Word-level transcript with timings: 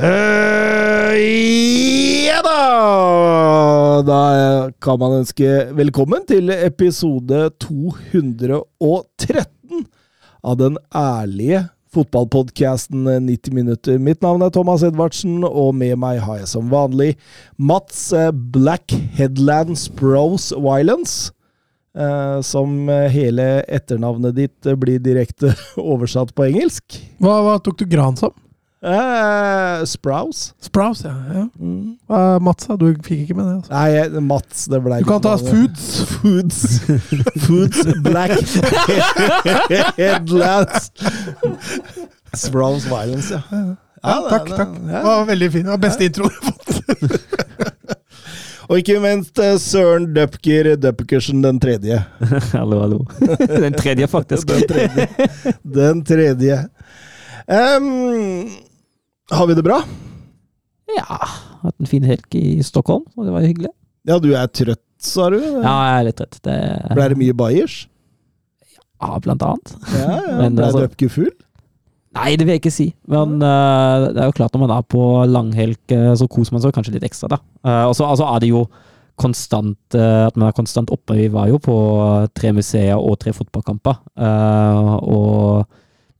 Eh, 0.00 1.12
ja 2.24 2.40
da! 2.40 4.00
Da 4.06 4.20
kan 4.80 4.96
man 4.96 5.18
ønske 5.18 5.66
velkommen 5.76 6.24
til 6.24 6.48
episode 6.54 7.50
213 7.60 9.84
av 10.40 10.56
den 10.56 10.80
ærlige 10.96 11.66
fotballpodkasten 11.92 13.04
90 13.26 13.52
minutter. 13.52 14.00
Mitt 14.00 14.24
navn 14.24 14.40
er 14.46 14.56
Thomas 14.56 14.80
Edvardsen, 14.88 15.44
og 15.44 15.76
med 15.76 16.00
meg 16.00 16.24
har 16.24 16.40
jeg 16.40 16.48
som 16.48 16.72
vanlig 16.72 17.12
Mats 17.60 18.08
eh, 18.16 18.32
Black 18.32 18.96
Headlands 19.20 19.90
Bros 20.00 20.48
Violence. 20.56 21.34
eh, 21.92 22.40
som 22.40 22.88
hele 22.88 23.66
etternavnet 23.68 24.38
ditt 24.38 24.76
blir 24.80 25.02
direkte 25.02 25.52
oversatt 25.92 26.32
på 26.32 26.48
engelsk. 26.48 27.02
Hva, 27.20 27.42
hva 27.44 27.60
tok 27.60 27.82
du 27.82 27.90
gran 27.90 28.16
som? 28.16 28.32
Eh, 28.82 29.84
Sprouse. 29.84 30.54
Sprouse, 30.64 31.04
ja. 31.04 31.14
ja. 31.34 31.42
Hva, 32.08 32.20
Mats, 32.40 32.64
ja, 32.70 32.76
du 32.80 32.86
fikk 33.04 33.26
ikke 33.26 33.36
med 33.36 33.44
det? 33.50 33.56
altså. 33.58 33.72
Nei, 33.74 34.20
Mats, 34.24 34.62
det 34.72 34.80
ble 34.86 35.00
Du 35.02 35.08
kan 35.10 35.20
ta 35.24 35.34
Foods. 35.36 35.88
Foods. 36.14 36.62
Foods 37.44 37.82
Black 38.06 38.38
Headlands. 40.00 40.90
Sprouse 42.40 42.88
Violence, 42.88 43.34
ja. 43.36 43.42
Ja, 44.00 44.14
det- 44.22 44.30
takk, 44.32 44.46
det- 44.48 44.56
takk. 44.56 44.72
ja. 44.80 44.96
Det 44.96 45.04
var 45.10 45.24
veldig 45.28 45.50
fint. 45.52 45.64
Det 45.68 45.74
var 45.74 45.82
beste 45.84 46.04
introen 46.08 46.32
jeg 46.32 46.40
har 46.46 46.52
fått. 46.56 46.76
Og 48.70 48.78
ikke 48.78 49.00
minst 49.02 49.38
eh, 49.42 49.56
Søren 49.58 50.04
Dupker 50.14 50.68
Dupkersen 50.78 51.40
den 51.42 51.58
tredje. 51.60 51.96
hallo, 52.54 52.78
hallo. 52.84 53.00
Den 53.50 53.74
tredje, 53.74 54.06
faktisk. 54.08 54.46
Den 54.46 54.62
tredje. 54.70 55.06
Den 55.66 56.04
tredje. 56.06 56.60
Em, 57.50 57.88
har 59.30 59.46
vi 59.46 59.56
det 59.58 59.64
bra? 59.66 59.80
Ja, 60.96 61.18
hatt 61.62 61.76
en 61.78 61.90
fin 61.90 62.06
helg 62.06 62.34
i 62.38 62.62
Stockholm, 62.66 63.04
og 63.16 63.26
det 63.26 63.34
var 63.34 63.46
hyggelig. 63.46 63.70
Ja, 64.08 64.18
du 64.22 64.32
er 64.34 64.48
trøtt, 64.50 64.82
sa 65.02 65.28
du? 65.32 65.38
Ja, 65.38 65.74
jeg 65.86 65.94
er 65.98 66.06
litt 66.08 66.18
trøtt. 66.20 66.40
Det, 66.46 66.56
Ble 66.96 67.08
det 67.12 67.20
mye 67.20 67.36
bayers? 67.36 67.84
Ja, 69.00 69.14
blant 69.22 69.44
annet. 69.46 69.74
Ja, 69.94 70.18
ja. 70.18 70.34
Men, 70.42 70.58
Ble 70.58 70.68
altså- 70.68 70.84
Dupker 70.86 71.12
full? 71.12 71.32
Nei, 72.10 72.32
det 72.34 72.42
vil 72.42 72.56
jeg 72.56 72.64
ikke 72.64 72.74
si. 72.74 72.88
Men 73.06 73.36
uh, 73.38 74.08
det 74.10 74.18
er 74.18 74.26
jo 74.26 74.34
klart 74.34 74.56
når 74.56 74.64
man 74.64 74.72
er 74.74 74.86
på 74.90 75.02
langhelg, 75.30 75.78
eh, 75.94 76.08
så 76.18 76.26
koser 76.26 76.56
man 76.56 76.62
seg 76.64 76.72
kanskje 76.74 76.96
litt 76.96 77.06
ekstra, 77.06 77.28
da. 77.30 77.38
Uh, 77.62 77.84
og 77.86 77.94
så 77.94 78.08
altså, 78.08 78.26
er 78.26 78.42
det 78.42 78.48
jo 78.50 78.64
konstant 79.20 79.94
at 79.94 80.36
man 80.40 80.48
er 80.48 80.56
konstant 80.56 80.88
oppe. 80.90 81.12
Vi 81.12 81.26
var 81.28 81.50
jo 81.50 81.58
på 81.60 81.74
tre 82.32 82.54
museer 82.56 82.96
og 82.96 83.18
tre 83.20 83.34
fotballkamper. 83.36 83.98
og 84.16 85.66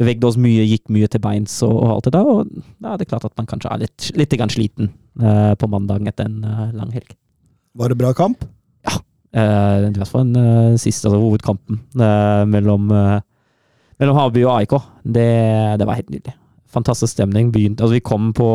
bevegde 0.01 0.29
oss 0.29 0.39
mye, 0.41 0.65
gikk 0.69 0.89
mye 0.93 1.09
til 1.13 1.23
beins 1.23 1.59
og, 1.67 1.75
og 1.75 1.91
alt 1.97 2.09
det 2.09 2.15
der. 2.17 2.31
Og 2.31 2.55
da 2.81 2.95
er 2.95 3.01
det 3.01 3.09
klart 3.11 3.27
at 3.29 3.37
man 3.39 3.49
kanskje 3.51 3.73
er 3.73 3.83
litt, 3.85 4.09
litt 4.17 4.37
sliten 4.55 4.93
uh, 5.21 5.53
på 5.61 5.69
mandagen 5.71 6.09
etter 6.09 6.31
en 6.31 6.41
uh, 6.45 6.71
lang 6.77 6.93
helg. 6.97 7.13
Var 7.79 7.93
det 7.93 8.01
bra 8.01 8.15
kamp? 8.17 8.47
Eh, 9.31 9.75
I 9.87 9.91
hvert 9.95 10.11
fall 10.11 10.25
den 10.27 10.79
siste 10.83 11.07
altså, 11.07 11.21
hovedkampen 11.23 11.77
mellom, 12.51 12.89
uh, 12.91 13.21
mellom 14.03 14.17
Havby 14.19 14.43
og 14.43 14.57
AIK. 14.57 14.75
Det, 15.05 15.29
det 15.79 15.87
var 15.87 16.01
helt 16.01 16.11
nydelig. 16.11 16.35
Fantastisk 16.67 17.15
stemning. 17.15 17.53
Begynte, 17.55 17.85
altså, 17.85 17.95
vi 17.95 18.03
kom 18.03 18.33
på 18.35 18.49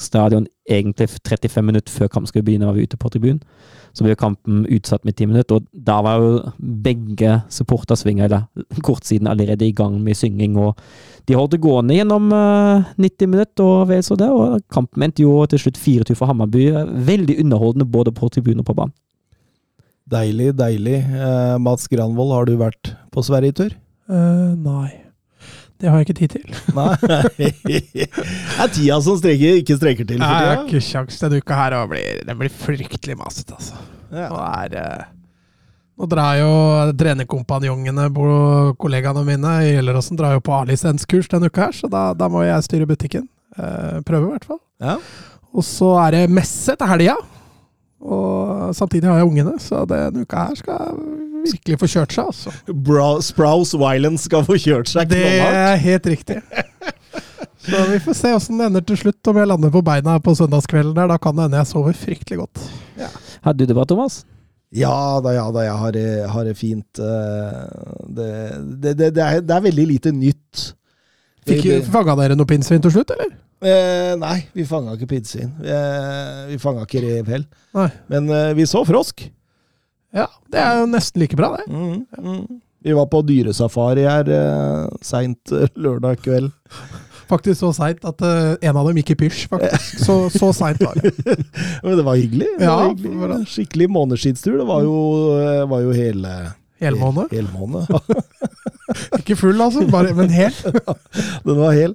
stadion 0.00 0.44
egentlig 0.68 1.08
35 1.08 1.64
minutter 1.64 1.92
før 1.92 2.10
kampen 2.12 2.28
skulle 2.28 2.44
begynne, 2.44 2.66
var 2.66 2.76
vi 2.76 2.84
ute 2.84 3.00
på 3.00 3.08
tribunen. 3.08 3.40
Så 3.94 4.02
ble 4.02 4.16
kampen 4.18 4.64
utsatt 4.74 5.04
med 5.06 5.14
10 5.14 5.30
minutter, 5.30 5.60
og 5.60 5.84
da 5.86 6.00
var 6.02 6.18
jo 6.18 6.30
begge 6.58 7.36
supportersvinger 7.52 8.26
eller 8.26 8.80
kortsiden 8.82 9.30
allerede 9.30 9.68
i 9.68 9.74
gang 9.76 10.00
med 10.02 10.18
synging. 10.18 10.56
og 10.58 10.74
De 11.28 11.36
holdt 11.38 11.54
det 11.54 11.62
gående 11.62 11.94
gjennom 11.94 12.26
eh, 12.34 12.90
90 12.98 13.30
minutter, 13.30 13.62
og 13.62 13.88
vel 13.92 14.02
så 14.02 14.18
det. 14.18 14.28
og 14.34 14.58
Kampen 14.74 15.06
endte 15.06 15.22
jo 15.22 15.38
til 15.46 15.62
slutt 15.62 15.78
4-2 15.78 16.18
for 16.18 16.26
Hammarby. 16.26 16.66
Veldig 17.06 17.38
underholdende 17.44 17.86
både 17.86 18.14
på 18.14 18.32
tribunen 18.34 18.64
og 18.64 18.70
på 18.72 18.78
banen. 18.82 18.96
Deilig, 20.10 20.50
deilig. 20.58 20.98
Eh, 21.00 21.56
Mats 21.62 21.88
Granvold, 21.88 22.34
har 22.34 22.50
du 22.50 22.58
vært 22.60 22.92
på 23.14 23.24
Sverigetur? 23.24 23.78
Uh, 24.10 24.52
nei. 24.60 25.03
Det 25.84 25.90
har 25.92 26.00
jeg 26.00 26.06
ikke 26.06 26.16
tid 26.16 26.32
til. 26.32 26.54
Nei. 26.78 26.92
det 27.36 28.06
er 28.08 28.70
tida 28.72 28.96
som 29.04 29.18
streker, 29.20 29.58
ikke 29.60 29.76
streker 29.76 30.06
til 30.08 30.22
Nei, 30.22 30.30
Jeg 30.32 30.46
har 30.48 30.62
ikke 30.62 30.80
kjangs 30.86 31.18
denne 31.20 31.40
uka 31.44 31.58
her, 31.58 31.76
blir, 31.90 32.22
det 32.24 32.36
blir 32.40 32.54
fryktelig 32.62 33.18
masete, 33.20 33.58
altså. 33.58 33.76
Ja. 34.14 34.30
Nå 34.30 34.38
er 34.46 34.78
eh, 34.80 35.02
Nå 36.00 36.08
drar 36.10 36.38
jo 36.40 36.54
trenerkompanjongene, 36.98 38.08
kollegaene 38.80 39.26
mine 39.28 39.52
i 39.66 39.74
Gjelleråsen, 39.74 40.16
drar 40.18 40.32
jo 40.38 40.42
på 40.42 40.56
A-lisenskurs 40.56 41.28
denne 41.30 41.52
uka 41.52 41.68
her, 41.68 41.76
så 41.76 41.90
da, 41.92 42.08
da 42.16 42.30
må 42.32 42.42
jeg 42.46 42.64
styre 42.66 42.88
butikken. 42.88 43.28
Eh, 43.54 44.00
prøve, 44.08 44.30
i 44.30 44.32
hvert 44.32 44.48
fall. 44.48 44.62
Ja. 44.82 44.96
Og 45.54 45.68
så 45.68 45.92
er 46.06 46.16
det 46.16 46.24
messe 46.32 46.74
til 46.80 46.90
helga. 46.90 47.18
Og 48.04 48.72
samtidig 48.74 49.12
har 49.12 49.20
jeg 49.20 49.28
ungene, 49.28 49.54
så 49.62 49.84
denne 49.88 50.24
uka 50.24 50.48
her 50.48 50.58
skal 50.64 51.04
virkelig 51.44 51.78
få 51.80 51.88
kjørt 51.92 52.14
seg, 52.16 52.28
altså. 52.32 52.52
Bra, 52.88 53.08
Sprouse 53.24 53.78
Violence 53.80 54.26
skal 54.28 54.44
få 54.46 54.56
kjørt 54.60 54.90
seg 54.90 55.08
Det 55.12 55.22
er 55.38 55.76
helt 55.84 56.06
riktig. 56.10 56.40
Så 57.64 57.80
vi 57.88 57.98
får 58.04 58.16
se 58.18 58.30
åssen 58.36 58.58
det 58.60 58.66
ender 58.68 58.84
til 58.84 58.98
slutt, 59.00 59.30
om 59.30 59.38
jeg 59.40 59.48
lander 59.48 59.70
på 59.72 59.80
beina 59.86 60.18
på 60.20 60.34
søndagskvelden 60.36 60.96
der. 60.98 61.08
Da 61.14 61.16
kan 61.22 61.36
det 61.38 61.46
hende 61.46 61.62
jeg 61.62 61.70
sover 61.70 61.96
fryktelig 61.96 62.42
godt. 62.42 62.64
Hadde 63.44 63.62
du 63.62 63.70
det 63.70 63.76
bra, 63.78 63.86
Thomas? 63.88 64.22
Ja 64.74 65.20
da, 65.22 65.32
ja 65.36 65.44
da, 65.54 65.62
jeg 65.64 65.76
har 65.80 65.94
det, 65.94 66.06
har 66.34 66.44
det 66.48 66.56
fint. 66.58 66.98
eh, 66.98 67.62
Det, 68.10 68.28
det, 68.82 68.92
det, 68.98 69.08
det, 69.16 69.22
er, 69.22 69.40
det 69.46 69.54
er 69.56 69.64
veldig 69.68 69.86
lite 69.94 70.12
nytt. 70.12 70.64
Fikk 71.48 71.68
Fanga 71.92 72.16
dere 72.20 72.36
noe 72.36 72.48
pinnsvin 72.48 72.82
til 72.84 72.92
slutt, 72.92 73.12
eller? 73.14 73.32
Eh, 73.64 74.12
nei, 74.20 74.42
vi 74.52 74.64
fanga 74.68 74.92
ikke 74.96 75.08
pinnsvin. 75.14 75.54
Eh, 75.64 76.40
vi 76.50 76.58
fanga 76.60 76.84
ikke 76.84 77.00
rev 77.04 77.30
heller. 77.32 77.94
Men 78.12 78.28
eh, 78.28 78.50
vi 78.58 78.66
så 78.68 78.82
frosk. 78.84 79.24
Ja, 80.14 80.28
det 80.52 80.60
er 80.62 80.80
jo 80.82 80.86
nesten 80.92 81.20
like 81.24 81.36
bra, 81.38 81.56
det. 81.58 81.66
Mm, 81.72 82.04
mm. 82.18 82.60
Vi 82.84 82.92
var 82.94 83.06
på 83.10 83.22
dyresafari 83.26 84.04
her 84.06 84.28
eh, 84.30 84.88
seint 85.02 85.50
lørdag 85.74 86.20
kveld. 86.22 86.52
Faktisk 87.30 87.62
så 87.62 87.70
seint 87.72 88.02
at 88.04 88.20
eh, 88.20 88.50
en 88.68 88.76
av 88.76 88.86
dem 88.90 88.98
gikk 89.00 89.14
i 89.14 89.16
pysj, 89.22 89.46
faktisk. 89.48 89.94
Så, 90.04 90.16
så 90.34 90.50
seint 90.52 90.82
var 90.84 90.92
det. 91.00 91.14
Men 91.82 91.96
det 91.96 92.04
var 92.04 92.18
hyggelig. 92.20 92.50
Det 92.60 92.66
Ja, 92.68 92.74
var 92.82 92.90
hyggelig. 92.92 93.38
Skikkelig 93.48 93.88
månedsskidstur. 93.96 94.58
Det 94.60 94.66
var 94.68 94.84
jo, 94.84 94.98
eh, 95.40 95.62
var 95.70 95.80
jo 95.86 95.94
hele 95.96 96.34
Helmåne. 96.82 97.28
Helmåne. 97.30 97.84
Ikke 99.18 99.36
full, 99.38 99.60
altså, 99.62 99.84
bare, 99.90 100.12
men 100.16 100.30
hel. 100.32 100.54
Den 101.46 101.58
var 101.58 101.74
hel. 101.76 101.94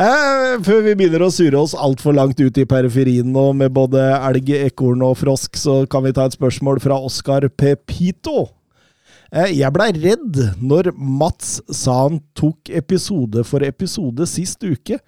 Eh, 0.00 0.56
før 0.64 0.82
vi 0.86 0.96
begynner 0.98 1.26
å 1.26 1.30
surre 1.32 1.60
oss 1.60 1.76
altfor 1.76 2.16
langt 2.16 2.40
ut 2.40 2.58
i 2.60 2.66
periferien 2.68 3.28
nå 3.34 3.50
med 3.56 3.74
både 3.76 4.02
elg, 4.16 4.50
ekorn 4.64 5.04
og 5.06 5.18
frosk, 5.20 5.58
så 5.60 5.82
kan 5.90 6.06
vi 6.06 6.14
ta 6.16 6.26
et 6.28 6.36
spørsmål 6.36 6.82
fra 6.84 6.98
Oskar 7.04 7.46
Pepito. 7.52 8.48
Eh, 9.34 9.52
jeg 9.58 9.74
blei 9.74 9.90
redd 9.96 10.40
når 10.62 10.92
Mats 10.94 11.58
sa 11.72 12.04
han 12.06 12.22
tok 12.38 12.72
episode 12.72 13.44
for 13.46 13.66
episode 13.66 14.26
sist 14.30 14.64
uke. 14.64 15.00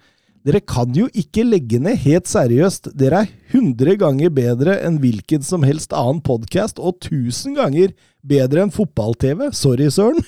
Dere 0.47 0.61
kan 0.63 0.93
jo 0.95 1.09
ikke 1.17 1.43
legge 1.43 1.79
ned 1.83 1.99
helt 2.05 2.29
seriøst. 2.29 2.93
Dere 2.95 3.25
er 3.25 3.31
100 3.51 3.97
ganger 3.99 4.31
bedre 4.31 4.77
enn 4.85 5.01
hvilken 5.03 5.43
som 5.43 5.65
helst 5.67 5.95
annen 5.95 6.21
podkast, 6.23 6.79
og 6.79 7.01
1000 7.01 7.57
ganger 7.57 7.91
bedre 8.27 8.65
enn 8.65 8.73
fotball-TV. 8.73 9.47
Sorry, 9.55 9.89
søren. 9.93 10.21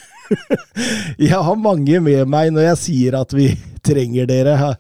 Jeg 1.29 1.35
har 1.35 1.59
mange 1.59 2.01
med 2.05 2.29
meg 2.29 2.51
når 2.53 2.67
jeg 2.67 2.81
sier 2.83 3.15
at 3.17 3.33
vi 3.33 3.47
trenger 3.85 4.27
dere. 4.29 4.75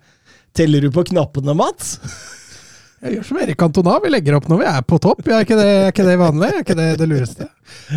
Teller 0.55 0.85
du 0.85 0.91
på 0.93 1.07
knappene, 1.09 1.55
Mats? 1.57 1.95
Jeg 2.99 3.15
gjør 3.15 3.27
som 3.29 3.39
Erik 3.39 3.59
Cantona, 3.59 3.95
vi 4.03 4.11
legger 4.11 4.35
opp 4.35 4.49
når 4.51 4.59
vi 4.59 4.67
er 4.67 4.85
på 4.85 4.99
topp. 5.01 5.23
Er 5.29 5.45
ikke 5.45 5.57
det, 5.57 5.67
er 5.71 5.91
ikke 5.93 6.05
det 6.05 6.15
vanlig? 6.19 6.49
Er 6.51 6.63
ikke 6.65 6.77
det 6.77 6.87
det 6.99 7.07
lureste? 7.07 7.47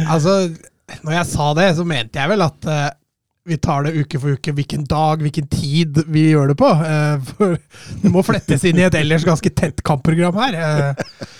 Altså, 0.06 0.36
når 1.02 1.16
jeg 1.16 1.30
sa 1.32 1.48
det, 1.58 1.68
så 1.78 1.86
mente 1.88 2.20
jeg 2.20 2.30
vel 2.30 2.44
at 2.46 2.68
uh, 2.70 2.84
vi 3.48 3.58
tar 3.58 3.88
det 3.88 3.96
uke 3.98 4.20
for 4.22 4.38
uke, 4.38 4.54
hvilken 4.54 4.84
dag, 4.86 5.22
hvilken 5.24 5.48
tid 5.50 6.04
vi 6.06 6.28
gjør 6.30 6.52
det 6.52 6.58
på. 6.60 6.70
Uh, 6.70 7.32
for 7.32 7.56
det 8.04 8.12
må 8.14 8.22
flettes 8.26 8.66
inn 8.68 8.78
i 8.78 8.86
et 8.86 8.98
ellers 9.00 9.26
ganske 9.26 9.50
tett 9.58 9.82
kampprogram 9.86 10.38
her. 10.38 10.58
Eh, 10.62 11.32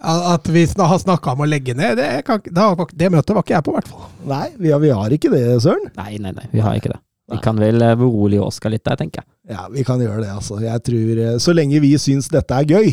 at 0.00 0.48
vi 0.52 0.64
har 0.78 0.98
snakka 1.02 1.32
om 1.34 1.42
å 1.44 1.48
legge 1.48 1.74
ned, 1.76 1.96
det, 2.00 2.08
kan, 2.26 2.40
det, 2.44 2.56
har- 2.60 2.94
det 2.96 3.10
møtet 3.12 3.34
var 3.36 3.44
ikke 3.44 3.54
jeg 3.58 3.66
på, 3.66 3.72
i 3.74 3.78
hvert 3.78 3.90
fall. 3.92 4.08
Nei, 4.30 4.46
vi 4.60 4.72
har, 4.74 4.80
vi 4.82 4.90
har 4.96 5.14
ikke 5.16 5.30
det, 5.32 5.44
Søren. 5.64 5.90
Nei, 5.96 6.16
nei, 6.22 6.32
nei, 6.36 6.46
vi 6.52 6.62
har 6.64 6.76
ikke 6.80 6.92
det. 6.94 7.00
Vi 7.30 7.38
kan 7.44 7.60
vel 7.62 7.78
eh, 7.86 7.92
berolige 7.94 8.42
Oskar 8.42 8.72
litt 8.74 8.82
der, 8.88 8.96
tenker 8.98 9.22
jeg. 9.22 9.28
Ja, 9.54 9.68
vi 9.70 9.84
kan 9.86 10.00
gjøre 10.02 10.24
det, 10.24 10.32
altså. 10.34 10.56
Jeg 10.64 10.82
tror 10.86 11.20
eh, 11.22 11.36
Så 11.38 11.52
lenge 11.54 11.78
vi 11.82 11.92
syns 12.02 12.26
dette 12.32 12.56
er 12.58 12.66
gøy, 12.66 12.88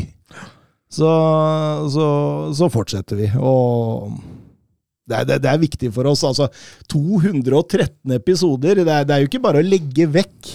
så, 0.94 1.10
så, 1.92 2.06
så 2.56 2.68
fortsetter 2.72 3.18
vi. 3.18 3.32
Og 3.42 4.14
det 5.10 5.18
er, 5.22 5.26
det, 5.32 5.38
det 5.44 5.50
er 5.52 5.64
viktig 5.64 5.90
for 5.96 6.08
oss. 6.12 6.22
Altså, 6.28 6.48
213 6.92 8.14
episoder, 8.18 8.84
det 8.84 8.94
er, 8.94 9.08
det 9.10 9.16
er 9.18 9.24
jo 9.26 9.30
ikke 9.32 9.42
bare 9.44 9.64
å 9.64 9.68
legge 9.68 10.08
vekk. 10.14 10.54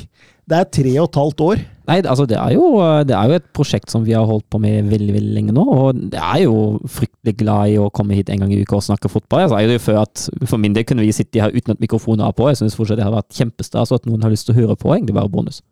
Det 0.52 0.58
er 0.58 0.72
tre 0.76 0.90
og 1.00 1.06
et 1.06 1.18
halvt 1.22 1.44
år. 1.46 1.62
Nei, 1.88 1.96
altså 2.06 2.26
det 2.30 2.36
er, 2.38 2.52
jo, 2.54 2.66
det 3.08 3.14
er 3.16 3.30
jo 3.30 3.36
et 3.40 3.46
prosjekt 3.56 3.90
som 3.90 4.04
vi 4.06 4.12
har 4.14 4.26
holdt 4.28 4.44
på 4.52 4.60
med 4.62 4.86
veldig 4.92 5.14
veldig 5.16 5.32
lenge 5.34 5.54
nå. 5.56 5.64
Og 5.64 6.02
det 6.12 6.20
er 6.20 6.44
jo 6.44 6.56
fryktelig 6.86 7.34
glad 7.40 7.72
i 7.72 7.78
å 7.80 7.88
komme 7.94 8.14
hit 8.14 8.30
en 8.30 8.44
gang 8.44 8.52
i 8.54 8.60
uka 8.60 8.76
og 8.78 8.84
snakke 8.86 9.10
fotball. 9.10 9.42
Jeg 9.42 9.50
sa 9.50 9.62
jo 9.64 9.72
det 9.72 9.80
før 9.82 10.02
at 10.04 10.26
For 10.46 10.62
min 10.62 10.76
del 10.76 10.86
kunne 10.86 11.02
vi 11.02 11.14
sitte 11.16 11.42
her 11.42 11.54
uten 11.54 11.74
at 11.74 11.82
mikrofonen 11.82 12.22
er 12.26 12.36
på. 12.36 12.46
Jeg 12.52 12.60
syns 12.60 12.78
fortsatt 12.78 13.00
det 13.00 13.08
har 13.08 13.16
vært 13.16 13.34
kjempestas, 13.34 13.94
at 13.96 14.06
noen 14.06 14.22
har 14.22 14.34
lyst 14.34 14.46
til 14.46 14.54
å 14.54 14.60
høre 14.60 14.78
på, 14.78 14.92
egentlig 14.94 15.16
bare 15.18 15.32
bonus. 15.32 15.62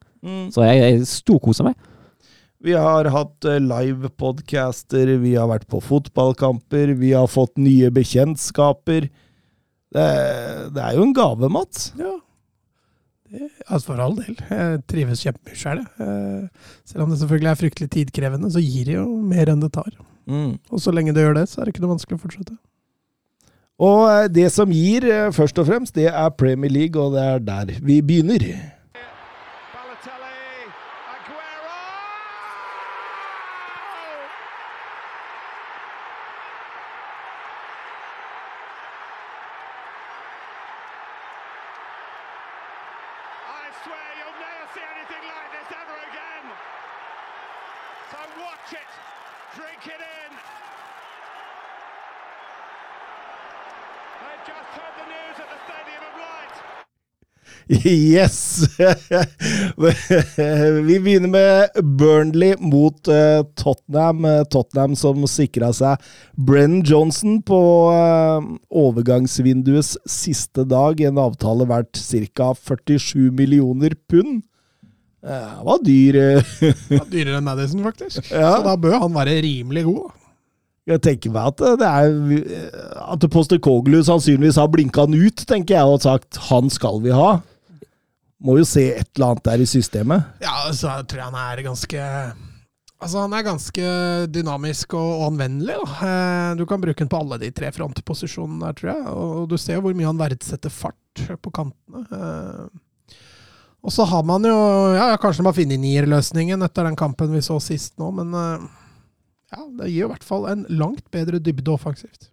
Så 0.53 0.67
jeg, 0.67 0.81
jeg 0.83 1.07
storkoser 1.09 1.71
meg. 1.71 1.79
Vi 2.61 2.75
har 2.77 3.09
hatt 3.09 3.47
eh, 3.49 3.61
livepodcaster, 3.63 5.15
vi 5.23 5.33
har 5.39 5.49
vært 5.49 5.65
på 5.71 5.81
fotballkamper, 5.81 6.93
vi 7.01 7.15
har 7.17 7.31
fått 7.31 7.55
nye 7.57 7.89
bekjentskaper. 7.95 9.07
Det, 9.91 10.11
det 10.75 10.83
er 10.85 10.99
jo 10.99 11.07
en 11.07 11.15
gave, 11.17 11.49
Mats. 11.53 11.89
Ja. 11.99 12.19
Det, 13.31 13.47
altså 13.69 13.93
for 13.93 14.03
all 14.03 14.17
del. 14.19 14.39
Jeg 14.51 14.81
trives 14.91 15.21
kjempemye 15.23 15.59
sjøl. 15.59 15.85
Selv 16.89 17.05
om 17.05 17.13
det 17.13 17.21
selvfølgelig 17.21 17.51
er 17.51 17.61
fryktelig 17.61 17.91
tidkrevende, 17.95 18.51
så 18.51 18.63
gir 18.65 18.89
det 18.89 18.97
jo 18.97 19.07
mer 19.23 19.53
enn 19.53 19.63
det 19.63 19.71
tar. 19.77 19.93
Og 20.71 20.83
så 20.83 20.91
lenge 20.95 21.15
det 21.15 21.23
gjør 21.23 21.39
det, 21.39 21.47
så 21.51 21.61
er 21.61 21.69
det 21.69 21.75
ikke 21.75 21.85
noe 21.85 21.95
vanskelig 21.95 22.19
å 22.19 22.25
fortsette. 22.25 22.57
Og 23.81 24.03
eh, 24.11 24.29
det 24.29 24.51
som 24.53 24.73
gir, 24.75 25.07
eh, 25.09 25.31
først 25.33 25.59
og 25.63 25.69
fremst, 25.71 25.97
det 25.97 26.11
er 26.11 26.37
Premier 26.37 26.73
League, 26.73 27.01
og 27.01 27.17
det 27.17 27.25
er 27.25 27.39
der 27.47 27.73
vi 27.81 28.01
begynner. 28.05 28.45
Yes! 57.71 58.67
Vi 60.87 61.01
begynner 61.01 61.29
med 61.29 61.85
Burnley 61.85 62.57
mot 62.59 63.09
eh, 63.09 63.43
Tottenham. 63.55 64.25
Eh, 64.25 64.43
Tottenham 64.51 64.97
som 64.99 65.23
sikra 65.31 65.69
seg 65.77 66.03
Brenn 66.35 66.81
Johnson 66.83 67.39
på 67.47 67.61
eh, 67.95 68.49
overgangsvinduets 68.75 69.93
siste 70.11 70.65
dag. 70.67 70.99
En 71.07 71.21
avtale 71.23 71.69
verdt 71.71 72.01
ca. 72.35 72.51
47 72.59 73.31
millioner 73.39 73.95
pund. 74.11 74.41
Det 75.21 75.43
var 75.63 75.83
dyr. 75.85 76.17
Ja, 76.91 77.05
dyrere 77.05 77.39
enn 77.39 77.47
Madison, 77.47 77.85
faktisk. 77.85 78.33
Ja. 78.33 78.57
Så 78.57 78.65
da 78.67 78.75
bør 78.81 78.99
han 79.05 79.15
være 79.15 79.37
rimelig 79.45 79.85
god. 79.87 80.17
Jeg 80.91 81.05
tenker 81.05 81.31
meg 81.31 81.53
at 81.53 81.61
det 81.79 81.87
er 81.87 83.03
At 83.05 83.27
Postecoglou 83.31 84.01
sannsynligvis 84.03 84.59
har 84.59 84.71
blinka 84.73 85.05
han 85.05 85.15
ut, 85.15 85.45
tenker 85.47 85.77
jeg, 85.77 85.87
og 85.87 86.03
sagt 86.03 86.41
han 86.49 86.73
skal 86.73 86.99
vi 87.05 87.15
ha. 87.15 87.37
Må 88.41 88.55
jo 88.57 88.65
se 88.69 88.87
et 88.97 89.11
eller 89.17 89.35
annet 89.35 89.45
der 89.51 89.63
i 89.65 89.69
systemet. 89.69 90.29
Ja, 90.41 90.55
så 90.73 90.89
jeg 90.95 91.09
tror 91.11 91.21
jeg 91.21 91.29
han 91.33 91.41
er 91.43 91.65
ganske 91.67 92.05
Altså, 93.01 93.23
han 93.23 93.33
er 93.33 93.45
ganske 93.47 93.91
dynamisk 94.29 94.93
og, 94.99 95.23
anvendelig. 95.31 95.77
Da. 95.81 96.09
Eh, 96.09 96.57
Du 96.61 96.67
kan 96.69 96.81
bruke 96.83 97.01
den 97.01 97.09
på 97.09 97.17
alle 97.21 97.39
de 97.41 97.49
tre 97.57 97.71
frontposisjonene 97.73 98.61
der, 98.67 98.77
tror 98.77 98.91
jeg. 98.93 99.07
Og 99.17 99.47
du 99.49 99.57
ser 99.57 99.79
jo 99.79 99.85
hvor 99.87 99.97
mye 99.97 100.09
han 100.11 100.21
verdsetter 100.21 100.69
fart 100.73 101.23
på 101.41 101.53
kantene. 101.57 102.03
Eh, 102.13 103.17
Og 103.81 103.93
så 103.97 104.05
har 104.05 104.23
man 104.29 104.45
jo 104.45 104.53
Ja, 104.99 105.17
kanskje 105.17 105.41
man 105.41 105.55
har 105.55 105.57
funnet 105.63 105.81
nierløsningen 105.81 106.61
etter 106.67 106.85
den 106.85 106.97
kampen 107.01 107.33
vi 107.33 107.41
så 107.41 107.57
sist 107.65 107.97
nå, 107.97 108.11
men 108.13 108.37
eh, 108.37 108.69
ja, 109.57 109.65
det 109.81 109.89
gir 109.91 110.05
i 110.05 110.11
hvert 110.13 110.25
fall 110.29 110.45
en 110.53 110.67
langt 110.69 111.09
bedre 111.11 111.41
dybde 111.41 111.73
offensivt. 111.73 112.29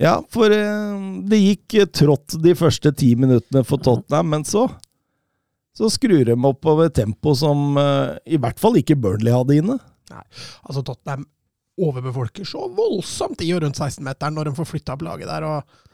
Ja, 0.00 0.18
for 0.32 0.52
det 0.52 1.38
gikk 1.40 1.78
trått 1.96 2.36
de 2.44 2.52
første 2.58 2.92
ti 2.96 3.14
minuttene 3.16 3.64
for 3.64 3.80
Tottenham, 3.80 4.28
men 4.36 4.44
så 4.44 4.66
så 5.76 5.88
skrur 5.92 6.24
de 6.28 6.36
opp 6.36 6.68
over 6.68 6.90
tempo 6.92 7.34
som 7.38 7.78
uh, 7.80 8.18
i 8.26 8.40
hvert 8.40 8.60
fall 8.60 8.76
ikke 8.80 8.98
Burnley 9.00 9.32
hadde 9.32 9.58
inne. 9.62 9.78
Nei, 10.12 10.24
Altså, 10.68 10.82
Tottenham 10.84 11.24
overbefolker 11.80 12.44
så 12.44 12.66
voldsomt 12.76 13.40
i 13.44 13.48
og 13.56 13.62
rundt 13.64 13.80
16-meteren 13.80 14.36
når 14.36 14.50
de 14.50 14.56
får 14.58 14.68
flytta 14.68 14.96
opp 14.96 15.04
laget 15.06 15.30
der. 15.30 15.46
Og, 15.48 15.84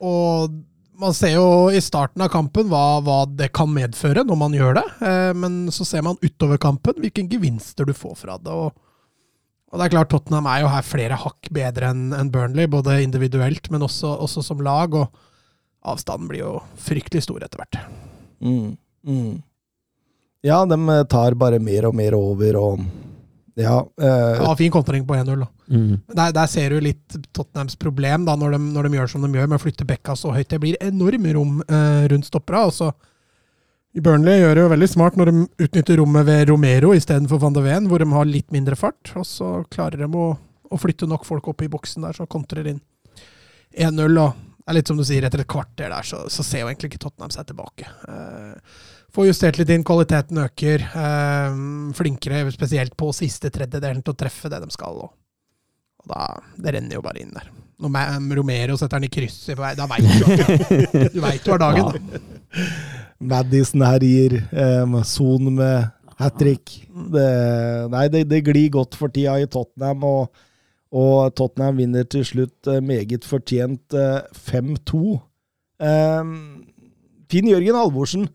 og 0.00 0.54
man 1.00 1.16
ser 1.16 1.36
jo 1.36 1.48
i 1.72 1.80
starten 1.84 2.24
av 2.24 2.32
kampen 2.32 2.70
hva, 2.72 3.00
hva 3.04 3.22
det 3.28 3.50
kan 3.56 3.68
medføre 3.72 4.24
når 4.26 4.40
man 4.40 4.56
gjør 4.56 4.78
det, 4.80 4.86
eh, 5.04 5.32
men 5.36 5.62
så 5.72 5.84
ser 5.88 6.04
man 6.04 6.18
utover 6.24 6.60
kampen 6.60 6.96
hvilke 7.00 7.24
gevinster 7.28 7.88
du 7.88 7.92
får 7.96 8.16
fra 8.24 8.40
det. 8.40 8.52
og 8.52 8.72
og 9.70 9.78
det 9.78 9.86
er 9.86 9.92
klart 9.94 10.10
Tottenham 10.10 10.48
er 10.50 10.64
jo 10.64 10.70
her 10.72 10.82
flere 10.82 11.16
hakk 11.22 11.48
bedre 11.54 11.92
enn 11.92 12.10
en 12.16 12.30
Burnley, 12.34 12.66
både 12.66 12.96
individuelt, 13.04 13.70
men 13.70 13.84
også, 13.86 14.16
også 14.18 14.42
som 14.42 14.62
lag. 14.66 14.96
Og 14.98 15.86
avstanden 15.86 16.26
blir 16.30 16.42
jo 16.42 16.54
fryktelig 16.74 17.22
stor 17.28 17.44
etter 17.46 17.62
hvert. 17.62 17.78
Mm, 18.42 18.74
mm. 19.06 19.42
Ja, 20.42 20.64
de 20.64 20.88
eh, 20.88 21.04
tar 21.04 21.36
bare 21.36 21.58
mer 21.60 21.90
og 21.90 21.96
mer 21.96 22.16
over, 22.16 22.56
og 22.56 22.80
ja 23.60 23.76
eh, 24.00 24.38
Ja, 24.40 24.54
fin 24.56 24.72
kontring 24.72 25.06
på 25.06 25.14
1-0. 25.14 25.40
da. 25.40 25.48
Mm. 25.68 26.00
Der, 26.08 26.32
der 26.32 26.46
ser 26.46 26.70
du 26.70 26.80
litt 26.80 27.16
Tottenhams 27.36 27.76
problem 27.76 28.24
da, 28.24 28.36
når 28.36 28.56
de, 28.56 28.60
når 28.74 28.88
de 28.88 28.98
gjør 28.98 29.12
som 29.12 29.26
de 29.26 29.38
gjør 29.38 29.50
med 29.50 29.60
å 29.60 29.62
flytte 29.62 29.86
bekka 29.88 30.16
så 30.16 30.32
høyt. 30.34 30.48
Det 30.50 30.60
blir 30.62 30.80
enorm 30.80 31.28
rom 31.36 31.62
eh, 31.68 32.08
rundt 32.12 32.28
stoppera. 32.28 32.64
Altså. 32.70 32.92
i 33.94 34.00
Burnley 34.00 34.40
gjør 34.40 34.54
det 34.54 34.64
jo 34.64 34.74
veldig 34.74 34.90
smart 34.90 35.18
når 35.20 35.30
de 35.32 35.46
utnytter 35.66 36.00
rommet 36.00 36.26
ved 36.26 36.48
Romero 36.48 36.94
istedenfor 36.96 37.42
van 37.42 37.56
de 37.58 37.64
Ven, 37.66 37.88
hvor 37.90 38.00
de 38.00 38.08
har 38.12 38.28
litt 38.28 38.50
mindre 38.54 38.78
fart. 38.80 39.12
Og 39.14 39.26
så 39.28 39.58
klarer 39.70 40.06
de 40.06 40.08
å, 40.08 40.30
å 40.70 40.80
flytte 40.80 41.10
nok 41.10 41.28
folk 41.28 41.52
opp 41.52 41.66
i 41.66 41.70
boksen 41.72 42.06
der, 42.08 42.16
så 42.16 42.28
kontrer 42.30 42.72
inn 42.72 42.80
1-0. 43.76 44.16
og 44.24 44.49
det 44.60 44.72
er 44.72 44.76
litt 44.76 44.90
som 44.90 44.98
du 44.98 45.04
sier, 45.06 45.24
etter 45.24 45.42
et 45.42 45.50
kvarter 45.50 45.88
der, 45.90 46.06
så, 46.06 46.24
så 46.30 46.44
ser 46.46 46.64
jo 46.64 46.68
egentlig 46.70 46.92
ikke 46.92 47.00
Tottenham 47.06 47.32
seg 47.32 47.48
tilbake. 47.48 47.88
Uh, 48.04 48.58
får 49.14 49.30
justert 49.30 49.60
litt 49.60 49.72
inn, 49.72 49.86
kvaliteten 49.86 50.42
øker. 50.42 50.84
Uh, 50.92 51.94
flinkere, 51.96 52.44
spesielt 52.54 52.94
på 53.00 53.08
siste 53.16 53.50
tredjedelen, 53.54 54.04
til 54.04 54.14
å 54.14 54.20
treffe 54.20 54.52
det 54.52 54.60
de 54.62 54.68
skal. 54.74 55.00
Og, 55.06 55.14
og 56.04 56.12
da, 56.12 56.28
Det 56.60 56.76
renner 56.76 56.98
jo 56.98 57.04
bare 57.06 57.24
inn 57.24 57.32
der. 57.34 57.48
Når 57.80 58.36
Romero 58.36 58.76
setter 58.76 59.00
den 59.00 59.08
i 59.08 59.12
krysset, 59.12 59.56
da 59.56 59.86
veit 59.88 60.04
du 60.04 61.08
Du 61.16 61.20
veit 61.24 61.40
du 61.40 61.54
har 61.54 61.62
dagen, 61.62 61.88
da. 61.96 62.66
Madison 63.20 63.84
herjer, 63.84 64.36
eh, 64.52 65.02
Son 65.08 65.54
med 65.54 65.88
hat 66.20 66.36
trick. 66.40 66.76
Det, 66.88 67.26
nei, 67.92 68.06
det, 68.12 68.26
det 68.28 68.44
glir 68.44 68.68
godt 68.76 68.96
for 69.00 69.12
tida 69.12 69.38
i 69.40 69.48
Tottenham, 69.48 70.04
og, 70.04 70.44
og 70.90 71.34
Tottenham 71.38 71.78
vinner 71.78 72.06
til 72.10 72.24
slutt 72.26 72.70
eh, 72.70 72.82
meget 72.82 73.26
fortjent 73.28 73.94
eh, 73.94 74.22
5-2. 74.34 75.18
Eh, 75.86 76.32
Finn 77.30 77.50
Jørgen 77.50 77.78
Halvorsen. 77.78 78.26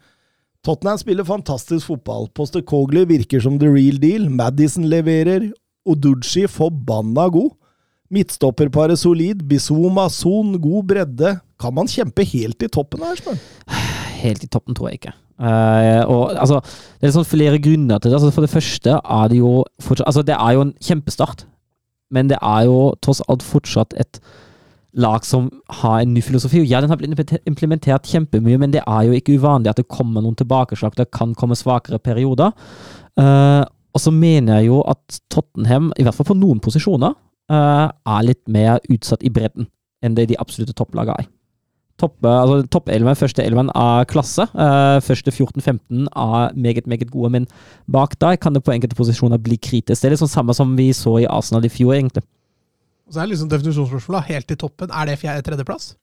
Tottenham 0.65 0.97
spiller 0.97 1.27
fantastisk 1.27 1.91
fotball. 1.91 2.29
Poster 2.33 2.63
Cogley 2.65 3.05
virker 3.09 3.43
som 3.43 3.59
the 3.59 3.69
real 3.69 4.00
deal. 4.01 4.29
Madison 4.31 4.88
leverer. 4.89 5.51
Oduchi 5.85 6.47
forbanna 6.50 7.27
god. 7.29 7.51
Midtstopperparet 8.13 9.00
solid. 9.01 9.43
Bizuma, 9.50 10.07
Son, 10.09 10.55
god 10.62 10.88
bredde. 10.89 11.35
Kan 11.62 11.75
man 11.75 11.91
kjempe 11.91 12.25
helt 12.27 12.63
i 12.63 12.71
toppen 12.71 13.03
her, 13.05 13.15
spør 13.19 13.38
Helt 14.21 14.43
i 14.43 14.50
toppen 14.50 14.75
tror 14.75 14.89
jeg 14.89 15.01
ikke. 15.01 15.13
Uh, 15.35 16.01
og 16.07 16.31
altså, 16.39 16.62
Det 17.01 17.09
er 17.09 17.13
sånn 17.17 17.27
flere 17.27 17.59
grunner 17.59 18.00
til 18.00 18.09
det. 18.09 18.17
Altså, 18.17 18.31
for 18.33 18.45
det 18.45 18.53
første 18.53 18.95
er 18.95 19.31
det 19.31 19.41
jo 19.41 19.57
fortsatt 19.83 20.07
Altså, 20.07 20.24
det 20.25 20.38
er 20.38 20.55
jo 20.55 20.63
en 20.65 20.74
kjempestart, 20.79 21.43
men 22.15 22.31
det 22.31 22.39
er 22.41 22.65
jo 22.69 22.95
tross 23.03 23.22
alt 23.29 23.43
fortsatt 23.45 23.95
et 24.00 24.19
lag 24.95 25.25
som 25.27 25.50
har 25.81 26.01
en 26.01 26.13
ny 26.15 26.24
filosofi. 26.24 26.63
Ja, 26.63 26.79
den 26.81 26.91
har 26.91 27.00
blitt 27.00 27.34
implementert 27.45 28.07
kjempemye, 28.07 28.60
men 28.62 28.72
det 28.72 28.84
er 28.88 29.07
jo 29.07 29.15
ikke 29.15 29.36
uvanlig 29.36 29.74
at 29.74 29.81
det 29.81 29.89
kommer 29.91 30.24
noen 30.24 30.38
tilbakeslag. 30.39 30.95
Det 30.95 31.10
kan 31.15 31.36
komme 31.36 31.57
svakere 31.60 32.00
perioder. 32.00 32.55
Uh, 33.19 33.63
og 33.95 34.01
så 34.03 34.12
mener 34.12 34.60
jeg 34.60 34.69
jo 34.69 34.81
at 34.88 35.19
Tottenham, 35.31 35.91
i 36.00 36.03
hvert 36.03 36.15
fall 36.15 36.31
på 36.31 36.39
noen 36.39 36.62
posisjoner, 36.63 37.15
uh, 37.51 37.88
er 37.91 38.27
litt 38.27 38.43
mer 38.51 38.79
utsatt 38.91 39.24
i 39.24 39.31
bredden 39.31 39.69
enn 40.03 40.15
det 40.15 40.29
de 40.29 40.39
absolutte 40.39 40.75
topplagene 40.77 41.24
er. 41.24 41.29
Toppe, 42.01 42.27
altså 42.27 42.65
Toppelven, 42.75 43.15
første 43.15 43.43
elven 43.45 43.69
av 43.71 44.03
klasse. 44.11 44.43
Uh, 44.51 44.99
første 45.03 45.31
14-15 45.31 46.09
av 46.11 46.55
meget, 46.59 46.89
meget 46.91 47.11
gode, 47.11 47.31
men 47.37 47.45
bak 47.87 48.17
der 48.19 48.35
kan 48.35 48.55
det 48.55 48.65
på 48.67 48.73
enkelte 48.73 48.97
posisjoner 48.99 49.39
bli 49.39 49.55
kritisk. 49.55 50.01
Det 50.01 50.11
er 50.11 50.19
sånn 50.19 50.31
samme 50.31 50.55
som 50.57 50.73
vi 50.75 50.89
så 50.95 51.17
i 51.23 51.29
Arsenal 51.31 51.67
i 51.67 51.71
fjor, 51.71 51.95
egentlig. 51.95 52.25
Så 53.07 53.21
er 53.21 53.29
det 53.29 53.35
liksom 53.35 53.51
definisjonsspørsmålet. 53.53 54.27
Helt 54.33 54.51
i 54.51 54.59
toppen, 54.59 54.91
er 54.91 55.07
det 55.07 55.19
fjerde, 55.21 55.45
tredjeplass? 55.47 55.93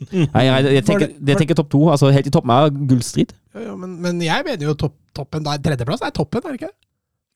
Nei, 0.14 0.44
jeg, 0.46 0.68
jeg, 0.78 0.84
tenker, 0.88 1.10
jeg 1.12 1.40
tenker 1.42 1.58
topp 1.58 1.72
to. 1.74 1.82
altså 1.92 2.08
Helt 2.14 2.30
i 2.30 2.32
toppen 2.32 2.54
er 2.54 2.70
gullstrid. 2.72 3.34
Ja, 3.52 3.66
ja, 3.68 3.74
men, 3.76 3.98
men 4.00 4.22
jeg 4.24 4.46
mener 4.46 4.70
jo 4.70 4.76
topp, 4.86 4.96
toppen 5.16 5.44
der, 5.44 5.60
Tredjeplass 5.60 6.06
er 6.06 6.14
toppen, 6.16 6.46
er 6.46 6.54
det 6.54 6.62
ikke? 6.62 6.72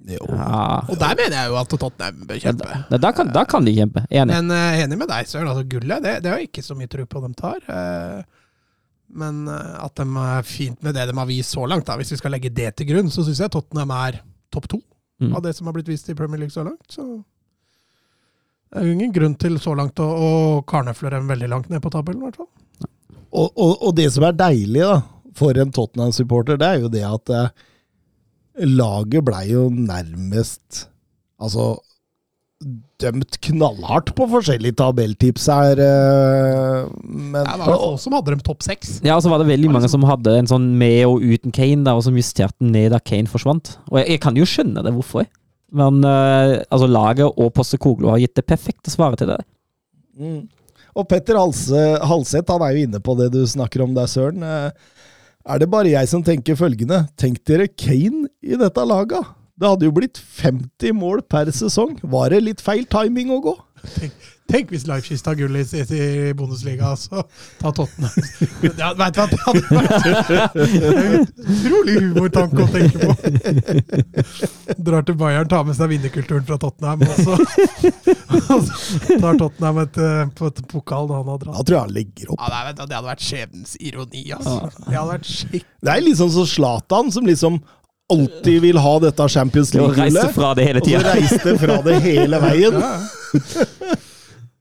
Jo. 0.05 0.27
Ja. 0.29 0.81
Og 0.91 0.97
der 1.01 1.15
mener 1.17 1.37
jeg 1.39 1.51
jo 1.53 1.59
at 1.61 1.75
Tottenham 1.81 2.25
bør 2.29 2.41
kjempe. 2.43 2.79
Da, 2.91 2.99
da, 3.01 3.13
kan, 3.17 3.31
da 3.33 3.45
kan 3.49 3.65
de 3.65 3.73
kjempe. 3.77 4.03
Enig. 4.11 4.35
Men 4.35 4.51
uh, 4.53 4.81
enig 4.83 4.99
med 5.01 5.09
deg, 5.09 5.29
Søren. 5.31 5.49
Altså, 5.49 5.65
gullet 5.71 6.03
det, 6.05 6.17
det 6.25 6.33
har 6.33 6.43
jeg 6.43 6.51
ikke 6.51 6.65
så 6.67 6.77
mye 6.77 6.91
tro 6.91 7.07
på 7.09 7.23
de 7.25 7.31
tar. 7.39 7.61
Uh, 7.69 8.25
men 9.15 9.45
uh, 9.49 9.85
at 9.85 9.95
de 10.01 10.09
er 10.25 10.49
fint 10.49 10.83
med 10.85 10.97
det 10.99 11.07
de 11.09 11.15
har 11.17 11.31
vist 11.31 11.55
så 11.55 11.65
langt, 11.71 11.87
da. 11.87 11.97
hvis 12.01 12.13
vi 12.13 12.19
skal 12.21 12.35
legge 12.35 12.53
det 12.53 12.73
til 12.77 12.91
grunn, 12.91 13.13
så 13.15 13.25
syns 13.25 13.41
jeg 13.45 13.55
Tottenham 13.55 13.95
er 14.03 14.21
topp 14.53 14.69
to 14.75 14.83
Mm. 15.23 15.31
av 15.37 15.43
det 15.43 15.53
som 15.55 15.67
har 15.67 15.73
blitt 15.77 15.89
vist 15.89 16.09
i 16.11 16.15
Premier 16.19 16.41
League 16.43 16.51
så 16.51 16.65
langt. 16.67 16.91
Så 16.91 17.05
det 18.75 18.81
er 18.81 18.89
jo 18.89 18.95
ingen 18.97 19.13
grunn 19.15 19.37
til 19.39 19.61
så 19.63 19.75
langt 19.79 20.01
å, 20.03 20.09
å 20.11 20.31
karnefle 20.67 21.13
dem 21.15 21.29
veldig 21.31 21.49
langt 21.53 21.69
ned 21.71 21.83
på 21.85 21.93
tabellen, 21.95 22.25
i 22.25 22.27
hvert 22.27 22.41
fall. 22.41 22.51
Og, 23.31 23.53
og, 23.55 23.77
og 23.79 23.95
det 23.95 24.09
som 24.11 24.27
er 24.27 24.35
deilig 24.35 24.83
da, 24.83 24.97
for 25.39 25.55
en 25.59 25.71
Tottenham-supporter, 25.75 26.59
det 26.59 26.67
er 26.67 26.83
jo 26.83 26.91
det 26.91 27.05
at 27.07 27.33
laget 28.59 29.25
blei 29.27 29.49
jo 29.51 29.69
nærmest 29.73 30.87
Altså 31.43 31.75
dømt 33.03 33.37
knallhardt 33.45 34.13
på 34.17 34.25
forskjellige 34.31 34.77
tabelltips 34.79 35.49
her. 35.51 35.81
Men 37.03 37.35
men 37.35 37.45
Det 37.45 37.59
var 37.61 37.73
jo 37.75 37.91
som 38.01 38.15
hadde 38.17 38.33
dem 38.33 38.45
topp 38.47 38.63
seks. 38.65 39.01
Ja, 39.05 39.17
og 39.19 39.25
så 39.25 39.33
var 39.33 39.43
det 39.43 39.51
veldig 39.51 39.73
mange 39.75 39.91
som 39.91 40.07
hadde 40.09 40.37
en 40.39 40.49
sånn 40.49 40.71
med 40.81 41.03
og 41.09 41.21
uten 41.21 41.53
Kane, 41.53 41.83
der, 41.85 41.99
og 41.99 42.07
som 42.07 42.17
justerte 42.17 42.57
den 42.63 42.73
ned 42.73 42.95
da 42.95 43.03
Kane 43.03 43.29
forsvant. 43.29 43.75
Og 43.91 43.99
jeg, 44.01 44.15
jeg 44.15 44.23
kan 44.25 44.39
jo 44.39 44.47
skjønne 44.49 44.85
det, 44.87 44.95
hvorfor. 44.97 45.27
Men 45.75 46.01
uh, 46.07 46.63
altså, 46.71 46.89
laget 46.89 47.27
og 47.27 47.53
Posse 47.57 47.77
Koglo 47.83 48.13
har 48.15 48.23
gitt 48.23 48.37
det 48.39 48.47
perfekte 48.49 48.95
svaret 48.95 49.21
til 49.21 49.35
det. 49.35 49.41
Mm. 50.17 50.45
Og 50.95 51.09
Petter 51.11 51.37
Halse, 51.37 51.85
Halseth 52.07 52.55
han 52.55 52.63
er 52.63 52.77
jo 52.77 52.89
inne 52.89 53.03
på 53.03 53.17
det 53.19 53.33
du 53.35 53.43
snakker 53.51 53.83
om 53.83 53.97
der, 53.97 54.07
Søren. 54.09 54.45
Eh, 54.47 54.71
Er 55.45 55.59
det 55.61 55.69
bare 55.69 55.91
jeg 55.91 56.09
som 56.09 56.23
tenker 56.25 56.57
følgende? 56.57 57.03
Tenk 57.21 57.43
dere 57.45 57.67
Kane 57.69 58.24
i 58.45 58.61
dette 58.61 58.87
laget. 58.89 59.33
Det 59.55 59.71
hadde 59.71 59.87
jo 59.87 59.95
blitt 59.95 60.19
50 60.19 60.97
mål 60.99 61.23
per 61.31 61.51
sesong. 61.55 61.99
Var 62.03 62.35
det 62.35 62.43
litt 62.43 62.65
feil 62.65 62.87
timing 62.91 63.31
å 63.31 63.39
gå? 63.45 63.55
Tenk, 63.85 64.13
tenk 64.49 64.71
hvis 64.73 64.87
Leipzig 64.89 65.19
tar 65.23 65.37
gull 65.39 65.59
i, 65.61 65.63
i 65.63 66.33
Bundesliga, 66.35 66.95
så 66.99 67.23
ta 67.61 67.71
Tottenham. 67.77 68.15
Ja, 68.81 68.91
vet 68.97 69.15
du 69.15 69.21
hva, 69.21 69.27
det 69.29 69.39
hadde 69.45 69.63
vært 69.77 71.35
utrolig 71.45 71.97
humortanke 72.01 72.65
å 72.65 72.69
tenke 72.73 73.05
på. 73.05 73.13
Drar 74.89 75.07
til 75.07 75.19
Bayern, 75.21 75.51
tar 75.53 75.69
med 75.69 75.77
seg 75.79 75.93
vinnerkulturen 75.93 76.49
fra 76.49 76.59
Tottenham, 76.65 77.05
og 77.05 77.15
så, 77.21 77.39
og 78.57 78.67
så 78.73 79.21
tar 79.21 79.39
Tottenham 79.45 79.85
et, 79.85 80.03
eh, 80.09 80.35
på 80.41 80.51
et 80.51 80.65
pokal 80.73 81.13
da 81.13 81.21
han 81.21 81.31
har 81.35 81.45
dratt. 81.45 81.61
Da 81.61 81.69
tror 81.69 81.79
jeg 81.79 81.85
han 81.85 81.97
legger 82.01 82.35
opp. 82.35 82.43
Ja, 82.43 82.67
det, 82.73 82.75
det 82.81 82.89
hadde 82.89 83.07
vært 83.13 83.29
skjebnens 83.29 83.79
ironi, 83.79 84.27
altså. 84.35 84.59
Det 84.81 84.97
hadde 84.97 85.09
vært 85.13 85.31
skikkelig 85.31 85.65
Det 85.85 85.95
er 85.95 86.07
litt 86.09 86.21
sånn 86.25 86.37
som 86.41 86.53
Zlatan, 86.57 87.15
som 87.15 87.29
liksom 87.29 87.61
alltid 88.13 88.61
vil 88.63 88.79
ha 88.79 88.95
dette 89.01 89.29
Champions 89.33 89.71
Og 89.75 89.95
reiste 89.97 90.03
League-gullet. 90.03 90.35
fra 90.37 90.51
det 90.59 90.65
hele 90.69 90.81
Og 90.83 90.87
tida. 90.89 91.13
reiste 91.15 91.55
fra 91.61 91.77
det 91.87 92.01
hele 92.05 92.41
veien. 92.45 92.81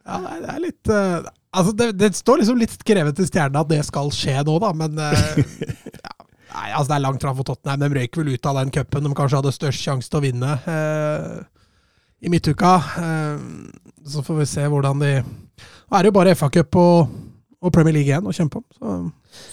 Ja, 0.03 0.17
ja, 0.19 0.31
det 0.43 0.49
er 0.51 0.59
litt 0.59 0.89
uh, 0.91 1.29
Altså, 1.55 1.71
det, 1.79 1.85
det 1.95 2.09
står 2.17 2.41
liksom 2.41 2.57
litt 2.59 2.73
skrevet 2.75 3.19
i 3.23 3.25
stjernene 3.29 3.61
at 3.63 3.69
det 3.69 3.77
skal 3.87 4.09
skje 4.11 4.33
nå, 4.43 4.57
da, 4.59 4.71
men 4.75 4.97
uh, 4.99 5.37
ja, 5.39 6.11
Nei, 6.53 6.65
altså 6.75 6.89
Det 6.89 6.97
er 6.97 7.03
langt 7.05 7.23
fra 7.23 7.31
for 7.37 7.47
Tottenham. 7.47 7.79
De 7.81 7.99
røyk 8.01 8.17
vel 8.19 8.33
ut 8.35 8.49
av 8.49 8.59
den 8.59 8.73
cupen 8.75 9.07
de 9.07 9.13
kanskje 9.17 9.39
hadde 9.39 9.53
størst 9.55 9.85
sjanse 9.85 10.11
til 10.11 10.19
å 10.19 10.23
vinne 10.25 10.51
uh, 10.67 11.39
i 12.23 12.29
midtuka. 12.31 12.73
Eh, 12.99 13.39
så 14.07 14.21
får 14.23 14.37
vi 14.37 14.45
se 14.51 14.67
hvordan 14.69 15.01
de 15.01 15.09
Nå 15.23 15.97
er 15.97 16.03
det 16.05 16.11
jo 16.11 16.15
bare 16.15 16.35
FA-cup 16.37 16.77
og, 16.79 17.15
og 17.63 17.73
Premier 17.73 17.95
League 17.97 18.11
igjen 18.11 18.27
å 18.29 18.35
kjempe 18.35 18.61
om. 18.61 18.65
Så, 18.77 18.93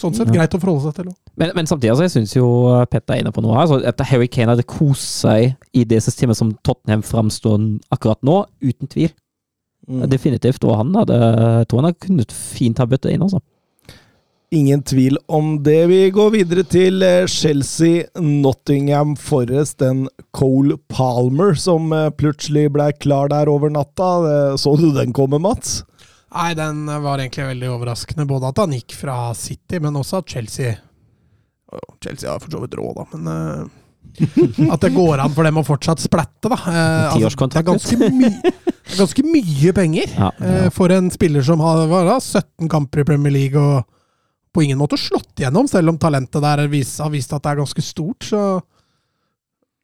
sånn 0.00 0.14
sett 0.16 0.28
Ja. 0.28 0.34
greit 0.40 0.54
å 0.54 0.60
forholde 0.60 0.82
seg 0.90 0.94
til. 1.04 1.12
Men, 1.36 1.52
men 1.56 1.66
samtidig, 1.66 1.90
altså, 1.94 2.06
jeg 2.08 2.14
syns 2.16 2.34
jo 2.36 2.48
Petter 2.90 3.14
er 3.16 3.22
inne 3.24 3.32
på 3.32 3.42
noe 3.44 3.54
her. 3.56 3.66
Altså, 3.66 3.80
at 3.86 4.00
Harry 4.10 4.28
Kane 4.28 4.52
hadde 4.54 4.66
kost 4.68 5.20
seg 5.22 5.54
i 5.72 5.84
det 5.84 6.02
systemet 6.04 6.36
som 6.36 6.52
Tottenham 6.64 7.02
framstår 7.02 7.58
akkurat 7.92 8.20
nå, 8.22 8.44
uten 8.62 8.88
tvil. 8.88 9.10
Mm. 9.88 10.04
Definitivt. 10.12 10.62
Og 10.64 10.76
han 10.76 10.92
hadde, 10.94 11.16
tror 11.66 11.80
han 11.82 11.90
hadde 11.90 12.04
kunnet 12.06 12.32
fint 12.32 12.78
ha 12.78 12.86
bøtta 12.86 13.10
inn, 13.10 13.22
altså. 13.26 13.40
Ingen 14.52 14.82
tvil 14.82 15.14
om 15.30 15.62
det. 15.62 15.84
Vi 15.86 15.98
går 16.10 16.30
videre 16.34 16.64
til 16.66 17.02
eh, 17.06 17.26
Chelsea, 17.30 18.08
Nottingham 18.18 19.12
Forest. 19.16 19.78
Den 19.78 20.08
Cole 20.34 20.74
Palmer 20.90 21.54
som 21.54 21.92
eh, 21.94 22.08
plutselig 22.10 22.64
ble 22.74 22.88
klar 22.98 23.30
der 23.30 23.46
over 23.52 23.70
natta. 23.70 24.08
Eh, 24.50 24.56
Så 24.58 24.74
du 24.76 24.88
den 24.96 25.12
komme, 25.14 25.38
Mats? 25.38 25.84
Nei, 26.30 26.52
den 26.54 26.84
var 26.86 27.18
egentlig 27.18 27.48
veldig 27.48 27.72
overraskende. 27.74 28.26
Både 28.30 28.52
at 28.52 28.60
han 28.62 28.76
gikk 28.76 28.94
fra 28.94 29.18
City, 29.34 29.80
men 29.82 29.98
også 29.98 30.20
at 30.22 30.36
Chelsea 30.36 30.76
Chelsea 32.02 32.30
har 32.30 32.40
for 32.42 32.50
så 32.50 32.60
vidt 32.64 32.74
råd, 32.78 32.96
da, 32.98 33.04
men 33.14 33.28
uh, 33.30 34.72
At 34.74 34.82
det 34.82 34.92
går 34.94 35.20
an 35.22 35.32
for 35.36 35.46
dem 35.46 35.60
å 35.60 35.66
fortsatt 35.66 36.02
splatte, 36.02 36.50
da. 36.50 36.56
Eh, 36.56 37.18
det 37.20 37.60
er 37.60 37.66
ganske, 37.66 37.98
my 38.00 38.30
det 38.40 38.96
er 38.96 38.98
ganske 38.98 39.22
mye 39.22 39.74
penger 39.76 40.14
Ja, 40.16 40.30
eh, 40.42 40.66
for 40.74 40.90
en 40.90 41.12
spiller 41.14 41.44
som 41.46 41.62
har 41.62 41.84
da, 41.86 42.16
17 42.18 42.70
kamper 42.72 43.04
i 43.04 43.06
Premier 43.12 43.34
League 43.36 43.60
og 43.60 43.86
på 44.50 44.64
ingen 44.64 44.80
måte 44.80 44.98
slått 44.98 45.38
gjennom, 45.38 45.68
selv 45.70 45.92
om 45.92 45.98
talentet 46.00 46.42
der 46.42 46.64
vis, 46.72 46.96
har 46.98 47.12
vist 47.12 47.30
at 47.36 47.44
det 47.44 47.52
er 47.52 47.60
ganske 47.60 47.84
stort. 47.86 48.26
Så 48.26 48.40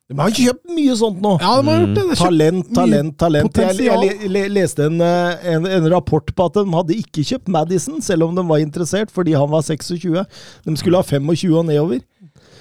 De 0.07 0.15
har 0.21 0.31
kjøpt 0.31 0.69
mye 0.71 0.95
sånt 0.95 1.19
nå. 1.23 1.33
ja, 1.43 1.53
de 1.59 1.67
har 1.67 1.81
gjort 1.83 1.97
det. 1.97 2.03
De 2.03 2.13
har 2.13 2.19
Talent, 2.21 2.69
talent, 2.77 3.15
talent. 3.19 3.49
Jeg, 3.49 3.73
potensial. 3.75 4.05
jeg 4.07 4.19
le, 4.23 4.29
le, 4.37 4.43
leste 4.55 4.85
en, 4.87 5.01
eh, 5.03 5.47
en, 5.51 5.67
en 5.67 5.89
rapport 5.91 6.31
på 6.31 6.47
at 6.47 6.61
de 6.61 6.63
hadde 6.77 6.99
ikke 7.03 7.25
kjøpt 7.27 7.51
Madison, 7.51 7.99
selv 8.05 8.29
om 8.29 8.37
de 8.37 8.45
var 8.47 8.63
interessert, 8.63 9.11
fordi 9.11 9.35
han 9.35 9.51
var 9.51 9.67
26. 9.67 10.23
De 10.69 10.77
skulle 10.79 11.01
ha 11.03 11.07
25 11.07 11.57
og 11.59 11.67
nedover. 11.67 12.05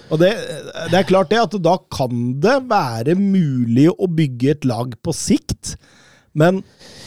Og 0.10 0.22
det, 0.22 0.32
det 0.90 0.98
er 0.98 1.08
klart 1.10 1.30
det, 1.34 1.42
at 1.42 1.54
da 1.66 1.76
kan 1.94 2.34
det 2.42 2.58
være 2.70 3.16
mulig 3.18 3.92
å 3.94 4.10
bygge 4.10 4.56
et 4.56 4.66
lag 4.70 4.98
på 5.06 5.14
sikt, 5.14 5.76
men, 6.34 6.64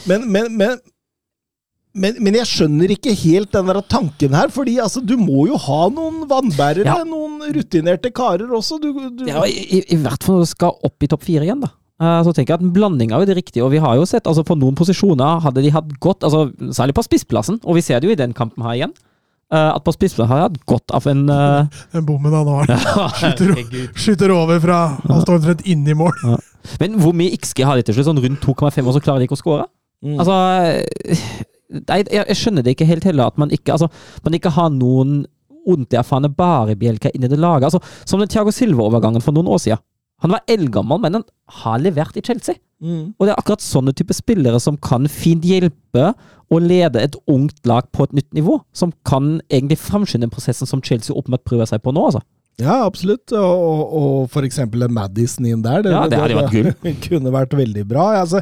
men, 0.09 0.23
men, 0.31 0.55
men 0.55 0.79
men, 1.97 2.19
men 2.21 2.35
jeg 2.37 2.45
skjønner 2.45 2.91
ikke 2.93 3.15
helt 3.17 3.49
den 3.55 3.69
der 3.71 3.79
tanken 3.89 4.35
her, 4.37 4.51
fordi 4.53 4.75
altså, 4.81 5.01
du 5.01 5.15
må 5.17 5.47
jo 5.49 5.57
ha 5.57 5.81
noen 5.89 6.21
vannbærere, 6.29 6.85
Ja. 6.85 7.01
noen 7.07 7.41
rutinerte 7.55 8.11
karer 8.13 8.51
også. 8.53 8.77
Du, 8.81 8.91
du, 9.09 9.25
Ja, 9.25 9.41
i, 9.49 9.81
i, 9.81 9.97
hvert 9.97 10.21
fall 10.23 10.37
når 10.37 10.45
du 10.45 10.51
skal 10.51 10.77
opp 10.85 11.03
i 11.03 11.09
topp 11.09 11.25
fire 11.25 11.47
igjen, 11.47 11.63
da. 11.65 11.71
Uh, 11.99 12.21
Så 12.23 12.31
tenker 12.31 12.53
jeg 12.53 12.61
at 12.61 12.63
En 12.63 12.71
blanding 12.71 13.11
av 13.11 13.25
det 13.27 13.35
riktige, 13.35 13.65
og 13.65 13.73
vi 13.73 13.81
har 13.83 13.97
jo 13.97 14.05
sett 14.07 14.29
altså 14.29 14.45
på 14.47 14.55
noen 14.55 14.77
posisjoner 14.77 15.41
hadde 15.43 15.65
de 15.65 15.73
hatt 15.73 15.89
godt, 15.99 16.23
altså 16.23 16.45
særlig 16.71 16.95
på 16.95 17.03
spissplassen, 17.09 17.59
og 17.65 17.75
vi 17.75 17.83
ser 17.83 17.99
det 17.99 18.07
jo 18.07 18.13
i 18.13 18.21
den 18.21 18.37
kampen 18.37 18.63
her 18.63 18.77
igjen, 18.77 18.93
uh, 19.51 19.73
at 19.73 19.83
på 19.83 19.95
spissplassen 19.97 20.29
har 20.31 20.45
de 20.45 20.47
hatt 20.47 20.61
godt 20.69 20.93
av 20.95 21.09
en 21.09 21.25
uh... 21.25 21.81
Den 21.91 22.05
bommen 22.07 22.37
han 22.37 22.47
har. 22.53 22.71
Skyter, 23.19 23.51
skyter 23.97 24.31
over 24.37 24.61
fra 24.63 24.79
Han 25.09 25.25
står 25.25 25.41
omtrent 25.41 25.65
inni 25.67 25.91
i 25.91 25.97
mål. 25.97 26.13
Men 26.79 27.01
hvor 27.01 27.17
mye 27.17 27.33
XG 27.35 27.65
har 27.65 27.81
de 27.81 27.83
til 27.89 27.97
slutt? 27.97 28.13
Sånn 28.13 28.23
rundt 28.23 28.45
2,5, 28.45 28.85
og 28.85 28.93
så 28.95 29.03
klarer 29.03 29.19
de 29.19 29.27
ikke 29.27 29.39
å 29.39 29.41
skåre? 29.41 29.67
Mm. 30.05 30.15
Altså 30.21 30.35
Nei, 31.69 31.99
jeg, 32.01 32.23
jeg 32.25 32.37
skjønner 32.39 32.65
det 32.65 32.73
ikke 32.73 32.87
helt 32.89 33.05
heller, 33.05 33.29
at 33.29 33.37
man 33.41 33.51
ikke, 33.53 33.75
altså, 33.75 33.89
man 34.25 34.37
ikke 34.37 34.53
har 34.55 34.71
noen 34.73 35.21
ordentlig 35.69 35.99
erfarne 35.99 36.31
barebjelker 36.33 37.13
inn 37.13 37.27
i 37.27 37.29
det 37.31 37.37
laget. 37.39 37.69
Altså, 37.69 37.81
som 38.09 38.21
den 38.21 38.31
Thiago 38.31 38.53
Silva-overgangen 38.55 39.23
for 39.23 39.35
noen 39.35 39.51
år 39.51 39.61
siden. 39.61 39.83
Han 40.23 40.33
var 40.33 40.43
eldgammel, 40.51 40.99
men 40.99 41.19
han 41.19 41.27
har 41.61 41.79
levert 41.79 42.17
i 42.19 42.23
Chelsea. 42.25 42.57
Mm. 42.83 43.13
Og 43.15 43.27
det 43.27 43.33
er 43.33 43.39
akkurat 43.39 43.63
sånne 43.63 43.93
type 43.95 44.15
spillere 44.15 44.59
som 44.63 44.79
kan 44.81 45.07
fint 45.11 45.45
hjelpe 45.47 46.11
å 46.49 46.59
lede 46.63 47.03
et 47.03 47.15
ungt 47.29 47.59
lag 47.69 47.87
på 47.95 48.07
et 48.07 48.15
nytt 48.17 48.29
nivå. 48.35 48.57
Som 48.75 48.91
kan 49.07 49.37
egentlig 49.47 49.79
framskynde 49.83 50.31
prosessen 50.31 50.67
som 50.67 50.83
Chelsea 50.83 51.15
åpenbart 51.15 51.45
prøver 51.47 51.69
seg 51.69 51.83
på 51.85 51.93
nå, 51.95 52.09
altså. 52.09 52.23
Ja, 52.59 52.75
absolutt. 52.85 53.31
Og, 53.35 53.93
og, 53.99 54.17
for 54.33 54.45
eksempel 54.47 54.83
Madison 54.91 55.47
inn 55.47 55.61
der. 55.63 55.87
Ja, 55.87 56.03
det 56.11 56.19
hadde 56.19 56.37
vært 56.37 56.53
gull. 56.53 56.69
det 56.83 56.93
kunne 57.07 57.33
vært 57.33 57.55
veldig 57.59 57.85
bra. 57.89 58.07
Altså, 58.21 58.41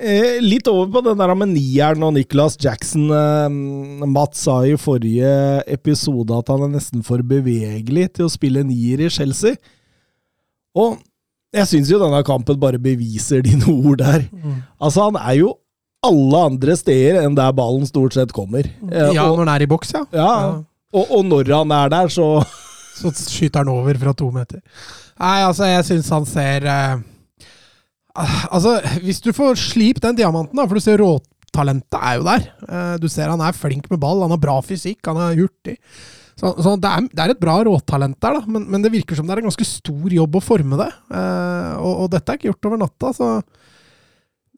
eh, 0.00 0.40
litt 0.42 0.68
over 0.70 0.90
på 0.96 1.04
den 1.08 1.22
der 1.22 1.34
med 1.38 1.52
nieren 1.54 2.02
og 2.06 2.14
Nicholas 2.16 2.58
Jackson. 2.60 3.06
Eh, 3.14 4.08
Matt 4.10 4.36
sa 4.38 4.60
i 4.66 4.74
forrige 4.80 5.32
episode 5.70 6.42
at 6.42 6.52
han 6.52 6.66
er 6.66 6.74
nesten 6.76 7.06
for 7.06 7.22
bevegelig 7.22 8.10
til 8.18 8.28
å 8.28 8.34
spille 8.34 8.64
nier 8.66 9.06
i 9.06 9.10
Chelsea. 9.12 9.56
Og 10.78 10.98
jeg 11.52 11.68
syns 11.68 11.90
jo 11.92 12.00
denne 12.00 12.22
kampen 12.24 12.56
bare 12.60 12.80
beviser 12.80 13.42
dine 13.44 13.68
ord 13.68 14.00
der. 14.00 14.24
Altså, 14.80 15.10
han 15.10 15.18
er 15.20 15.36
jo 15.42 15.52
alle 16.02 16.38
andre 16.48 16.74
steder 16.74 17.20
enn 17.22 17.36
der 17.38 17.52
ballen 17.54 17.86
stort 17.86 18.16
sett 18.16 18.32
kommer. 18.34 18.66
Eh, 18.90 19.12
Ja, 19.14 19.28
og, 19.28 19.36
når 19.38 19.44
han 19.44 19.52
er 19.54 19.64
i 19.66 19.70
boks, 19.70 19.92
ja. 19.94 20.02
ja, 20.16 20.30
og, 20.92 21.12
og 21.14 21.24
når 21.28 21.52
han 21.54 21.74
er 21.76 21.92
der, 21.92 22.10
så 22.10 22.26
Så 22.92 23.12
skyter 23.16 23.62
han 23.62 23.72
over 23.72 23.98
fra 24.00 24.14
to 24.16 24.28
meter. 24.34 24.62
Nei, 25.20 25.38
altså, 25.46 25.68
jeg 25.70 25.88
syns 25.88 26.10
han 26.12 26.26
ser 26.28 26.66
eh, 26.68 26.96
ah, 28.18 28.40
Altså, 28.52 28.78
hvis 29.04 29.22
du 29.24 29.30
får 29.36 29.60
slip 29.60 30.02
den 30.04 30.18
diamanten, 30.18 30.58
da, 30.58 30.66
for 30.68 30.78
du 30.78 30.84
ser 30.84 31.00
råtalentet 31.02 31.98
er 32.00 32.18
jo 32.18 32.26
der. 32.28 32.48
Eh, 32.68 32.96
du 33.02 33.08
ser 33.12 33.32
han 33.32 33.44
er 33.44 33.56
flink 33.56 33.88
med 33.92 34.02
ball, 34.02 34.24
han 34.24 34.34
har 34.34 34.42
bra 34.42 34.58
fysikk, 34.66 35.00
han 35.08 35.20
er 35.22 35.40
hurtig. 35.40 35.78
Så, 36.38 36.54
så 36.64 36.76
det, 36.80 36.90
er, 36.90 37.08
det 37.12 37.22
er 37.22 37.34
et 37.34 37.42
bra 37.42 37.58
råtalent 37.66 38.16
der, 38.24 38.38
da, 38.38 38.46
men, 38.50 38.64
men 38.72 38.84
det 38.84 38.92
virker 38.94 39.18
som 39.18 39.28
det 39.28 39.36
er 39.36 39.42
en 39.42 39.50
ganske 39.50 39.66
stor 39.68 40.14
jobb 40.16 40.38
å 40.38 40.44
forme 40.44 40.78
det. 40.80 40.88
Eh, 41.12 41.74
og, 41.78 41.92
og 42.04 42.14
dette 42.14 42.32
er 42.32 42.40
ikke 42.40 42.50
gjort 42.52 42.70
over 42.70 42.82
natta, 42.82 43.12
så 43.16 43.34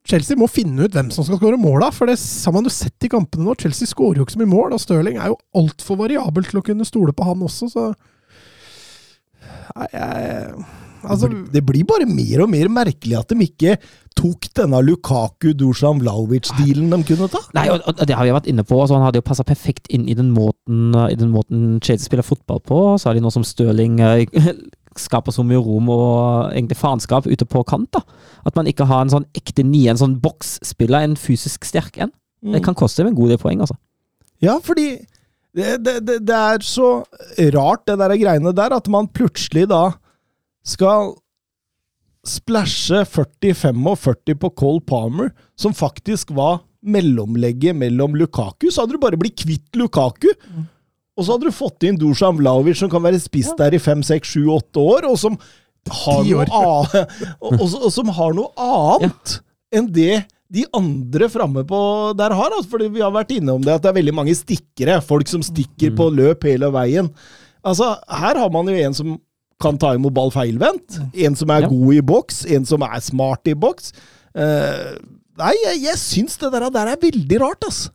Chelsea 0.05 0.37
må 0.37 0.47
finne 0.53 0.85
ut 0.85 0.95
hvem 0.95 1.09
som 1.13 1.25
skal 1.25 1.39
skåre 1.41 1.59
måla, 1.61 1.89
for 1.95 2.11
det 2.11 2.19
har 2.21 2.53
man 2.55 2.67
jo 2.69 2.73
sett 2.73 3.07
i 3.07 3.11
kampene 3.13 3.47
nå. 3.47 3.55
Chelsea 3.61 3.89
skårer 3.89 4.21
jo 4.21 4.27
ikke 4.27 4.37
så 4.37 4.43
mye 4.43 4.53
mål, 4.53 4.75
og 4.77 4.83
Stirling 4.83 5.17
er 5.17 5.33
jo 5.33 5.39
altfor 5.57 5.99
variabel 6.03 6.45
til 6.49 6.61
å 6.61 6.65
kunne 6.67 6.87
stole 6.89 7.15
på 7.17 7.25
han 7.25 7.45
også, 7.47 7.71
så 7.73 7.87
jeg 9.93 10.65
Altså, 11.05 11.29
det 11.53 11.61
blir 11.67 11.85
bare 11.89 12.07
mer 12.09 12.45
og 12.45 12.51
mer 12.53 12.71
merkelig 12.73 13.19
at 13.19 13.33
de 13.33 13.45
ikke 13.45 13.75
tok 14.17 14.47
denne 14.57 14.79
Lukaku 14.85 15.51
Dusan 15.59 16.01
Vlaovic-dealen 16.03 16.93
de 16.93 17.01
kunne 17.09 17.29
ta. 17.33 17.43
Nei, 17.57 17.67
og, 17.73 17.83
og 17.91 18.07
det 18.09 18.17
har 18.17 18.27
vi 18.27 18.33
vært 18.35 18.49
inne 18.51 18.65
på. 18.67 18.79
Altså, 18.81 18.97
han 18.99 19.05
hadde 19.09 19.21
jo 19.21 19.27
passa 19.27 19.47
perfekt 19.47 19.91
inn 19.95 20.07
i 20.09 20.17
den 20.17 20.31
måten, 20.35 20.95
i 21.11 21.19
den 21.19 21.33
måten 21.35 21.77
Chelsea 21.85 22.07
spiller 22.07 22.27
fotball 22.27 22.63
på. 22.65 22.81
Så 22.97 23.11
har 23.11 23.19
de 23.19 23.25
nå 23.25 23.33
som 23.35 23.47
Stirling 23.47 23.99
eh, 24.05 24.25
skaper 25.05 25.35
så 25.35 25.45
mye 25.47 25.61
rom 25.61 25.91
og 25.93 26.55
egentlig 26.55 26.79
faenskap 26.81 27.29
ute 27.29 27.49
på 27.49 27.65
kant. 27.69 27.91
da. 27.99 28.05
At 28.49 28.57
man 28.57 28.71
ikke 28.71 28.89
har 28.89 29.05
en 29.05 29.13
sånn 29.13 29.29
ekte 29.37 29.67
nie, 29.67 29.89
en 29.91 30.01
sånn 30.01 30.21
boksspiller, 30.25 31.03
en 31.05 31.19
fysisk 31.21 31.67
sterk 31.69 31.99
en. 32.01 32.15
Det 32.45 32.61
kan 32.65 32.77
koste 32.77 33.01
dem 33.01 33.13
en 33.13 33.17
god 33.17 33.33
del 33.33 33.41
poeng, 33.41 33.63
altså. 33.65 33.77
Ja, 34.45 34.59
fordi 34.61 34.99
det, 35.55 35.77
det, 35.87 35.99
det, 36.07 36.19
det 36.27 36.35
er 36.35 36.65
så 36.67 36.89
rart, 37.55 37.85
det 37.87 37.99
der 38.01 38.17
greiene 38.19 38.53
der, 38.57 38.75
at 38.75 38.89
man 38.91 39.07
plutselig 39.07 39.69
da 39.71 39.87
skal 40.67 41.15
splæsje 42.25 43.05
40-45 43.05 44.39
på 44.41 44.51
Cole 44.57 44.81
Palmer, 44.81 45.31
som 45.61 45.77
faktisk 45.77 46.33
var 46.35 46.63
mellomlegget 46.85 47.77
mellom 47.77 48.17
Lukaku. 48.17 48.71
Så 48.71 48.83
hadde 48.83 48.97
du 48.97 49.03
bare 49.03 49.21
blitt 49.21 49.37
kvitt 49.41 49.77
Lukaku. 49.77 50.31
Og 51.15 51.25
så 51.25 51.35
hadde 51.35 51.49
du 51.49 51.55
fått 51.55 51.87
inn 51.87 51.99
Dusan 52.01 52.39
Vlaovic, 52.41 52.81
som 52.81 52.91
kan 52.91 53.05
være 53.05 53.21
spist 53.23 53.55
der 53.61 53.77
i 53.77 53.83
5-6-7-8 53.83 54.83
år, 54.83 55.07
og 55.13 55.19
som 55.21 55.37
har 56.03 56.25
noe 56.27 56.47
annet, 56.49 57.13
og, 57.45 57.61
og, 57.61 57.77
og 57.85 57.91
som 57.93 58.11
har 58.17 58.35
noe 58.37 58.51
annet 58.59 59.39
enn 59.75 59.91
det 59.93 60.25
de 60.55 60.65
andre 60.79 61.29
framme 61.33 61.65
på 61.69 61.79
der 62.19 62.35
har. 62.39 62.55
Altså, 62.55 62.71
fordi 62.77 62.89
vi 62.95 63.03
har 63.05 63.13
vært 63.15 63.35
innom 63.37 63.63
det 63.65 63.75
at 63.75 63.83
det 63.85 63.91
er 63.93 63.99
veldig 64.01 64.15
mange 64.15 64.35
stikkere. 64.39 65.01
Folk 65.05 65.29
som 65.31 65.43
stikker 65.45 65.95
på 65.99 66.09
løp 66.15 66.47
hele 66.49 66.71
veien. 66.75 67.11
Altså, 67.65 67.95
her 68.23 68.39
har 68.43 68.51
man 68.55 68.69
jo 68.71 68.77
en 68.79 68.95
som 68.97 69.15
kan 69.63 69.79
ta 69.81 69.93
imot 69.97 70.13
ball 70.15 70.33
feilvendt. 70.35 70.99
En 71.15 71.37
som 71.39 71.51
er 71.55 71.65
Ja. 71.65 71.71
god 71.71 71.95
i 71.95 72.03
boks. 72.05 72.45
En 72.53 72.67
som 72.69 72.83
er 72.83 73.01
smart 73.01 73.47
i 73.49 73.55
boks. 73.55 73.93
Uh, 74.35 74.95
nei, 75.39 75.53
jeg, 75.65 75.83
jeg 75.87 75.99
syns 76.03 76.37
det 76.43 76.51
der, 76.53 76.69
der 76.75 76.91
er 76.93 77.01
veldig 77.01 77.41
rart, 77.41 77.65
altså. 77.69 77.91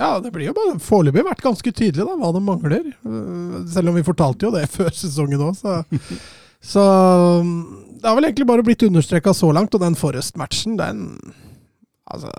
Ja, 0.00 0.14
det 0.24 0.30
blir 0.32 0.46
jo 0.48 0.54
bare 0.56 0.78
foreløpig 0.80 1.26
vært 1.26 1.42
ganske 1.44 1.72
tydelig 1.76 2.06
da, 2.06 2.14
hva 2.16 2.30
det 2.32 2.40
mangler. 2.46 2.86
Uh, 3.04 3.66
Selv 3.68 3.90
om 3.90 3.98
vi 3.98 4.06
fortalte 4.06 4.46
jo 4.48 4.54
det 4.54 4.64
før 4.76 4.90
sesongen 4.96 5.42
òg, 5.50 5.58
så 5.58 5.80
Så 6.60 6.82
um, 7.40 7.52
det 7.96 8.04
har 8.04 8.16
vel 8.18 8.26
egentlig 8.28 8.46
bare 8.48 8.64
blitt 8.64 8.82
understreka 8.84 9.32
så 9.36 9.48
langt, 9.56 9.72
og 9.76 9.80
den 9.80 9.94
Forrest-matchen, 9.96 10.74
den 10.76 11.06
Altså, 12.10 12.30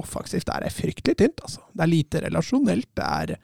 offensivt 0.00 0.50
er 0.52 0.64
det 0.64 0.72
fryktelig 0.74 1.16
tynt, 1.20 1.42
altså. 1.44 1.62
Det 1.72 1.84
er 1.84 1.92
lite 1.92 2.22
relasjonelt. 2.24 2.88
Det 2.98 3.06
er 3.06 3.36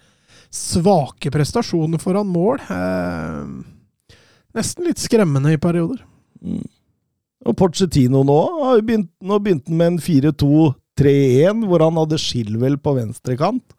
svake 0.54 1.30
prestasjoner 1.34 2.00
foran 2.02 2.28
mål. 2.32 2.62
Eh, 2.72 4.18
nesten 4.58 4.88
litt 4.88 5.02
skremmende 5.02 5.52
i 5.54 5.60
perioder. 5.60 6.02
Og 7.46 7.54
Porcetino 7.58 8.24
nå 8.26 8.38
har 8.64 8.82
begynt, 8.82 9.10
nå 9.22 9.38
begynte 9.42 9.70
han 9.70 9.78
med 9.80 9.92
en 9.92 10.02
4-2-3-1, 10.02 11.64
hvor 11.68 11.84
han 11.84 12.00
hadde 12.00 12.20
Shilwell 12.20 12.78
på 12.82 12.96
venstre 12.98 13.38
kant, 13.38 13.76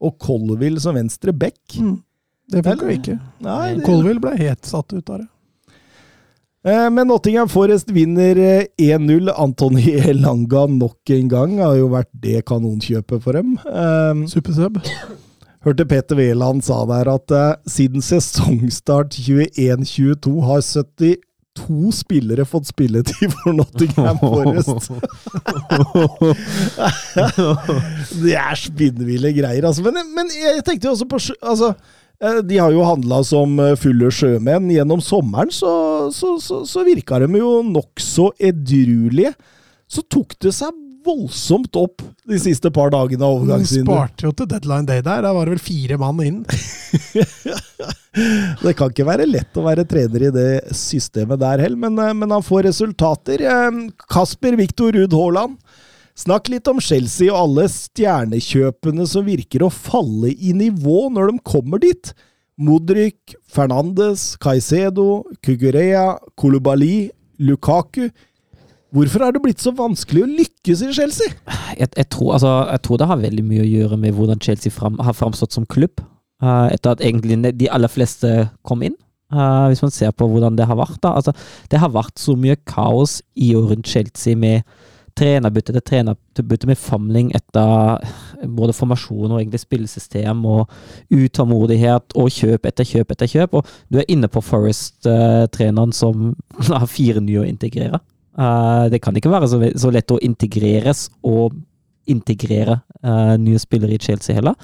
og 0.00 0.16
Colville 0.20 0.80
som 0.82 0.96
venstre 0.96 1.32
back. 1.36 1.60
Det 2.50 2.64
funka 2.66 2.88
ikke. 2.96 3.16
Nei, 3.46 3.76
det, 3.78 3.84
Colville 3.86 4.22
ble 4.22 4.34
helt 4.40 4.66
satt 4.68 4.92
ut 4.92 5.04
av 5.12 5.22
det. 5.22 5.28
Eh, 6.64 6.90
Men 6.92 7.08
Nottingham 7.08 7.48
Forest 7.48 7.90
vinner 7.90 8.36
eh, 8.36 8.64
1-0. 8.78 9.30
Antony 9.36 9.94
Elanga 10.10 10.66
nok 10.66 11.10
en 11.16 11.28
gang 11.32 11.56
har 11.62 11.78
jo 11.80 11.88
vært 11.94 12.10
det 12.12 12.42
kanonkjøpet 12.50 13.22
for 13.24 13.32
dem. 13.38 13.56
Eh, 13.64 14.26
Supersub. 14.28 14.76
Hørte 15.64 15.84
Peter 15.84 16.16
Wæland 16.16 16.62
sa 16.64 16.82
der 16.88 17.08
at 17.12 17.30
eh, 17.36 17.56
siden 17.68 18.00
sesongstart 18.04 19.16
21-22 19.16 20.36
har 20.44 20.60
72 20.64 21.18
spillere 21.98 22.44
fått 22.48 22.68
spilletid 22.70 23.32
for 23.40 23.52
Nottingham 23.56 24.18
Forest. 24.24 24.90
det 28.22 28.36
er 28.36 28.54
spinnville 28.60 29.32
greier, 29.36 29.64
altså. 29.68 29.82
Men, 29.84 29.96
men 30.16 30.26
jeg 30.36 30.64
tenkte 30.64 30.88
jo 30.88 30.92
også 30.96 31.08
på 31.08 31.16
altså, 31.40 31.72
eh, 31.72 31.76
De 32.20 32.58
har 32.60 32.74
jo 32.74 32.84
handla 32.84 33.22
som 33.24 33.54
eh, 33.62 33.76
fulle 33.80 34.10
sjømenn. 34.12 34.68
Gjennom 34.74 35.00
sommeren 35.04 35.52
så, 35.54 35.72
så, 36.12 36.34
så, 36.42 36.62
så 36.68 36.84
virka 36.84 37.20
de 37.22 37.30
jo 37.40 37.60
nokså 37.64 38.30
edruelige. 38.50 39.32
Så 39.90 40.04
tok 40.06 40.36
det 40.44 40.52
seg 40.54 40.76
voldsomt 41.04 41.76
opp 41.80 42.02
de 42.28 42.36
siste 42.38 42.68
par 42.74 42.92
dagene 42.92 43.24
av 43.24 43.38
overgangsvinduet. 43.38 43.88
sparte 43.88 44.26
jo 44.26 44.34
til 44.36 44.48
deadline 44.50 44.88
day 44.88 45.00
der. 45.00 45.24
Da 45.24 45.32
var 45.34 45.48
det 45.48 45.56
vel 45.56 45.64
fire 45.64 45.96
mann 46.00 46.20
inn. 46.24 46.42
Det 48.60 48.72
kan 48.74 48.90
ikke 48.90 49.06
være 49.06 49.26
lett 49.28 49.54
å 49.56 49.62
være 49.62 49.84
trener 49.88 50.24
i 50.26 50.30
det 50.34 50.74
systemet 50.74 51.38
der 51.40 51.62
heller, 51.62 51.78
men, 51.78 51.94
eh, 52.02 52.16
men 52.16 52.32
han 52.34 52.42
får 52.44 52.66
resultater. 52.66 53.44
Eh, 53.46 53.78
Kasper 54.10 54.58
Viktor 54.58 54.92
Ruud 54.96 55.14
Haaland, 55.14 55.56
snakk 56.20 56.50
litt 56.52 56.68
om 56.70 56.80
Chelsea 56.82 57.30
og 57.32 57.38
alle 57.44 57.66
stjernekjøpene 57.72 59.06
som 59.08 59.26
virker 59.28 59.64
å 59.64 59.72
falle 59.72 60.32
i 60.34 60.52
nivå 60.56 61.06
når 61.14 61.32
de 61.32 61.44
kommer 61.46 61.82
dit. 61.82 62.12
Modric, 62.60 63.36
Fernandes, 63.48 64.34
Caicedo, 64.42 65.22
Cugurea, 65.44 66.18
Kolubali, 66.36 67.08
Lukaku. 67.40 68.10
Hvorfor 68.90 69.22
er 69.24 69.32
det 69.32 69.42
blitt 69.44 69.62
så 69.62 69.72
vanskelig 69.76 70.24
å 70.24 70.30
lykkes 70.30 70.82
i 70.84 70.92
Chelsea? 70.92 71.30
jeg, 71.78 71.88
jeg, 71.96 72.08
tror, 72.12 72.34
altså, 72.36 72.54
jeg 72.72 72.82
tror 72.84 73.00
det 73.00 73.08
har 73.10 73.20
veldig 73.20 73.44
mye 73.46 73.64
å 73.64 73.68
gjøre 73.70 74.00
med 74.02 74.16
hvordan 74.16 74.42
Chelsea 74.42 74.74
fram, 74.74 74.98
har 75.00 75.16
framstått 75.16 75.54
som 75.56 75.68
klubb. 75.70 76.02
Uh, 76.40 76.68
etter 76.72 76.94
at 76.94 77.04
egentlig 77.04 77.38
de 77.60 77.68
aller 77.72 77.92
fleste 77.92 78.50
kom 78.66 78.82
inn. 78.84 78.96
Uh, 79.30 79.70
hvis 79.70 79.82
man 79.84 79.92
ser 79.94 80.10
på 80.16 80.26
hvordan 80.26 80.56
det 80.58 80.66
har 80.66 80.78
vært. 80.80 80.98
da, 81.04 81.14
altså, 81.20 81.32
Det 81.70 81.78
har 81.78 81.94
vært 81.94 82.18
så 82.18 82.34
mye 82.36 82.58
kaos 82.66 83.20
i 83.38 83.54
og 83.54 83.70
rundt 83.70 83.88
Chelsea 83.88 84.36
med 84.36 84.66
trenerbytte 85.20 85.74
til 85.76 85.84
trenerbytte 85.84 86.68
med 86.70 86.80
famling 86.80 87.30
etter 87.36 88.04
både 88.48 88.74
formasjon 88.76 89.28
og 89.28 89.38
egentlig 89.38 89.60
spillesystem 89.62 90.44
og 90.48 90.70
utålmodighet 91.12 92.16
og 92.16 92.30
kjøp 92.32 92.70
etter 92.70 92.88
kjøp 92.88 93.12
etter 93.14 93.30
kjøp. 93.30 93.58
Og 93.60 93.74
du 93.92 94.00
er 94.00 94.08
inne 94.12 94.30
på 94.32 94.42
Forest-treneren 94.44 95.92
som 95.96 96.32
har 96.70 96.88
fire 96.90 97.22
nye 97.24 97.44
å 97.44 97.48
integrere. 97.48 98.00
Eh, 98.38 98.84
det 98.90 99.02
kan 99.02 99.16
ikke 99.16 99.32
være 99.32 99.48
så, 99.50 99.90
lett 99.92 100.14
å 100.14 100.20
integreres 100.22 101.08
og 101.26 101.56
integrere 102.10 102.80
eh, 103.02 103.36
nye 103.40 103.60
spillere 103.60 103.96
i 103.96 104.02
Chelsea 104.02 104.36
heller. 104.38 104.56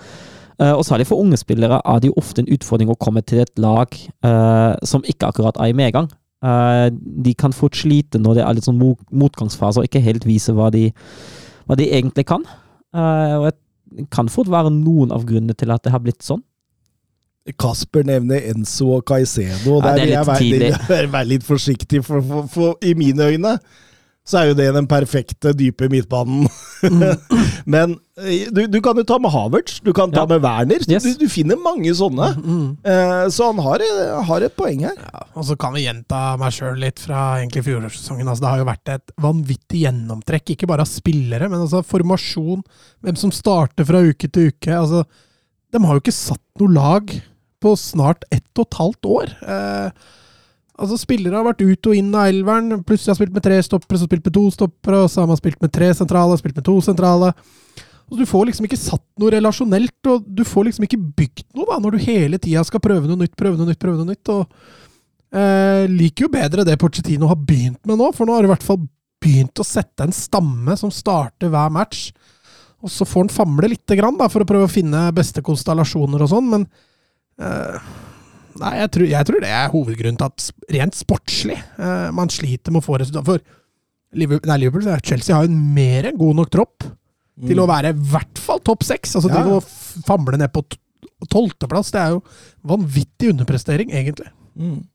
Eh, 0.57 0.73
og 0.73 0.85
særlig 0.89 1.09
for 1.11 1.21
unge 1.21 1.39
spillere 1.41 1.83
er 1.83 2.01
det 2.01 2.11
jo 2.11 2.21
ofte 2.21 2.43
en 2.43 2.53
utfordring 2.57 2.93
å 2.93 2.99
komme 3.01 3.23
til 3.27 3.45
et 3.45 3.59
lag 3.61 3.93
som 4.87 5.05
ikke 5.05 5.29
akkurat 5.29 5.59
er 5.61 5.73
i 5.73 5.77
medgang. 5.77 6.09
Eh, 6.45 6.89
de 7.25 7.33
kan 7.39 7.55
fort 7.57 7.77
slite 7.79 8.21
når 8.21 8.35
det 8.41 8.43
er 8.45 8.59
litt 8.59 8.67
sånn 8.69 8.77
mo- 8.81 8.99
motgangsfase 9.11 9.81
og 9.81 9.87
ikke 9.89 10.03
helt 10.05 10.27
vise 10.29 10.53
hva 10.53 10.69
de, 10.75 10.91
hva 11.67 11.77
de 11.81 11.89
egentlig 11.97 12.27
kan. 12.29 12.45
Uh, 12.97 13.37
og 13.41 13.47
det 13.97 14.07
kan 14.13 14.29
fort 14.33 14.49
være 14.53 14.71
noen 14.73 15.11
av 15.13 15.25
grunnene 15.29 15.57
til 15.57 15.73
at 15.75 15.83
det 15.85 15.93
har 15.93 16.01
blitt 16.05 16.23
sånn. 16.25 16.43
Kasper 17.61 18.03
nevner 18.09 18.43
Enzo 18.51 18.89
og 18.97 19.05
Caicedo. 19.07 19.77
og 19.77 19.85
Ja, 19.85 19.93
Der 19.95 20.01
er 20.01 20.05
vil 20.05 20.61
jeg 20.65 20.73
være, 20.89 21.11
være 21.17 21.29
litt 21.31 21.45
forsiktig, 21.47 22.01
for, 22.05 22.21
for, 22.27 22.47
for 22.51 22.79
i 22.83 22.95
mine 22.99 23.29
øyne 23.31 23.53
så 24.27 24.41
er 24.41 24.49
jo 24.51 24.57
det 24.59 24.65
den 24.75 24.89
perfekte 24.91 25.53
dype 25.55 25.87
midtbanen. 25.93 26.49
Men 27.75 27.93
eh, 28.19 28.49
du, 28.51 28.65
du 28.71 28.79
kan 28.85 28.99
jo 28.99 29.05
ta 29.07 29.19
med 29.23 29.31
Havertz, 29.35 29.79
du 29.87 29.93
kan 29.95 30.11
ta 30.15 30.25
Ja. 30.25 30.31
med 30.31 30.43
Werner. 30.43 30.83
Yes. 30.91 31.05
Du, 31.07 31.13
du 31.25 31.29
finner 31.31 31.59
mange 31.63 31.93
sånne. 31.95 32.33
Eh, 32.83 33.27
så 33.35 33.51
han 33.53 33.61
har, 33.63 33.85
har 34.29 34.47
et 34.47 34.57
poeng 34.59 34.83
her. 34.89 34.97
Ja, 34.99 35.23
og 35.39 35.47
så 35.47 35.57
kan 35.61 35.77
vi 35.77 35.85
gjenta 35.87 36.25
meg 36.41 36.55
sjøl 36.57 36.79
litt 36.83 37.03
fra 37.05 37.37
egentlig 37.41 37.63
fjorårssesongen. 37.69 38.27
Altså, 38.27 38.45
det 38.47 38.51
har 38.53 38.63
jo 38.65 38.69
vært 38.73 38.93
et 38.97 39.15
vanvittig 39.23 39.85
gjennomtrekk, 39.85 40.55
ikke 40.57 40.71
bare 40.71 40.87
av 40.87 40.91
spillere, 40.91 41.51
men 41.53 41.63
altså 41.67 41.85
formasjon. 41.87 42.67
Hvem 43.07 43.21
som 43.23 43.35
starter 43.35 43.87
fra 43.89 44.03
uke 44.07 44.31
til 44.33 44.51
uke. 44.51 44.75
Altså, 44.75 45.05
de 45.75 45.83
har 45.87 45.99
jo 45.99 46.03
ikke 46.05 46.15
satt 46.19 46.43
noe 46.63 46.75
lag 46.75 47.15
på 47.63 47.73
snart 47.79 48.27
ett 48.35 48.47
og 48.59 48.67
et 48.69 48.77
halvt 48.83 49.09
år. 49.23 49.33
Eh, 49.47 50.07
altså 50.77 50.99
Spillere 51.01 51.39
har 51.39 51.47
vært 51.47 51.65
ut 51.65 51.89
og 51.91 51.99
inn 51.99 52.11
av 52.15 52.31
elveren. 52.31 52.81
Plutselig 52.87 53.15
har 53.15 53.19
spilt 53.21 53.37
med 53.37 53.45
tre 53.45 53.59
stoppere, 53.65 54.01
så 54.01 54.09
spilt 54.09 54.27
med 54.27 54.37
to 54.37 54.45
stoppere, 54.55 55.05
og 55.05 55.13
så 55.13 55.23
har 55.23 55.31
man 55.31 55.41
spilt 55.41 55.61
med 55.65 55.73
tre 55.75 55.93
sentrale, 55.97 56.39
spilt 56.41 56.59
med 56.59 56.67
to 56.69 56.77
sentrale. 56.85 57.33
Og 58.07 58.19
Du 58.21 58.27
får 58.29 58.47
liksom 58.47 58.69
ikke 58.69 58.79
satt 58.79 59.05
noe 59.19 59.33
relasjonelt, 59.35 59.99
og 60.13 60.27
du 60.29 60.45
får 60.47 60.69
liksom 60.69 60.87
ikke 60.87 61.01
bygd 61.19 61.47
noe 61.59 61.67
da, 61.73 61.79
når 61.83 61.97
du 61.97 62.05
hele 62.07 62.39
tida 62.39 62.63
skal 62.67 62.83
prøve 62.85 63.09
noe 63.09 63.19
nytt, 63.25 63.35
prøve 63.39 63.59
noe 63.59 63.73
nytt, 63.73 63.81
prøve 63.83 63.99
noe 63.99 64.13
nytt. 64.13 64.31
og 64.31 64.47
eh, 65.35 65.89
Liker 65.91 66.27
jo 66.27 66.35
bedre 66.37 66.67
det 66.67 66.79
Pochettino 66.79 67.31
har 67.33 67.41
begynt 67.41 67.83
med 67.89 67.99
nå, 67.99 68.13
for 68.15 68.29
nå 68.29 68.37
har 68.37 68.45
du 68.45 68.51
i 68.51 68.55
hvert 68.55 68.67
fall 68.67 68.85
begynt 69.23 69.59
å 69.59 69.67
sette 69.67 70.07
en 70.07 70.15
stamme 70.15 70.77
som 70.79 70.93
starter 70.95 71.51
hver 71.51 71.73
match. 71.75 72.13
Og 72.85 72.93
så 72.93 73.09
får 73.09 73.27
han 73.27 73.33
famle 73.35 73.73
lite 73.73 73.97
grann 73.99 74.19
da, 74.21 74.29
for 74.31 74.45
å 74.45 74.49
prøve 74.49 74.69
å 74.69 74.71
finne 74.71 75.09
beste 75.17 75.43
konstellasjoner 75.43 76.23
og 76.23 76.31
sånn, 76.31 76.53
men 76.53 76.69
eh, 77.43 77.91
Nei, 78.61 78.73
jeg 78.81 78.91
tror, 78.95 79.07
jeg 79.11 79.29
tror 79.29 79.43
det 79.45 79.53
er 79.53 79.73
hovedgrunnen 79.73 80.19
til 80.21 80.31
at 80.31 80.47
rent 80.77 80.99
sportslig 80.99 81.59
eh, 81.59 82.09
man 82.17 82.33
sliter 82.33 82.75
med 82.75 82.83
å 82.83 82.87
få 82.87 82.99
resultater. 83.03 83.27
For 83.27 84.17
Liverpool, 84.17 84.49
nei, 84.49 84.59
Liverpool, 84.63 84.89
Chelsea 85.05 85.37
har 85.37 85.45
jo 85.45 85.53
en 85.53 85.75
mer 85.77 86.09
enn 86.11 86.19
god 86.21 86.41
nok 86.41 86.53
tropp 86.55 86.87
til 87.47 87.61
å 87.61 87.69
være 87.69 87.93
i 87.93 88.11
hvert 88.13 88.41
fall 88.41 88.63
topp 88.65 88.87
seks. 88.87 89.17
Altså, 89.19 89.29
Ja. 89.29 89.43
de 89.45 89.59
å 89.59 90.05
famle 90.07 90.39
ned 90.41 90.53
på 90.55 90.65
tolvteplass. 91.29 91.93
Det 91.93 92.01
er 92.01 92.15
jo 92.15 92.23
vanvittig 92.65 93.33
underprestering, 93.35 93.93
egentlig. 93.93 94.31
Mm. 94.57 94.87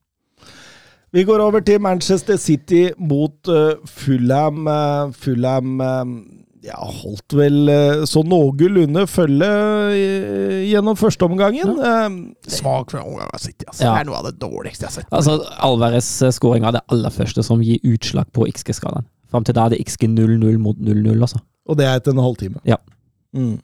Vi 1.12 1.24
går 1.28 1.44
over 1.44 1.60
til 1.60 1.82
Manchester 1.84 2.38
City 2.38 2.92
mot 2.98 3.36
uh, 3.52 3.76
Fulham. 3.86 4.66
Uh, 4.66 5.12
Fulham 5.12 5.82
uh, 5.82 6.06
ja, 6.62 6.78
holdt 6.78 7.34
vel 7.34 7.58
uh, 7.72 8.04
så 8.10 8.22
noenlunde 8.28 9.08
følge 9.10 9.48
uh, 9.50 10.60
gjennom 10.68 10.98
førsteomgangen. 11.00 11.74
Ja. 11.82 11.96
Svak 12.46 12.94
for 12.94 13.02
omgang 13.02 13.32
av 13.32 13.42
City. 13.42 13.66
Altså. 13.66 13.88
Ja. 13.88 13.96
Det 13.96 14.04
er 14.04 14.10
noe 14.12 14.20
av 14.20 14.30
det 14.30 14.36
dårligste 14.42 14.86
jeg 14.86 14.92
har 14.92 14.98
sett. 15.00 15.10
Altså, 15.10 15.40
Alvarez' 15.66 16.14
skåring 16.38 16.68
er 16.68 16.78
det 16.78 16.84
aller 16.94 17.16
første 17.16 17.46
som 17.46 17.64
gir 17.66 17.82
utslag 17.88 18.30
på 18.36 18.46
XG-skalaen. 18.52 19.10
Fram 19.32 19.48
til 19.48 19.56
da 19.58 19.66
er 19.66 19.76
det 19.76 19.84
XG 19.88 20.10
0-0 20.12 20.62
mot 20.62 20.78
0-0, 20.78 21.12
altså. 21.16 21.40
og 21.72 21.78
det 21.80 21.88
er 21.88 22.02
etter 22.02 22.14
en 22.14 22.26
halvtime. 22.26 22.62
Ja. 22.68 22.78
Mm. 23.32 23.56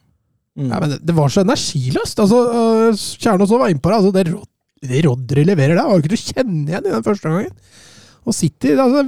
Mm. 0.58 0.70
Ja, 0.72 0.80
men 0.82 0.94
det, 0.96 1.02
det 1.06 1.14
var 1.18 1.30
så 1.30 1.44
energiløst. 1.46 2.20
Altså, 2.24 2.44
uh, 2.50 3.02
Kjernås 3.22 3.54
var 3.54 3.70
inne 3.70 3.84
på 3.84 3.92
det. 3.94 4.00
Altså, 4.00 4.14
det, 4.16 4.90
det 4.90 5.04
Rodri 5.06 5.46
leverer 5.46 5.78
der, 5.78 5.86
var 5.86 6.00
jo 6.00 6.06
ikke 6.06 6.16
til 6.16 6.22
å 6.24 6.34
kjenne 6.34 6.72
igjen 6.72 6.88
i 6.88 6.96
den 6.96 7.06
første 7.06 7.30
gangen. 7.30 7.54
Og 8.28 8.36
City 8.36 8.74
altså, 8.74 9.06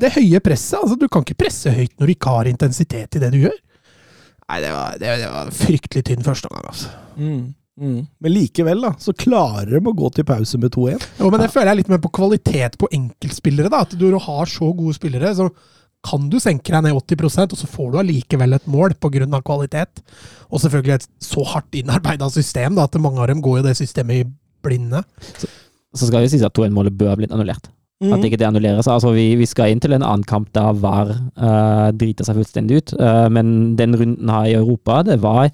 Det 0.00 0.12
høye 0.16 0.40
presset 0.44 0.78
altså, 0.80 0.96
Du 0.98 1.08
kan 1.12 1.24
ikke 1.26 1.42
presse 1.44 1.72
høyt 1.74 1.94
når 1.98 2.10
du 2.10 2.14
ikke 2.16 2.34
har 2.36 2.50
intensitet 2.50 3.16
i 3.16 3.22
det 3.22 3.32
du 3.34 3.40
gjør. 3.44 3.56
Nei, 4.50 4.60
det 4.64 4.70
var, 4.74 4.98
det, 4.98 5.16
det 5.20 5.30
var 5.30 5.50
fryktelig 5.54 6.04
tynn 6.08 6.24
første 6.26 6.50
omgang. 6.50 6.70
Altså. 6.72 6.92
Mm. 7.14 7.42
Mm. 7.80 8.00
Men 8.20 8.32
likevel, 8.34 8.80
da, 8.82 8.90
så 9.00 9.14
klarer 9.16 9.76
de 9.76 9.80
å 9.88 9.96
gå 9.96 10.08
til 10.12 10.26
pause 10.28 10.58
med 10.60 10.74
2-1. 10.74 11.04
Jo, 11.20 11.30
men 11.32 11.40
det 11.40 11.52
føler 11.52 11.70
jeg 11.70 11.80
litt 11.80 11.92
mer 11.92 12.00
på 12.02 12.10
kvalitet 12.18 12.76
på 12.80 12.90
enkeltspillere. 12.96 13.70
da, 13.72 13.84
At 13.86 13.94
du 13.96 14.08
har 14.10 14.50
så 14.50 14.72
gode 14.76 14.96
spillere, 14.98 15.32
så 15.38 15.48
kan 16.04 16.28
du 16.32 16.38
senke 16.40 16.72
deg 16.72 16.84
ned 16.86 16.96
80% 16.96 17.54
og 17.54 17.60
så 17.60 17.68
får 17.68 17.90
du 17.92 17.98
allikevel 18.00 18.56
et 18.56 18.68
mål 18.72 18.96
pga. 18.96 19.40
kvalitet. 19.44 20.02
Og 20.50 20.60
selvfølgelig 20.60 20.94
et 20.98 21.08
så 21.24 21.44
hardt 21.44 21.76
innarbeida 21.76 22.28
system 22.32 22.76
da, 22.76 22.88
at 22.88 23.00
mange 23.00 23.20
av 23.20 23.28
dem 23.28 23.42
går 23.44 23.60
jo 23.60 23.66
det 23.68 23.76
systemet 23.76 24.24
i 24.24 24.30
blinde. 24.64 25.04
Så 25.94 26.06
skal 26.06 26.24
vi 26.24 26.32
sies 26.32 26.44
at 26.46 26.56
2-1-målet 26.56 26.96
bør 26.96 27.12
ha 27.12 27.20
blitt 27.20 27.32
annullert. 27.32 27.70
Mm. 28.00 28.14
At 28.16 28.24
ikke 28.24 28.38
det 28.40 28.46
annulleres. 28.48 28.88
Altså, 28.88 29.12
vi, 29.12 29.34
vi 29.36 29.46
skal 29.48 29.74
inn 29.74 29.80
til 29.82 29.92
en 29.92 30.04
annen 30.04 30.24
kamp 30.24 30.48
der 30.56 30.72
VAR 30.80 31.12
uh, 31.12 31.88
driter 31.92 32.24
seg 32.24 32.38
fullstendig 32.38 32.80
ut. 32.80 32.94
Uh, 32.96 33.28
men 33.32 33.74
den 33.76 33.96
runden 34.00 34.32
her 34.32 34.48
i 34.48 34.56
Europa, 34.56 35.02
det 35.04 35.18
var 35.20 35.50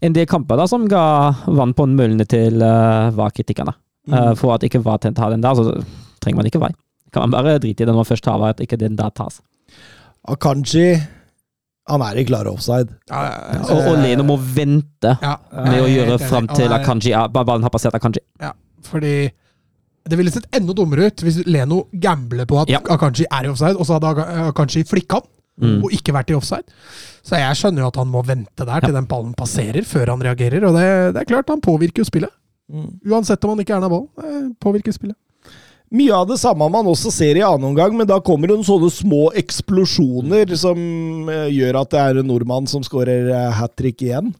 en 0.00 0.14
del 0.16 0.28
kamper 0.30 0.60
da 0.60 0.68
som 0.70 0.86
ga 0.88 1.04
vann 1.50 1.74
på 1.76 1.88
møllene 1.90 2.26
til 2.30 2.62
uh, 2.62 3.10
VAR-kritikerne. 3.16 3.74
Mm. 4.08 4.14
Eh, 4.16 4.34
for 4.38 4.54
at 4.54 4.64
ikke 4.64 4.80
VAR 4.84 5.00
tar 5.02 5.30
den 5.30 5.42
der, 5.42 5.54
så 5.54 5.82
trenger 6.22 6.40
man 6.40 6.48
ikke 6.48 6.62
vei. 6.62 6.70
Kan 7.12 7.26
man 7.26 7.34
bare 7.34 7.58
drite 7.58 7.82
i 7.82 7.84
det 7.84 7.90
når 7.90 8.00
man 8.00 8.08
først 8.08 8.24
tar 8.24 8.38
VAR, 8.40 8.54
at 8.54 8.62
ikke 8.64 8.78
den 8.80 8.96
der 8.98 9.10
tas. 9.14 9.40
Akanji 10.28 11.00
han 11.90 12.02
er 12.06 12.20
i 12.20 12.24
klare 12.24 12.52
offside. 12.52 12.92
Og, 13.10 13.78
og 13.90 13.96
Leno 13.98 14.22
må 14.28 14.36
vente 14.38 15.16
Ja, 15.18 15.34
med 15.56 15.80
å 15.82 15.88
gjøre 15.90 16.18
fram 16.22 16.46
til 16.52 16.70
Akanji 16.76 17.10
ja, 17.10 17.24
ballen 17.32 17.66
har 17.66 17.72
passert 17.72 17.96
Akanji. 17.98 18.22
Ja, 18.40 18.52
Fordi 18.86 19.14
det 20.08 20.16
ville 20.18 20.30
sett 20.32 20.46
enda 20.56 20.72
dummere 20.72 21.10
ut 21.10 21.22
hvis 21.26 21.42
Leno 21.46 21.82
gambler 21.92 22.46
på 22.48 22.60
at 22.62 22.68
Ja. 22.72 22.78
Akanji 22.90 23.26
er 23.30 23.44
i 23.44 23.48
offside, 23.52 23.76
og 23.76 23.86
så 23.86 23.98
hadde 23.98 24.08
Aka- 24.14 24.48
Akanji 24.50 24.84
flikka 24.88 25.20
han 25.20 25.28
Mm. 25.60 25.82
og 25.84 25.90
ikke 25.92 26.12
vært 26.16 26.30
i 26.30 26.34
offside. 26.34 26.64
Så 27.22 27.36
jeg 27.36 27.52
skjønner 27.58 27.82
jo 27.82 27.88
at 27.88 27.96
han 27.96 28.08
må 28.08 28.22
vente 28.24 28.64
der 28.64 28.80
til 28.80 28.94
den 28.96 29.04
ballen 29.06 29.34
passerer, 29.36 29.82
før 29.84 30.06
han 30.14 30.22
reagerer. 30.24 30.64
Og 30.64 30.72
det, 30.72 31.12
det 31.12 31.20
er 31.20 31.24
klart, 31.28 31.50
han 31.52 31.60
påvirker 31.60 32.00
jo 32.00 32.04
spillet. 32.08 32.30
Mm. 32.72 32.86
Uansett 33.10 33.44
om 33.44 33.50
han 33.50 33.58
ikke 33.60 33.74
er 33.76 33.80
nær 33.84 33.90
ballen. 33.92 34.54
Påvirker 34.58 34.94
spillet. 34.96 35.16
Mye 35.92 36.14
av 36.16 36.28
det 36.30 36.38
samme 36.38 36.64
man 36.70 36.86
også 36.86 37.10
ser 37.12 37.36
i 37.36 37.42
annen 37.44 37.66
omgang, 37.74 37.92
men 37.98 38.06
da 38.06 38.20
kommer 38.24 38.46
det 38.48 38.56
noen 38.56 38.64
sånne 38.64 38.88
små 38.94 39.32
eksplosjoner 39.36 40.56
som 40.56 40.78
eh, 41.28 41.48
gjør 41.52 41.80
at 41.82 41.90
det 41.90 42.00
er 42.06 42.20
en 42.22 42.28
nordmann 42.30 42.66
som 42.70 42.80
skårer 42.86 43.28
hat 43.52 43.76
trick 43.76 44.00
igjen. 44.06 44.32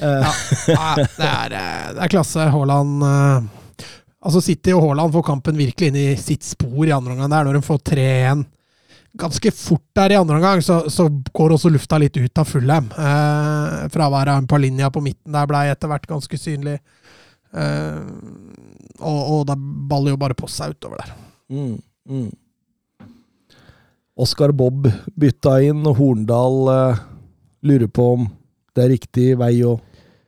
Eh, 0.00 0.32
Ja, 0.72 0.94
det, 0.96 1.08
er, 1.18 1.52
eh, 1.52 1.92
det 1.96 2.02
er 2.06 2.12
klasse. 2.16 2.48
Haaland 2.54 3.02
eh, 3.02 3.65
Altså 4.26 4.42
City 4.42 4.74
og 4.74 4.82
Haaland 4.82 5.14
får 5.14 5.24
kampen 5.28 5.58
virkelig 5.58 5.92
inn 5.92 5.98
i 6.00 6.06
sitt 6.18 6.42
spor 6.42 6.82
i 6.86 6.94
andre 6.94 7.14
omgang 7.14 7.30
der, 7.30 7.46
når 7.46 7.58
de 7.58 7.66
får 7.66 7.82
3-1. 7.92 8.40
Ganske 9.16 9.52
fort 9.54 9.84
der 9.96 10.12
i 10.12 10.18
andre 10.18 10.36
omgang 10.40 10.62
så, 10.66 10.80
så 10.92 11.06
går 11.08 11.54
også 11.54 11.70
lufta 11.72 12.00
litt 12.02 12.18
ut 12.18 12.40
av 12.42 12.48
Fulham. 12.50 12.88
Eh, 12.90 13.76
fraværet 13.94 14.34
av 14.34 14.42
en 14.42 14.48
par 14.50 14.60
linjer 14.60 14.90
på 14.92 15.04
midten 15.04 15.36
der 15.36 15.46
blei 15.48 15.68
etter 15.70 15.92
hvert 15.92 16.08
ganske 16.10 16.40
synlig. 16.40 16.74
Eh, 17.54 18.02
og, 18.98 19.20
og 19.20 19.46
da 19.48 19.56
baller 19.56 20.16
jo 20.16 20.20
bare 20.20 20.36
på 20.36 20.50
seg 20.50 20.74
utover 20.74 21.04
der. 21.04 21.14
mm, 21.54 21.78
mm. 22.10 22.26
Oskar 24.16 24.52
Bob 24.56 24.88
bytta 25.14 25.58
inn, 25.68 25.84
og 25.86 25.98
Horndal 26.00 26.70
eh, 26.72 27.00
lurer 27.68 27.90
på 27.92 28.10
om 28.16 28.28
det 28.76 28.84
er 28.84 28.92
riktig 28.94 29.26
vei 29.40 29.54
å, 29.64 29.76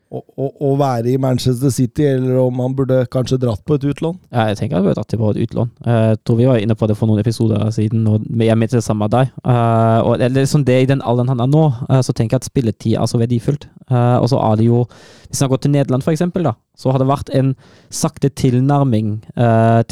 å, 0.08 0.22
å, 0.40 0.46
å 0.64 0.70
være 0.80 1.12
i 1.12 1.18
Manchester 1.20 1.72
City, 1.72 2.06
eller 2.08 2.38
om 2.40 2.62
han 2.62 2.74
burde 2.76 3.02
kanskje 3.12 3.38
dratt 3.42 3.60
på 3.68 3.76
et 3.76 3.84
utlån. 3.90 4.16
Jeg 4.32 4.56
tenker 4.58 4.78
han 4.78 4.86
burde 4.86 4.96
dratt 5.00 5.16
på 5.20 5.32
et 5.34 5.40
utlån. 5.44 5.70
Eh, 5.84 6.04
Jeg 6.14 6.20
tror 6.24 6.38
vi 6.38 6.48
var 6.48 6.62
inne 6.62 6.76
på 6.78 6.88
det 6.88 6.96
for 6.96 7.10
noen 7.10 7.20
episoder 7.20 7.68
siden, 7.74 8.06
og 8.08 8.24
jeg 8.24 8.56
til 8.68 8.78
det 8.78 8.84
samme 8.86 9.04
med 9.04 9.14
deg. 9.14 9.34
Eh, 9.44 9.98
og 10.08 10.24
liksom 10.32 10.64
det 10.64 10.78
I 10.82 10.88
den 10.88 11.04
alderen 11.04 11.28
han 11.34 11.44
er 11.44 11.50
nå, 11.52 11.64
eh, 11.90 12.00
så 12.00 12.14
tenker 12.16 12.38
jeg 12.38 12.44
at 12.44 12.50
spilletid 12.50 12.96
er 12.96 13.10
så 13.10 13.20
verdifullt. 13.20 13.68
Eh, 13.90 14.16
og 14.18 14.28
så 14.32 14.40
er 14.40 14.56
det 14.60 14.68
jo 14.68 14.86
Hvis 15.28 15.42
han 15.42 15.50
har 15.50 15.56
gått 15.56 15.66
til 15.66 15.72
Nederland, 15.74 16.02
for 16.02 16.16
eksempel, 16.16 16.46
da, 16.46 16.54
så 16.72 16.88
har 16.88 17.02
det 17.02 17.06
vært 17.10 17.28
en 17.36 17.50
sakte 17.92 18.30
tilnærming 18.32 19.10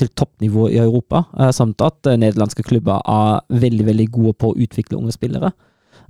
til 0.00 0.08
toppnivå 0.16 0.70
i 0.72 0.78
Europa, 0.80 1.26
eh, 1.36 1.50
samt 1.52 1.82
at 1.84 2.08
nederlandske 2.08 2.64
klubber 2.64 3.02
er 3.04 3.42
veldig 3.52 3.84
veldig 3.84 4.06
gode 4.14 4.32
på 4.40 4.48
å 4.48 4.56
utvikle 4.56 4.96
unge 4.96 5.12
spillere. 5.12 5.52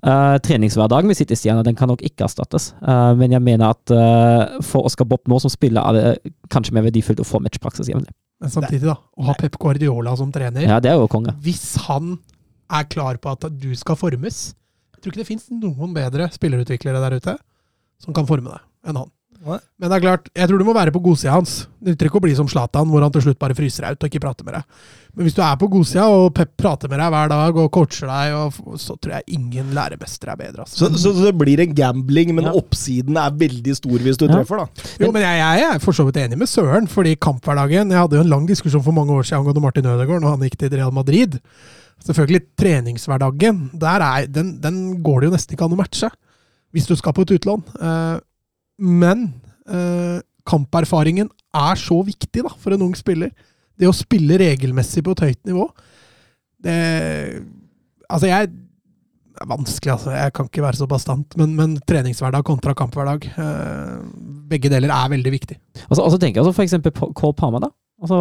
Uh, 0.04 0.36
treningshverdagen 0.44 1.14
sitter 1.16 1.36
i 1.36 1.40
Stjerna, 1.40 1.64
den 1.66 1.76
kan 1.78 1.88
nok 1.90 2.02
ikke 2.04 2.26
erstattes, 2.26 2.72
Uh, 2.82 3.14
men 3.18 3.32
jeg 3.32 3.42
mener 3.42 3.72
at 3.72 3.92
uh, 3.94 4.60
for 4.64 4.86
Oskar 4.86 5.08
Bopp 5.08 5.26
nå 5.30 5.38
som 5.42 5.50
spiller, 5.50 5.82
er 5.82 5.96
det 5.96 6.34
kanskje 6.52 6.74
mer 6.76 6.84
verdifullt 6.86 7.22
å 7.22 7.26
få 7.26 7.40
matchpraksis 7.42 7.88
jevnlig. 7.90 8.12
Men 8.42 8.52
samtidig, 8.52 8.84
da, 8.84 8.98
å 9.00 9.26
ha 9.30 9.34
Pep 9.38 9.56
Guardiola 9.60 10.12
som 10.18 10.30
trener 10.34 10.66
Ja, 10.66 10.76
det 10.82 10.92
er 10.92 11.00
jo 11.00 11.08
konge. 11.10 11.32
Hvis 11.42 11.78
han 11.86 12.18
er 12.68 12.88
klar 12.90 13.16
på 13.22 13.32
at 13.32 13.46
du 13.48 13.70
skal 13.78 13.96
formes 13.96 14.50
Jeg 14.96 15.00
tror 15.00 15.14
ikke 15.14 15.22
det 15.22 15.28
fins 15.28 15.46
noen 15.54 15.94
bedre 15.96 16.28
spillerutviklere 16.34 17.00
der 17.00 17.16
ute 17.16 17.36
som 18.02 18.12
kan 18.16 18.28
forme 18.28 18.52
deg, 18.52 18.64
enn 18.90 18.98
han. 19.00 19.12
Nei. 19.46 19.58
Men 19.78 19.90
det 19.92 19.96
er 19.96 20.02
klart, 20.02 20.28
jeg 20.34 20.48
tror 20.50 20.58
du 20.58 20.64
må 20.66 20.72
være 20.74 20.90
på 20.90 21.00
godsida 21.04 21.30
hans. 21.36 21.68
Det 21.78 21.92
nytter 21.94 22.08
ikke 22.08 22.18
å 22.18 22.22
bli 22.24 22.32
som 22.34 22.48
Zlatan, 22.50 22.88
hvor 22.90 23.04
han 23.04 23.12
til 23.14 23.22
slutt 23.22 23.38
bare 23.38 23.54
fryser 23.54 23.84
deg 23.86 23.94
ut 23.94 24.02
og 24.02 24.08
ikke 24.10 24.22
prater 24.24 24.46
med 24.48 24.56
deg. 24.58 24.64
Men 25.16 25.24
hvis 25.28 25.36
du 25.36 25.40
er 25.46 25.54
på 25.60 25.68
godsida, 25.70 26.06
og 26.12 26.34
Pep 26.34 26.50
prater 26.58 26.90
med 26.92 26.98
deg 27.00 27.12
hver 27.14 27.30
dag 27.30 27.60
og 27.62 27.68
coacher 27.72 28.10
deg, 28.10 28.34
og, 28.36 28.76
så 28.82 28.96
tror 28.98 29.14
jeg 29.16 29.36
ingen 29.38 29.70
læremester 29.76 30.32
er 30.34 30.40
bedre. 30.40 30.66
Så, 30.66 30.90
Altså. 30.90 31.12
så 31.14 31.28
det 31.28 31.34
blir 31.38 31.62
en 31.62 31.72
gambling, 31.78 32.34
men 32.34 32.44
Ja. 32.50 32.52
oppsiden 32.58 33.16
er 33.16 33.30
veldig 33.30 33.76
stor 33.78 33.98
hvis 34.02 34.18
du 34.18 34.26
Ja. 34.26 34.34
treffer, 34.34 34.56
da. 34.66 34.66
Jo, 35.00 35.12
men 35.12 35.22
jeg, 35.22 35.38
jeg 35.38 35.70
er 35.74 35.78
for 35.78 35.92
så 35.92 36.04
vidt 36.10 36.16
enig 36.26 36.36
med 36.42 36.48
Søren, 36.48 36.86
fordi 36.90 37.14
kamphverdagen 37.16 37.90
Jeg 37.94 37.98
hadde 38.02 38.16
jo 38.18 38.24
en 38.26 38.28
lang 38.34 38.46
diskusjon 38.46 38.82
for 38.82 38.92
mange 38.92 39.14
år 39.14 39.22
siden 39.24 39.40
angående 39.46 39.62
Martin 39.62 39.86
Ødegaard 39.86 40.20
når 40.22 40.36
han 40.36 40.40
gikk 40.50 40.58
til 40.58 40.70
Real 40.74 40.90
Madrid. 40.92 41.38
Selvfølgelig, 42.04 42.42
treningshverdagen, 42.58 43.70
der 43.78 44.00
er, 44.02 44.26
den, 44.26 44.58
den 44.60 45.02
går 45.02 45.20
det 45.20 45.30
jo 45.30 45.34
nesten 45.36 45.54
ikke 45.56 45.64
an 45.64 45.72
å 45.72 45.80
matche. 45.80 46.10
Hvis 46.74 46.86
du 46.86 46.94
skal 46.96 47.12
på 47.16 47.22
et 47.22 47.30
utlån. 47.38 47.62
Men 48.78 49.28
eh, 49.68 50.18
kamperfaringen 50.46 51.30
er 51.56 51.80
så 51.80 52.00
viktig 52.06 52.44
da, 52.46 52.52
for 52.60 52.76
en 52.76 52.84
ung 52.88 52.96
spiller. 52.98 53.32
Det 53.76 53.88
å 53.88 53.96
spille 53.96 54.38
regelmessig 54.40 55.04
på 55.04 55.16
et 55.16 55.26
høyt 55.28 55.42
nivå, 55.48 55.68
det 56.64 56.76
Altså, 58.06 58.28
jeg 58.30 58.52
det 59.36 59.44
er 59.44 59.50
vanskelig, 59.50 59.92
altså. 59.92 60.12
Jeg 60.16 60.32
kan 60.32 60.46
ikke 60.48 60.62
være 60.64 60.78
så 60.78 60.86
bastant. 60.88 61.34
Men, 61.36 61.50
men 61.58 61.74
treningshverdag 61.84 62.44
kontra 62.48 62.72
kamphverdag. 62.78 63.26
Eh, 63.36 63.98
begge 64.48 64.70
deler 64.72 64.92
er 64.94 65.10
veldig 65.12 65.32
viktig. 65.34 65.58
Og 65.90 65.98
så, 65.98 66.06
og 66.06 66.14
tenker 66.16 66.40
jeg 66.40 66.46
altså 66.46 66.54
for 66.56 66.64
eksempel 66.64 66.94
Cole 67.18 67.36
Palmer, 67.36 67.66
da. 67.66 67.68
Altså, 68.00 68.20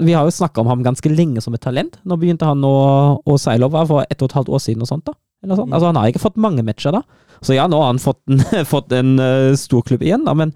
vi 0.00 0.12
har 0.12 0.28
jo 0.28 0.34
snakka 0.34 0.60
om 0.60 0.68
ham 0.68 0.84
ganske 0.84 1.08
lenge 1.08 1.40
som 1.44 1.56
et 1.56 1.64
talent. 1.64 1.96
Nå 2.04 2.18
begynte 2.20 2.48
han 2.48 2.60
å, 2.68 2.76
å 3.24 3.38
seile 3.40 3.64
over 3.68 3.88
for 3.88 4.04
ett 4.08 4.20
og 4.20 4.28
et 4.28 4.36
halvt 4.36 4.52
år 4.52 4.62
siden 4.66 4.84
og 4.84 4.90
sånt. 4.92 5.08
da. 5.08 5.16
Eller 5.42 5.58
sånt. 5.58 5.72
Altså, 5.72 5.90
han 5.90 5.98
har 5.98 6.12
ikke 6.12 6.22
fått 6.22 6.38
mange 6.40 6.64
matcher 6.66 6.94
da. 6.94 7.02
Så 7.42 7.56
ja, 7.56 7.66
nå 7.70 7.80
har 7.82 7.90
han 7.90 8.02
fått 8.02 8.22
en, 8.30 8.42
fått 8.72 8.94
en 8.94 9.16
uh, 9.18 9.50
stor 9.58 9.82
klubb 9.86 10.04
igjen, 10.06 10.24
da, 10.28 10.34
men 10.38 10.54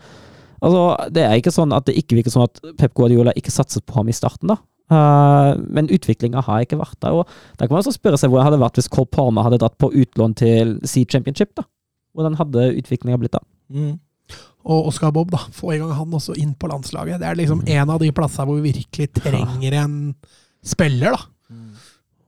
altså, 0.60 0.84
det 1.14 1.26
er 1.26 1.40
ikke 1.40 1.54
sånn 1.54 1.74
at 1.74 1.88
det 1.88 1.96
ikke 1.98 2.20
virker 2.20 2.34
som 2.34 2.46
at 2.46 2.62
Pep 2.78 2.94
Guardiola 2.96 3.34
ikke 3.38 3.54
satset 3.54 3.86
på 3.88 3.98
ham 3.98 4.10
i 4.12 4.16
starten, 4.16 4.54
da. 4.54 4.60
Uh, 4.86 5.58
men 5.74 5.90
utviklinga 5.90 6.44
har 6.46 6.62
ikke 6.62 6.78
vært 6.78 7.00
der. 7.02 7.16
og 7.18 7.26
Da 7.58 7.66
kan 7.66 7.74
man 7.74 7.82
også 7.82 7.96
spørre 7.96 8.20
seg 8.20 8.30
hvordan 8.30 8.44
det 8.44 8.50
hadde 8.52 8.62
vært 8.62 8.78
hvis 8.78 8.90
Cole 8.94 9.10
Palmer 9.10 9.42
hadde 9.42 9.58
dratt 9.58 9.74
på 9.82 9.90
utlån 9.90 10.36
til 10.38 10.76
Sea 10.86 11.08
Championship. 11.10 11.56
da. 11.58 11.66
Hvordan 12.14 12.38
hadde 12.38 12.68
utviklinga 12.78 13.18
blitt 13.18 13.34
da? 13.34 13.42
Mm. 13.74 13.96
Og 14.66 14.88
Oscar 14.90 15.10
Bob, 15.14 15.30
da. 15.34 15.42
Få 15.54 15.74
i 15.74 15.80
gang 15.80 15.90
han 15.94 16.14
også 16.14 16.36
inn 16.38 16.54
på 16.58 16.70
landslaget. 16.70 17.18
Det 17.22 17.28
er 17.28 17.38
liksom 17.38 17.64
en 17.66 17.90
av 17.90 17.98
de 18.02 18.12
plassene 18.14 18.46
hvor 18.46 18.62
vi 18.62 18.72
virkelig 18.74 19.10
trenger 19.18 19.78
en 19.82 19.96
spiller, 20.66 21.14
da. 21.18 21.35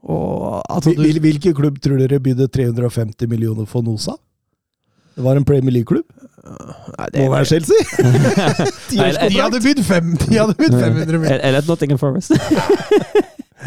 Og 0.02 0.62
altså, 0.70 0.92
du, 0.94 1.02
Hvil, 1.02 1.18
hvilken 1.20 1.54
klubb 1.58 1.80
tror 1.82 1.98
dere 1.98 2.20
bydde 2.22 2.46
350 2.54 3.28
millioner 3.28 3.66
for 3.66 3.82
Nosa? 3.82 4.14
Det 5.16 5.24
var 5.26 5.36
en 5.36 5.44
Premier 5.44 5.74
League-klubb? 5.74 6.06
Må 7.18 7.26
være 7.32 7.44
Chelsea! 7.50 7.80
De 8.90 9.40
hadde 9.40 9.58
bydd 9.64 9.82
fem, 9.84 10.14
de 10.22 10.38
hadde 10.38 10.54
bydd 10.56 10.76
500 10.78 11.18
millioner. 11.18 11.40
Eller 11.42 11.58
et 11.64 11.68
Nottingham 11.68 11.98
Forest. 11.98 12.32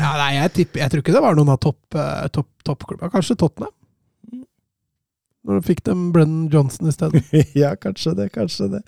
Ja, 0.01 0.13
nei, 0.17 0.29
jeg, 0.37 0.49
tipper, 0.55 0.79
jeg 0.81 0.89
tror 0.89 1.01
ikke 1.03 1.13
det 1.13 1.21
var 1.21 1.35
noen 1.37 1.49
av 1.51 1.57
topp- 1.61 1.93
Top, 1.93 2.31
top, 2.33 2.47
toppklubba. 2.65 3.09
Kanskje 3.11 3.35
Tottenham? 3.37 3.73
Når 5.45 5.59
du 5.59 5.65
fikk 5.67 5.81
dem 5.85 6.07
Brennan 6.15 6.47
Johnson 6.53 6.87
i 6.89 6.93
stedet. 6.95 7.21
ja, 7.59 7.73
kanskje 7.77 8.13
det, 8.17 8.27
kanskje 8.33 8.69
det. 8.77 8.81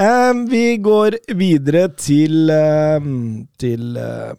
Um, 0.00 0.44
vi 0.50 0.62
går 0.82 1.18
videre 1.38 1.84
til, 2.00 2.48
um, 2.50 3.12
til 3.60 3.98
uh, 4.00 4.32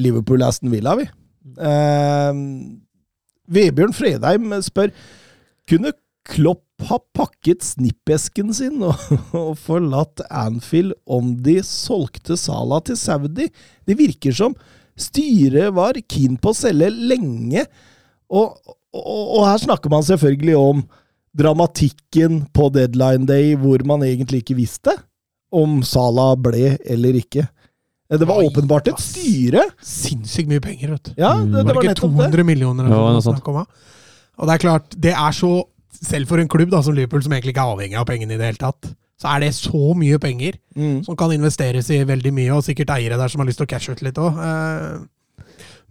Liverpool-Aston 0.00 0.70
Villa, 0.72 0.94
vi. 1.00 1.08
Em, 1.60 2.40
Vebjørn 3.50 3.94
Fredheim 3.96 4.52
spør 4.64 4.92
Kunne 5.70 5.94
Klopp 6.30 6.84
ha 6.88 6.98
pakket 7.16 7.64
snippesken 7.64 8.52
sin 8.54 8.82
og, 8.84 9.00
og 9.36 9.54
forlatt 9.60 10.22
Anfield 10.28 10.94
om 11.10 11.32
de 11.44 11.58
solgte 11.66 12.36
Sala 12.38 12.80
til 12.84 12.98
Saudi? 13.00 13.48
Det 13.88 13.96
virker 13.98 14.36
som 14.36 14.56
styret 15.00 15.74
var 15.76 15.98
keen 16.10 16.36
på 16.40 16.52
å 16.52 16.56
selge 16.56 16.90
lenge, 16.92 17.64
og, 18.30 18.58
og, 18.92 19.22
og 19.40 19.46
her 19.48 19.62
snakker 19.62 19.92
man 19.92 20.04
selvfølgelig 20.06 20.56
om 20.60 20.82
dramatikken 21.36 22.44
på 22.54 22.68
deadline 22.74 23.26
day 23.28 23.54
hvor 23.58 23.82
man 23.86 24.04
egentlig 24.06 24.42
ikke 24.42 24.58
visste 24.58 24.94
om 25.50 25.80
Sala 25.86 26.34
ble 26.38 26.76
eller 26.84 27.16
ikke. 27.18 27.46
Det 28.10 28.26
var 28.26 28.40
Oi, 28.42 28.48
åpenbart 28.50 28.88
et 28.90 28.98
styre. 28.98 29.62
Sinnssykt 29.86 30.48
mye 30.50 30.60
penger, 30.60 30.90
vet 30.96 31.02
du. 31.04 31.12
Ja, 31.22 31.34
Mm. 31.36 31.52
det, 31.52 31.52
det 31.52 31.64
Var 31.66 31.74
var 31.74 31.82
det 31.82 31.90
ikke 31.90 31.94
nettopp 31.94 32.16
det. 32.16 32.30
200 32.32 32.44
millioner 32.44 32.84
Det 32.84 32.90
Ja, 32.90 33.12
noe 33.14 33.22
snakk 33.22 33.48
om. 33.48 33.66
Og 34.40 34.46
det 34.48 34.54
er 34.54 34.58
klart, 34.68 34.96
det 34.98 35.12
er 35.14 35.32
så 35.32 35.52
Selv 36.00 36.28
for 36.28 36.38
en 36.40 36.48
klubb 36.48 36.70
da, 36.70 36.80
som 36.80 36.94
Liverpool, 36.94 37.20
som 37.22 37.32
egentlig 37.32 37.52
ikke 37.52 37.60
er 37.60 37.74
avhengig 37.76 37.96
av 37.98 38.06
pengene 38.06 38.32
i 38.32 38.36
det 38.38 38.46
hele 38.46 38.56
tatt, 38.56 38.86
så 39.20 39.28
er 39.36 39.40
det 39.40 39.50
så 39.52 39.92
mye 39.94 40.18
penger 40.18 40.54
Mm. 40.74 41.04
som 41.04 41.14
kan 41.16 41.28
investeres 41.30 41.90
i 41.90 41.98
veldig 42.04 42.32
mye, 42.32 42.50
og 42.56 42.62
sikkert 42.64 42.88
eiere 42.94 43.18
der 43.18 43.28
som 43.28 43.40
har 43.40 43.46
lyst 43.46 43.58
til 43.58 43.66
å 43.66 43.68
cashe 43.68 43.92
ut 43.92 44.00
litt 44.00 44.14
òg. 44.16 44.32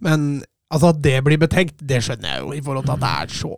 Men 0.00 0.42
altså, 0.72 0.88
at 0.90 1.00
det 1.04 1.22
blir 1.22 1.38
betenkt, 1.38 1.76
det 1.86 2.00
skjønner 2.02 2.32
jeg 2.34 2.42
jo, 2.42 2.52
i 2.56 2.60
forhold 2.64 2.86
til 2.88 2.96
at 2.96 3.00
det 3.04 3.12
er 3.22 3.26
så 3.42 3.56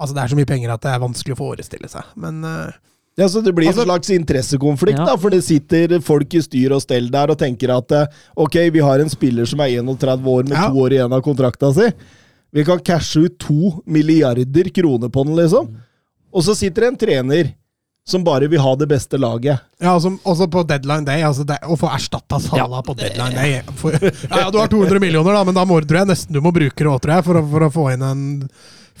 Altså, 0.00 0.12
det 0.16 0.22
er 0.24 0.26
så 0.32 0.36
mye 0.40 0.48
penger 0.50 0.72
at 0.74 0.80
det 0.82 0.90
er 0.90 0.98
vanskelig 0.98 1.36
å 1.36 1.38
forestille 1.38 1.86
seg. 1.88 2.02
Men 2.18 2.42
eh, 2.44 2.72
Ja, 3.16 3.28
så 3.28 3.40
Det 3.44 3.52
blir 3.54 3.68
Altså- 3.68 3.82
en 3.82 3.86
slags 3.88 4.10
interessekonflikt, 4.10 4.98
Ja. 4.98 5.04
da, 5.06 5.16
for 5.16 5.30
det 5.30 5.44
sitter 5.44 6.00
folk 6.00 6.34
i 6.34 6.40
styr 6.42 6.72
og 6.74 6.82
stell 6.82 7.08
der 7.10 7.30
og 7.30 7.38
tenker 7.38 7.70
at 7.76 7.92
eh, 7.92 8.06
ok, 8.36 8.56
vi 8.72 8.80
har 8.80 8.98
en 9.00 9.08
spiller 9.08 9.46
som 9.46 9.60
er 9.60 9.68
31 9.78 10.24
år 10.26 10.42
med 10.48 10.56
Ja. 10.58 10.68
to 10.68 10.74
år 10.82 10.90
igjen 10.90 11.12
av 11.12 11.22
kontrakta 11.22 11.72
si. 11.74 11.92
Vi 12.52 12.64
kan 12.64 12.78
cashe 12.80 13.24
ut 13.24 13.38
to 13.38 13.82
milliarder 13.86 14.70
kroner 14.72 15.08
på 15.08 15.24
den, 15.24 15.36
liksom. 15.36 15.68
Og 16.32 16.42
så 16.42 16.54
sitter 16.56 16.82
det 16.82 16.88
en 16.88 16.96
trener 16.96 17.54
som 18.06 18.22
bare 18.22 18.46
vil 18.48 18.58
ha 18.60 18.74
det 18.76 18.88
beste 18.88 19.16
laget. 19.16 19.58
ja, 19.80 19.94
altså, 19.94 20.18
også 20.26 20.46
på 20.50 20.66
deadline 20.66 21.04
day. 21.06 21.22
Altså 21.22 21.46
det, 21.46 21.58
å 21.62 21.78
få 21.78 21.88
erstatta 21.94 22.38
Salah 22.40 22.82
på 22.82 22.94
deadline 22.96 23.34
day 23.34 23.62
for, 23.76 23.90
ja, 24.02 24.10
ja, 24.42 24.50
Du 24.50 24.58
har 24.58 24.66
200 24.68 24.98
millioner, 25.00 25.32
da, 25.32 25.44
men 25.44 25.54
da 25.54 25.64
må, 25.64 25.80
tror 25.86 25.98
jeg 26.04 26.08
nesten 26.08 26.32
du 26.32 26.40
må 26.40 26.52
bruke 26.52 26.76
det 26.76 26.86
òg, 26.90 27.00
tror 27.00 27.14
jeg, 27.14 27.24
for 27.24 27.42
for 27.48 27.60
å 27.60 27.72
få 27.72 27.92
inn 27.94 28.02
en 28.02 28.50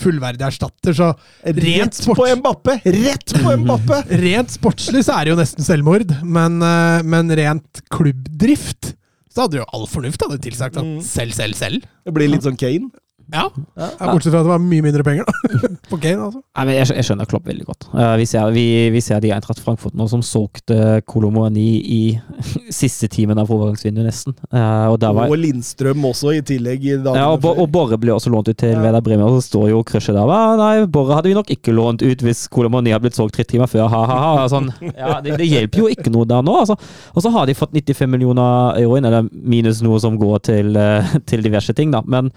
fullverdig 0.00 0.46
erstatter. 0.48 0.94
Så 0.96 1.10
Rent 1.44 1.62
Rett 1.64 1.94
sport. 2.00 2.18
på 2.18 2.26
Mbappe! 2.40 2.78
Rett 2.84 3.34
på 3.42 3.54
Mbappe! 3.62 4.00
Rent 4.20 4.50
sportslig 4.56 5.04
så 5.06 5.18
er 5.20 5.24
det 5.28 5.34
jo 5.34 5.38
nesten 5.40 5.64
selvmord, 5.66 6.10
men, 6.24 6.60
eh, 6.62 7.02
men 7.02 7.30
rent 7.30 7.82
klubbdrift 7.94 8.94
så 9.34 9.48
hadde 9.48 9.58
jo 9.58 9.64
all 9.74 9.86
fornuft 9.90 10.22
hadde 10.22 10.38
tilsagt 10.44 10.76
at 10.78 10.84
Mm. 10.86 11.00
selv, 11.02 11.32
selv, 11.34 11.54
selv. 11.58 11.82
Det 12.06 12.12
blir 12.14 12.28
litt 12.30 12.42
sånn 12.46 12.56
Kane. 12.58 12.90
Ja. 13.32 13.46
ja. 13.78 13.88
Bortsett 14.10 14.32
fra 14.32 14.40
at 14.42 14.46
det 14.46 14.52
var 14.52 14.62
mye 14.62 14.84
mindre 14.84 15.04
penger, 15.06 15.28
da. 15.28 15.58
På 15.90 15.98
Kane, 16.00 16.26
altså. 16.26 16.40
Nei, 16.42 16.64
men 16.68 16.76
jeg, 16.76 16.88
jeg 16.98 17.06
skjønner 17.08 17.28
Klopp 17.30 17.48
veldig 17.48 17.66
godt. 17.68 17.86
Uh, 17.92 18.14
vi, 18.20 18.26
ser, 18.28 18.50
vi, 18.54 18.64
vi 18.94 19.02
ser 19.04 19.22
de 19.24 19.32
Eintracht 19.34 19.62
Frankfurt 19.64 19.96
nå 19.98 20.06
som 20.10 20.22
solgte 20.24 21.00
Kolomoni 21.08 21.68
i 21.80 22.00
siste 22.82 23.08
timen 23.12 23.40
av 23.40 23.50
overgangsvinduet, 23.54 24.08
nesten. 24.08 24.36
Uh, 24.50 24.90
og 24.92 24.98
der 25.02 25.14
var, 25.16 25.32
Og 25.32 25.40
Lindstrøm 25.40 26.04
også, 26.10 26.34
i 26.38 26.42
tillegg. 26.46 26.84
I 26.84 26.96
ja, 26.98 27.28
og, 27.30 27.46
og 27.52 27.68
Borre 27.72 27.98
ble 28.00 28.14
også 28.14 28.32
lånt 28.34 28.50
ut 28.50 28.58
til 28.60 28.74
Ja. 28.74 28.80
Veda 28.84 29.00
Bremer, 29.04 29.28
og 29.28 29.38
så 29.38 29.48
står 29.48 29.68
jo 29.70 29.82
crushet 29.86 30.16
der. 30.16 30.30
«Ah, 30.34 30.54
Nei, 30.58 30.86
Borre 30.90 31.18
hadde 31.18 31.30
vi 31.30 31.36
nok 31.36 31.52
ikke 31.54 31.74
lånt 31.74 32.02
ut 32.04 32.24
hvis 32.24 32.44
Kolomoni 32.52 32.92
hadde 32.92 33.06
blitt 33.06 33.18
solgt 33.18 33.38
tre 33.38 33.46
timer 33.48 33.70
før. 33.70 33.86
Ha, 33.92 34.02
ha, 34.10 34.18
ha. 34.24 34.48
Sånn, 34.50 34.68
ja, 34.90 35.18
det, 35.24 35.38
det 35.40 35.48
hjelper 35.48 35.84
jo 35.84 35.92
ikke 35.92 36.12
noe 36.12 36.28
der 36.28 36.44
nå. 36.44 36.56
Altså. 36.64 36.76
Og 37.14 37.24
så 37.24 37.32
har 37.34 37.48
de 37.48 37.56
fått 37.56 37.74
95 37.76 38.10
millioner 38.10 38.80
euro 38.82 38.98
inn, 38.98 39.08
eller 39.08 39.28
minus 39.32 39.82
noe 39.84 40.00
som 40.02 40.18
går 40.20 40.44
til, 40.50 40.76
eh, 40.80 41.16
til 41.28 41.44
diverse 41.44 41.74
ting, 41.76 41.94
da. 41.94 42.02
Men 42.06 42.30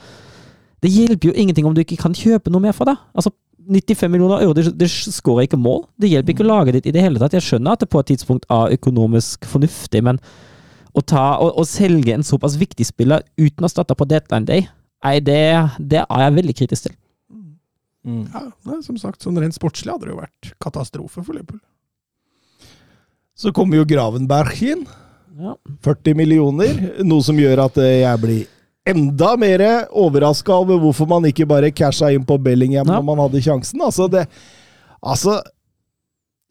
det 0.83 0.93
hjelper 0.93 1.31
jo 1.31 1.35
ingenting 1.35 1.65
om 1.65 1.75
du 1.75 1.81
ikke 1.81 1.99
kan 1.99 2.15
kjøpe 2.15 2.51
noe 2.53 2.61
mer 2.63 2.75
for 2.77 2.89
det. 2.89 2.95
Altså, 3.17 3.31
95 3.67 4.11
millioner 4.11 4.43
euro, 4.45 4.53
det, 4.55 4.69
det 4.79 4.87
skårer 4.89 5.47
ikke 5.47 5.59
mål. 5.59 5.83
Det 5.99 6.11
hjelper 6.11 6.35
ikke 6.35 6.47
laget 6.47 6.77
ditt 6.77 6.89
i 6.91 6.93
det 6.95 7.03
hele 7.03 7.19
tatt. 7.19 7.35
Jeg 7.35 7.45
skjønner 7.47 7.75
at 7.75 7.83
det 7.83 7.89
på 7.91 7.99
et 8.01 8.11
tidspunkt 8.13 8.47
er 8.53 8.75
økonomisk 8.77 9.47
fornuftig, 9.49 10.03
men 10.07 10.21
å, 10.93 11.03
ta, 11.03 11.25
å, 11.43 11.49
å 11.59 11.65
selge 11.67 12.15
en 12.15 12.25
såpass 12.25 12.55
viktig 12.59 12.87
spiller 12.87 13.25
uten 13.37 13.67
å 13.67 13.71
starte 13.71 13.97
på 13.97 14.07
deadline 14.09 14.47
day, 14.47 14.67
nei, 15.05 15.17
det, 15.21 15.41
det 15.77 16.03
er 16.05 16.23
jeg 16.23 16.37
veldig 16.39 16.55
kritisk 16.61 16.87
til. 16.87 16.95
Mm. 18.07 18.23
Ja, 18.31 18.45
nei, 18.69 18.79
som 18.85 18.99
sagt, 19.01 19.19
sånn 19.25 19.37
rent 19.41 19.57
sportslig 19.57 19.91
hadde 19.91 20.07
det 20.07 20.13
jo 20.13 20.21
vært 20.21 20.53
katastrofe 20.63 21.25
for 21.25 21.35
Liverpool. 21.35 21.59
Så 23.37 23.51
kommer 23.53 23.77
jo 23.77 23.89
Gravenberg 23.89 24.61
inn. 24.65 24.87
Ja. 25.37 25.53
40 25.85 26.15
millioner, 26.17 26.79
noe 27.05 27.21
som 27.21 27.37
gjør 27.37 27.67
at 27.67 27.75
jeg 27.83 28.21
blir 28.23 28.45
enda 28.87 29.33
mer 29.39 29.63
overraska 29.91 30.55
over 30.55 30.79
hvorfor 30.81 31.09
man 31.09 31.27
ikke 31.29 31.47
bare 31.49 31.71
casha 31.75 32.09
inn 32.15 32.25
på 32.27 32.39
Bellingham 32.41 32.87
Ja. 32.87 32.97
når 32.97 33.05
man 33.11 33.21
hadde 33.25 33.43
sjansen. 33.43 33.81
Altså, 33.83 34.07
det 34.11 34.27
Altså 35.03 35.41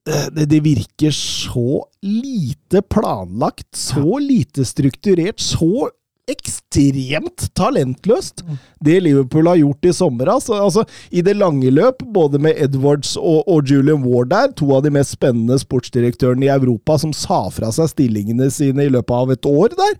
det, 0.07 0.44
det 0.46 0.61
virker 0.62 1.11
så 1.11 1.81
lite 2.03 2.83
planlagt, 2.83 3.66
så 3.75 4.18
lite 4.22 4.64
strukturert, 4.64 5.40
så 5.42 5.88
ekstremt 6.31 7.49
talentløst, 7.55 8.44
det 8.83 9.01
Liverpool 9.03 9.46
har 9.51 9.59
gjort 9.61 9.87
i 9.87 9.92
sommer. 9.94 10.31
Altså, 10.31 10.55
altså, 10.62 10.85
I 11.11 11.22
det 11.27 11.37
lange 11.38 11.70
løp, 11.70 12.03
både 12.14 12.38
med 12.42 12.55
Edwards 12.59 13.16
og, 13.16 13.42
og 13.51 13.66
Julian 13.70 14.03
Ward 14.07 14.31
der, 14.31 14.55
to 14.59 14.70
av 14.75 14.83
de 14.87 14.90
mest 14.94 15.14
spennende 15.14 15.59
sportsdirektørene 15.62 16.46
i 16.49 16.55
Europa, 16.55 16.99
som 17.03 17.12
sa 17.14 17.44
fra 17.55 17.70
seg 17.75 17.90
stillingene 17.92 18.51
sine 18.55 18.87
i 18.87 18.92
løpet 18.94 19.14
av 19.14 19.35
et 19.37 19.46
år 19.51 19.75
der. 19.79 19.99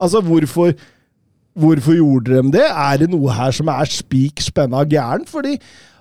Altså, 0.00 0.22
hvorfor 0.26 0.74
Hvorfor 1.58 1.96
gjorde 1.98 2.36
de 2.36 2.56
det? 2.58 2.66
Er 2.68 3.00
det 3.02 3.10
noe 3.12 3.32
her 3.34 3.54
som 3.54 3.70
er 3.72 3.88
spik 3.90 4.42
spenna 4.44 4.84
gæren? 4.88 5.26
Fordi 5.28 5.56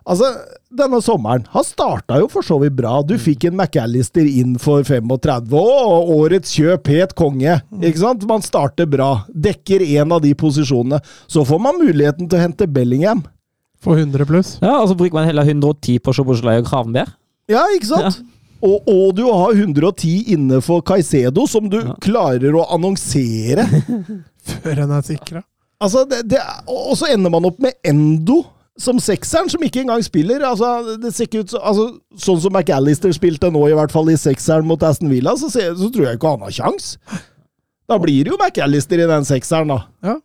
altså, 0.05 0.29
denne 0.69 0.99
sommeren 1.01 1.47
har 1.53 1.65
starta 1.65 2.19
jo 2.21 2.29
for 2.31 2.45
så 2.45 2.59
vidt 2.61 2.77
bra. 2.77 2.99
Du 3.01 3.15
fikk 3.19 3.47
en 3.49 3.57
McAllister 3.57 4.27
inn 4.29 4.57
for 4.61 4.85
35, 4.85 5.49
og 5.57 6.13
årets 6.19 6.53
kjøp 6.57 6.91
het 6.93 7.15
konge. 7.17 7.59
Ikke 7.81 8.03
sant? 8.03 8.27
Man 8.29 8.45
starter 8.45 8.89
bra. 8.89 9.25
Dekker 9.33 9.83
én 9.85 10.13
av 10.13 10.21
de 10.25 10.35
posisjonene. 10.37 11.01
Så 11.27 11.45
får 11.47 11.61
man 11.65 11.81
muligheten 11.81 12.29
til 12.29 12.39
å 12.39 12.45
hente 12.45 12.69
Bellingham. 12.69 13.25
For 13.79 13.95
100 13.95 14.27
pluss. 14.27 14.57
Ja, 14.59 14.81
og 14.81 14.89
så 14.91 14.97
bruker 14.99 15.15
man 15.15 15.29
heller 15.29 15.47
110 15.47 16.01
på 16.03 16.11
Sjoboslaj 16.13 16.59
og 16.59 16.67
Kravenberg. 16.67 17.15
Ja, 17.49 17.63
ikke 17.73 17.87
sant? 17.87 18.19
Og, 18.65 18.87
og 18.91 19.13
du 19.15 19.23
har 19.29 19.53
110 19.55 20.33
inne 20.35 20.59
for 20.65 20.81
Caicedo, 20.83 21.45
som 21.47 21.69
du 21.71 21.77
Ja. 21.79 21.95
klarer 22.03 22.55
å 22.59 22.65
annonsere. 22.75 23.63
Før 24.49 24.81
en 24.83 24.91
er 24.97 25.05
sikra. 25.07 25.43
Altså, 25.79 26.03
det, 26.09 26.25
det, 26.27 26.41
og 26.67 26.97
så 26.99 27.07
ender 27.13 27.31
man 27.31 27.45
opp 27.47 27.59
med 27.63 27.77
Endo 27.87 28.41
som 28.79 28.99
sekseren, 28.99 29.47
som 29.51 29.63
ikke 29.63 29.81
engang 29.85 30.03
spiller. 30.03 30.43
Altså, 30.47 30.97
det 30.99 31.13
ser 31.15 31.27
ikke 31.27 31.45
ut 31.45 31.53
så, 31.53 31.59
altså, 31.63 31.85
Sånn 32.19 32.39
som 32.43 32.51
McAllister 32.55 33.11
spilte 33.15 33.49
nå, 33.51 33.61
i 33.71 33.75
hvert 33.75 33.91
fall 33.95 34.11
i 34.11 34.17
sekseren 34.19 34.67
mot 34.67 34.83
Aston 34.83 35.11
Villa, 35.11 35.33
så, 35.39 35.49
ser, 35.51 35.71
så 35.79 35.87
tror 35.91 36.09
jeg 36.09 36.19
ikke 36.19 36.33
han 36.35 36.43
har 36.47 36.55
kjangs. 36.55 36.93
Da 37.89 37.97
blir 37.99 38.27
det 38.27 38.33
jo 38.33 38.39
McAllister 38.39 38.99
i 39.03 39.07
den 39.09 39.27
sekseren, 39.27 39.71
da. 39.71 39.79
Ja. 40.03 40.17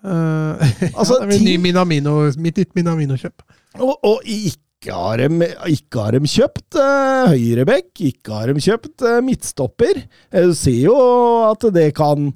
Uh, 0.00 0.56
Altså, 0.98 1.20
ja, 1.20 1.26
det 1.26 1.36
min 1.36 1.46
ny 1.46 1.56
Minamino, 1.68 2.16
mitt 2.40 2.58
nytt 2.58 2.74
Minamino-kjøp. 2.78 3.42
Og, 3.78 3.94
og 4.02 4.22
ikke 4.26 4.58
har 4.88 5.20
de, 5.20 5.48
ikke 5.68 6.00
har 6.00 6.16
de 6.16 6.28
kjøpt 6.32 6.78
uh, 6.80 7.28
høyrebekk, 7.28 7.90
ikke 8.08 8.32
har 8.32 8.48
de 8.48 8.62
kjøpt 8.64 9.04
uh, 9.04 9.18
midtstopper. 9.24 10.00
Du 10.32 10.54
ser 10.56 10.78
jo 10.86 10.94
at 11.50 11.66
det 11.74 11.90
kan 11.98 12.30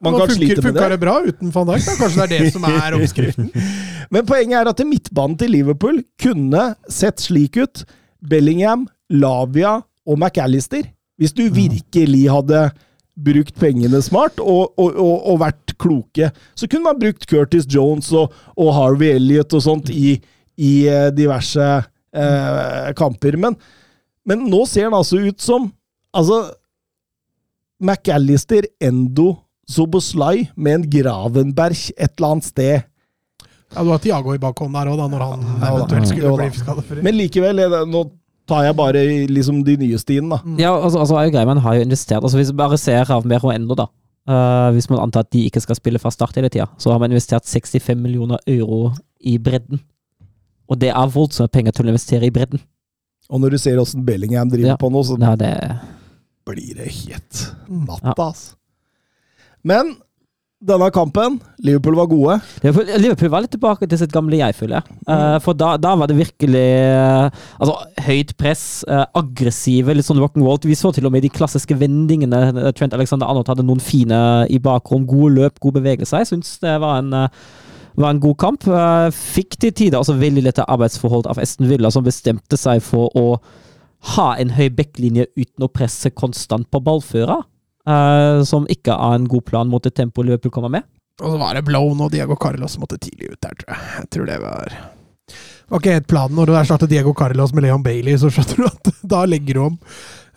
Man 0.00 0.14
kan 0.14 0.30
funker, 0.30 0.36
slite 0.38 0.62
med 0.62 0.68
funka 0.68 0.84
det. 0.84 0.90
det 0.94 1.00
bra 1.02 1.16
uten 1.26 1.50
van 1.56 1.72
Dijk? 1.72 1.88
Da? 1.88 1.96
Kanskje 1.98 2.28
det 2.30 2.38
er 2.38 2.44
det 2.46 2.52
som 2.54 2.68
er 2.70 2.94
oppskriften? 3.00 3.50
Men 4.14 4.28
poenget 4.30 4.60
er 4.60 4.70
at 4.70 4.84
midtbanen 4.86 5.36
til 5.42 5.50
Liverpool 5.56 5.98
kunne 6.22 6.62
sett 6.88 7.20
slik 7.20 7.58
ut. 7.58 7.82
Bellingham, 8.22 8.86
Lavia 9.10 9.80
og 10.06 10.18
McAllister. 10.18 10.86
Hvis 11.20 11.34
du 11.36 11.48
virkelig 11.52 12.24
hadde 12.30 12.70
brukt 13.20 13.58
pengene 13.60 14.00
smart 14.02 14.38
og, 14.40 14.70
og, 14.80 14.94
og, 14.94 15.16
og 15.32 15.40
vært 15.42 15.74
kloke, 15.80 16.30
så 16.56 16.68
kunne 16.70 16.86
man 16.86 17.00
brukt 17.00 17.26
Curtis 17.28 17.66
Jones 17.68 18.08
og 18.14 18.70
Harvey 18.76 19.16
Elliot 19.18 19.52
og 19.58 19.64
sånt 19.66 19.90
i, 19.92 20.14
i 20.60 20.72
eh, 20.90 21.08
diverse 21.16 21.66
eh, 22.12 22.90
kamper. 22.98 23.38
Men, 23.40 23.56
men 24.28 24.46
nå 24.50 24.64
ser 24.68 24.90
han 24.90 24.98
altså 25.00 25.22
ut 25.24 25.40
som 25.42 25.70
Altså 26.10 26.40
McAllister, 27.78 28.66
Endo, 28.82 29.36
Soboslai 29.70 30.48
med 30.58 30.74
en 30.74 30.86
Gravenberg 30.90 31.92
et 31.94 32.16
eller 32.18 32.32
annet 32.32 32.48
sted. 32.48 32.88
Ja, 33.70 33.84
Du 33.84 33.92
har 33.92 34.00
Tiago 34.02 34.34
i 34.34 34.40
bakhånd 34.42 34.74
der 34.74 34.90
òg, 34.90 34.98
når 34.98 35.22
han 35.22 35.44
Ja, 35.46 35.68
eventuelt 35.70 36.10
skulle 36.10 36.32
ja, 36.32 36.48
bli 36.50 36.64
skadefri. 36.64 37.04
Men 37.06 37.14
likevel, 37.14 37.62
er 37.62 37.86
nå 37.86 38.08
tar 38.50 38.66
jeg 38.66 38.74
bare 38.74 39.04
liksom 39.30 39.62
de 39.66 39.76
nye 39.78 39.98
stiene, 40.02 40.34
da. 40.34 40.56
Ja, 40.58 40.74
altså, 40.74 41.04
altså 41.04 41.20
er 41.20 41.28
jo 41.28 41.36
greia, 41.36 41.46
Man 41.46 41.62
har 41.62 41.78
jo 41.78 41.86
investert 41.86 42.24
altså 42.24 42.40
Hvis 42.40 42.50
vi 42.50 42.58
bare 42.58 42.78
ser 42.82 43.06
Ravenberg 43.06 43.46
og 43.46 43.54
Endo, 43.54 43.78
da. 43.78 43.86
Uh, 44.30 44.70
hvis 44.74 44.90
man 44.90 45.00
antar 45.00 45.24
at 45.24 45.30
de 45.32 45.46
ikke 45.48 45.62
skal 45.62 45.78
spille 45.78 45.98
fra 45.98 46.10
start 46.12 46.36
hele 46.36 46.50
tida, 46.52 46.66
så 46.78 46.92
har 46.92 46.98
man 47.00 47.10
investert 47.10 47.46
65 47.48 47.96
millioner 47.98 48.38
euro 48.46 48.92
i 49.20 49.38
bredden. 49.38 49.80
Og 50.70 50.78
det 50.78 50.92
er 50.94 51.14
voldsomme 51.14 51.50
penger 51.52 51.74
til 51.76 51.88
å 51.88 51.92
investere 51.94 52.28
i 52.28 52.34
bredden. 52.34 52.62
Og 53.30 53.42
når 53.42 53.54
du 53.56 53.58
ser 53.62 53.78
åssen 53.78 54.04
Bellingham 54.06 54.50
driver 54.50 54.72
Ja. 54.74 54.76
på 54.78 54.90
nå, 54.90 55.02
så 55.06 55.18
Ja, 55.20 55.34
det, 55.38 55.54
blir 56.46 56.74
det 56.78 56.88
helt 56.90 57.42
natta, 57.68 58.14
ja. 58.14 58.14
altså. 58.16 58.54
Men 59.62 59.96
denne 60.60 60.90
kampen 60.92 61.38
Liverpool 61.64 61.94
var 61.96 62.06
gode. 62.10 62.34
Liverpool, 62.62 62.88
Liverpool 63.00 63.30
var 63.32 63.44
litt 63.44 63.52
tilbake 63.54 63.86
til 63.88 63.98
sitt 64.00 64.12
gamle 64.12 64.36
jeg, 64.36 64.54
føler 64.58 64.80
jeg. 64.80 64.96
Uh, 65.08 65.38
for 65.40 65.56
da, 65.56 65.70
da 65.80 65.94
var 65.96 66.10
det 66.10 66.18
virkelig 66.18 66.64
uh, 66.96 67.30
altså, 67.60 67.76
høyt 68.04 68.34
press, 68.40 68.64
uh, 68.88 69.06
aggressive, 69.16 69.94
litt 69.96 70.04
sånn 70.08 70.20
rock'n'roll. 70.20 70.60
Vi 70.68 70.76
så 70.76 70.92
til 70.92 71.08
og 71.08 71.12
med 71.14 71.24
de 71.24 71.32
klassiske 71.32 71.76
vendingene. 71.80 72.72
Trent 72.76 72.92
Alexander 72.96 73.30
Arnold 73.30 73.48
hadde 73.48 73.64
noen 73.64 73.80
fine 73.80 74.20
i 74.52 74.60
bakrom. 74.60 75.06
Gode 75.08 75.38
løp, 75.38 75.60
god 75.64 75.78
bevegelse. 75.80 76.20
Jeg 76.24 76.32
syns 76.34 76.58
det 76.60 76.76
var 76.84 77.00
en, 77.00 77.12
eh, 77.14 77.28
var 78.02 78.14
en 78.14 78.22
god 78.22 78.36
kamp. 78.42 78.66
Eh, 78.66 79.08
fikk 79.14 79.56
til 79.60 79.72
tider 79.76 80.00
også 80.00 80.16
veldig 80.20 80.44
lette 80.46 80.66
arbeidsforhold 80.66 81.28
av 81.30 81.40
Esten 81.42 81.68
Villa, 81.70 81.90
som 81.92 82.06
bestemte 82.06 82.58
seg 82.60 82.82
for 82.84 83.12
å 83.18 83.26
ha 84.16 84.28
en 84.40 84.54
høy 84.56 84.68
backlinje 84.72 85.26
uten 85.36 85.66
å 85.66 85.72
presse 85.72 86.10
konstant 86.16 86.68
på 86.72 86.80
ballfører. 86.84 87.44
eh, 87.90 88.42
som 88.44 88.66
ikke 88.70 88.92
er 88.92 89.14
en 89.16 89.28
god 89.28 89.44
plan 89.48 89.68
mot 89.68 89.82
det 89.82 89.94
tempoet 89.96 90.26
Liverpool 90.28 90.52
kommer 90.52 90.70
med. 90.70 90.82
Og 91.20 91.32
så 91.32 91.38
var 91.40 91.54
det 91.56 91.64
Blown 91.64 92.00
og 92.00 92.10
Diego 92.12 92.36
Carlos 92.36 92.72
som 92.76 92.84
måtte 92.84 92.98
tidlig 93.00 93.32
ut 93.32 93.40
der, 93.40 93.54
tror 93.56 93.74
jeg. 93.74 93.88
Jeg 93.98 94.10
tror 94.14 94.26
det 94.28 94.40
var 94.40 94.74
var 95.70 95.78
ikke 95.82 95.94
helt 95.94 96.08
planen. 96.10 96.36
Når 96.36 96.50
du 96.50 96.54
erstatter 96.58 96.90
Diego 96.90 97.12
Carlos 97.14 97.52
med 97.54 97.62
Leon 97.66 97.82
Bailey, 97.84 98.16
så 98.18 98.30
skjønner 98.32 98.56
du 98.58 98.64
at 98.66 98.90
da 99.14 99.24
legger 99.28 99.54
du 99.54 99.62
om. 99.68 99.78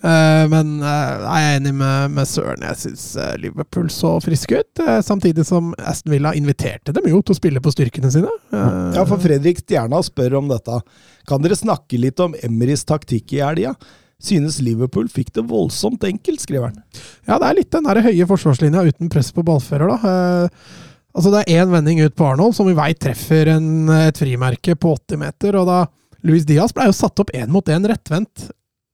Eh, 0.04 0.44
men 0.52 0.72
eh, 0.84 1.24
jeg 1.24 1.48
er 1.48 1.58
enig 1.62 1.72
med, 1.80 2.12
med 2.18 2.28
Søren. 2.28 2.64
Jeg 2.68 2.80
syns 2.82 3.06
Liverpool 3.40 3.88
så 3.94 4.18
friske 4.24 4.60
ut. 4.60 4.82
eh, 4.84 5.00
samtidig 5.06 5.46
som 5.48 5.72
Aston 5.80 6.12
Villa 6.12 6.34
inviterte 6.36 6.92
dem 6.96 7.08
jo 7.08 7.22
til 7.24 7.36
å 7.36 7.40
spille 7.40 7.62
på 7.64 7.72
styrkene 7.72 8.12
sine. 8.12 8.32
Eh, 8.52 8.80
Ja, 8.98 9.06
for 9.08 9.22
Fredrik 9.24 9.62
Stjerna 9.64 10.02
spør 10.04 10.40
om 10.42 10.50
dette. 10.52 10.82
Kan 11.30 11.42
dere 11.46 11.56
snakke 11.56 12.00
litt 12.02 12.20
om 12.20 12.36
Emrys 12.44 12.84
taktikk 12.90 13.32
i 13.38 13.44
helga? 13.46 13.76
Synes 14.24 14.60
Liverpool 14.64 15.08
fikk 15.12 15.34
det 15.36 15.44
voldsomt 15.50 16.04
enkelt, 16.08 16.40
skriver 16.44 16.70
han. 16.72 16.82
Ja, 17.28 17.38
det 17.42 17.48
er 17.50 17.58
litt 17.58 17.72
den 17.76 17.88
der 17.88 18.00
høye 18.06 18.28
forsvarslinja 18.30 18.84
uten 18.88 19.10
press 19.12 19.32
på 19.36 19.44
ballfører, 19.44 19.92
da. 19.96 20.12
Eh, 20.44 20.84
altså, 21.16 21.32
det 21.34 21.42
er 21.48 21.64
én 21.64 21.72
vending 21.72 22.04
ut 22.06 22.16
på 22.20 22.28
Arnold, 22.30 22.56
som 22.56 22.68
vi 22.68 22.76
veit 22.78 23.00
treffer 23.04 23.52
en, 23.56 23.88
et 23.92 24.20
frimerke 24.20 24.76
på 24.80 24.94
80 24.96 25.20
meter, 25.26 25.58
og 25.60 25.68
da 25.72 25.80
Luis 26.24 26.46
Diaz 26.48 26.72
ble 26.76 26.86
jo 26.88 26.96
satt 26.96 27.20
opp 27.20 27.32
én 27.36 27.52
mot 27.52 27.68
én 27.72 27.84
rettvendt 27.88 28.50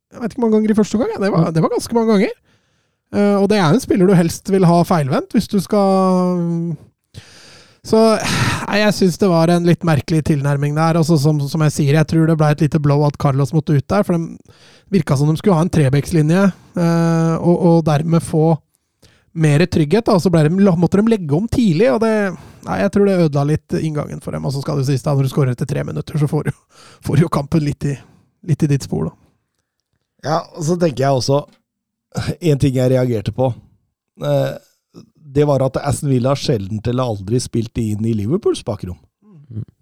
Jeg 0.10 0.22
vet 0.24 0.34
ikke 0.34 0.44
mange 0.44 0.58
ganger 0.58 0.74
i 0.74 0.78
første 0.78 1.00
gang. 1.00 1.12
ja. 1.14 1.22
Det 1.22 1.32
var, 1.34 1.50
det 1.54 1.64
var 1.64 1.74
ganske 1.74 1.98
mange 1.98 2.14
ganger. 2.16 2.38
Uh, 3.10 3.42
og 3.42 3.50
det 3.50 3.58
er 3.58 3.74
en 3.74 3.82
spiller 3.82 4.10
du 4.10 4.14
helst 4.14 4.50
vil 4.54 4.68
ha 4.70 4.84
feilvendt, 4.86 5.34
hvis 5.34 5.48
du 5.50 5.58
skal 5.64 6.76
Så 7.82 7.98
nei, 7.98 8.84
jeg 8.84 8.94
syns 8.94 9.18
det 9.18 9.30
var 9.32 9.50
en 9.50 9.66
litt 9.66 9.86
merkelig 9.88 10.22
tilnærming 10.30 10.76
der. 10.78 11.00
Altså, 11.00 11.18
som, 11.18 11.40
som 11.50 11.64
jeg 11.66 11.74
sier, 11.74 11.98
jeg 11.98 12.10
tror 12.10 12.30
det 12.30 12.38
ble 12.38 12.50
et 12.54 12.66
lite 12.66 12.82
blow 12.82 13.06
at 13.08 13.18
Carlos 13.22 13.54
måtte 13.56 13.78
ut 13.78 13.88
der. 13.90 14.06
For 14.06 14.18
det 14.18 14.54
virka 14.94 15.18
som 15.18 15.30
de 15.30 15.38
skulle 15.40 15.58
ha 15.58 15.66
en 15.66 15.72
trebekslinje, 15.74 16.44
uh, 16.78 17.36
og, 17.40 17.56
og 17.56 17.86
dermed 17.88 18.26
få 18.26 18.52
mer 19.40 19.66
trygghet. 19.66 20.06
Da. 20.06 20.20
Så 20.20 20.30
de, 20.30 20.52
måtte 20.78 21.00
de 21.00 21.14
legge 21.14 21.36
om 21.38 21.48
tidlig, 21.48 21.92
og 21.94 22.02
det 22.06 22.14
Nei, 22.68 22.82
jeg 22.82 22.92
tror 22.92 23.08
det 23.08 23.14
ødela 23.24 23.44
litt 23.48 23.74
inngangen 23.80 24.20
for 24.22 24.36
dem. 24.36 24.44
Og 24.46 24.52
så 24.54 24.62
skal 24.62 24.78
du 24.78 24.84
sies, 24.86 25.02
da, 25.02 25.14
når 25.16 25.26
du 25.26 25.32
skårer 25.32 25.56
etter 25.56 25.66
tre 25.66 25.82
minutter, 25.88 26.20
så 26.20 26.28
får 26.30 26.50
du, 26.50 26.58
får 27.08 27.18
du 27.18 27.24
jo 27.24 27.32
kampen 27.32 27.64
litt 27.64 27.88
i, 27.88 27.96
litt 28.46 28.66
i 28.68 28.70
ditt 28.70 28.86
spor, 28.86 29.08
da. 29.08 29.29
Ja, 30.26 30.42
og 30.56 30.66
så 30.68 30.76
tenker 30.80 31.06
jeg 31.06 31.20
også 31.22 31.44
En 32.44 32.60
ting 32.60 32.74
jeg 32.76 32.92
reagerte 32.92 33.32
på. 33.36 33.52
eh, 34.26 34.56
Det 35.36 35.46
var 35.46 35.62
at 35.62 35.78
Aston 35.78 36.10
Villa 36.10 36.34
sjelden 36.36 36.82
eller 36.90 37.12
aldri 37.14 37.40
spilte 37.40 37.84
inn 37.84 38.06
i 38.10 38.16
Liverpools 38.18 38.64
bakrom. 38.66 38.98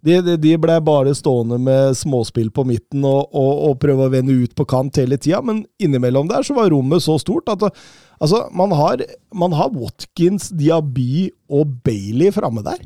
De, 0.04 0.14
de, 0.24 0.34
de 0.40 0.52
ble 0.60 0.76
bare 0.84 1.12
stående 1.16 1.58
med 1.60 1.96
småspill 2.00 2.48
på 2.56 2.64
midten 2.68 3.04
og, 3.04 3.26
og, 3.36 3.54
og 3.68 3.80
prøve 3.82 4.06
å 4.06 4.12
vende 4.14 4.36
ut 4.44 4.54
på 4.56 4.64
kant 4.68 4.96
hele 5.00 5.18
tida, 5.20 5.42
men 5.44 5.66
innimellom 5.84 6.30
der 6.30 6.44
så 6.48 6.56
var 6.56 6.70
rommet 6.72 7.04
så 7.04 7.18
stort 7.20 7.50
at 7.52 7.66
altså, 7.68 8.46
man, 8.56 8.72
har, 8.72 9.04
man 9.36 9.52
har 9.60 9.74
Watkins, 9.76 10.48
Diaby 10.56 11.30
og 11.52 11.74
Bailey 11.84 12.32
framme 12.36 12.64
der. 12.64 12.80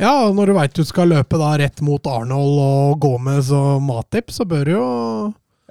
Ja, 0.00 0.26
og 0.28 0.36
når 0.36 0.52
du 0.52 0.56
veit 0.58 0.76
du 0.76 0.84
skal 0.84 1.08
løpe 1.14 1.40
da 1.40 1.54
rett 1.62 1.80
mot 1.84 2.04
Arnold 2.12 2.60
og 2.60 3.00
Gomez 3.04 3.48
og 3.56 3.80
Matip, 3.88 4.28
så 4.32 4.44
bør 4.48 4.68
du 4.68 4.74
jo 4.76 4.88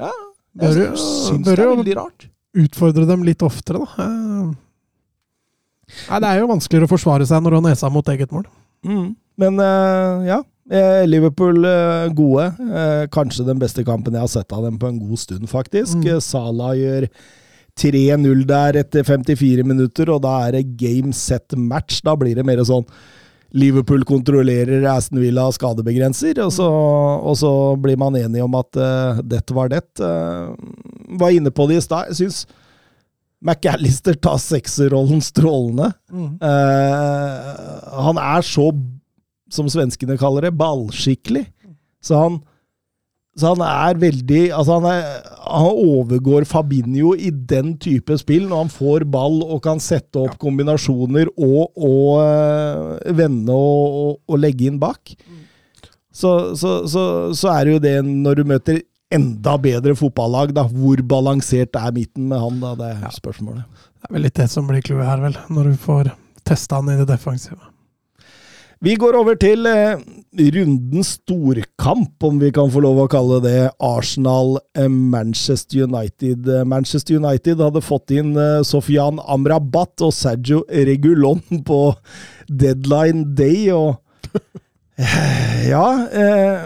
Ja, 0.02 0.14
Bør 0.58 0.80
jo, 0.82 1.38
bør 1.46 1.62
det 1.84 1.94
jo- 1.94 2.00
rart. 2.00 2.28
utfordre 2.58 3.06
dem 3.08 3.24
litt 3.28 3.44
oftere, 3.46 3.84
da. 3.84 4.04
Eh, 4.04 4.54
Nei, 6.10 6.20
det 6.20 6.28
er 6.34 6.40
jo 6.42 6.50
vanskeligere 6.50 6.88
å 6.88 6.92
forsvare 6.92 7.26
seg 7.30 7.42
når 7.44 7.54
du 7.54 7.58
har 7.62 7.66
nesa 7.70 7.90
mot 7.94 8.10
eget 8.12 8.32
mål. 8.36 8.46
Mm. 8.86 9.16
Men 9.40 9.60
eh, 9.64 10.26
ja, 10.28 10.40
eh, 10.70 11.06
Liverpool 11.08 11.62
gode. 12.18 12.48
Kanskje 13.14 13.46
den 13.48 13.60
beste 13.62 13.86
kampen 13.88 14.14
jeg 14.18 14.26
har 14.26 14.32
sett 14.34 14.52
av 14.52 14.66
dem 14.68 14.78
på 14.82 14.90
en 14.90 15.00
god 15.00 15.22
stund, 15.22 15.48
faktisk. 15.52 16.02
Mm. 16.04 16.20
Salah 16.26 16.74
gjør 16.76 17.08
3-0 17.78 18.44
der 18.50 18.80
etter 18.82 19.06
54 19.06 19.64
minutter, 19.64 20.10
og 20.10 20.24
da 20.26 20.48
er 20.48 20.58
det 20.58 20.78
game 20.82 21.14
set 21.14 21.56
match. 21.56 22.02
Da 22.04 22.16
blir 22.20 22.36
det 22.36 22.46
mer 22.46 22.58
sånn 22.68 22.86
Liverpool 23.56 24.04
kontrollerer 24.08 24.84
Aston 24.92 25.22
Villa 25.24 25.46
skadebegrenser, 25.56 26.40
og 26.44 26.52
så, 26.52 26.68
og 26.68 27.36
så 27.40 27.52
blir 27.80 28.00
man 28.00 28.18
enig 28.20 28.44
om 28.44 28.58
at 28.60 28.80
uh, 28.80 29.22
dette 29.24 29.56
var 29.56 29.72
det. 29.72 29.86
Uh, 30.02 30.52
var 31.20 31.36
inne 31.36 31.54
på 31.54 31.70
det 31.70 31.80
i 31.80 31.86
stad. 31.86 32.12
Jeg 32.12 32.20
syns 32.22 32.42
McAllister 33.46 34.18
tar 34.18 34.40
sekserrollen 34.42 35.22
strålende. 35.22 35.92
Eh, 36.42 37.50
han 38.08 38.18
er 38.22 38.46
så, 38.46 38.72
som 39.54 39.70
svenskene 39.70 40.18
kaller 40.18 40.48
det, 40.48 40.56
ballskikkelig. 40.58 41.46
Så 42.04 42.18
han, 42.18 42.40
så 43.38 43.54
han 43.54 43.62
er 43.62 44.00
veldig 44.02 44.42
Altså, 44.56 44.80
han, 44.80 44.88
er, 44.90 45.34
han 45.46 45.68
overgår 45.78 46.48
Fabinho 46.50 47.14
i 47.14 47.30
den 47.30 47.76
type 47.82 48.18
spill, 48.18 48.48
når 48.50 48.64
han 48.66 48.74
får 48.74 49.06
ball 49.14 49.40
og 49.46 49.62
kan 49.66 49.82
sette 49.84 50.20
opp 50.22 50.40
kombinasjoner 50.42 51.30
og, 51.36 51.70
og 51.78 52.24
eh, 52.24 53.14
vende 53.18 53.54
og, 53.54 54.00
og, 54.02 54.14
og 54.26 54.42
legge 54.42 54.70
inn 54.70 54.82
bak. 54.82 55.14
Så, 56.18 56.34
så, 56.58 56.80
så, 56.90 57.04
så 57.38 57.54
er 57.54 57.68
det 57.68 57.76
jo 57.76 57.84
det 57.84 57.98
når 58.08 58.40
du 58.40 58.48
møter 58.50 58.82
enda 59.14 59.54
bedre 59.62 59.94
fotballag, 59.96 60.52
da. 60.58 60.66
Hvor 60.68 61.02
balansert 61.06 61.78
er 61.78 61.94
midten 61.96 62.28
med 62.32 62.42
han, 62.42 62.60
da? 62.64 62.74
Det 62.80 62.92
er 62.98 63.16
spørsmålet. 63.16 63.86
Det 64.02 64.10
er 64.10 64.18
vel 64.18 64.26
litt 64.26 64.40
det 64.40 64.50
som 64.52 64.68
blir 64.68 64.84
clouet 64.84 65.08
her, 65.08 65.22
vel. 65.24 65.38
Når 65.54 65.72
du 65.72 65.82
får 65.86 66.12
testa 66.48 66.82
han 66.82 66.92
i 66.92 66.98
det 67.00 67.08
defensive. 67.10 67.62
Vi 68.84 68.94
går 69.00 69.16
over 69.18 69.38
til 69.42 69.66
eh, 69.66 69.98
rundens 70.54 71.16
storkamp, 71.18 72.24
om 72.24 72.38
vi 72.42 72.52
kan 72.54 72.70
få 72.70 72.82
lov 72.86 73.00
å 73.02 73.08
kalle 73.10 73.40
det 73.42 73.72
Arsenal-Manchester 73.82 75.88
United. 75.88 76.46
Eh, 76.46 76.66
Manchester 76.68 77.18
United 77.18 77.58
hadde 77.64 77.82
fått 77.82 78.12
inn 78.14 78.38
eh, 78.38 78.62
Sofian 78.68 79.18
Amrabat 79.26 80.06
og 80.06 80.14
Sergio 80.14 80.62
Regulon 80.70 81.42
på 81.70 81.96
deadline 82.48 83.26
day, 83.38 83.72
og 83.74 83.98
ja 85.68 85.88
eh, 86.10 86.58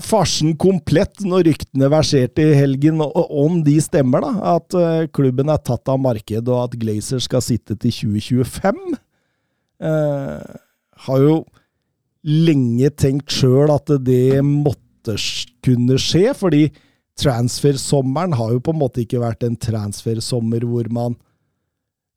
Farsen 0.00 0.56
komplett 0.60 1.20
når 1.24 1.44
ryktene 1.48 1.88
verserte 1.92 2.40
i 2.40 2.56
helgen, 2.56 3.00
og 3.04 3.28
om 3.44 3.60
de 3.66 3.76
stemmer, 3.84 4.24
da. 4.24 4.56
At 4.56 4.72
eh, 4.80 5.04
klubben 5.12 5.52
er 5.52 5.60
tatt 5.60 5.92
av 5.92 6.00
markedet, 6.00 6.48
og 6.48 6.70
at 6.70 6.80
Glazer 6.80 7.20
skal 7.20 7.44
sitte 7.44 7.76
til 7.76 7.92
2025. 8.16 8.96
Eh, 9.84 10.56
har 11.06 11.24
jo 11.24 11.34
lenge 12.26 12.90
tenkt 13.00 13.32
sjøl 13.32 13.72
at 13.72 13.90
det 14.04 14.42
måtte 14.44 15.16
kunne 15.64 15.96
skje, 16.00 16.30
fordi 16.36 16.66
transfersommeren 17.20 18.34
har 18.36 18.54
jo 18.54 18.62
på 18.64 18.72
en 18.74 18.80
måte 18.80 19.02
ikke 19.04 19.20
vært 19.22 19.44
en 19.44 19.56
transfersommer 19.60 20.64
hvor 20.68 20.88
man 20.92 21.16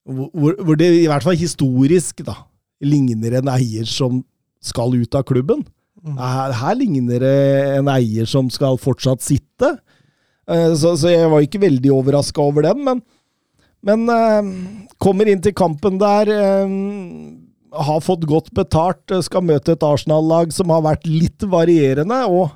hvor, 0.04 0.56
hvor 0.60 0.76
det 0.80 0.90
i 0.98 1.08
hvert 1.08 1.24
fall 1.24 1.40
historisk 1.40 2.24
da, 2.28 2.36
ligner 2.84 3.40
en 3.40 3.52
eier 3.54 3.88
som 3.88 4.22
skal 4.64 4.96
ut 4.96 5.16
av 5.16 5.24
klubben. 5.28 5.64
Her, 6.04 6.52
her 6.60 6.76
ligner 6.76 7.24
det 7.24 7.38
en 7.78 7.88
eier 7.92 8.28
som 8.28 8.50
skal 8.52 8.76
fortsatt 8.80 9.24
sitte. 9.24 9.78
Eh, 10.48 10.74
Så, 10.76 10.98
så 11.00 11.12
jeg 11.14 11.32
var 11.32 11.44
ikke 11.44 11.64
veldig 11.64 11.92
overraska 11.96 12.44
over 12.44 12.68
den, 12.68 12.84
men, 12.84 13.00
men 13.84 14.04
eh, 14.12 14.52
kommer 15.00 15.32
inn 15.32 15.44
til 15.44 15.56
kampen 15.56 16.00
der. 16.02 16.32
Har 17.74 18.04
fått 18.06 18.28
godt 18.30 18.52
betalt, 18.54 19.02
eh, 19.12 19.24
skal 19.26 19.46
møte 19.46 19.74
et 19.74 19.86
Arsenal-lag 19.86 20.54
som 20.54 20.70
har 20.70 20.84
vært 20.86 21.08
litt 21.10 21.42
varierende. 21.50 22.20
og 22.30 22.52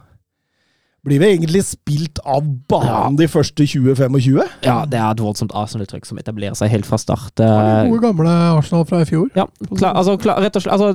blir 1.07 1.21
vi 1.21 1.27
egentlig 1.37 1.61
spilt 1.63 2.19
av 2.27 2.43
banen 2.67 3.15
de 3.15 3.29
første 3.31 3.63
20-25? 3.63 4.41
Ja, 4.65 4.81
det 4.89 4.97
er 4.99 5.13
et 5.13 5.21
voldsomt 5.23 5.53
Arsenal-trykk 5.55 6.07
som 6.09 6.19
etablerer 6.19 6.57
seg 6.59 6.71
helt 6.73 6.87
fra 6.89 6.99
start. 6.99 7.31
Det 7.39 7.47
var 7.47 7.85
Eh, 7.85 7.91
gode 7.93 8.01
gamle 8.03 8.33
Arsenal 8.57 8.83
fra 8.89 8.99
i 9.01 9.07
fjor. 9.07 9.29
Ja, 9.37 9.45
klar, 9.77 9.95
altså, 9.95 10.17
klar, 10.19 10.41
rett 10.43 10.57
og 10.59 10.65
slett 10.65 10.75
altså, 10.75 10.91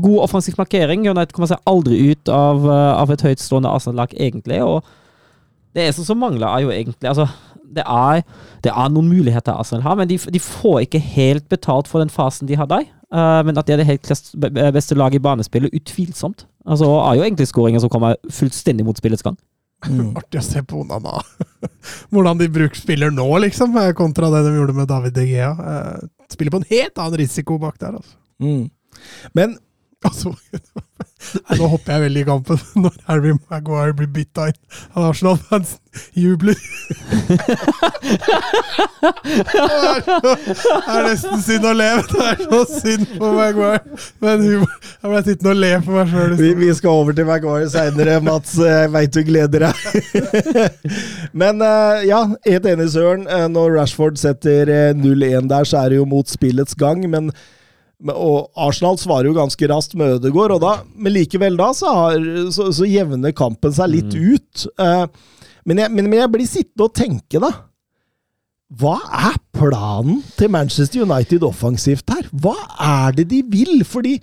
God 0.00 0.22
offensiv 0.24 0.56
markering. 0.56 1.04
United 1.04 1.34
kommer 1.36 1.50
seg 1.52 1.60
aldri 1.68 1.98
ut 2.12 2.28
av, 2.32 2.64
eh, 2.64 2.92
av 3.02 3.10
et 3.10 3.20
høytstående 3.26 3.68
Arsenal-lag, 3.68 4.14
egentlig. 4.16 4.62
Og 4.64 4.82
det 5.74 5.88
eneste 5.88 6.06
som 6.06 6.18
mangler, 6.18 6.48
er 6.48 6.64
jo 6.64 6.70
egentlig 6.70 7.08
altså, 7.12 7.28
Det 7.74 7.82
er, 7.82 8.22
det 8.62 8.70
er 8.70 8.88
noen 8.88 9.08
muligheter 9.10 9.58
Arsenal 9.58 9.82
har, 9.82 9.96
men 9.96 10.06
de, 10.06 10.16
de 10.16 10.38
får 10.38 10.84
ikke 10.84 11.00
helt 11.00 11.48
betalt 11.48 11.88
for 11.88 11.98
den 11.98 12.08
fasen 12.12 12.46
de 12.46 12.54
har 12.54 12.70
i. 12.70 12.86
Eh, 13.14 13.40
men 13.46 13.58
at 13.58 13.68
de 13.68 13.74
er 13.74 13.82
det 13.82 13.88
helt 13.88 14.08
beste 14.74 14.96
laget 14.98 15.20
i 15.20 15.24
banespillet, 15.24 15.74
utvilsomt. 15.78 16.46
Altså, 16.66 16.88
er 16.98 17.18
jo 17.18 17.26
egentlig 17.26 17.46
skåringer 17.50 17.82
som 17.84 17.92
kommer 17.92 18.16
fullstendig 18.32 18.86
mot 18.86 18.98
spillets 18.98 19.22
gang. 19.22 19.36
Artig 20.18 20.40
å 20.40 20.44
se 20.44 20.62
på 20.66 20.80
Onana. 20.82 21.20
Hvordan 22.14 22.40
de 22.40 22.48
bruker 22.52 22.80
spiller 22.80 23.12
nå, 23.14 23.26
liksom, 23.44 23.76
eh, 23.80 23.92
kontra 23.96 24.32
det 24.34 24.46
de 24.48 24.56
gjorde 24.56 24.76
med 24.80 24.90
David 24.90 25.14
De 25.18 25.28
Gea. 25.28 25.52
Eh, 25.54 26.10
Spiller 26.32 26.54
på 26.54 26.62
en 26.62 26.70
helt 26.70 26.98
annen 26.98 27.20
risiko 27.20 27.58
bak 27.60 27.76
der, 27.78 27.98
altså. 28.00 28.16
Mm. 28.42 28.64
Men 29.36 29.58
altså 30.08 30.34
Nå 31.56 31.66
hopper 31.72 31.94
jeg 31.94 32.02
veldig 32.04 32.20
i 32.20 32.26
kampen 32.28 32.58
når 32.84 32.96
Harry 33.08 33.30
Maguire 33.48 33.94
blir 33.96 34.10
bytta 34.12 34.50
inn. 34.50 34.58
Arsenal-fansen 35.00 35.80
jubler. 36.20 36.58
Det 39.64 40.92
er 40.92 41.06
nesten 41.08 41.40
synd 41.44 41.66
å 41.68 41.72
le. 41.76 41.86
Det 42.10 42.26
er 42.28 42.42
så 42.42 42.60
synd 42.70 43.06
på 43.18 43.30
Maguire. 43.36 43.80
Men 44.24 44.44
humor. 44.44 44.74
Jeg 44.84 45.10
ble 45.14 45.22
sittende 45.30 45.54
og 45.54 45.60
le 45.62 45.72
for 45.86 45.96
meg 45.98 46.12
sjøl. 46.12 46.36
vi, 46.40 46.50
vi 46.60 46.70
skal 46.76 47.00
over 47.00 47.16
til 47.16 47.28
Maguire 47.28 47.70
seinere, 47.72 48.18
Mats. 48.24 48.54
Jeg 48.60 48.92
veit 48.94 49.14
du 49.16 49.22
gleder 49.26 49.66
deg. 49.68 49.74
Men 51.32 51.64
eh, 51.64 52.04
ja, 52.10 52.20
helt 52.46 52.68
enig, 52.74 52.90
Søren. 52.94 53.24
Eh, 53.28 53.46
Når 53.54 53.76
Rashford 53.78 54.20
setter 54.20 54.70
eh, 54.72 54.92
0-1 54.98 55.48
der, 55.50 55.68
så 55.68 55.82
er 55.84 55.94
det 55.94 56.00
jo 56.02 56.08
mot 56.10 56.28
spillets 56.30 56.76
gang. 56.78 57.04
Men- 57.10 57.32
og 58.12 58.50
Arsenal 58.60 58.98
svarer 59.00 59.30
jo 59.30 59.36
ganske 59.36 59.68
raskt 59.70 59.94
med 59.96 60.18
Ødegaard, 60.18 60.58
og 60.58 60.60
da, 60.64 60.72
men 60.96 61.14
likevel 61.14 61.56
da 61.56 61.70
så, 61.76 61.92
har, 61.96 62.26
så, 62.52 62.68
så 62.76 62.88
jevner 62.88 63.32
kampen 63.36 63.72
seg 63.72 63.94
litt 63.94 64.12
ut. 64.12 64.66
Uh, 64.76 65.06
men, 65.64 65.80
jeg, 65.80 65.92
men, 65.94 66.10
men 66.10 66.18
jeg 66.20 66.32
blir 66.34 66.50
sittende 66.50 66.88
og 66.90 66.96
tenke, 66.98 67.40
da. 67.40 67.52
Hva 68.74 68.96
er 69.30 69.36
planen 69.54 70.22
til 70.36 70.50
Manchester 70.52 71.04
United 71.04 71.44
offensivt 71.46 72.10
her? 72.10 72.26
Hva 72.32 72.56
er 72.80 73.14
det 73.16 73.28
de 73.30 73.42
vil? 73.48 73.84
Fordi 73.86 74.18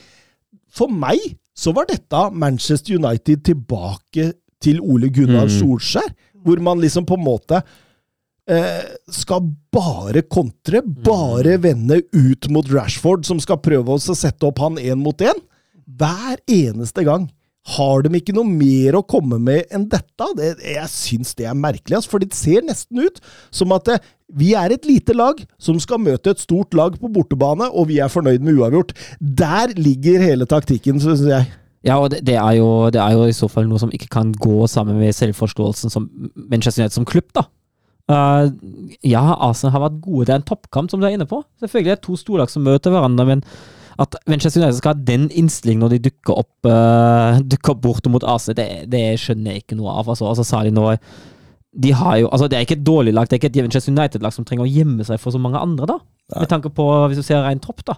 for 0.71 0.91
meg 0.91 1.21
så 1.57 1.73
var 1.75 1.87
dette 1.89 2.25
Manchester 2.33 2.97
United 2.99 3.45
tilbake 3.47 4.31
til 4.61 4.81
Ole 4.81 5.09
Gunnar 5.13 5.47
Mm. 5.49 5.55
Solskjær, 5.57 6.11
hvor 6.43 6.59
man 6.61 6.81
liksom 6.81 7.05
på 7.05 7.17
en 7.17 7.25
måte 7.25 7.61
skal 9.11 9.45
bare 9.71 10.23
kontre, 10.27 10.81
bare 10.83 11.57
vende 11.63 12.01
ut 12.11 12.49
mot 12.51 12.67
Rashford, 12.73 13.23
som 13.27 13.39
skal 13.39 13.61
prøve 13.63 13.95
å 13.95 14.01
sette 14.01 14.47
opp 14.47 14.59
han 14.63 14.79
én 14.81 14.99
mot 14.99 15.23
én. 15.23 15.37
Hver 15.85 16.41
eneste 16.51 17.05
gang. 17.07 17.29
Har 17.75 18.01
de 18.01 18.09
ikke 18.17 18.33
noe 18.33 18.49
mer 18.49 18.95
å 18.97 19.03
komme 19.05 19.37
med 19.37 19.69
enn 19.69 19.83
dette? 19.89 20.27
Det, 20.37 20.55
jeg 20.65 20.89
syns 20.89 21.35
det 21.37 21.45
er 21.45 21.57
merkelig, 21.57 21.99
for 22.09 22.23
det 22.23 22.33
ser 22.33 22.65
nesten 22.65 23.03
ut 23.05 23.21
som 23.53 23.73
at 23.75 23.91
eh, 23.93 24.01
vi 24.33 24.55
er 24.57 24.73
et 24.73 24.87
lite 24.89 25.13
lag 25.13 25.37
som 25.61 25.77
skal 25.81 26.01
møte 26.01 26.33
et 26.33 26.41
stort 26.41 26.73
lag 26.77 26.97
på 26.97 27.11
bortebane, 27.13 27.67
og 27.69 27.91
vi 27.91 27.99
er 28.01 28.09
fornøyd 28.09 28.41
med 28.41 28.57
uavgjort. 28.57 28.95
Der 29.21 29.75
ligger 29.77 30.25
hele 30.25 30.49
taktikken, 30.49 30.97
syns 31.03 31.21
jeg. 31.27 31.51
Ja, 31.85 31.99
og 32.01 32.11
det, 32.13 32.23
det, 32.25 32.39
er 32.41 32.57
jo, 32.57 32.89
det 32.93 33.01
er 33.01 33.13
jo 33.17 33.29
i 33.29 33.37
så 33.37 33.49
fall 33.49 33.69
noe 33.69 33.81
som 33.81 33.93
ikke 33.93 34.09
kan 34.13 34.33
gå 34.33 34.65
sammen 34.69 34.97
med 35.01 35.13
selvforståelsen 35.17 35.93
som 35.93 36.09
Manchester 36.33 36.81
United 36.81 36.97
som 36.97 37.07
klubb, 37.09 37.29
da. 37.37 37.45
Eh, 38.11 38.47
ja, 39.11 39.23
Arsenal 39.47 39.75
har 39.75 39.85
vært 39.87 39.99
gode. 40.03 40.27
Det 40.27 40.35
er 40.35 40.41
en 40.41 40.49
toppkamp, 40.51 40.91
som 40.91 41.01
du 41.01 41.07
er 41.07 41.15
inne 41.15 41.29
på. 41.29 41.41
Selvfølgelig 41.63 41.93
er 41.93 41.99
det 41.99 42.05
to 42.07 42.17
storlag 42.19 42.51
som 42.51 42.65
møter 42.67 42.93
hverandre, 42.93 43.27
men 43.29 43.43
at 44.01 44.15
Manchester 44.29 44.61
United 44.61 44.79
skal 44.79 44.95
ha 44.95 45.05
den 45.11 45.27
innstillingen 45.37 45.83
når 45.85 45.95
de 45.95 46.05
dukker 46.09 46.39
opp, 46.43 46.53
uh, 46.65 47.39
dukker 47.53 47.75
opp 47.75 47.83
borte 47.83 48.13
mot 48.13 48.25
Arsenal, 48.25 48.57
det, 48.61 48.69
det 48.91 49.03
skjønner 49.21 49.55
jeg 49.55 49.65
ikke 49.65 49.77
noe 49.79 49.93
av. 49.93 50.09
Altså, 50.11 50.27
altså 50.29 50.47
sa 50.47 50.63
de 50.67 50.73
nå 50.75 50.87
de 51.71 51.93
har 51.95 52.17
jo, 52.19 52.27
altså 52.27 52.49
Det 52.51 52.57
er 52.57 52.65
ikke 52.65 52.75
et 52.75 52.83
dårlig 52.83 53.13
lag, 53.15 53.29
det 53.29 53.37
er 53.37 53.39
ikke 53.39 53.47
et 53.47 53.63
Manchester 53.63 53.93
United-lag 53.93 54.33
som 54.35 54.43
trenger 54.43 54.65
å 54.65 54.71
gjemme 54.71 55.05
seg 55.07 55.21
for 55.23 55.31
så 55.31 55.39
mange 55.39 55.59
andre, 55.61 55.87
da. 55.87 55.99
Nei. 56.33 56.41
Med 56.43 56.49
tanke 56.51 56.71
på, 56.75 56.87
hvis 57.07 57.21
du 57.21 57.23
ser 57.23 57.45
rein 57.45 57.61
tropp, 57.63 57.79
da. 57.87 57.95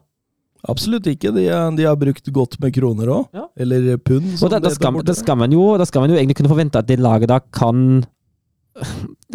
Absolutt 0.69 1.07
ikke. 1.09 1.31
De, 1.35 1.47
er- 1.51 1.73
de 1.75 1.87
har 1.87 1.97
brukt 1.99 2.29
godt 2.35 2.59
med 2.63 2.71
kroner 2.75 3.09
òg. 3.11 3.23
Ja. 3.35 3.47
Eller 3.59 3.97
pund. 3.97 4.29
Og 4.37 4.45
da, 4.45 4.59
da, 4.59 4.69
det 4.69 4.75
heter 4.77 4.93
borte. 4.93 5.09
da, 5.09 5.15
skal 5.17 5.39
man 5.41 5.55
jo, 5.55 5.65
da 5.81 5.87
skal 5.89 6.05
man 6.05 6.13
jo 6.13 6.19
egentlig 6.19 6.37
kunne 6.39 6.51
forvente 6.53 6.79
at 6.79 6.87
det 6.87 6.99
laget 7.03 7.31
da 7.33 7.41
kan 7.43 8.03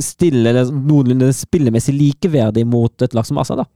stille 0.03 0.51
eller 0.51 0.71
noenlunde 0.73 1.31
spillemessig 1.37 1.95
likeverdig 1.95 2.65
mot 2.67 3.05
et 3.05 3.15
lag 3.17 3.27
som 3.29 3.39
Asa, 3.43 3.59
da. 3.61 3.67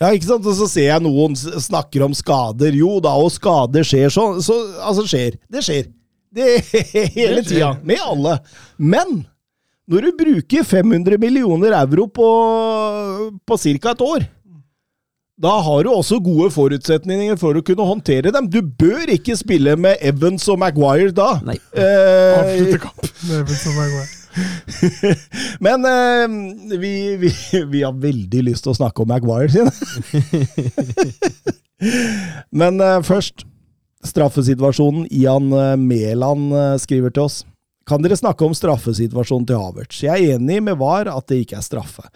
Ja, 0.00 0.12
ikke 0.16 0.30
sant? 0.30 0.46
Og 0.48 0.56
så 0.56 0.68
ser 0.70 0.86
jeg 0.88 1.04
noen 1.04 1.34
snakker 1.36 2.06
om 2.06 2.14
skader. 2.16 2.72
Jo 2.76 2.98
da, 3.04 3.12
og 3.20 3.32
skader 3.34 3.84
skjer 3.84 4.12
sånn. 4.14 4.38
så 4.44 4.56
Altså, 4.80 5.04
skjer. 5.10 5.36
Det 5.52 5.64
skjer. 5.66 5.90
Det 6.32 6.48
hele 7.18 7.42
tida. 7.44 7.74
Med 7.84 8.00
alle. 8.00 8.38
Men 8.80 9.22
når 9.90 10.06
du 10.06 10.18
bruker 10.22 10.64
500 10.64 11.18
millioner 11.20 11.74
euro 11.82 12.06
på, 12.08 12.28
på 13.44 13.58
ca. 13.60 13.92
et 13.92 14.06
år 14.06 14.28
da 15.40 15.54
har 15.64 15.86
du 15.86 15.88
også 15.88 16.18
gode 16.20 16.50
forutsetninger 16.52 17.38
for 17.40 17.56
å 17.56 17.62
kunne 17.64 17.86
håndtere 17.88 18.28
dem. 18.34 18.44
Du 18.52 18.60
bør 18.60 19.08
ikke 19.08 19.38
spille 19.40 19.72
med 19.80 19.96
Evans 20.04 20.44
og 20.52 20.60
Maguire 20.60 21.14
da. 21.16 21.30
Nei. 21.46 21.56
Eh, 21.72 22.34
Avslutte 22.36 22.82
kamp 22.82 23.06
med 23.24 23.38
Evans 23.38 23.62
og 23.70 23.78
Maguire. 23.78 24.19
men 25.66 25.86
eh, 25.88 26.26
vi, 26.78 26.92
vi, 27.20 27.32
vi 27.72 27.82
har 27.82 27.96
veldig 27.98 28.44
lyst 28.46 28.66
til 28.66 28.74
å 28.74 28.78
snakke 28.78 29.02
om 29.02 29.10
Maguire 29.10 29.50
sin. 29.50 29.70
Men 32.60 32.80
eh, 32.84 33.00
først 33.06 33.46
straffesituasjonen. 34.06 35.06
Ian 35.10 35.52
eh, 35.52 35.76
Mæland 35.76 36.52
eh, 36.52 36.76
skriver 36.80 37.14
til 37.14 37.26
oss. 37.28 37.42
Kan 37.88 38.04
dere 38.04 38.18
snakke 38.18 38.46
om 38.46 38.54
straffesituasjonen 38.56 39.48
til 39.48 39.60
Havertz? 39.60 40.02
Jeg 40.04 40.28
er 40.28 40.38
enig 40.38 40.60
med 40.62 40.78
VAR 40.80 41.10
at 41.10 41.26
det 41.30 41.42
ikke 41.44 41.58
er 41.58 41.66
straffe. 41.66 42.06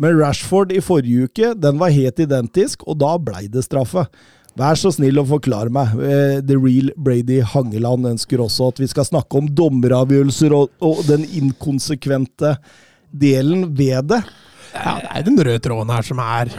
Men 0.00 0.16
Rashford 0.18 0.72
i 0.74 0.80
forrige 0.82 1.28
uke, 1.28 1.52
den 1.54 1.78
var 1.78 1.92
helt 1.94 2.18
identisk, 2.24 2.82
og 2.88 2.98
da 3.02 3.12
blei 3.20 3.44
det 3.52 3.62
straffe. 3.66 4.06
Vær 4.58 4.76
så 4.76 4.90
snill 4.92 5.16
å 5.20 5.24
forklare 5.24 5.72
meg. 5.72 5.94
Eh, 5.96 6.38
The 6.44 6.58
Real 6.60 6.90
Brady 7.00 7.40
Hangeland 7.54 8.10
ønsker 8.10 8.42
også 8.44 8.68
at 8.72 8.82
vi 8.82 8.88
skal 8.90 9.08
snakke 9.08 9.40
om 9.40 9.48
dommeravgjørelser 9.48 10.52
og, 10.56 10.72
og 10.84 11.00
den 11.08 11.24
inkonsekvente 11.24 12.56
delen 13.12 13.70
ved 13.78 14.10
det. 14.12 14.20
Ja, 14.72 14.98
det 15.00 15.08
er 15.08 15.24
den 15.26 15.40
røde 15.40 15.62
tråden 15.64 15.92
her 15.92 16.04
som 16.04 16.20
er 16.24 16.52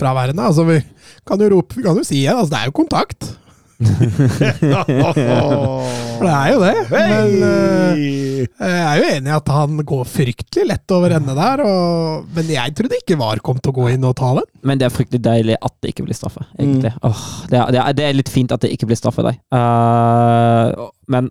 fraværende. 0.00 0.44
Altså, 0.44 0.66
vi 0.68 0.80
kan 1.28 1.40
jo 1.40 1.54
rope, 1.54 1.76
vi 1.78 1.84
kan 1.86 1.96
jo 1.96 2.04
si 2.04 2.20
det. 2.20 2.34
Altså, 2.34 2.52
det 2.52 2.60
er 2.60 2.68
jo 2.68 2.76
kontakt. 2.82 3.30
For 4.92 6.26
det 6.26 6.32
er 6.32 6.48
jo 6.52 6.58
det. 6.62 6.72
Men 6.92 7.32
uh, 7.42 7.98
jeg 7.98 8.48
er 8.82 9.00
jo 9.00 9.06
enig 9.16 9.30
i 9.32 9.34
at 9.36 9.52
han 9.54 9.80
går 9.88 10.04
fryktelig 10.12 10.66
lett 10.70 10.94
over 10.96 11.14
ende 11.18 11.34
der. 11.38 11.62
Og, 11.66 12.28
men 12.36 12.52
jeg 12.54 12.74
trodde 12.78 12.98
ikke 13.00 13.18
VAR 13.20 13.42
kom 13.44 13.58
til 13.62 13.72
å 13.72 13.76
gå 13.80 13.88
inn 13.94 14.06
og 14.08 14.14
ta 14.20 14.32
den. 14.38 14.48
Men 14.68 14.80
det 14.80 14.88
er 14.88 14.94
fryktelig 14.94 15.22
deilig 15.24 15.56
at 15.60 15.74
det 15.82 15.94
ikke 15.94 16.06
blir 16.08 16.18
straffe, 16.18 16.44
egentlig. 16.58 16.92
Åh, 17.02 17.24
det, 17.50 17.58
er, 17.58 17.72
det, 17.74 17.82
er, 17.82 17.98
det 17.98 18.06
er 18.08 18.18
litt 18.18 18.32
fint 18.32 18.54
at 18.54 18.62
det 18.64 18.72
ikke 18.76 18.88
blir 18.90 18.98
straffe 19.00 19.24
deg. 19.26 19.40
Uh, 19.54 20.88
men 21.12 21.30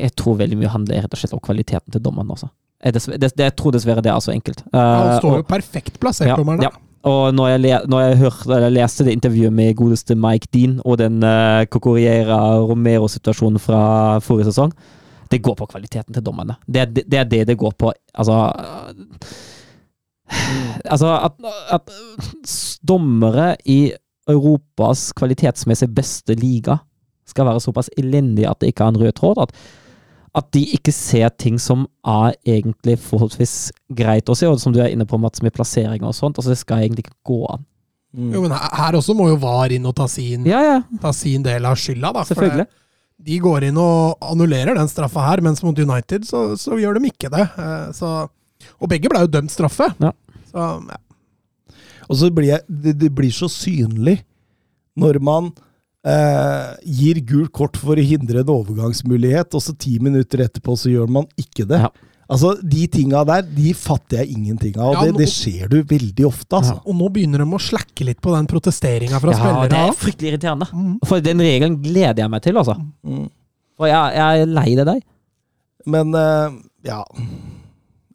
jeg 0.00 0.12
tror 0.16 0.38
veldig 0.40 0.56
mye 0.62 0.72
handler 0.72 1.02
rett 1.04 1.12
og 1.12 1.20
slett 1.20 1.34
om 1.36 1.42
kvaliteten 1.44 1.92
til 1.92 2.02
dommeren 2.04 2.30
også. 2.32 2.48
Jeg, 2.84 2.92
dessver- 2.96 3.18
det, 3.20 3.30
det, 3.36 3.44
jeg 3.50 3.54
tror 3.58 3.72
dessverre 3.74 4.02
det 4.04 4.10
er 4.12 4.20
så 4.24 4.32
enkelt. 4.34 4.60
Eh, 4.68 4.76
Han 4.80 5.14
står 5.20 5.30
og- 5.32 5.38
jo 5.40 5.46
perfekt 5.48 5.94
plassert, 6.00 6.28
ja, 6.28 6.36
dommeren. 6.36 6.62
ja. 6.64 6.70
Og 7.06 7.34
når 7.34 7.48
jeg, 7.52 7.80
når 7.86 8.00
jeg 8.02 8.18
hørte, 8.24 8.50
eller 8.56 8.74
leste 8.74 9.06
det 9.06 9.14
intervjuet 9.14 9.54
med 9.54 9.76
godeste 9.78 10.16
Mike 10.18 10.48
Dean 10.54 10.80
og 10.84 10.98
den 10.98 11.22
uh, 11.22 11.62
Cocoriera 11.70 12.58
Romero-situasjonen 12.66 13.62
fra 13.62 14.18
forrige 14.24 14.50
sesong, 14.50 14.72
det 15.30 15.42
går 15.42 15.54
på 15.58 15.68
kvaliteten 15.70 16.14
til 16.14 16.24
dommerne. 16.26 16.58
Det 16.66 16.88
det 16.94 17.04
det 17.10 17.18
er 17.18 17.30
det, 17.30 17.46
det 17.48 17.58
går 17.58 17.74
på. 17.78 17.92
Altså 18.14 18.40
Altså, 20.84 21.12
at, 21.22 21.32
at 21.70 21.90
dommere 22.88 23.56
i 23.64 23.92
Europas 24.28 25.12
kvalitetsmessig 25.14 25.88
beste 25.94 26.34
liga 26.34 26.80
skal 27.26 27.46
være 27.46 27.62
såpass 27.62 27.90
elendige 27.98 28.50
at 28.50 28.60
det 28.60 28.72
ikke 28.72 28.84
er 28.84 28.94
en 28.94 29.00
rød 29.00 29.12
tråd. 29.18 29.42
At, 29.46 29.54
at 30.36 30.50
de 30.52 30.60
ikke 30.76 30.92
ser 30.92 31.30
ting 31.40 31.56
som 31.62 31.86
er 32.06 32.34
egentlig 32.44 32.98
forholdsvis 33.00 33.54
greit 33.96 34.28
å 34.28 34.36
se, 34.36 34.46
og 34.50 34.58
som 34.60 34.74
du 34.74 34.80
er 34.84 34.90
inne 34.92 35.06
på, 35.08 35.16
Mats, 35.20 35.40
med 35.42 35.54
plasseringer 35.56 36.04
og 36.10 36.14
sånt. 36.18 36.36
altså 36.36 36.52
Det 36.52 36.58
skal 36.60 36.82
egentlig 36.84 37.06
ikke 37.06 37.16
gå 37.30 37.38
an. 37.54 37.64
Jo, 38.16 38.42
men 38.44 38.52
her, 38.56 38.96
også 38.96 39.14
må 39.16 39.26
jo 39.30 39.36
VAR 39.40 39.72
inn 39.76 39.86
og 39.88 39.94
ta 39.96 40.06
sin, 40.08 40.44
Ja, 40.48 40.60
ja, 40.64 40.76
ta 41.02 41.10
sin 41.12 41.42
del 41.44 41.64
av 41.68 41.76
skylda. 41.80 42.12
Da, 42.12 42.22
for 42.24 42.34
selvfølgelig. 42.34 42.66
det- 42.66 43.26
De 43.26 43.38
går 43.40 43.64
inn 43.70 43.78
og 43.80 44.18
annullerer 44.20 44.74
den 44.76 44.88
straffa 44.92 45.24
her, 45.24 45.40
mens 45.40 45.62
mot 45.64 45.78
United 45.78 46.24
så, 46.28 46.52
så 46.60 46.76
gjør 46.76 47.00
de 47.00 47.08
ikke 47.10 47.30
det. 47.32 47.48
Eh, 47.58 47.92
Så, 47.92 48.28
og 48.80 48.88
begge 48.88 49.08
ble 49.08 49.20
jo 49.24 49.26
dømt 49.26 49.50
straffe. 49.50 49.88
Ja. 50.00 50.12
Så 50.52 50.66
ja. 50.88 50.96
Og 52.08 52.16
så 52.20 52.30
blir 52.30 52.52
jeg, 52.52 52.60
det, 52.68 52.98
det 52.98 53.14
blir 53.14 53.32
så 53.32 53.48
synlig 53.50 54.20
når 54.96 55.18
man 55.20 55.52
eh, 56.06 56.74
gir 56.98 57.20
gult 57.26 57.52
kort 57.56 57.78
for 57.80 57.98
å 57.98 58.04
hindre 58.06 58.42
en 58.44 58.52
overgangsmulighet, 58.56 59.54
og 59.56 59.64
så 59.64 59.74
ti 59.78 59.96
minutter 60.02 60.44
etterpå 60.46 60.76
så 60.78 60.92
gjør 60.92 61.10
man 61.18 61.26
ikke 61.40 61.66
det. 61.68 61.82
Ja. 61.86 61.90
Altså, 62.26 62.56
De 62.58 62.88
tinga 62.90 63.20
der 63.28 63.44
de 63.46 63.70
fatter 63.78 64.24
jeg 64.24 64.34
ingenting 64.34 64.74
av, 64.80 64.88
og 64.88 64.96
Ja, 64.98 65.12
det, 65.12 65.20
det 65.22 65.28
ser 65.30 65.68
du 65.70 65.76
veldig 65.86 66.26
ofte. 66.26 66.58
altså. 66.58 66.80
Og 66.82 66.96
nå 66.98 67.10
begynner 67.14 67.44
de 67.44 67.46
å 67.46 67.60
slakke 67.62 68.06
litt 68.08 68.18
på 68.24 68.32
den 68.34 68.48
protesteringa 68.50 69.20
fra 69.22 69.34
Ja, 69.36 69.52
det 69.70 69.78
er 69.78 69.92
fryktelig 69.94 70.32
irriterende. 70.32 70.66
Mm. 70.74 70.96
For 71.06 71.22
den 71.22 71.42
regelen 71.44 71.76
gleder 71.84 72.24
jeg 72.24 72.32
meg 72.32 72.42
til, 72.42 72.58
altså. 72.58 72.74
Mm. 73.06 73.28
For 73.78 73.90
jeg, 73.92 74.16
jeg 74.18 74.42
er 74.42 74.50
lei 74.56 74.70
det 74.74 74.88
der. 74.88 75.04
Men 75.86 76.16
eh, 76.18 76.56
ja 76.88 77.04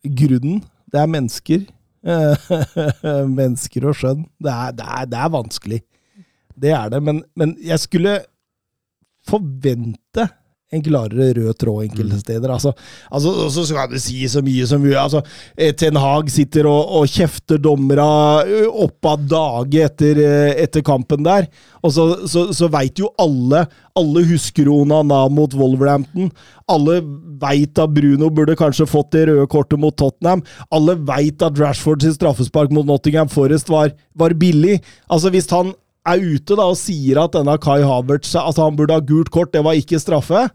Grunnen 0.04 0.60
Det 0.92 1.00
er 1.00 1.08
mennesker. 1.08 1.64
mennesker 3.39 3.86
og 3.88 3.96
skjønn. 3.96 4.26
Det 4.42 4.52
er, 4.52 4.76
det, 4.76 4.88
er, 4.88 5.08
det 5.12 5.20
er 5.22 5.32
vanskelig. 5.38 5.80
Det 6.56 6.76
er 6.76 6.91
det. 6.93 7.02
Men, 7.04 7.24
men 7.36 7.56
jeg 7.62 7.80
skulle 7.80 8.20
forvente 9.28 10.30
en 10.72 10.84
klarere 10.84 11.34
rød 11.36 11.58
tråd 11.60 11.84
enkelte 11.84 12.22
steder. 12.22 12.52
Altså, 12.54 12.72
altså, 13.12 13.32
så 13.52 13.66
skal 13.68 13.91
du 13.91 13.99
si 13.99 14.22
så 14.32 14.39
mye 14.43 14.68
som 14.68 14.80
mye. 14.80 14.95
Altså, 14.99 15.20
eh, 15.58 15.74
Ten 15.76 15.99
Hag 15.99 16.32
sitter 16.32 16.70
og, 16.70 16.93
og 17.02 17.12
kjefter 17.12 17.60
dommera 17.60 18.06
opp 18.70 19.10
av 19.12 19.26
dage 19.34 19.84
etter, 19.84 20.22
eh, 20.24 20.54
etter 20.64 20.86
kampen 20.88 21.28
der. 21.28 21.49
Og 21.84 21.91
så, 21.91 22.06
så, 22.30 22.45
så 22.56 22.72
veit 22.72 22.99
jo 23.02 23.12
alle 23.20 23.66
Alle 23.97 24.22
husker 24.24 24.70
Onana 24.72 25.26
mot 25.28 25.52
Wolverhampton. 25.60 26.30
Alle 26.72 27.02
veit 27.41 27.76
at 27.82 27.91
Bruno 27.91 28.30
burde 28.32 28.56
kanskje 28.56 28.88
fått 28.88 29.10
det 29.12 29.26
røde 29.28 29.49
kortet 29.52 29.82
mot 29.82 29.97
Tottenham. 29.99 30.45
Alle 30.72 30.95
veit 30.95 31.43
at 31.43 31.60
Rashford 31.60 32.06
sin 32.06 32.16
straffespark 32.16 32.72
mot 32.72 32.88
Nottingham 32.88 33.28
Forest 33.28 33.68
var, 33.68 33.91
var 34.16 34.38
billig. 34.39 34.80
Altså, 35.12 35.34
hvis 35.36 35.52
han 35.52 35.74
er 36.08 36.22
ute 36.36 36.56
da 36.58 36.66
og 36.72 36.78
sier 36.80 37.20
at 37.22 37.36
denne 37.38 37.54
Kai 37.62 37.82
Havertz 37.86 38.34
at 38.39 38.58
han 38.62 38.76
burde 38.78 38.95
ha 38.97 39.04
gult 39.06 39.30
kort, 39.34 39.52
det 39.54 39.62
var 39.66 39.78
ikke 39.78 39.99
straffe. 40.02 40.47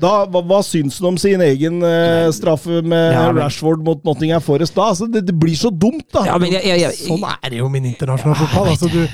Da, 0.00 0.24
hva, 0.26 0.40
hva 0.42 0.58
syns 0.66 0.96
han 0.98 1.12
om 1.12 1.18
sin 1.20 1.42
egen 1.44 1.76
eh, 1.86 2.26
straffe 2.34 2.80
med 2.82 3.12
Ja, 3.14 3.28
men- 3.30 3.42
Rashford 3.44 3.84
mot 3.86 4.00
Nottingham 4.06 4.42
Forest 4.42 4.74
da? 4.74 4.88
Altså, 4.90 5.06
det, 5.06 5.22
det 5.28 5.36
blir 5.38 5.54
så 5.58 5.70
dumt, 5.70 6.06
da! 6.14 6.24
Ja, 6.26 6.38
men 6.40 6.50
jeg, 6.50 6.64
jeg, 6.66 6.80
jeg, 6.82 6.98
Sånn 7.04 7.22
er 7.28 7.52
det 7.52 7.60
jo 7.60 7.68
min 7.70 7.86
internasjonale 7.92 8.40
fotball. 8.42 8.72
Altså, 8.72 8.90
du, 8.90 9.04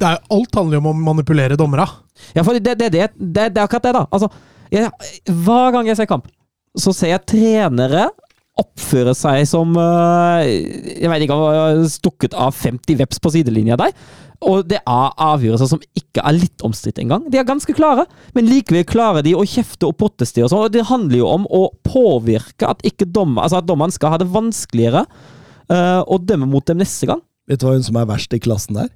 det 0.00 0.08
er, 0.08 0.22
alt 0.32 0.56
handler 0.56 0.78
jo 0.78 0.82
om 0.86 0.88
å 0.94 1.10
manipulere 1.10 1.58
dommera. 1.60 1.84
Ja, 2.32 2.40
for 2.46 2.56
det, 2.56 2.62
det, 2.80 2.88
det, 2.94 3.10
det, 3.20 3.50
det 3.52 3.60
er 3.60 3.66
akkurat 3.66 3.90
det, 3.90 3.92
da. 3.98 4.06
Altså, 4.08 4.30
jeg, 4.72 4.88
hver 5.44 5.74
gang 5.76 5.90
jeg 5.90 5.98
ser 6.00 6.08
kamp, 6.08 6.30
så 6.78 6.94
ser 6.96 7.12
jeg 7.16 7.26
trenere 7.34 8.06
oppføre 8.58 9.14
seg 9.16 9.44
som 9.48 9.70
øh, 9.78 10.40
Jeg 10.44 11.08
vet 11.12 11.22
ikke, 11.24 11.36
stukket 11.92 12.34
av 12.34 12.56
50 12.56 12.98
veps 13.00 13.22
på 13.22 13.32
sidelinja 13.32 13.78
der. 13.80 13.94
Og 14.40 14.64
det 14.68 14.78
er 14.80 15.16
avgjørelser 15.20 15.68
som 15.68 15.82
ikke 15.96 16.22
er 16.24 16.32
litt 16.36 16.62
omstridt 16.64 16.98
engang. 17.02 17.26
De 17.28 17.36
er 17.36 17.44
ganske 17.48 17.74
klare, 17.76 18.06
men 18.36 18.48
likevel 18.48 18.86
klarer 18.88 19.24
de 19.24 19.34
å 19.36 19.44
kjefte 19.44 19.88
og 19.90 19.98
protestere 20.00 20.46
og 20.46 20.52
sånn. 20.52 20.64
Og 20.64 20.72
det 20.72 20.86
handler 20.88 21.20
jo 21.20 21.28
om 21.28 21.44
å 21.44 21.66
påvirke 21.84 22.70
at 22.70 22.80
ikke 22.88 23.08
dommer, 23.08 23.44
altså 23.44 23.60
at 23.60 23.68
dommeren 23.68 23.92
skal 23.92 24.14
ha 24.14 24.20
det 24.22 24.30
vanskeligere 24.32 25.04
uh, 25.04 26.00
å 26.08 26.16
dømme 26.24 26.48
mot 26.48 26.64
dem 26.64 26.80
neste 26.80 27.10
gang. 27.10 27.20
Vet 27.50 27.60
du 27.60 27.68
hva 27.68 27.74
hun 27.76 27.84
som 27.84 28.00
er 28.00 28.08
verst 28.08 28.32
i 28.32 28.40
klassen 28.40 28.80
der? 28.80 28.88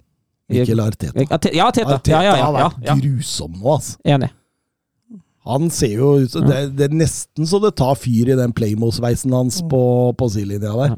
Mikkel 0.52 0.80
Arteta. 0.80 1.20
Ja, 1.20 1.36
Te- 1.40 1.52
Ja, 1.57 1.68
Teta. 1.72 1.98
Arteta 1.98 2.16
Ja, 2.16 2.22
ja, 2.24 2.36
ja, 2.40 2.48
har 2.48 2.72
vært 2.80 3.05
grusom 3.05 3.52
nå, 3.57 3.68
altså. 3.76 3.98
Enig. 4.05 4.32
Han 5.45 5.68
ser 5.72 5.99
jo 5.99 6.12
ut 6.22 6.32
som 6.32 6.47
det, 6.49 6.61
det 6.78 6.88
er 6.88 6.95
nesten 6.97 7.49
så 7.49 7.61
det 7.61 7.74
tar 7.76 7.99
fyr 8.01 8.30
i 8.32 8.38
den 8.38 8.55
Playmo-sveisen 8.57 9.34
hans 9.36 9.61
på, 9.68 9.82
på 10.16 10.28
sidelinja 10.32 10.72
der. 10.72 10.95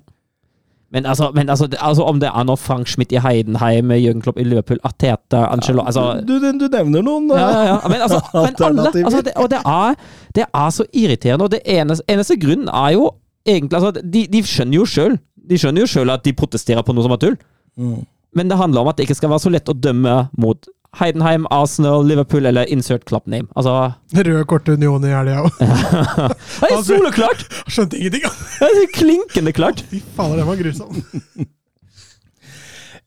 Men, 0.94 1.06
altså, 1.06 1.32
men 1.34 1.50
altså, 1.50 1.68
altså, 1.80 2.02
om 2.02 2.20
det 2.22 2.28
er 2.30 2.44
noe 2.46 2.56
Frank 2.56 2.86
Schmidt 2.86 3.10
i 3.12 3.18
Heidenheim, 3.18 3.90
Jørgen 3.90 4.22
Klopp 4.22 4.38
i 4.38 4.44
Liverpool, 4.46 4.78
Arteta, 4.86 5.48
Angelo 5.50 5.82
altså, 5.82 6.22
Du, 6.28 6.36
du, 6.38 6.46
du 6.60 6.68
nevner 6.70 7.02
noen 7.02 7.26
ja, 7.34 7.48
ja, 7.50 7.62
ja. 7.72 7.78
Men, 7.90 8.04
altså, 8.06 8.20
men 8.46 8.54
alle 8.68 8.86
altså, 9.02 9.20
det, 9.26 9.34
Og 9.34 9.50
det 9.50 9.60
er, 9.66 9.98
det 10.38 10.46
er 10.46 10.70
så 10.70 10.86
irriterende. 10.92 11.44
Og 11.44 11.50
det 11.50 11.60
eneste, 11.66 12.06
eneste 12.08 12.38
grunnen 12.38 12.70
er 12.70 12.94
jo 12.94 13.10
egentlig 13.46 13.80
altså, 13.80 14.00
de, 14.00 14.26
de 14.30 14.44
skjønner 14.46 14.78
jo 14.78 14.86
sjøl 14.86 15.18
De 15.50 15.58
skjønner 15.58 15.84
jo 15.84 15.90
selv 15.90 16.14
at 16.14 16.24
de 16.24 16.34
protesterer 16.38 16.86
på 16.86 16.94
noe 16.94 17.06
som 17.06 17.16
er 17.16 17.22
tull. 17.22 17.36
Mm. 17.76 17.98
Men 18.36 18.50
det 18.50 18.58
handler 18.60 18.84
om 18.84 18.90
at 18.90 18.98
det 18.98 19.08
ikke 19.08 19.18
skal 19.18 19.32
være 19.32 19.42
så 19.42 19.52
lett 19.52 19.68
å 19.72 19.74
dømme 19.74 20.16
mot 20.38 20.70
Heidenheim, 20.96 21.46
Arsenal, 21.52 22.06
Liverpool 22.06 22.46
eller 22.48 22.68
insert 22.72 23.04
club 23.04 23.26
name. 23.26 23.48
Altså 23.56 23.92
Røde 24.16 24.44
kort 24.48 24.68
union 24.68 25.04
i 25.04 25.12
helga 25.12 25.42
òg. 25.44 25.58
Det 26.62 26.70
er 26.70 26.86
soleklart! 26.86 27.44
Skjønte 27.68 28.00
ingenting. 28.00 28.24
Det 28.24 28.70
er 28.70 28.88
klinkende 28.94 29.52
klart. 29.56 29.84
Fy 29.90 30.00
fader, 30.16 30.40
den 30.40 30.48
var 30.48 30.62
grusom. 30.62 30.96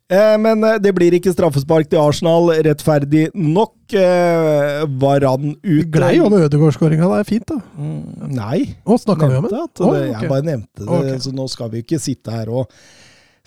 Eh, 0.10 0.36
men 0.42 0.64
eh, 0.66 0.80
det 0.82 0.90
blir 0.98 1.14
ikke 1.14 1.30
straffespark 1.30 1.86
til 1.92 2.02
Arsenal, 2.02 2.50
rettferdig 2.66 3.28
nok. 3.38 3.76
Eh, 3.94 4.80
Varan 5.02 5.52
ut. 5.54 5.84
Glei 5.94 6.16
om 6.24 6.34
Ødegaard-skåringa. 6.34 7.06
Det 7.12 7.20
er 7.20 7.28
fint, 7.30 7.46
da. 7.52 7.60
Mm, 7.78 8.32
nei. 8.34 8.64
Å, 8.90 8.98
snakka 8.98 9.30
vi 9.30 9.38
om 9.38 9.46
det? 9.46 9.60
at 9.68 9.84
oh, 9.86 9.92
okay. 9.92 10.08
Jeg 10.10 10.32
bare 10.32 10.48
nevnte 10.48 10.82
det, 10.82 10.90
okay. 10.90 11.20
så 11.22 11.34
nå 11.38 11.46
skal 11.54 11.70
vi 11.76 11.84
ikke 11.86 12.02
sitte 12.02 12.34
her 12.34 12.50
og 12.50 12.74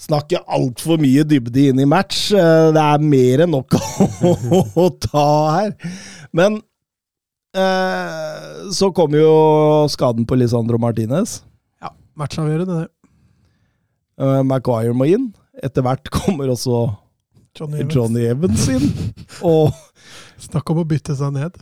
snakke 0.03 0.41
altfor 0.51 0.99
mye 1.03 1.23
dybde 1.29 1.69
inn 1.71 1.81
i 1.83 1.87
match. 1.89 2.33
Eh, 2.35 2.71
Det 2.75 2.83
er 2.83 3.05
mer 3.07 3.45
enn 3.47 3.53
nok 3.55 3.77
å, 4.83 4.87
ta 5.05 5.27
her. 5.59 5.75
Men 6.35 6.59
eh, 7.55 8.71
så 8.75 8.91
kom 8.97 9.15
jo 9.17 9.29
skaden 9.93 10.27
på 10.29 10.39
Lisandro 10.41 10.81
Martinez. 10.83 11.41
Ja, 11.83 11.93
matchavgjørende, 12.19 12.83
det. 12.83 12.89
Eh, 14.23 14.43
Maguire 14.47 14.95
må 14.97 15.07
inn. 15.11 15.31
Etter 15.63 15.85
hvert 15.85 16.09
kommer 16.13 16.51
også 16.53 16.85
Johnny 17.59 17.83
Evans. 17.83 17.95
Johnny 17.95 18.27
Evans 18.33 18.67
inn. 18.73 18.91
Og 19.45 19.73
Snakk 20.43 20.71
om 20.73 20.81
å 20.83 20.89
bytte 20.89 21.15
seg 21.15 21.35
ned. 21.37 21.55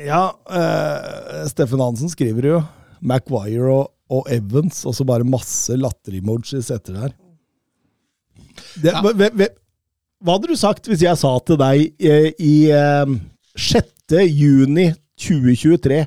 ja, 0.00 0.30
eh, 0.48 1.42
Steffen 1.50 1.82
Hansen 1.82 2.08
skriver 2.08 2.46
jo 2.48 2.60
Maguire 3.04 3.68
og, 3.74 3.90
og 4.08 4.30
Evans, 4.32 4.78
og 4.88 4.94
så 4.96 5.04
bare 5.04 5.26
masse 5.28 5.76
latteremojis 5.76 6.70
etter 6.72 6.94
det 6.96 7.02
der. 7.02 7.12
Det, 8.76 8.92
Ja. 8.92 9.00
hva- 9.02 9.14
hva- 9.16 9.48
hva 10.24 10.34
hadde 10.36 10.48
du 10.50 10.56
sagt 10.58 10.88
hvis 10.90 11.00
jeg 11.06 11.16
sa 11.16 11.38
til 11.46 11.56
deg 11.60 11.92
eh, 12.02 12.30
i 12.38 12.54
eh, 12.74 13.12
6. 13.56 14.16
juni 14.28 14.90
2023 15.18 16.00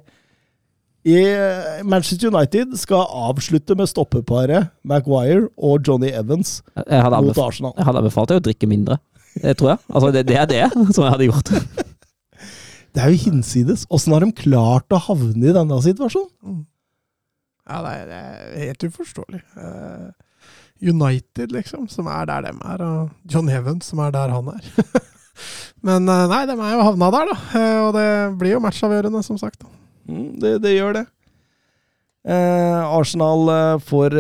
i 1.12 1.16
eh, 1.18 1.80
Manchester 1.84 2.30
United 2.30 2.76
skal 2.78 3.08
avslutte 3.10 3.74
med 3.76 3.90
stoppeparet 3.90 4.70
Maguire 4.86 5.48
og 5.58 5.82
Johnny 5.88 6.12
Evans 6.14 6.60
mot 6.76 7.38
Arsenal. 7.42 7.74
jeg 7.78 7.86
hadde 7.88 8.04
anbefalt 8.04 8.30
deg 8.30 8.42
å 8.42 8.46
drikke 8.50 8.68
mindre. 8.70 9.00
Det 9.42 9.56
tror 9.58 9.72
jeg. 9.74 9.80
Altså, 9.90 10.12
det, 10.14 10.26
det 10.28 10.38
er 10.38 10.46
det 10.52 10.66
som 10.96 11.06
jeg 11.08 11.12
hadde 11.16 11.30
gjort. 11.32 11.52
Det 12.92 13.00
er 13.00 13.14
jo 13.14 13.22
hinsides. 13.32 13.86
Åssen 13.88 14.12
har 14.12 14.20
de 14.20 14.34
klart 14.36 14.92
å 14.92 14.98
havne 15.00 15.48
i 15.48 15.54
denne 15.56 15.78
situasjonen? 15.80 16.66
Ja, 17.64 17.78
det 17.86 17.92
er, 18.02 18.10
det 18.10 18.18
er 18.20 18.66
helt 18.68 18.84
uforståelig. 18.90 19.40
Eh, 19.56 20.10
United, 20.82 21.52
liksom, 21.54 21.88
som 21.92 22.08
er 22.10 22.26
der 22.26 22.48
dem 22.50 22.60
er, 22.66 22.82
og 22.82 23.10
John 23.30 23.50
Evans, 23.54 23.86
som 23.92 24.00
er 24.02 24.12
der 24.16 24.34
han 24.34 24.48
er. 24.56 24.66
Men 25.86 26.10
eh, 26.10 26.26
nei, 26.30 26.42
de 26.50 26.56
er 26.58 26.74
jo 26.76 26.84
havna 26.90 27.10
der, 27.14 27.30
da. 27.32 27.38
Eh, 27.60 27.78
Og 27.86 27.94
det 27.96 28.08
blir 28.42 28.56
jo 28.58 28.62
matchavgjørende, 28.66 29.22
som 29.26 29.38
sagt. 29.42 29.64
Mm, 30.10 30.40
det, 30.42 30.56
det 30.66 30.76
gjør 30.76 30.98
det. 31.00 31.06
Eh, 32.22 32.82
Arsenal 32.98 33.48
eh, 33.50 33.80
får 33.88 34.14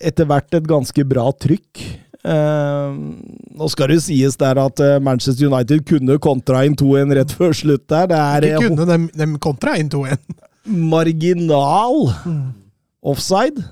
etter 0.00 0.28
hvert 0.30 0.54
et 0.56 0.68
ganske 0.70 1.04
bra 1.08 1.26
trykk. 1.36 1.82
Eh, 2.22 2.94
nå 3.58 3.68
skal 3.72 3.90
det 3.92 3.98
sies 4.04 4.36
der 4.40 4.60
at 4.62 4.80
Manchester 5.04 5.50
United 5.50 5.82
kunne 5.88 6.16
kontra 6.22 6.62
inn 6.68 6.76
2-1 6.78 7.16
rett 7.18 7.34
før 7.40 7.52
slutt 7.56 7.84
der. 7.92 8.08
Det 8.12 8.20
er 8.22 8.48
Ikke 8.52 8.70
kunne 8.70 8.88
de, 8.88 9.00
de 9.20 9.28
kontra 9.42 9.74
inn 9.80 9.90
2-1. 9.92 10.16
marginal 10.92 12.06
offside. 13.02 13.64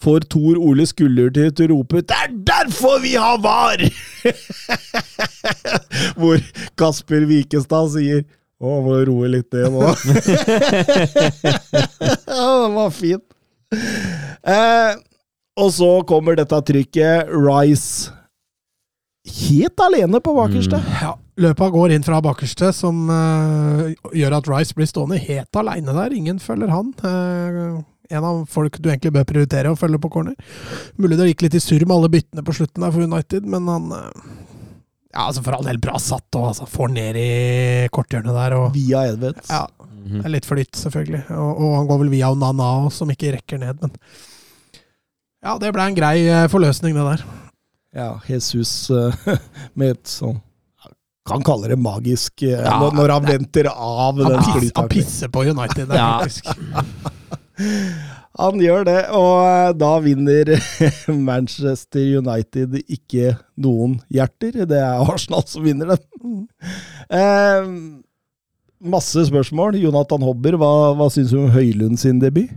Får 0.00 0.26
Tor 0.32 0.56
Ole 0.56 0.86
Skulder 0.88 1.30
til, 1.34 1.50
å 1.66 1.68
rope 1.74 2.00
'Det 2.00 2.16
er 2.16 2.30
derfor 2.50 3.00
vi 3.02 3.14
har 3.20 3.38
VAR!' 3.38 3.84
Hvor 6.20 6.40
Kasper 6.76 7.26
Wikestad 7.28 7.90
sier 7.96 8.24
'Å, 8.60 8.80
må 8.84 8.96
roe 9.08 9.28
litt 9.32 9.52
ned 9.56 9.72
nå'. 9.72 9.80
ja, 12.28 12.48
det 12.60 12.72
var 12.76 12.90
fint. 12.92 13.24
Eh, 14.44 14.92
og 15.60 15.70
så 15.72 15.90
kommer 16.08 16.36
dette 16.36 16.60
trykket. 16.68 17.32
Rice 17.32 18.12
helt 19.24 19.80
alene 19.80 20.20
på 20.20 20.34
bakerste. 20.34 20.80
Ja, 21.00 21.14
løpa 21.40 21.68
går 21.72 21.94
inn 21.94 22.04
fra 22.04 22.20
bakerste, 22.24 22.72
som 22.76 23.08
uh, 23.10 23.90
gjør 24.16 24.38
at 24.38 24.48
Rice 24.50 24.76
blir 24.76 24.88
stående 24.88 25.20
helt 25.20 25.60
aleine 25.60 25.94
der. 25.96 26.14
Ingen 26.16 26.40
følger 26.42 26.72
han. 26.72 26.92
Eh, 27.04 27.80
en 28.10 28.26
av 28.26 28.40
folk 28.50 28.78
du 28.82 28.88
egentlig 28.90 29.12
bør 29.14 29.26
prioritere 29.28 29.70
å 29.72 29.78
følge 29.78 30.00
på 30.02 30.10
corner. 30.12 30.36
Mulig 31.00 31.18
det 31.20 31.28
gikk 31.30 31.44
litt 31.46 31.56
i 31.58 31.62
surr 31.62 31.84
med 31.86 31.96
alle 31.96 32.10
byttene 32.12 32.44
på 32.46 32.54
slutten 32.56 32.84
der 32.84 32.94
for 32.94 33.06
United, 33.06 33.46
men 33.50 33.68
han 33.70 33.92
eh, 33.96 34.32
Ja, 35.14 35.26
altså 35.28 35.42
for 35.46 35.56
all 35.56 35.66
del 35.66 35.78
bra 35.82 35.98
satt, 36.02 36.28
og 36.38 36.50
altså 36.52 36.66
får 36.70 36.92
ned 36.94 37.18
i 37.18 37.28
korthjørnet 37.94 38.36
der. 38.36 38.56
og 38.58 38.74
Via 38.76 39.04
Edvedt. 39.10 39.42
ja, 39.50 39.64
det 40.10 40.24
er 40.26 40.34
litt 40.36 40.48
flytt, 40.48 40.74
selvfølgelig. 40.78 41.24
Og, 41.36 41.62
og 41.64 41.74
han 41.78 41.88
går 41.90 42.02
vel 42.04 42.12
via 42.16 42.30
Onana 42.34 42.68
òg, 42.82 42.90
som 42.94 43.10
ikke 43.14 43.34
rekker 43.38 43.62
ned, 43.62 43.80
men 43.82 43.94
Ja, 45.40 45.56
det 45.58 45.70
ble 45.72 45.86
en 45.88 45.96
grei 45.96 46.16
eh, 46.28 46.46
forløsning, 46.52 46.94
det 46.98 47.06
der. 47.14 47.26
Ja, 47.96 48.10
Jesus 48.28 48.90
eh, 48.94 49.36
med 49.78 49.96
et 49.96 50.10
sånn 50.10 50.38
han 51.30 51.42
kaller 51.46 51.68
det 51.70 51.76
magisk 51.78 52.42
Ja, 52.42 52.78
når, 52.90 53.12
han 53.12 53.26
venter 53.28 53.68
av 53.70 54.16
Han, 54.18 54.32
den 54.32 54.40
piss, 54.56 54.72
han 54.74 54.88
pisser 54.90 55.28
på 55.30 55.44
United 55.46 55.90
der, 55.92 55.96
Ja. 56.00 56.08
faktisk. 56.24 56.48
Han 58.40 58.60
gjør 58.62 58.84
det, 58.86 59.00
og 59.16 59.32
eh, 59.42 59.72
da 59.80 59.90
vinner 60.04 60.52
Manchester 61.30 62.20
United 62.20 62.78
ikke 62.86 63.34
noen 63.60 63.98
hjerter. 64.12 64.62
Det 64.70 64.78
er 64.78 65.02
Arsenal 65.02 65.44
som 65.50 65.66
vinner 65.66 65.96
den. 65.96 66.46
Eh, 67.10 67.68
masse 68.80 69.26
spørsmål. 69.28 69.80
Jonathan 69.82 70.24
Hobber, 70.24 70.56
hva, 70.60 70.72
hva 70.96 71.10
syns 71.12 71.34
du 71.34 71.40
om 71.42 71.52
Høylund 71.54 72.00
sin 72.00 72.22
debut? 72.22 72.52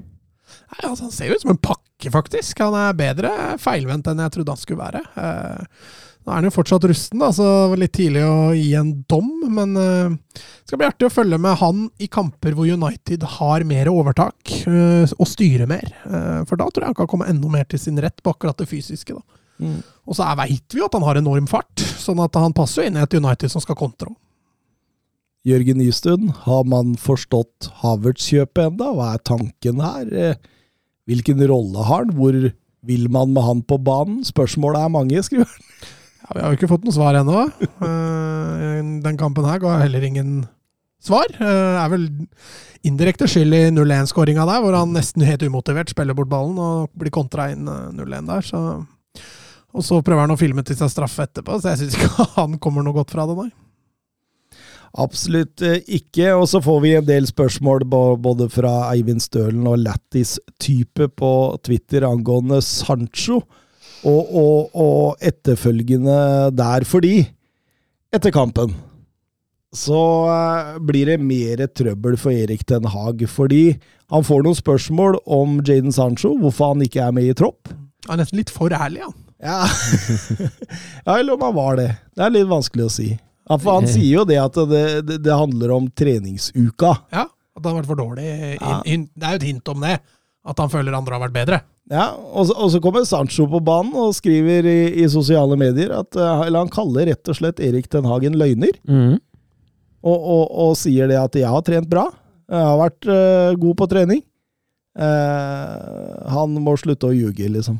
Nei, 0.73 0.85
altså, 0.85 1.07
han 1.07 1.13
ser 1.15 1.33
ut 1.33 1.43
som 1.43 1.53
en 1.53 1.61
pakke, 1.61 2.13
faktisk. 2.13 2.61
Han 2.63 2.77
er 2.77 2.97
bedre 2.97 3.33
feilvendt 3.61 4.07
enn 4.09 4.21
jeg 4.23 4.37
trodde 4.37 4.55
han 4.55 4.61
skulle 4.61 4.85
være. 4.85 5.03
Eh, 5.19 5.91
nå 6.23 6.31
er 6.31 6.37
han 6.39 6.45
jo 6.47 6.53
fortsatt 6.55 6.85
rusten, 6.87 7.19
da, 7.19 7.29
så 7.35 7.43
det 7.43 7.71
var 7.73 7.79
litt 7.81 7.93
tidlig 7.97 8.21
å 8.23 8.35
gi 8.55 8.69
en 8.79 8.91
dom. 9.11 9.29
Men 9.51 9.75
eh, 9.75 10.13
det 10.31 10.69
skal 10.69 10.79
bli 10.79 10.87
artig 10.87 11.09
å 11.09 11.11
følge 11.11 11.39
med 11.41 11.57
han 11.59 11.85
i 11.99 12.07
kamper 12.11 12.55
hvor 12.55 12.69
United 12.69 13.25
har 13.35 13.65
mer 13.67 13.89
overtak 13.91 14.53
eh, 14.63 15.03
og 15.17 15.27
styrer 15.27 15.67
mer. 15.67 15.89
Eh, 16.07 16.41
for 16.47 16.59
da 16.59 16.69
tror 16.69 16.85
jeg 16.85 16.93
han 16.93 16.99
kan 17.01 17.09
komme 17.11 17.27
enda 17.27 17.51
mer 17.51 17.67
til 17.67 17.81
sin 17.81 17.99
rett 17.99 18.23
på 18.23 18.31
akkurat 18.31 18.61
det 18.61 18.69
fysiske. 18.71 19.17
da. 19.17 19.41
Mm. 19.59 19.81
Og 20.07 20.15
så 20.15 20.27
veit 20.39 20.75
vi 20.75 20.79
jo 20.79 20.87
at 20.87 20.95
han 20.95 21.03
har 21.03 21.19
enorm 21.19 21.49
fart, 21.51 21.83
sånn 21.99 22.21
at 22.23 22.39
han 22.39 22.55
passer 22.55 22.85
jo 22.85 22.91
inn 22.91 22.99
i 23.01 23.03
et 23.03 23.17
United 23.19 23.51
som 23.51 23.63
skal 23.63 23.77
kontre. 23.79 24.13
Jørgen 25.43 25.81
Nystuen, 25.81 26.29
har 26.45 26.63
man 26.71 26.93
forstått 26.95 27.67
Havertz-kjøpet 27.81 28.63
enda? 28.69 28.93
Hva 28.95 29.09
er 29.11 29.25
tanken 29.27 29.83
her? 29.83 30.37
Hvilken 31.03 31.43
rolle 31.51 31.83
har 31.83 32.05
han? 32.05 32.15
Hvor 32.15 32.37
vil 32.87 33.11
man 33.11 33.35
med 33.35 33.43
han 33.43 33.65
på 33.67 33.75
banen? 33.83 34.23
Spørsmålet 34.23 34.85
er 34.85 34.95
mange, 34.95 35.19
skriver 35.27 35.51
han. 35.51 35.91
Ja, 36.23 36.33
Vi 36.35 36.41
har 36.43 36.51
jo 36.53 36.57
ikke 36.59 36.71
fått 36.71 36.85
noe 36.87 36.95
svar 36.95 37.19
ennå. 37.19 37.45
Eh, 37.83 38.81
Den 39.03 39.17
kampen 39.19 39.45
her 39.47 39.59
ga 39.59 39.77
heller 39.81 40.03
ingen 40.07 40.45
svar. 41.03 41.27
Eh, 41.35 41.75
Er 41.83 41.89
vel 41.91 42.07
indirekte 42.87 43.27
skyld 43.27 43.55
i 43.55 43.63
0-1-skåringa 43.75 44.45
der, 44.47 44.61
hvor 44.63 44.75
han 44.77 44.93
nesten 44.95 45.23
helt 45.27 45.43
umotivert 45.43 45.91
spiller 45.91 46.15
bort 46.17 46.31
ballen 46.31 46.57
og 46.59 46.89
blir 46.99 47.11
kontra 47.13 47.49
inn 47.51 47.67
eh, 47.67 47.91
0-1 47.95 48.29
der. 48.29 48.47
Så. 48.47 48.61
Og 49.73 49.83
så 49.85 49.99
prøver 50.05 50.25
han 50.27 50.35
å 50.35 50.39
filme 50.39 50.63
til 50.65 50.77
seg 50.79 50.91
straffe 50.93 51.25
etterpå, 51.27 51.59
så 51.59 51.73
jeg 51.73 51.83
syns 51.83 51.97
ikke 51.99 52.27
han 52.39 52.57
kommer 52.63 52.85
noe 52.85 52.95
godt 53.01 53.13
fra 53.15 53.27
det, 53.29 53.35
nei. 53.39 53.51
Absolutt 55.03 55.63
eh, 55.65 55.79
ikke. 55.97 56.29
Og 56.37 56.45
så 56.51 56.61
får 56.63 56.79
vi 56.83 56.93
en 56.99 57.07
del 57.07 57.25
spørsmål 57.29 57.87
både 57.89 58.47
fra 58.53 58.73
Eivind 58.91 59.23
Stølen 59.25 59.65
og 59.69 59.79
Lattis-type 59.81 61.09
på 61.17 61.31
Twitter 61.65 62.05
angående 62.07 62.61
Sancho. 62.63 63.41
Og, 64.03 64.33
og, 64.35 64.73
og 64.75 65.23
etterfølgende 65.23 66.17
der, 66.51 66.83
fordi 66.83 67.21
etter 68.13 68.33
kampen 68.35 68.73
så 69.73 69.99
eh, 70.29 70.75
blir 70.85 71.09
det 71.09 71.19
mer 71.21 71.65
trøbbel 71.73 72.17
for 72.21 72.33
Erik 72.33 72.65
Den 72.69 72.85
Haag. 72.93 73.25
Fordi 73.29 73.73
han 74.13 74.25
får 74.25 74.45
noen 74.45 74.57
spørsmål 74.57 75.17
om 75.25 75.59
Jaden 75.65 75.93
Sancho, 75.95 76.35
hvorfor 76.39 76.73
han 76.73 76.85
ikke 76.85 77.01
er 77.07 77.15
med 77.15 77.31
i 77.31 77.35
tropp. 77.37 77.71
Han 78.07 78.19
er 78.19 78.23
nesten 78.23 78.41
litt 78.41 78.53
for 78.53 78.73
ærlig, 78.73 79.01
han. 79.07 79.19
Ja, 79.43 79.65
ja 81.07 81.17
eller 81.17 81.35
om 81.35 81.45
han 81.47 81.55
var 81.57 81.79
det. 81.79 81.89
Det 82.13 82.25
er 82.25 82.35
litt 82.35 82.51
vanskelig 82.51 82.85
å 82.85 82.93
si. 82.93 83.09
Ja, 83.49 83.57
for 83.57 83.79
han 83.79 83.89
sier 83.89 84.21
jo 84.21 84.27
det 84.27 84.37
at 84.39 84.55
det, 84.69 84.83
det, 85.07 85.17
det 85.25 85.35
handler 85.35 85.73
om 85.75 85.89
treningsuka. 85.91 86.93
Ja, 87.11 87.25
At 87.57 87.65
han 87.65 87.73
har 87.73 87.81
vært 87.81 87.89
for 87.91 87.99
dårlig. 87.99 88.27
Ja. 88.55 88.77
Det 88.85 89.25
er 89.25 89.35
jo 89.35 89.41
et 89.41 89.49
hint 89.49 89.73
om 89.73 89.83
det. 89.83 89.97
At 90.43 90.59
han 90.59 90.71
føler 90.71 90.95
andre 90.95 91.15
har 91.15 91.23
vært 91.23 91.35
bedre. 91.35 91.59
Ja, 91.91 92.13
og 92.15 92.47
så, 92.47 92.55
og 92.55 92.71
så 92.71 92.79
kommer 92.83 93.03
Sancho 93.07 93.45
på 93.51 93.59
banen 93.63 93.95
og 93.99 94.15
skriver 94.15 94.67
i, 94.67 94.79
i 95.03 95.07
sosiale 95.11 95.57
medier 95.59 95.91
at 95.97 96.15
eh, 96.15 96.43
Eller 96.45 96.63
han 96.63 96.71
kaller 96.71 97.09
rett 97.09 97.27
og 97.27 97.35
slett 97.35 97.59
Erik 97.63 97.89
Den 97.91 98.07
Hagen 98.07 98.37
løgner. 98.39 98.75
Mm. 98.87 99.17
Og, 100.03 100.19
og, 100.19 100.45
og 100.65 100.77
sier 100.79 101.07
det 101.11 101.19
at 101.19 101.35
'jeg 101.35 101.47
har 101.47 101.63
trent 101.63 101.89
bra'. 101.91 102.09
Jeg 102.51 102.59
har 102.59 102.79
vært 102.79 103.07
uh, 103.07 103.55
god 103.59 103.75
på 103.79 103.87
trening. 103.87 104.23
Uh, 104.99 106.27
han 106.29 106.57
må 106.59 106.75
slutte 106.77 107.07
å 107.07 107.15
ljuge, 107.15 107.47
liksom. 107.49 107.79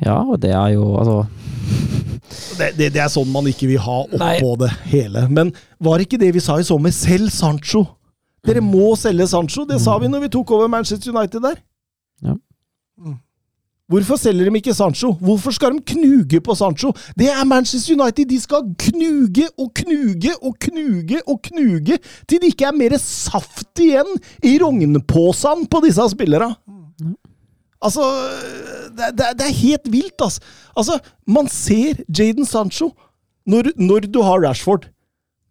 Ja, 0.00 0.16
og 0.24 0.40
det 0.40 0.50
er 0.56 0.72
jo 0.74 0.88
altså 0.98 1.26
Det, 2.58 2.72
det, 2.76 2.88
det 2.96 3.00
er 3.00 3.12
sånn 3.12 3.30
man 3.32 3.46
ikke 3.48 3.68
vil 3.70 3.80
ha 3.80 4.00
Nei. 4.10 4.32
oppå 4.40 4.56
det 4.64 4.72
hele. 4.90 5.26
Men 5.28 5.52
var 5.78 6.02
ikke 6.02 6.18
det 6.20 6.32
vi 6.34 6.42
sa 6.42 6.58
i 6.60 6.66
sommer? 6.66 6.92
Selv 6.96 7.30
Sancho! 7.32 7.84
Dere 8.46 8.62
må 8.62 8.94
selge 8.98 9.26
Sancho! 9.30 9.64
Det 9.68 9.80
sa 9.82 9.96
vi 9.98 10.10
når 10.10 10.26
vi 10.26 10.32
tok 10.36 10.50
over 10.54 10.70
Manchester 10.70 11.12
United 11.14 11.42
der. 11.42 11.62
Ja. 12.22 12.36
Mm. 12.98 13.16
Hvorfor 13.90 14.18
selger 14.18 14.50
de 14.50 14.58
ikke 14.58 14.74
Sancho? 14.74 15.12
Hvorfor 15.22 15.54
skal 15.54 15.76
de 15.76 15.82
knuge 15.94 16.40
på 16.42 16.54
Sancho? 16.58 16.92
Det 17.18 17.28
er 17.30 17.44
Manchester 17.44 17.94
United! 17.94 18.26
De 18.30 18.40
skal 18.40 18.66
knuge 18.78 19.46
og 19.58 19.70
knuge 19.74 20.32
og 20.42 20.56
knuge 20.66 21.20
og 21.26 21.40
knuge 21.42 21.98
til 22.26 22.42
det 22.42 22.50
ikke 22.50 22.66
er 22.66 22.74
mer 22.74 22.96
saft 23.02 23.82
igjen 23.82 24.10
i 24.42 24.56
rognposen 24.62 25.66
på 25.70 25.82
disse 25.86 26.08
spillerne. 26.10 26.54
Altså, 27.82 28.02
det, 28.96 29.12
det, 29.18 29.32
det 29.38 29.46
er 29.46 29.58
helt 29.60 29.90
vilt, 29.92 30.20
altså. 30.20 30.40
altså. 30.76 30.98
Man 31.26 31.48
ser 31.48 32.02
Jaden 32.08 32.46
Sancho. 32.46 32.90
Når, 33.46 33.70
når 33.78 34.08
du 34.10 34.22
har 34.26 34.42
Rashford, 34.42 34.88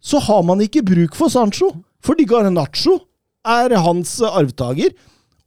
så 0.03 0.19
har 0.19 0.41
man 0.43 0.59
ikke 0.61 0.83
bruk 0.83 1.15
for 1.15 1.31
Sancho, 1.31 1.69
fordi 2.05 2.27
Garnaccio 2.29 2.99
er 3.45 3.75
hans 3.81 4.17
arvtaker. 4.25 4.93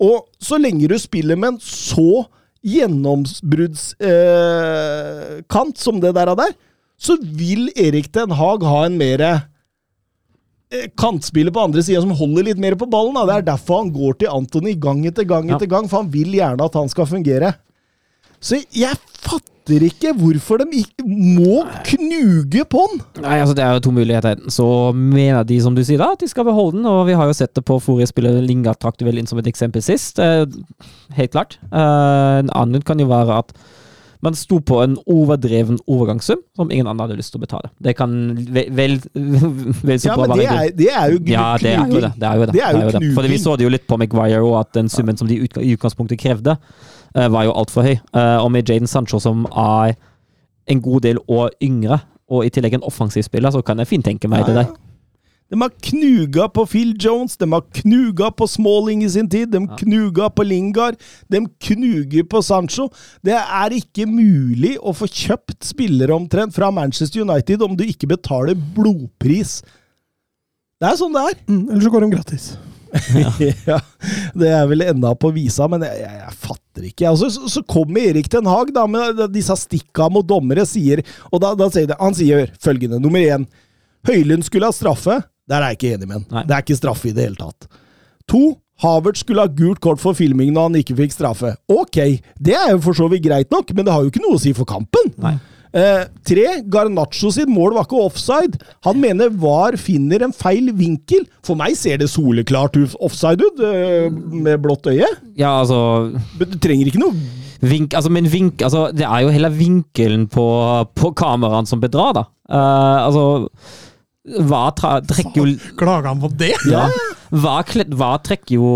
Og 0.02 0.26
så 0.42 0.58
lenge 0.60 0.88
du 0.90 0.96
spiller 1.00 1.38
med 1.38 1.54
en 1.56 1.60
så 1.62 2.24
gjennombruddskant 2.66 4.02
eh, 4.02 5.38
kant 5.50 5.78
som 5.78 6.00
det 6.02 6.12
der, 6.16 6.30
er 6.32 6.38
der, 6.38 6.56
så 6.98 7.16
vil 7.22 7.68
Erik 7.78 8.10
Den 8.14 8.34
Haag 8.34 8.64
ha 8.66 8.80
en 8.86 8.98
mer 8.98 9.22
eh, 9.24 10.88
kantspiller 10.98 11.54
på 11.54 11.62
andre 11.68 11.82
sida 11.86 12.02
som 12.04 12.14
holder 12.18 12.50
litt 12.50 12.62
mer 12.62 12.76
på 12.78 12.88
ballen. 12.90 13.14
Da. 13.18 13.26
Det 13.30 13.36
er 13.40 13.48
derfor 13.52 13.82
han 13.84 13.94
går 13.94 14.18
til 14.22 14.32
Antony 14.34 14.74
gang 14.78 15.04
etter 15.08 15.26
gang 15.28 15.48
Ja. 15.48 15.56
etter 15.56 15.70
gang, 15.70 15.88
for 15.90 16.02
han 16.02 16.10
vil 16.12 16.34
gjerne 16.34 16.66
at 16.66 16.78
han 16.78 16.90
skal 16.90 17.06
fungere. 17.10 17.54
Så 18.40 18.60
jeg 18.74 18.94
fatter 19.18 19.84
ikke 19.84 20.14
hvorfor 20.16 20.62
de 20.62 20.80
ikke 20.80 21.04
må 21.04 21.64
knuge 21.90 22.62
på 22.70 22.84
den! 22.92 23.02
Nei, 23.24 23.40
altså 23.42 23.56
Det 23.58 23.64
er 23.64 23.74
jo 23.76 23.82
to 23.84 23.92
muligheter. 23.92 24.38
Så 24.52 24.68
mener 24.96 25.42
de, 25.48 25.58
som 25.64 25.74
du 25.76 25.82
sier, 25.84 26.00
da, 26.00 26.12
at 26.14 26.22
de 26.22 26.30
skal 26.30 26.46
beholde 26.48 26.78
den. 26.78 26.86
Og 26.88 27.02
vi 27.10 27.16
har 27.18 27.28
jo 27.28 27.36
sett 27.36 27.52
det 27.58 27.66
på 27.68 27.80
forrige 27.82 28.08
spiller. 28.12 28.38
Lingard 28.44 28.80
trakk 28.80 29.02
vel 29.04 29.20
inn 29.20 29.28
som 29.28 29.40
et 29.42 29.50
eksempel 29.50 29.84
sist. 29.84 30.22
Eh, 30.22 30.46
helt 31.18 31.34
klart. 31.34 31.58
Eh, 31.68 32.38
en 32.44 32.54
annen 32.56 32.86
kan 32.86 33.02
jo 33.02 33.10
være 33.10 33.42
at 33.42 33.52
man 34.24 34.34
sto 34.34 34.58
på 34.66 34.80
en 34.82 34.96
overdreven 35.06 35.78
overgangssum 35.86 36.40
som 36.58 36.72
ingen 36.74 36.88
andre 36.90 37.06
hadde 37.06 37.18
lyst 37.20 37.30
til 37.34 37.38
å 37.38 37.44
betale. 37.44 37.70
Det 37.82 37.94
kan 37.98 38.10
vel, 38.50 38.72
vel, 38.74 38.96
vel 39.88 40.00
så 40.00 40.10
Ja, 40.10 40.16
men 40.18 40.34
det 40.34 40.48
er, 40.48 40.72
det 40.74 40.88
er 40.90 41.12
jo 41.12 41.20
Ja, 41.30 41.48
det 41.60 41.74
er 41.74 41.84
jo 41.84 42.02
det. 42.02 42.12
Det 42.18 42.26
er 42.26 42.40
jo 42.40 42.48
det. 42.48 42.54
Det 42.56 42.64
er 42.66 42.78
jo 42.80 42.94
det. 42.96 43.12
For 43.14 43.30
vi 43.30 43.38
så 43.42 43.54
det 43.58 43.68
jo 43.68 43.74
litt 43.74 43.86
på 43.90 43.98
Maguire 44.00 44.40
òg, 44.42 44.56
at 44.64 44.72
den 44.80 44.90
summen 44.90 45.18
som 45.20 45.30
de 45.30 45.38
i 45.38 45.74
utgangspunktet 45.76 46.18
krevde, 46.18 46.56
var 47.14 47.46
jo 47.48 47.54
altfor 47.56 47.86
høy. 47.86 47.96
Eh, 47.96 48.36
og 48.42 48.50
med 48.52 48.68
Jaden 48.68 48.90
Sancho, 48.90 49.20
som 49.22 49.46
er 49.52 49.96
en 50.68 50.82
god 50.84 51.06
del 51.06 51.18
år 51.28 51.50
yngre, 51.64 52.00
og 52.28 52.44
i 52.44 52.52
tillegg 52.52 52.76
en 52.76 52.84
offensiv 52.84 53.24
spiller, 53.24 53.50
så 53.50 53.62
kan 53.64 53.80
jeg 53.80 53.88
fint 53.88 54.04
tenke 54.04 54.28
meg 54.28 54.44
det 54.46 54.58
der. 54.58 54.68
De 55.48 55.56
har 55.56 55.72
knuga 55.80 56.44
på 56.52 56.66
Phil 56.68 56.90
Jones, 57.00 57.38
de 57.40 57.46
har 57.48 57.62
knuga 57.80 58.28
på 58.36 58.44
Smalling 58.46 59.00
i 59.04 59.08
sin 59.08 59.30
tid, 59.32 59.48
de 59.54 59.62
knuga 59.80 60.28
på 60.28 60.44
Lingard, 60.44 60.98
de 61.32 61.40
knuger 61.70 62.26
på 62.28 62.42
Sancho. 62.44 62.90
Det 63.24 63.32
er 63.32 63.76
ikke 63.78 64.04
mulig 64.10 64.74
å 64.76 64.92
få 64.92 65.08
kjøpt 65.08 65.64
spillere 65.70 66.12
omtrent 66.12 66.52
fra 66.56 66.68
Manchester 66.74 67.24
United 67.24 67.64
om 67.64 67.78
du 67.78 67.86
ikke 67.86 68.10
betaler 68.12 68.60
blodpris. 68.76 69.62
Det 70.78 70.92
er 70.92 71.00
sånn 71.00 71.16
det 71.16 71.24
er. 71.30 71.40
Mm, 71.48 71.64
eller 71.70 71.86
så 71.86 71.94
går 71.96 72.04
de 72.04 72.12
gratis. 72.12 72.50
ja, 73.68 73.78
det 74.38 74.50
er 74.50 74.66
vel 74.70 74.84
enda 74.86 75.12
på 75.18 75.30
visa, 75.36 75.68
men 75.70 75.84
jeg, 75.86 76.02
jeg, 76.02 76.20
jeg 76.22 76.36
fatter 76.44 76.88
ikke. 76.90 77.08
Altså, 77.10 77.30
så, 77.34 77.50
så 77.52 77.62
kommer 77.68 78.10
Erik 78.10 78.30
Ten 78.32 78.48
Hag 78.48 78.72
da, 78.76 78.86
med 78.90 79.24
disse 79.34 79.56
stikka 79.60 80.08
mot 80.12 80.26
dommere, 80.28 80.66
sier, 80.68 81.02
og 81.32 81.42
da, 81.44 81.54
da 81.58 81.68
sier 81.74 81.90
det, 81.90 81.98
han 82.00 82.16
sier 82.16 82.48
følgende, 82.64 83.00
nummer 83.02 83.24
én, 83.24 83.48
Høylund 84.08 84.46
skulle 84.46 84.70
ha 84.70 84.74
straffe, 84.74 85.18
der 85.48 85.60
er 85.60 85.72
jeg 85.72 85.78
ikke 85.78 85.92
enig 85.96 86.08
med 86.08 86.16
han. 86.20 86.48
Det 86.48 86.54
er 86.54 86.64
ikke 86.64 86.78
straffe 86.78 87.10
i 87.10 87.14
det 87.16 87.28
hele 87.28 87.40
tatt. 87.40 87.68
To, 88.30 88.42
Havert 88.82 89.18
skulle 89.18 89.42
ha 89.42 89.50
gult 89.50 89.80
kort 89.82 89.98
for 89.98 90.14
filming 90.14 90.52
når 90.54 90.68
han 90.68 90.80
ikke 90.80 90.96
fikk 91.00 91.14
straffe. 91.16 91.54
Ok, 91.72 91.98
det 92.38 92.54
er 92.54 92.74
jo 92.76 92.82
for 92.84 92.96
så 92.96 93.08
vidt 93.10 93.24
greit 93.26 93.50
nok, 93.50 93.72
men 93.74 93.86
det 93.86 93.94
har 93.94 94.04
jo 94.04 94.12
ikke 94.12 94.22
noe 94.22 94.36
å 94.38 94.42
si 94.42 94.52
for 94.56 94.68
kampen. 94.68 95.10
Nei. 95.18 95.34
Eh, 95.76 96.04
tre, 96.24 96.46
Garnaccio 96.70 97.30
sitt 97.34 97.50
mål 97.52 97.76
var 97.76 97.88
ikke 97.88 98.04
offside. 98.06 98.60
Han 98.86 99.00
mener 99.02 99.32
VAR 99.32 99.76
finner 99.80 100.24
en 100.24 100.32
feil 100.32 100.72
vinkel. 100.76 101.26
For 101.44 101.58
meg 101.58 101.76
ser 101.78 102.00
det 102.00 102.10
soleklart 102.12 102.78
offside 102.96 103.44
ut, 103.44 103.60
eh, 103.60 104.08
med 104.10 104.62
blått 104.64 104.88
øye. 104.88 105.08
Ja, 105.36 105.60
altså 105.60 106.12
Men 106.38 106.50
du 106.50 106.58
trenger 106.58 106.88
ikke 106.88 107.02
noe 107.02 107.14
Vink, 107.58 107.94
altså, 107.94 108.10
men 108.14 108.28
vink, 108.30 108.62
altså, 108.62 108.84
det 108.94 109.02
er 109.02 109.24
jo 109.24 109.34
hele 109.34 109.50
vinkelen 109.50 110.28
på, 110.30 110.46
på 110.94 111.10
kameraene 111.18 111.66
som 111.66 111.80
bedrar, 111.82 112.14
da. 112.14 112.24
Uh, 112.48 112.98
altså 113.08 113.24
Hva 114.46 114.60
tra, 114.78 114.92
trekker 115.02 115.42
jo 115.42 115.72
Klager 115.76 116.06
han 116.12 116.22
på 116.22 116.30
det? 116.38 116.54
Ja. 116.70 116.86
Hva, 117.34 117.58
hva 117.98 118.12
trekker 118.24 118.54
jo 118.56 118.70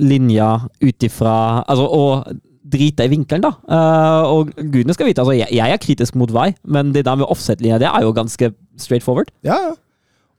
linja 0.00 0.52
ut 0.80 1.04
ifra 1.04 1.34
Altså, 1.66 1.84
og 1.84 2.45
drite 2.72 3.06
i 3.06 3.10
vinkelen, 3.12 3.44
da. 3.44 3.52
Uh, 3.70 4.34
og 4.34 4.52
gudene 4.58 4.94
skal 4.96 5.10
vite, 5.10 5.22
altså, 5.22 5.36
jeg, 5.36 5.50
jeg 5.54 5.72
er 5.72 5.82
kritisk 5.82 6.18
mot 6.18 6.32
vei, 6.34 6.50
men 6.64 6.92
det 6.94 7.06
der 7.06 7.18
med 7.20 7.28
offset-linja, 7.30 7.80
det 7.82 7.90
er 7.90 8.06
jo 8.06 8.14
ganske 8.16 8.52
straight 8.80 9.06
forward. 9.06 9.30
Ja, 9.46 9.58
ja. 9.68 9.74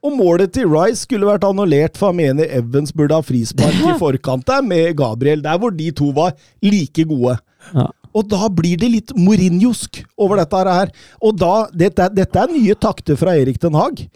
Og 0.06 0.14
målet 0.14 0.52
til 0.54 0.68
Rice 0.70 1.02
skulle 1.02 1.26
vært 1.26 1.42
annullert, 1.46 1.96
for 1.98 2.12
han 2.12 2.20
mener 2.20 2.46
Evans 2.54 2.92
burde 2.94 3.16
ha 3.16 3.24
frispark 3.24 3.80
i 3.82 3.96
forkant 4.02 4.46
der 4.46 4.62
med 4.62 4.94
Gabriel, 4.98 5.42
der 5.42 5.58
hvor 5.58 5.74
de 5.74 5.90
to 5.90 6.12
var 6.14 6.36
like 6.62 7.06
gode. 7.08 7.34
Ja. 7.74 7.88
Og 8.16 8.28
da 8.30 8.48
blir 8.52 8.78
det 8.80 8.92
litt 8.92 9.10
Mourinhosk 9.18 10.00
over 10.16 10.40
dette 10.40 10.62
her. 10.68 10.92
Og 11.20 11.34
da, 11.38 11.66
dette, 11.74 12.08
dette 12.14 12.40
er 12.40 12.54
nye 12.54 12.76
takter 12.78 13.18
fra 13.20 13.34
Erik 13.36 13.60
Den 13.62 13.76
Haag. 13.78 14.06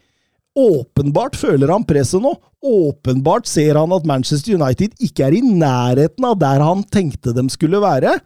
Åpenbart 0.59 1.36
føler 1.40 1.70
han 1.72 1.84
presset 1.88 2.20
nå. 2.22 2.34
Åpenbart 2.62 3.48
ser 3.48 3.78
han 3.80 3.92
at 3.96 4.07
Manchester 4.07 4.59
United 4.59 4.94
ikke 5.00 5.24
er 5.26 5.36
i 5.38 5.42
nærheten 5.42 6.26
av 6.28 6.36
der 6.40 6.62
han 6.62 6.84
tenkte 6.92 7.32
de 7.34 7.46
skulle 7.53 7.80
være. 7.82 8.18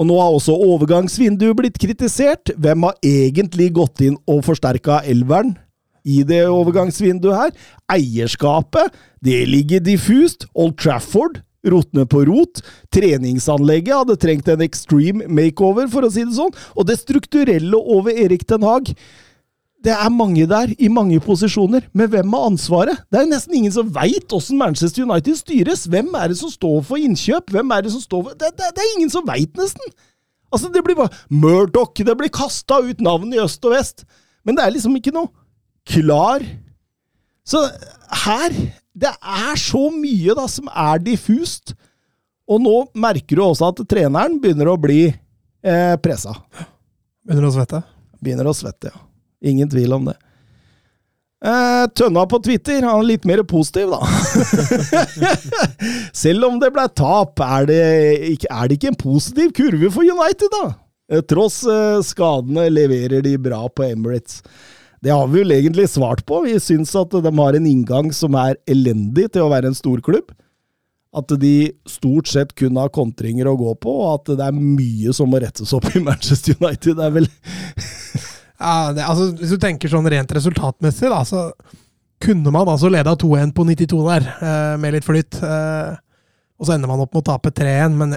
Og 0.00 0.08
nå 0.08 0.16
har 0.18 0.34
også 0.34 0.56
overgangsvinduet 0.56 1.58
blitt 1.58 1.78
kritisert. 1.80 2.50
Hvem 2.58 2.88
har 2.88 2.98
egentlig 3.06 3.70
gått 3.76 4.02
inn 4.02 4.18
og 4.26 4.42
forsterka 4.48 5.02
elveren 5.06 5.54
i 6.02 6.24
det 6.26 6.42
overgangsvinduet 6.50 7.38
her? 7.38 7.56
Eierskapet, 7.92 8.90
det 9.22 9.44
ligger 9.46 9.84
diffust. 9.84 10.48
Old 10.58 10.74
Trafford 10.80 11.38
råtner 11.62 12.08
på 12.10 12.24
rot. 12.26 12.64
Treningsanlegget 12.90 13.94
hadde 13.94 14.18
trengt 14.18 14.48
en 14.50 14.64
extreme 14.64 15.28
makeover, 15.30 15.86
for 15.92 16.02
å 16.02 16.10
si 16.10 16.24
det 16.26 16.34
sånn. 16.34 16.54
Og 16.74 16.88
det 16.88 16.98
strukturelle 16.98 17.78
over 17.78 18.16
Erik 18.24 18.48
Den 18.50 18.66
Haag 18.66 18.90
det 19.82 19.92
er 19.94 20.10
mange 20.14 20.44
der, 20.46 20.70
i 20.78 20.88
mange 20.92 21.18
posisjoner, 21.22 21.88
men 21.92 22.10
hvem 22.10 22.34
har 22.36 22.46
ansvaret? 22.46 23.00
Det 23.10 23.18
er 23.18 23.28
nesten 23.30 23.56
ingen 23.58 23.74
som 23.74 23.88
veit 23.94 24.30
åssen 24.34 24.60
Manchester 24.60 25.02
United 25.02 25.40
styres. 25.40 25.88
Hvem 25.90 26.12
er 26.18 26.30
det 26.30 26.38
som 26.38 26.52
står 26.52 26.84
for 26.86 27.02
innkjøp? 27.02 27.50
Hvem 27.50 27.74
er 27.74 27.82
Det 27.82 27.92
som 27.94 28.04
står 28.04 28.22
for... 28.28 28.36
Det, 28.38 28.52
det, 28.58 28.70
det 28.76 28.84
er 28.84 28.92
ingen 28.96 29.10
som 29.10 29.26
veit, 29.26 29.50
nesten! 29.58 29.94
Altså, 30.52 30.70
Det 30.70 30.84
blir 30.84 30.98
bare 30.98 31.14
Murdoch, 31.30 31.96
det 31.96 32.16
blir 32.18 32.30
kasta 32.30 32.78
ut 32.84 33.00
navn 33.02 33.32
i 33.34 33.40
øst 33.42 33.64
og 33.64 33.74
vest. 33.74 34.04
Men 34.44 34.58
det 34.58 34.64
er 34.64 34.74
liksom 34.74 34.94
ikke 34.98 35.14
noe 35.14 35.30
klar 35.86 36.42
Så 37.46 37.62
her 38.24 38.52
Det 38.94 39.10
er 39.10 39.58
så 39.58 39.86
mye 39.90 40.34
da 40.38 40.46
som 40.50 40.68
er 40.68 41.02
diffust. 41.02 41.74
Og 42.46 42.60
nå 42.62 42.76
merker 42.94 43.38
du 43.38 43.42
også 43.46 43.72
at 43.72 43.82
treneren 43.88 44.38
begynner 44.42 44.68
å 44.68 44.78
bli 44.78 45.06
eh, 45.08 45.94
pressa. 46.02 46.36
Begynner 47.24 47.48
å 47.48 47.54
svette. 47.54 47.80
Begynner 48.22 48.50
å 48.50 48.54
svette, 48.54 48.92
ja. 48.92 49.08
Ingen 49.42 49.70
tvil 49.70 49.92
om 49.96 50.06
det. 50.10 50.16
Eh, 51.42 51.86
Tønna 51.98 52.22
på 52.30 52.38
Twitter 52.38 52.84
han 52.86 53.00
er 53.00 53.08
litt 53.08 53.24
mer 53.26 53.42
positiv, 53.50 53.90
da. 53.90 54.06
Selv 56.22 56.46
om 56.46 56.60
det 56.62 56.70
ble 56.74 56.84
tap, 56.94 57.42
er 57.42 57.66
det, 57.66 57.86
ikke, 58.36 58.50
er 58.50 58.68
det 58.70 58.78
ikke 58.78 58.92
en 58.92 59.00
positiv 59.00 59.50
kurve 59.56 59.90
for 59.90 60.06
United, 60.06 60.54
da? 60.54 60.68
Eh, 61.10 61.24
tross 61.26 61.64
eh, 61.66 61.98
skadene 62.06 62.68
leverer 62.70 63.24
de 63.26 63.34
bra 63.42 63.64
på 63.66 63.88
Emirates. 63.88 64.38
Det 65.02 65.10
har 65.10 65.26
vi 65.26 65.42
vel 65.42 65.56
egentlig 65.56 65.88
svart 65.90 66.22
på. 66.28 66.44
Vi 66.46 66.54
syns 66.62 66.94
at 66.94 67.10
de 67.10 67.32
har 67.34 67.58
en 67.58 67.66
inngang 67.66 68.12
som 68.14 68.38
er 68.38 68.54
elendig 68.70 69.32
til 69.34 69.42
å 69.42 69.50
være 69.50 69.72
en 69.72 69.74
storklubb. 69.74 70.30
At 71.12 71.34
de 71.42 71.72
stort 71.90 72.30
sett 72.30 72.54
kun 72.56 72.78
har 72.78 72.92
kontringer 72.94 73.50
å 73.50 73.58
gå 73.58 73.74
på, 73.82 73.96
og 74.04 74.12
at 74.14 74.30
det 74.38 74.46
er 74.46 74.54
mye 74.54 75.12
som 75.12 75.28
må 75.28 75.42
rettes 75.42 75.74
opp 75.76 75.90
i 75.90 76.00
Manchester 76.00 76.54
United. 76.62 76.94
Det 77.00 77.08
er 77.08 77.16
vel 77.18 77.26
Ja, 78.62 78.92
det, 78.94 79.02
altså, 79.02 79.32
hvis 79.40 79.54
du 79.56 79.58
tenker 79.60 79.90
sånn 79.90 80.06
rent 80.12 80.32
resultatmessig, 80.36 81.10
da, 81.10 81.22
så 81.26 81.48
kunne 82.22 82.52
man 82.54 82.70
altså 82.70 82.90
leda 82.92 83.16
2-1 83.18 83.50
på 83.56 83.64
92 83.66 84.02
der, 84.06 84.28
eh, 84.38 84.74
med 84.78 84.94
litt 84.94 85.06
flyt. 85.06 85.40
Eh, 85.42 85.96
og 86.60 86.68
så 86.68 86.76
ender 86.76 86.90
man 86.90 87.02
opp 87.02 87.10
med 87.16 87.24
å 87.24 87.28
tape 87.32 87.50
3-1, 87.50 87.96
men 87.98 88.14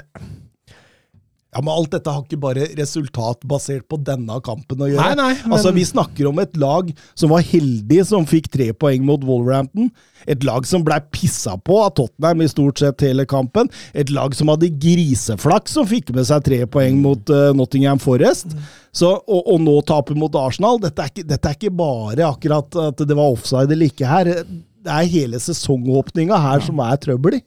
Ja, 1.56 1.62
men 1.64 1.72
alt 1.72 1.94
dette 1.94 2.12
har 2.12 2.24
ikke 2.26 2.40
bare 2.44 2.66
resultat 2.76 3.46
basert 3.48 3.86
på 3.88 3.96
denne 4.04 4.42
kampen 4.44 4.82
å 4.84 4.90
gjøre. 4.90 5.06
Nei, 5.16 5.16
nei, 5.16 5.34
men- 5.46 5.54
Altså, 5.56 5.72
Vi 5.74 5.86
snakker 5.88 6.28
om 6.28 6.40
et 6.40 6.58
lag 6.58 6.92
som 7.16 7.30
var 7.30 7.42
heldig 7.42 8.06
som 8.06 8.26
fikk 8.26 8.50
tre 8.52 8.74
poeng 8.74 9.02
mot 9.02 9.24
Wolverhampton. 9.24 9.90
Et 10.28 10.44
lag 10.44 10.66
som 10.66 10.84
ble 10.84 11.00
pissa 11.12 11.56
på 11.56 11.78
av 11.86 11.94
Tottenham 11.96 12.42
i 12.42 12.48
stort 12.48 12.78
sett 12.80 13.00
hele 13.00 13.26
kampen. 13.26 13.70
Et 13.94 14.10
lag 14.10 14.36
som 14.36 14.48
hadde 14.48 14.70
griseflaks 14.70 15.70
som 15.70 15.88
fikk 15.88 16.14
med 16.14 16.26
seg 16.26 16.44
tre 16.44 16.66
poeng 16.66 17.00
mot 17.02 17.30
uh, 17.30 17.54
Nottingham 17.54 18.00
Forest. 18.00 18.48
Så, 18.92 19.24
og, 19.28 19.48
og 19.48 19.62
nå 19.62 19.80
taper 19.86 20.16
mot 20.16 20.36
Arsenal. 20.36 20.78
Dette 20.80 21.00
er, 21.00 21.08
ikke, 21.08 21.28
dette 21.28 21.46
er 21.48 21.56
ikke 21.56 21.76
bare 21.76 22.28
akkurat 22.28 22.76
at 22.90 22.98
det 22.98 23.16
var 23.16 23.32
offside 23.32 23.72
eller 23.72 23.88
ikke 23.88 24.06
her. 24.12 24.26
Det 24.26 24.92
er 24.92 25.08
hele 25.08 25.40
sesongåpninga 25.40 26.36
her 26.36 26.60
som 26.60 26.80
er 26.84 26.98
trøbbel 26.98 27.42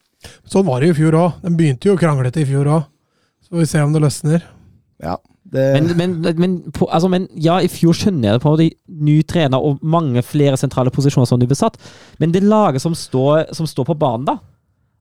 sånn 0.49 0.67
var 0.67 0.81
det 0.83 0.91
i 0.91 0.97
fjor 0.99 1.15
òg. 1.15 1.43
Den 1.45 1.57
begynte 1.59 1.91
jo 1.91 1.97
kranglete 1.97 2.43
i 2.43 2.49
fjor 2.49 2.67
òg. 2.67 2.87
Så 3.49 3.57
får 3.57 3.65
vi 3.65 3.67
se 3.71 3.83
om 3.83 3.93
det 3.95 4.05
løsner. 4.05 4.43
Ja, 5.01 5.17
det, 5.53 5.63
Men, 5.81 5.97
men, 5.97 6.35
men, 6.37 6.57
på, 6.73 6.87
altså, 6.93 7.09
men 7.09 7.25
ja, 7.41 7.57
i 7.65 7.71
fjor 7.73 7.97
skjønner 7.97 8.29
jeg 8.29 8.37
det 8.37 8.43
på 8.43 8.51
en 8.51 8.57
måte. 8.59 8.67
Ny 9.09 9.17
trener 9.25 9.65
og 9.65 9.79
mange 9.81 10.21
flere 10.27 10.59
sentrale 10.61 10.93
posisjoner 10.93 11.29
som 11.31 11.41
de 11.41 11.49
besatt. 11.49 11.79
Men 12.21 12.35
det 12.35 12.45
laget 12.45 12.85
som 12.85 12.97
står, 12.97 13.55
som 13.57 13.67
står 13.67 13.89
på 13.89 13.97
banen, 13.97 14.27
da? 14.29 14.37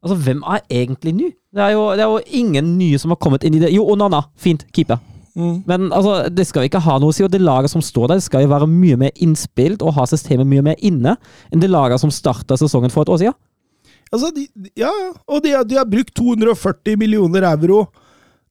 Altså, 0.05 0.15
Hvem 0.23 0.45
er 0.47 0.63
egentlig 0.71 1.13
ny? 1.17 1.33
Det 1.51 1.65
er, 1.65 1.73
jo, 1.75 1.89
det 1.97 2.05
er 2.05 2.13
jo 2.13 2.39
ingen 2.39 2.77
nye 2.77 3.01
som 3.01 3.11
har 3.11 3.19
kommet 3.19 3.43
inn 3.43 3.57
i 3.57 3.61
det. 3.65 3.73
Jo, 3.75 3.83
Onana. 3.91 4.23
Fint. 4.39 4.63
Keeper. 4.71 5.03
mm. 5.35 5.63
Men 5.67 5.91
altså, 5.91 6.29
det 6.31 6.47
skal 6.47 6.69
ikke 6.69 6.85
ha 6.85 6.97
noe 7.01 7.11
å 7.11 7.17
si. 7.17 7.25
Og 7.27 7.33
det 7.33 7.43
laget 7.43 7.73
som 7.73 7.83
står 7.83 8.13
der, 8.13 8.23
skal 8.23 8.45
jo 8.45 8.53
være 8.53 8.71
mye 8.71 8.95
mer 9.03 9.11
innspilt 9.19 9.83
og 9.83 9.97
ha 9.99 10.07
systemet 10.07 10.47
mye 10.47 10.63
mer 10.71 10.79
inne 10.79 11.17
enn 11.51 11.59
det 11.59 11.73
laget 11.73 11.99
som 11.99 12.13
starta 12.13 12.55
sesongen 12.55 12.93
for 12.93 13.03
et 13.03 13.11
år 13.11 13.23
siden. 13.25 13.39
Altså, 14.13 14.31
de, 14.31 14.47
ja, 14.79 14.87
ja. 14.87 15.11
og 15.27 15.43
de, 15.43 15.51
de 15.67 15.75
har 15.75 15.89
brukt 15.89 16.15
240 16.15 16.95
millioner 16.95 17.43
euro 17.51 17.89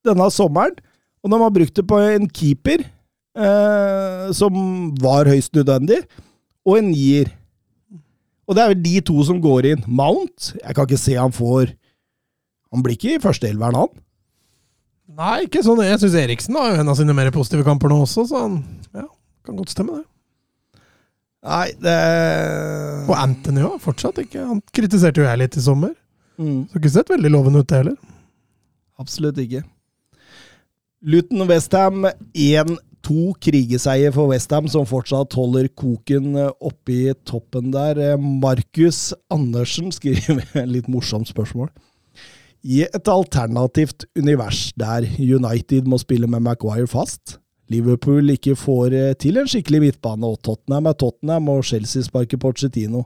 denne 0.07 0.27
sommeren. 0.33 0.77
Og 1.23 1.31
de 1.33 1.39
har 1.41 1.53
brukt 1.55 1.75
det 1.75 1.83
på 1.89 1.99
en 2.03 2.27
keeper, 2.29 2.83
eh, 3.37 4.27
som 4.37 4.57
var 5.01 5.27
høyst 5.29 5.53
nødvendig, 5.57 6.01
og 6.67 6.79
en 6.79 6.91
nier. 6.91 7.31
Og 8.47 8.55
det 8.55 8.63
er 8.63 8.71
vel 8.71 8.83
de 8.85 8.95
to 9.03 9.23
som 9.27 9.41
går 9.43 9.65
inn. 9.73 9.81
Mount, 9.87 10.53
jeg 10.61 10.75
kan 10.75 10.87
ikke 10.87 10.99
se 11.01 11.17
han 11.19 11.33
får 11.35 11.73
Han 12.71 12.81
blir 12.83 12.97
ikke 12.97 13.13
i 13.15 13.19
førsteelveren, 13.23 13.77
han. 13.79 13.91
Nei, 15.17 15.45
ikke 15.45 15.61
sånn. 15.63 15.79
Jeg 15.87 16.01
syns 16.01 16.17
Eriksen 16.19 16.57
har 16.59 16.73
jo 16.73 16.81
en 16.81 16.91
av 16.91 16.97
sine 16.99 17.13
mer 17.15 17.29
positive 17.31 17.63
kamper 17.63 17.87
nå 17.87 18.01
også, 18.03 18.25
så 18.27 18.41
han 18.43 18.57
ja, 18.91 19.05
kan 19.47 19.55
godt 19.55 19.71
stemme, 19.71 20.01
det. 20.01 20.81
Nei, 21.47 21.69
det 21.79 21.95
Og 23.07 23.13
Anthony 23.15 23.63
òg, 23.63 23.77
fortsatt 23.83 24.19
ikke. 24.19 24.43
Han 24.49 24.59
kritiserte 24.75 25.23
jo 25.23 25.29
jeg 25.29 25.39
litt 25.39 25.55
i 25.55 25.63
sommer. 25.63 25.93
mm, 26.41 26.67
Så 26.73 26.81
ikke 26.81 26.91
sett 26.97 27.13
veldig 27.13 27.31
lovende 27.31 27.63
ut, 27.63 27.69
det 27.71 27.79
heller. 27.79 27.95
Absolutt 28.99 29.39
ikke. 29.39 29.63
Luton 31.01 31.45
Westham 31.47 32.07
1-2 32.33 33.33
krigeseier 33.39 34.13
for 34.15 34.31
Westham, 34.31 34.67
som 34.67 34.87
fortsatt 34.89 35.35
holder 35.37 35.69
koken 35.77 36.35
oppe 36.37 36.95
i 36.95 37.13
toppen 37.27 37.69
der. 37.73 37.99
Eh, 38.01 38.17
Markus 38.17 39.13
Andersen 39.29 39.91
skriver 39.93 40.41
et 40.63 40.71
litt 40.71 40.89
morsomt 40.89 41.29
spørsmål. 41.29 41.69
I 42.65 42.83
et 42.87 43.11
alternativt 43.11 44.07
univers 44.17 44.71
der 44.75 45.05
United 45.21 45.85
må 45.87 45.99
spille 46.01 46.27
med 46.27 46.41
Maguire 46.43 46.89
fast, 46.89 47.37
Liverpool 47.69 48.31
ikke 48.31 48.55
får 48.57 48.95
eh, 48.95 49.13
til 49.19 49.37
en 49.37 49.47
skikkelig 49.49 49.83
midtbane, 49.83 50.25
og 50.25 50.41
Tottenham 50.43 50.87
er 50.89 50.97
Tottenham, 50.97 51.49
og 51.51 51.65
Chelsea 51.67 52.05
sparker 52.05 52.39
Pochettino, 52.41 53.05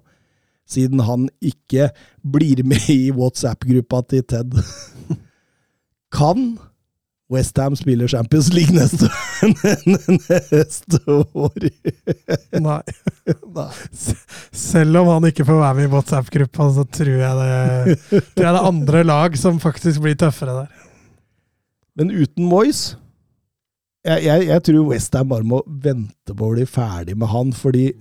siden 0.70 1.02
han 1.04 1.28
ikke 1.42 1.90
blir 2.24 2.64
med 2.64 2.90
i 2.94 3.12
WhatsApp-gruppa 3.12 4.04
til 4.10 4.24
Ted. 4.30 4.60
Kan 6.18 6.54
Westham 7.32 7.76
spiller 7.80 8.10
Champions 8.12 8.50
League 8.54 8.76
neste, 8.76 9.08
neste 10.52 11.00
år? 11.08 11.68
Nei. 12.60 12.82
Nei. 13.58 13.68
Selv 14.52 15.02
om 15.02 15.12
han 15.14 15.30
ikke 15.30 15.48
får 15.48 15.62
være 15.62 15.78
med 15.80 15.88
i 15.88 15.92
WhatsApp-gruppa, 15.94 16.70
så 16.76 16.86
tror 17.00 17.14
jeg, 17.24 17.38
det, 17.40 18.00
tror 18.10 18.20
jeg 18.20 18.42
det 18.42 18.50
er 18.50 18.72
andre 18.72 19.04
lag 19.08 19.38
som 19.40 19.62
faktisk 19.64 20.04
blir 20.04 20.18
tøffere 20.20 20.64
der. 20.64 20.90
Men 22.00 22.12
uten 22.12 22.48
Moyes 22.48 22.92
jeg, 24.08 24.24
jeg, 24.26 24.48
jeg 24.50 24.64
tror 24.66 24.88
Westham 24.90 25.30
bare 25.30 25.46
må 25.46 25.62
vente 25.68 26.34
på 26.34 26.48
å 26.48 26.56
bli 26.56 26.66
ferdig 26.66 27.14
med 27.22 27.30
han, 27.30 27.52
fordi 27.54 27.92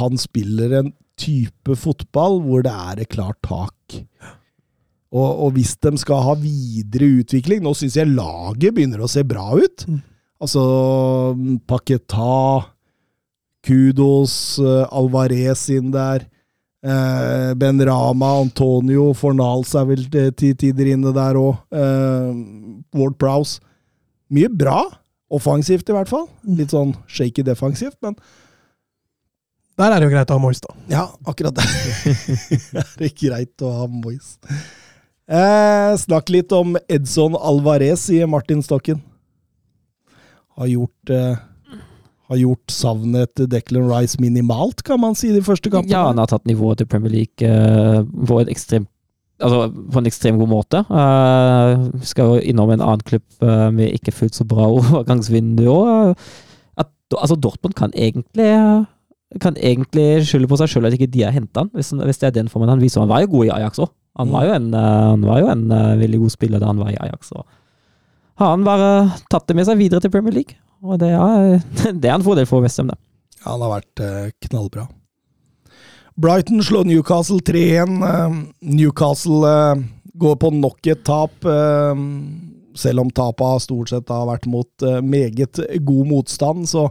han 0.00 0.16
spiller 0.20 0.78
en 0.80 0.94
type 1.20 1.76
fotball 1.78 2.40
hvor 2.42 2.64
det 2.64 2.72
er 2.72 3.02
et 3.02 3.12
klart 3.12 3.38
tak. 3.44 3.98
Og, 5.14 5.28
og 5.46 5.54
hvis 5.54 5.76
de 5.84 5.94
skal 6.00 6.24
ha 6.26 6.32
videre 6.40 7.06
utvikling 7.20 7.60
Nå 7.62 7.70
syns 7.78 7.94
jeg 8.00 8.10
laget 8.10 8.74
begynner 8.74 9.04
å 9.04 9.10
se 9.10 9.22
bra 9.26 9.46
ut. 9.54 9.84
Mm. 9.86 10.00
Altså 10.42 10.62
Paketa, 11.70 12.64
Kudos, 13.64 14.58
eh, 14.58 14.82
Alvarez 14.92 15.68
inn 15.72 15.92
der. 15.94 16.26
Eh, 16.84 17.54
ben 17.56 17.80
Rama, 17.86 18.34
Antonio, 18.42 19.12
Fornals 19.16 19.72
er 19.78 19.86
vel 19.88 20.04
til 20.10 20.52
tider 20.60 20.90
inne 20.92 21.14
der 21.16 21.38
òg. 21.40 21.62
Eh, 21.72 22.34
Ward 22.98 23.16
Prowse. 23.22 23.62
Mye 24.34 24.50
bra. 24.52 24.82
Offensivt, 25.32 25.88
i 25.88 25.96
hvert 25.96 26.10
fall. 26.10 26.26
Litt 26.58 26.74
sånn 26.74 26.92
shaky 27.08 27.46
defensivt, 27.46 27.96
men 28.04 28.18
Der 29.74 29.90
er 29.90 29.98
det 29.98 30.06
jo 30.06 30.12
greit 30.12 30.30
å 30.30 30.36
ha 30.36 30.42
Moyes, 30.42 30.60
da. 30.62 30.74
ja, 30.86 31.08
akkurat 31.26 31.56
der 31.56 31.66
er 33.08 33.14
greit 33.18 33.64
å 33.64 33.72
ha 33.80 33.88
Moyes. 33.90 34.36
Eh, 35.24 35.90
snakk 35.96 36.28
litt 36.28 36.52
om 36.52 36.76
Edson 36.92 37.36
Alvarez, 37.38 38.08
sier 38.10 38.28
Martin 38.28 38.60
Stokken. 38.64 39.00
Har 40.58 40.68
gjort 40.68 41.10
eh, 41.10 41.36
Har 42.28 42.40
gjort 42.40 42.72
savnet 42.72 43.32
til 43.36 43.48
Declan 43.50 43.88
Rice 43.88 44.20
minimalt, 44.20 44.82
kan 44.84 45.00
man 45.00 45.16
si, 45.16 45.32
de 45.32 45.42
første 45.44 45.72
kampene. 45.72 45.92
Ja, 45.92 46.06
han 46.10 46.20
har 46.20 46.28
tatt 46.30 46.44
nivået 46.48 46.80
til 46.80 46.88
Premier 46.88 47.12
League 47.12 47.48
eh, 47.48 48.02
på, 48.04 48.40
ekstrem 48.48 48.86
altså, 49.44 49.68
på 49.92 50.00
en 50.00 50.08
ekstremt 50.08 50.40
god 50.40 50.50
måte. 50.50 50.80
Uh, 50.88 52.00
skal 52.06 52.32
jo 52.32 52.40
innom 52.40 52.72
en 52.72 52.84
annen 52.84 53.04
klubb 53.04 53.24
uh, 53.42 53.68
med 53.74 53.92
ikke 53.96 54.14
fullt 54.14 54.36
så 54.36 54.46
bra 54.48 54.68
overgangsvindu 54.78 55.66
òg. 55.72 56.14
Altså, 57.14 57.36
Dortmund 57.36 57.76
kan 57.78 57.92
egentlig 57.94 58.48
kan 59.42 59.56
egentlig 59.58 60.24
skylde 60.26 60.48
på 60.50 60.56
seg 60.58 60.70
sjøl 60.70 60.86
at 60.88 60.94
ikke 60.96 61.10
de 61.10 61.22
har 61.26 61.34
henta 61.34 61.62
han, 61.62 61.70
hvis, 61.74 61.92
hvis 61.94 62.18
det 62.22 62.26
er 62.28 62.34
den 62.38 62.48
formen 62.50 62.70
han 62.72 62.82
viser. 62.82 63.02
Han 63.02 63.10
var 63.10 63.22
jo 63.22 63.30
god 63.36 63.46
i 63.46 63.52
Ajax 63.54 63.82
òg. 63.82 63.92
Han 64.18 64.30
var 64.30 64.46
jo 64.46 64.54
en, 64.54 64.74
eh, 64.74 65.04
han 65.10 65.24
var 65.26 65.40
jo 65.42 65.50
en 65.50 65.70
eh, 65.74 65.94
veldig 65.98 66.20
god 66.22 66.34
spiller 66.34 66.62
da 66.62 66.70
han 66.70 66.82
var 66.82 66.92
i 66.92 66.98
Ajax. 67.02 67.32
Og 67.34 67.46
har 68.42 68.52
han 68.52 68.66
bare 68.66 68.90
tatt 69.30 69.48
det 69.48 69.56
med 69.58 69.66
seg 69.66 69.80
videre 69.80 70.02
til 70.02 70.12
Premier 70.14 70.34
League. 70.34 70.58
Og 70.84 71.00
det 71.02 71.10
er, 71.16 71.56
det 72.00 72.10
er 72.10 72.14
en 72.14 72.26
fordel 72.26 72.46
for 72.50 72.62
Westham, 72.64 72.92
det. 72.92 72.98
Ja, 73.40 73.54
han 73.54 73.64
har 73.64 73.74
vært 73.78 74.04
eh, 74.04 74.28
knallbra. 74.46 74.86
Brighton 76.14 76.62
slår 76.62 76.86
Newcastle 76.86 77.40
3-1. 77.42 77.98
Eh, 78.06 78.38
Newcastle 78.78 79.54
går 80.14 80.38
på 80.38 80.52
nok 80.54 80.86
et 80.86 81.00
tap, 81.02 81.42
selv 82.78 83.02
om 83.02 83.08
tapet 83.10 83.64
stort 83.64 83.90
sett 83.90 84.12
har 84.14 84.28
vært 84.28 84.44
mot 84.46 84.84
meget 85.02 85.58
god 85.82 86.06
motstand. 86.06 86.68
Så 86.70 86.84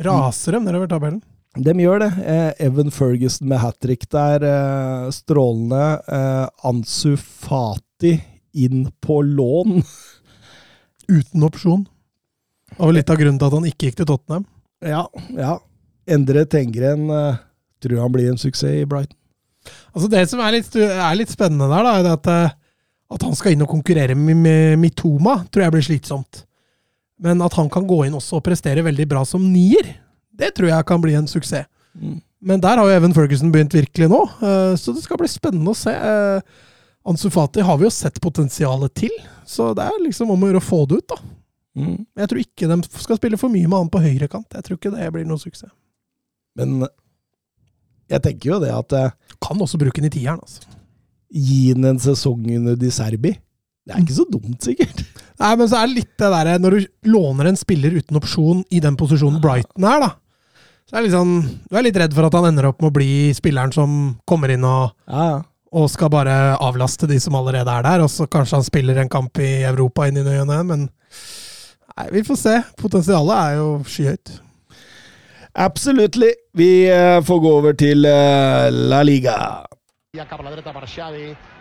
Raser 0.00 0.56
de 0.56 0.62
nedover 0.64 0.88
tabellen. 0.88 1.20
De 1.56 1.72
gjør 1.80 2.02
det. 2.04 2.10
Eh, 2.28 2.66
Evan 2.66 2.92
Ferguson 2.92 3.48
med 3.48 3.60
hat 3.62 3.78
trick 3.80 4.06
der, 4.12 4.44
eh, 4.44 5.10
strålende. 5.14 6.00
Eh, 6.08 6.48
Ansu 6.68 7.16
Fati 7.16 8.20
inn 8.54 8.90
på 9.00 9.20
lån. 9.22 9.82
Uten 11.16 11.46
opsjon. 11.46 11.86
Det 12.70 12.82
var 12.82 12.92
litt 12.92 13.10
av 13.10 13.16
grunnen 13.20 13.38
til 13.40 13.48
at 13.48 13.56
han 13.56 13.68
ikke 13.68 13.88
gikk 13.88 14.00
til 14.00 14.08
Tottenham. 14.10 14.46
Ja, 14.84 15.06
ja. 15.32 15.58
Endre 16.06 16.44
Tengren 16.46 17.08
tror 17.82 18.00
han 18.02 18.12
blir 18.14 18.28
en 18.30 18.38
suksess 18.38 18.82
i 18.82 18.86
Brighton. 18.86 19.16
Altså 19.94 20.08
Det 20.10 20.22
som 20.30 20.42
er 20.44 20.54
litt, 20.54 20.76
er 20.76 21.16
litt 21.18 21.32
spennende 21.32 21.66
der, 21.70 21.86
da, 21.86 21.94
er 21.98 22.10
at, 22.12 22.56
at 23.10 23.24
han 23.26 23.34
skal 23.38 23.54
inn 23.54 23.64
og 23.64 23.70
konkurrere 23.70 24.14
med, 24.14 24.36
med 24.38 24.76
Mitoma, 24.78 25.40
tror 25.50 25.66
jeg 25.66 25.74
blir 25.74 25.86
slitsomt. 25.88 26.44
Men 27.22 27.40
at 27.42 27.56
han 27.58 27.70
kan 27.72 27.86
gå 27.88 28.04
inn 28.06 28.14
også 28.14 28.38
og 28.38 28.44
prestere 28.46 28.84
veldig 28.86 29.08
bra 29.10 29.24
som 29.26 29.42
nier, 29.50 29.88
det 30.38 30.52
tror 30.56 30.70
jeg 30.70 30.86
kan 30.88 31.02
bli 31.02 31.14
en 31.18 31.28
suksess. 31.30 31.68
Mm. 31.96 32.18
Men 32.46 32.60
der 32.62 32.76
har 32.78 32.86
jo 32.86 32.94
Even 32.98 33.14
Ferguson 33.16 33.50
begynt 33.54 33.74
virkelig 33.74 34.08
nå, 34.12 34.20
eh, 34.44 34.74
så 34.78 34.92
det 34.94 35.02
skal 35.02 35.18
bli 35.20 35.28
spennende 35.32 35.72
å 35.72 35.78
se. 35.78 35.90
Eh, 35.90 36.40
Ansu 37.08 37.30
Fati 37.32 37.62
har 37.64 37.78
vi 37.80 37.86
jo 37.86 37.92
sett 37.94 38.20
potensialet 38.20 38.92
til, 38.98 39.14
så 39.48 39.70
det 39.78 39.86
er 39.86 40.04
liksom 40.04 40.30
om 40.34 40.42
å 40.44 40.50
gjøre 40.50 40.60
å 40.60 40.66
få 40.66 40.82
det 40.90 41.00
ut, 41.00 41.08
da. 41.14 41.18
Mm. 41.76 41.96
Men 42.02 42.22
Jeg 42.24 42.30
tror 42.32 42.42
ikke 42.42 42.68
de 42.72 43.00
skal 43.06 43.18
spille 43.20 43.38
for 43.40 43.52
mye 43.52 43.68
med 43.68 43.78
han 43.78 43.90
på 43.92 44.02
høyrekant. 44.04 44.48
Jeg 44.56 44.64
tror 44.66 44.78
ikke 44.78 44.92
det 44.94 45.08
blir 45.14 45.26
noen 45.28 45.40
suksess. 45.40 45.72
Men 46.56 46.86
jeg 48.08 48.22
tenker 48.24 48.52
jo 48.54 48.60
det 48.62 48.70
at 48.72 48.88
Du 48.94 49.36
Kan 49.44 49.60
også 49.60 49.78
bruke 49.80 50.00
den 50.00 50.08
i 50.08 50.14
tieren, 50.14 50.40
altså. 50.40 50.62
gi 51.32 51.72
den 51.74 51.84
en 51.84 51.98
sesong 52.00 52.46
under 52.56 52.76
Di 52.80 52.88
Serbi. 52.90 53.34
Det 53.86 53.94
er 53.94 54.02
ikke 54.02 54.16
så 54.16 54.24
dumt, 54.30 54.58
sikkert. 54.64 55.02
Nei, 55.38 55.50
men 55.60 55.68
så 55.70 55.78
er 55.78 55.86
det 55.86 55.98
litt 56.00 56.14
det 56.18 56.30
derre 56.32 56.54
Når 56.58 56.74
du 56.74 56.86
låner 57.12 57.50
en 57.50 57.58
spiller 57.60 57.94
uten 58.00 58.16
opsjon 58.18 58.64
i 58.72 58.80
den 58.82 58.96
posisjonen 58.98 59.38
Brighton 59.42 59.84
er, 59.86 60.00
da. 60.02 60.08
Så 60.86 60.94
er 60.96 61.02
det 61.02 61.08
liksom 61.08 61.30
Du 61.66 61.76
er 61.76 61.82
litt 61.86 61.96
redd 61.98 62.14
for 62.14 62.28
at 62.28 62.34
han 62.38 62.46
ender 62.52 62.68
opp 62.70 62.80
med 62.82 62.92
å 62.92 62.94
bli 62.94 63.10
spilleren 63.34 63.74
som 63.74 63.96
kommer 64.28 64.52
inn 64.54 64.64
og, 64.66 64.92
Ja, 65.10 65.24
ja. 65.32 65.40
og 65.76 65.90
skal 65.90 66.12
bare 66.14 66.54
avlaste 66.62 67.08
de 67.10 67.18
som 67.22 67.34
allerede 67.38 67.72
er 67.74 67.82
der, 67.86 68.04
og 68.06 68.10
så 68.12 68.28
kanskje 68.30 68.60
han 68.60 68.66
spiller 68.68 69.02
en 69.02 69.10
kamp 69.12 69.38
i 69.42 69.64
Europa 69.66 70.06
inn 70.06 70.22
i 70.22 70.26
ny 70.26 70.38
og 70.44 70.50
ne, 70.52 70.62
men 70.70 70.88
Nei, 71.96 72.10
vi 72.12 72.20
får 72.28 72.36
se. 72.36 72.54
Potensialet 72.76 73.38
er 73.40 73.54
jo 73.56 73.68
skyhøyt. 73.88 74.34
Absolutely. 75.56 76.28
Vi 76.52 76.68
eh, 76.92 77.22
får 77.24 77.40
gå 77.40 77.52
over 77.62 77.72
til 77.72 78.04
eh, 78.04 78.68
La 78.92 79.00
Liga. 79.00 79.64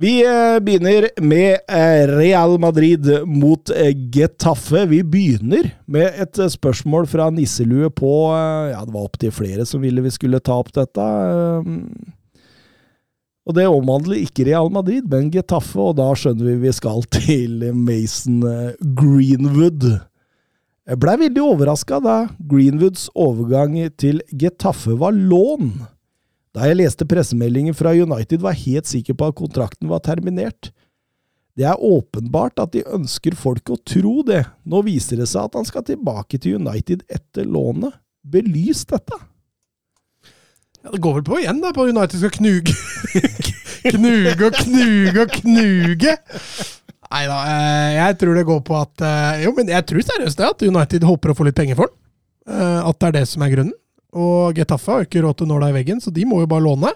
Vi 0.00 0.18
eh, 0.26 0.60
begynner 0.60 1.08
med 1.24 1.58
eh, 1.68 2.08
Real 2.08 2.58
Madrid 2.60 3.06
mot 3.24 3.70
eh, 3.70 3.94
Getafe. 4.12 4.82
Vi 4.86 4.98
begynner 5.04 5.70
med 5.88 6.18
et 6.20 6.40
spørsmål 6.52 7.08
fra 7.08 7.30
Nisselue 7.32 7.88
på 7.88 8.10
Ja, 8.74 8.82
det 8.84 8.92
var 8.92 9.06
opptil 9.08 9.32
flere 9.32 9.64
som 9.64 9.80
ville 9.80 10.04
vi 10.04 10.12
skulle 10.12 10.42
ta 10.44 10.58
opp 10.60 10.68
dette. 10.76 11.06
Og 13.46 13.56
det 13.56 13.64
omhandler 13.70 14.20
ikke 14.20 14.44
Real 14.50 14.68
Madrid, 14.74 15.08
men 15.08 15.32
Getafe, 15.32 15.80
og 15.80 15.96
da 15.96 16.10
skjønner 16.12 16.50
vi 16.50 16.58
vi 16.66 16.76
skal 16.76 17.08
til 17.16 17.64
Mason 17.72 18.44
Greenwood. 19.00 19.94
Jeg 20.86 21.00
blei 21.00 21.16
veldig 21.24 21.46
overraska 21.54 22.04
da 22.04 22.20
Greenwoods 22.36 23.08
overgang 23.16 23.80
til 23.96 24.20
Getafe 24.28 25.00
var 25.00 25.16
lån. 25.16 25.72
Da 26.56 26.64
jeg 26.70 26.78
leste 26.80 27.04
pressemeldingen 27.04 27.76
fra 27.76 27.92
United, 27.92 28.40
var 28.40 28.54
jeg 28.56 28.76
helt 28.78 28.88
sikker 28.88 29.16
på 29.18 29.28
at 29.28 29.36
kontrakten 29.36 29.90
var 29.90 30.00
terminert. 30.04 30.70
Det 31.56 31.66
er 31.68 31.80
åpenbart 31.84 32.60
at 32.60 32.72
de 32.72 32.82
ønsker 32.96 33.36
folk 33.36 33.68
å 33.72 33.78
tro 33.84 34.22
det. 34.24 34.42
Nå 34.68 34.80
viser 34.84 35.20
det 35.20 35.28
seg 35.28 35.48
at 35.50 35.56
han 35.60 35.68
skal 35.68 35.84
tilbake 35.88 36.40
til 36.40 36.58
United 36.60 37.04
etter 37.12 37.48
lånet. 37.48 37.96
Belys 38.26 38.84
dette. 38.88 39.20
Ja, 40.82 40.92
det 40.92 41.00
går 41.04 41.18
vel 41.18 41.26
på 41.28 41.38
igjen, 41.42 41.60
da, 41.62 41.72
på 41.76 41.86
United 41.88 42.20
skal 42.20 42.34
knuge. 42.36 42.74
knuge 43.96 44.48
og 44.48 44.58
knuge 44.64 45.24
og 45.24 45.36
knuge. 45.40 46.16
Nei 47.06 47.22
da, 47.30 47.38
jeg 47.94 48.18
tror 48.20 48.36
det 48.36 48.46
går 48.48 48.62
på 48.66 48.76
at 48.80 49.02
eh, 49.06 49.42
Jo, 49.44 49.52
men 49.56 49.68
jeg 49.70 49.86
tror 49.86 50.02
seriøst 50.08 50.40
det, 50.40 50.48
at 50.56 50.64
United 50.66 51.06
håper 51.06 51.32
å 51.32 51.36
få 51.38 51.46
litt 51.46 51.58
penger 51.58 51.78
for 51.78 51.92
den. 51.92 52.00
Eh, 52.50 52.80
At 52.88 52.98
det 53.00 53.08
er 53.10 53.16
det 53.20 53.26
som 53.30 53.44
er 53.46 53.52
grunnen. 53.54 53.76
Og 54.16 54.56
Getafe 54.56 54.92
har 54.92 55.02
jo 55.02 55.08
ikke 55.10 55.22
råd 55.24 55.38
til 55.38 55.48
å 55.48 55.52
nåla 55.54 55.70
i 55.70 55.76
veggen, 55.76 56.00
så 56.02 56.12
de 56.14 56.24
må 56.28 56.40
jo 56.42 56.50
bare 56.50 56.64
låne. 56.64 56.92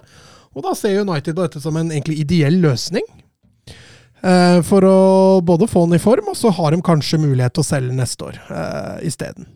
Og 0.51 0.65
da 0.65 0.73
ser 0.75 1.03
United 1.03 1.37
på 1.37 1.45
dette 1.45 1.61
som 1.63 1.77
en 1.79 1.91
egentlig 1.93 2.19
ideell 2.25 2.57
løsning. 2.63 3.05
Eh, 4.21 4.59
For 4.67 4.85
å 4.85 4.97
både 5.45 5.69
få 5.69 5.85
den 5.87 5.97
i 5.97 6.03
form, 6.03 6.33
og 6.33 6.37
så 6.37 6.51
har 6.53 6.73
de 6.73 6.81
kanskje 6.85 7.21
mulighet 7.21 7.55
til 7.55 7.63
å 7.63 7.69
selge 7.69 7.95
neste 7.97 8.27
år 8.29 8.41
eh, 8.49 8.97
isteden. 9.09 9.47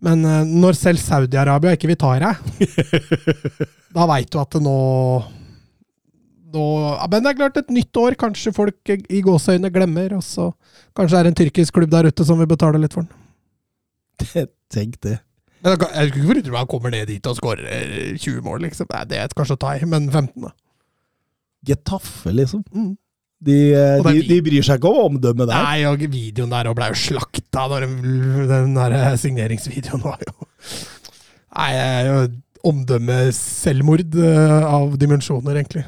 Men 0.00 0.24
eh, 0.24 0.46
når 0.48 0.78
selv 0.78 1.02
Saudi-Arabia 1.02 1.76
ikke 1.76 1.90
vil 1.90 2.00
ta 2.00 2.14
i 2.16 2.22
deg, 2.24 2.70
da 3.96 4.08
veit 4.10 4.30
du 4.32 4.40
at 4.40 4.56
det 4.56 4.64
nå 4.64 4.78
nå, 6.50 6.62
ja, 6.96 7.06
Men 7.06 7.22
det 7.22 7.30
er 7.30 7.38
klart, 7.38 7.58
et 7.60 7.68
nytt 7.70 7.98
år. 8.00 8.16
Kanskje 8.18 8.50
folk 8.50 8.90
i 8.90 9.20
gåseøyne 9.22 9.70
glemmer. 9.70 10.16
Og 10.16 10.24
så 10.26 10.48
kanskje 10.98 11.14
det 11.14 11.20
er 11.20 11.28
en 11.30 11.36
tyrkisk 11.38 11.76
klubb 11.76 11.92
der 11.92 12.08
ute 12.10 12.26
som 12.26 12.40
vil 12.40 12.50
betale 12.50 12.80
litt 12.82 12.96
for 12.96 13.06
den. 13.06 13.12
Tenk 14.74 14.98
det. 15.06 15.20
Men 15.60 15.76
jeg 15.76 16.08
skulle 16.08 16.08
ikke 16.08 16.30
forundre 16.30 16.52
meg 16.54 16.62
han 16.62 16.70
kommer 16.72 16.94
ned 16.94 17.10
dit 17.10 17.28
og 17.28 17.36
skårer 17.36 18.16
20 18.16 18.42
mål, 18.46 18.64
liksom. 18.64 18.88
Nei, 18.94 19.04
det 19.10 19.20
er 19.20 19.36
kanskje 19.36 19.58
å 19.58 19.60
ta 19.60 19.76
i, 19.76 19.86
men 19.88 20.08
15, 20.08 20.46
da. 20.46 20.52
Getafe, 21.68 22.32
liksom. 22.32 22.64
Mm. 22.72 22.94
De, 23.40 23.58
eh, 23.72 24.02
de, 24.04 24.20
de 24.28 24.38
bryr 24.44 24.64
seg 24.64 24.80
ikke 24.80 24.92
om 24.92 25.14
omdømmet 25.14 25.48
der. 25.48 25.64
Nei, 25.64 25.84
og 25.88 26.02
videoen 26.12 26.52
der 26.52 26.68
ble 26.76 26.90
jo 26.92 26.98
slakta 27.00 27.66
den 27.72 28.74
der 28.76 28.96
signeringsvideoen 29.20 30.02
var 30.04 30.20
jo 30.26 30.34
Nei, 31.50 31.70
jo 32.06 32.18
omdømmeselvmord 32.70 34.18
eh, 34.20 34.66
av 34.68 34.92
dimensjoner, 35.00 35.56
egentlig. 35.56 35.86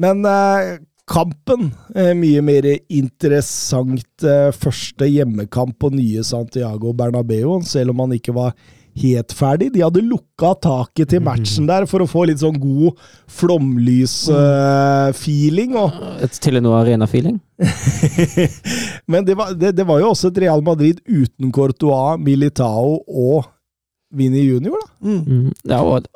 Men 0.00 0.22
eh, 0.24 0.78
kampen 1.10 1.70
eh, 1.94 2.14
mye 2.18 2.42
mer 2.44 2.64
interessant. 2.92 4.22
Eh, 4.22 4.52
første 4.54 5.06
hjemmekamp 5.08 5.78
på 5.82 5.90
nye 5.94 6.22
Santiago 6.26 6.92
Bernabeu, 6.96 7.60
selv 7.66 7.90
om 7.94 7.98
han 8.04 8.12
ikke 8.18 8.34
var 8.36 8.52
helt 8.98 9.32
ferdig. 9.32 9.70
De 9.72 9.80
hadde 9.82 10.02
lukka 10.04 10.54
taket 10.62 11.08
til 11.14 11.22
matchen 11.24 11.66
der 11.68 11.86
for 11.88 12.00
å 12.04 12.10
få 12.10 12.24
litt 12.28 12.40
sånn 12.42 12.58
god 12.60 12.92
flomlys-feeling. 13.40 15.70
og 15.80 15.90
Et 16.24 16.34
Telenor 16.44 16.74
Arena-feeling. 16.82 17.36
Men 19.10 19.20
det 19.24 19.34
var, 19.38 19.48
det, 19.56 19.70
det 19.78 19.86
var 19.88 19.96
jo 20.02 20.06
også 20.12 20.26
et 20.32 20.40
Real 20.44 20.62
Madrid 20.66 20.96
uten 21.08 21.46
Courtois, 21.54 22.18
Militao 22.20 22.88
og 23.06 23.36
Vinni 24.12 24.42
Junior, 24.44 24.76
da. 24.82 25.08
Mm. 25.08 25.52
Ja, 25.68 25.80
og 25.82 26.06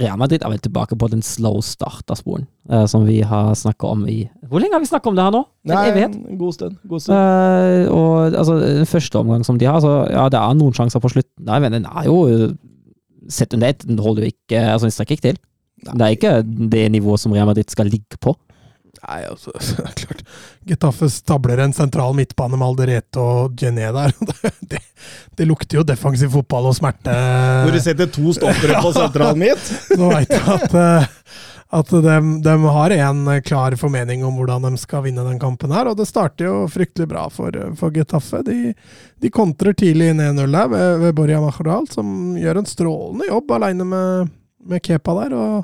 Real 0.00 0.18
Madrid 0.20 0.42
er 0.44 0.52
vel 0.52 0.60
tilbake 0.60 0.96
på 1.00 1.08
den 1.12 1.22
slow 1.24 1.60
start-sporen, 1.64 2.46
eh, 2.70 2.84
som 2.90 3.06
vi 3.08 3.20
har 3.24 3.54
snakka 3.56 3.88
om 3.94 4.04
i 4.08 4.18
Hvor 4.48 4.60
lenge 4.60 4.76
har 4.76 4.82
vi 4.84 4.90
snakka 4.90 5.08
om 5.10 5.16
det 5.16 5.24
her 5.24 5.34
nå? 5.36 5.42
En 5.68 5.72
Nei, 5.74 5.84
evighet? 5.90 6.16
en 6.16 6.40
god 6.40 6.56
stund. 6.56 6.76
God 6.88 7.04
stund. 7.04 7.16
Eh, 7.16 7.92
og 7.92 8.34
altså, 8.34 8.58
den 8.60 8.88
første 8.90 9.18
omgang 9.22 9.44
som 9.48 9.58
de 9.60 9.68
har, 9.68 9.80
så 9.84 9.94
ja, 10.10 10.26
det 10.32 10.40
er 10.40 10.58
noen 10.58 10.76
sjanser 10.76 11.00
på 11.00 11.12
slutten, 11.12 11.44
Nei, 11.48 11.60
men 11.64 11.72
den 11.78 11.88
er 11.88 12.08
jo 12.10 12.20
Sett 13.30 13.54
under 13.54 13.70
ett, 13.70 13.84
den 13.86 14.00
holder 14.02 14.24
jo 14.24 14.32
ikke 14.32 14.58
Altså, 14.58 14.88
den 14.88 14.92
strekker 14.96 15.14
ikke 15.14 15.28
til. 15.28 15.36
Det 15.86 16.02
er 16.02 16.14
ikke 16.16 16.32
det 16.72 16.88
nivået 16.90 17.20
som 17.22 17.32
Real 17.32 17.46
Madrid 17.46 17.70
skal 17.70 17.86
ligge 17.86 18.18
på. 18.20 18.34
Nei, 19.02 19.22
altså, 19.26 19.50
det 19.58 19.82
er 19.82 19.94
klart. 19.98 20.20
Getafe 20.68 21.08
stabler 21.10 21.62
en 21.64 21.74
sentral 21.74 22.14
midtbane 22.14 22.58
med 22.58 22.68
Alderete 22.68 23.22
og 23.22 23.56
Gené 23.58 23.88
der. 23.94 24.14
Det, 24.42 24.52
det, 24.60 24.82
det 25.36 25.46
lukter 25.48 25.80
jo 25.80 25.86
defensiv 25.86 26.30
fotball 26.32 26.70
og 26.70 26.76
smerte. 26.78 27.12
Når 27.66 27.74
du 27.74 27.80
setter 27.82 28.10
to 28.12 28.34
stoppere 28.36 28.78
på 28.84 28.92
sentralen 28.96 29.42
mitt. 29.42 29.72
Nå 29.98 30.12
veit 30.12 30.30
du 30.30 30.52
at, 30.54 30.76
eh, 30.78 31.08
At 31.72 31.90
de, 32.04 32.14
de 32.44 32.54
har 32.76 32.94
en 32.94 33.26
klar 33.42 33.74
formening 33.80 34.22
om 34.28 34.38
hvordan 34.38 34.68
de 34.68 34.80
skal 34.80 35.02
vinne 35.06 35.24
den 35.26 35.40
kampen 35.42 35.72
her, 35.72 35.88
og 35.90 35.96
det 35.98 36.06
starter 36.08 36.46
jo 36.46 36.54
fryktelig 36.70 37.08
bra 37.10 37.26
for, 37.32 37.56
for 37.80 37.94
Getafe. 37.96 38.42
De, 38.46 38.74
de 39.24 39.32
kontrer 39.32 39.74
tidlig 39.74 40.12
1-0 40.12 40.42
der 40.46 40.68
ved, 40.72 40.88
ved 41.06 41.16
Borja 41.18 41.40
Majoral, 41.42 41.88
som 41.90 42.36
gjør 42.38 42.60
en 42.60 42.68
strålende 42.68 43.30
jobb 43.32 43.56
alene 43.58 43.88
med, 43.88 44.34
med 44.68 44.84
Kepa 44.84 45.16
der. 45.24 45.36
og, 45.36 45.62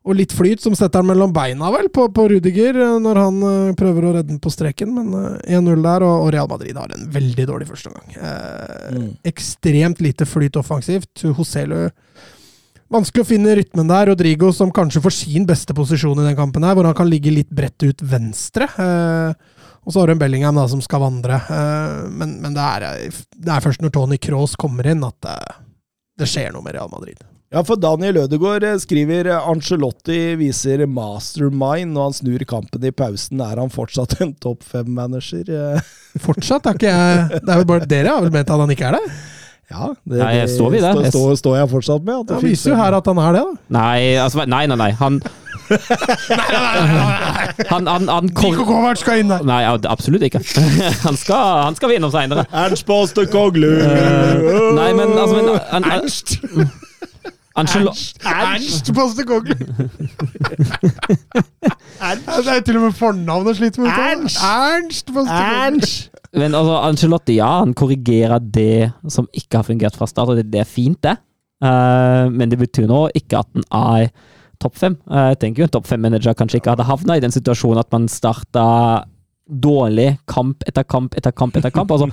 og 0.00 0.16
litt 0.16 0.32
flyt 0.32 0.62
som 0.64 0.74
setter 0.76 1.02
han 1.02 1.10
mellom 1.10 1.32
beina, 1.34 1.68
vel, 1.74 1.90
på, 1.92 2.06
på 2.16 2.24
Rudiger 2.32 2.78
når 3.02 3.20
han 3.20 3.42
uh, 3.44 3.74
prøver 3.76 4.06
å 4.06 4.12
redde 4.14 4.32
den 4.32 4.40
på 4.40 4.52
streken. 4.52 4.94
Men 4.96 5.12
uh, 5.12 5.36
1-0 5.44 5.84
der, 5.84 6.06
og, 6.06 6.24
og, 6.24 6.30
Real 6.32 6.48
Madrid 6.48 6.78
har 6.80 6.94
en 6.96 7.04
veldig 7.12 7.46
dårlig 7.50 7.68
første 7.68 7.92
omgang. 7.92 8.16
Uh, 8.16 8.96
mm. 8.96 9.10
Ekstremt 9.28 10.00
lite 10.00 10.28
flyt 10.28 10.56
offensivt. 10.60 11.26
Hoselu 11.36 11.90
Vanskelig 12.90 13.22
å 13.22 13.28
finne 13.28 13.52
rytmen 13.54 13.86
der. 13.86 14.08
Rodrigo 14.10 14.48
som 14.50 14.72
kanskje 14.74 15.02
får 15.04 15.12
sin 15.14 15.44
beste 15.46 15.76
posisjon 15.78 16.18
i 16.18 16.26
den 16.26 16.34
kampen, 16.34 16.64
her, 16.66 16.74
hvor 16.74 16.88
han 16.88 16.96
kan 16.98 17.06
ligge 17.06 17.30
litt 17.30 17.52
bredt 17.54 17.84
ut 17.86 18.02
venstre. 18.02 18.66
Uh, 18.74 19.60
og 19.84 19.92
så 19.92 20.02
har 20.02 20.10
du 20.10 20.14
en 20.14 20.20
Bellingham 20.20 20.58
da, 20.58 20.66
som 20.68 20.82
skal 20.84 21.02
vandre. 21.04 21.40
Eh, 21.40 22.08
men, 22.12 22.36
men 22.42 22.56
det, 22.56 22.62
er, 22.62 23.10
det, 23.10 23.48
er, 23.48 23.64
først 23.64 23.82
når 23.84 23.94
Tony 23.94 24.20
Cross 24.20 24.56
kommer 24.60 24.86
inn, 24.90 25.04
at 25.06 25.16
det, 25.24 25.36
det, 26.20 26.28
skjer 26.28 26.52
noe 26.54 26.64
med 26.66 26.76
Real 26.76 26.90
Madrid. 26.92 27.22
Ja, 27.50 27.64
for 27.66 27.74
Daniel 27.82 28.14
Ødegaard 28.20 28.62
eh, 28.62 28.76
skriver 28.78 29.26
Angelotti 29.34 30.36
viser 30.38 30.84
mastermind 30.86 31.96
når 31.96 32.04
han 32.04 32.14
snur 32.14 32.44
kampen 32.46 32.84
i 32.86 32.92
pausen. 32.94 33.42
Er 33.42 33.58
han 33.58 33.72
fortsatt 33.74 34.14
en 34.22 34.36
topp 34.38 34.62
fem-manager? 34.70 35.50
Eh, 35.50 35.88
fortsatt? 36.28 36.68
Er 36.70 36.78
ikke 36.78 36.92
jeg 36.92 37.40
Det 37.40 37.50
er 37.50 37.58
vel 37.64 37.66
bare 37.66 37.88
dere 37.90 38.14
har 38.14 38.22
vel 38.22 38.30
ment 38.36 38.54
at 38.54 38.62
han 38.62 38.70
ikke 38.70 38.86
er 38.92 39.00
det? 39.00 39.18
Ja, 39.70 39.88
det, 39.98 40.20
nei, 40.22 40.30
det 40.38 40.46
står 40.54 40.70
vi 40.76 40.84
der. 40.84 41.02
Står, 41.10 41.34
står 41.42 41.56
jeg 41.58 41.70
fortsatt 41.74 42.06
med. 42.06 42.22
det 42.30 42.38
viser 42.42 42.70
jo 42.70 42.78
her 42.78 42.94
at 43.00 43.10
han 43.10 43.18
er 43.22 43.34
det, 43.34 43.42
da. 43.42 43.62
Nei, 43.80 43.98
altså, 44.22 44.46
nei, 44.46 44.64
nei. 44.70 44.78
nei. 44.78 44.90
Han 45.02 45.18
han, 47.70 47.86
han, 47.86 48.08
han 48.10 48.26
Niko 48.26 48.64
Kovac 48.66 48.98
skal 48.98 49.22
inn 49.22 49.30
der! 49.30 49.44
Nei, 49.46 49.60
absolutt 49.90 50.24
ikke. 50.26 50.40
Han 51.06 51.18
skal, 51.18 51.62
han 51.68 51.78
skal 51.78 51.92
vi 51.92 51.98
innom 52.00 52.10
seinere. 52.10 52.42
Ernst 52.50 52.86
Postekoglu! 52.88 53.70
Uh, 53.78 54.70
nei, 54.74 54.90
men 54.98 55.14
altså 55.14 55.36
men, 55.36 55.52
an, 55.70 55.86
an, 55.86 56.70
Ernst! 57.58 57.76
Ernst, 57.76 58.22
Ernst 58.30 58.92
Postekoglu! 58.94 59.54
det 62.38 62.54
er 62.54 62.60
til 62.64 62.78
og 62.78 62.82
med 62.86 62.94
fornavnet 62.94 63.58
sliter 63.58 63.82
med 63.82 63.90
Ernst! 63.90 64.38
Ernst 64.46 65.10
Postekoglu! 65.10 65.88
Men 66.38 66.54
altså, 66.54 66.76
Angelotti, 66.86 67.38
ja, 67.40 67.50
han 67.58 67.74
korrigerer 67.74 68.38
det 68.38 68.92
som 69.10 69.26
ikke 69.34 69.58
har 69.58 69.66
fungert 69.66 69.98
fra 69.98 70.06
start, 70.06 70.30
og 70.30 70.38
det, 70.38 70.46
det 70.52 70.62
er 70.62 70.68
fint, 70.68 71.00
det. 71.02 71.16
Uh, 71.60 72.30
men 72.32 72.48
det 72.52 72.56
betyr 72.60 72.86
nå 72.88 73.08
ikke 73.18 73.42
at 73.42 73.50
han 73.52 73.66
er 74.00 74.12
topp 74.62 74.78
fem. 74.78 74.94
Uh, 75.10 75.32
jeg 75.32 75.40
tenker 75.42 75.62
jo 75.62 75.66
en 75.68 75.74
topp 75.74 75.90
fem-manager 75.90 76.36
kanskje 76.38 76.60
ikke 76.60 76.72
hadde 76.76 76.86
havna 76.88 77.18
i 77.18 77.24
den 77.24 77.34
situasjonen 77.34 77.82
at 77.82 77.90
man 77.92 78.06
starta 78.08 78.64
dårlig 79.50 80.12
kamp 80.30 80.62
etter 80.70 80.86
kamp 80.86 81.16
etter 81.18 81.34
kamp 81.34 81.58
etter 81.58 81.74
kamp. 81.74 81.90
altså, 81.90 82.08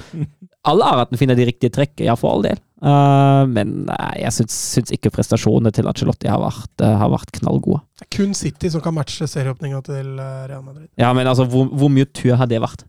Alle 0.68 0.88
har 0.88 1.03
at 1.03 1.12
den 1.12 1.20
finner 1.22 1.38
de 1.38 1.45
riktige 1.47 1.72
trekkene, 1.74 2.10
ja, 2.10 2.16
for 2.20 2.34
all 2.34 2.43
del. 2.43 2.58
Uh, 2.78 3.45
men 3.49 3.88
jeg 4.20 4.34
syns, 4.36 4.58
syns, 4.76 4.91
ikke 4.93 5.12
prestasjonene 5.14 5.72
til 5.74 5.88
Angelotti 5.89 6.30
har 6.30 6.41
vært, 6.41 6.84
har 6.84 7.14
vært 7.14 7.32
knallgode. 7.39 7.80
Det 7.97 8.05
er 8.08 8.12
kun 8.18 8.36
City 8.38 8.70
som 8.74 8.84
kan 8.84 8.95
matche 8.97 9.30
serieåpninga 9.30 9.80
til 9.88 10.12
Real 10.18 10.66
Madrid. 10.66 10.89
Ja, 10.99 11.14
men 11.18 11.30
altså, 11.30 11.47
hvor, 11.49 11.70
hvor 11.72 11.93
mye 11.93 12.10
tur 12.10 12.36
har 12.38 12.49
det 12.49 12.62
vært? 12.64 12.86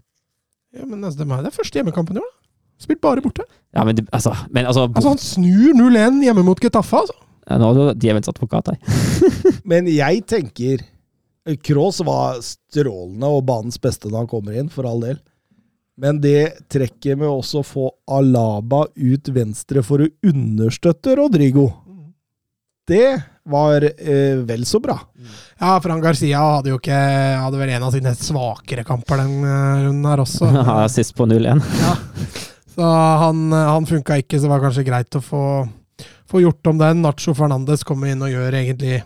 Ja, 0.77 0.85
men 0.85 1.05
altså, 1.05 1.25
Det 1.25 1.39
er 1.49 1.55
første 1.55 1.81
hjemmekampen 1.81 2.19
i 2.19 2.23
år, 2.23 2.27
da. 2.29 2.35
Spilt 2.79 3.01
bare 3.03 3.23
borte. 3.23 3.47
Ja, 3.75 3.85
men, 3.85 3.99
altså, 4.12 4.35
men 4.51 4.66
altså, 4.66 4.87
altså 4.95 5.09
Han 5.09 5.19
snur 5.19 5.73
0-1 5.75 6.21
hjemme 6.23 6.45
mot 6.47 6.61
Getafe, 6.62 7.03
altså. 7.03 7.16
Ja, 7.49 7.57
nå 7.59 7.73
er 7.73 7.79
det 7.81 8.03
djevelens 8.05 8.31
advokat 8.31 8.71
her. 8.71 8.79
men 9.71 9.89
jeg 9.91 10.23
tenker 10.29 10.85
Cross 11.64 12.03
var 12.05 12.43
strålende 12.45 13.31
og 13.33 13.47
banens 13.49 13.81
beste 13.81 14.11
da 14.11 14.21
han 14.21 14.29
kommer 14.31 14.57
inn, 14.59 14.69
for 14.69 14.89
all 14.89 15.01
del. 15.01 15.16
Men 15.99 16.20
det 16.22 16.68
trekket 16.70 17.18
med 17.18 17.26
også 17.26 17.62
å 17.62 17.66
få 17.66 17.88
Alaba 18.14 18.84
ut 18.94 19.30
venstre 19.34 19.82
for 19.82 20.05
å 20.05 20.11
understøtte 20.30 21.16
Rodrigo, 21.18 21.66
det 22.88 23.18
var 23.49 23.84
eh, 23.84 24.38
vel 24.46 24.62
så 24.68 24.78
bra. 24.80 24.94
Ja, 25.59 25.74
Fran 25.82 26.01
Garcia 26.01 26.40
hadde 26.40 26.70
jo 26.72 26.78
ikke 26.78 26.96
Hadde 27.42 27.59
vel 27.61 27.72
en 27.74 27.84
av 27.84 27.92
sine 27.92 28.14
svakere 28.16 28.84
kamper 28.86 29.20
den 29.20 29.42
uh, 29.42 29.82
runden 29.86 30.07
her 30.09 30.22
også. 30.24 30.49
Ja, 30.70 30.78
sist 30.92 31.16
på 31.18 31.26
0-1. 31.28 31.61
ja. 31.82 31.94
Så 32.72 32.88
han, 33.24 33.49
han 33.53 33.88
funka 33.88 34.20
ikke, 34.22 34.38
så 34.38 34.46
det 34.46 34.53
var 34.55 34.64
kanskje 34.64 34.86
greit 34.86 35.18
å 35.18 35.24
få, 35.24 35.44
få 36.30 36.42
gjort 36.44 36.70
om 36.70 36.80
den. 36.80 37.03
Nacho 37.05 37.34
Fernandes 37.36 37.84
kommer 37.84 38.12
inn 38.12 38.24
og 38.24 38.32
gjør 38.32 38.61
egentlig 38.62 39.03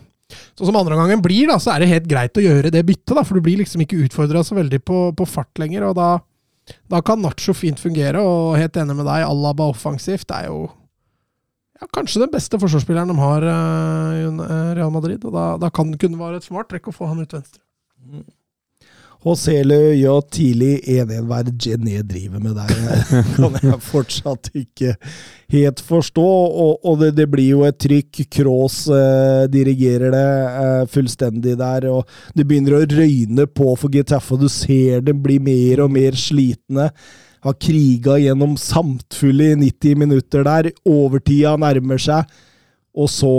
Sånn 0.57 0.69
som 0.69 0.77
andre 0.79 0.95
gangen 0.97 1.21
blir, 1.21 1.45
da, 1.49 1.59
så 1.61 1.73
er 1.73 1.83
det 1.83 1.91
helt 1.91 2.07
greit 2.09 2.37
å 2.39 2.41
gjøre 2.41 2.71
det 2.73 2.81
byttet, 2.87 3.11
da, 3.13 3.21
for 3.25 3.37
du 3.37 3.45
blir 3.45 3.59
liksom 3.59 3.83
ikke 3.83 3.99
utfordra 4.05 4.41
så 4.45 4.55
veldig 4.57 4.79
på, 4.81 5.01
på, 5.13 5.27
fart 5.29 5.61
lenger. 5.61 5.85
og 5.89 5.97
da, 5.99 6.07
da 6.91 7.01
kan 7.05 7.21
Nacho 7.23 7.55
fint 7.57 7.81
fungere, 7.81 8.21
og 8.21 8.55
helt 8.59 8.77
enig 8.79 8.95
med 8.97 9.07
deg, 9.07 9.25
Alaba 9.27 9.67
offensivt 9.71 10.31
er 10.35 10.47
jo 10.47 10.61
ja, 11.79 11.89
kanskje 11.95 12.23
den 12.23 12.31
beste 12.31 12.59
forsvarsspilleren 12.61 13.11
de 13.11 13.17
har 13.19 13.47
uh, 13.47 14.13
i 14.15 14.23
eh, 14.29 14.69
Real 14.77 14.93
Madrid. 14.93 15.25
og 15.25 15.35
Da, 15.35 15.45
da 15.65 15.71
kan 15.73 15.91
det 15.91 15.99
kunne 16.03 16.19
være 16.21 16.39
et 16.39 16.47
smart 16.47 16.69
trekk 16.71 16.87
å 16.91 16.95
få 16.95 17.09
han 17.11 17.23
ut 17.23 17.35
venstre. 17.35 17.59
Mm. 18.03 18.23
Hoselu 19.23 19.75
Øya 19.93 20.17
tidlig 20.35 20.81
1-1. 20.83 21.27
Hva 21.29 21.37
er 21.39 21.47
det 21.47 21.53
Gené 21.63 22.01
driver 22.03 22.41
med 22.43 22.57
der? 22.59 22.73
kan 23.37 23.55
jeg 23.55 23.79
fortsatt 23.85 24.49
ikke 24.51 24.95
helt 25.53 25.83
forstå. 25.87 26.25
Og, 26.63 26.73
og 26.83 26.99
det, 26.99 27.13
det, 27.21 27.29
blir 27.31 27.53
jo 27.53 27.63
et 27.67 27.79
trykk. 27.79 28.25
Krås 28.35 28.81
eh, 28.91 29.45
dirigerer 29.51 30.11
det 30.11 30.25
eh, 30.63 30.79
fullstendig 30.91 31.55
der. 31.61 31.87
og 31.93 32.09
Det 32.35 32.47
begynner 32.47 32.81
å 32.81 32.83
røyne 32.83 33.47
på 33.47 33.75
for 33.79 33.95
Getafe, 33.95 34.35
og 34.35 34.43
du 34.43 34.51
ser 34.51 35.05
dem 35.07 35.23
bli 35.23 35.39
mer 35.43 35.85
og 35.85 35.93
mer 35.95 36.19
slitne 36.19 36.91
har 37.43 37.55
kriga 37.59 38.15
gjennom 38.21 38.53
samtfulle 38.59 39.53
90 39.59 39.97
minutter 39.99 40.45
der. 40.47 40.69
Overtida 40.87 41.55
nærmer 41.59 41.99
seg. 41.99 42.27
Og 42.93 43.09
så, 43.11 43.33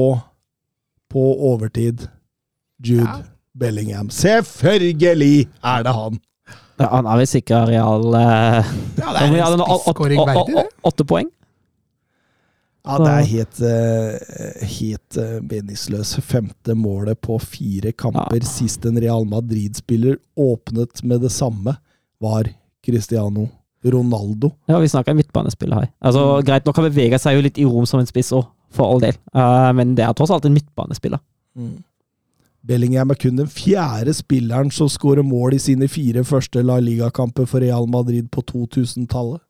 på 1.13 1.29
overtid, 1.53 2.09
Jude 2.85 3.07
ja. 3.07 3.34
Bellingham. 3.55 4.11
Selvfølgelig 4.11 5.49
er 5.63 5.87
det 5.87 5.95
han! 5.95 6.21
Ja, 6.75 6.89
han 6.91 7.07
har 7.07 7.21
vel 7.21 7.37
ikke 7.39 7.55
areal 7.55 8.17
eh, 8.19 8.71
Ja, 8.99 9.13
det 9.15 9.21
er 9.23 9.45
en 9.47 9.63
spisskåring 9.63 10.19
verdig, 10.27 10.57
det. 10.59 10.65
Åtte 10.91 11.07
poeng. 11.07 11.29
Ja, 12.85 12.99
det 13.01 13.13
er 13.13 13.29
helt, 13.31 13.61
uh, 13.65 14.65
helt 14.75 15.17
uh, 15.17 15.37
meningsløst. 15.41 16.19
Femte 16.27 16.75
målet 16.77 17.17
på 17.25 17.39
fire 17.41 17.95
kamper. 17.97 18.43
Ja. 18.43 18.49
Sist 18.49 18.85
en 18.85 19.01
Real 19.01 19.25
Madrid-spiller 19.25 20.19
åpnet 20.37 21.01
med 21.07 21.25
det 21.25 21.31
samme, 21.33 21.79
var 22.21 22.51
Cristiano 22.85 23.47
Ronaldo. 23.85 24.51
Ja, 24.69 24.83
vi 24.83 24.91
snakker 24.93 25.17
midtbanespiller 25.17 25.81
her. 25.81 25.89
Altså, 26.05 26.27
mm. 26.27 26.45
Greit 26.45 26.69
nok, 26.69 26.77
han 26.77 26.91
beveger 26.91 27.23
seg 27.23 27.39
jo 27.39 27.47
litt 27.47 27.63
i 27.63 27.65
rom 27.65 27.89
som 27.89 28.03
en 28.03 28.11
spiss 28.11 28.35
òg, 28.37 28.45
for 28.75 28.91
all 28.91 29.01
del, 29.01 29.17
uh, 29.33 29.71
men 29.77 29.97
det 29.97 30.05
er 30.05 30.13
tross 30.19 30.35
alt 30.35 30.45
en 30.45 30.57
midtbanespiller. 30.57 31.23
Mm. 31.57 31.79
Bellingham 32.65 33.13
er 33.13 33.19
kun 33.21 33.37
den 33.37 33.51
fjerde 33.51 34.15
spilleren 34.17 34.71
som 34.73 34.89
skårer 34.89 35.27
mål 35.27 35.57
i 35.59 35.61
sine 35.61 35.89
fire 35.91 36.25
første 36.25 36.63
La 36.65 36.79
Liga-kamper 36.81 37.49
for 37.49 37.61
Real 37.61 37.87
Madrid 37.91 38.31
på 38.33 38.45
2000-tallet. 38.49 39.43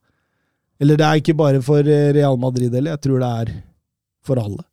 Eller 0.83 0.99
det 0.99 1.07
er 1.07 1.21
ikke 1.23 1.37
bare 1.39 1.61
for 1.63 1.87
eh, 1.87 2.11
Real 2.17 2.39
Madrid 2.43 2.75
heller, 2.75 2.97
jeg 2.97 3.05
tror 3.07 3.23
det 3.23 3.31
er 3.45 3.53
for 4.27 4.41
alle. 4.43 4.65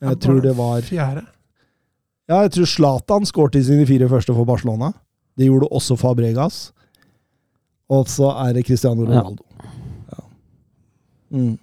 Jeg 0.00 0.20
tror 0.22 0.38
det 0.44 0.52
var 0.56 0.84
Fjerde? 0.86 1.24
Ja, 2.30 2.44
jeg 2.44 2.52
tror 2.54 2.68
Zlatan 2.70 3.26
skårte 3.26 3.58
i 3.58 3.66
sine 3.66 3.84
fire 3.88 4.06
første 4.08 4.32
for 4.36 4.46
Barcelona. 4.48 4.92
Det 5.36 5.48
gjorde 5.48 5.68
også 5.74 5.96
Fabregas. 5.98 6.70
Og 7.90 8.06
så 8.08 8.30
er 8.46 8.54
det 8.54 8.64
Cristiano 8.68 9.02
Ronaldo. 9.02 9.42
Ja. 10.12 10.22
Mm. 11.34 11.58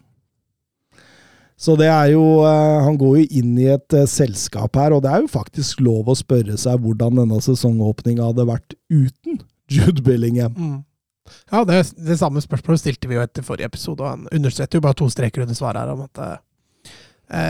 Så 1.57 1.73
det 1.79 1.89
er 1.89 2.11
jo 2.13 2.23
uh, 2.45 2.85
Han 2.85 2.97
går 3.01 3.21
jo 3.21 3.27
inn 3.41 3.55
i 3.57 3.69
et 3.73 3.97
uh, 3.97 4.05
selskap 4.09 4.77
her, 4.77 4.93
og 4.93 5.03
det 5.05 5.11
er 5.11 5.23
jo 5.23 5.31
faktisk 5.31 5.81
lov 5.83 6.09
å 6.11 6.17
spørre 6.17 6.57
seg 6.59 6.83
hvordan 6.83 7.23
denne 7.23 7.39
sesongåpninga 7.43 8.29
hadde 8.29 8.45
vært 8.49 8.77
uten 8.93 9.41
Jude 9.73 10.03
Bellingham. 10.05 10.53
Mm. 10.53 10.77
Ja, 11.51 11.65
det, 11.67 11.81
det, 11.97 12.19
samme 12.21 12.39
spørsmålet 12.43 12.85
stilte 12.85 13.09
vi 13.09 13.17
jo 13.17 13.23
etter 13.25 13.43
forrige 13.43 13.67
episode, 13.67 14.05
og 14.05 14.13
han 14.13 14.29
understretter 14.37 14.79
jo 14.79 14.85
bare 14.85 14.95
to 15.01 15.09
streker 15.11 15.43
under 15.43 15.57
svaret 15.57 15.81
her 15.81 15.91
om 15.91 16.05
at 16.05 16.21
uh, 16.23 16.37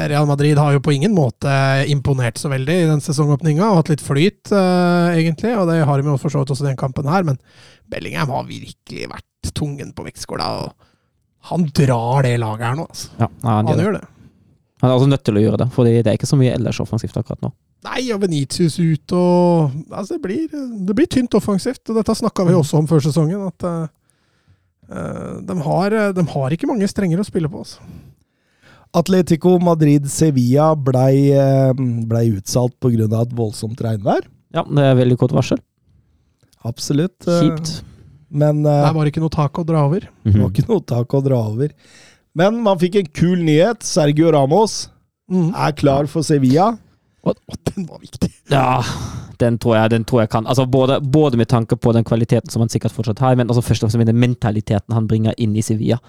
Real 0.10 0.26
Madrid 0.26 0.58
har 0.58 0.74
jo 0.74 0.82
på 0.82 0.96
ingen 0.96 1.14
måte 1.14 1.52
imponert 1.92 2.40
så 2.42 2.50
veldig 2.50 2.78
i 2.80 2.88
den 2.90 3.04
sesongåpninga, 3.06 3.68
og 3.68 3.84
hatt 3.84 3.92
litt 3.92 4.02
flyt, 4.02 4.50
egentlig, 4.50 5.52
og 5.54 5.70
det 5.70 5.84
har 5.86 6.02
de 6.02 6.10
jo 6.10 6.16
for 6.18 6.34
så 6.34 6.42
vidt 6.42 6.56
også 6.56 6.66
i 6.66 6.72
den 6.72 6.80
kampen 6.80 7.06
her, 7.12 7.28
men 7.28 7.38
Bellingham 7.86 8.34
har 8.34 8.48
virkelig 8.50 9.12
vært 9.12 9.52
tungen 9.54 9.94
på 9.94 10.08
vektskåla. 10.08 10.48
og 10.64 10.88
Han 11.52 11.68
drar 11.76 12.26
det 12.26 12.36
laget 12.42 12.68
her 12.68 12.78
nå, 12.80 12.86
altså. 12.90 13.10
Ja, 13.22 13.30
han, 13.44 13.70
han 13.70 13.82
gjør 13.82 13.98
det. 14.00 14.04
Han 14.82 14.90
er 14.90 14.94
altså 14.94 15.10
nødt 15.10 15.24
til 15.26 15.40
å 15.40 15.42
gjøre 15.42 15.60
det, 15.64 15.70
for 15.74 15.88
det 15.88 16.04
er 16.04 16.18
ikke 16.18 16.30
så 16.30 16.38
mye 16.38 16.54
ellers 16.54 16.82
offensivt 16.84 17.18
akkurat 17.18 17.42
nå. 17.46 17.52
Nei, 17.88 18.02
og 18.14 18.20
Venitius 18.24 18.76
ut 18.82 19.14
og 19.16 19.72
altså 19.94 20.18
det, 20.18 20.22
blir, 20.24 20.50
det 20.52 20.96
blir 20.98 21.08
tynt 21.10 21.38
offensivt. 21.38 21.84
og 21.88 22.00
Dette 22.00 22.16
snakka 22.18 22.46
vi 22.48 22.58
også 22.58 22.82
om 22.82 22.90
før 22.90 23.02
sesongen. 23.06 23.48
at 23.48 23.64
uh, 23.64 25.40
de, 25.46 25.58
har, 25.64 25.96
de, 26.18 26.26
har, 26.34 26.54
ikke 26.54 26.70
mange 26.70 26.90
strenger 26.90 27.22
å 27.22 27.28
spille 27.28 27.50
på. 27.54 27.64
Altså. 27.64 27.86
Atletico 28.98 29.56
Madrid-Sevilla 29.62 30.72
blei 30.76 31.30
ble 32.10 32.24
utsalt 32.38 32.76
pga. 32.82 33.08
et 33.22 33.38
voldsomt 33.38 33.82
regnvær. 33.84 34.28
Ja, 34.56 34.64
det 34.64 34.84
er 34.84 35.00
veldig 35.00 35.20
kort 35.22 35.36
varsel. 35.36 35.62
Absolutt. 36.68 37.28
eh, 37.28 37.42
Kjipt. 37.44 37.84
Men 38.32 38.60
uh, 38.66 38.84
Der 38.88 38.94
var 38.94 39.06
det 39.06 39.14
ikke 39.14 39.24
noe 39.24 39.34
tak 39.34 39.54
å 39.62 39.66
dra 39.66 39.86
over. 39.88 40.08
det 40.26 40.36
var 40.36 40.50
ikke 40.52 40.68
noe 40.68 40.84
tak 40.84 41.14
å 41.16 41.22
dra 41.24 41.40
over. 41.48 41.72
Men 42.36 42.62
man 42.64 42.78
fikk 42.78 42.96
en 43.00 43.08
kul 43.16 43.40
nyhet. 43.44 43.84
Sergio 43.84 44.32
Ramos 44.36 44.90
Mm. 45.30 45.50
er 45.56 45.72
klar 45.76 46.08
for 46.08 46.24
Sevilla. 46.24 46.78
Og, 47.28 47.38
og 47.52 47.58
den 47.70 47.86
var 47.90 48.00
viktig. 48.02 48.30
Ja, 48.52 48.82
den 49.42 49.58
tror 49.62 49.76
jeg, 49.78 49.92
den 49.94 50.06
tror 50.08 50.22
jeg 50.24 50.30
kan. 50.34 50.48
Altså 50.48 50.66
både, 50.66 51.00
både 51.02 51.38
med 51.38 51.50
tanke 51.52 51.76
på 51.76 51.92
den 51.94 52.06
kvaliteten 52.08 52.50
som 52.50 52.64
han 52.64 52.72
sikkert 52.72 52.96
fortsatt 52.96 53.20
har, 53.22 53.36
men 53.38 53.50
også 53.52 53.64
først 53.66 53.84
og 53.84 53.92
fremst 53.92 54.10
den 54.10 54.20
mentaliteten 54.22 54.96
han 54.96 55.08
bringer 55.10 55.36
inn 55.38 55.56
i 55.58 55.64
Sevilla. 55.66 56.00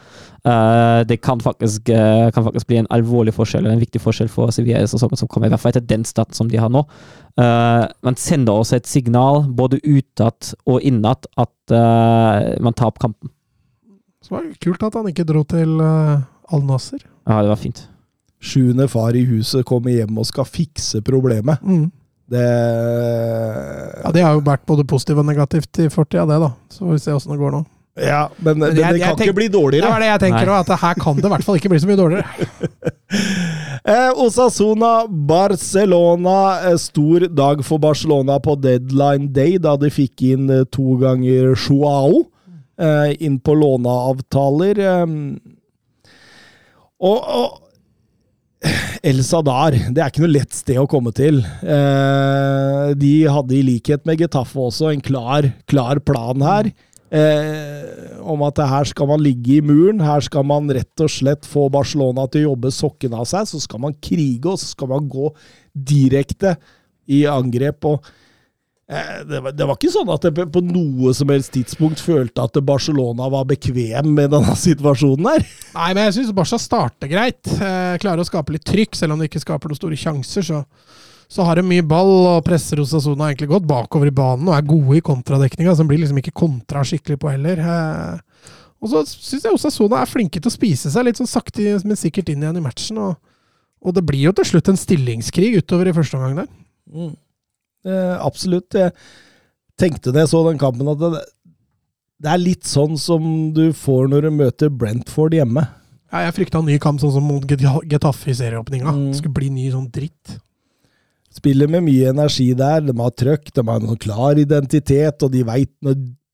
Uh, 0.47 1.03
det 1.09 1.21
kan 1.25 1.43
faktisk, 1.43 1.91
uh, 1.91 2.31
kan 2.35 2.47
faktisk 2.47 2.69
bli 2.71 2.81
en 2.81 2.91
alvorlig 2.95 3.35
forskjell, 3.37 3.67
eller 3.67 3.77
en 3.77 3.83
viktig 3.83 4.01
forskjell 4.01 4.31
for 4.33 4.55
Sevilla 4.55 4.85
i 4.85 4.91
sesongen 4.91 5.21
som 5.21 5.29
kommer, 5.29 5.51
i 5.51 5.55
hvert 5.55 5.65
fall 5.65 5.75
etter 5.75 5.89
den 5.89 6.07
starten 6.09 6.39
som 6.39 6.49
de 6.49 6.61
har 6.63 6.73
nå. 6.73 6.85
Uh, 7.39 7.85
man 8.07 8.17
sender 8.17 8.63
også 8.63 8.79
et 8.79 8.89
signal, 8.89 9.45
både 9.59 9.83
utad 9.85 10.55
og 10.67 10.81
innad, 10.87 11.29
at 11.37 11.53
man 11.69 12.73
tar 12.73 12.89
opp 12.89 13.03
kampen. 13.03 13.29
Så 14.25 14.33
var 14.33 14.47
det 14.47 14.57
kult 14.65 14.81
at 14.87 14.95
han 14.97 15.11
ikke 15.11 15.27
dro 15.29 15.43
til 15.45 15.75
Al 15.83 16.63
Nasser. 16.65 17.03
Ja, 17.29 17.43
det 17.45 17.51
var 17.51 17.61
fint. 17.61 17.83
Sjuende 18.41 18.87
far 18.89 19.17
i 19.19 19.25
huset 19.27 19.65
kommer 19.67 19.91
hjem 19.91 20.19
og 20.19 20.27
skal 20.29 20.45
fikse 20.47 21.01
problemet. 21.03 21.59
Mm. 21.63 21.89
Det 22.29 22.45
Ja, 24.05 24.11
Det 24.13 24.23
har 24.23 24.35
jo 24.37 24.41
vært 24.47 24.67
både 24.69 24.85
positivt 24.87 25.19
og 25.19 25.27
negativt 25.27 25.79
i 25.83 25.89
fortida, 25.89 26.27
det, 26.29 26.39
da. 26.45 26.51
Så 26.71 26.85
får 26.85 26.93
vi 26.93 26.99
se 27.03 27.13
åssen 27.17 27.33
det 27.35 27.39
går 27.41 27.53
nå. 27.57 27.65
Ja, 27.99 28.29
men, 28.39 28.59
Men 28.61 28.75
det, 28.77 28.79
jeg- 28.79 28.93
det 28.95 29.01
jeg 29.01 29.09
kan 29.09 29.17
tenk- 29.17 29.27
ikke 29.33 29.35
bli 29.35 29.49
dårligere. 29.49 29.83
Det 29.83 29.91
var 29.91 29.99
det 30.05 30.07
jeg 30.13 30.21
tenker 30.21 30.47
òg, 30.53 30.61
at 30.71 30.81
her 30.81 30.95
kan 30.95 31.17
det 31.17 31.25
i 31.25 31.29
hvert 31.33 31.43
fall 31.45 31.57
ikke 31.59 31.69
bli 31.73 31.79
så 31.83 31.89
mye 31.89 31.97
dårligere. 31.97 32.27
Eh, 33.89 34.11
Osasuna, 34.21 35.07
Barcelona. 35.09 36.61
Eh, 36.69 36.77
stor 36.77 37.21
dag 37.33 37.63
for 37.65 37.79
Barcelona 37.79 38.39
på 38.39 38.61
deadline 38.61 39.33
day, 39.33 39.57
da 39.57 39.77
de 39.81 39.89
fikk 39.89 40.21
inn 40.35 40.51
eh, 40.51 40.65
to 40.71 40.99
ganger 41.01 41.55
Joao 41.57 42.27
eh, 42.79 43.15
inn 43.25 43.39
på 43.41 43.55
låneavtaler. 43.57 44.79
Eh, 44.79 45.07
og, 47.01 47.19
og 47.23 47.59
El 49.07 49.21
Sadar, 49.23 49.77
det 49.95 50.03
er 50.03 50.11
ikke 50.11 50.25
noe 50.25 50.35
lett 50.35 50.57
sted 50.57 50.81
å 50.81 50.89
komme 50.91 51.13
til. 51.15 51.39
Eh, 51.63 52.91
de 52.99 53.13
hadde 53.31 53.55
i 53.55 53.63
likhet 53.63 54.03
med 54.09 54.19
Getafe 54.19 54.59
også 54.59 54.91
en 54.91 55.03
klar, 55.05 55.47
klar 55.71 56.01
plan 56.03 56.43
her. 56.43 56.71
Eh, 57.09 58.19
om 58.29 58.43
at 58.45 58.59
her 58.59 58.89
skal 58.91 59.09
man 59.09 59.23
ligge 59.25 59.55
i 59.57 59.65
muren, 59.65 60.03
her 60.05 60.25
skal 60.27 60.45
man 60.45 60.69
rett 60.75 61.05
og 61.05 61.13
slett 61.13 61.47
få 61.49 61.69
Barcelona 61.73 62.27
til 62.29 62.43
å 62.43 62.51
jobbe 62.51 62.75
sokken 62.75 63.15
av 63.17 63.29
seg, 63.31 63.47
så 63.49 63.63
skal 63.63 63.81
man 63.87 63.97
krige, 64.03 64.51
og 64.51 64.59
så 64.61 64.75
skal 64.75 64.91
man 64.91 65.07
gå 65.09 65.31
direkte 65.73 66.57
i 67.09 67.23
angrep. 67.31 67.87
og 67.89 68.05
det, 68.89 69.41
var, 69.45 69.53
det 69.53 69.67
var 69.69 69.77
ikke 69.77 69.91
sånn 69.93 70.09
at 70.15 70.25
jeg 70.25 70.47
på 70.53 70.63
noe 70.65 71.11
som 71.17 71.29
helst 71.29 71.53
tidspunkt 71.53 72.01
følte 72.01 72.41
at 72.41 72.57
Barcelona 72.65 73.27
var 73.29 73.45
bekvem 73.51 74.15
med 74.17 74.33
denne 74.33 74.55
situasjonen 74.67 75.29
her. 75.29 75.45
Nei, 75.75 75.91
men 75.93 76.07
jeg 76.07 76.17
syns 76.17 76.33
Barca 76.37 76.61
starter 76.63 77.11
greit. 77.11 77.43
Eh, 77.53 77.99
klarer 78.01 78.25
å 78.25 78.29
skape 78.29 78.57
litt 78.57 78.65
trykk, 78.69 78.97
selv 78.97 79.15
om 79.15 79.21
de 79.21 79.29
ikke 79.29 79.43
skaper 79.45 79.69
noen 79.69 79.81
store 79.81 79.99
sjanser. 80.01 80.47
Så, 80.49 80.63
så 81.29 81.45
har 81.45 81.61
de 81.61 81.67
mye 81.69 81.85
ball 81.85 82.15
og 82.31 82.41
presser 82.49 82.81
Osasuna 82.81 83.29
egentlig 83.29 83.51
godt 83.53 83.69
bakover 83.69 84.09
i 84.09 84.17
banen 84.17 84.49
og 84.49 84.57
er 84.57 84.67
gode 84.73 84.97
i 84.97 85.05
kontradekninga, 85.05 85.77
som 85.77 85.91
blir 85.91 86.01
liksom 86.01 86.23
ikke 86.25 86.37
kontra 86.41 86.87
skikkelig 86.89 87.21
på 87.21 87.35
heller. 87.35 87.61
Eh, 87.61 88.51
og 88.81 88.95
så 88.95 89.05
syns 89.11 89.45
jeg 89.45 89.53
Osasuna 89.53 90.01
er 90.01 90.09
flinke 90.09 90.41
til 90.41 90.49
å 90.49 90.57
spise 90.57 90.89
seg 90.95 91.05
litt 91.05 91.21
sånn 91.21 91.29
sakte, 91.29 91.77
men 91.85 91.99
sikkert 91.99 92.33
inn 92.33 92.41
igjen 92.41 92.61
i 92.63 92.65
matchen. 92.65 93.05
Og, 93.05 93.21
og 93.85 94.01
det 94.01 94.09
blir 94.09 94.31
jo 94.31 94.37
til 94.41 94.55
slutt 94.55 94.73
en 94.73 94.81
stillingskrig 94.81 95.59
utover 95.61 95.93
i 95.93 95.99
første 96.01 96.17
omgang 96.17 96.47
der. 96.47 96.55
Eh, 96.97 97.17
absolutt. 97.87 98.75
Jeg 98.75 98.93
tenkte 99.79 100.13
da 100.13 100.25
jeg 100.25 100.33
så 100.33 100.43
den 100.49 100.59
kampen 100.61 100.91
at 100.91 100.99
det, 100.99 101.23
det 102.19 102.33
er 102.33 102.41
litt 102.43 102.67
sånn 102.67 102.99
som 102.99 103.53
du 103.55 103.69
får 103.77 104.09
når 104.11 104.27
du 104.27 104.31
møter 104.41 104.73
Brentford 104.75 105.37
hjemme. 105.39 105.63
Ja, 106.09 106.25
jeg 106.25 106.39
frykta 106.39 106.63
en 106.63 106.69
ny 106.71 106.79
kamp 106.81 107.01
sånn 107.03 107.13
som 107.15 107.27
mot 107.29 107.45
Getafe 107.45 108.33
i 108.33 108.37
serieåpninga. 108.37 108.91
Mm. 108.91 109.09
Det 109.11 109.19
skulle 109.21 109.37
bli 109.37 109.51
ny 109.53 109.67
sånn 109.75 109.91
dritt. 109.93 110.39
Spiller 111.39 111.69
med 111.71 111.85
mye 111.85 112.15
energi 112.15 112.49
der. 112.57 112.81
De 112.87 112.95
har 112.97 113.13
trøkk, 113.13 113.53
de 113.55 113.65
har 113.69 113.83
en 113.85 114.01
klar 114.01 114.41
identitet, 114.41 115.23
og 115.23 115.35
de 115.35 115.45
veit 115.47 115.71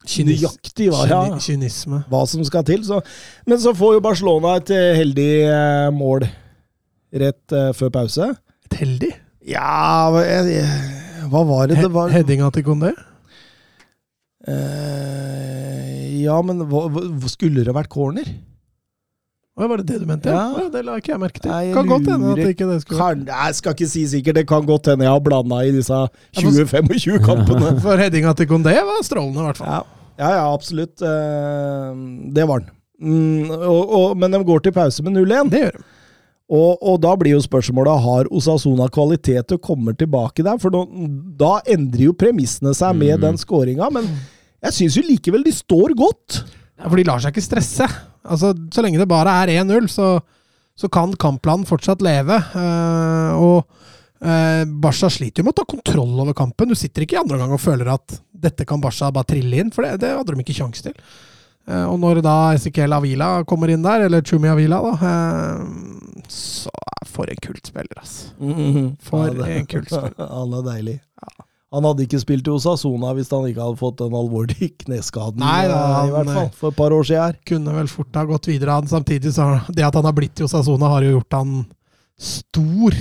Kynis- 0.06 0.44
nøyaktig 0.44 0.90
hva, 0.92 1.04
ja, 1.08 2.02
hva 2.12 2.22
som 2.30 2.44
skal 2.46 2.64
til. 2.68 2.84
Så. 2.86 3.00
Men 3.48 3.60
så 3.60 3.74
får 3.76 3.96
jo 3.96 4.04
Barcelona 4.04 4.56
et 4.60 4.70
eh, 4.74 4.92
heldig 5.00 5.30
eh, 5.48 5.90
mål 5.96 6.28
rett 7.24 7.56
eh, 7.56 7.72
før 7.76 7.92
pause. 7.98 8.30
Et 8.68 8.78
heldig. 8.84 9.10
Ja, 9.50 10.08
jeg, 10.22 10.54
jeg, 10.54 11.03
hva 11.32 11.42
var 11.48 11.68
det 11.70 11.80
det 11.82 11.90
var? 11.94 12.12
Headinga 12.12 12.50
til 12.54 12.64
Kondé. 12.66 12.92
Eh, 14.44 16.24
ja, 16.24 16.36
men 16.44 16.64
hva, 16.68 16.86
hva, 16.92 17.30
skulle 17.32 17.64
det 17.64 17.74
vært 17.76 17.92
corner? 17.92 18.28
Å, 19.54 19.68
Var 19.70 19.80
det 19.80 19.86
det 19.92 20.00
du 20.02 20.08
mente? 20.08 20.32
Ja. 20.34 20.48
Ja. 20.58 20.66
det 20.72 20.82
la 20.82 20.96
ikke 20.98 21.12
jeg 21.12 21.22
merke 21.22 21.40
til. 21.40 21.52
Nei, 21.52 21.60
jeg 21.68 21.76
kan 21.76 21.90
godt 21.92 22.08
hende 22.10 22.32
at 22.32 22.40
det 22.42 22.52
ikke 22.56 22.66
det 22.72 22.78
skulle 22.82 22.98
Kan, 23.00 23.20
jeg 23.30 23.58
skal 23.60 23.76
ikke 23.76 23.88
si 23.92 24.02
sikkert, 24.10 24.38
det 24.40 24.46
kan 24.50 24.66
godt 24.66 24.90
hende 24.90 25.06
jeg 25.06 25.14
har 25.14 25.22
blanda 25.22 25.60
i 25.62 25.70
disse 25.76 25.94
Ja, 25.94 26.42
men- 26.42 26.56
20-25 26.58 27.20
kampene. 27.24 27.74
For 27.84 28.00
headinga 28.02 28.34
til 28.34 28.50
Kondé 28.50 28.74
var 28.74 29.04
strålende, 29.06 29.38
i 29.44 29.46
hvert 29.48 29.62
fall. 29.62 29.70
Ja, 29.70 29.82
ja, 30.18 30.32
ja 30.40 30.44
absolutt. 30.50 30.98
Eh, 31.00 32.02
det 32.34 32.48
var 32.50 32.64
den. 32.64 32.72
Mm, 33.04 33.50
og, 33.54 33.82
og, 33.94 34.06
men 34.18 34.34
de 34.34 34.42
går 34.46 34.64
til 34.64 34.74
pause 34.74 35.02
med 35.06 35.16
0-1. 35.22 35.50
Det 35.54 35.62
gjør 35.64 35.78
de. 35.78 35.86
Og, 36.54 36.78
og 36.86 36.98
da 37.02 37.14
blir 37.18 37.34
jo 37.34 37.42
spørsmålet 37.42 38.02
har 38.04 38.28
Osasuna 38.30 38.86
kvalitet 38.94 39.48
til 39.50 39.58
å 39.58 39.62
komme 39.64 39.94
tilbake 39.98 40.44
der. 40.46 40.58
For 40.62 40.70
da, 40.74 40.84
da 41.40 41.52
endrer 41.74 42.06
jo 42.10 42.14
premissene 42.20 42.74
seg 42.78 42.94
med 43.00 43.16
Mm. 43.18 43.22
den 43.26 43.40
skåringa. 43.40 43.88
Men 43.96 44.06
jeg 44.62 44.76
syns 44.78 44.98
jo 45.00 45.02
likevel 45.08 45.42
de 45.46 45.54
står 45.56 45.96
godt. 45.98 46.44
Ja, 46.78 46.86
for 46.88 46.96
de 47.00 47.06
lar 47.08 47.18
seg 47.24 47.34
ikke 47.34 47.44
stresse. 47.48 47.88
Altså, 48.24 48.52
Så 48.72 48.82
lenge 48.84 48.98
det 49.02 49.08
bare 49.10 49.34
er 49.42 49.52
1-0, 49.64 49.88
så, 49.92 50.12
så 50.78 50.88
kan 50.92 51.12
kampplanen 51.20 51.66
fortsatt 51.68 52.00
leve. 52.04 52.38
Uh, 52.54 53.32
og 53.36 53.58
uh, 54.24 54.62
Barca 54.80 55.10
sliter 55.12 55.42
jo 55.42 55.48
med 55.48 55.54
å 55.56 55.60
ta 55.60 55.66
kontroll 55.68 56.14
over 56.22 56.36
kampen. 56.38 56.70
Du 56.70 56.78
sitter 56.78 57.04
ikke 57.04 57.18
i 57.18 57.22
andre 57.24 57.36
omgang 57.40 57.56
og 57.58 57.62
føler 57.62 57.90
at 57.98 58.20
dette 58.46 58.66
kan 58.68 58.80
Barca 58.82 59.10
bare 59.14 59.28
trille 59.32 59.60
inn, 59.60 59.70
for 59.74 59.84
det, 59.86 59.98
det 60.04 60.14
hadde 60.16 60.34
de 60.34 60.44
ikke 60.44 60.56
kjangs 60.62 60.82
til. 60.86 60.94
Eh, 61.68 61.84
og 61.88 61.96
når 62.02 62.20
da 62.26 62.34
Ezequiel 62.54 62.92
Avila 62.92 63.30
kommer 63.48 63.70
inn 63.72 63.82
der, 63.86 64.04
eller 64.06 64.20
Chumi 64.26 64.50
Avila, 64.52 64.82
da, 64.84 64.94
eh, 65.08 66.20
så 66.28 66.70
For 67.14 67.30
en 67.30 67.38
kult 67.40 67.66
spiller, 67.68 67.94
altså. 68.00 68.32
For 69.06 69.26
Ja, 69.28 69.34
det- 69.38 69.56
en 69.60 69.66
kultspiller. 69.70 70.28
Han 70.38 70.54
er 70.58 70.64
deilig. 70.66 70.96
Han 71.74 71.82
hadde 71.88 72.04
ikke 72.06 72.20
spilt 72.22 72.46
i 72.46 72.52
Osasona 72.54 73.08
hvis 73.16 73.32
han 73.34 73.48
ikke 73.48 73.58
hadde 73.64 73.78
fått 73.80 73.96
den 73.98 74.12
alvorlige 74.14 74.68
kneskaden. 74.84 75.40
Nei, 75.42 75.64
da, 75.66 75.78
han, 75.96 76.08
i 76.08 76.12
hvert 76.14 76.28
fall, 76.36 76.50
for 76.54 76.70
et 76.70 76.76
par 76.78 76.94
år 76.94 77.02
siden. 77.08 77.22
her. 77.24 77.38
kunne 77.50 77.74
vel 77.74 77.88
fort 77.90 78.14
ha 78.14 78.22
gått 78.28 78.46
videre. 78.46 78.76
Han, 78.78 78.86
samtidig 78.86 79.32
så 79.34 79.48
det 79.74 79.82
at 79.82 79.94
han 79.98 80.06
har 80.06 80.14
blitt 80.14 80.38
i 80.38 80.44
Osasona, 80.46 80.86
har 80.92 81.02
jo 81.02 81.16
gjort 81.16 81.34
han 81.40 81.56
stor 82.14 82.94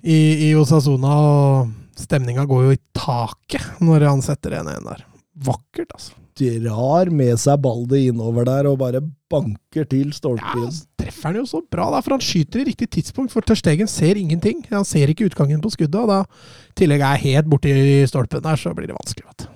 i, 0.00 0.16
i 0.48 0.54
Osasona. 0.56 1.12
Og 1.12 2.00
stemninga 2.00 2.46
går 2.48 2.64
jo 2.70 2.72
i 2.76 2.80
taket 2.96 3.82
når 3.84 4.08
han 4.08 4.24
setter 4.24 4.56
1-1 4.62 4.88
der. 4.88 5.04
Vakkert, 5.44 5.92
altså. 5.92 6.16
Drar 6.34 7.10
med 7.14 7.38
seg 7.38 7.60
ballet 7.62 8.08
innover 8.10 8.46
der 8.48 8.66
og 8.66 8.80
bare 8.80 9.02
banker 9.30 9.86
til 9.90 10.10
stolpen. 10.14 10.66
Ja, 10.66 10.70
treffer 11.04 11.30
han 11.30 11.40
jo 11.40 11.44
så 11.46 11.60
bra, 11.62 11.88
da, 11.94 12.00
for 12.02 12.16
han 12.16 12.24
skyter 12.24 12.62
i 12.62 12.68
riktig 12.70 12.90
tidspunkt. 12.96 13.34
For 13.34 13.46
Tørstegen 13.46 13.90
ser 13.90 14.18
ingenting. 14.18 14.64
Han 14.72 14.86
ser 14.88 15.10
ikke 15.10 15.28
utgangen 15.30 15.62
på 15.62 15.72
skuddet. 15.74 16.00
Og 16.02 16.10
da 16.10 16.22
i 16.24 16.78
tillegg 16.82 17.04
er 17.04 17.18
jeg 17.18 17.36
helt 17.36 17.52
borti 17.52 17.76
stolpen 18.10 18.42
der, 18.44 18.58
så 18.58 18.74
blir 18.74 18.90
det 18.90 18.98
vanskelig. 18.98 19.28
Vet 19.30 19.46
du. 19.46 19.52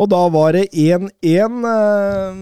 Og 0.00 0.08
da 0.08 0.22
var 0.32 0.56
det 0.56 0.70
1-1. 0.72 1.10
Eh, 1.68 2.40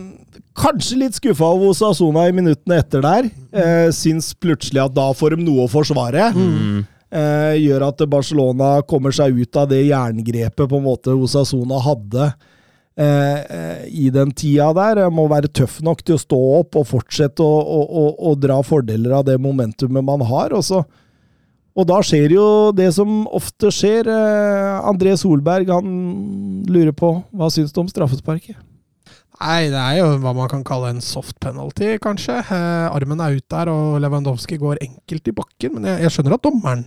kanskje 0.60 1.00
litt 1.00 1.18
skuffa 1.18 1.48
over 1.50 1.72
Osasona 1.72 2.28
i 2.30 2.36
minuttene 2.36 2.78
etter 2.78 3.02
der. 3.04 3.30
Eh, 3.50 3.88
syns 3.94 4.32
plutselig 4.38 4.84
at 4.84 4.94
da 4.94 5.08
får 5.16 5.34
de 5.34 5.46
noe 5.48 5.66
å 5.66 5.70
forsvare. 5.70 6.30
Mm. 6.36 6.84
Eh, 7.10 7.56
gjør 7.64 7.88
at 7.88 8.04
Barcelona 8.06 8.70
kommer 8.86 9.14
seg 9.14 9.34
ut 9.34 9.58
av 9.58 9.66
det 9.72 9.82
jerngrepet 9.88 10.70
på 10.70 10.78
en 10.78 10.86
måte 10.86 11.16
Osasona 11.16 11.80
hadde 11.82 12.30
eh, 13.00 13.84
i 13.88 14.08
den 14.14 14.32
tida 14.36 14.70
der. 14.76 15.04
Jeg 15.04 15.14
Må 15.16 15.26
være 15.30 15.50
tøff 15.52 15.80
nok 15.84 16.02
til 16.04 16.16
å 16.16 16.22
stå 16.22 16.40
opp 16.60 16.80
og 16.80 16.88
fortsette 16.90 17.44
å, 17.44 17.60
å, 17.60 17.80
å, 17.84 18.06
å 18.30 18.34
dra 18.38 18.60
fordeler 18.66 19.18
av 19.20 19.26
det 19.28 19.38
momentumet 19.42 20.04
man 20.06 20.24
har. 20.28 20.54
Og, 20.56 20.64
så, 20.66 20.82
og 21.74 21.88
da 21.90 22.00
skjer 22.04 22.36
jo 22.36 22.46
det 22.76 22.90
som 22.96 23.24
ofte 23.26 23.72
skjer. 23.74 24.10
Eh, 24.10 24.88
André 24.90 25.16
Solberg 25.20 25.72
han 25.72 25.94
lurer 26.70 26.94
på 26.96 27.16
hva 27.30 27.50
syns 27.52 27.74
du 27.74 27.82
om 27.84 27.90
straffesparket? 27.90 28.58
Nei, 29.40 29.70
det 29.72 29.80
er 29.80 30.02
jo 30.02 30.08
hva 30.20 30.34
man 30.36 30.50
kan 30.52 30.60
kalle 30.68 30.90
en 30.92 30.98
soft 31.00 31.38
penalty, 31.40 31.94
kanskje. 32.04 32.42
Eh, 32.44 32.86
armen 32.92 33.22
er 33.24 33.38
ut 33.38 33.46
der, 33.48 33.70
og 33.72 34.00
Lewandowski 34.04 34.60
går 34.60 34.82
enkelt 34.84 35.30
i 35.30 35.36
bakken. 35.36 35.78
Men 35.78 35.88
jeg, 35.94 36.04
jeg 36.04 36.16
skjønner 36.16 36.36
at 36.36 36.44
dommeren 36.44 36.84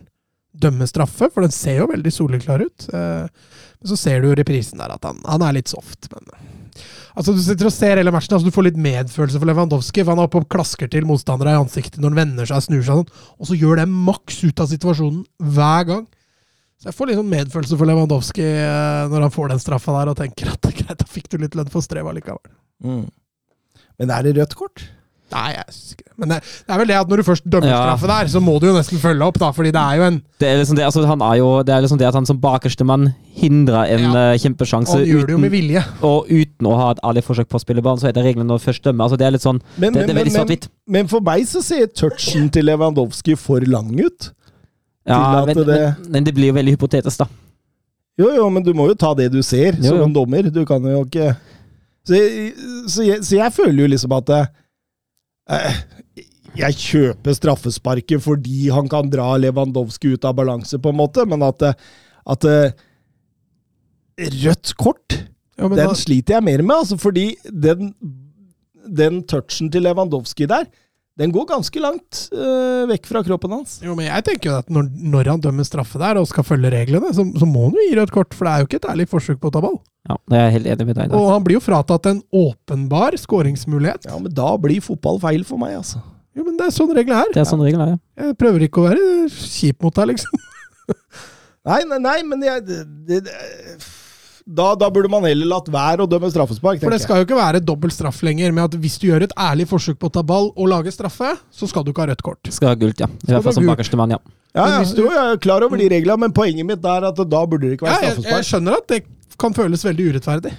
dømme 0.53 0.85
straffe, 0.89 1.29
for 1.33 1.45
den 1.45 1.53
ser 1.53 1.79
jo 1.81 1.89
veldig 1.91 2.11
soleklar 2.13 2.63
ut. 2.65 2.87
Eh, 2.93 3.27
Men 3.83 3.91
så 3.91 3.97
ser 3.99 4.21
du 4.21 4.29
jo 4.29 4.35
reprisen 4.39 4.79
der 4.79 4.93
at 4.95 5.03
han, 5.03 5.17
han 5.27 5.41
er 5.43 5.57
litt 5.57 5.67
soft. 5.71 6.07
Men 6.13 6.29
altså, 7.17 7.33
du 7.35 7.41
sitter 7.43 7.67
og 7.67 7.73
ser 7.75 7.99
hele 7.99 8.13
matchen, 8.15 8.35
altså, 8.37 8.47
du 8.47 8.55
får 8.55 8.69
litt 8.69 8.79
medfølelse 8.79 9.41
for 9.41 9.49
Lewandowski. 9.49 10.03
for 10.05 10.13
Han 10.13 10.21
er 10.23 10.29
oppe 10.29 10.39
og 10.39 10.49
klasker 10.53 10.87
til 10.91 11.07
motstandere 11.09 11.55
i 11.55 11.59
ansiktet 11.59 11.99
når 11.99 12.13
han 12.13 12.21
vender 12.21 12.47
seg 12.47 12.61
og 12.61 12.67
snur 12.67 12.83
seg, 12.85 13.01
sånn, 13.01 13.31
og 13.39 13.49
så 13.49 13.57
gjør 13.59 13.81
det 13.81 13.87
maks 13.91 14.43
ut 14.45 14.63
av 14.63 14.71
situasjonen 14.71 15.25
hver 15.57 15.89
gang. 15.89 16.05
Så 16.79 16.89
jeg 16.89 16.97
får 16.97 17.07
litt 17.09 17.19
sånn 17.19 17.31
medfølelse 17.31 17.77
for 17.79 17.87
Lewandowski 17.91 18.47
eh, 18.47 19.03
når 19.11 19.27
han 19.27 19.35
får 19.35 19.51
den 19.53 19.61
straffa 19.65 19.97
der, 19.99 20.13
og 20.13 20.19
tenker 20.19 20.53
at 20.55 20.71
greit, 20.79 20.97
da 20.99 21.07
fikk 21.07 21.29
du 21.33 21.37
litt 21.43 21.55
lønn 21.59 21.71
for 21.71 21.83
strevet 21.85 22.17
likevel. 22.21 22.41
Mm. 22.83 23.05
Men 23.99 24.11
er 24.15 24.23
det 24.25 24.37
rødt 24.39 24.55
kort? 24.59 24.83
Nei, 25.33 25.49
jeg 25.55 25.65
synes 25.73 25.91
ikke 25.95 26.03
det. 26.05 26.13
Men 26.21 26.29
det, 26.29 26.37
det 26.43 26.73
er 26.75 26.77
vel 26.83 26.87
det 26.91 26.95
at 26.99 27.09
når 27.09 27.17
du 27.17 27.23
først 27.25 27.45
dømmer 27.49 27.67
Ja. 27.71 27.77
straffe 27.87 28.07
der, 28.11 28.27
så 28.29 28.39
må 28.43 28.59
du 28.61 28.67
jo 28.67 28.73
nesten 28.77 28.99
følge 29.01 29.25
opp, 29.25 29.39
da, 29.41 29.47
fordi 29.55 29.71
det 29.73 29.81
er 29.81 29.95
jo 29.97 30.03
en 30.11 30.19
Det 30.39 30.47
er 30.51 30.59
liksom 30.61 30.75
det, 30.77 30.85
altså, 30.85 31.05
han 31.09 31.21
er 31.25 31.35
jo, 31.39 31.47
det 31.65 31.73
er 31.73 31.81
liksom 31.81 31.97
det 31.97 32.07
at 32.07 32.13
han 32.19 32.25
som 32.29 32.37
bakerste 32.43 32.85
mann 32.85 33.07
hindrer 33.33 33.89
en 33.95 34.03
Ja. 34.13 34.33
uh, 34.33 34.37
kjempesjanse 34.37 34.93
Han 34.93 35.05
gjør 35.09 35.25
det 35.25 35.33
jo 35.33 35.39
med 35.41 35.51
vilje. 35.55 35.83
og 36.03 36.27
uten 36.29 36.67
å 36.69 36.75
ha 36.77 36.91
et 36.91 36.99
ærlig 37.03 37.23
forsøk 37.25 37.49
på 37.49 37.57
å 37.57 37.63
spille 37.65 37.81
ballen, 37.81 37.99
så 37.99 38.07
er 38.09 38.13
det 38.13 38.23
reglene 38.27 38.45
når 38.47 38.61
først 38.61 38.83
dømmer. 38.85 39.05
Altså, 39.09 39.17
det 39.17 39.25
er 39.27 39.31
litt 39.31 39.41
sånn 39.41 39.61
Men, 39.77 39.93
Det, 39.93 40.05
det 40.07 40.09
er 40.09 40.19
veldig 40.21 40.33
men, 40.33 40.37
svart-hvitt. 40.39 40.67
men 40.87 41.07
for 41.07 41.19
meg 41.21 41.47
så 41.49 41.63
ser 41.63 41.87
touchen 41.87 42.49
til 42.53 42.65
Lewandowski 42.65 43.35
for 43.35 43.59
lang 43.65 43.89
ut. 43.99 44.31
Ja, 45.07 45.43
men, 45.45 45.55
det- 45.57 45.67
men, 45.67 45.95
men 46.11 46.23
det 46.23 46.33
blir 46.35 46.47
jo 46.53 46.53
veldig 46.53 46.77
hypotetisk, 46.77 47.17
da. 47.17 47.27
Jo, 48.17 48.29
jo, 48.35 48.49
men 48.53 48.61
du 48.63 48.73
må 48.77 48.85
jo 48.87 48.93
ta 48.93 49.13
det 49.15 49.31
du 49.33 49.41
ser, 49.41 49.73
Jo, 49.81 49.89
som 49.89 49.97
jo. 49.97 50.03
en 50.05 50.13
dommer. 50.13 50.43
Du 50.53 50.63
kan 50.69 50.79
jo 50.83 51.03
ikke 51.03 51.35
Så 52.05 52.13
jeg, 52.19 52.53
så 52.87 53.03
jeg, 53.07 53.19
så 53.23 53.35
jeg 53.39 53.53
føler 53.55 53.79
jo 53.81 53.87
liksom 53.87 54.11
at 54.17 54.29
eh, 54.29 54.45
Jeg 56.53 56.77
kjøper 56.77 57.35
straffesparket 57.35 58.21
fordi 58.23 58.67
han 58.73 58.87
kan 58.91 59.09
dra 59.11 59.33
Lewandowski 59.41 60.13
ut 60.13 60.25
av 60.27 60.37
balanse, 60.37 60.77
på 60.79 60.93
en 60.93 60.99
måte, 60.99 61.25
men 61.29 61.43
at, 61.45 61.65
eh, 61.65 61.93
at 62.29 62.49
eh, 62.49 62.75
Rødt 64.13 64.75
kort, 64.77 65.15
Ja, 65.57 65.65
men 65.65 65.77
den 65.79 65.89
da, 65.89 65.95
sliter 65.97 66.35
jeg 66.35 66.45
mer 66.45 66.61
med, 66.61 66.75
altså, 66.83 66.99
fordi 67.01 67.31
den, 67.49 67.95
den 68.85 69.23
touchen 69.25 69.71
til 69.73 69.81
Lewandowski 69.87 70.45
der, 70.49 70.67
den 71.19 71.29
går 71.35 71.45
ganske 71.51 71.77
langt 71.83 72.23
øh, 72.33 72.87
vekk 72.89 73.05
fra 73.11 73.21
kroppen 73.27 73.51
hans. 73.53 73.75
jo, 73.85 73.93
men 73.93 74.07
jeg 74.07 74.23
tenker 74.25 74.49
jo 74.49 74.55
at 74.63 74.69
når, 74.73 74.87
når 75.13 75.27
han 75.29 75.43
dømmer 75.43 75.67
straffe 75.67 75.99
der 76.01 76.17
og 76.17 76.25
skal 76.31 76.45
følge 76.47 76.71
reglene, 76.73 77.11
så, 77.13 77.21
så 77.37 77.45
må 77.49 77.67
han 77.67 77.75
jo 77.77 77.83
gi 77.89 77.97
rødt 77.99 78.13
kort, 78.15 78.33
for 78.33 78.49
det 78.49 78.53
er 78.53 78.63
jo 78.63 78.69
ikke 78.71 78.79
et 78.81 78.87
ærlig 78.95 79.05
forsøk 79.11 79.37
på 79.43 79.51
å 79.51 79.53
ta 79.53 79.61
ball. 79.61 79.77
Ja, 80.09 80.17
det 80.31 80.39
er 80.39 80.47
jeg 80.47 80.55
helt 80.57 80.71
enig 80.73 80.87
med 80.89 80.97
deg. 80.97 81.11
Da. 81.13 81.19
Og 81.21 81.29
han 81.31 81.45
blir 81.45 81.59
jo 81.59 81.63
fratatt 81.63 82.09
en 82.09 82.23
åpenbar 82.35 83.15
skåringsmulighet. 83.21 84.09
Ja, 84.09 84.17
men 84.19 84.33
da 84.35 84.49
blir 84.59 84.81
fotball 84.83 85.21
feil 85.21 85.45
for 85.47 85.61
meg, 85.61 85.77
altså. 85.83 86.01
Jo, 86.33 86.47
men 86.47 86.57
det 86.57 86.65
er 86.65 86.73
sånn 86.73 86.91
reglene 86.97 87.21
er. 87.27 87.31
Det 87.35 87.43
er 87.43 87.47
sånn 87.51 87.61
reglene 87.61 87.85
er. 87.85 87.93
ja. 87.93 88.25
Jeg 88.31 88.39
prøver 88.41 88.65
ikke 88.65 88.81
å 88.81 88.87
være 88.89 89.07
kjip 89.37 89.85
mot 89.85 89.93
deg, 90.01 90.15
liksom. 90.15 90.41
Nei, 91.69 91.77
nei, 91.87 91.99
nei, 92.03 92.17
men 92.27 92.41
jeg 92.43 92.65
det, 92.67 92.79
det, 93.07 93.19
det- 93.29 93.91
da, 94.45 94.73
da 94.75 94.89
burde 94.91 95.09
man 95.11 95.23
heller 95.23 95.47
latt 95.47 95.69
være 95.71 96.03
å 96.03 96.09
dømme 96.09 96.29
straffespark, 96.31 96.81
For 96.83 96.91
det 96.91 97.01
skal 97.03 97.21
jo 97.21 97.27
ikke 97.27 97.37
være 97.37 97.61
dobbelt 97.63 97.95
straff 97.95 98.19
lenger, 98.25 98.51
med 98.55 98.65
at 98.65 98.77
hvis 98.83 98.97
du 98.99 99.07
gjør 99.07 99.27
et 99.27 99.35
ærlig 99.39 99.69
forsøk 99.69 99.99
på 100.01 100.09
å 100.11 100.13
ta 100.17 100.23
ball 100.27 100.51
og 100.51 100.67
lage 100.71 100.91
straffe, 100.91 101.33
så 101.53 101.69
skal 101.69 101.85
du 101.85 101.93
ikke 101.93 102.03
ha 102.03 102.09
rødt 102.11 102.25
kort. 102.25 102.51
Skal 102.51 102.73
ha 102.73 102.79
gult, 102.79 102.99
ja. 102.99 103.07
I 103.07 103.31
hvert 103.31 103.47
fall 103.47 103.57
som 103.59 103.69
bakerste 103.71 103.99
mann, 103.99 104.15
ja. 104.17 104.19
Ja, 104.53 104.67
ja, 104.67 104.81
hvis 104.83 104.93
du- 104.97 105.07
er 105.07 105.39
klar 105.41 105.63
over 105.65 105.79
de 105.79 105.87
reglene, 105.89 106.19
men 106.27 106.35
poenget 106.35 106.67
mitt 106.67 106.83
er 106.85 107.07
at 107.09 107.15
da 107.15 107.45
burde 107.45 107.69
det 107.69 107.79
ikke 107.79 107.87
Ja, 107.87 107.97
være 108.01 108.11
jeg, 108.11 108.25
jeg 108.29 108.49
skjønner 108.51 108.77
at 108.77 108.87
det 108.91 109.03
kan 109.39 109.55
føles 109.55 109.81
veldig 109.83 110.11
urettferdig. 110.13 110.53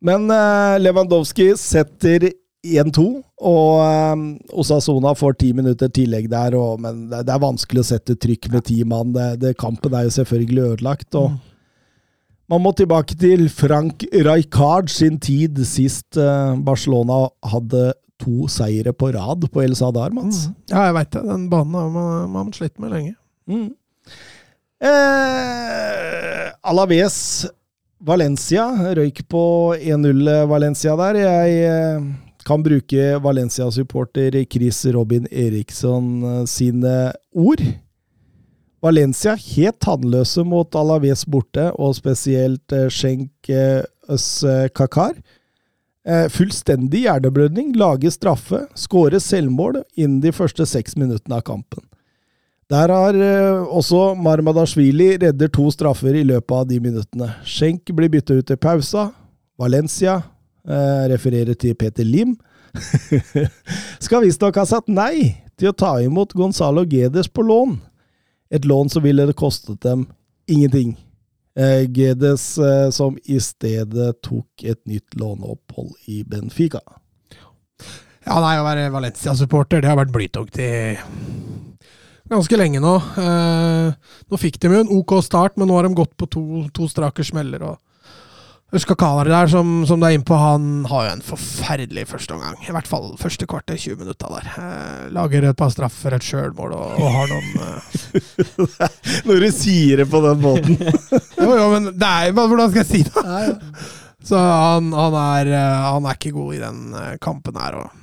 Men 0.00 0.30
uh, 0.30 0.78
Lewandowski 0.80 1.50
setter 1.60 2.30
1-2, 2.60 3.04
og 3.40 3.80
eh, 3.80 4.22
Osasona 4.52 5.14
får 5.16 5.38
ti 5.40 5.52
minutter 5.56 5.88
tillegg 5.88 6.28
der, 6.28 6.54
og, 6.58 6.80
men 6.84 7.06
det, 7.08 7.22
det 7.24 7.32
er 7.32 7.40
vanskelig 7.40 7.80
å 7.80 7.88
sette 7.88 8.16
trykk 8.20 8.50
med 8.52 8.66
ti 8.68 8.82
mann. 8.84 9.14
Det, 9.16 9.28
det, 9.40 9.54
kampen 9.60 9.94
er 9.96 10.04
jo 10.04 10.12
selvfølgelig 10.18 10.66
ødelagt. 10.74 11.14
og 11.16 11.38
Man 12.50 12.64
må 12.64 12.72
tilbake 12.74 13.14
til 13.14 13.44
Frank 13.52 14.02
Rijkaard 14.10 14.90
sin 14.90 15.20
tid, 15.22 15.60
sist 15.68 16.18
eh, 16.18 16.56
Barcelona 16.66 17.28
hadde 17.46 17.92
to 18.20 18.48
seire 18.50 18.92
på 18.92 19.12
rad 19.14 19.46
på 19.52 19.62
El 19.62 19.76
Sadar, 19.78 20.10
Mats. 20.14 20.48
Ja, 20.70 20.88
jeg 20.88 20.96
veit 20.98 21.12
det. 21.14 21.22
Den 21.28 21.46
banen 21.52 21.76
har 21.78 21.92
man, 21.94 22.26
man 22.34 22.50
slitt 22.56 22.74
med 22.82 22.90
lenge. 22.94 23.14
Mm. 23.50 23.70
Eh, 24.80 26.48
Alaves 26.72 27.20
Valencia 28.00 28.66
røyk 28.96 29.22
på 29.28 29.44
1-0 29.76 30.32
Valencia 30.50 30.96
der. 30.98 31.20
Jeg 31.20 31.56
eh, 31.68 32.10
kan 32.48 32.64
bruke 32.64 33.12
Valencia-supporter 33.22 34.40
Chris 34.50 34.82
Robin 34.90 35.28
Eriksson 35.30 36.10
eh, 36.24 36.44
sine 36.50 36.96
ord. 37.30 37.62
Valencia 38.80 39.34
helt 39.36 39.80
tannløse 39.84 40.44
mot 40.48 40.74
Alaves 40.78 41.26
borte, 41.28 41.68
og 41.76 41.94
spesielt 41.98 42.72
eh, 42.72 42.88
Schenk 42.88 43.50
eh, 43.52 43.84
eh, 43.84 44.66
Kakar. 44.74 45.20
Fullstendig 46.32 47.02
hjerneblødning, 47.04 47.74
lager 47.76 48.10
straffe, 48.10 48.62
skårer 48.74 49.20
selvmål 49.20 49.82
innen 50.00 50.22
de 50.24 50.32
første 50.32 50.64
seks 50.66 50.96
minuttene 50.98 51.36
av 51.36 51.44
kampen. 51.46 51.84
Der 52.72 52.90
har 52.90 53.18
også 53.68 54.14
Marmadashvili 54.16 55.10
redder 55.20 55.52
to 55.52 55.68
straffer 55.70 56.16
i 56.16 56.24
løpet 56.24 56.56
av 56.56 56.64
de 56.70 56.80
minuttene. 56.80 57.28
Schenk 57.44 57.92
blir 57.94 58.10
bytta 58.10 58.40
ut 58.40 58.48
til 58.48 58.58
pausa. 58.58 59.10
Valencia 59.60 60.16
eh, 60.64 61.04
refererer 61.12 61.54
til 61.54 61.76
Peter 61.76 62.04
Lim. 62.04 62.36
Skal 64.04 64.24
visstnok 64.24 64.56
ha 64.56 64.66
sagt 64.68 64.88
nei 64.88 65.36
til 65.60 65.70
å 65.70 65.76
ta 65.76 65.96
imot 66.00 66.32
Gonzalo 66.32 66.86
Gedes 66.88 67.28
på 67.28 67.44
lån. 67.44 67.76
Et 68.50 68.64
lån 68.64 68.90
som 68.90 69.02
ville 69.02 69.26
det 69.28 69.38
kostet 69.38 69.80
dem 69.84 70.08
ingenting. 70.50 70.96
Eh, 71.58 71.90
Gedes 71.90 72.58
eh, 72.58 72.90
som 72.90 73.18
i 73.24 73.40
stedet 73.40 74.22
tok 74.22 74.64
et 74.64 74.80
nytt 74.86 75.14
låneopphold 75.18 75.94
i 76.10 76.22
Benfica. 76.24 76.82
Ja, 78.26 78.36
nei, 78.42 78.56
å 78.60 78.66
være 78.66 78.90
Valencia-supporter, 78.92 79.82
det 79.82 79.90
har 79.90 79.98
vært 79.98 80.12
blytungt 80.14 80.58
i 80.60 80.70
ganske 82.30 82.58
lenge 82.58 82.82
nå. 82.82 82.96
Eh, 83.18 84.16
nå 84.30 84.40
fikk 84.40 84.60
de 84.62 84.70
jo 84.70 84.82
en 84.84 84.92
OK 85.00 85.16
start, 85.26 85.56
men 85.58 85.70
nå 85.70 85.78
har 85.78 85.88
de 85.88 85.98
gått 85.98 86.14
på 86.18 86.28
to, 86.30 86.44
to 86.76 86.86
strake 86.90 87.26
smeller. 87.26 87.64
og 87.72 87.89
Husker 88.70 88.94
Kalar 88.94 89.26
der, 89.26 89.48
som, 89.50 89.80
som 89.86 89.98
du 89.98 90.06
er 90.06 90.14
inne 90.14 90.26
på, 90.26 90.36
han 90.38 90.84
har 90.86 91.08
jo 91.08 91.14
en 91.16 91.24
forferdelig 91.26 92.04
første 92.06 92.36
omgang. 92.36 92.58
I 92.62 92.74
hvert 92.74 92.86
fall 92.86 93.08
første 93.18 93.48
kvarter, 93.50 93.74
20 93.74 93.98
minutter 93.98 94.30
der. 94.30 94.46
Eh, 94.62 95.08
lager 95.16 95.48
et 95.48 95.58
par 95.58 95.72
straffer, 95.74 96.14
et 96.14 96.26
sjølmål 96.26 96.76
og, 96.76 97.00
og 97.02 97.16
har 97.16 97.32
noen 97.32 97.48
eh, 97.66 98.84
Når 99.26 99.42
du 99.42 99.48
sier 99.56 100.04
det 100.04 100.06
på 100.12 100.22
den 100.22 100.44
måten. 100.44 100.78
Jo, 101.40 101.54
jo, 101.56 101.66
men 101.72 101.88
det 101.96 102.06
er, 102.06 102.34
hvordan 102.36 102.70
skal 102.70 102.82
jeg 102.84 102.90
si 102.90 103.02
det? 103.08 103.22
Så 104.28 104.36
han, 104.38 104.90
han, 104.92 105.14
er, 105.18 105.50
eh, 105.56 105.86
han 105.96 106.06
er 106.06 106.18
ikke 106.18 106.34
god 106.36 106.54
i 106.54 106.62
den 106.62 106.82
eh, 107.00 107.14
kampen 107.24 107.58
her. 107.58 107.78
Og 107.80 107.99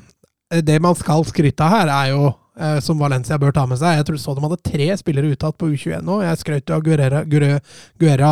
det 0.63 0.77
man 0.83 0.95
skal 0.95 1.25
skryte 1.27 1.65
av 1.65 1.73
her, 1.73 1.89
er 1.91 2.11
jo, 2.13 2.29
eh, 2.59 2.77
som 2.83 2.99
Valencia 2.99 3.37
bør 3.37 3.51
ta 3.51 3.65
med 3.67 3.79
seg 3.81 3.97
Jeg 3.97 4.05
tror 4.07 4.19
så 4.21 4.35
de 4.35 4.43
hadde 4.45 4.59
tre 4.63 4.87
spillere 4.99 5.33
uttatt 5.33 5.57
på 5.59 5.69
U21 5.73 6.05
nå. 6.07 6.21
Jeg 6.23 6.41
skrøt 6.43 6.73
av 6.73 6.85
Guerra, 6.85 7.23
Guerra, 7.27 7.59
Guerra 7.99 8.31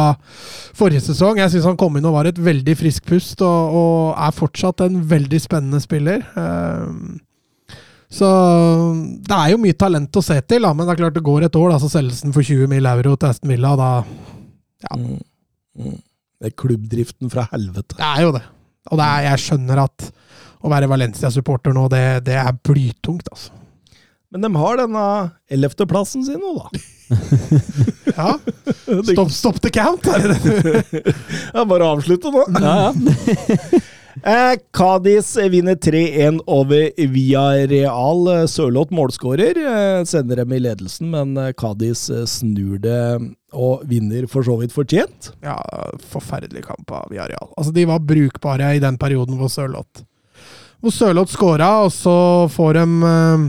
forrige 0.77 1.03
sesong. 1.09 1.41
Jeg 1.41 1.51
syns 1.51 1.67
han 1.67 1.77
kom 1.79 1.97
inn 1.97 2.07
og 2.07 2.15
var 2.15 2.29
et 2.31 2.39
veldig 2.39 2.77
frisk 2.79 3.05
pust, 3.11 3.43
og, 3.43 3.75
og 3.81 3.99
er 4.15 4.35
fortsatt 4.35 4.85
en 4.87 5.01
veldig 5.11 5.41
spennende 5.43 5.83
spiller. 5.83 6.23
Eh, 6.35 7.75
så 8.15 8.29
det 9.27 9.35
er 9.35 9.51
jo 9.51 9.59
mye 9.59 9.75
talent 9.75 10.15
å 10.15 10.23
se 10.23 10.37
til, 10.47 10.63
da, 10.63 10.71
men 10.71 10.87
det 10.87 10.93
er 10.93 11.01
klart 11.03 11.17
det 11.17 11.25
går 11.25 11.47
et 11.49 11.57
år, 11.59 11.73
da, 11.73 11.79
så 11.81 11.89
selges 11.91 12.21
den 12.23 12.35
for 12.35 12.45
20 12.45 12.69
mill. 12.71 12.85
euro 12.87 13.15
til 13.19 13.33
Aston 13.33 13.51
Villa. 13.51 13.75
da 13.75 13.91
Mm. 14.93 15.19
Mm. 15.79 16.01
Det 16.39 16.51
er 16.51 16.55
klubbdriften 16.61 17.31
fra 17.31 17.47
helvete. 17.51 17.95
Det 17.97 18.05
er 18.05 18.21
jo 18.21 18.31
det. 18.35 18.43
Og 18.91 18.99
det 18.99 19.05
er, 19.05 19.21
jeg 19.31 19.41
skjønner 19.45 19.81
at 19.85 20.11
å 20.65 20.71
være 20.71 20.89
Valencia-supporter 20.89 21.75
nå, 21.75 21.85
det, 21.93 22.03
det 22.27 22.39
er 22.41 22.57
blytungt, 22.65 23.29
altså. 23.31 23.53
Men 24.33 24.43
de 24.43 24.49
har 24.59 24.79
denne 24.81 25.05
ellevteplassen 25.53 26.25
sin 26.27 26.41
nå, 26.41 26.57
da. 26.59 26.67
Ja. 28.15 28.31
Stopp, 29.05 29.31
stopp 29.31 29.59
the 29.61 29.69
count! 29.73 30.07
Er 30.09 30.25
det 30.33 30.39
det? 30.41 31.13
Ja, 31.53 31.65
bare 31.67 31.91
avslutte 31.93 32.31
nå. 32.33 32.47
Ja, 32.59 32.89
ja. 32.89 33.83
Eh, 34.23 34.55
Cádiz 34.73 35.35
vinner 35.51 35.75
3-1 35.75 36.39
over 36.47 36.85
Villarreal. 36.97 37.67
Real. 37.67 38.47
Sørloth 38.47 38.93
målskårer, 38.95 39.59
eh, 39.59 40.03
sender 40.07 40.39
dem 40.39 40.53
i 40.55 40.61
ledelsen, 40.63 41.09
men 41.11 41.35
eh, 41.37 41.51
Cádiz 41.51 42.07
eh, 42.09 42.23
snur 42.25 42.79
det 42.79 43.01
og 43.51 43.83
vinner 43.85 44.25
for 44.31 44.47
så 44.47 44.55
vidt 44.61 44.73
fortjent. 44.73 45.33
Ja, 45.43 45.59
forferdelig 46.15 46.63
kamp 46.65 46.95
av 46.95 47.11
Villarreal. 47.11 47.51
Altså, 47.57 47.75
de 47.75 47.85
var 47.91 48.07
brukbare 48.07 48.71
i 48.77 48.81
den 48.83 48.97
perioden 48.97 49.37
hvor 49.37 49.51
Sørloth 49.51 50.07
Hvor 50.83 50.93
Sørloth 50.93 51.31
scora, 51.33 51.69
og 51.85 51.91
så 51.95 52.15
får 52.53 52.73
de 52.79 52.83
eh, 53.11 53.45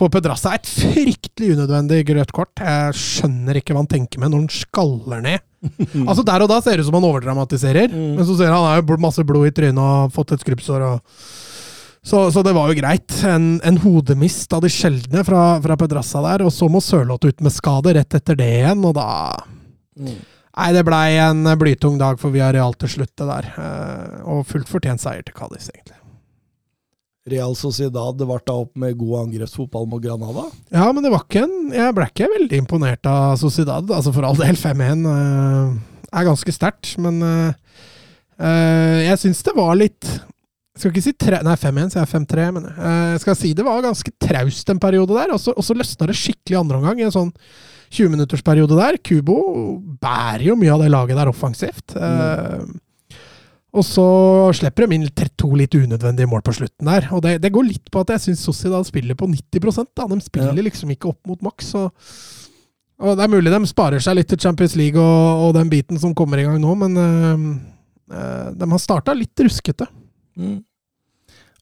Får 0.00 0.08
Pedrassa 0.14 0.54
et 0.56 0.68
fryktelig 0.70 1.56
unødvendig 1.58 1.98
grøt 2.08 2.30
kort. 2.32 2.52
Jeg 2.62 2.94
skjønner 2.96 3.58
ikke 3.58 3.74
hva 3.74 3.82
han 3.82 3.88
tenker 3.90 4.22
med 4.22 4.30
når 4.32 4.44
han 4.46 4.52
skaller 4.54 5.20
ned. 5.24 5.42
Altså 6.08 6.22
Der 6.24 6.40
og 6.46 6.48
da 6.48 6.60
ser 6.64 6.78
det 6.78 6.86
ut 6.86 6.88
som 6.88 6.96
han 6.96 7.04
overdramatiserer, 7.10 7.90
Mm. 7.92 8.14
men 8.16 8.24
så 8.24 8.36
ser 8.38 8.48
han 8.48 8.62
han 8.62 8.70
har 8.70 8.80
jo 8.80 8.96
masse 9.02 9.24
blod 9.28 9.50
i 9.50 9.52
trynet 9.52 9.82
og 9.82 10.14
fått 10.14 10.32
et 10.32 10.40
skrubbsår. 10.46 10.86
Så, 12.00 12.22
så 12.32 12.40
det 12.46 12.54
var 12.56 12.70
jo 12.72 12.78
greit. 12.78 13.12
En, 13.28 13.58
en 13.66 13.76
hodemist 13.82 14.54
av 14.56 14.62
de 14.64 14.70
sjeldne 14.72 15.20
fra, 15.26 15.58
fra 15.60 15.76
Pedrassa 15.76 16.22
der, 16.24 16.46
og 16.48 16.54
så 16.54 16.70
må 16.72 16.80
Sørloth 16.80 17.28
ut 17.28 17.44
med 17.44 17.52
skade 17.52 17.92
rett 17.98 18.16
etter 18.16 18.38
det 18.40 18.48
igjen, 18.62 18.80
og 18.88 18.96
da 18.96 19.10
Nei, 20.00 20.72
det 20.74 20.82
blei 20.88 21.18
en 21.20 21.44
blytung 21.60 21.98
dag 22.00 22.16
for 22.20 22.32
Villarreal 22.32 22.72
til 22.80 22.88
slutt, 22.96 23.12
det 23.20 23.26
der. 23.28 23.50
Eh, 23.60 24.16
og 24.32 24.46
fullt 24.48 24.68
fortjent 24.70 25.02
seier 25.02 25.22
til 25.26 25.36
Cádiz, 25.36 25.68
egentlig. 25.68 25.99
Real 27.28 27.52
Sociedad 27.58 28.16
det 28.16 28.26
ble 28.28 28.38
da 28.46 28.56
opp 28.62 28.72
med 28.80 28.96
god 28.98 29.26
angrepsfotball 29.26 29.86
mot 29.90 30.02
Granada. 30.02 30.46
Ja, 30.72 30.86
men 30.92 31.04
det 31.04 31.12
var 31.12 31.26
ikke 31.26 31.44
en 31.44 31.74
Jeg 31.74 31.94
ble 31.96 32.08
ikke 32.08 32.30
veldig 32.32 32.60
imponert 32.62 33.06
av 33.10 33.36
Sociedad. 33.40 33.92
Altså, 33.92 34.14
for 34.16 34.26
all 34.26 34.38
del, 34.40 34.56
5-1 34.56 35.04
uh, 35.04 35.76
er 36.10 36.28
ganske 36.30 36.54
sterkt, 36.56 36.94
men 37.02 37.20
uh, 37.20 37.52
uh, 38.40 38.98
jeg 39.04 39.20
syns 39.20 39.44
det 39.46 39.56
var 39.58 39.76
litt 39.78 40.08
jeg 40.80 40.84
skal 40.86 40.92
ikke 40.94 41.02
si 41.04 41.12
tre, 41.18 41.38
Nei, 41.44 41.54
5-1, 41.60 41.90
så 41.92 41.98
jeg 41.98 42.06
er 42.06 42.12
5-3. 42.14 42.44
Men 42.56 42.68
eh, 42.70 43.08
jeg 43.12 43.22
skal 43.24 43.34
si 43.36 43.50
det 43.58 43.64
var 43.66 43.82
ganske 43.84 44.12
traust 44.22 44.70
en 44.72 44.80
periode 44.80 45.12
der, 45.12 45.34
og 45.34 45.40
så, 45.42 45.52
og 45.52 45.66
så 45.66 45.74
løsna 45.76 46.06
det 46.08 46.16
skikkelig 46.16 46.56
andre 46.56 46.78
omgang. 46.78 47.02
I 47.02 47.08
en 47.08 47.12
sånn 47.12 47.32
20-minuttersperiode 47.90 48.78
der. 48.78 48.96
Kubo 49.04 49.36
bærer 50.00 50.46
jo 50.46 50.56
mye 50.56 50.72
av 50.72 50.84
det 50.84 50.92
laget 50.94 51.20
der 51.20 51.32
offensivt. 51.32 51.96
Eh, 51.98 52.62
og 53.70 53.84
så 53.86 54.04
slipper 54.58 54.88
de 54.88 54.96
inn 54.98 55.04
to 55.38 55.52
litt 55.54 55.74
unødvendige 55.78 56.26
mål 56.30 56.42
på 56.42 56.54
slutten 56.56 56.88
der. 56.90 57.06
Og 57.14 57.22
det, 57.22 57.36
det 57.44 57.52
går 57.54 57.68
litt 57.68 57.90
på 57.92 58.02
at 58.02 58.10
jeg 58.16 58.24
syns 58.24 58.42
Sociedad 58.42 58.86
spiller 58.88 59.14
på 59.14 59.28
90 59.30 59.92
da. 59.94 60.06
De 60.10 60.18
spiller 60.24 60.56
Ja. 60.58 60.64
liksom 60.66 60.90
ikke 60.90 61.12
opp 61.12 61.20
mot 61.30 61.42
maks. 61.46 61.74
Og, 61.78 61.92
og 62.98 63.14
det 63.16 63.24
er 63.24 63.30
mulig 63.30 63.52
de 63.54 63.60
sparer 63.70 64.02
seg 64.02 64.18
litt 64.18 64.28
til 64.32 64.40
Champions 64.42 64.74
League 64.76 64.98
og, 64.98 65.44
og 65.46 65.54
den 65.54 65.70
biten 65.70 66.00
som 66.02 66.16
kommer 66.18 66.42
i 66.42 66.48
gang 66.48 66.58
nå, 66.60 66.74
men 66.82 66.98
øh, 66.98 67.46
øh, 68.10 68.50
de 68.58 68.70
har 68.74 68.82
starta 68.82 69.14
litt 69.14 69.38
ruskete. 69.38 69.86
Mm. 70.34 70.58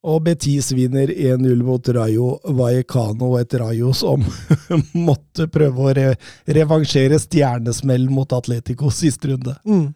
Og 0.09 0.22
Betis 0.24 0.70
vinner 0.72 1.10
1-0 1.10 1.62
mot 1.66 1.89
Rayo 1.93 2.39
Vallecano, 2.55 3.35
et 3.36 3.52
Rayo 3.59 3.93
som 3.93 4.22
måtte 5.09 5.48
prøve 5.52 5.89
å 5.90 5.93
re 5.93 6.12
revansjere 6.47 7.18
stjernesmell 7.20 8.06
mot 8.09 8.32
Atletico 8.32 8.93
siste 8.94 9.35
runde. 9.35 9.56
Mm. 9.66 9.89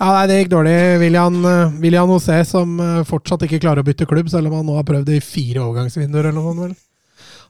Ja, 0.00 0.12
nei, 0.12 0.26
Det 0.30 0.36
gikk 0.40 0.52
dårlig. 0.52 0.76
William, 1.02 1.40
eh, 1.44 1.72
William 1.82 2.08
José, 2.14 2.38
som 2.48 2.78
eh, 2.80 3.02
fortsatt 3.08 3.42
ikke 3.46 3.60
klarer 3.62 3.82
å 3.84 3.86
bytte 3.86 4.06
klubb, 4.08 4.30
selv 4.32 4.50
om 4.50 4.58
han 4.60 4.66
nå 4.70 4.76
har 4.78 4.86
prøvd 4.88 5.10
i 5.16 5.20
fire 5.24 5.64
overgangsvinduer. 5.64 6.30
eller 6.30 6.38
noe 6.38 6.52
sånt, 6.52 6.64
vel. 6.68 6.76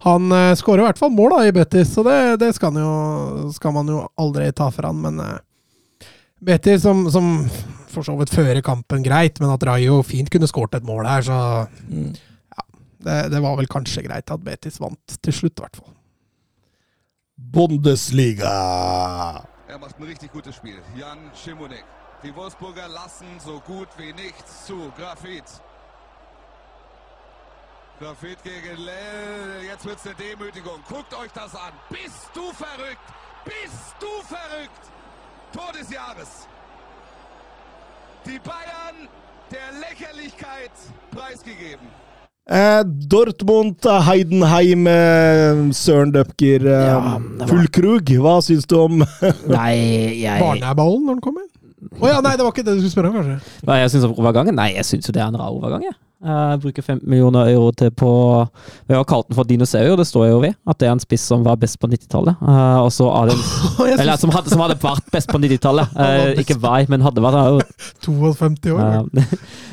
Han 0.01 0.33
uh, 0.33 0.55
skårer 0.57 0.81
i 0.81 0.85
hvert 0.87 0.99
fall 0.99 1.11
mål 1.13 1.35
da, 1.35 1.39
i 1.45 1.53
Betis, 1.53 1.91
så 1.93 2.01
det, 2.07 2.17
det 2.41 2.55
skal, 2.57 2.73
han 2.73 2.81
jo, 2.81 3.51
skal 3.53 3.75
man 3.77 3.91
jo 3.93 3.99
aldri 4.17 4.47
ta 4.57 4.71
fra 4.73 4.89
han. 4.89 5.03
Men 5.05 5.21
uh, 5.21 6.07
Betis, 6.41 6.81
som, 6.87 7.03
som 7.13 7.29
for 7.93 8.07
så 8.07 8.15
vidt 8.17 8.33
fører 8.33 8.63
kampen 8.65 9.03
greit, 9.05 9.37
men 9.43 9.53
at 9.53 9.67
Rayo 9.69 9.99
fint 10.07 10.31
kunne 10.33 10.49
skåret 10.49 10.79
et 10.79 10.89
mål 10.89 11.05
her, 11.05 11.27
så 11.27 11.39
Mm. 11.85 12.15
det, 13.05 13.19
det 13.35 13.43
var 13.45 13.57
vel 13.61 13.69
kanskje 13.69 14.07
greit 14.09 14.31
at 14.33 14.41
Betis 14.47 14.81
vant 14.81 15.19
til 15.21 15.37
slutt, 15.37 15.59
i 15.61 15.65
hvert 15.67 15.77
fall. 15.83 15.93
Bundesliga! 17.37 18.57
Er 19.69 19.79
macht 19.79 20.01
ein 20.01 20.07
richtig 20.09 20.33
gutes 20.33 20.57
Spiel. 20.57 20.81
Jan 20.97 21.19
Schimonek. 21.35 21.85
Die 22.23 22.35
Wolfsburger 22.37 22.89
lassen 22.89 23.27
so 23.45 23.61
gut 23.67 23.89
wie 23.97 24.13
nichts 24.13 24.67
zu. 24.67 24.93
Grafit. 24.99 25.45
Grafit 27.99 28.39
gegen 28.45 28.77
Lell. 28.85 29.65
Jetzt 29.71 29.85
wird's 29.87 30.07
eine 30.07 30.15
Demütigung. 30.17 30.81
Guckt 30.89 31.13
euch 31.15 31.33
das 31.35 31.55
an. 31.55 31.73
Bist 31.89 32.31
du 32.35 32.43
verrückt? 32.53 33.07
Bist 33.45 33.95
du 34.01 34.13
verrückt? 34.27 34.85
Tor 35.53 35.73
des 35.79 35.91
Jahres. 35.91 36.47
Die 38.27 38.39
Bayern 38.39 39.09
der 39.51 39.81
Lächerlichkeit 39.81 40.71
preisgegeben. 41.11 41.87
Eh, 42.47 42.85
Dortmund, 42.87 43.85
Heidenheim, 43.85 44.87
eh, 44.87 45.73
Søren 45.73 46.13
Døpker, 46.13 46.61
eh, 46.65 46.87
Ja, 46.87 47.19
det 47.19 47.41
var- 47.41 47.49
Fullkrug. 47.49 48.03
Hva 48.19 48.41
syns 48.43 48.67
du 48.67 48.81
om 48.85 48.99
Nei, 49.47 50.21
jeg, 50.23 50.41
Barneballen 50.41 51.07
når 51.07 51.15
den 51.15 51.21
kommer? 51.21 51.43
Å 52.01 52.11
ja, 52.11 52.20
nei, 52.24 52.36
det 52.36 52.44
var 52.44 52.52
ikke 52.52 52.66
det 52.66 52.77
du 52.77 52.82
skulle 52.85 52.93
spørre 52.93 53.11
om, 53.11 53.19
kanskje? 53.20 53.57
hva 53.66 53.81
jeg 53.81 53.90
syns 53.94 54.07
om 54.09 54.15
overgangen? 54.20 54.57
Nei, 54.57 54.70
jeg 54.77 54.86
syns 54.89 55.09
jo 55.09 55.15
det 55.16 55.23
er 55.23 55.28
en 55.31 55.39
rar 55.40 55.52
overgang. 55.55 55.85
Jeg. 55.86 55.97
jeg 56.28 56.61
bruker 56.61 56.85
15 56.85 57.09
millioner 57.09 57.48
euro 57.55 57.70
til 57.73 57.90
på 57.97 58.11
Vi 58.90 58.97
har 58.97 59.07
kalt 59.09 59.28
den 59.31 59.39
for 59.39 59.48
dinosaur, 59.48 59.94
det 59.97 60.07
står 60.09 60.27
jo 60.28 60.40
ved. 60.44 60.57
At 60.69 60.81
det 60.82 60.89
er 60.90 60.93
en 60.93 61.02
spiss 61.02 61.24
som 61.32 61.44
var 61.47 61.57
best 61.61 61.78
på 61.81 61.89
90-tallet. 61.89 62.43
Eh, 62.44 62.81
og 62.85 62.90
så 62.93 63.09
er 63.16 63.31
det 63.31 63.39
Eller 64.01 64.20
som 64.20 64.32
hadde, 64.35 64.52
som 64.52 64.65
hadde 64.65 64.77
vært 64.82 65.09
best 65.15 65.32
på 65.32 65.40
90-tallet. 65.40 65.93
Han 65.97 66.19
var 66.20 66.35
Eh, 66.35 66.43
ikke 66.44 66.59
var, 66.61 66.85
men 66.93 67.07
hadde 67.07 67.24
vært. 67.24 67.39
Han 67.40 67.62
er 67.62 67.70
52 68.05 68.74
år. 68.77 69.09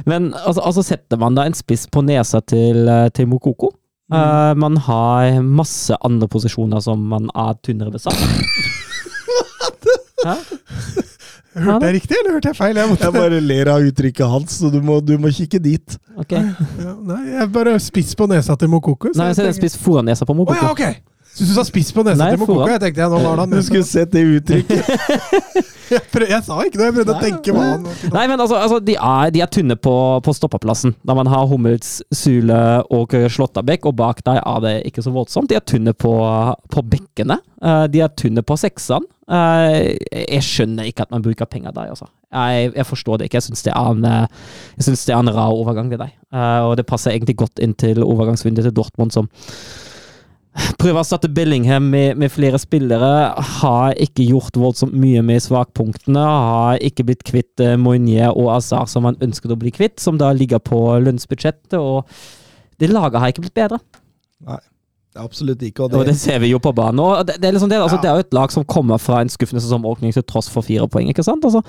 Men 0.08 0.32
altså, 0.46 0.64
altså 0.64 0.86
setter 0.88 1.20
man 1.20 1.36
da 1.36 1.48
en 1.48 1.58
spiss 1.58 1.88
på 1.92 2.06
nesa 2.08 2.40
til, 2.48 2.88
eh, 2.88 3.10
til 3.12 3.28
Mokoko. 3.28 3.74
Uh, 4.08 4.54
man 4.56 4.78
har 4.80 5.42
masse 5.44 5.92
andre 6.08 6.30
posisjoner 6.32 6.80
som 6.80 7.02
man 7.12 7.28
er 7.36 7.58
tynnere 7.60 7.92
besatt. 7.92 8.16
Hæ? 10.24 10.38
Hørte 11.66 11.86
jeg 11.90 11.96
riktig, 11.98 12.18
eller 12.22 12.36
hørte 12.38 12.50
jeg 12.52 12.56
feil? 12.60 12.76
Jeg 12.82 12.90
måtte, 12.92 13.04
Jeg 13.08 13.14
bare 13.18 13.42
ler 13.42 13.70
av 13.74 13.82
uttrykket 13.90 14.30
hans, 14.30 14.58
så 14.62 14.70
du 14.74 14.80
må, 14.82 15.00
du 15.02 15.16
må 15.18 15.32
kikke 15.34 15.60
dit. 15.64 15.98
Ok. 16.18 16.32
ja, 16.38 16.94
nei, 17.12 17.22
jeg 17.34 17.52
bare 17.56 17.76
spiss 17.82 18.14
på 18.20 18.28
nesa 18.30 18.56
til 18.60 18.70
Mokoko. 18.70 19.12
Nei, 19.16 19.30
jeg 19.32 19.36
så 19.40 19.42
det 19.42 19.48
en 19.48 19.54
tenker- 19.54 19.62
spiss 19.64 19.78
foran 19.82 20.06
nesa 20.06 20.26
på 20.26 20.36
Mokoko. 20.38 20.58
Oh, 20.58 20.64
ja, 20.64 20.72
ok! 20.94 21.17
Syns 21.38 21.52
du 21.52 21.54
sa 21.54 21.64
spiss 21.68 21.92
på 21.94 22.02
nesa 22.06 22.32
til 22.32 22.40
Mokoko? 22.42 22.66
Jeg 22.72 22.82
tenkte 22.82 23.04
jeg, 23.04 23.14
nå 23.14 23.22
var 23.22 23.42
det 23.44 23.50
Du 23.52 23.58
han 23.60 23.66
skulle 23.68 23.86
sett 23.86 24.14
det 24.14 24.24
uttrykket. 24.26 25.68
jeg, 25.94 26.04
prøv, 26.12 26.26
jeg 26.32 26.44
sa 26.46 26.58
ikke 26.66 26.80
det, 26.80 26.88
jeg 26.88 26.96
prøvde 26.98 27.14
å 27.14 27.22
tenke 27.22 27.54
hva 27.56 27.66
han 27.66 27.86
Nei, 28.12 28.24
men 28.30 28.42
altså, 28.42 28.58
altså 28.60 28.80
de, 28.84 28.96
er, 28.98 29.34
de 29.36 29.44
er 29.44 29.52
tynne 29.54 29.78
på, 29.80 29.94
på 30.26 30.36
stoppeplassen. 30.36 30.96
Da 31.08 31.16
man 31.18 31.30
har 31.32 31.48
Hummels, 31.50 32.00
Sule 32.16 32.62
og 32.94 33.14
Slåttabekk, 33.14 33.90
og 33.90 34.00
bak 34.00 34.24
deg 34.26 34.42
er 34.42 34.64
det 34.66 34.74
ikke 34.90 35.06
så 35.06 35.14
voldsomt. 35.16 35.52
De 35.52 35.60
er 35.60 35.66
tynne 35.68 35.94
på, 35.94 36.14
på 36.74 36.86
bekkene. 36.92 37.40
Eh, 37.62 37.86
de 37.94 38.04
er 38.04 38.18
tynne 38.20 38.44
på 38.46 38.58
seksene. 38.60 39.06
Eh, 39.28 39.94
jeg 40.24 40.44
skjønner 40.46 40.88
ikke 40.88 41.04
at 41.04 41.14
man 41.14 41.24
bruker 41.26 41.50
penger 41.50 41.76
der, 41.76 41.92
altså. 41.92 42.08
Jeg, 42.28 42.72
jeg 42.76 42.88
forstår 42.88 43.20
det 43.20 43.28
ikke. 43.28 43.40
Jeg 43.40 43.48
syns 43.48 43.64
det, 43.64 43.74
er 43.76 43.92
en, 43.92 44.06
eh, 44.08 44.48
jeg 44.80 44.90
synes 44.90 45.06
det 45.08 45.16
er 45.16 45.24
en 45.24 45.36
rar 45.36 45.56
overgang, 45.56 45.92
det 45.92 46.00
der. 46.02 46.14
Eh, 46.34 46.62
og 46.68 46.78
det 46.80 46.88
passer 46.88 47.14
egentlig 47.14 47.38
godt 47.40 47.64
inn 47.64 47.76
til 47.80 48.04
overgangsvinduet 48.04 48.70
til 48.70 48.76
Dortmund, 48.76 49.16
som 49.16 49.30
prøver 50.80 50.98
å 50.98 51.04
erstatte 51.04 51.30
Billingham 51.34 51.90
med, 51.94 52.18
med 52.20 52.32
flere 52.34 52.60
spillere. 52.62 53.12
Har 53.60 53.98
ikke 54.02 54.26
gjort 54.28 54.58
voldsomt 54.58 54.96
mye 54.98 55.24
med 55.26 55.44
svakpunktene. 55.46 56.24
Har 56.24 56.82
ikke 56.84 57.06
blitt 57.08 57.26
kvitt 57.28 57.64
eh, 57.64 57.76
Moinier 57.80 58.34
og 58.34 58.54
Azar 58.58 58.88
som 58.90 59.08
han 59.10 59.20
ønsket 59.24 59.54
å 59.54 59.60
bli 59.60 59.74
kvitt, 59.76 60.00
som 60.04 60.20
da 60.22 60.32
ligger 60.36 60.62
på 60.64 60.80
lønnsbudsjettet. 61.06 61.78
Og 61.78 62.08
det 62.82 62.92
laget 62.94 63.22
har 63.22 63.34
ikke 63.34 63.46
blitt 63.48 63.58
bedre. 63.58 63.82
Nei. 64.48 64.60
Absolutt 65.18 65.64
ikke. 65.66 65.88
Og 65.88 65.94
Og 65.98 66.04
det, 66.06 66.14
det 66.14 66.20
ser 66.22 66.38
vi 66.44 66.52
jo 66.52 66.60
på 66.62 66.74
banen. 66.78 67.02
Og 67.02 67.24
det, 67.26 67.40
det, 67.42 67.48
er 67.50 67.56
liksom 67.56 67.72
det, 67.72 67.80
altså, 67.82 67.98
Ja. 67.98 68.02
det 68.04 68.10
er 68.10 68.20
jo 68.20 68.26
et 68.28 68.36
lag 68.38 68.52
som 68.54 68.66
kommer 68.70 69.00
fra 69.02 69.22
en 69.22 69.32
skuffende 69.34 69.64
sesongåpning 69.66 70.14
til 70.14 70.26
tross 70.30 70.50
for 70.54 70.62
fire 70.62 70.86
poeng, 70.94 71.10
ikke 71.10 71.26
sant? 71.26 71.46
Altså, 71.48 71.64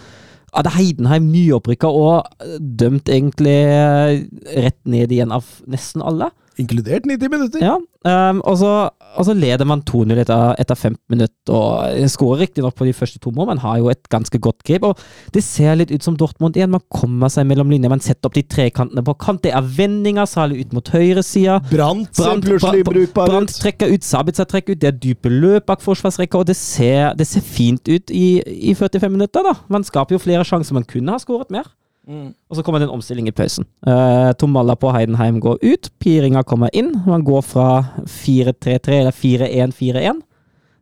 det 0.53 0.67
er 0.69 0.77
Heidenheim 0.77 1.31
nyopprykka 1.33 1.89
og 1.89 2.29
dømt 2.61 3.09
egentlig 3.09 3.57
eh, 3.69 4.21
rett 4.65 4.79
ned 4.85 5.13
igjen 5.13 5.33
av 5.33 5.49
nesten 5.69 6.05
alle. 6.05 6.31
Inkludert 6.59 7.07
90 7.07 7.31
minutter. 7.33 7.63
Ja, 7.63 7.77
um, 7.79 8.41
og, 8.43 8.59
så, 8.61 8.73
og 8.91 9.27
så 9.27 9.35
leder 9.37 9.67
man 9.69 9.83
2-0 9.87 10.19
etter, 10.23 10.55
etter 10.61 10.77
15 10.77 10.99
minutter, 11.13 11.55
og 11.55 12.11
skårer 12.13 12.43
riktignok 12.45 12.77
på 12.79 12.89
de 12.89 12.95
første 12.97 13.21
to 13.23 13.33
mål, 13.35 13.51
men 13.53 13.63
har 13.63 13.79
jo 13.81 13.91
et 13.93 14.11
ganske 14.13 14.41
godt 14.43 14.65
grep. 14.67 14.87
og 14.91 15.01
Det 15.35 15.43
ser 15.45 15.79
litt 15.79 15.93
ut 15.95 16.05
som 16.05 16.19
Dortmund 16.19 16.59
igjen. 16.59 16.73
Man 16.75 16.85
kommer 16.93 17.33
seg 17.33 17.49
mellom 17.49 17.71
linjer, 17.73 17.93
man 17.93 18.05
setter 18.05 18.31
opp 18.31 18.37
de 18.39 18.45
tre 18.45 18.69
kantene 18.75 19.05
på 19.07 19.17
kant. 19.23 19.43
Det 19.47 19.55
er 19.55 19.73
vendinger, 19.79 20.29
særlig 20.29 20.67
ut 20.67 20.77
mot 20.79 20.93
høyresida. 20.95 21.61
Brant 21.71 22.11
ser 22.19 22.45
plutselig 22.45 22.87
brukbar 22.89 23.29
ut. 23.29 23.35
Brant 23.35 23.57
trekker 23.65 23.95
ut, 23.95 24.07
Sabitzer 24.07 24.49
trekker 24.51 24.77
ut, 24.77 24.83
det 24.83 24.93
er 24.93 25.01
dype 25.01 25.33
løp 25.33 25.69
bak 25.69 25.85
forsvarsrekka, 25.85 26.43
og 26.43 26.51
det 26.51 26.59
ser, 26.59 27.15
det 27.19 27.29
ser 27.31 27.45
fint 27.45 27.89
ut 27.89 28.15
i, 28.15 28.41
i 28.43 28.75
45 28.75 29.15
minutter. 29.15 29.47
da. 29.47 29.57
Man 29.71 29.87
skaper 29.87 30.19
jo 30.19 30.23
flere 30.23 30.47
sjanser, 30.49 30.77
man 30.77 30.89
kunne 30.89 31.15
ha 31.15 31.23
skåret 31.23 31.53
mer. 31.55 31.69
Og 32.09 32.57
så 32.57 32.65
kommer 32.65 32.81
det 32.81 32.89
en 32.89 32.95
omstilling 32.97 33.29
i 33.29 33.35
pausen. 33.37 33.67
Uh, 33.85 34.33
Tomalla 34.41 34.79
på 34.81 34.93
Heidenheim 34.95 35.43
går 35.45 35.59
ut, 35.61 35.91
Piringa 36.01 36.43
kommer 36.49 36.73
inn. 36.77 36.95
Man 37.07 37.25
går 37.27 37.45
fra 37.45 37.69
4-3-3 38.09 39.01
eller 39.03 39.13
4-1-4-1 39.13 40.23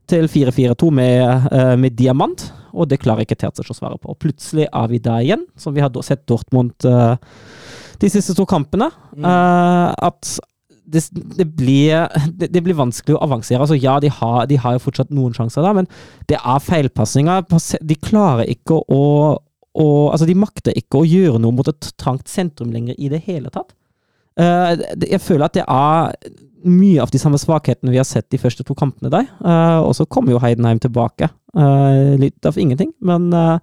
til 0.07 0.29
4-4-2 0.31 0.93
med, 0.95 1.49
uh, 1.51 1.75
med 1.83 1.99
diamant, 1.99 2.47
og 2.71 2.87
det 2.91 3.01
klarer 3.03 3.27
ikke 3.27 3.39
Terzic 3.41 3.73
å 3.73 3.75
svare 3.75 3.99
på. 3.99 4.15
Og 4.15 4.21
plutselig 4.23 4.69
er 4.71 4.93
vi 4.93 5.03
der 5.03 5.25
igjen, 5.25 5.47
som 5.59 5.75
vi 5.75 5.83
har 5.83 5.91
sett 6.07 6.27
Dortmund 6.31 6.87
uh, 6.87 7.19
de 8.01 8.11
siste 8.13 8.35
to 8.37 8.47
kampene. 8.49 8.91
eh, 9.17 9.95
at 10.07 10.37
det, 10.87 11.03
det, 11.39 11.47
blir, 11.57 12.07
det, 12.39 12.51
det 12.55 12.63
blir 12.63 12.79
vanskelig 12.79 13.17
å 13.17 13.23
avansere. 13.27 13.61
Altså, 13.65 13.79
ja, 13.81 13.97
de 14.03 14.11
har, 14.13 14.45
de 14.47 14.59
har 14.61 14.77
jo 14.77 14.85
fortsatt 14.85 15.11
noen 15.15 15.35
sjanser 15.35 15.65
da, 15.67 15.73
men 15.77 15.89
det 16.31 16.39
er 16.39 16.63
feilpasninger. 16.63 17.47
De 17.83 17.99
klarer 17.99 18.53
ikke 18.53 18.79
å, 18.79 19.03
å 19.77 19.87
Altså, 20.11 20.29
de 20.29 20.39
makter 20.39 20.77
ikke 20.79 21.03
å 21.03 21.07
gjøre 21.09 21.41
noe 21.43 21.55
mot 21.55 21.69
et 21.69 21.91
trangt 22.01 22.31
sentrum 22.33 22.73
lenger 22.73 22.97
i 22.99 23.11
det 23.13 23.23
hele 23.27 23.53
tatt. 23.53 23.75
Uh, 24.37 24.77
jeg 25.01 25.21
føler 25.25 25.47
at 25.47 25.57
det 25.57 25.65
er 25.65 26.17
mye 26.67 27.03
av 27.03 27.13
de 27.13 27.21
samme 27.21 27.39
svakhetene 27.41 27.93
vi 27.93 28.01
har 28.01 28.07
sett 28.09 28.29
de 28.33 28.41
første 28.41 28.65
to 28.67 28.77
kampene 28.79 29.13
der. 29.13 29.29
Uh, 29.41 29.85
og 29.87 29.93
så 29.99 30.07
kommer 30.09 30.35
jo 30.35 30.41
Heidenheim 30.43 30.81
tilbake. 30.83 31.31
Uh, 31.57 32.17
litt 32.21 32.49
av 32.49 32.59
ingenting, 32.61 32.93
men 33.05 33.31
uh, 33.35 33.59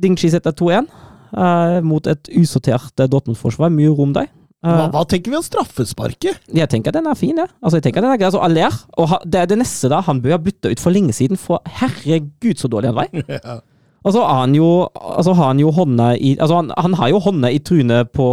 Dingshi 0.00 0.30
setter 0.32 0.54
2-1 0.54 0.86
eh, 1.34 1.78
mot 1.84 2.06
et 2.08 2.30
usortert 2.38 3.02
Dortmund-forsvar. 3.10 3.72
Mye 3.74 3.90
rom 3.92 4.14
der. 4.16 4.30
Hva, 4.60 4.90
hva 4.92 5.02
tenker 5.08 5.32
vi 5.32 5.38
om 5.38 5.44
straffesparket? 5.44 6.42
jeg 6.52 6.68
tenker 6.68 6.92
den 6.92 7.08
er 7.08 7.16
fin, 7.18 7.36
jeg. 7.36 7.48
Altså, 7.58 7.78
jeg 7.78 7.86
tenker 7.88 8.04
den 8.04 8.12
er 8.12 8.20
grei. 8.20 8.28
Altså, 8.28 8.42
Aller, 8.44 8.76
og 9.00 9.10
ha, 9.10 9.18
det 9.24 9.40
er 9.40 9.50
det 9.50 9.58
neste 9.62 9.90
da, 9.92 10.02
han 10.06 10.20
bør 10.22 10.36
ha 10.36 10.40
bytta 10.44 10.72
ut 10.72 10.82
for 10.82 10.94
lenge 10.94 11.16
siden, 11.16 11.40
for 11.40 11.64
herregud 11.80 12.60
så 12.60 12.70
dårlig 12.70 12.92
han 12.92 13.00
var. 13.00 13.60
Og 14.00 14.14
så 14.14 14.24
har 14.24 14.44
han 14.46 14.54
jo, 14.56 14.88
altså 14.96 15.34
har 15.36 15.50
han 15.52 15.60
jo 15.60 15.70
hånda 15.76 16.14
i 16.16 16.36
Altså, 16.38 16.56
han, 16.56 16.70
han 16.76 16.94
har 16.96 17.10
jo 17.12 17.20
hånda 17.20 17.50
i 17.52 17.60
trynet 17.60 18.12
på, 18.16 18.28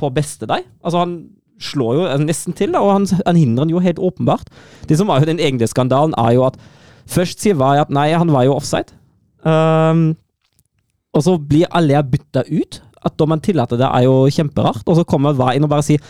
på 0.00 0.12
beste 0.16 0.48
deg. 0.48 0.64
Altså, 0.84 1.02
han 1.04 1.16
slår 1.60 1.96
jo 1.96 2.06
nesten 2.24 2.56
til, 2.56 2.72
da, 2.72 2.82
og 2.84 2.94
han, 2.94 3.08
han 3.26 3.38
hindrer 3.38 3.66
han 3.66 3.72
jo 3.72 3.82
helt 3.84 4.00
åpenbart. 4.00 4.48
Det 4.88 4.98
som 4.98 5.08
var 5.08 5.20
jo 5.20 5.28
den 5.28 5.40
egentlige 5.40 5.72
skandalen, 5.72 6.16
er 6.20 6.36
jo 6.36 6.46
at 6.48 6.56
først 7.08 7.44
sier 7.44 7.56
Vai 7.60 7.76
at 7.80 7.92
nei, 7.92 8.10
han 8.16 8.32
var 8.32 8.46
jo 8.48 8.56
offside. 8.56 8.96
Um, 9.46 10.16
og 11.16 11.24
så 11.24 11.36
blir 11.40 11.70
alle 11.72 12.02
bytta 12.04 12.44
ut. 12.48 12.80
At 13.06 13.16
dommeren 13.20 13.40
tillater 13.44 13.78
det, 13.80 13.86
er 13.86 14.04
jo 14.08 14.26
kjemperart. 14.32 14.84
Og 14.86 14.98
så 14.98 15.04
kommer 15.08 15.36
Vai 15.36 15.54
inn 15.56 15.66
og 15.66 15.72
bare 15.72 15.86
sier 15.86 16.02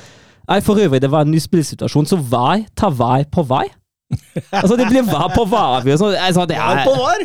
Nei, 0.46 0.60
for 0.62 0.78
øvrig, 0.78 1.00
det 1.02 1.10
var 1.10 1.24
en 1.24 1.32
ny 1.34 1.40
spillesituasjon, 1.42 2.06
så 2.06 2.20
Vai 2.22 2.68
tar 2.78 2.92
Vai 2.94 3.24
på 3.26 3.42
VAR. 3.48 3.72
Altså, 4.54 4.76
det 4.78 4.86
blir 4.90 5.02
VAR 5.06 5.32
på 5.34 5.44
VAR. 5.50 5.82
Altså, 5.82 6.12
altså, 6.14 6.46
det 6.46 6.58
Er 6.60 6.82
på 6.86 6.94
var? 6.94 7.24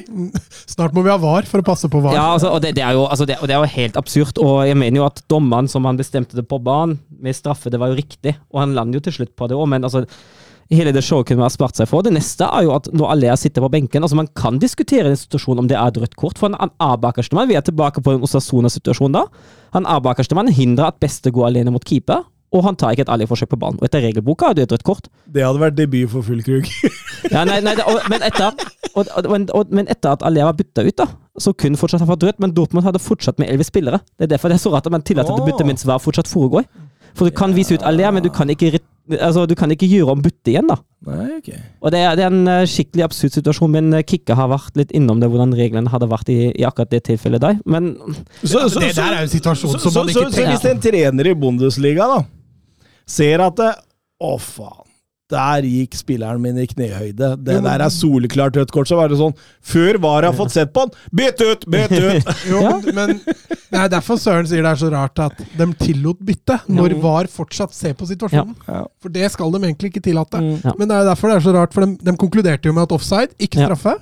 Snart 0.71 0.95
må 0.97 1.03
vi 1.05 1.11
ha 1.13 1.17
VAR 1.21 1.47
for 1.49 1.61
å 1.61 1.65
passe 1.65 1.89
på 1.91 2.01
VAR. 2.01 2.15
ja, 2.17 2.27
altså, 2.33 2.51
og, 2.55 2.61
det, 2.63 2.73
det 2.79 2.85
er 2.85 2.97
jo, 2.97 3.05
altså, 3.05 3.27
det, 3.29 3.37
og 3.41 3.49
det 3.49 3.55
er 3.55 3.63
jo 3.63 3.73
helt 3.75 3.99
absurd. 4.01 4.41
Og 4.41 4.61
jeg 4.67 4.79
mener 4.79 5.03
jo 5.03 5.07
at 5.07 5.23
dommeren 5.31 5.69
som 5.71 5.85
han 5.89 5.99
bestemte 5.99 6.37
det 6.37 6.47
på 6.49 6.61
banen, 6.63 6.99
med 7.21 7.37
straffe, 7.37 7.69
det 7.69 7.77
var 7.81 7.91
jo 7.91 7.99
riktig. 7.99 8.33
Og 8.49 8.63
han 8.63 8.73
lander 8.77 8.97
jo 8.97 9.05
til 9.05 9.19
slutt 9.19 9.35
på 9.37 9.49
det 9.51 9.57
òg, 9.57 9.67
men 9.69 9.85
altså 9.85 10.07
Hele 10.71 10.93
det 10.95 11.01
showet 11.03 11.27
kunne 11.27 11.41
man 11.41 11.49
ha 11.49 11.51
spart 11.51 11.75
seg 11.75 11.89
for. 11.89 11.99
Det 12.05 12.13
neste 12.15 12.47
er 12.47 12.63
jo 12.63 12.71
at 12.71 12.85
når 12.95 13.09
Alea 13.11 13.33
sitter 13.35 13.63
på 13.65 13.69
benken 13.73 14.05
altså 14.05 14.15
Man 14.15 14.29
kan 14.39 14.55
diskutere 14.61 15.09
den 15.09 15.17
en 15.17 15.19
situasjon 15.19 15.59
om 15.59 15.67
det 15.67 15.75
er 15.75 15.91
et 15.91 15.99
rødt 15.99 16.15
kort, 16.15 16.39
for 16.39 16.55
er 16.55 17.01
bakerste. 17.03 17.35
Vi 17.49 17.57
er 17.59 17.65
tilbake 17.67 17.99
på 17.99 18.13
en 18.15 18.23
Osasona-situasjon 18.23 19.17
da. 19.17 19.25
Han 19.75 19.83
er 19.83 19.99
bakerste 20.03 20.37
hindrer 20.55 20.87
at 20.87 21.01
beste 21.03 21.31
går 21.31 21.49
alene 21.49 21.75
mot 21.75 21.83
keeper, 21.83 22.23
og 22.51 22.63
han 22.65 22.75
tar 22.75 22.91
ikke 22.95 23.05
et 23.07 23.11
ærlig-forsøk 23.13 23.49
på 23.53 23.59
ballen. 23.61 23.77
Og 23.79 23.85
etter 23.87 24.03
regelboka 24.03 24.49
er 24.51 24.57
det 24.57 24.63
et 24.67 24.73
rødt 24.75 24.83
kort. 24.87 25.05
Det 25.31 25.43
hadde 25.45 25.61
vært 25.61 25.77
debut 25.77 26.09
for 26.11 26.25
full 26.27 26.41
krug. 26.43 26.67
Ja, 27.31 27.45
nei, 27.47 27.61
nei, 27.63 27.75
det- 27.79 27.85
og, 27.87 28.01
men, 28.11 28.21
etter, 28.27 28.51
og, 28.95 29.07
og, 29.15 29.29
men- 29.31 29.49
og, 29.55 29.71
men 29.71 29.87
etter 29.87 30.11
at 30.17 30.23
Alea 30.27 30.49
var 30.49 30.57
bytta 30.59 30.83
ut, 30.83 30.95
da, 30.99 31.07
så 31.39 31.53
kunne 31.55 31.79
fortsatt 31.79 32.03
ha 32.03 32.09
fått 32.11 32.23
rødt, 32.27 32.39
men 32.43 32.51
Dortmund 32.57 32.83
hadde 32.87 32.99
fortsatt 32.99 33.39
med 33.39 33.47
elleve 33.49 33.63
spillere. 33.67 34.01
Det 34.19 34.27
er 34.27 34.33
derfor 34.35 34.51
det 34.51 34.59
er 34.59 34.65
så 34.65 34.73
rart 34.75 34.85
at 34.89 34.91
man 34.91 35.01
tillater 35.07 35.31
at 35.37 35.45
byttet 35.47 35.67
mens 35.69 35.85
VAR 35.87 36.01
fortsatt 36.03 36.27
foregår. 36.27 36.67
For 37.15 37.27
du 37.27 37.35
kan 37.35 37.51
vise 37.55 37.75
ut 37.75 37.83
Alea, 37.83 38.11
men 38.15 38.23
du 38.23 38.29
kan 38.31 38.47
ikke, 38.49 38.79
altså, 39.19 39.45
du 39.45 39.51
kan 39.59 39.71
ikke 39.73 39.87
gjøre 39.91 40.13
om 40.13 40.21
bytte 40.23 40.51
igjen, 40.53 40.67
da. 40.69 40.77
Nei, 41.07 41.25
ok. 41.41 41.49
Og 41.83 41.91
det 41.91 41.99
er, 41.99 42.15
det 42.15 42.23
er 42.23 42.31
en 42.31 42.47
eh, 42.47 42.61
skikkelig 42.71 43.03
absurd 43.03 43.33
situasjon, 43.35 43.71
men 43.73 43.89
eh, 43.97 44.03
Kikke 44.07 44.35
har 44.37 44.47
vært 44.51 44.77
litt 44.79 44.93
innom 44.95 45.19
det, 45.19 45.27
hvordan 45.31 45.51
reglene 45.57 45.91
hadde 45.91 46.07
vært 46.11 46.29
i, 46.31 46.37
i 46.55 46.63
akkurat 46.67 46.91
det 46.93 47.01
tilfellet 47.09 47.43
der. 47.43 47.57
Men 47.65 47.89
Så, 48.43 48.61
så, 48.71 48.79
det 48.79 48.93
der 48.95 49.11
er 49.11 49.25
jo 49.25 49.27
en 49.27 49.33
situasjon 49.33 49.75
som 49.79 49.91
man 49.97 50.11
ikke 50.13 50.27
ikke 50.29 50.37
så 50.39 50.45
hvis 50.53 50.69
en 50.71 50.83
trener 50.87 51.31
i 51.31 51.35
Bundesliga 51.35 52.07
da 52.13 52.21
ser 53.11 53.43
at 53.47 53.59
det, 53.59 53.73
Å, 54.21 54.35
faen. 54.37 54.87
Der 55.31 55.63
gikk 55.63 55.93
spilleren 55.95 56.41
min 56.43 56.57
i 56.59 56.65
knehøyde. 56.67 57.29
Det 57.39 57.53
Jo, 57.55 57.61
men- 57.61 57.69
der 57.69 57.83
er 57.85 57.89
soleklart 57.95 58.57
rødt 58.59 58.71
kort. 58.75 58.89
Så 58.89 58.97
var 58.99 59.07
det 59.07 59.15
sånn 59.17 59.31
Før 59.63 59.95
VAR 60.03 60.25
har 60.27 60.33
fått 60.35 60.51
sett 60.51 60.73
på 60.75 60.83
han! 60.83 60.91
Bytt 61.15 61.39
ut! 61.39 61.63
Bytt 61.71 61.93
ut! 61.95 62.27
Jo, 62.51 62.59
men 62.91 63.13
Det 63.23 63.79
er 63.79 63.87
derfor 63.93 64.19
Søren 64.19 64.45
sier 64.49 64.61
det 64.65 64.73
er 64.73 64.81
så 64.81 64.89
rart 64.91 65.21
at 65.23 65.39
de 65.55 65.67
tillot 65.79 66.19
bytte, 66.19 66.57
når 66.67 66.97
VAR 66.99 67.29
fortsatt 67.31 67.71
ser 67.73 67.95
på 67.95 68.09
situasjonen. 68.09 68.57
Ja. 68.67 68.81
For 68.99 69.07
det 69.15 69.29
skal 69.31 69.55
de 69.55 69.61
egentlig 69.63 69.93
ikke 69.93 70.03
tillate. 70.09 70.41
Mm. 70.43 70.57
Ja. 70.67 70.73
Men 70.77 70.91
det 70.91 70.97
er 70.99 71.07
derfor 71.13 71.31
det 71.31 71.37
er 71.39 71.45
så 71.47 71.53
rart, 71.55 71.73
for 71.73 71.87
de, 71.87 71.95
de 72.11 72.17
konkluderte 72.19 72.67
jo 72.67 72.75
med 72.75 72.83
at 72.89 72.97
offside, 72.99 73.31
ikke 73.39 73.63
Ja. 73.63 73.69
straffe. 73.71 73.95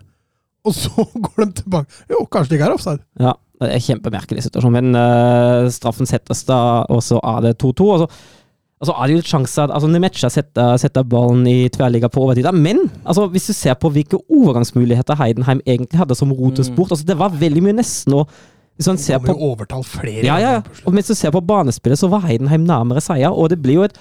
Og 0.65 0.73
så 0.75 1.05
går 1.29 1.45
de 1.45 1.51
tilbake. 1.61 2.01
Jo, 2.09 2.25
kanskje 2.25 2.55
det 2.55 2.57
ikke 2.59 2.71
er 2.71 2.75
offside. 2.79 3.05
ja, 3.21 3.35
det 3.61 3.69
er 3.69 3.77
en 3.77 3.85
kjempemerkelig 3.85 4.47
situasjon. 4.49 4.73
Men 4.81 4.97
uh, 4.97 5.69
straffen 5.69 6.09
settes 6.09 6.41
da, 6.49 6.59
og 6.89 7.05
så 7.05 7.21
er 7.21 7.45
det 7.51 7.53
2-2. 7.61 7.87
Og 7.93 8.01
så, 8.07 8.09
og 8.79 8.87
så 8.87 8.93
er 8.95 9.09
det 9.09 9.15
jo 9.17 9.23
sjanser 9.27 9.73
altså, 9.75 9.89
Nemecha 9.91 10.29
setter, 10.31 10.77
setter 10.79 11.03
ballen 11.03 11.43
i 11.51 11.67
tverrliga 11.73 12.07
på 12.11 12.21
overtid. 12.23 12.47
Men 12.55 12.85
altså, 13.03 13.25
hvis 13.27 13.49
du 13.49 13.55
ser 13.57 13.75
på 13.75 13.91
hvilke 13.91 14.21
overgangsmuligheter 14.31 15.19
Heidenheim 15.19 15.59
egentlig 15.65 15.99
hadde 15.99 16.15
som 16.15 16.31
rotesport 16.31 16.93
altså, 16.95 17.07
Det 17.09 17.17
var 17.19 17.35
veldig 17.35 17.65
mye 17.65 17.75
nesten. 17.81 18.15
og 18.15 18.31
hvis 18.79 18.87
man 18.87 18.99
ser 19.03 19.19
på 19.19 19.33
overtall 19.35 19.83
flere 19.83 20.23
Ja, 20.23 20.37
ja. 20.39 20.53
Og 20.87 20.93
mens 20.95 21.09
du 21.11 21.15
ser 21.17 21.33
på 21.35 21.41
banespillet, 21.43 21.99
så 21.99 22.07
var 22.07 22.23
Heidenheim 22.23 22.63
nærmere 22.63 23.03
seier, 23.03 23.27
og 23.27 23.49
det 23.51 23.57
blir 23.59 23.75
jo 23.81 23.83
et 23.89 23.97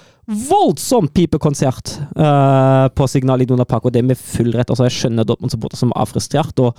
voldsomt 0.47 1.11
pipekonsert 1.17 1.97
uh, 2.15 2.87
på 2.95 3.09
Signal 3.11 3.43
Iduna 3.43 3.67
Park, 3.67 3.89
og 3.89 3.97
det 3.97 4.05
med 4.07 4.21
full 4.21 4.53
rett. 4.55 4.71
Altså, 4.71 4.87
jeg 4.87 4.95
skjønner 4.95 5.27
Dortmund-supporter 5.27 5.81
som 5.81 5.91
er 5.91 6.07
frustrert. 6.07 6.63
og 6.63 6.79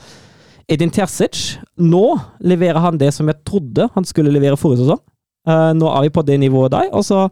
Edin 0.72 0.96
Terzic, 0.96 1.58
nå 1.76 2.06
leverer 2.40 2.80
han 2.80 3.02
det 3.02 3.12
som 3.18 3.28
jeg 3.28 3.42
trodde 3.44 3.90
han 3.92 4.08
skulle 4.08 4.32
levere 4.32 4.56
forrige 4.56 4.86
sesong. 4.86 5.04
Uh, 5.50 5.76
nå 5.76 5.92
er 5.92 6.08
vi 6.08 6.16
på 6.16 6.24
det 6.24 6.40
nivået 6.40 6.72
der, 6.72 6.88
og 6.96 7.04
så, 7.04 7.26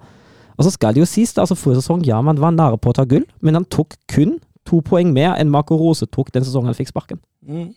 og 0.58 0.66
så 0.66 0.74
skal 0.74 0.96
det 0.96 1.04
jo 1.04 1.10
sies, 1.10 1.34
da, 1.36 1.46
altså 1.46 1.58
forrige 1.58 1.84
sesong, 1.84 2.04
ja, 2.08 2.20
man 2.26 2.40
var 2.42 2.56
nære 2.56 2.80
på 2.82 2.92
å 2.92 2.98
ta 2.98 3.06
gull, 3.10 3.28
men 3.46 3.60
han 3.60 3.68
tok 3.70 3.96
kun 4.10 4.40
to 4.68 4.82
poeng 4.86 5.14
mer 5.16 5.38
enn 5.38 5.52
Marco 5.54 5.78
Rose 5.80 6.08
tok 6.12 6.34
den 6.36 6.46
sesongen 6.46 6.72
han 6.72 6.78
fikk 6.78 6.92
sparken. 6.92 7.22
Mm. 7.48 7.70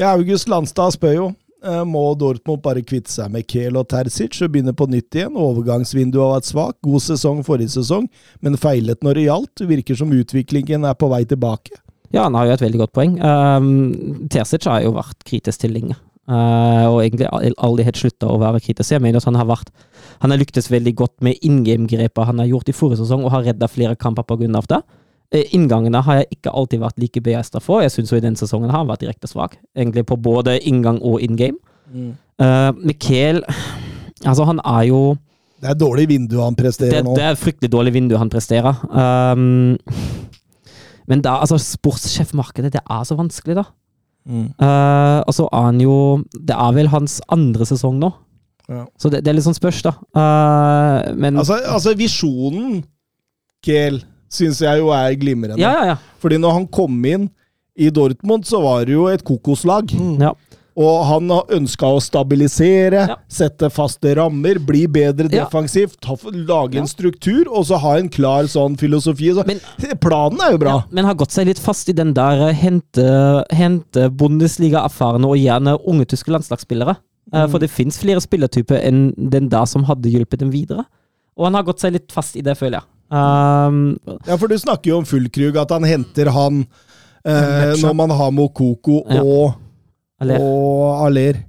Ja, 0.00 0.12
August 0.12 0.50
Landstad 0.50 0.96
spør 0.96 1.14
jo 1.14 1.26
eh, 1.64 1.82
må 1.88 2.02
Dortmund 2.18 2.62
bare 2.64 2.82
kvitte 2.84 3.12
seg 3.12 3.30
med 3.32 3.46
Kehl 3.48 3.78
og 3.78 3.88
Terzic 3.92 4.40
og 4.42 4.52
begynne 4.52 4.74
på 4.76 4.88
nytt 4.90 5.16
igjen. 5.16 5.38
Overgangsvinduet 5.38 6.22
har 6.24 6.34
vært 6.38 6.50
svak. 6.50 6.78
God 6.84 7.04
sesong 7.04 7.44
forrige 7.46 7.76
sesong, 7.76 8.08
men 8.44 8.58
feilet 8.60 9.04
når 9.06 9.20
det 9.20 9.28
gjaldt. 9.28 9.64
Virker 9.70 10.00
som 10.00 10.12
utviklingen 10.16 10.88
er 10.88 10.98
på 10.98 11.10
vei 11.12 11.22
tilbake. 11.28 11.78
Ja, 12.10 12.24
han 12.26 12.34
har 12.34 12.48
jo 12.48 12.56
et 12.56 12.64
veldig 12.64 12.80
godt 12.82 12.96
poeng. 12.96 13.18
Um, 13.22 14.26
Terzic 14.32 14.66
har 14.66 14.82
jo 14.82 14.96
vært 14.96 15.20
kritisk 15.28 15.62
til 15.62 15.76
lenge. 15.76 15.94
Uh, 16.30 16.86
og 16.86 17.00
egentlig 17.02 17.26
aldri 17.58 17.84
helt 17.88 17.98
slutta 17.98 18.28
å 18.30 18.38
være 18.38 18.60
kritisk. 18.62 18.92
Jeg 18.94 19.02
mener 19.02 19.18
at 19.18 19.26
han 19.26 19.38
har 19.40 19.48
vært 19.50 19.72
Han 20.20 20.30
har 20.30 20.38
lyktes 20.38 20.68
veldig 20.70 20.92
godt 20.94 21.22
med 21.24 21.40
in 21.42 21.62
game-grepet 21.64 22.28
han 22.28 22.38
har 22.38 22.46
gjort 22.46 22.68
i 22.68 22.74
forrige 22.76 23.00
sesong, 23.00 23.24
og 23.24 23.32
har 23.32 23.46
redda 23.48 23.66
flere 23.72 23.96
kamper 23.96 24.28
av 24.28 24.66
det. 24.68 24.80
Eh, 25.32 25.54
Inngangene 25.56 26.02
har 26.02 26.20
jeg 26.20 26.36
ikke 26.36 26.52
alltid 26.52 26.80
vært 26.82 26.98
like 26.98 27.22
begeistra 27.24 27.60
for. 27.60 27.80
Jeg 27.80 27.94
syns 27.94 28.12
i 28.12 28.20
den 28.20 28.36
sesongen 28.36 28.70
har 28.70 28.82
han 28.82 28.90
vært 28.90 29.00
direkte 29.00 29.30
svak. 29.30 29.56
Egentlig 29.74 30.04
på 30.06 30.16
både 30.20 30.58
inngang 30.60 31.00
og 31.00 31.22
in 31.22 31.36
game. 31.36 31.56
Uh, 32.40 32.70
Mikkel 32.76 33.42
Altså, 34.20 34.44
han 34.44 34.60
er 34.62 34.84
jo 34.86 35.16
Det 35.60 35.70
er 35.72 35.74
dårlig 35.74 36.04
vindu 36.08 36.36
han 36.38 36.54
presterer 36.54 37.00
det, 37.00 37.04
nå. 37.04 37.16
det 37.16 37.24
er 37.24 37.38
fryktelig 37.40 37.72
dårlig 37.72 37.92
vindu 37.96 38.14
han 38.20 38.30
presterer. 38.30 38.76
Um, 38.92 39.78
men 41.10 41.24
da, 41.24 41.40
altså, 41.40 41.58
sportssjefmarkedet, 41.58 42.72
det 42.76 42.82
er 42.84 43.04
så 43.04 43.16
vanskelig, 43.18 43.56
da. 43.58 43.64
Mm. 44.30 44.46
Eh, 44.62 45.18
og 45.26 45.34
så 45.34 45.48
er 45.50 45.64
han 45.64 45.80
jo 45.82 45.94
Det 46.30 46.54
er 46.54 46.74
vel 46.76 46.90
hans 46.92 47.16
andre 47.34 47.66
sesong 47.66 47.96
nå. 47.98 48.12
Ja. 48.70 48.84
Så 49.00 49.10
det, 49.10 49.24
det 49.26 49.32
er 49.32 49.34
litt 49.34 49.46
sånn 49.48 49.56
spørs, 49.56 49.80
da. 49.82 49.96
Uh, 50.14 51.10
men 51.18 51.40
Altså, 51.40 51.56
altså 51.66 51.96
visjonen, 51.98 52.84
Kehl, 53.66 53.98
syns 54.30 54.60
jeg 54.62 54.78
jo 54.78 54.92
er 54.94 55.16
glimrende. 55.18 55.58
Ja, 55.58 55.72
ja, 55.74 55.88
ja. 55.90 55.96
Fordi 56.22 56.38
når 56.38 56.54
han 56.60 56.68
kom 56.70 56.94
inn 57.10 57.26
i 57.74 57.90
Dortmund, 57.90 58.46
så 58.46 58.60
var 58.62 58.86
det 58.86 58.94
jo 58.94 59.08
et 59.10 59.24
kokoslag. 59.26 59.90
ja. 60.22 60.30
Og 60.80 61.02
han 61.04 61.28
ønska 61.52 61.88
å 61.92 61.98
stabilisere, 62.00 63.02
Ja. 63.10 63.16
sette 63.28 63.68
faste 63.70 64.14
rammer, 64.16 64.58
bli 64.64 64.86
bedre 64.88 65.28
defensivt, 65.28 65.98
ja. 66.06 66.16
lage 66.32 66.78
en 66.80 66.86
struktur, 66.88 67.44
og 67.50 67.66
så 67.68 67.78
ha 67.82 67.96
en 67.98 68.08
klar 68.08 68.48
sånn 68.48 68.78
filosofi. 68.80 69.28
Så, 69.36 69.44
Men- 69.46 69.60
planen 70.00 70.40
er 70.40 70.52
jo 70.54 70.58
bra. 70.62 70.70
Ja, 70.78 70.82
men 70.90 71.04
har 71.04 71.14
gått 71.20 71.34
seg 71.36 71.46
litt 71.50 71.58
fast 71.60 71.88
i 71.88 71.92
den 71.92 72.14
der 72.16 72.48
eh, 72.48 72.54
hente, 72.54 73.44
hente 73.52 74.08
Bundesliga-erfarne 74.10 75.28
og 75.28 75.36
gjerne 75.36 75.76
unge 75.86 76.06
tyske 76.08 76.32
landslagsspillere. 76.32 76.96
Mm. 77.32 77.50
For 77.50 77.58
det 77.62 77.70
fins 77.70 77.98
flere 78.00 78.20
spillertyper 78.20 78.80
enn 78.82 79.12
den 79.30 79.48
der 79.52 79.66
som 79.66 79.84
hadde 79.86 80.10
hjulpet 80.10 80.40
dem 80.40 80.50
videre. 80.50 80.84
Og 81.38 81.44
han 81.46 81.54
har 81.54 81.62
gått 81.62 81.78
seg 81.80 81.92
litt 81.92 82.10
fast 82.12 82.36
i 82.36 82.42
det, 82.42 82.56
føler 82.58 82.80
jeg. 82.80 82.86
Um, 83.10 83.98
Ja, 84.26 84.36
for 84.36 84.48
du 84.48 84.56
snakker 84.58 84.92
jo 84.92 84.98
om 84.98 85.04
Fullkrug, 85.04 85.56
at 85.60 85.70
han 85.74 85.82
henter 85.86 86.30
han 86.30 86.64
eh, 87.24 87.74
når 87.80 87.94
man 87.94 88.10
har 88.10 88.30
Mokoko 88.34 89.00
og, 89.04 89.54
eller, 90.20 90.42
og 90.44 91.06
Aller. 91.06 91.40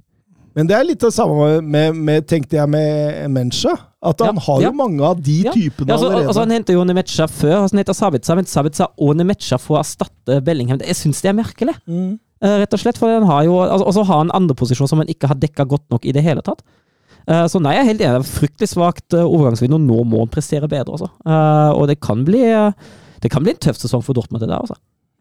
Men 0.56 0.68
det 0.68 0.74
er 0.76 0.84
litt 0.84 1.00
det 1.00 1.12
samme 1.16 1.62
med, 1.64 1.96
med 1.96 2.26
tenkte 2.28 2.58
jeg, 2.58 2.68
med 2.68 3.30
Mencha. 3.32 3.72
At 4.02 4.18
han 4.20 4.34
Ja, 4.36 4.42
har 4.48 4.60
ja. 4.64 4.68
jo 4.68 4.76
mange 4.76 5.00
av 5.06 5.20
de 5.22 5.36
Ja. 5.46 5.52
typene 5.54 5.88
Ja, 5.88 5.94
altså, 5.94 6.08
allerede. 6.10 6.26
altså, 6.28 6.40
han 6.42 6.50
henter 6.50 6.74
jo 6.74 6.82
Nemecha 6.84 7.26
før, 7.30 7.54
altså, 7.62 7.76
han 7.76 7.82
heter 7.84 7.94
Sabitza, 7.96 8.34
men 8.34 8.48
Sabitza 8.50 8.86
og 8.98 9.16
Nemecha 9.16 9.56
får 9.62 9.78
erstatte 9.78 10.40
Bellingham. 10.44 10.80
Jeg 10.82 10.96
syns 10.98 11.22
det 11.22 11.30
er 11.30 11.38
merkelig, 11.38 11.76
mm. 11.86 12.12
Uh, 12.42 12.56
rett 12.58 12.72
og 12.74 12.80
slett. 12.82 12.98
For 12.98 13.06
han 13.06 13.22
har 13.22 13.44
jo, 13.46 13.60
altså, 13.62 13.86
også 13.86 14.02
har 14.08 14.18
han 14.24 14.32
andre 14.34 14.54
posisjoner 14.58 14.90
som 14.90 14.98
han 14.98 15.06
ikke 15.12 15.28
har 15.30 15.38
dekka 15.38 15.62
godt 15.70 15.84
nok 15.94 16.04
i 16.04 16.12
det 16.16 16.24
hele 16.26 16.42
tatt. 16.42 16.64
Uh, 17.30 17.46
så 17.46 17.60
nei, 17.62 17.76
jeg 17.76 17.84
er 17.84 17.90
helt 17.92 18.00
enig. 18.02 18.24
Det 18.24 18.32
Fryktelig 18.34 18.68
svakt 18.72 19.14
uh, 19.14 19.22
overgangsvindu. 19.22 19.78
Nå 19.78 20.00
må 20.10 20.24
han 20.24 20.32
prestere 20.32 20.66
bedre, 20.66 20.90
altså. 20.96 21.06
Eh, 21.22 21.70
og 21.78 21.86
det 21.86 22.00
kan 22.02 22.24
bli 22.26 22.42
eh, 22.50 22.72
det 23.22 23.30
kan 23.30 23.44
bli 23.46 23.54
en 23.54 23.60
tøff 23.62 23.78
sesong 23.78 24.02
for 24.02 24.18
Dortmund. 24.18 24.42
det 24.42 24.48
der, 24.50 24.58
altså. 24.58 24.74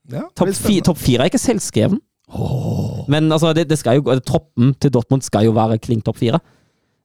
ja, 0.09 0.23
Topp 0.33 0.49
fi, 0.57 0.81
fire 0.97 1.21
er 1.21 1.29
ikke 1.29 1.37
selvskreven. 1.45 2.01
Men 3.11 3.29
altså, 3.31 3.53
det, 3.53 3.67
det 3.69 3.79
jo, 3.83 4.03
troppen 4.25 4.73
til 4.79 4.91
Dortmund 4.93 5.23
skal 5.25 5.45
jo 5.45 5.51
være 5.55 5.79
klink 5.83 6.05
topp 6.07 6.17
fire. 6.21 6.39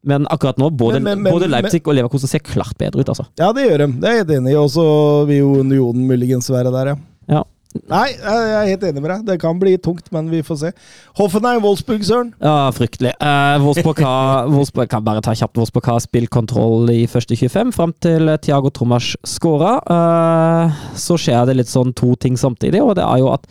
Men 0.07 0.27
akkurat 0.31 0.59
nå, 0.59 0.71
både, 0.71 1.01
Men- 1.01 1.03
men- 1.03 1.23
men- 1.23 1.33
både 1.35 1.49
Leipzig 1.51 1.83
og 1.87 1.95
Leverkusen 1.95 2.29
ser 2.29 2.39
klart 2.39 2.77
bedre 2.79 3.01
ut, 3.01 3.09
altså. 3.09 3.27
Ja, 3.39 3.53
det 3.53 3.67
gjør 3.69 3.79
de. 3.87 3.93
Det 4.01 4.05
er 4.09 4.13
jeg 4.15 4.27
helt 4.27 4.37
enig 4.39 4.53
i. 4.53 4.57
Og 4.57 4.71
så 4.71 5.27
vil 5.27 5.39
jo 5.39 5.55
Unionen 5.61 6.07
muligens 6.07 6.49
være 6.51 6.71
der, 6.73 6.97
ja. 7.29 7.43
Nei, 7.91 8.07
jeg 8.17 8.53
er 8.57 8.69
helt 8.71 8.85
enig 8.89 9.03
med 9.03 9.11
deg. 9.11 9.25
Det 9.27 9.41
kan 9.43 9.59
bli 9.61 9.77
tungt, 9.77 10.07
men 10.15 10.31
vi 10.31 10.41
får 10.41 10.59
se. 10.63 10.71
Hoffenheim, 11.19 11.61
Wolfsburg, 11.61 12.01
Søren. 12.07 12.31
Ja, 12.41 12.71
fryktelig. 12.73 13.13
Eh, 13.21 13.59
Wolfsburg, 13.61 13.99
har, 14.01 14.47
Wolfsburg 14.55 14.89
kan 14.89 15.05
bare 15.05 15.21
ta 15.21 15.35
kjapt. 15.37 15.59
Wolfsburg 15.61 15.85
har 15.91 16.01
spillkontroll 16.01 16.89
i 16.95 17.07
første 17.11 17.37
25, 17.37 17.75
fram 17.77 17.93
til 18.01 18.33
Thiago 18.41 18.71
Trommers 18.71 19.15
skåra. 19.29 19.75
Eh, 19.85 20.73
så 20.97 21.19
skjer 21.21 21.45
det 21.51 21.59
litt 21.61 21.69
sånn 21.73 21.93
to 21.99 22.15
ting 22.17 22.39
samtidig, 22.41 22.81
og 22.81 22.95
det 22.97 23.05
er 23.05 23.19
jo 23.21 23.29
at 23.35 23.45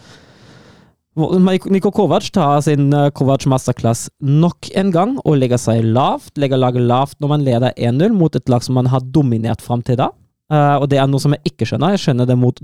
Niko 1.15 1.93
Kovac 1.95 2.27
tar 2.35 2.59
sin 2.65 2.89
eh, 2.91 3.07
Kovac 3.15 3.45
masterclass 3.47 4.09
nok 4.19 4.67
en 4.75 4.89
gang 4.91 5.13
og 5.23 5.37
legger 5.39 5.59
seg 5.61 5.85
lavt. 5.87 6.33
Legger 6.41 6.59
laget 6.59 6.83
lavt 6.83 7.21
når 7.23 7.31
man 7.31 7.45
leder 7.45 7.75
1-0 7.79 8.17
mot 8.17 8.35
et 8.35 8.51
lag 8.51 8.63
som 8.65 8.75
man 8.75 8.89
har 8.91 9.05
dominert 9.15 9.63
fram 9.63 9.83
til 9.85 9.99
da. 10.01 10.09
Uh, 10.51 10.77
og 10.77 10.89
det 10.91 10.99
er 11.01 11.07
noe 11.09 11.23
som 11.23 11.33
jeg 11.33 11.53
ikke 11.53 11.65
skjønner. 11.69 11.95
Jeg 11.95 12.03
skjønner 12.03 12.27
det 12.29 12.35
mot 12.37 12.59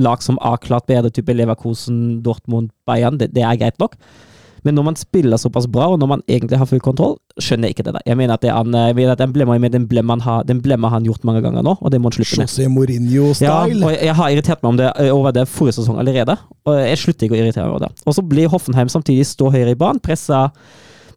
lag 0.00 0.24
som 0.24 0.38
er 0.40 0.62
klart 0.64 0.88
bedre, 0.88 1.12
type 1.12 1.34
Leverkosen, 1.34 2.22
Dortmund, 2.24 2.72
Bayern. 2.88 3.20
Det, 3.20 3.30
det, 3.36 3.44
er 3.44 3.60
greit 3.60 3.78
nok. 3.82 3.98
Men 4.66 4.76
når 4.76 4.86
man 4.90 4.98
spiller 5.00 5.40
såpass 5.40 5.68
bra, 5.70 5.86
og 5.94 6.00
når 6.02 6.10
man 6.10 6.24
egentlig 6.28 6.58
har 6.60 6.68
full 6.68 6.82
kontroll, 6.84 7.16
skjønner 7.40 7.70
jeg 7.70 7.76
ikke 7.76 7.86
det 7.88 7.94
der. 7.96 8.04
Jeg 8.06 8.18
mener 8.20 8.36
at, 8.36 8.42
det 8.44 8.50
er, 8.52 8.72
jeg 8.88 8.96
mener 8.98 9.14
at 9.14 9.22
den 9.22 9.32
blemmer 9.32 9.62
med 9.62 9.72
den 9.72 9.86
blemma 9.88 10.18
han, 10.20 10.92
han 10.92 11.08
gjort 11.08 11.24
mange 11.24 11.42
ganger 11.44 11.64
nå, 11.64 11.76
og 11.80 11.92
det 11.92 12.00
må 12.00 12.10
han 12.10 12.18
slutte 12.18 12.42
med. 12.42 12.50
José 12.50 12.68
Mourinho-style. 12.68 13.80
Ja, 13.80 13.96
jeg 14.10 14.18
har 14.20 14.34
irritert 14.34 14.62
meg 14.62 14.74
om 14.74 14.80
det, 14.80 14.92
over 15.14 15.34
det 15.36 15.46
forrige 15.48 15.80
sesong 15.80 16.00
allerede, 16.02 16.36
og 16.68 16.78
jeg 16.80 17.00
slutter 17.04 17.26
ikke 17.26 17.38
å 17.38 17.40
irritere 17.40 17.66
meg 17.66 17.74
over 17.74 17.86
det. 17.86 18.04
Og 18.04 18.16
så 18.16 18.24
blir 18.26 18.52
Hoffenheim 18.52 18.92
samtidig 18.92 19.28
stå 19.28 19.52
høyere 19.54 19.76
i 19.76 19.80
banen, 19.80 20.02
pressa 20.04 20.48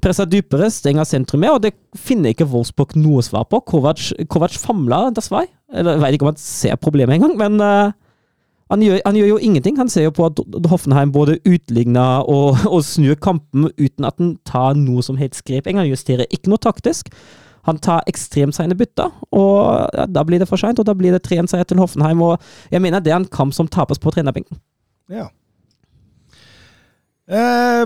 pressa 0.04 0.26
dypere, 0.28 0.68
stenger 0.74 1.08
sentrumet, 1.08 1.54
og 1.54 1.62
det 1.64 1.74
finner 1.96 2.34
ikke 2.34 2.48
Wolfsburg 2.52 2.98
noe 3.00 3.24
svar 3.26 3.46
på. 3.48 3.62
Kovac, 3.70 4.10
Kovac 4.32 4.58
famla 4.60 5.06
dessverre. 5.16 5.48
Jeg 5.74 6.02
vet 6.02 6.18
ikke 6.18 6.28
om 6.28 6.34
han 6.34 6.42
ser 6.42 6.76
problemet 6.82 7.18
engang, 7.18 7.38
men 7.40 7.64
uh, 7.64 7.94
han 8.72 8.82
gjør, 8.82 9.00
han 9.06 9.16
gjør, 9.18 9.28
jo 9.28 9.38
ingenting. 9.38 9.78
Han 9.78 9.90
ser 9.90 10.08
jo 10.08 10.16
på 10.16 10.26
at 10.26 10.40
Hoffenheim 10.70 11.12
både 11.12 11.38
utligner 11.46 12.24
og, 12.30 12.58
og 12.74 12.84
snur 12.88 13.16
kampen 13.22 13.70
uten 13.78 14.08
at 14.08 14.20
han 14.20 14.36
tar 14.50 14.78
noe 14.80 15.04
som 15.06 15.20
helst 15.20 15.46
grep. 15.48 15.70
Han 15.70 15.90
justerer 15.90 16.30
ikke 16.32 16.54
noe 16.54 16.62
taktisk. 16.64 17.12
Han 17.64 17.80
tar 17.80 18.04
ekstremt 18.12 18.58
seine 18.58 18.76
bytter, 18.76 19.08
og 19.32 19.88
ja, 19.96 20.04
da 20.12 20.26
blir 20.28 20.42
det 20.42 20.50
for 20.50 20.60
seint. 20.60 20.82
Og 20.82 20.88
da 20.88 20.96
blir 21.00 21.16
det 21.16 21.24
3-1-seier 21.24 21.68
til 21.68 21.80
Hoffenheim. 21.80 22.20
Og 22.26 22.42
jeg 22.72 22.84
mener 22.84 23.00
det 23.00 23.14
er 23.14 23.22
en 23.22 23.30
kamp 23.32 23.56
som 23.56 23.70
tapes 23.72 24.02
på 24.04 24.12
trenerbenken. 24.12 24.60
Ja. 25.12 25.30
Eh, 27.24 27.86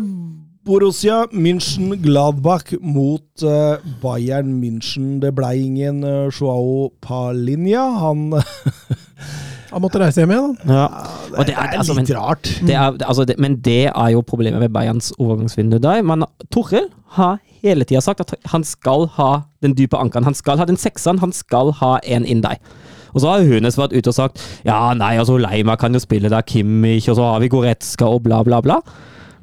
Borussia 0.67 1.27
München-Gladbach 1.31 2.73
mot 2.81 3.43
uh, 3.43 3.77
Bayern 4.01 4.57
München. 4.59 5.21
Det 5.21 5.31
ble 5.35 5.53
ingen 5.61 6.03
uh, 6.03 6.27
Joao 6.27 6.89
Palinja. 7.01 7.85
Han 8.01 8.33
Han 9.71 9.83
måtte 9.83 9.99
reise 9.99 10.21
hjem 10.23 10.31
igjen, 10.31 10.53
da. 10.61 10.75
Ja. 10.77 10.85
det, 11.33 11.41
er, 11.41 11.45
det 11.47 11.55
er 11.57 11.81
altså, 11.81 11.95
litt 11.97 12.09
men, 12.09 12.17
rart. 12.17 12.51
Det 12.67 12.75
er, 12.75 12.99
altså, 13.03 13.25
det, 13.27 13.35
men 13.41 13.57
det 13.65 13.81
er 13.89 14.09
jo 14.13 14.23
problemet 14.23 14.63
med 14.63 14.71
Bayerns 14.75 15.11
overgangsvindu. 15.19 15.79
Men 16.07 16.23
Torhild 16.53 16.89
har 17.17 17.39
hele 17.61 17.87
tida 17.87 18.01
sagt 18.03 18.23
at 18.23 18.35
han 18.53 18.63
skal 18.67 19.07
ha 19.17 19.31
den 19.65 19.75
dype 19.77 19.97
ankeren. 19.99 20.27
Han 20.27 20.37
skal 20.37 20.61
ha 20.61 20.67
den 20.69 20.79
sekseren, 20.79 21.19
han 21.19 21.35
skal 21.35 21.73
ha 21.81 21.97
en 22.03 22.25
inn 22.25 22.43
deg. 22.45 22.61
Og 23.13 23.23
så 23.23 23.33
har 23.33 23.45
Hunes 23.49 23.77
vært 23.79 23.95
ute 23.95 24.11
og 24.11 24.15
sagt 24.15 24.41
ja, 24.67 24.93
nei, 24.97 25.15
altså 25.17 25.39
Leima 25.41 25.77
kan 25.79 25.95
jo 25.95 26.01
spille 26.03 26.29
der, 26.29 26.45
Kimmich, 26.45 27.09
og 27.09 27.17
så 27.17 27.31
har 27.33 27.43
vi 27.43 27.51
Goretzka 27.51 28.07
og 28.07 28.23
bla, 28.27 28.43
bla, 28.45 28.61
bla. 28.61 28.81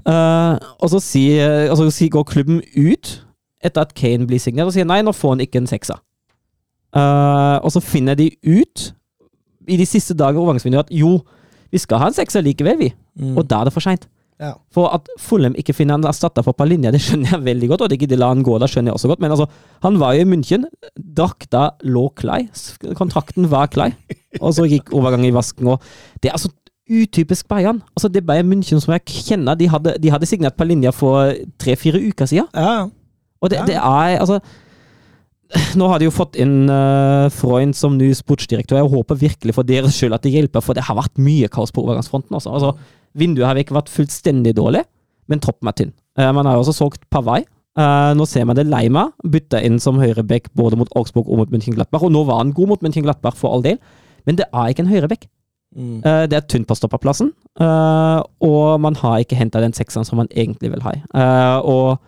Uh, 0.05 0.61
og 0.85 0.91
så 0.93 1.01
si, 1.01 1.25
altså, 1.41 1.89
går 2.13 2.27
klubben 2.29 2.61
ut 2.77 3.21
etter 3.65 3.81
at 3.81 3.95
Kane 3.97 4.29
blir 4.29 4.39
signert, 4.39 4.69
og 4.69 4.77
sier 4.77 4.87
nei, 4.87 5.01
nå 5.03 5.15
får 5.17 5.35
han 5.35 5.45
ikke 5.45 5.63
en 5.63 5.71
sekser. 5.71 6.01
Uh, 6.95 7.59
og 7.65 7.73
så 7.75 7.81
finner 7.83 8.15
de 8.15 8.29
ut 8.45 8.93
i 9.69 9.79
de 9.81 9.87
siste 9.89 10.17
dager 10.19 10.41
overgangsvinduet 10.43 10.89
at 10.89 10.95
jo, 10.95 11.19
vi 11.73 11.81
skal 11.83 12.03
ha 12.03 12.11
en 12.11 12.17
sekser 12.17 12.45
likevel, 12.45 12.79
vi. 12.81 12.91
Mm. 13.19 13.37
Og 13.39 13.47
da 13.51 13.63
er 13.63 13.71
det 13.71 13.75
for 13.77 13.85
seint. 13.85 14.09
Ja. 14.43 14.51
For 14.75 14.91
at 14.91 15.07
Fulham 15.23 15.55
ikke 15.59 15.75
finner 15.77 15.99
en 15.99 16.07
erstatter 16.09 16.43
for 16.43 16.57
Palinja, 16.59 16.91
det 16.95 17.01
skjønner 17.05 17.37
jeg 17.37 17.47
veldig 17.47 17.71
godt. 17.71 17.85
Og 17.85 17.91
at 17.91 17.95
ikke 17.97 18.19
la 18.19 18.33
han 18.33 18.43
gå, 18.47 18.57
det 18.59 18.71
skjønner 18.73 18.91
jeg 18.91 18.99
også 18.99 19.11
godt. 19.13 19.23
Men 19.23 19.35
altså, 19.35 19.47
han 19.87 20.01
var 20.03 20.17
jo 20.17 20.25
i 20.25 20.29
München. 20.29 20.67
Drakta 21.21 21.69
lå 21.87 22.09
klei. 22.19 22.43
Kontrakten 22.99 23.49
var 23.53 23.71
klei. 23.73 23.93
Og 24.41 24.57
så 24.57 24.67
gikk 24.71 24.93
overgangen 24.95 25.31
i 25.31 25.35
vasken. 25.35 25.71
Og 25.75 25.83
det 26.21 26.33
er 26.33 26.39
altså 26.39 26.51
utypisk 26.91 27.49
Bayern. 27.49 27.81
Altså, 27.95 28.11
det 28.13 28.27
Bayern 28.27 28.51
München 28.51 28.83
som 28.83 28.93
jeg 28.97 29.07
kjenner, 29.07 29.57
de 29.59 29.71
hadde, 29.71 29.95
de 30.03 30.13
hadde 30.13 30.29
signert 30.29 30.59
Palinja 30.59 30.93
for 30.95 31.33
tre-fire 31.63 32.03
uker 32.03 32.29
siden. 32.29 32.51
Ja. 32.53 32.91
Og 33.41 33.53
det, 33.53 33.63
ja. 33.63 33.67
det 33.71 33.79
er 33.79 34.19
altså 34.19 34.41
nå 35.79 35.89
har 35.91 36.01
de 36.01 36.09
jo 36.09 36.15
fått 36.15 36.39
inn 36.41 36.67
uh, 36.71 37.31
Freund 37.33 37.77
som 37.79 37.99
ny 37.99 38.11
sportsdirektør. 38.17 38.81
Jeg 38.81 38.93
håper 38.93 39.21
virkelig 39.21 39.57
for 39.57 39.67
deres 39.67 39.97
skyld 39.97 40.17
at 40.17 40.25
det 40.27 40.35
hjelper, 40.35 40.65
for 40.65 40.77
det 40.77 40.87
har 40.87 40.99
vært 40.99 41.21
mye 41.23 41.51
kaos 41.53 41.73
på 41.75 41.85
overgangsfronten. 41.85 42.35
Også. 42.39 42.55
Altså, 42.55 42.73
vinduet 43.19 43.47
har 43.49 43.61
ikke 43.61 43.77
vært 43.77 43.93
fullstendig 43.93 44.55
dårlig, 44.59 44.85
men 45.31 45.43
troppen 45.43 45.71
er 45.71 45.77
tynn. 45.79 45.93
Uh, 46.19 46.31
man 46.37 46.49
har 46.49 46.57
jo 46.57 46.65
også 46.65 46.77
solgt 46.79 47.05
Pavai. 47.13 47.43
Uh, 47.75 48.13
nå 48.15 48.27
ser 48.31 48.47
man 48.47 48.59
det 48.59 48.69
Leima 48.69 49.09
bytta 49.27 49.59
inn 49.67 49.81
som 49.83 49.99
høyreback 49.99 50.53
både 50.55 50.79
mot 50.79 50.91
Augsburg 50.99 51.27
og 51.27 51.43
mot 51.43 51.55
München-Glattberg. 51.55 52.07
Og 52.07 52.15
nå 52.15 52.25
var 52.29 52.43
han 52.43 52.55
god 52.55 52.75
mot 52.75 52.85
München-Glattberg 52.87 53.39
for 53.39 53.55
all 53.55 53.65
del, 53.65 53.81
men 54.29 54.39
det 54.39 54.47
er 54.51 54.71
ikke 54.71 54.87
en 54.87 54.93
høyreback. 54.93 55.29
Mm. 55.75 56.01
Uh, 56.07 56.25
det 56.31 56.39
er 56.39 56.49
tynt 56.51 56.69
på 56.71 56.77
stopperplassen, 56.79 57.33
og 57.59 58.67
man 58.83 58.95
har 59.01 59.23
ikke 59.23 59.39
henta 59.39 59.63
den 59.63 59.75
sekseren 59.75 60.07
som 60.07 60.21
man 60.23 60.31
egentlig 60.31 60.71
vil 60.71 60.85
ha. 60.87 60.93
og 61.67 61.99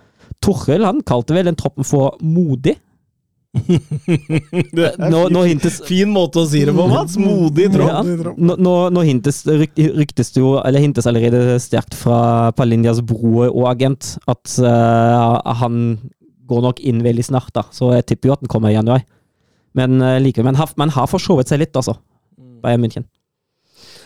Torhild 0.44 0.86
han 0.86 1.02
kalte 1.06 1.34
vel 1.34 1.48
den 1.48 1.58
troppen 1.58 1.86
for 1.86 2.14
modig. 2.22 2.76
nå, 5.12 5.20
nå 5.32 5.42
hintes, 5.46 5.78
fin 5.86 6.10
måte 6.12 6.42
å 6.42 6.46
si 6.48 6.62
det 6.66 6.74
på, 6.76 6.86
Mats. 6.90 7.16
Modig 7.20 7.68
tropp. 7.74 7.90
Ja, 7.90 8.02
nå, 8.36 8.74
nå, 8.92 9.04
hintes, 9.06 9.42
ryktes 9.46 10.32
det 10.34 10.42
jo, 10.42 10.56
eller 10.60 10.84
hintes 10.84 11.08
allerede 11.08 11.58
sterkt 11.62 11.96
fra 11.98 12.52
Palinjas 12.56 13.02
bror 13.06 13.48
og 13.48 13.66
agent, 13.72 14.14
at 14.30 14.58
uh, 14.62 15.40
han 15.62 15.98
går 16.46 16.64
nok 16.68 16.82
inn 16.86 17.02
veldig 17.04 17.26
snart, 17.26 17.52
da. 17.56 17.66
Så 17.74 17.90
jeg 17.96 18.06
tipper 18.12 18.30
jo 18.30 18.36
at 18.36 18.44
den 18.44 18.52
kommer 18.52 18.72
i 18.72 18.76
januar. 18.78 19.04
Men 19.76 20.00
uh, 20.00 20.16
likevel. 20.22 20.50
Man 20.52 20.60
har, 20.60 20.72
man 20.80 20.94
har 20.94 21.10
forsovet 21.10 21.50
seg 21.50 21.64
litt, 21.64 21.74
altså. 21.76 21.98
Bayern 22.64 22.84
München. 22.84 23.06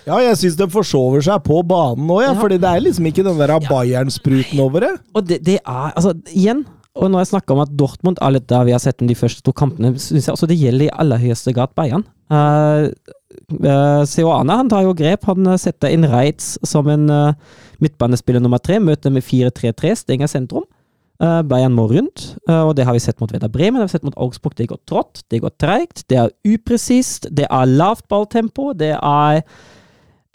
Ja, 0.09 0.16
jeg 0.24 0.36
syns 0.40 0.56
de 0.56 0.66
forsover 0.72 1.22
seg 1.24 1.43
på 1.44 1.60
banen 1.68 2.09
òg, 2.09 2.22
ja, 2.24 2.32
ja. 2.32 2.36
fordi 2.40 2.56
det 2.60 2.68
er 2.70 2.82
liksom 2.82 3.09
ikke 3.10 3.24
den 3.27 3.40
der 3.40 3.52
Bayern-spruten 3.66 4.62
over 4.64 4.86
det. 4.86 4.94
Og 5.14 5.27
det, 5.28 5.43
det 5.47 5.59
er, 5.60 5.90
altså, 5.93 6.14
igjen 6.32 6.64
og 6.98 7.06
når 7.10 7.22
jeg 7.22 7.30
snakker 7.30 7.54
om 7.54 7.62
at 7.62 7.72
Dortmund 7.78 8.18
litt 8.34 8.48
der 8.50 8.66
vi 8.66 8.74
har 8.74 8.82
sett 8.82 8.98
de 8.98 9.14
første 9.14 9.44
to 9.46 9.54
kampene, 9.54 9.92
synes 9.94 10.26
jeg 10.26 10.34
også 10.34 10.48
det 10.50 10.58
gjelder 10.58 10.88
i 10.88 10.96
aller 10.98 11.22
høyeste 11.22 11.54
grad 11.54 11.70
Bayern. 11.78 12.02
Uh, 12.30 12.90
uh, 13.62 14.02
Seoane 14.06 14.58
han 14.58 14.70
tar 14.70 14.82
jo 14.86 14.96
grep. 14.98 15.28
Han 15.30 15.46
uh, 15.46 15.58
setter 15.60 15.94
inn 15.94 16.08
Reitz 16.10 16.56
som 16.66 16.90
en 16.90 17.06
uh, 17.10 17.56
midtbanespiller 17.82 18.42
nummer 18.42 18.58
tre. 18.62 18.80
Møter 18.82 19.14
med 19.14 19.22
4-3-3, 19.26 19.94
stenger 20.02 20.30
sentrum. 20.30 20.66
Uh, 21.22 21.44
Bayern 21.46 21.76
må 21.76 21.84
rundt, 21.90 22.30
og 22.48 22.72
det 22.78 22.86
har 22.88 22.96
vi 22.96 23.02
sett 23.04 23.20
mot 23.20 23.30
Veda 23.30 23.50
Bremen. 23.52 23.78
Det 23.78 23.84
har 23.84 23.90
vi 23.90 23.96
sett 23.98 24.08
mot 24.08 24.18
Augsburg. 24.18 24.56
Det 24.58 24.70
går 24.72 24.80
trått, 24.88 25.22
det 25.30 25.42
går 25.44 25.52
treigt, 25.62 26.06
det 26.10 26.18
er 26.18 26.32
upresist, 26.48 27.28
det 27.30 27.46
er 27.46 27.70
lavt 27.70 28.08
balltempo, 28.10 28.72
det 28.72 28.96
er 28.96 29.44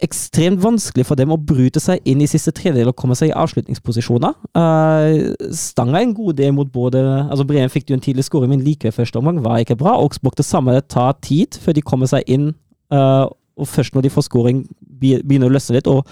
ekstremt 0.04 0.60
vanskelig 0.60 1.06
for 1.08 1.16
dem 1.16 1.32
å 1.32 1.38
bryte 1.40 1.80
seg 1.80 2.04
inn 2.08 2.20
i 2.20 2.28
siste 2.28 2.52
tredjedel 2.54 2.90
og 2.90 2.98
komme 3.00 3.16
seg 3.16 3.30
i 3.30 3.36
avslutningsposisjoner. 3.36 4.34
Uh, 4.52 5.32
Stanga 5.56 6.02
en 6.02 6.12
god 6.16 6.36
del 6.40 6.52
mot 6.56 6.68
både 6.72 7.00
altså 7.24 7.46
Bremen 7.48 7.72
fikk 7.72 7.90
jo 7.90 7.96
en 7.96 8.04
tidlig 8.04 8.26
skåring, 8.28 8.52
men 8.52 8.64
likevel 8.66 8.94
første 8.98 9.20
omgang 9.20 9.40
var 9.44 9.62
ikke 9.62 9.78
bra. 9.80 9.96
Augsburg 9.96 10.36
det 10.36 10.46
samme, 10.48 10.76
tar 10.92 11.16
tid 11.24 11.56
før 11.62 11.78
de 11.78 11.84
kommer 11.86 12.10
seg 12.12 12.28
inn, 12.28 12.50
uh, 12.92 13.24
og 13.56 13.70
først 13.72 13.96
når 13.96 14.04
de 14.04 14.12
får 14.12 14.28
skåring, 14.28 14.66
begynner 15.00 15.48
å 15.48 15.56
løsne 15.56 15.78
litt. 15.78 15.88
og 15.88 16.04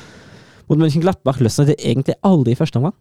mot 0.65 0.81
Mönchenglattbach 0.81 1.43
løsner 1.45 1.69
det 1.69 1.83
egentlig 1.85 2.17
aldri 2.25 2.55
i 2.55 2.59
første 2.59 2.81
omgang 2.81 2.97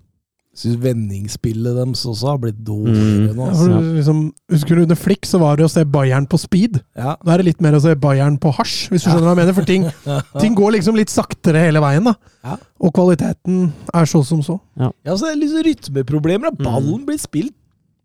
syns 0.54 0.78
vendingsspillet 0.84 1.78
deres 1.80 2.04
også 2.06 2.28
har 2.30 2.42
blitt 2.44 2.60
dårligere 2.66 3.32
mm. 3.32 3.38
nå. 3.38 3.48
Altså. 3.50 3.70
Ja, 3.72 3.80
liksom, 3.98 4.20
husker 4.54 4.78
du 4.78 4.84
under 4.84 5.00
Flick 5.00 5.26
så 5.26 5.40
var 5.42 5.58
det 5.58 5.66
å 5.66 5.72
se 5.72 5.82
Bayern 5.90 6.28
på 6.30 6.38
speed. 6.42 6.78
Ja. 7.00 7.16
Nå 7.18 7.34
er 7.34 7.42
det 7.42 7.48
litt 7.48 7.64
mer 7.66 7.78
å 7.78 7.82
se 7.82 7.96
Bayern 8.00 8.38
på 8.42 8.54
hasj, 8.60 8.76
hvis 8.92 9.06
du 9.06 9.10
skjønner 9.10 9.26
hva 9.26 9.34
jeg 9.34 9.42
mener. 9.42 9.58
For 9.58 9.70
ting, 9.70 9.88
ting, 10.44 10.54
går 10.58 10.76
liksom 10.78 11.00
litt 11.00 11.14
saktere 11.14 11.66
hele 11.66 11.82
veien. 11.84 12.06
da. 12.06 12.14
Ja. 12.46 12.60
Og 12.86 12.94
kvaliteten 12.94 13.66
er 13.90 14.10
så 14.10 14.22
som 14.28 14.46
så. 14.46 14.60
Ja, 14.78 14.94
så 15.16 15.26
det 15.26 15.34
er 15.34 15.42
liksom 15.42 15.68
rytmeproblemer. 15.70 16.54
Ballen 16.62 17.02
mm. 17.02 17.10
blir 17.10 17.22
spilt 17.22 17.58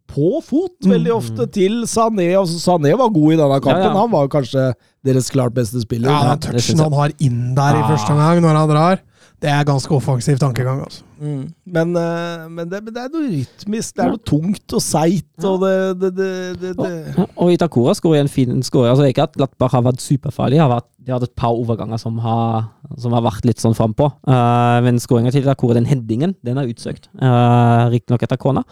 på 0.09 0.39
fot 0.41 0.89
veldig 0.89 1.13
mm. 1.13 1.19
ofte 1.19 1.47
til 1.53 1.83
Sané. 1.91 2.31
Altså, 2.39 2.57
Sané 2.63 2.95
var 2.97 3.13
god 3.13 3.35
i 3.35 3.41
denne 3.43 3.61
kampen. 3.61 3.99
Han 4.01 4.15
var 4.15 4.33
kanskje 4.33 4.71
deres 5.05 5.29
klart 5.33 5.53
beste 5.57 5.83
spiller. 5.85 6.09
Ja, 6.09 6.33
den 6.33 6.57
touchen 6.57 6.81
han 6.81 6.97
har 6.97 7.13
inn 7.21 7.53
der 7.59 7.77
i 7.77 7.85
første 7.91 8.17
omgang 8.17 8.41
når 8.45 8.61
han 8.63 8.73
drar. 8.73 9.05
Det 9.39 9.51
er 9.51 9.63
ganske 9.63 9.95
offensiv 9.95 10.39
tankegang. 10.39 10.81
altså. 10.83 11.05
Mm. 11.21 11.53
Men, 11.67 11.97
uh, 11.97 12.51
men, 12.51 12.71
det, 12.71 12.81
men, 12.83 12.95
det, 12.95 13.03
er 13.05 13.13
noe 13.13 13.29
rytmisk, 13.31 13.95
det 13.95 14.03
er 14.03 14.11
noe 14.11 14.23
tungt 14.27 14.75
og 14.75 14.83
seigt. 14.83 15.45
Og, 15.47 15.63
det, 15.63 16.11
det, 16.19 16.73
og, 16.75 17.29
og 17.37 17.53
Itakura 17.55 17.95
skårer 17.95 18.25
en 18.25 18.33
fin 18.33 18.63
skåring. 18.67 18.91
Altså, 18.91 19.07
ikke 19.07 19.29
at 19.29 19.39
Latbar 19.39 19.71
har 19.77 19.85
vært 19.87 20.03
superfarlig, 20.03 20.59
har 20.59 20.73
vært, 20.73 20.89
de 20.99 21.13
har 21.13 21.21
hatt 21.21 21.31
et 21.31 21.39
par 21.39 21.55
overganger 21.55 22.03
som 22.03 22.19
har, 22.25 22.67
som 22.99 23.15
har 23.15 23.23
vært 23.29 23.47
litt 23.47 23.63
sånn 23.63 23.79
frampå. 23.79 24.11
Uh, 24.27 24.83
men 24.87 24.99
skåringa 25.03 25.31
til 25.35 25.47
Itakura, 25.47 25.79
den 25.79 25.87
headingen, 25.87 26.35
den 26.47 26.59
er 26.59 26.75
utsøkt. 26.75 27.07
Uh, 27.23 27.87
Riktignok 27.95 28.27
etter 28.27 28.43
kona. 28.43 28.67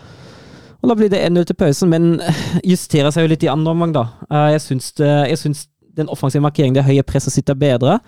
Og 0.82 0.90
Da 0.90 0.98
blir 0.98 1.14
det 1.14 1.22
1-0 1.22 1.47
til 1.47 1.62
pausen, 1.62 1.94
men 1.94 2.16
justerer 2.66 3.14
seg 3.14 3.22
jo 3.22 3.30
litt 3.36 3.47
i 3.47 3.55
andre 3.55 3.70
omgang, 3.70 3.94
da. 3.94 4.09
Uh, 4.26 4.51
jeg 4.56 4.66
syns, 4.66 4.90
det, 4.98 5.14
jeg 5.30 5.44
syns 5.47 5.68
den 5.97 6.10
offensive 6.10 6.43
markeringen, 6.43 6.74
det 6.74 6.88
høye 6.90 7.06
presset, 7.06 7.38
sitter 7.38 7.55
bedre. 7.55 8.01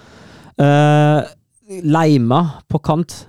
Uh, 0.59 1.23
Leima 1.69 2.41
på 2.69 2.81
kant 2.81 3.27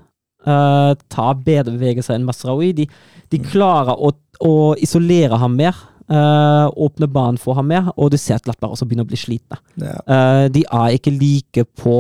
uh, 0.48 0.96
tar 1.12 1.40
bedre 1.44 1.76
bevegelser 1.76 2.16
enn 2.16 2.28
Masraoui. 2.28 2.72
De, 2.78 2.88
de 3.32 3.40
klarer 3.44 3.96
å, 4.00 4.14
å, 4.46 4.54
isolere 4.80 5.40
ham 5.42 5.58
mer. 5.60 5.86
Uh, 6.10 6.66
åpne 6.82 7.06
banen 7.14 7.36
for 7.38 7.54
ham 7.54 7.68
mer, 7.70 7.92
og 7.94 8.08
du 8.10 8.16
ser 8.18 8.40
at 8.40 8.46
Glattberg 8.48 8.72
også 8.74 8.88
begynner 8.90 9.06
å 9.06 9.10
bli 9.12 9.20
slitne. 9.20 9.60
Ja. 9.78 10.00
Uh, 10.10 10.46
de 10.50 10.64
er 10.66 10.96
ikke 10.96 11.14
like 11.14 11.68
på, 11.78 11.98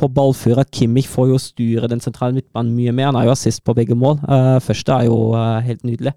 på 0.00 0.08
ballfører. 0.16 0.64
Kimmich 0.72 1.10
får 1.12 1.28
jo 1.34 1.42
styre 1.42 1.90
den 1.92 2.00
sentrale 2.00 2.38
midtbanen 2.38 2.72
mye 2.72 2.94
mer. 2.96 3.10
Han 3.10 3.20
er 3.20 3.28
jo 3.28 3.34
assist 3.34 3.60
på 3.66 3.76
begge 3.76 3.98
mål. 3.98 4.22
Første 4.64 4.96
er 4.96 5.10
jo 5.10 5.34
helt 5.66 5.84
nydelig. 5.84 6.14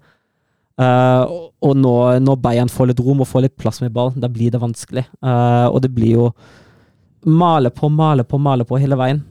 og 0.78 1.50
og 1.64 1.76
når, 1.80 2.18
når, 2.20 2.40
Bayern 2.44 2.68
får 2.68 2.90
litt 2.90 3.00
rom 3.00 3.22
og 3.24 3.28
får 3.28 3.44
litt 3.46 3.56
plass 3.56 3.78
med 3.80 3.92
ball, 3.92 4.10
da 4.20 4.28
blir 4.28 4.50
det 4.52 4.60
vanskelig. 4.60 5.04
og 5.24 5.78
det 5.80 5.92
blir 5.94 6.12
jo 6.12 6.26
male 7.24 7.70
på, 7.70 7.88
male 7.88 8.24
på, 8.24 8.38
male 8.38 8.64
på 8.68 8.80
hele 8.80 8.98
veien. 9.00 9.22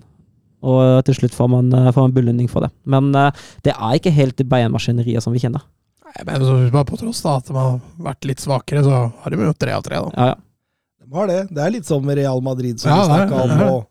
Og 0.63 1.03
til 1.07 1.17
slutt 1.17 1.35
får 1.35 1.49
man, 1.51 1.69
får 1.91 2.07
man 2.07 2.15
belønning 2.15 2.47
for 2.51 2.63
det. 2.63 2.71
Men 2.87 3.11
det 3.11 3.73
er 3.75 3.97
ikke 3.99 4.13
helt 4.15 4.37
det 4.39 4.47
Bayern-maskineriet 4.47 5.25
som 5.25 5.35
vi 5.35 5.41
kjenner. 5.43 5.65
Nei, 6.13 6.23
men 6.27 6.45
så 6.45 6.55
bare 6.71 6.85
På 6.87 6.99
tross 6.99 7.21
da, 7.25 7.37
at 7.41 7.49
de 7.49 7.55
har 7.57 7.79
vært 8.05 8.27
litt 8.29 8.43
svakere, 8.43 8.83
så 8.85 8.99
har 9.23 9.33
de 9.33 9.47
jo 9.47 9.53
tre 9.57 9.73
av 9.75 9.83
tre. 9.85 9.99
da. 9.99 10.11
Ja, 10.15 10.27
ja. 10.33 11.03
De 11.03 11.17
har 11.17 11.27
det. 11.29 11.39
Det 11.53 11.63
er 11.63 11.73
litt 11.75 11.89
sånn 11.89 12.05
med 12.07 12.17
Real 12.17 12.39
Madrid 12.45 12.79
som 12.81 12.93
Ja, 12.93 13.01
vi 13.01 13.09
snakka 13.11 13.41
om. 13.43 13.65
Og, 13.73 13.81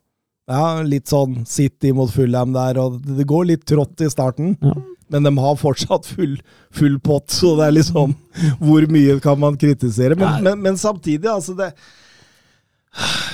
ja, 0.50 0.64
litt 0.86 1.10
sånn 1.10 1.42
City 1.46 1.92
mot 1.94 2.10
Fulham 2.10 2.54
der, 2.54 2.80
og 2.82 2.96
det 3.04 3.18
det 3.20 3.28
går 3.30 3.46
litt 3.52 3.66
trått 3.68 4.00
i 4.02 4.10
starten. 4.10 4.56
Ja. 4.62 4.74
Men 5.12 5.26
de 5.28 5.32
har 5.44 5.58
fortsatt 5.60 6.06
full, 6.08 6.38
full 6.72 6.96
pott, 7.04 7.28
så 7.30 7.52
det 7.58 7.66
er 7.66 7.74
liksom 7.76 8.14
Hvor 8.62 8.86
mye 8.88 9.18
kan 9.20 9.36
man 9.38 9.58
kritisere? 9.60 10.16
Men, 10.16 10.42
men, 10.46 10.62
men 10.64 10.78
samtidig, 10.80 11.28
altså 11.28 11.52
det 11.58 11.72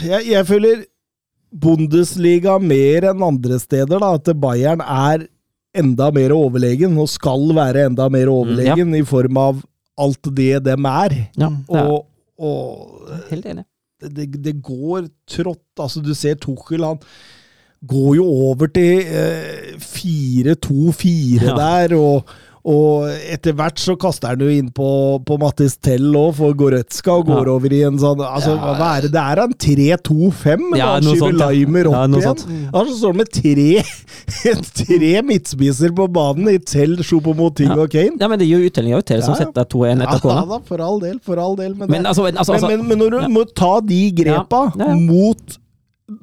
jeg, 0.05 0.27
jeg 0.31 0.47
føler 0.47 0.83
Bundesliga 1.53 2.59
mer 2.61 3.09
enn 3.13 3.23
andre 3.25 3.59
steder, 3.63 3.99
da, 4.03 4.13
at 4.19 4.29
Bayern 4.41 4.83
er 4.85 5.27
enda 5.79 6.11
mer 6.15 6.33
overlegen, 6.35 6.97
og 6.99 7.09
skal 7.13 7.49
være 7.57 7.87
enda 7.89 8.09
mer 8.13 8.29
overlegen, 8.33 8.95
i 8.99 9.03
form 9.07 9.37
av 9.41 9.63
alt 9.99 10.31
det 10.37 10.63
dem 10.67 10.87
er. 10.87 11.15
ja 11.39 11.49
det 11.51 11.77
er 11.77 11.91
Og, 11.91 12.07
og 12.39 13.11
helt 13.31 13.47
enig. 13.47 13.65
det, 14.01 14.29
det 14.45 14.57
går 14.63 15.09
trått. 15.29 15.65
Altså, 15.79 16.01
du 16.05 16.15
ser 16.15 16.35
Tuchel, 16.39 16.85
han 16.85 17.01
går 17.89 18.15
jo 18.19 18.25
over 18.51 18.67
til 18.75 19.03
eh, 19.07 19.75
4-2-4 19.79 21.43
Ja. 21.45 21.55
der, 21.57 21.95
og, 21.97 22.25
og 22.69 23.07
etter 23.33 23.55
hvert 23.57 23.81
så 23.81 23.95
kaster 23.97 24.35
han 24.35 24.43
jo 24.45 24.49
inn 24.53 24.67
på, 24.77 24.87
på 25.25 25.39
Mattis 25.41 25.79
Tell 25.81 26.11
òg, 26.19 26.35
for 26.37 26.53
Goretzka, 26.59 27.15
og 27.23 27.31
går 27.31 27.47
Ja. 27.49 27.53
over 27.55 27.73
i 27.73 27.79
en 27.87 27.97
sånn 28.03 28.21
altså, 28.21 28.57
Ja. 28.59 28.75
Hva 28.77 28.89
er 28.99 29.07
det? 29.07 29.11
Det 29.15 29.23
er 29.23 29.41
en 29.45 29.55
3-2-5, 29.65 30.65
men 30.71 30.79
Ja, 30.83 30.89
han 30.99 31.07
skyver 31.07 31.33
sånt. 31.39 31.45
Limer 31.57 31.89
opp 31.89 31.97
Ja, 31.97 32.03
igjen. 32.07 32.27
sånt. 32.27 32.75
Han 32.75 32.91
står 32.99 33.15
med 33.23 33.31
tre, 33.33 33.69
tre 34.83 35.13
midtspiser 35.31 35.95
på 35.97 36.09
banen, 36.13 36.51
i 36.53 36.59
Tell, 36.59 36.97
Choupo-Moting 37.01 37.73
Ja. 37.73 37.79
og 37.87 37.91
Kane. 37.95 38.19
Ja, 38.21 38.29
men 38.29 38.39
det 38.39 38.49
gir 38.51 38.61
jo 38.61 38.69
uttelling 38.69 38.95
av 38.99 39.03
Tell 39.09 39.23
som 39.25 39.35
setter 39.39 39.65
2-1 39.65 40.05
etter 40.05 40.29
Ja 40.35 40.45
da, 40.53 40.61
for 40.69 40.85
all 40.85 41.01
del, 41.01 41.19
for 41.25 41.41
all 41.41 41.57
del. 41.57 41.75
Men, 41.75 41.89
Men 41.91 42.07
altså, 42.13 42.27
altså, 42.29 42.53
altså 42.59 42.69
men, 42.69 42.85
men, 42.89 42.99
når 42.99 43.17
du 43.17 43.29
må 43.33 43.47
ta 43.57 43.79
de 43.81 44.03
grepa 44.13 44.67
mot 44.99 45.59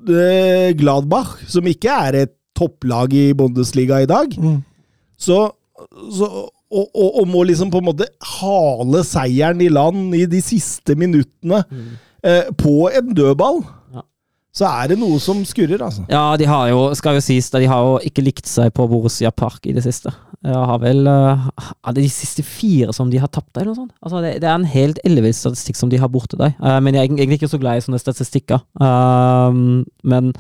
uh, 0.10 0.70
Gladbach, 0.78 1.40
som 1.50 1.66
ikke 1.70 1.90
er 2.10 2.22
et 2.26 2.34
topplag 2.56 3.14
i 3.14 3.26
Bundesliga 3.34 4.02
i 4.02 4.06
dag, 4.10 4.32
Mm. 4.38 4.62
så, 5.18 5.52
så 6.16 6.28
og, 6.76 6.88
og, 6.92 7.10
og 7.22 7.28
må 7.30 7.44
liksom 7.48 7.70
på 7.72 7.80
en 7.80 7.88
måte 7.92 8.08
hale 8.40 9.04
seieren 9.08 9.62
i 9.64 9.70
land 9.72 10.16
i 10.18 10.26
de 10.28 10.42
siste 10.44 10.96
minuttene 10.98 11.62
eh, 12.26 12.50
på 12.58 12.90
en 12.90 13.14
dødball, 13.16 13.62
Ja. 13.94 14.02
så 14.56 14.66
er 14.72 14.90
det 14.92 14.98
noe 15.00 15.20
som 15.24 15.44
skurrer, 15.48 15.80
altså. 15.86 16.04
Ja, 16.12 16.36
de 16.42 16.48
har 16.50 16.70
jo, 16.72 16.82
skal 16.98 17.20
jo 17.20 17.24
sies, 17.24 17.52
det 17.54 17.62
de 17.64 17.70
har 17.72 17.86
jo 17.86 18.00
ikke 18.10 18.26
likt 18.26 18.50
seg 18.50 18.74
på 18.76 18.88
Borussia 18.92 19.32
Park 19.32 19.70
i 19.70 19.76
det 19.78 19.86
siste. 19.86 20.12
Jeg 20.46 20.68
har 20.70 20.78
vel 20.82 21.08
uh, 21.10 21.48
Er 21.88 21.96
det 21.96 22.04
de 22.06 22.12
siste 22.14 22.44
fire 22.46 22.94
som 22.94 23.10
de 23.10 23.18
har 23.22 23.32
tapt 23.34 23.54
der, 23.54 23.64
eller 23.64 23.74
noe 23.74 23.84
sånt? 23.86 23.96
Altså, 24.02 24.22
det, 24.26 24.36
det 24.44 24.50
er 24.50 24.58
en 24.60 24.68
helt 24.70 25.00
ellevill 25.08 25.34
statistikk 25.38 25.80
som 25.80 25.90
de 25.94 26.02
har 26.02 26.12
borte 26.12 26.38
der. 26.38 26.54
Uh, 26.60 26.80
men 26.84 26.94
jeg 26.98 27.06
er 27.06 27.14
egentlig 27.14 27.40
ikke 27.40 27.54
så 27.56 27.62
glad 27.62 27.80
i 27.80 27.86
sånne 27.86 28.02
statistikker. 28.02 28.62
Uh, 28.82 29.84
men 30.04 30.34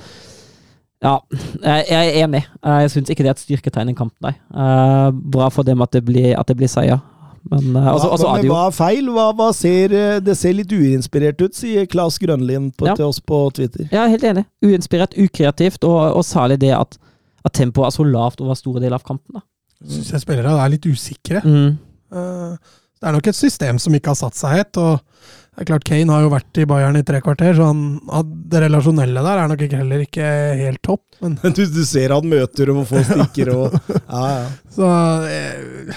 ja, 1.04 1.20
jeg, 1.62 1.86
er 1.92 2.24
enig. 2.26 2.44
Eh, 2.64 2.78
jeg 2.86 2.92
syns 2.96 3.10
ikke 3.10 3.24
det 3.26 3.30
er 3.34 3.36
et 3.38 3.44
styrketegn 3.44 3.92
i 3.92 3.98
kampen, 3.98 4.18
nei. 4.26 4.34
Eh, 4.56 5.10
bra 5.36 5.50
for 5.54 5.64
dem 5.68 5.82
at 5.86 5.92
det 5.92 6.04
blir, 6.08 6.32
at 6.40 6.48
det 6.48 6.56
blir 6.58 6.72
seier. 6.72 7.02
Men 7.46 7.76
altså, 7.78 8.08
hva, 8.10 8.32
er 8.40 8.42
men 8.42 8.50
hva 8.50 8.62
er 8.68 8.74
feil? 8.74 9.10
Hva, 9.14 9.26
hva 9.38 9.50
ser, 9.54 9.92
eh, 9.94 10.20
det 10.26 10.34
ser 10.40 10.56
litt 10.58 10.72
uinspirert 10.74 11.42
ut, 11.46 11.54
sier 11.54 11.86
Klas 11.86 12.18
Grønlien 12.18 12.72
på, 12.74 12.88
Ja. 12.88 12.96
til 12.98 13.06
oss 13.06 13.20
på 13.22 13.44
Twitter. 13.54 13.86
Jeg 13.92 14.02
er 14.02 14.10
helt 14.16 14.24
enig. 14.32 14.46
Uinspirert, 14.66 15.14
ukreativt, 15.18 15.84
og, 15.86 16.00
og 16.18 16.24
særlig 16.26 16.58
det 16.64 16.72
at, 16.74 16.98
at 17.46 17.54
tempoet 17.54 17.92
er 17.92 17.98
så 18.00 18.08
lavt 18.08 18.42
over 18.42 18.58
store 18.58 18.82
deler 18.82 18.98
av 18.98 19.06
kampen. 19.06 19.38
da. 19.38 19.46
Syns 19.86 20.10
jeg 20.16 20.24
spillerne 20.26 20.56
er 20.58 20.74
litt 20.74 20.88
usikre. 20.90 21.44
Mm. 21.46 21.78
Eh, 22.16 22.58
Det 22.96 23.10
er 23.12 23.14
nok 23.20 23.28
et 23.28 23.36
system 23.38 23.78
som 23.78 23.94
ikke 23.94 24.10
har 24.10 24.16
satt 24.18 24.34
seg 24.40 24.56
helt. 24.56 24.78
og 24.82 25.00
det 25.56 25.64
er 25.64 25.68
klart 25.70 25.86
Kane 25.88 26.12
har 26.12 26.24
jo 26.26 26.32
vært 26.34 26.58
i 26.60 26.66
Bayern 26.68 26.98
i 27.00 27.04
tre 27.08 27.22
kvarter, 27.24 27.54
så 27.56 27.70
han, 27.70 27.84
det 28.52 28.60
relasjonelle 28.66 29.22
der 29.24 29.40
er 29.40 29.48
nok 29.48 29.62
ikke, 29.64 29.78
heller 29.80 30.02
ikke 30.04 30.32
helt 30.60 30.82
topp. 30.84 31.04
Men, 31.24 31.38
Du, 31.56 31.62
du 31.72 31.84
ser 31.88 32.12
han 32.12 32.28
møter 32.28 32.72
og 32.74 32.82
får 32.90 33.06
stikker 33.08 33.54
og 33.54 33.78
Ja, 33.96 34.24
ja. 34.34 34.50
så 34.76 34.90
eh, 35.32 35.94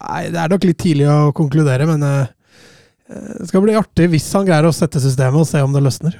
Nei, 0.00 0.22
det 0.32 0.40
er 0.40 0.54
nok 0.54 0.64
litt 0.64 0.80
tidlig 0.80 1.10
å 1.12 1.18
konkludere, 1.36 1.84
men 1.90 2.06
eh, 2.08 2.32
eh, 3.12 3.34
det 3.42 3.50
skal 3.50 3.66
bli 3.66 3.76
artig 3.76 4.08
hvis 4.14 4.30
han 4.32 4.48
greier 4.48 4.70
å 4.70 4.72
sette 4.72 5.02
systemet 5.04 5.44
og 5.44 5.50
se 5.50 5.60
om 5.60 5.76
det 5.76 5.84
løsner. 5.84 6.16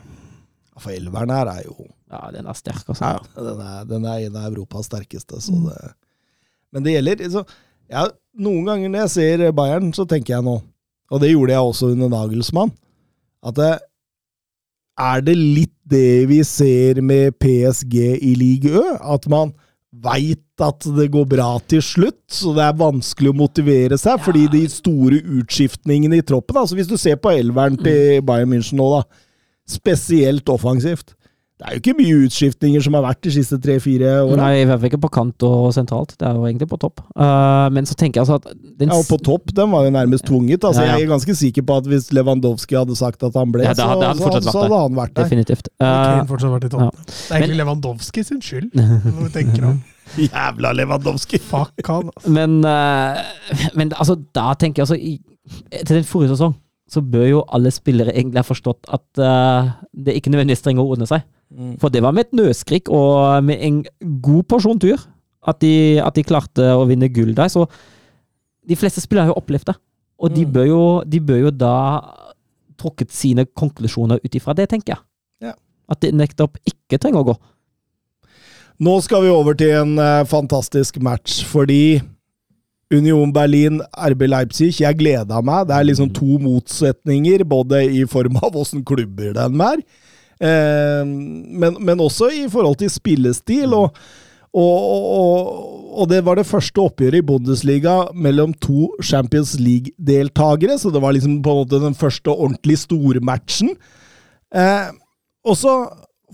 For 0.76 0.92
elveren 0.92 1.32
her 1.32 1.48
er 1.54 1.64
jo 1.64 1.88
Ja, 2.12 2.26
den 2.34 2.44
er 2.44 2.58
sterk, 2.58 2.84
altså. 2.92 3.14
Den 3.38 3.62
er, 3.70 3.86
den 3.88 4.04
er 4.04 4.26
en 4.26 4.36
av 4.36 4.50
Europas 4.50 4.90
sterkeste, 4.92 5.40
så 5.40 5.56
det 5.70 5.80
Men 6.76 6.84
det 6.84 6.98
gjelder 6.98 7.24
så, 7.38 7.46
ja, 7.88 8.04
Noen 8.36 8.68
ganger 8.68 8.92
når 8.92 9.06
jeg 9.06 9.14
ser 9.16 9.46
Bayern, 9.56 9.94
så 9.96 10.04
tenker 10.08 10.36
jeg 10.36 10.44
nå, 10.44 10.58
og 11.12 11.20
det 11.20 11.34
gjorde 11.34 11.52
jeg 11.52 11.72
også 11.72 11.90
under 11.92 12.08
Nagelsmann, 12.12 12.72
at 13.44 13.58
det, 13.58 13.72
er 15.02 15.24
det 15.24 15.34
litt 15.36 15.74
det 15.92 16.28
vi 16.30 16.40
ser 16.46 17.02
med 17.04 17.36
PSG 17.42 17.96
i 18.22 18.32
Ligue 18.38 18.72
Ø? 18.72 18.96
At 19.14 19.26
man 19.30 19.52
veit 19.92 20.62
at 20.62 20.86
det 20.96 21.10
går 21.12 21.26
bra 21.28 21.50
til 21.68 21.82
slutt, 21.84 22.22
så 22.32 22.54
det 22.56 22.64
er 22.64 22.78
vanskelig 22.80 23.32
å 23.32 23.36
motivere 23.36 23.98
seg, 24.00 24.20
fordi 24.24 24.46
de 24.52 24.62
store 24.72 25.18
utskiftningene 25.40 26.20
i 26.20 26.24
troppen 26.24 26.62
altså 26.62 26.78
Hvis 26.78 26.88
du 26.88 26.96
ser 27.00 27.18
på 27.20 27.34
elveren 27.34 27.76
til 27.80 28.22
Bayern 28.24 28.54
München 28.54 28.80
nå, 28.80 28.88
da, 28.94 29.02
spesielt 29.68 30.48
offensivt 30.52 31.12
Det 31.62 31.68
er 31.70 31.76
jo 31.76 31.80
ikke 31.82 31.92
mye 32.00 32.14
utskiftninger 32.26 32.82
som 32.82 32.96
har 32.98 33.04
vært 33.04 33.20
de 33.22 33.30
siste 33.36 33.54
tre-fire 33.62 34.08
åra. 34.24 34.34
Nei, 34.40 34.48
i 34.58 34.64
hvert 34.66 34.80
fall 34.82 34.88
ikke 34.88 34.98
på 35.04 35.10
kant 35.14 35.44
og 35.46 35.68
sentralt. 35.76 36.16
Det 36.18 36.26
er 36.26 36.34
jo 36.34 36.48
egentlig 36.48 36.66
på 36.72 36.78
topp. 36.82 37.04
Uh, 37.14 37.68
men 37.70 37.86
så 37.86 37.94
tenker 37.94 38.18
jeg 38.18 38.24
altså 38.24 38.40
at 38.40 38.48
den 38.80 38.90
Ja, 38.90 38.96
og 38.98 39.06
på 39.06 39.18
topp, 39.22 39.52
den 39.54 39.70
var 39.70 39.84
jo 39.86 39.92
nærmest 39.94 40.26
tvunget. 40.26 40.64
Altså, 40.66 40.82
Ja, 40.82 40.88
ja. 40.90 40.96
Jeg 40.98 41.06
er 41.06 41.12
ganske 41.12 41.36
sikker 41.38 41.62
på 41.68 41.76
at 41.78 41.86
hvis 41.86 42.08
Lewandowski 42.10 42.74
hadde 42.80 42.96
sagt 42.98 43.22
at 43.22 43.38
han 43.38 43.52
ble, 43.54 43.62
Ja, 43.68 43.76
det 43.78 43.86
hadde- 43.86 44.00
det 44.02 44.08
hadde 44.10 44.18
så, 44.18 44.26
fortsatt 44.26 44.48
så, 44.48 44.56
så 44.56 44.64
hadde 44.64 44.80
han 44.82 44.98
vært 44.98 45.14
der. 45.14 45.22
Definitivt. 45.28 45.68
Uh, 45.78 45.86
Eh, 45.86 46.24
fortsatt 46.32 46.50
vært 46.56 46.66
i 46.66 46.72
toppen. 46.74 46.90
Det 47.06 47.30
er 47.30 47.38
egentlig 47.38 47.60
Lewandowski 47.62 48.24
sin 48.26 48.42
skyld, 48.42 48.68
når 48.74 49.22
vi 49.22 49.30
tenker 49.38 49.68
om 49.70 49.78
Jævla 50.18 50.72
Lewandowski! 50.74 51.38
Fuck 51.38 51.86
han. 51.86 52.10
altså. 52.10 52.30
men, 52.34 52.58
uh, 52.66 53.22
men 53.78 53.92
altså, 53.94 54.18
da 54.34 54.48
tenker 54.58 54.82
jeg 54.82 54.88
altså 54.90 54.98
i, 54.98 55.14
Til 55.86 55.96
den 56.00 56.04
forrige 56.10 56.34
sesong 56.34 56.58
så 56.92 57.00
bør 57.00 57.24
jo 57.30 57.38
alle 57.48 57.70
spillere 57.72 58.12
egentlig 58.12 58.36
ha 58.42 58.44
forstått 58.44 58.90
at 58.92 59.22
uh, 59.22 59.70
det 59.96 60.12
ikke 60.18 60.28
nødvendigvis 60.34 60.60
trenger 60.60 60.82
å 60.84 60.90
ordne 60.92 61.06
seg. 61.08 61.22
Mm. 61.52 61.74
For 61.82 61.92
det 61.92 62.02
var 62.02 62.14
med 62.16 62.26
et 62.28 62.36
nøskrik 62.38 62.88
og 62.88 63.44
med 63.44 63.60
en 63.60 63.82
god 64.24 64.42
porsjon 64.48 64.80
tur 64.80 65.00
at 65.48 65.58
de, 65.60 65.98
at 66.00 66.14
de 66.16 66.24
klarte 66.24 66.68
å 66.76 66.86
vinne 66.88 67.08
gull 67.12 67.34
der. 67.36 67.50
Så 67.52 67.66
de 68.68 68.76
fleste 68.78 69.02
spillere 69.02 69.26
har 69.28 69.34
jo 69.34 69.40
opplevd 69.42 69.72
det. 69.72 69.76
Og 70.22 70.30
de 70.36 70.44
Mm. 70.46 70.52
bør 70.54 70.66
jo, 70.68 70.82
de 71.04 71.20
bør 71.20 71.40
jo 71.46 71.50
da 71.50 71.74
trukket 72.78 73.10
sine 73.12 73.44
konklusjoner 73.58 74.20
ut 74.24 74.34
ifra 74.38 74.54
det, 74.54 74.68
tenker 74.70 74.94
jeg. 74.94 75.02
Ja. 75.48 75.54
At 75.90 76.00
det 76.00 76.12
nettopp 76.14 76.56
ikke 76.64 76.98
trenger 77.02 77.20
å 77.24 77.28
gå. 77.32 77.36
Nå 78.82 78.96
skal 79.04 79.22
vi 79.26 79.30
over 79.30 79.54
til 79.58 79.70
en 79.76 79.98
uh, 79.98 80.24
fantastisk 80.26 80.96
match, 81.02 81.42
fordi 81.46 82.00
Union 82.92 83.30
Berlin, 83.32 83.80
RB 83.94 84.26
Leipzig, 84.28 84.80
jeg 84.82 84.98
gleda 84.98 85.38
meg. 85.44 85.66
Det 85.68 85.76
er 85.76 85.86
liksom 85.88 86.10
to 86.16 86.38
motsetninger, 86.42 87.44
både 87.48 87.82
i 87.88 88.02
form 88.10 88.36
av 88.42 88.56
åssen 88.58 88.82
klubber 88.84 89.32
den 89.36 89.60
er, 89.64 89.80
men, 90.42 91.76
men 91.78 92.00
også 92.02 92.32
i 92.34 92.44
forhold 92.50 92.80
til 92.80 92.90
spillestil. 92.90 93.74
og 93.78 93.94
og, 94.52 94.80
og, 95.16 95.36
og 95.96 96.08
det 96.10 96.18
var 96.26 96.36
det 96.36 96.44
første 96.44 96.82
oppgjøret 96.82 97.22
i 97.22 97.24
Bundesliga 97.24 97.94
mellom 98.12 98.52
to 98.60 98.90
Champions 99.00 99.54
League-deltakere, 99.56 100.76
så 100.76 100.92
det 100.92 101.00
var 101.00 101.16
liksom 101.16 101.38
på 101.44 101.54
en 101.54 101.60
måte 101.62 101.80
den 101.80 101.96
første 101.96 102.28
ordentlig 102.28 102.76
stormatchen. 102.82 103.72
Eh, 104.52 104.90
og 105.48 105.56
så 105.56 105.76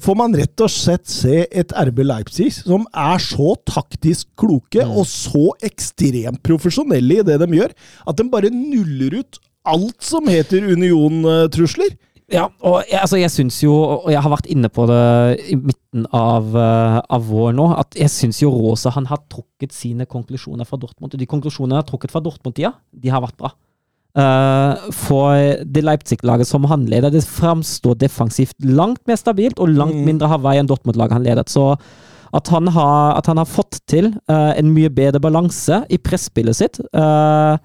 får 0.02 0.18
man 0.18 0.34
rett 0.34 0.62
og 0.66 0.70
slett 0.70 1.06
se 1.10 1.44
et 1.46 1.74
RB 1.74 2.02
Leipzig 2.06 2.50
som 2.56 2.86
er 2.90 3.22
så 3.22 3.54
taktisk 3.66 4.28
kloke 4.38 4.82
og 4.86 5.06
så 5.10 5.52
ekstremt 5.66 6.42
profesjonelle 6.46 7.20
i 7.20 7.26
det 7.26 7.38
de 7.42 7.48
gjør, 7.54 7.74
at 8.06 8.18
de 8.18 8.26
bare 8.30 8.50
nuller 8.54 9.20
ut 9.22 9.40
alt 9.68 10.02
som 10.02 10.26
heter 10.30 10.66
Union-trusler. 10.74 11.94
Ja, 12.28 12.44
og 12.60 12.82
jeg, 12.84 12.98
altså 13.00 13.16
jeg 13.16 13.32
syns 13.32 13.56
jo, 13.62 13.72
og 13.72 14.10
jeg 14.12 14.20
har 14.20 14.32
vært 14.32 14.48
inne 14.52 14.68
på 14.68 14.84
det 14.90 15.04
i 15.48 15.56
midten 15.56 16.04
av, 16.12 16.50
uh, 16.52 16.98
av 17.00 17.24
vår 17.24 17.54
nå, 17.56 17.70
at 17.80 17.96
jeg 17.96 18.12
syns 18.12 18.42
jo 18.42 18.50
Rosa 18.52 18.92
han 18.92 19.08
har 19.08 19.22
trukket 19.32 19.72
sine 19.72 20.04
konklusjoner 20.08 20.68
fra 20.68 20.76
Dortmund. 20.80 21.14
Og 21.14 21.22
de 21.22 21.28
konklusjonene 21.30 21.78
han 21.78 21.82
har 21.84 21.88
trukket 21.88 22.12
fra 22.12 22.20
Dortmund-tida, 22.24 22.74
de 22.92 23.14
har 23.14 23.24
vært 23.24 23.38
bra. 23.40 23.54
Uh, 24.18 24.90
for 24.92 25.62
det 25.64 25.84
Leipzig-laget 25.86 26.48
som 26.50 26.68
han 26.68 26.84
leder, 26.90 27.12
det 27.14 27.24
framstår 27.24 27.96
defensivt 28.02 28.56
langt 28.60 29.00
mer 29.08 29.16
stabilt 29.20 29.60
og 29.62 29.72
langt 29.72 29.96
Mm. 29.96 30.04
mindre 30.12 30.28
Hawaii 30.28 30.60
enn 30.60 30.68
Dortmund-laget 30.68 31.16
han 31.16 31.24
ledet. 31.24 31.48
Så 31.48 31.78
at 32.34 32.48
han 32.52 32.68
har, 32.68 33.16
at 33.16 33.26
han 33.26 33.38
har 33.40 33.48
fått 33.48 33.80
til 33.88 34.10
uh, 34.28 34.52
en 34.52 34.72
mye 34.74 34.90
bedre 34.92 35.20
balanse 35.20 35.80
i 35.88 35.96
presspillet 35.96 36.58
sitt 36.58 36.76
eh, 36.92 37.56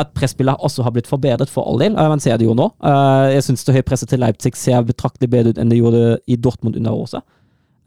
At 0.00 0.14
presspillet 0.16 0.62
også 0.64 0.84
har 0.86 0.94
blitt 0.94 1.08
forbedret 1.10 1.50
for 1.52 1.68
all 1.68 1.78
del. 1.82 1.96
og 1.98 2.08
man 2.14 2.22
ser 2.22 2.38
det 2.40 2.46
jo 2.48 2.54
nå. 2.56 2.70
Eh, 2.82 3.26
jeg 3.36 3.44
syns 3.46 3.66
det 3.66 3.74
høye 3.76 3.86
presset 3.86 4.10
til 4.12 4.22
Leipzig 4.22 4.54
ser 4.58 4.82
betraktelig 4.88 5.30
bedre 5.32 5.52
ut 5.54 5.60
enn 5.60 5.70
det 5.72 5.78
gjorde 5.80 6.02
i 6.30 6.38
Dortmund 6.40 6.78
under 6.80 6.96
Rosa. 6.96 7.22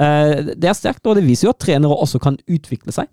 Eh, 0.02 0.54
det 0.54 0.70
er 0.70 0.78
sterkt, 0.78 1.06
og 1.08 1.18
det 1.20 1.26
viser 1.28 1.48
jo 1.50 1.54
at 1.56 1.62
trenere 1.64 1.98
også 2.06 2.22
kan 2.24 2.38
utvikle 2.50 2.94
seg. 2.96 3.10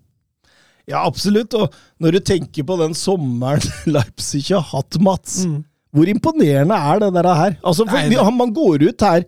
Ja, 0.89 1.03
absolutt. 1.05 1.53
Og 1.53 1.73
når 2.01 2.17
du 2.17 2.19
tenker 2.31 2.65
på 2.67 2.77
den 2.81 2.95
sommeren 2.97 3.61
Leipzig 3.95 4.47
har 4.49 4.65
hatt, 4.73 4.97
Mats 4.99 5.43
Hvor 5.91 6.07
imponerende 6.09 6.75
er 6.75 6.99
det 7.03 7.11
der 7.19 7.33
her? 7.35 7.57
Altså, 7.63 7.85
Nei, 7.85 8.07
vi, 8.09 8.17
Man 8.37 8.53
går 8.55 8.87
ut 8.89 9.01
her 9.05 9.25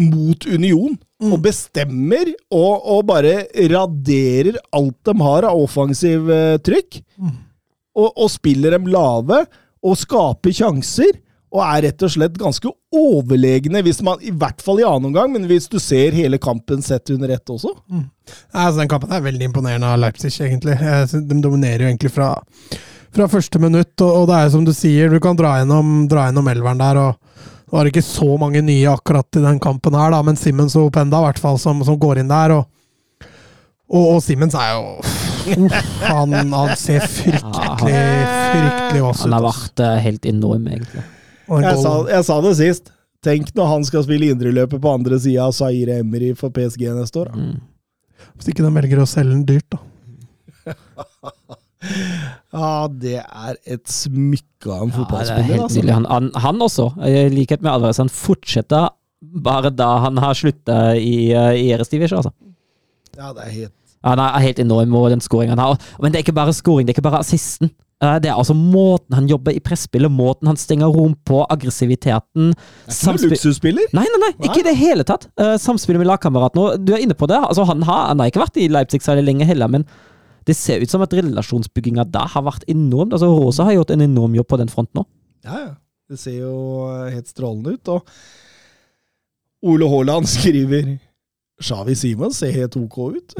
mot 0.00 0.46
Union 0.46 0.98
Mm. 1.20 1.34
og 1.34 1.42
bestemmer 1.44 2.30
og, 2.48 2.86
og 2.88 3.02
bare 3.10 3.42
raderer 3.68 4.56
alt 4.72 4.96
de 5.04 5.12
har 5.20 5.44
av 5.44 5.58
offensiv 5.60 6.30
eh, 6.32 6.54
trykk. 6.64 7.02
Mm. 7.20 7.34
Og, 8.00 8.14
og 8.16 8.30
spiller 8.32 8.78
dem 8.78 8.88
lave 8.90 9.44
og 9.84 9.98
skaper 10.00 10.54
sjanser. 10.56 11.18
Og 11.50 11.64
er 11.64 11.88
rett 11.88 12.02
og 12.06 12.12
slett 12.14 12.36
ganske 12.38 12.70
overlegne, 12.94 13.80
hvis 13.82 13.98
man, 14.06 14.20
i 14.22 14.30
hvert 14.30 14.62
fall 14.62 14.78
i 14.78 14.84
annen 14.86 15.08
omgang, 15.08 15.32
men 15.34 15.48
hvis 15.50 15.66
du 15.70 15.80
ser 15.82 16.14
hele 16.14 16.38
kampen 16.38 16.78
sett 16.82 17.10
under 17.10 17.32
ett 17.34 17.50
også. 17.50 17.72
Mm. 17.90 18.04
Altså, 18.52 18.76
den 18.78 18.90
kampen 18.92 19.10
er 19.10 19.24
veldig 19.24 19.48
imponerende 19.48 19.88
av 19.90 19.98
Leipzig, 19.98 20.30
egentlig. 20.46 20.76
De 21.10 21.40
dominerer 21.42 21.82
jo 21.82 21.88
egentlig 21.90 22.12
fra, 22.14 22.28
fra 23.10 23.26
første 23.32 23.62
minutt, 23.62 23.96
og, 23.98 24.28
det 24.30 24.36
er 24.38 24.52
som 24.54 24.62
du 24.66 24.70
sier, 24.76 25.10
du 25.10 25.18
kan 25.22 25.38
dra 25.38 25.56
gjennom, 25.58 26.04
dra 26.10 26.28
gjennom 26.28 26.52
elveren 26.54 26.84
der, 26.84 27.02
og 27.02 27.50
det 27.66 27.78
var 27.80 27.90
ikke 27.90 28.06
så 28.06 28.30
mange 28.38 28.62
nye 28.66 28.94
akkurat 28.94 29.40
i 29.40 29.42
den 29.42 29.58
kampen 29.62 29.98
her, 29.98 30.14
da, 30.14 30.22
men 30.26 30.38
Simmons 30.38 30.78
og 30.78 30.92
Openda 30.92 31.18
i 31.18 31.28
hvert 31.32 31.42
fall, 31.42 31.58
som, 31.58 31.82
som 31.86 31.98
går 31.98 32.22
inn 32.22 32.30
der, 32.30 32.60
og, 32.60 33.26
og, 33.90 34.04
og 34.04 34.22
Simmons 34.22 34.54
er 34.54 34.76
jo 34.78 35.29
han, 36.02 36.34
han 36.52 36.76
ser 36.78 37.04
fryktelig, 37.06 37.96
fryktelig 37.96 39.02
vass 39.04 39.20
ut. 39.20 39.24
Han 39.26 39.36
har 39.36 39.44
vært 39.48 39.82
eh, 39.86 39.96
helt 40.06 40.28
enorm, 40.30 40.68
egentlig. 40.70 41.04
Jeg 41.50 41.82
sa, 41.82 41.94
jeg 42.10 42.26
sa 42.28 42.38
det 42.44 42.54
sist. 42.60 42.92
Tenk 43.24 43.50
når 43.56 43.68
han 43.74 43.84
skal 43.84 44.04
spille 44.06 44.30
indreløper 44.32 44.80
på 44.80 44.92
andre 44.96 45.18
sida 45.20 45.48
av 45.48 45.56
Zaire 45.56 45.98
Emery 46.00 46.30
for 46.38 46.52
PSG 46.54 46.86
neste 46.96 47.24
år. 47.24 47.32
Mm. 47.36 47.58
Hvis 48.38 48.52
ikke 48.52 48.64
de 48.64 48.72
velger 48.76 49.02
å 49.02 49.08
selge 49.08 49.34
den 49.34 49.46
dyrt, 49.48 49.76
da. 49.76 49.80
Ja, 52.50 52.90
det 52.92 53.22
er 53.22 53.56
et 53.64 53.88
smykke 53.88 54.68
av 54.68 54.82
en 54.84 54.90
er 54.90 54.96
fotballspiller. 54.98 55.46
helt 55.48 55.62
altså. 55.64 55.84
Han, 55.88 56.06
han, 56.10 56.26
han 56.44 56.64
også, 56.66 56.90
i 57.08 57.22
likhet 57.32 57.62
med 57.64 57.72
Alvarez, 57.72 58.00
han 58.02 58.10
fortsetter 58.12 58.90
bare 59.20 59.70
da 59.72 59.88
han 60.04 60.18
har 60.20 60.36
slutta 60.36 60.96
i, 60.96 61.30
uh, 61.32 61.54
i 61.56 61.70
Erestivision, 61.72 62.20
altså. 62.20 62.34
Ja, 63.16 63.32
det 63.36 63.46
er 63.46 63.54
helt 63.54 63.74
Han 64.06 64.20
er 64.22 64.40
helt 64.40 64.58
enorm, 64.62 64.94
og 64.96 65.10
den 65.12 65.20
skåringen 65.20 65.56
han 65.58 65.62
har. 65.66 65.86
Men 66.00 66.12
det 66.12 66.20
er 66.20 66.24
ikke 66.24 66.36
bare 66.36 66.54
skåring, 66.56 66.86
det 66.86 66.94
er 66.94 66.98
ikke 66.98 67.08
bare 67.10 67.20
assisten. 67.20 67.70
Eh, 68.02 68.16
Det 68.20 68.30
er 68.30 68.36
altså 68.38 68.54
måten 68.56 69.14
han 69.14 69.28
jobber 69.28 69.52
i 69.52 69.60
presspillet, 69.60 70.10
måten 70.10 70.48
han 70.48 70.56
stenger 70.56 70.88
rom 70.88 71.14
på, 71.28 71.42
aggressiviteten. 71.52 72.54
Det 72.54 72.96
er 72.96 73.18
ikke 73.18 73.32
luksusspiller. 73.34 73.90
Nei, 73.92 74.06
nei, 74.08 74.20
nei, 74.24 74.30
ikke 74.48 74.62
i 74.62 74.68
det 74.70 74.76
hele 74.78 75.04
tatt. 75.04 75.28
Uh, 75.36 75.56
samspillet 75.60 76.00
med 76.00 76.08
lagkameratene, 76.08 76.78
du 76.80 76.94
er 76.96 77.04
inne 77.04 77.16
på 77.18 77.28
det. 77.28 77.36
Altså, 77.36 77.66
han, 77.68 77.84
har, 77.84 78.06
han 78.08 78.22
har 78.22 78.32
ikke 78.32 78.44
vært 78.46 78.56
i 78.56 78.70
Leipzig 78.72 79.02
særlig 79.04 79.26
lenge 79.28 79.48
heller, 79.48 79.68
men 79.68 79.84
det 80.48 80.56
ser 80.56 80.80
ut 80.80 80.90
som 80.90 81.04
at 81.04 81.12
relasjonsbygginga 81.12 82.08
der 82.08 82.32
har 82.32 82.46
vært 82.46 82.64
enormt. 82.72 83.12
Altså, 83.12 83.28
Rosa 83.28 83.68
har 83.68 83.76
gjort 83.76 83.92
en 83.92 84.06
enorm 84.08 84.34
jobb 84.38 84.48
på 84.48 84.58
den 84.62 84.72
fronten 84.72 85.02
nå. 85.02 85.06
Ja, 85.44 85.60
ja. 85.66 85.72
Det 86.10 86.18
ser 86.18 86.40
jo 86.40 86.88
helt 87.06 87.28
strålende 87.30 87.76
ut. 87.76 87.88
Og 87.92 88.00
Ole 89.70 89.86
Haaland 89.92 90.26
skriver 90.26 90.96
Shawi 91.60 91.94
Simons 91.98 92.38
ser 92.40 92.54
helt 92.56 92.76
ok 92.78 92.96
ut. 93.16 93.34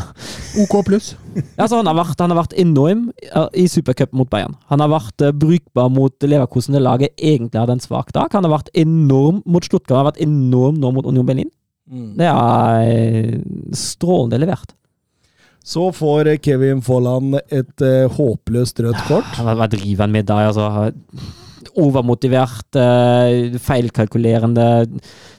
OK 0.62 0.74
pluss. 0.86 1.12
Altså, 1.58 1.76
han, 1.76 1.88
har 1.90 1.98
vært, 1.98 2.16
han 2.20 2.32
har 2.32 2.40
vært 2.40 2.56
enorm 2.58 3.04
eh, 3.28 3.48
i 3.60 3.66
supercup 3.68 4.14
mot 4.16 4.30
Bayern. 4.32 4.56
Han 4.72 4.80
har 4.84 4.90
vært 4.92 5.24
eh, 5.26 5.34
brukbar 5.36 5.92
mot 5.92 6.24
Leverkusen, 6.24 6.76
det 6.76 6.84
laget 6.84 7.14
egentlig 7.16 7.60
hadde 7.60 7.76
en 7.76 7.84
svak 7.84 8.14
dag. 8.16 8.32
Han 8.32 8.48
har 8.48 8.56
vært 8.56 8.72
enorm 8.78 9.42
mot 9.44 9.64
Stuttgart, 9.64 9.96
han 9.96 10.06
har 10.06 10.10
vært 10.12 10.24
enorm 10.24 10.80
nå 10.80 10.92
mot 10.96 11.08
Union 11.08 11.28
Berlin. 11.28 11.52
Det 11.88 12.26
er 12.28 12.88
eh, 12.88 13.36
strålende 13.76 14.40
levert. 14.42 14.74
Så 15.64 15.90
får 15.92 16.30
Kevin 16.40 16.80
Folland 16.80 17.34
et 17.52 17.82
uh, 17.84 18.08
håpløst 18.08 18.78
rødt 18.80 19.02
kort. 19.04 19.34
Hva, 19.36 19.52
hva 19.58 19.66
driver 19.68 20.06
han 20.06 20.14
med 20.14 20.28
der? 20.30 20.48
Altså, 20.48 20.88
overmotivert, 21.78 22.76
eh, 22.78 23.58
feilkalkulerende. 23.58 24.68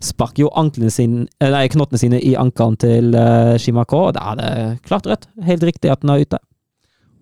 Sparker 0.04 0.46
jo 0.46 0.52
anklene 0.60 0.92
sine, 0.94 1.26
eh, 1.40 1.50
nei, 1.54 1.66
knottene 1.72 2.02
sine 2.02 2.20
i 2.22 2.36
ankelen 2.40 2.78
til 2.80 3.16
uh, 3.16 3.56
Shimako, 3.60 4.10
og 4.10 4.14
da 4.18 4.32
er 4.34 4.40
det 4.40 4.54
klart 4.88 5.10
rødt. 5.10 5.28
Helt 5.48 5.64
riktig 5.64 5.92
at 5.92 6.02
den 6.04 6.14
er 6.14 6.24
ute. 6.24 6.40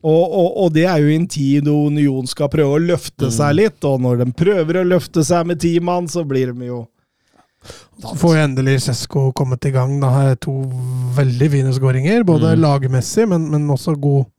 Og, 0.07 0.24
og, 0.24 0.52
og 0.64 0.74
det 0.76 0.86
er 0.88 1.02
jo 1.02 1.10
en 1.11 1.26
tid 1.28 1.65
da 1.65 1.74
Union 1.74 2.28
skal 2.30 2.52
prøve 2.53 2.78
å 2.78 2.84
løfte 2.84 3.32
seg 3.34 3.57
litt, 3.57 3.80
og 3.84 4.03
når 4.06 4.22
de 4.22 4.28
prøver 4.38 4.80
å 4.80 4.86
løfte 4.88 5.24
seg 5.26 5.49
med 5.49 5.60
ti 5.60 5.74
mann, 5.84 6.07
så 6.07 6.24
blir 6.28 6.53
de 6.53 6.69
jo 6.69 6.86
Så 7.99 8.14
får 8.22 8.36
jo 8.36 8.44
endelig 8.45 8.78
Cesco 8.86 9.32
kommet 9.36 9.65
i 9.65 9.74
gang. 9.74 9.98
Da 9.99 10.11
har 10.14 10.28
jeg 10.30 10.40
to 10.45 10.53
veldig 11.18 11.49
fine 11.52 11.74
skåringer, 11.76 12.24
både 12.24 12.53
Mm. 12.56 12.61
lagmessig, 12.61 13.28
men, 13.28 13.49
men 13.52 13.68
også 13.74 13.98
god, 13.99 14.30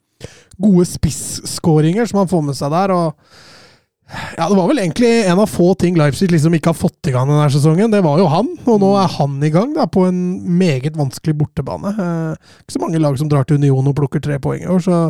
gode 0.56 0.86
spisskåringer 0.86 2.06
som 2.08 2.22
han 2.22 2.30
får 2.30 2.42
med 2.46 2.56
seg 2.56 2.70
der. 2.70 2.94
og 2.94 3.14
ja, 4.08 4.48
Det 4.48 4.56
var 4.56 4.68
vel 4.70 4.80
egentlig 4.80 5.10
en 5.28 5.40
av 5.42 5.50
få 5.50 5.74
ting 5.80 5.96
Leipzig 5.98 6.30
liksom 6.32 6.54
ikke 6.56 6.72
har 6.72 6.78
fått 6.78 7.10
i 7.10 7.12
gang 7.12 7.28
denne 7.28 7.48
sesongen. 7.52 7.92
Det 7.92 8.00
var 8.04 8.20
jo 8.20 8.28
han, 8.32 8.50
og 8.64 8.80
nå 8.80 8.92
er 8.96 9.10
han 9.18 9.34
i 9.44 9.50
gang 9.52 9.74
da, 9.76 9.84
på 9.90 10.06
en 10.08 10.20
meget 10.58 10.96
vanskelig 10.96 11.36
bortebane. 11.42 11.92
Eh, 11.92 12.52
ikke 12.64 12.76
så 12.78 12.84
mange 12.84 13.02
lag 13.02 13.18
som 13.20 13.28
drar 13.28 13.48
til 13.48 13.60
Union 13.60 13.90
og 13.90 13.96
plukker 13.98 14.22
tre 14.24 14.40
poeng 14.42 14.64
i 14.64 14.70
år, 14.72 14.80
så 14.84 15.00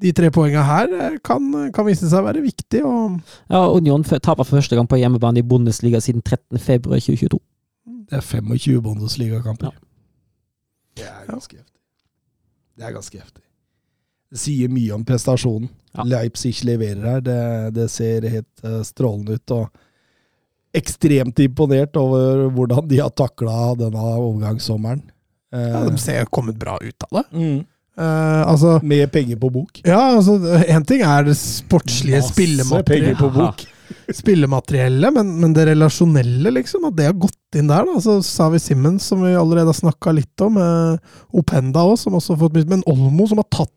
de 0.00 0.12
tre 0.16 0.30
poengene 0.32 0.64
her 0.64 0.92
eh, 0.96 1.18
kan, 1.24 1.44
kan 1.76 1.88
vise 1.88 2.08
seg 2.08 2.24
å 2.24 2.28
være 2.28 2.44
viktige. 2.44 2.84
og 2.88 3.20
Ja, 3.52 3.66
Union 3.76 4.04
taper 4.04 4.44
for 4.44 4.56
første 4.56 4.78
gang 4.78 4.88
på 4.88 5.00
hjemmebane 5.00 5.42
i 5.42 5.46
Bundesliga 5.46 6.00
siden 6.04 6.24
13.2.2022. 6.24 7.40
Det 8.06 8.20
er 8.20 8.24
25 8.24 8.80
Bundesliga-kamper. 8.84 9.72
Ja. 9.74 9.82
Det 10.96 11.08
er 11.10 11.24
ganske 11.28 11.58
heftig. 11.58 11.80
Det 12.76 12.86
er 12.86 12.94
ganske 12.96 13.18
heftig. 13.20 13.45
Sier 14.34 14.72
mye 14.72 14.94
om 14.96 15.04
prestasjonen. 15.06 15.68
Ja. 15.96 16.04
Leipzig 16.04 16.58
leverer 16.66 17.04
her. 17.14 17.20
Det, 17.24 17.42
det 17.76 17.88
ser 17.92 18.26
helt 18.28 18.64
eh, 18.64 18.80
strålende 18.84 19.38
ut. 19.38 19.54
Og 19.56 20.76
ekstremt 20.76 21.38
imponert 21.40 21.96
over 21.96 22.48
hvordan 22.52 22.88
de 22.90 23.00
har 23.00 23.14
takla 23.16 23.72
denne 23.78 24.02
overgangssommeren. 24.16 25.04
Eh, 25.54 25.70
ja, 25.72 25.86
de 25.86 26.02
ser 26.02 26.28
kommet 26.34 26.58
bra 26.60 26.76
ut 26.82 27.08
av 27.08 27.20
det. 27.20 27.26
mm, 27.32 27.64
Uh, 27.96 28.42
altså 28.44 28.74
med 28.84 29.08
penger 29.08 29.38
på 29.40 29.48
bok. 29.48 29.78
Ja, 29.88 30.18
altså 30.18 30.34
Én 30.68 30.84
ting 30.84 31.00
er 31.00 31.22
det 31.24 31.32
sportslige 31.40 32.18
spillemateriellet, 32.26 33.16
på 33.16 33.30
bok. 33.32 33.62
spillemateriellet 34.20 35.14
men, 35.16 35.30
men 35.40 35.54
det 35.56 35.64
relasjonelle, 35.70 36.52
liksom, 36.58 36.84
at 36.90 36.98
det 36.98 37.06
har 37.08 37.16
gått 37.16 37.56
inn 37.56 37.70
der. 37.70 37.88
da, 37.88 37.94
altså 37.96 38.18
Savi 38.20 38.60
Simmons, 38.60 39.06
som 39.08 39.24
vi 39.24 39.32
allerede 39.32 39.72
har 39.72 39.80
snakka 39.80 40.12
litt 40.12 40.44
om, 40.44 40.60
Uh, 40.60 41.16
Openda 41.40 41.86
òg, 41.88 41.96
som 42.00 42.18
også 42.20 42.34
har 42.34 42.42
fått 42.44 42.58
mye, 42.58 42.68
men 42.74 42.84
Olmo, 42.92 43.30
som 43.30 43.40
har 43.40 43.48
tatt, 43.48 43.72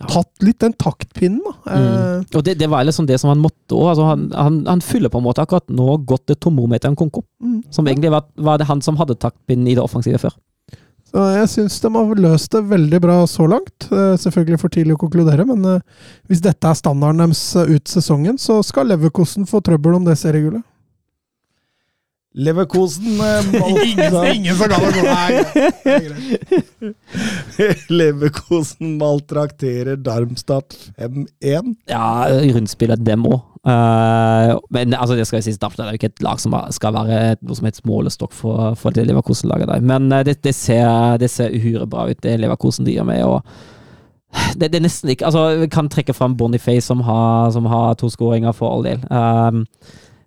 Ja. 0.00 0.06
tatt 0.08 0.44
litt 0.46 0.58
den 0.62 0.72
taktpinnen. 0.72 1.40
da. 1.44 1.54
Eh, 1.74 1.88
Mm. 2.20 2.26
Og 2.36 2.44
det, 2.44 2.54
det 2.60 2.68
var 2.68 2.84
liksom 2.84 3.06
det 3.08 3.16
som 3.20 3.30
han 3.32 3.40
måtte 3.40 3.74
òg. 3.76 3.90
Altså, 3.94 4.04
han, 4.10 4.26
han, 4.36 4.60
han 4.66 4.80
fyller 4.84 5.08
på 5.12 5.18
en 5.20 5.24
måte 5.24 5.42
akkurat 5.42 5.66
nå 5.72 5.96
godt 6.04 6.26
det 6.28 6.38
tomrommet 6.40 6.84
konko. 6.96 7.22
mm. 7.42 7.62
Som 7.72 7.88
egentlig 7.88 8.10
var, 8.12 8.24
var 8.36 8.58
det 8.60 8.68
han 8.68 8.82
som 8.84 8.96
hadde 9.00 9.16
taktpinnen 9.16 9.68
i 9.68 9.74
det 9.74 9.82
offensive 9.82 10.18
før. 10.20 10.36
Så 11.10 11.24
jeg 11.34 11.48
syns 11.50 11.80
de 11.82 11.90
har 11.90 12.20
løst 12.22 12.52
det 12.54 12.60
veldig 12.70 13.00
bra 13.02 13.16
så 13.26 13.46
langt. 13.50 13.88
Eh, 13.90 14.14
Selvfølgelig 14.20 14.60
for 14.62 14.70
tidlig 14.70 14.94
å 14.94 15.00
konkludere, 15.00 15.42
men 15.48 15.64
eh, 15.66 15.80
hvis 16.30 16.42
dette 16.44 16.68
er 16.70 16.78
standarden 16.78 17.24
deres 17.24 17.42
eh, 17.58 17.72
ut 17.74 17.90
sesongen, 17.90 18.38
så 18.38 18.60
skal 18.62 18.86
Leverkosten 18.92 19.48
få 19.50 19.58
trøbbel 19.66 19.96
om 19.98 20.04
det 20.06 20.14
seriegullet. 20.20 20.62
Leverkosen 22.34 23.20
eh, 23.20 24.34
ingen 24.34 24.56
som 24.56 24.68
kan 24.68 24.80
det 24.86 25.02
gå! 25.02 26.94
Leverkosen 27.98 28.98
maltrakterer 28.98 29.96
Darmstadt 29.96 30.76
5-1. 30.98 31.74
Ja, 31.90 32.26
rundspillet 32.54 33.02
dem 33.06 33.26
òg. 33.26 33.40
men 34.70 34.94
altså, 34.94 35.16
det 35.18 35.26
skal 35.26 35.40
jo 35.40 35.48
sies, 35.48 35.58
Darmstadt 35.58 35.88
er 35.88 35.96
jo 35.96 36.00
ikke 36.00 36.12
et 36.12 36.22
lag 36.22 36.38
som 36.40 36.54
skal 36.70 36.94
være 36.94 37.18
noe 37.42 37.58
som 37.58 37.66
heter 37.66 37.88
målestokk 37.90 38.32
for, 38.32 38.78
for 38.78 38.94
det 38.94 39.08
Leverkosen-laget 39.10 39.68
der. 39.72 39.82
Men 39.82 40.06
eh, 40.12 40.22
det, 40.30 40.38
det, 40.46 40.54
ser, 40.54 41.18
det 41.18 41.32
ser 41.34 41.50
uhyre 41.50 41.88
bra 41.90 42.06
ut, 42.10 42.22
det 42.22 42.38
Leverkosen 42.38 42.86
de 42.86 42.94
gjør 42.94 43.10
med. 43.10 43.24
og 43.26 43.42
det, 44.54 44.70
det 44.70 44.78
er 44.78 44.84
nesten 44.86 45.10
ikke 45.10 45.26
Altså, 45.26 45.48
vi 45.58 45.66
kan 45.66 45.90
trekke 45.90 46.14
fram 46.14 46.36
Boniface, 46.38 46.86
som 46.86 47.02
har, 47.02 47.50
som 47.50 47.66
har 47.66 47.98
to 47.98 48.06
skåringer, 48.08 48.54
for 48.54 48.70
all 48.70 48.86
del. 48.86 49.02
Um, 49.10 49.66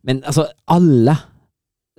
Men 0.04 0.20
altså, 0.28 0.48
alle 0.68 1.16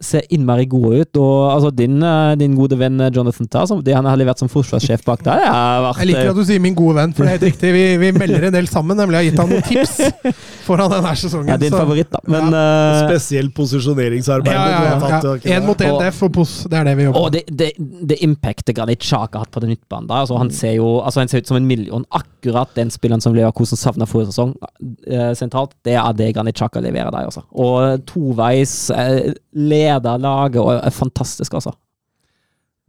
ser 0.05 0.26
innmari 0.35 0.66
gode 0.70 1.01
ut. 1.02 1.20
Og 1.20 1.35
altså, 1.55 1.70
din, 1.74 1.97
eh, 2.02 2.35
din 2.40 2.55
gode 2.59 2.78
venn 2.81 3.01
eh, 3.01 3.10
Jonathan 3.14 3.48
Tarr, 3.51 3.68
som 3.70 3.82
det 3.85 3.94
han 3.97 4.06
har 4.09 4.18
levert 4.20 4.40
som 4.43 4.51
forsvarssjef 4.52 5.05
bak 5.06 5.24
der, 5.26 5.44
vært 5.86 6.02
Jeg 6.05 6.10
liker 6.12 6.31
at 6.31 6.36
du 6.39 6.44
sier 6.44 6.60
'min 6.60 6.76
gode 6.76 6.97
venn', 6.98 7.14
for 7.14 7.24
det 7.24 7.32
er 7.32 7.39
helt 7.39 7.48
riktig. 7.51 7.72
Vi, 7.74 7.85
vi 8.02 8.12
melder 8.12 8.48
en 8.48 8.56
del 8.59 8.68
sammen, 8.68 8.97
nemlig. 8.97 9.18
Jeg 9.18 9.24
har 9.24 9.31
gitt 9.31 9.40
han 9.40 9.51
noen 9.51 9.62
tips 9.62 9.94
foran 10.68 10.90
denne 10.93 11.14
sesongen. 11.16 11.48
ja, 11.48 11.56
din 11.56 11.70
så- 11.72 11.81
favoritt, 11.82 12.10
da. 12.12 12.20
Men 12.28 12.55
eh, 12.55 13.09
Spesielt 13.09 13.55
posisjoneringsarbeid. 13.55 14.52
Ja, 14.55 14.64
ja, 14.68 14.82
ja, 14.85 14.90
ja. 14.94 15.01
tatt 15.01 15.22
tak 15.22 15.47
i 15.47 15.60
mot 15.64 15.81
én 15.81 15.98
def 16.01 16.22
og 16.22 16.32
pos. 16.32 16.55
Det 16.70 16.78
er 16.78 16.85
det 16.85 16.97
vi 16.97 17.05
jobber 17.09 17.20
Og 17.20 17.32
det, 17.32 17.43
det, 17.48 17.72
det 17.78 18.18
impactet 18.24 18.74
Granit 18.76 19.01
Xhaka 19.01 19.39
har 19.39 19.44
hatt 19.47 19.52
på 19.55 19.60
den 19.60 19.70
midtbanen 19.74 20.09
der 20.09 20.22
altså, 20.24 20.36
han, 20.39 20.51
ser 20.51 20.74
jo, 20.78 21.01
altså, 21.01 21.20
han 21.20 21.28
ser 21.28 21.39
ut 21.44 21.47
som 21.48 21.56
en 21.56 21.66
million. 21.66 22.05
Akkurat 22.10 22.68
den 22.76 22.90
spilleren 22.90 23.20
som 23.20 23.35
Leverkosen 23.35 23.76
savna 23.78 24.06
forrige 24.06 24.32
sesong 24.32 24.55
eh, 25.06 25.32
sentralt, 25.35 25.74
det 25.85 25.94
er 26.01 26.12
det 26.16 26.35
Granit 26.35 26.56
Xhaka 26.59 26.81
leverer 26.81 27.10
der. 27.14 27.28
Altså. 27.31 27.44
Og 27.55 28.05
toveis 28.06 28.90
eh, 28.90 29.32
leder 29.55 29.94
laget 30.03 30.61
og 30.61 30.73
er 30.75 30.91
fantastisk, 30.91 31.55
altså. 31.55 31.75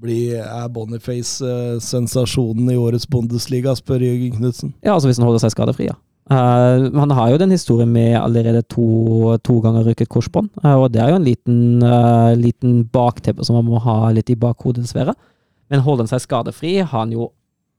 Blir, 0.01 0.41
er 0.43 0.67
Boniface 0.67 1.45
eh, 1.45 1.77
sensasjonen 1.79 2.67
i 2.73 2.75
årets 2.75 3.07
Bundesliga, 3.07 3.75
spør 3.75 4.03
Jørgen 4.03 4.33
Knutsen. 4.41 4.73
Ja, 4.83 4.93
altså 4.93 5.07
hvis 5.07 5.17
han 5.21 5.25
holder 5.25 5.39
seg 5.45 5.53
skadefri, 5.55 5.87
ja. 5.87 5.95
Uh, 6.25 6.89
han 6.97 7.11
har 7.13 7.29
jo 7.29 7.37
den 7.37 7.51
historien 7.53 7.91
med 7.93 8.15
allerede 8.17 8.63
to, 8.65 9.37
to 9.45 9.59
ganger 9.61 9.85
rykket 9.85 10.09
korsbånd, 10.09 10.49
uh, 10.63 10.73
og 10.81 10.87
det 10.91 11.03
er 11.03 11.11
jo 11.13 11.19
en 11.19 11.27
liten, 11.27 11.59
uh, 11.85 12.33
liten 12.33 12.79
bakteppe 12.89 13.45
som 13.45 13.59
man 13.59 13.67
må 13.69 13.81
ha 13.83 14.09
litt 14.09 14.31
i 14.33 14.37
bakhodet, 14.41 14.87
dessverre. 14.87 15.13
Men 15.69 15.83
holder 15.85 16.07
han 16.07 16.11
seg 16.15 16.23
skadefri, 16.25 16.79
har 16.81 16.89
han 17.05 17.13
jo 17.13 17.29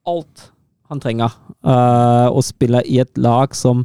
alt 0.06 0.52
han 0.86 1.02
trenger 1.02 1.32
å 1.66 2.42
spille 2.46 2.78
i 2.86 3.00
et 3.02 3.18
lag 3.18 3.50
som 3.58 3.80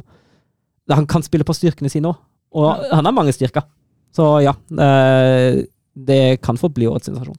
Han 0.92 1.06
kan 1.10 1.22
spille 1.26 1.42
på 1.42 1.54
styrkene 1.56 1.90
sine 1.90 2.12
òg, 2.12 2.20
og 2.54 2.84
han 2.92 3.06
har 3.08 3.14
mange 3.14 3.32
styrker. 3.34 3.64
Så 4.12 4.28
ja, 4.44 4.52
eh, 4.76 5.62
det 5.96 6.40
kan 6.44 6.58
få 6.60 6.70
bli 6.72 6.88
årets 6.90 7.08
sensasjon. 7.10 7.38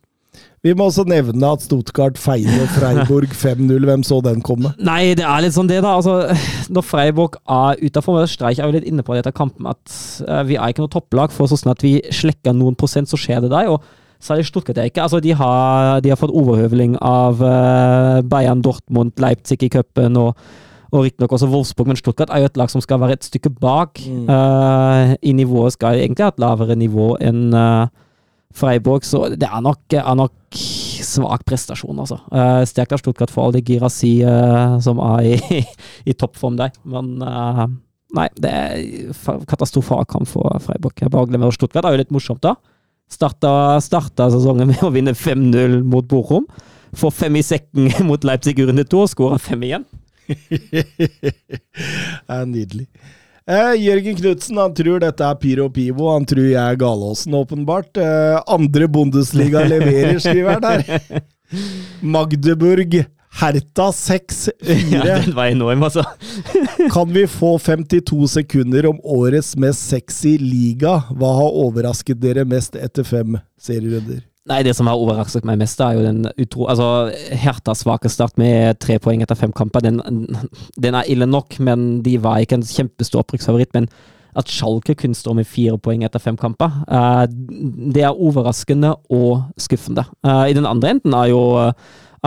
Vi 0.63 0.71
må 0.79 0.85
også 0.87 1.03
nevne 1.03 1.49
at 1.51 1.65
Stuttgart 1.65 2.15
feide 2.17 2.67
Freiburg 2.71 3.33
5-0. 3.41 3.83
Hvem 3.89 4.05
så 4.07 4.21
den 4.23 4.39
komme? 4.45 4.71
Nei, 4.79 5.11
det 5.19 5.25
er 5.27 5.43
litt 5.43 5.55
sånn 5.57 5.67
det, 5.67 5.81
da. 5.83 5.97
Altså, 5.99 6.31
når 6.71 6.85
Freiburg 6.87 7.35
er 7.51 7.81
utafor 7.83 8.23
Streik 8.31 8.61
er 8.61 8.69
jo 8.69 8.77
litt 8.77 8.87
inne 8.87 9.03
på 9.03 9.17
dette 9.17 9.33
kampen 9.35 9.67
at 9.73 9.97
eh, 10.23 10.45
vi 10.47 10.55
er 10.55 10.71
ikke 10.71 10.85
noe 10.85 10.93
topplag, 10.93 11.35
for 11.35 11.51
sånn 11.51 11.73
at 11.73 11.83
vi 11.83 11.97
slekker 12.15 12.55
noen 12.55 12.79
prosent, 12.79 13.11
så 13.11 13.19
skjer 13.19 13.43
det 13.43 13.51
der. 13.51 13.73
og 13.75 13.83
Særlig 14.23 14.47
Stuttgart 14.47 14.79
er 14.79 14.87
ikke. 14.87 15.03
Altså, 15.03 15.19
de 15.19 15.33
har, 15.35 15.99
de 15.99 16.13
har 16.13 16.19
fått 16.21 16.31
overhøvling 16.31 16.95
av 17.03 17.43
eh, 17.43 18.21
Bayern, 18.31 18.63
Dortmund, 18.63 19.17
Leipzig 19.19 19.65
i 19.67 19.71
cupen 19.73 20.15
og, 20.21 20.31
og 20.93 21.07
riktignok 21.07 21.33
også 21.35 21.49
Wolfsburg, 21.49 21.89
men 21.89 21.97
Stuttgart 21.97 22.29
er 22.29 22.43
jo 22.43 22.49
et 22.51 22.57
lag 22.59 22.69
som 22.71 22.83
skal 22.83 23.01
være 23.01 23.17
et 23.17 23.25
stykke 23.25 23.49
bak. 23.57 23.97
Eh, 24.05 25.13
I 25.25 25.33
nivået 25.33 25.73
skal 25.75 25.97
egentlig 25.99 26.27
ha 26.27 26.31
et 26.33 26.41
lavere 26.43 26.77
nivå 26.77 27.15
enn 27.23 27.47
uh, 27.57 27.87
Freiburg, 28.53 29.05
så 29.07 29.25
det 29.33 29.49
er 29.49 29.63
nok, 29.65 29.81
er 29.97 30.17
nok 30.19 30.59
svak 31.03 31.41
prestasjon, 31.49 31.97
altså. 32.03 32.19
Uh, 32.29 32.61
Sterkt 32.69 32.93
av 32.93 33.01
Stuttgart 33.01 33.33
for 33.33 33.47
all 33.47 33.55
det 33.55 33.63
Girasi 33.65 34.19
uh, 34.21 34.77
som 34.85 35.01
er 35.01 35.33
i, 35.33 35.63
i 36.09 36.13
toppform 36.13 36.59
der, 36.61 36.75
men 36.85 37.17
Nei, 38.13 38.27
det 38.37 38.49
er 38.53 39.13
fa- 39.17 39.39
katastrofal 39.49 40.05
kamp 40.05 40.29
for 40.29 40.45
Freiburg. 40.61 40.93
Jeg 41.01 41.09
bare 41.09 41.25
glemmer 41.31 41.49
Stuttgart. 41.49 41.87
Er 41.89 41.95
jo 41.95 42.01
litt 42.03 42.11
morsomt, 42.13 42.43
da. 42.45 42.51
Starta, 43.09 43.79
starta 43.81 44.27
sesongen 44.29 44.69
med 44.69 44.83
å 44.85 44.91
vinne 44.93 45.15
5-0 45.17 45.79
mot 45.81 46.05
Borum. 46.05 46.45
Får 46.93 47.15
fem 47.23 47.39
i 47.39 47.41
sekken 47.41 47.89
mot 48.09 48.21
Leipzig 48.21 48.61
i 48.61 48.67
runde 48.69 48.85
to, 48.85 49.01
og 49.01 49.09
skårer 49.09 49.41
fem 49.41 49.65
igjen. 49.65 49.87
det 51.17 51.33
er 52.27 52.45
nydelig. 52.49 52.87
Eh, 53.43 53.73
Jørgen 53.75 54.15
Knutsen 54.15 54.59
han 54.61 54.75
tror 54.75 55.01
dette 55.03 55.25
er 55.27 55.39
Piro 55.41 55.67
Pivo. 55.73 56.07
Han 56.13 56.27
tror 56.27 56.45
jeg 56.47 56.59
er 56.61 56.79
Galåsen, 56.79 57.35
åpenbart. 57.35 57.97
Eh, 57.99 58.37
andre 58.47 58.87
Bundesliga 58.87 59.65
leverer, 59.67 60.15
skriver 60.23 60.57
han 60.57 60.63
der. 60.63 61.23
Magdeburg, 62.15 63.03
Herta 63.41 63.89
6-4. 63.91 64.53
Ja, 64.93 65.19
den 65.25 65.35
var 65.35 65.51
enorm, 65.51 65.83
altså. 65.83 66.05
Kan 66.93 67.11
vi 67.13 67.25
få 67.27 67.57
52 67.59 68.27
sekunder 68.37 68.87
om 68.93 69.01
årets 69.03 69.55
mest 69.59 69.89
sexy 69.89 70.37
liga? 70.39 70.99
Hva 71.11 71.33
har 71.41 71.57
overrasket 71.65 72.21
dere 72.23 72.45
mest 72.47 72.77
etter 72.79 73.03
fem 73.07 73.39
serierunder? 73.59 74.21
Nei, 74.49 74.59
det 74.67 74.73
som 74.75 74.89
har 74.91 74.99
overrasket 74.99 75.45
meg 75.47 75.61
mest, 75.61 75.79
er 75.79 75.95
jo 75.95 76.03
den 76.03 76.25
utro... 76.35 76.65
Altså, 76.67 76.87
Hertas 77.39 77.85
svake 77.85 78.09
start 78.11 78.35
med 78.41 78.75
tre 78.83 78.97
poeng 78.99 79.23
etter 79.23 79.39
fem 79.39 79.53
kamper, 79.55 79.85
den, 79.85 80.01
den 80.75 80.97
er 80.99 81.07
ille 81.07 81.27
nok, 81.29 81.55
men 81.63 82.01
de 82.03 82.17
var 82.19 82.43
ikke 82.43 82.59
en 82.59 82.67
kjempestor 82.67 83.23
opprykksfavoritt. 83.23 83.71
Men 83.77 83.87
at 84.35 84.51
Schalke 84.51 84.97
kun 84.99 85.15
står 85.15 85.37
med 85.39 85.47
fire 85.47 85.77
poeng 85.79 86.03
etter 86.03 86.19
fem 86.19 86.35
kamper, 86.39 86.81
eh, 86.91 87.23
det 87.95 88.03
er 88.03 88.11
overraskende 88.11 88.95
og 89.13 89.45
skuffende. 89.61 90.09
Eh, 90.25 90.49
I 90.51 90.57
den 90.57 90.67
andre 90.67 90.91
enden 90.97 91.15
er, 91.15 91.31
jo, 91.31 91.43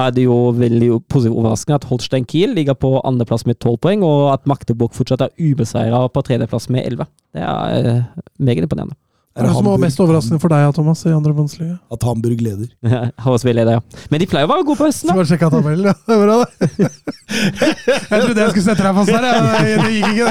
er 0.00 0.16
det 0.16 0.24
jo 0.24 0.38
veldig 0.56 0.92
positivt 1.12 1.36
overraskende 1.36 1.82
at 1.82 1.88
Holstein 1.90 2.24
Kiel 2.24 2.56
ligger 2.56 2.78
på 2.80 2.96
andreplass 3.04 3.44
med 3.44 3.60
tolv 3.60 3.82
poeng, 3.84 4.06
og 4.06 4.30
at 4.32 4.48
Magdeburg 4.48 4.96
fortsatt 4.96 5.26
er 5.26 5.34
ubeseira 5.36 6.06
på 6.08 6.24
tredjeplass 6.24 6.70
med 6.72 6.86
elleve. 6.86 7.10
Det 7.36 7.44
er 7.44 7.82
eh, 7.82 8.06
meget 8.38 8.64
imponerende. 8.64 8.96
Er 9.36 9.44
det 9.44 9.52
som 9.52 9.66
var 9.68 9.80
mest 9.82 9.98
overraskende 10.00 10.40
for 10.40 10.48
deg, 10.48 10.70
Thomas, 10.72 11.02
i 11.04 11.10
andre 11.12 11.34
Bundesliga? 11.36 11.74
At 11.92 12.04
Hamburg 12.08 12.40
leder. 12.40 12.70
HSV 13.24 13.50
leder, 13.52 13.76
ja. 13.76 14.04
Men 14.08 14.22
de 14.22 14.28
pleier 14.30 14.48
å 14.48 14.50
være 14.54 14.64
gode 14.64 14.80
på 14.80 14.86
høsten, 14.88 15.10
da. 15.10 15.12
Skal 15.12 15.20
bare 15.20 15.28
sjekke 15.28 15.50
tabellen, 15.52 15.90
ja. 15.90 15.94
Det 16.06 16.16
er 16.16 16.22
bra, 16.22 16.36
det. 16.40 16.46
Jeg 18.16 18.22
trodde 18.22 18.40
jeg 18.40 18.50
skulle 18.54 18.64
sette 18.64 18.86
deg 18.86 18.96
fast 18.96 19.12
her, 19.12 19.24
jeg. 19.26 19.76
det 19.82 19.90
gikk 19.92 20.08
ikke. 20.14 20.30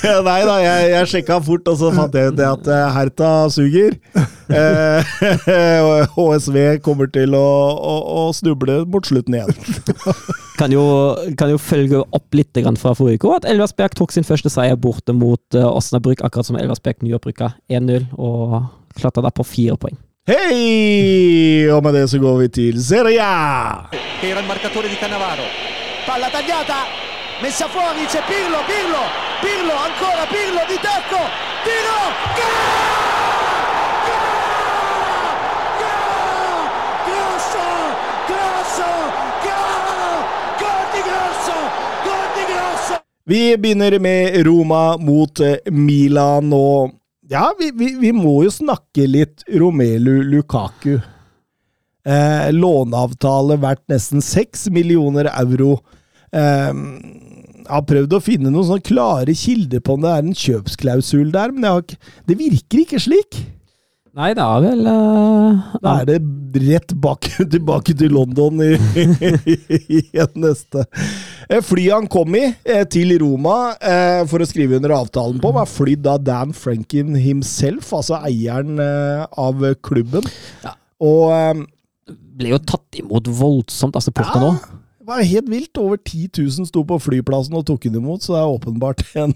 det. 0.00 0.14
Nei 0.26 0.38
da, 0.48 0.54
jeg, 0.64 0.90
jeg 0.94 1.10
sjekka 1.12 1.38
fort, 1.44 1.70
og 1.70 1.78
så 1.78 1.90
fant 1.94 2.16
jeg 2.18 2.32
ut 2.32 2.38
det 2.40 2.46
at 2.48 2.70
eh, 2.72 2.84
Herta 2.96 3.30
suger. 3.52 3.96
Eh, 4.50 5.14
HSV 6.16 6.58
kommer 6.82 7.10
til 7.14 7.36
å, 7.38 7.46
å, 7.78 7.96
å 8.24 8.28
snuble 8.34 8.80
mot 8.90 9.06
slutten 9.06 9.38
igjen. 9.38 9.54
Kan 10.60 10.74
jo, 10.74 10.82
kan 11.40 11.48
jo 11.48 11.56
følge 11.56 12.02
opp 12.12 12.36
litt 12.36 12.52
grann 12.52 12.76
fra 12.76 12.92
forrige 12.92 13.22
uke, 13.22 13.38
at 13.38 13.46
Elversberg 13.48 13.94
tok 13.96 14.12
sin 14.12 14.26
første 14.28 14.50
seier 14.52 14.76
borte 14.76 15.14
mot 15.16 15.56
Åsnabruk, 15.56 16.20
akkurat 16.20 16.44
som 16.44 16.58
Elversberg 16.60 17.00
nyoppbrukka 17.00 17.54
1-0, 17.72 18.10
og 18.20 18.68
klatra 18.92 19.24
da 19.24 19.32
på 19.32 19.46
fire 19.48 19.78
poeng. 19.80 19.96
Hei! 20.28 21.64
Og 21.72 21.80
med 21.82 21.96
det 21.96 22.04
så 22.12 22.20
går 22.20 22.36
vi 22.42 22.48
til 22.52 22.76
Serie 22.84 23.24
A! 23.24 23.88
Che 24.20 24.28
era 24.28 24.40
il 24.44 24.46
marcatore 24.46 24.88
di 24.92 25.00
Cannavaro. 25.00 25.48
Palla 26.04 26.28
tagliata, 26.28 26.84
messa 27.40 27.66
fuori, 27.72 28.04
c'è 28.04 28.20
Pirlo, 28.28 28.60
Pirlo, 28.68 29.02
Pirlo, 29.40 29.74
ancora 29.88 30.28
Pirlo 30.28 30.60
di 30.68 30.76
tacco, 30.84 31.24
tiro, 31.64 32.00
gol! 32.36 33.00
Gol! 34.06 35.24
Gol! 35.80 36.62
Grosso, 37.08 37.64
grosso, 38.28 38.88
gol! 39.46 39.78
Gol 40.60 40.84
di 40.92 41.00
Grosso, 41.08 41.56
gol 42.04 42.28
di 42.36 42.44
Grosso! 42.52 43.10
Vi 43.30 43.56
begynner 43.56 43.98
med 43.98 44.46
Roma 44.46 44.96
mot 44.98 45.40
eh, 45.40 45.60
Milan, 45.70 46.50
og 46.52 46.96
ja, 47.30 47.44
vi, 47.58 47.68
vi, 47.78 47.92
vi 48.00 48.10
må 48.10 48.40
jo 48.42 48.50
snakke 48.50 49.04
litt 49.06 49.44
Romelu 49.54 50.16
Lukaku. 50.32 50.96
Eh, 52.02 52.48
låneavtale 52.50 53.60
verdt 53.62 53.84
nesten 53.92 54.24
seks 54.24 54.66
millioner 54.74 55.30
euro. 55.30 55.76
Eh, 56.34 56.74
jeg 57.60 57.70
har 57.70 57.86
prøvd 57.92 58.18
å 58.18 58.22
finne 58.24 58.50
noen 58.50 58.66
sånne 58.72 58.88
klare 58.90 59.38
kilder 59.38 59.86
på 59.86 59.94
om 59.94 60.02
det 60.02 60.10
er 60.16 60.26
en 60.26 60.38
kjøpsklausul 60.42 61.30
der, 61.30 61.54
men 61.54 61.70
ikke, 61.84 62.02
det 62.26 62.40
virker 62.40 62.82
ikke 62.82 63.04
slik. 63.06 63.42
Nei, 64.18 64.32
det 64.34 64.42
er 64.42 64.62
vel 64.64 64.80
uh, 64.90 65.74
Da 65.78 66.00
er 66.00 66.08
det 66.08 66.16
rett 66.66 66.98
bak, 66.98 67.30
tilbake 67.54 67.94
til 67.94 68.10
London 68.18 68.58
i, 68.66 68.74
i 69.86 70.08
en 70.18 70.40
neste. 70.48 70.88
Eh, 71.50 71.62
Flyet 71.66 71.96
han 71.96 72.06
kom 72.10 72.34
i 72.38 72.44
eh, 72.62 72.84
til 72.90 73.16
Roma 73.18 73.72
eh, 73.82 74.22
for 74.30 74.42
å 74.42 74.46
skrive 74.48 74.78
under 74.78 74.94
avtalen 74.94 75.40
på, 75.42 75.50
var 75.56 75.66
flydd 75.66 76.06
av 76.06 76.22
Dan 76.22 76.52
Franken 76.54 77.16
himself, 77.18 77.90
altså 77.96 78.20
eieren 78.22 78.78
eh, 78.78 79.24
av 79.34 79.64
klubben. 79.82 80.26
Ja. 80.62 80.76
Og 81.02 81.32
eh, 81.34 81.64
ble 82.40 82.54
jo 82.54 82.60
tatt 82.62 83.00
imot 83.02 83.26
voldsomt 83.34 83.98
altså 83.98 84.12
supporter 84.12 84.40
nå. 84.46 84.52
det 85.02 85.08
var 85.10 85.26
helt 85.26 85.50
vilt. 85.50 85.78
Over 85.82 85.98
10 85.98 86.30
000 86.38 86.70
sto 86.70 86.84
på 86.86 87.00
flyplassen 87.02 87.58
og 87.58 87.66
tok 87.68 87.88
henne 87.88 87.98
imot, 87.98 88.22
så 88.24 88.36
det 88.36 88.40
er 88.44 88.54
åpenbart 88.54 89.02
en, 89.24 89.34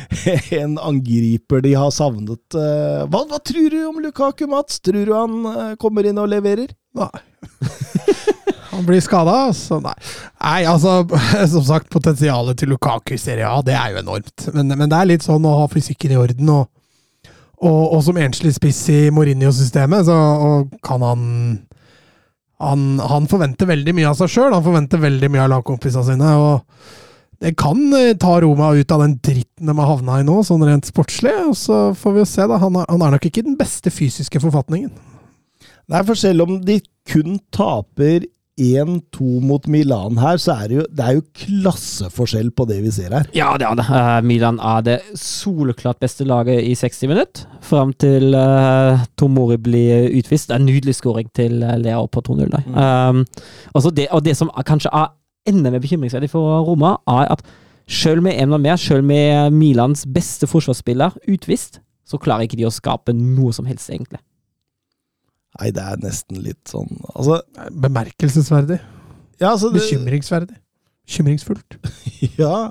en 0.60 0.76
angriper 0.84 1.64
de 1.64 1.72
har 1.80 1.92
savnet. 1.96 2.44
Eh, 2.60 3.04
Hva, 3.08 3.24
hva 3.30 3.40
tror 3.40 3.72
du 3.72 3.80
om 3.88 4.02
Lukaku, 4.04 4.44
Mats? 4.52 4.82
Tror 4.84 5.00
du 5.08 5.14
han 5.16 5.40
eh, 5.54 5.72
kommer 5.80 6.04
inn 6.12 6.20
og 6.20 6.28
leverer? 6.34 6.76
Nei. 6.94 7.10
Han 8.74 8.86
blir 8.86 9.02
skada, 9.04 9.36
så 9.54 9.78
nei. 9.82 9.94
Nei, 10.42 10.60
altså, 10.68 11.02
som 11.54 11.66
sagt, 11.66 11.90
potensialet 11.92 12.58
til 12.58 12.74
Lukaku 12.74 13.14
i 13.16 13.20
Serie 13.20 13.48
A, 13.48 13.60
det 13.64 13.76
er 13.78 13.94
jo 13.94 14.02
enormt. 14.02 14.48
Men, 14.54 14.72
men 14.74 14.90
det 14.90 14.98
er 14.98 15.12
litt 15.12 15.26
sånn 15.26 15.46
å 15.46 15.60
ha 15.62 15.68
fysikken 15.70 16.14
i 16.14 16.18
orden, 16.20 16.50
og, 16.54 17.30
og, 17.62 17.80
og 17.84 18.02
som 18.06 18.18
enslig 18.20 18.54
spiss 18.56 18.82
i 18.92 18.98
Mourinho-systemet, 19.14 20.10
så 20.10 20.18
kan 20.84 21.06
han, 21.06 21.24
han 22.62 22.84
Han 23.00 23.30
forventer 23.30 23.70
veldig 23.70 23.96
mye 23.96 24.10
av 24.10 24.20
seg 24.20 24.34
sjøl, 24.34 24.52
han 24.52 24.66
forventer 24.66 25.02
veldig 25.02 25.32
mye 25.32 25.46
av 25.46 25.56
lagkompisene 25.56 26.12
sine, 26.12 26.36
og 26.36 27.02
det 27.44 27.56
kan 27.60 27.80
eh, 27.92 28.14
ta 28.16 28.38
Roma 28.40 28.70
ut 28.72 28.92
av 28.94 29.02
den 29.02 29.18
dritten 29.18 29.68
de 29.68 29.74
har 29.76 29.88
havna 29.90 30.20
i 30.20 30.24
nå, 30.24 30.38
sånn 30.46 30.62
rent 30.64 30.86
sportslig. 30.88 31.34
Og 31.50 31.56
så 31.58 31.80
får 31.98 32.14
vi 32.14 32.22
jo 32.22 32.28
se, 32.30 32.46
da. 32.48 32.60
Han 32.62 32.78
han 32.78 33.02
er 33.04 33.16
nok 33.16 33.26
ikke 33.28 33.44
den 33.44 33.58
beste 33.58 33.92
fysiske 33.92 34.40
forfatningen. 34.40 34.92
Nei, 35.92 36.00
for 36.08 36.16
selv 36.16 36.46
om 36.46 36.56
de 36.64 36.78
kun 37.10 37.36
taper 37.52 38.24
1-2 38.60 39.40
mot 39.42 39.64
Milan 39.66 40.18
her, 40.22 40.36
så 40.38 40.54
er 40.54 40.68
det 40.70 40.76
jo, 40.76 40.84
det 40.94 41.04
er 41.04 41.16
jo 41.16 41.24
klasseforskjell 41.40 42.52
på 42.54 42.66
det 42.70 42.76
vi 42.84 42.92
ser 42.94 43.10
her. 43.16 43.26
Ja, 43.34 43.48
det 43.58 43.66
er 43.66 43.80
det. 43.80 43.86
Uh, 43.88 44.20
Milan 44.26 44.60
er 44.62 44.84
det 44.86 44.98
soleklart 45.18 45.98
beste 46.02 46.26
laget 46.28 46.62
i 46.62 46.74
60 46.78 47.10
minutter. 47.10 47.48
Fram 47.66 47.92
til 47.98 48.34
uh, 48.38 49.02
Tomori 49.18 49.58
blir 49.58 50.06
utvist. 50.20 50.48
Det 50.48 50.54
er 50.54 50.62
en 50.62 50.68
nydelig 50.70 50.94
skåring 51.00 51.32
til 51.34 51.64
uh, 51.66 51.74
Lea 51.82 52.06
på 52.06 52.22
2-0 52.28 52.44
Mm. 52.64 52.74
Um, 52.74 53.24
og 53.74 54.24
det 54.24 54.36
som 54.36 54.50
kanskje 54.66 54.90
er 54.92 55.10
enda 55.48 55.70
mer 55.70 55.82
bekymringsverdig 55.82 56.30
for 56.30 56.60
Roma, 56.62 56.96
er 57.08 57.32
at 57.32 57.42
selv 57.88 58.22
med 58.22 58.38
en 58.40 58.60
mer, 58.60 58.76
selv 58.76 59.04
med 59.04 59.50
Milans 59.50 60.06
beste 60.06 60.46
forsvarsspiller 60.46 61.16
utvist, 61.28 61.80
så 62.06 62.20
klarer 62.20 62.46
ikke 62.46 62.56
de 62.56 62.68
å 62.68 62.72
skape 62.72 63.12
noe 63.16 63.52
som 63.52 63.66
helst, 63.66 63.90
egentlig. 63.90 64.20
Nei, 65.60 65.70
det 65.70 65.82
er 65.86 66.00
nesten 66.02 66.40
litt 66.42 66.62
sånn 66.70 66.88
Altså, 67.14 67.40
Bemerkelsesverdig. 67.70 68.80
ja, 69.40 69.52
altså 69.52 69.70
det, 69.70 69.80
Bekymringsverdig. 69.84 70.56
Bekymringsfullt. 71.06 71.76
Ja. 72.40 72.70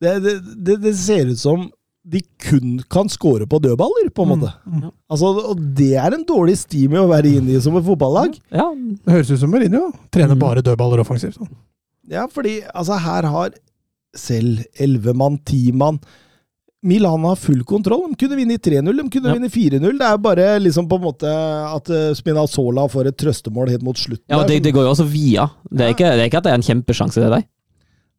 Det, 0.00 0.12
det, 0.24 0.32
det, 0.64 0.76
det 0.84 0.92
ser 0.98 1.26
ut 1.32 1.38
som 1.40 1.66
de 2.04 2.20
kun 2.44 2.78
kan 2.92 3.08
score 3.08 3.46
på 3.48 3.58
dødballer, 3.64 4.10
på 4.14 4.24
en 4.26 4.30
måte. 4.34 4.50
Mm. 4.68 4.90
Altså, 5.08 5.30
og 5.50 5.60
det 5.78 5.94
er 5.96 6.12
en 6.12 6.24
dårlig 6.28 6.58
stime 6.60 7.00
å 7.00 7.08
være 7.08 7.30
inne 7.38 7.54
i 7.56 7.60
som 7.64 7.76
et 7.80 7.86
fotballag. 7.86 8.34
Ja, 8.52 8.66
Det 8.76 9.14
høres 9.14 9.30
ut 9.32 9.40
som 9.40 9.50
Mourinho. 9.54 9.86
Trener 10.12 10.36
Mm. 10.36 10.42
bare 10.42 10.62
dødballer 10.66 11.00
offensivt. 11.00 11.38
Sånn. 11.40 11.48
Ja, 12.12 12.26
fordi 12.28 12.58
altså, 12.74 12.98
her 13.00 13.24
har 13.32 13.54
selv 14.14 14.60
11 14.78 15.14
mann, 15.16 15.38
ti 15.48 15.72
mann 15.72 15.98
Milan 16.84 17.24
har 17.24 17.36
full 17.40 17.62
kontroll. 17.64 18.02
De 18.12 18.18
kunne 18.20 18.36
vinne 18.36 18.54
i 18.58 18.60
3-0, 18.60 18.90
de 19.00 19.08
kunne 19.10 19.30
Ja. 19.30 19.34
vinne 19.38 19.48
i 19.48 19.54
4-0. 19.54 19.98
Det 19.98 20.06
er 20.10 20.18
bare 20.20 20.46
liksom 20.60 20.86
på 20.90 20.98
en 21.00 21.04
måte 21.06 21.30
at 21.32 21.88
eh, 21.90 22.12
Spinazzola 22.18 22.84
får 22.92 23.08
et 23.08 23.16
trøstemål 23.22 23.70
helt 23.72 23.82
mot 23.86 23.96
slutten. 23.96 24.24
ja 24.28 24.38
og 24.42 24.48
det, 24.48 24.60
det 24.66 24.72
går 24.76 24.84
jo 24.84 24.92
også 24.92 25.06
via. 25.08 25.46
Det 25.70 25.80
er, 25.86 25.94
ikke, 25.96 26.10
det 26.12 26.20
er 26.26 26.28
ikke 26.28 26.42
at 26.42 26.48
det 26.48 26.52
er 26.52 26.60
en 26.60 26.66
kjempesjanse, 26.68 27.20
det 27.24 27.30
der. 27.32 27.46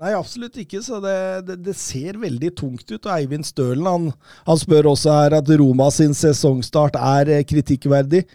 Nei, 0.01 0.11
absolutt 0.17 0.57
ikke. 0.59 0.81
Så 0.83 0.97
det, 1.03 1.17
det, 1.47 1.59
det 1.63 1.75
ser 1.79 2.17
veldig 2.19 2.49
tungt 2.57 2.89
ut. 2.91 3.05
Og 3.05 3.11
Eivind 3.15 3.45
Stølen 3.47 3.85
han, 3.87 4.07
han 4.49 4.57
spør 4.59 4.89
også 4.91 5.13
her 5.21 5.37
at 5.37 5.51
Roma 5.61 5.87
sin 5.93 6.11
sesongstart 6.17 6.97
er 6.99 7.31
eh, 7.37 7.45
kritikkverdig. 7.47 8.25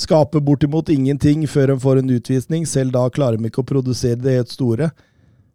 Skaper 0.00 0.40
bortimot 0.40 0.88
ingenting 0.88 1.42
før 1.50 1.74
de 1.74 1.80
får 1.82 1.98
en 2.00 2.14
utvisning. 2.14 2.64
Selv 2.64 2.94
da 2.94 3.02
klarer 3.12 3.36
de 3.42 3.50
ikke 3.50 3.60
å 3.60 3.68
produsere 3.68 4.16
det 4.22 4.38
helt 4.38 4.54
store. 4.54 4.92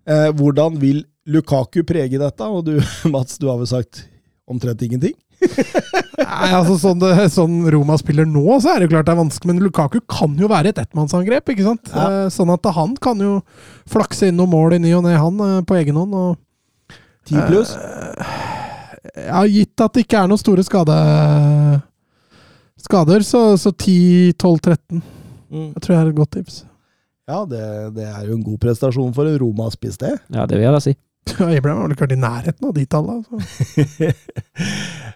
Eh, 0.06 0.28
hvordan 0.38 0.76
vil 0.84 1.06
Lukaku 1.26 1.82
prege 1.88 2.20
dette? 2.22 2.46
Og 2.46 2.68
du, 2.68 2.76
Mats, 3.16 3.40
du 3.42 3.48
har 3.50 3.58
vel 3.64 3.72
sagt 3.72 4.04
omtrent 4.52 4.82
ingenting? 4.86 5.16
Nei, 5.46 6.50
altså 6.56 6.78
sånn, 6.80 7.00
det, 7.02 7.12
sånn 7.34 7.58
Roma 7.74 7.98
spiller 8.00 8.28
nå, 8.30 8.44
så 8.64 8.72
er 8.72 8.80
det 8.82 8.88
jo 8.88 8.94
klart 8.96 9.08
det 9.10 9.14
er 9.16 9.20
vanskelig. 9.20 9.52
Men 9.52 9.64
Lukaku 9.66 10.00
kan 10.10 10.36
jo 10.40 10.50
være 10.52 10.72
et 10.72 10.82
ettmannsangrep, 10.82 11.52
ikke 11.54 11.66
sant? 11.68 11.92
Ja. 11.92 12.06
Eh, 12.26 12.30
Sånn 12.34 12.52
at 12.54 12.66
han 12.78 12.96
kan 13.04 13.22
jo 13.22 13.40
flakse 13.90 14.30
inn 14.30 14.40
noen 14.40 14.54
mål 14.54 14.78
i 14.78 14.82
ny 14.86 14.94
og 14.98 15.06
ne, 15.06 15.16
han, 15.20 15.42
eh, 15.46 15.60
på 15.68 15.78
egen 15.82 16.00
hånd. 16.00 16.16
Og, 16.16 16.96
10 17.30 17.42
pluss? 17.50 17.74
ja, 19.26 19.42
gitt 19.50 19.82
at 19.82 19.96
det 19.96 20.06
ikke 20.06 20.22
er 20.22 20.30
noen 20.30 20.42
store 20.42 20.64
skade, 20.66 20.96
skader, 22.86 23.26
så, 23.26 23.42
så 23.58 23.74
10-12-13. 23.74 25.02
Mm. 25.50 25.70
Jeg 25.74 25.82
tror 25.82 25.96
jeg 25.96 26.02
er 26.04 26.12
et 26.12 26.20
godt 26.20 26.34
tips. 26.38 26.62
Ja, 27.26 27.42
det, 27.50 27.62
det 27.96 28.06
er 28.06 28.28
jo 28.28 28.36
en 28.38 28.46
god 28.46 28.60
prestasjon 28.62 29.14
for 29.16 29.26
en 29.26 29.38
Roma-spiss, 29.42 29.98
det. 30.02 30.14
Ja, 30.30 30.46
det 30.46 30.60
vil 30.60 30.68
jeg 30.68 30.76
da 30.76 30.82
si. 30.84 30.94
Abraham 31.58 31.82
har 31.82 31.88
vel 31.88 31.96
ikke 31.96 32.06
vært 32.06 32.16
i 32.16 32.22
nærheten 32.22 32.70
av 32.70 32.74
de 32.78 32.86
tallene. 32.86 33.24
Altså. 33.24 34.14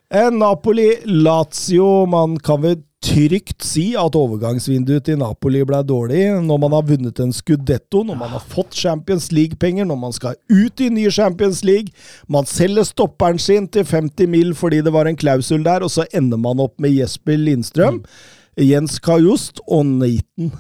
Eh, 0.10 0.26
Napoli-Lazio, 0.34 2.08
man 2.10 2.32
kan 2.42 2.64
vel 2.64 2.80
trygt 3.06 3.64
si 3.64 3.92
at 3.94 4.16
overgangsvinduet 4.18 5.06
til 5.08 5.20
Napoli 5.22 5.62
ble 5.68 5.80
dårlig 5.88 6.24
når 6.44 6.60
man 6.64 6.74
har 6.76 6.88
vunnet 6.88 7.22
en 7.22 7.32
Scudetto, 7.36 8.02
når 8.08 8.18
man 8.18 8.34
har 8.34 8.42
fått 8.42 8.74
Champions 8.76 9.30
League-penger, 9.32 9.86
når 9.86 10.00
man 10.02 10.16
skal 10.16 10.34
ut 10.50 10.82
i 10.82 10.90
ny 10.92 11.06
Champions 11.14 11.62
League. 11.68 11.94
Man 12.28 12.50
selger 12.50 12.88
stopperen 12.90 13.40
sin 13.40 13.70
til 13.70 13.86
50 13.86 14.34
mil 14.34 14.56
fordi 14.58 14.82
det 14.82 14.96
var 14.98 15.08
en 15.08 15.20
klausul 15.20 15.62
der, 15.68 15.86
og 15.86 15.94
så 15.94 16.08
ender 16.10 16.42
man 16.42 16.66
opp 16.66 16.76
med 16.82 16.98
Jesper 16.98 17.38
Lindstrøm, 17.40 18.02
Jens 18.58 18.98
Kajost 19.00 19.62
og 19.68 19.86
Nathan. 19.86 20.52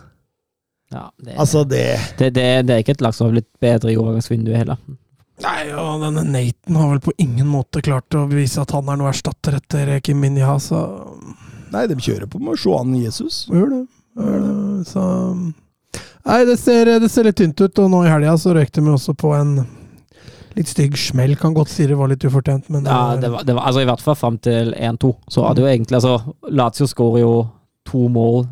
Ja, 0.94 1.10
det, 1.26 1.36
Altså, 1.38 1.66
det 1.66 1.84
det, 2.18 2.34
det, 2.38 2.48
det 2.66 2.74
er 2.74 2.86
ikke 2.86 2.98
et 2.98 3.02
lag 3.02 3.14
som 3.14 3.28
har 3.28 3.40
blitt 3.40 3.50
bedre 3.62 3.92
i 3.92 3.98
overgangsvinduet 4.00 4.62
heller. 4.62 4.78
Nei, 5.40 5.70
og 5.72 6.02
denne 6.04 6.26
Nathan 6.28 6.76
har 6.80 6.90
vel 6.92 7.02
på 7.04 7.14
ingen 7.22 7.48
måte 7.48 7.82
klart 7.86 8.16
å 8.18 8.26
bevise 8.28 8.60
at 8.62 8.74
han 8.76 8.90
er 8.92 9.00
noe 9.00 9.12
erstatter 9.14 9.56
etter 9.60 9.94
Kim 10.04 10.20
Minja, 10.24 10.58
så 10.60 10.84
Nei, 11.70 11.84
de 11.86 11.96
kjører 12.02 12.26
på 12.26 12.40
med 12.42 12.58
Joan 12.58 12.96
Jesus. 12.98 13.44
Gjør 13.52 13.68
det. 13.70 13.82
Gjør 14.18 14.40
det. 14.42 14.54
Så 14.90 15.04
Nei, 16.26 16.40
det 16.50 16.56
ser, 16.60 16.90
det 17.02 17.10
ser 17.14 17.30
litt 17.30 17.38
tynt 17.40 17.62
ut, 17.62 17.82
og 17.84 17.92
nå 17.94 18.02
i 18.06 18.10
helga 18.10 18.34
så 18.42 18.56
røyk 18.58 18.72
de 18.76 18.84
også 18.90 19.14
på 19.18 19.32
en 19.38 19.54
litt 20.58 20.70
stygg 20.72 20.98
smell. 21.00 21.36
Kan 21.40 21.54
godt 21.56 21.72
si 21.72 21.86
det 21.88 21.98
var 21.98 22.10
litt 22.12 22.26
ufortjent, 22.26 22.68
men 22.74 22.90
Ja, 22.90 23.16
det 23.22 23.30
var, 23.32 23.46
det 23.46 23.56
var, 23.56 23.70
altså 23.70 23.84
I 23.86 23.88
hvert 23.90 24.04
fall 24.04 24.18
fram 24.20 24.42
til 24.44 24.74
1-2. 24.76 25.14
Så 25.32 25.46
hadde 25.46 25.62
det 25.62 25.66
jo 25.68 25.72
egentlig 25.72 26.00
altså, 26.02 26.36
Lazio 26.50 26.90
skårer 26.90 27.24
jo 27.24 27.34
to 27.90 28.08
mål, 28.12 28.44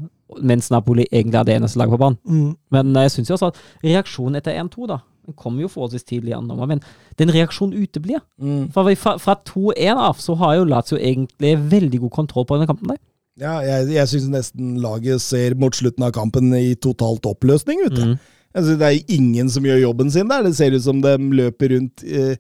mens 0.45 0.69
Napoli 0.73 1.05
egentlig 1.11 1.39
er 1.41 1.49
det 1.49 1.57
eneste 1.57 1.81
laget 1.81 1.97
på 1.97 2.01
banen. 2.05 2.17
mm. 2.25 2.55
Men 2.73 2.95
eh, 2.95 3.07
jeg 3.07 3.17
syns 3.17 3.29
jo 3.31 3.37
også 3.37 3.51
at 3.51 3.61
reaksjonen 3.83 4.39
etter 4.39 4.57
1-2 4.61 4.89
da, 4.93 5.01
den 5.27 5.35
kom 5.35 5.59
jo 5.59 5.67
forholdsvis 5.67 6.07
tidlig 6.07 6.31
igjen, 6.31 6.47
men 6.69 6.81
den 7.19 7.31
reaksjonen 7.35 7.83
uteblir. 7.83 8.21
Mm. 8.39 8.69
Fra, 8.71 8.85
fra, 8.95 9.17
fra 9.19 9.35
2-1 9.49 9.99
av 9.99 10.21
så 10.23 10.37
har 10.39 10.55
jo 10.57 10.69
Lazio 10.71 10.99
egentlig 10.99 11.57
veldig 11.71 11.99
god 12.05 12.13
kontroll 12.15 12.47
på 12.47 12.55
denne 12.55 12.69
kampen. 12.69 12.93
der. 12.93 13.01
Ja, 13.37 13.57
jeg, 13.61 13.91
jeg 13.93 14.09
syns 14.09 14.29
nesten 14.33 14.77
laget 14.81 15.21
ser 15.21 15.57
mot 15.59 15.75
slutten 15.75 16.07
av 16.07 16.13
kampen 16.15 16.49
i 16.57 16.77
totalt 16.79 17.27
oppløsning 17.29 17.83
ut. 17.85 17.93
du. 17.93 18.05
Mm. 18.13 18.15
Altså, 18.57 18.77
det 18.79 18.87
er 18.87 19.17
ingen 19.17 19.51
som 19.53 19.67
gjør 19.67 19.83
jobben 19.83 20.09
sin 20.13 20.31
der. 20.31 20.47
Det 20.47 20.55
ser 20.57 20.73
ut 20.73 20.85
som 20.85 21.03
de 21.03 21.13
løper 21.37 21.75
rundt 21.75 22.05
eh, 22.07 22.39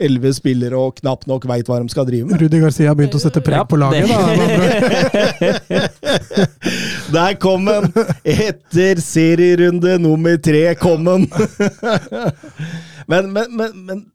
elleve 0.00 0.32
spillere 0.36 0.78
og 0.78 0.96
knapt 1.00 1.26
nok 1.30 1.44
veit 1.50 1.68
hva 1.68 1.78
de 1.82 1.92
skal 1.92 2.06
drive 2.08 2.28
med. 2.28 2.40
Rudi 2.40 2.60
Garcia 2.62 2.90
har 2.90 2.96
begynt 2.98 3.16
å 3.18 3.22
sette 3.22 3.42
preg 3.44 3.60
Ja, 3.60 3.64
på 3.68 3.76
laget. 3.80 4.08
Da. 4.08 4.16
Der 7.16 7.36
kom 7.42 7.66
den! 7.68 7.90
Etter 8.24 9.02
serierunde 9.04 9.98
nummer 10.02 10.38
tre 10.42 10.74
kom 10.80 11.04
den! 11.06 11.26
men, 13.10 13.32
men, 13.34 13.46
men, 13.56 13.76
men 13.86 14.06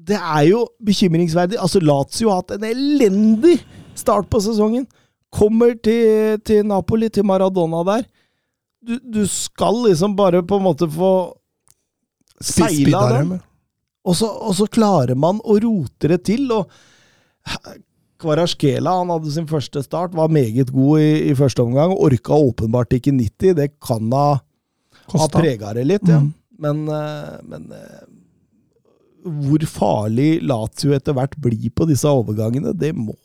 det 0.00 0.16
er 0.16 0.46
jo 0.48 0.64
bekymringsverdig. 0.86 1.58
Altså, 1.60 1.82
Lazio 1.84 2.30
har 2.30 2.42
hatt 2.42 2.56
en 2.56 2.70
elendig 2.70 3.58
start 3.98 4.30
på 4.32 4.40
sesongen. 4.42 4.86
Kommer 5.30 5.76
til, 5.84 6.40
til 6.46 6.64
Napoli, 6.66 7.10
til 7.12 7.26
Maradona 7.28 7.84
der. 7.86 8.08
Du, 8.80 8.96
du 9.04 9.22
skal 9.28 9.76
liksom 9.86 10.16
bare 10.16 10.40
på 10.42 10.56
en 10.56 10.64
måte 10.64 10.88
få 10.90 11.12
seila 12.40 13.04
dem. 13.18 13.34
Og 14.10 14.16
så, 14.18 14.26
og 14.26 14.56
så 14.58 14.66
klarer 14.70 15.18
man 15.18 15.38
å 15.46 15.56
rote 15.62 16.10
det 16.10 16.24
til. 16.26 16.50
og 16.50 16.66
Kvarasjkela 18.20 18.98
han 19.00 19.12
hadde 19.14 19.32
sin 19.32 19.48
første 19.48 19.82
start, 19.84 20.16
var 20.18 20.32
meget 20.32 20.72
god 20.74 21.00
i, 21.00 21.10
i 21.30 21.36
første 21.38 21.64
omgang. 21.64 21.94
Orka 21.94 22.36
åpenbart 22.36 22.98
ikke 22.98 23.14
90. 23.16 23.56
Det 23.56 23.70
kan 23.82 24.10
ha, 24.16 24.28
ha 25.14 25.28
prega 25.32 25.74
det 25.78 25.86
litt, 25.88 26.08
ja. 26.10 26.20
Mm. 26.24 26.32
Men, 26.60 26.82
eh, 26.92 27.36
men 27.48 27.70
eh, 27.72 28.00
hvor 29.24 29.64
farlig 29.68 30.42
Lazio 30.44 30.92
etter 30.96 31.16
hvert 31.16 31.36
blir 31.40 31.72
på 31.72 31.86
disse 31.88 32.08
overgangene, 32.08 32.74
det 32.76 32.92
må 32.96 33.16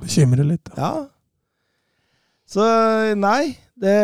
Bekymrer 0.00 0.48
litt. 0.48 0.70
Ja. 0.76 1.08
Så 2.50 2.64
nei, 3.20 3.54
det 3.78 3.96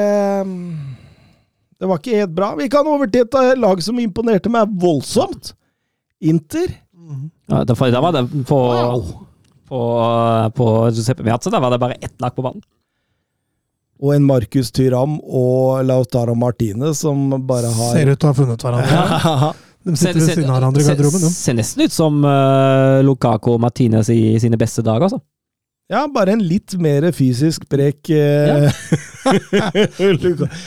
Det 1.77 1.89
var 1.89 1.99
ikke 2.01 2.21
helt 2.21 2.37
bra. 2.37 2.55
Vi 2.57 2.69
kan 2.73 2.87
over 2.89 3.09
til 3.09 3.25
et 3.27 3.35
eh, 3.41 3.57
lag 3.59 3.81
som 3.85 3.99
imponerte 4.01 4.53
meg 4.53 4.77
voldsomt. 4.81 5.55
Inter. 6.21 6.73
Ja, 7.47 7.65
da, 7.65 7.75
da 7.75 8.01
var 8.01 8.13
det 8.13 8.25
på, 8.49 8.61
på, 9.69 9.83
på 10.57 10.91
Giuseppe 10.91 11.23
Miazza 11.23 11.51
da 11.51 11.61
var 11.61 11.71
det 11.71 11.79
bare 11.79 11.99
ett 12.01 12.21
lag 12.21 12.35
på 12.35 12.43
banen. 12.43 12.65
Og 14.03 14.13
en 14.13 14.27
Marcus 14.29 14.73
Tyram 14.77 15.17
og 15.25 15.85
Lautaro 15.89 16.35
Martinez 16.37 17.01
som 17.01 17.31
bare 17.49 17.71
har 17.73 17.95
Ser 17.95 18.11
ut 18.13 18.21
til 18.21 18.29
å 18.29 18.33
ha 18.33 18.37
funnet 18.37 18.67
hverandre. 18.67 19.55
De 19.87 19.95
sitter 19.95 20.19
ved 20.19 20.33
siden 20.33 20.51
av 20.51 20.57
hverandre 20.59 20.83
i 20.83 20.87
garderoben. 20.89 21.31
ser, 21.31 21.55
nesten 21.55 21.87
ut 21.87 21.95
som 21.95 22.19
uh, 22.27 22.99
Lukaku 23.07 23.53
og 23.55 23.61
Martinez 23.63 24.11
i 24.11 24.35
sine 24.43 24.59
beste 24.59 24.83
dager, 24.83 25.07
altså. 25.07 25.21
Ja, 25.87 26.01
bare 26.11 26.33
en 26.35 26.41
litt 26.43 26.75
mer 26.83 27.05
fysisk 27.15 27.69
prek 27.71 28.09
ja. 28.11 28.67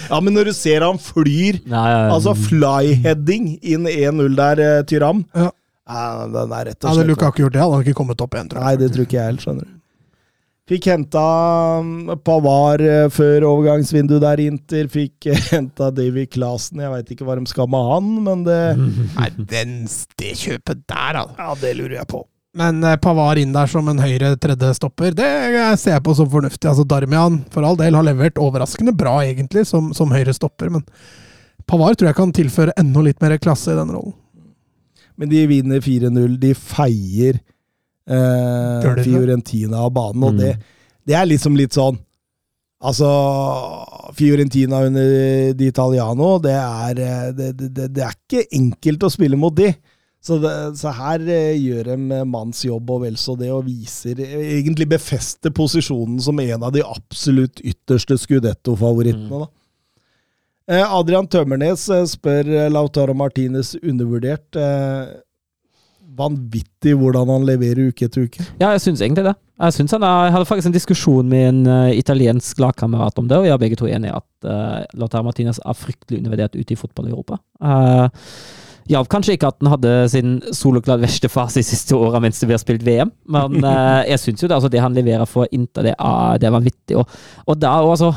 Ja, 0.09 0.19
men 0.23 0.31
når 0.31 0.47
du 0.47 0.53
ser 0.55 0.85
han 0.85 0.99
flyr 1.01 1.59
Nei, 1.67 1.87
ja, 1.91 1.97
ja. 2.05 2.13
Altså 2.13 2.35
flyheading 2.39 3.49
inn 3.59 3.89
1-0 3.89 4.37
der, 4.39 4.61
eh, 4.63 4.85
Tyram 4.87 5.25
Ja. 5.35 5.49
ja, 5.51 6.05
Den 6.23 6.55
er 6.55 6.69
rett 6.71 6.79
og 6.79 6.79
slett 6.79 6.87
Hadde 6.93 7.03
har 7.03 7.11
Lukaku 7.11 7.43
gjort 7.43 7.57
det, 7.57 7.61
hadde 7.65 7.81
han 7.81 7.83
ikke 7.87 7.99
kommet 7.99 8.23
opp 8.23 8.37
igjen, 8.37 8.53
tror 8.53 8.63
Nei, 8.63 8.73
det 8.79 8.89
tror 8.95 9.09
ikke 9.09 9.19
jeg 9.19 9.27
heller, 9.33 9.43
skjønner 9.43 9.67
du. 9.67 9.75
Fikk 10.69 10.85
henta 10.91 11.21
um, 11.81 12.11
Pavar 12.21 12.81
eh, 12.85 13.07
før 13.09 13.47
overgangsvinduet 13.47 14.21
der 14.21 14.41
Inter. 14.43 14.85
Fikk 14.93 15.25
eh, 15.31 15.39
henta 15.49 15.87
Davy 15.89 16.27
Clasen. 16.29 16.83
Jeg 16.83 16.93
veit 16.93 17.09
ikke 17.15 17.25
hva 17.25 17.39
de 17.39 17.49
skal 17.49 17.71
med 17.73 17.87
han, 17.89 18.11
men 18.27 18.43
det 18.45 18.59
Nei, 19.17 19.29
den, 19.49 19.79
det 20.21 20.35
kjøpet 20.37 20.83
der, 20.85 21.23
altså. 21.23 21.39
Ja, 21.41 21.55
det 21.63 21.73
lurer 21.79 21.95
jeg 21.97 22.09
på. 22.13 22.21
Men 22.57 22.83
eh, 22.83 22.95
Pavar 22.97 23.37
inn 23.37 23.51
der 23.53 23.69
som 23.69 23.87
en 23.91 23.99
høyre 24.01 24.31
tredje 24.41 24.71
stopper, 24.79 25.13
det 25.13 25.27
ser 25.77 25.95
jeg 25.97 26.03
på 26.05 26.15
som 26.17 26.29
fornuftig. 26.31 26.65
Altså 26.71 26.85
Darmian 26.89 27.43
for 27.53 27.67
all 27.67 27.77
del 27.77 27.93
har 27.97 28.07
levert 28.07 28.39
overraskende 28.41 28.95
bra, 28.97 29.19
egentlig, 29.27 29.67
som, 29.69 29.91
som 29.93 30.09
høyre 30.15 30.33
stopper. 30.33 30.71
Men 30.73 30.85
Pavar 31.69 31.93
tror 31.93 32.09
jeg 32.09 32.17
kan 32.17 32.33
tilføre 32.33 32.73
enda 32.81 33.03
litt 33.05 33.21
mer 33.21 33.37
klasse 33.37 33.75
i 33.75 33.77
den 33.77 33.93
rollen. 33.93 34.15
Men 35.19 35.29
de 35.29 35.43
vinner 35.51 35.81
4-0. 35.83 36.37
De 36.41 36.53
feier 36.57 37.37
eh? 38.09 39.03
Fiorentina 39.03 39.83
av 39.85 39.91
banen, 39.93 40.23
og 40.23 40.33
Mm. 40.33 40.39
det, 40.39 40.53
det 41.05 41.15
er 41.19 41.27
liksom 41.29 41.57
litt 41.59 41.75
sånn 41.77 41.99
Altså, 42.79 43.09
Fiorentina 44.15 44.77
under 44.87 45.53
Di 45.59 45.65
Italiano, 45.67 46.37
det 46.39 46.53
er, 46.55 46.99
eh, 47.03 47.31
det, 47.35 47.49
det, 47.59 47.89
det 47.91 48.03
er 48.05 48.13
ikke 48.15 48.45
enkelt 48.55 49.03
å 49.03 49.09
spille 49.11 49.35
mot 49.35 49.51
de. 49.57 49.73
Så, 50.19 50.35
det, 50.43 50.51
så 50.75 50.91
her 50.97 51.23
eh, 51.31 51.55
gjør 51.55 51.93
de 51.93 52.23
manns 52.27 52.65
jobb 52.65 52.89
og 52.91 53.05
vel 53.05 53.15
så 53.19 53.37
det, 53.39 53.53
og 53.55 53.63
viser 53.69 54.19
eh, 54.19 54.57
Egentlig 54.57 54.89
befester 54.91 55.53
posisjonen 55.55 56.19
som 56.21 56.41
en 56.43 56.65
av 56.67 56.73
de 56.75 56.83
absolutt 56.83 57.61
ytterste 57.63 58.17
Scudetto-favorittene. 58.19 59.47
Eh, 60.69 60.83
Adrian 60.83 61.29
Tømmernes 61.31 61.87
eh, 61.95 62.03
spør 62.11 62.51
eh, 62.51 62.67
Lautaro 62.71 63.15
Martinez 63.17 63.77
undervurdert. 63.79 64.59
Eh, 64.59 65.15
vanvittig 66.19 66.97
hvordan 66.99 67.31
han 67.31 67.47
leverer 67.47 67.93
uke 67.93 68.09
etter 68.09 68.27
uke. 68.27 68.43
Ja, 68.59 68.73
jeg 68.73 68.83
syns 68.83 69.01
egentlig 69.01 69.23
det. 69.29 69.35
Jeg, 69.59 69.75
synes 69.75 69.95
han 69.95 70.03
er, 70.03 70.25
jeg 70.27 70.35
hadde 70.35 70.47
faktisk 70.49 70.69
en 70.69 70.75
diskusjon 70.75 71.29
med 71.31 71.45
en 71.47 71.59
uh, 71.67 71.91
italiensk 71.95 72.59
lagkamerat 72.59 73.19
om 73.19 73.27
det, 73.29 73.37
og 73.39 73.45
vi 73.45 73.51
er 73.53 73.61
begge 73.61 73.79
to 73.79 73.87
enige 73.87 74.11
i 74.11 74.17
at 74.17 74.47
uh, 74.47 74.99
Lautaro 74.99 75.27
Martinez 75.27 75.59
er 75.63 75.77
fryktelig 75.79 76.21
undervurdert 76.21 76.55
ute 76.59 76.75
i 76.75 76.79
fotball 76.79 77.09
i 77.09 77.13
Europa. 77.13 77.39
Uh, 77.63 78.07
Hjalp 78.89 79.09
kanskje 79.11 79.35
ikke 79.37 79.51
at 79.51 79.59
han 79.61 79.69
hadde 79.75 79.93
sin 80.09 80.39
soloklart 80.55 81.03
verste 81.03 81.29
fase 81.29 81.61
de 81.61 81.67
siste 81.67 81.93
åra 81.97 82.21
mens 82.23 82.41
vi 82.41 82.55
har 82.55 82.61
spilt 82.61 82.85
VM, 82.87 83.11
men 83.29 83.59
uh, 83.61 84.01
jeg 84.09 84.21
syns 84.23 84.41
jo 84.41 84.49
det, 84.49 84.57
altså, 84.57 84.71
det 84.73 84.81
han 84.81 84.97
leverer 84.97 85.29
for 85.29 85.49
Inter, 85.53 85.85
det 85.85 85.93
er, 85.93 86.41
det 86.41 86.49
er 86.49 86.55
vanvittig. 86.55 86.97
Og, 86.97 87.21
og 87.45 87.59
da, 87.61 87.75
òg, 87.83 87.93
altså, 87.93 88.11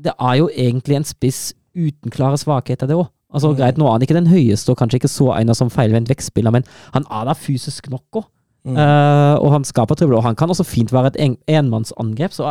det 0.00 0.16
er 0.16 0.36
jo 0.40 0.50
egentlig 0.50 0.98
en 0.98 1.06
spiss 1.06 1.40
uten 1.78 2.10
klare 2.10 2.40
svakheter, 2.40 2.90
det 2.90 2.98
òg. 2.98 3.06
Altså, 3.30 3.52
greit, 3.54 3.78
nå 3.78 3.86
er 3.86 3.94
han 3.94 4.02
ikke 4.02 4.18
den 4.18 4.30
høyeste, 4.32 4.72
og 4.72 4.80
kanskje 4.80 4.98
ikke 4.98 5.12
så 5.12 5.30
egnet 5.36 5.58
som 5.58 5.70
feilvendt 5.70 6.10
vektspiller, 6.10 6.54
men 6.54 6.66
han 6.96 7.06
er 7.06 7.30
da 7.30 7.36
fysisk 7.38 7.86
nok 7.92 8.22
òg. 8.22 8.26
Eh, 8.68 9.36
og 9.40 9.54
han 9.54 9.64
skaper 9.64 9.96
trøbbel, 9.96 10.18
og 10.18 10.26
han 10.26 10.36
kan 10.36 10.50
også 10.52 10.66
fint 10.68 10.92
være 10.92 11.14
et 11.14 11.20
en, 11.24 11.36
enmannsangrep. 11.48 12.34
Så 12.34 12.50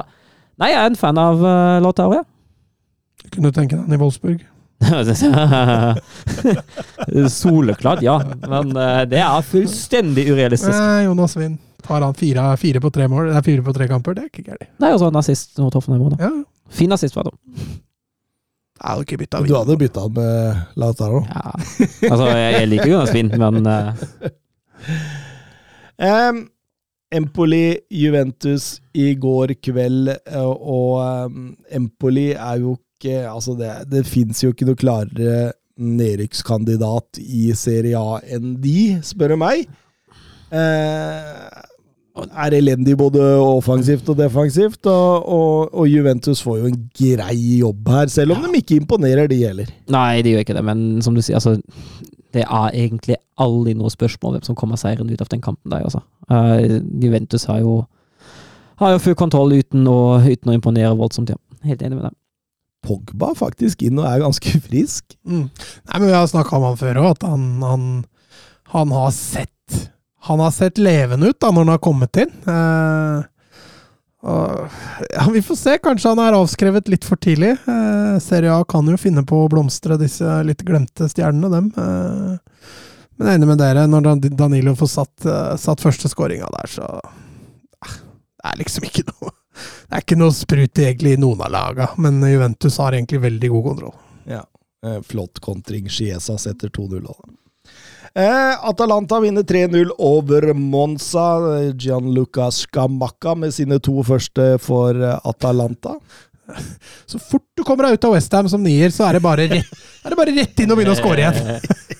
nei, 0.60 0.72
jeg 0.72 0.80
er 0.80 0.90
en 0.90 1.00
fan 1.00 1.20
av 1.22 1.44
uh, 1.44 1.78
Lautaro, 1.84 2.16
ja. 2.18 2.24
Kunne 3.30 3.52
du 3.52 3.56
tenke 3.56 3.76
deg 3.76 3.84
han 3.84 3.98
i 3.98 4.00
Wolfsburg? 4.00 4.42
Soleklart, 7.30 8.02
ja. 8.02 8.24
Men 8.48 8.78
eh, 8.78 9.02
det 9.12 9.20
er 9.24 9.42
fullstendig 9.46 10.32
urealistisk. 10.32 10.78
Nei, 10.78 11.04
Jonas 11.08 11.36
Wind. 11.40 11.58
Tar 11.86 12.02
han 12.04 12.14
fire, 12.14 12.58
fire 12.58 12.80
på 12.84 12.90
tre 12.94 13.08
mål? 13.12 13.28
Det 13.32 13.38
er 13.40 13.46
fire 13.46 13.64
på 13.66 13.74
tre 13.76 13.88
kamper, 13.90 14.14
det 14.16 14.22
er 14.24 14.28
ikke 14.32 14.48
gærent. 14.52 14.72
Nei, 14.82 14.92
og 14.94 15.00
så 15.02 15.06
en 15.10 15.20
assist 15.20 15.50
mot 15.62 15.76
Hoffenheim 15.76 16.04
òg, 16.08 16.12
da. 16.16 16.20
Ja. 16.28 16.32
Fin 16.80 16.92
assist, 16.96 17.16
var 17.18 17.24
det. 17.30 17.36
Jeg 18.80 18.88
hadde 18.88 19.04
ikke 19.04 19.20
bytta 19.20 19.38
Du 19.44 19.56
hadde 19.58 19.80
bytta 19.80 20.00
han 20.06 20.14
med 20.16 20.36
Lautaro. 20.80 21.20
Ja. 21.28 21.42
Altså, 22.12 22.26
jeg, 22.32 22.54
jeg 22.56 22.66
liker 22.72 22.90
Jonas 22.94 23.16
Wind, 23.16 23.32
men 23.42 23.56
uh... 23.74 23.78
Um, 26.00 26.38
Empoli 27.12 27.80
Juventus 27.90 28.82
i 28.94 29.16
går 29.18 29.56
kveld, 29.64 30.12
eh, 30.14 30.46
og 30.46 31.00
um, 31.26 31.56
Empoli 31.74 32.30
er 32.36 32.60
jo 32.62 32.76
ikke 33.00 33.24
Altså, 33.32 33.56
det, 33.58 33.72
det 33.90 34.06
fins 34.08 34.44
jo 34.44 34.52
ikke 34.54 34.68
noe 34.70 34.80
klarere 34.80 35.54
nedrykkskandidat 35.80 37.22
i 37.24 37.50
Serie 37.56 37.98
A 37.98 38.20
enn 38.36 38.58
de, 38.60 39.00
spør 39.06 39.34
du 39.34 39.40
meg. 39.40 39.70
Eh, 40.52 41.60
er 42.20 42.56
elendig 42.58 42.98
både 43.00 43.22
offensivt 43.40 44.10
og 44.12 44.18
defensivt, 44.20 44.82
og, 44.92 45.30
og, 45.30 45.70
og 45.74 45.88
Juventus 45.88 46.42
får 46.44 46.58
jo 46.60 46.72
en 46.72 46.80
grei 47.00 47.38
jobb 47.62 47.92
her, 47.94 48.12
selv 48.12 48.36
om 48.36 48.44
de 48.44 48.60
ikke 48.60 48.80
imponerer, 48.82 49.30
de 49.32 49.40
heller. 49.46 49.70
Nei, 49.94 50.22
de 50.26 50.34
gjør 50.34 50.44
ikke 50.44 50.58
det, 50.58 50.66
men 50.68 50.84
som 51.06 51.16
du 51.16 51.24
sier, 51.24 51.40
altså 51.40 51.60
Det 52.30 52.44
er 52.44 52.76
egentlig 52.78 53.16
aldri 53.42 53.74
noe 53.74 53.90
spørsmål 53.90 54.36
hvem 54.36 54.44
som 54.46 54.58
kommer 54.58 54.78
seirende 54.78 55.16
ut 55.16 55.24
av 55.24 55.32
den 55.32 55.42
kampen 55.42 55.72
der, 55.72 55.86
altså. 55.88 56.04
Uh, 56.30 56.78
Juventus 57.02 57.48
har 57.50 57.64
jo 57.64 57.80
har 58.80 58.94
jo 58.94 59.02
full 59.04 59.16
kontroll 59.18 59.56
uten 59.58 59.88
å, 59.90 60.20
uten 60.24 60.52
å 60.52 60.56
imponere 60.56 60.96
voldsomt, 60.96 61.32
ja. 61.34 61.40
Helt 61.68 61.82
enig 61.84 61.98
med 61.98 62.06
deg. 62.08 62.16
Pogba 62.86 63.34
faktisk 63.38 63.82
inn 63.86 64.00
og 64.00 64.08
er 64.10 64.24
ganske 64.24 64.54
frisk. 64.70 65.18
Mm. 65.28 65.48
Nei, 65.50 65.98
men 66.00 66.08
Vi 66.08 66.16
har 66.16 66.30
snakka 66.32 66.58
om 66.58 66.70
han 66.72 66.80
før 66.80 67.02
òg, 67.04 67.10
at 67.18 67.28
han, 67.28 67.48
han, 67.66 67.90
han 68.76 68.94
har 68.96 69.12
sett 69.16 69.90
Han 70.30 70.42
har 70.44 70.52
sett 70.52 70.78
levende 70.82 71.30
ut 71.32 71.40
da 71.40 71.52
når 71.52 71.66
han 71.66 71.74
har 71.76 71.84
kommet 71.84 72.18
inn. 72.20 72.32
Eh, 72.52 73.28
og, 74.20 74.66
ja, 75.14 75.26
vi 75.32 75.42
får 75.42 75.56
se. 75.56 75.78
Kanskje 75.80 76.12
han 76.12 76.20
er 76.20 76.36
avskrevet 76.36 76.90
litt 76.92 77.08
for 77.08 77.20
tidlig. 77.24 77.54
Eh, 77.56 78.18
Serie 78.24 78.52
A 78.52 78.66
kan 78.68 78.88
jo 78.92 79.00
finne 79.00 79.24
på 79.24 79.46
å 79.46 79.50
blomstre 79.52 79.96
disse 80.02 80.42
litt 80.44 80.66
glemte 80.68 81.08
stjernene, 81.08 81.52
dem. 81.54 81.70
Eh, 81.72 82.60
men 83.16 83.28
jeg 83.28 83.32
er 83.32 83.40
enig 83.40 83.50
med 83.50 83.62
dere. 83.64 83.88
Når 83.88 84.12
Danilo 84.36 84.76
får 84.80 84.92
satt, 84.92 85.26
eh, 85.28 85.56
satt 85.60 85.84
første 85.84 86.12
skåringa 86.12 86.52
der, 86.58 86.72
så 86.72 86.90
eh, 87.00 87.98
Det 88.40 88.52
er 88.52 88.60
liksom 88.60 88.88
ikke 88.88 89.08
noe 89.14 89.32
Det 89.90 89.98
er 89.98 90.06
ikke 90.06 90.20
noe 90.20 90.36
sprut 90.36 90.82
egentlig 90.84 91.16
i 91.16 91.22
noen 91.22 91.42
av 91.46 91.52
laga, 91.54 91.90
men 92.02 92.22
Juventus 92.28 92.78
har 92.82 92.98
egentlig 92.98 93.22
veldig 93.26 93.52
god 93.56 93.68
kontroll. 93.72 93.98
Ja. 94.30 94.44
Eh, 94.86 95.02
Flott 95.06 95.40
kontring. 95.44 95.90
Chiesa 95.90 96.38
setter 96.38 96.70
2-0. 96.70 97.02
da. 97.04 97.14
Eh, 98.16 98.70
Atalanta 98.70 99.20
vinner 99.20 99.44
3-0 99.44 99.92
over 99.98 100.54
Monza. 100.54 101.28
Gianluca 101.78 102.52
Scamacca 102.52 103.36
med 103.36 103.54
sine 103.54 103.80
to 103.80 104.04
første 104.04 104.58
for 104.64 104.96
eh, 104.96 105.20
Atalanta. 105.24 105.96
Så 107.06 107.20
fort 107.20 107.46
du 107.58 107.64
kommer 107.64 107.86
deg 107.86 108.00
ut 108.00 108.08
av 108.10 108.16
Westham 108.16 108.50
som 108.50 108.64
nier, 108.64 108.90
så 108.90 109.06
er 109.06 109.18
det 109.18 109.22
bare 109.22 109.46
rett, 109.52 109.70
er 110.02 110.10
det 110.10 110.18
bare 110.18 110.34
rett 110.34 110.64
inn 110.64 110.72
og 110.74 110.80
begynne 110.80 110.96
å 110.96 110.98
score 110.98 111.22
igjen. 111.22 111.36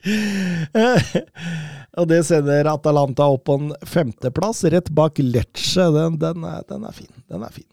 og 1.98 2.06
det 2.08 2.20
sender 2.26 2.68
Atalanta 2.70 3.26
opp 3.32 3.44
på 3.48 3.56
en 3.58 3.72
femteplass, 3.86 4.64
rett 4.70 4.90
bak 4.94 5.18
Lecce. 5.18 5.88
Den, 5.96 6.18
den, 6.22 6.44
er, 6.44 6.62
den 6.68 6.84
er 6.86 6.92
fin. 6.94 7.10
Den 7.28 7.42
er 7.42 7.50
fin. 7.54 7.66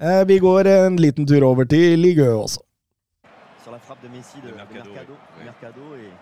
Eh, 0.00 0.22
vi 0.28 0.38
går 0.38 0.68
en 0.70 0.96
liten 1.02 1.26
tur 1.26 1.42
over 1.42 1.64
til 1.66 1.98
Ligø 1.98 2.28
også. 2.34 2.60
sur 3.64 3.72
la 3.72 3.78
frappe 3.78 4.00
de 4.06 4.08
Messi 4.08 4.40
de, 4.40 4.48
de 4.48 4.54
Mercado, 4.54 4.90
Mercado, 4.94 5.12
oui. 5.36 5.44
Mercado, 5.44 5.84
et, 6.00 6.12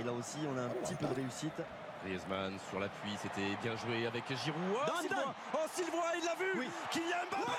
et 0.00 0.04
là 0.04 0.12
aussi 0.12 0.38
on 0.46 0.56
a 0.58 0.64
un 0.68 0.72
petit 0.82 0.94
peu 0.94 1.06
de 1.06 1.14
réussite. 1.14 1.58
Griezmann 2.04 2.52
sur 2.68 2.78
l'appui, 2.80 3.10
c'était 3.22 3.52
bien 3.62 3.74
joué 3.82 4.06
avec 4.06 4.22
Giroud. 4.28 4.62
Oh, 4.74 5.00
Sylvain. 5.02 5.30
Oh, 5.54 5.66
Sylvain, 5.74 6.10
il 6.18 6.24
l'a 6.28 6.34
vu 6.38 6.48
Oui. 6.60 6.68
Kylian 6.92 7.24
Mbappé 7.30 7.58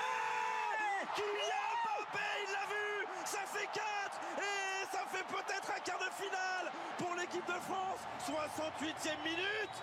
Kylian 1.16 1.68
Mbappé, 1.84 2.28
il 2.44 2.50
l'a 2.56 2.64
vu 2.72 2.84
Ça 3.24 3.42
fait 3.52 3.68
4 3.72 3.80
Et 4.40 4.63
ça 4.92 5.02
fait 5.12 5.26
peut-être 5.28 5.68
un 5.70 5.80
quart 5.84 5.98
de 6.00 6.10
finale 6.16 6.66
pour 6.98 7.12
l'équipe 7.16 7.46
de 7.46 7.60
France 7.68 8.00
68e 8.26 9.20
minute 9.24 9.76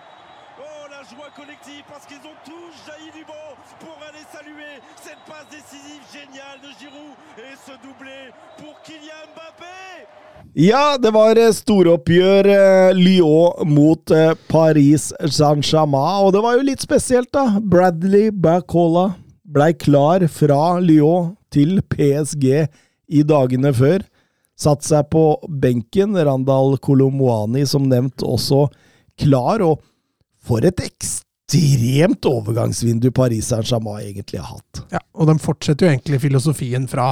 Oh, 0.60 0.84
la 0.90 1.00
joie 1.08 1.32
collective 1.34 1.82
parce 1.88 2.04
qu'ils 2.04 2.20
ont 2.28 2.36
tous 2.44 2.72
jailli 2.86 3.10
du 3.16 3.24
banc 3.24 3.56
pour 3.80 3.96
aller 4.06 4.20
saluer 4.30 4.84
cette 5.00 5.22
passe 5.26 5.48
décisive 5.48 6.04
géniale 6.12 6.60
de 6.60 6.68
Giroud 6.78 7.16
et 7.40 7.56
ce 7.56 7.72
doublé 7.80 8.30
pour 8.58 8.76
Kylian 8.84 9.32
Mbappé 9.32 10.04
Ja, 10.54 10.98
det 11.00 11.08
var 11.14 11.40
storoppgjør 11.56 12.48
eh, 12.52 12.92
Lyon 12.92 13.64
mot 13.64 14.12
eh, 14.12 14.34
Paris 14.52 15.08
Saint-Germain, 15.24 16.20
og 16.20 16.34
det 16.36 16.42
var 16.44 16.58
jo 16.58 16.66
litt 16.68 16.84
spesielt, 16.84 17.32
da. 17.32 17.46
Bradley 17.56 18.28
Bacola 18.28 19.14
blei 19.48 19.72
klar 19.72 20.26
fra 20.28 20.76
Lyon 20.84 21.32
til 21.52 21.80
PSG 21.88 22.66
i 23.08 23.24
dagene. 23.24 23.72
Satt 24.62 24.86
seg 24.86 25.08
på 25.10 25.24
benken. 25.62 26.14
Randal 26.14 26.76
Kolomoani, 26.82 27.66
som 27.66 27.88
nevnt, 27.90 28.22
også 28.22 28.68
klar. 29.18 29.62
Og 29.66 29.82
for 30.42 30.64
et 30.66 30.80
ekstremt 30.82 32.26
overgangsvindu 32.28 33.10
Paris 33.14 33.50
Saint-Germain 33.50 34.04
egentlig 34.06 34.40
har 34.42 34.50
hatt. 34.56 34.82
Ja, 34.94 35.02
og 35.18 35.28
de 35.30 35.36
fortsetter 35.42 35.86
jo 35.86 35.92
egentlig 35.92 36.22
filosofien 36.22 36.86
fra 36.90 37.08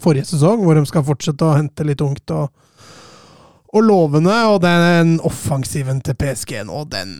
forrige 0.00 0.30
sesong, 0.32 0.58
hvor 0.64 0.74
de 0.78 0.84
skal 0.88 1.06
fortsette 1.06 1.46
å 1.46 1.56
hente 1.58 1.86
litt 1.86 2.02
ungt 2.04 2.28
og, 2.34 2.46
og 3.70 3.82
lovende. 3.86 4.36
Og 4.50 4.58
den 4.64 5.08
offensiven 5.26 5.98
til 6.04 6.14
PSG 6.18 6.50
nå, 6.68 6.78
den 6.90 7.10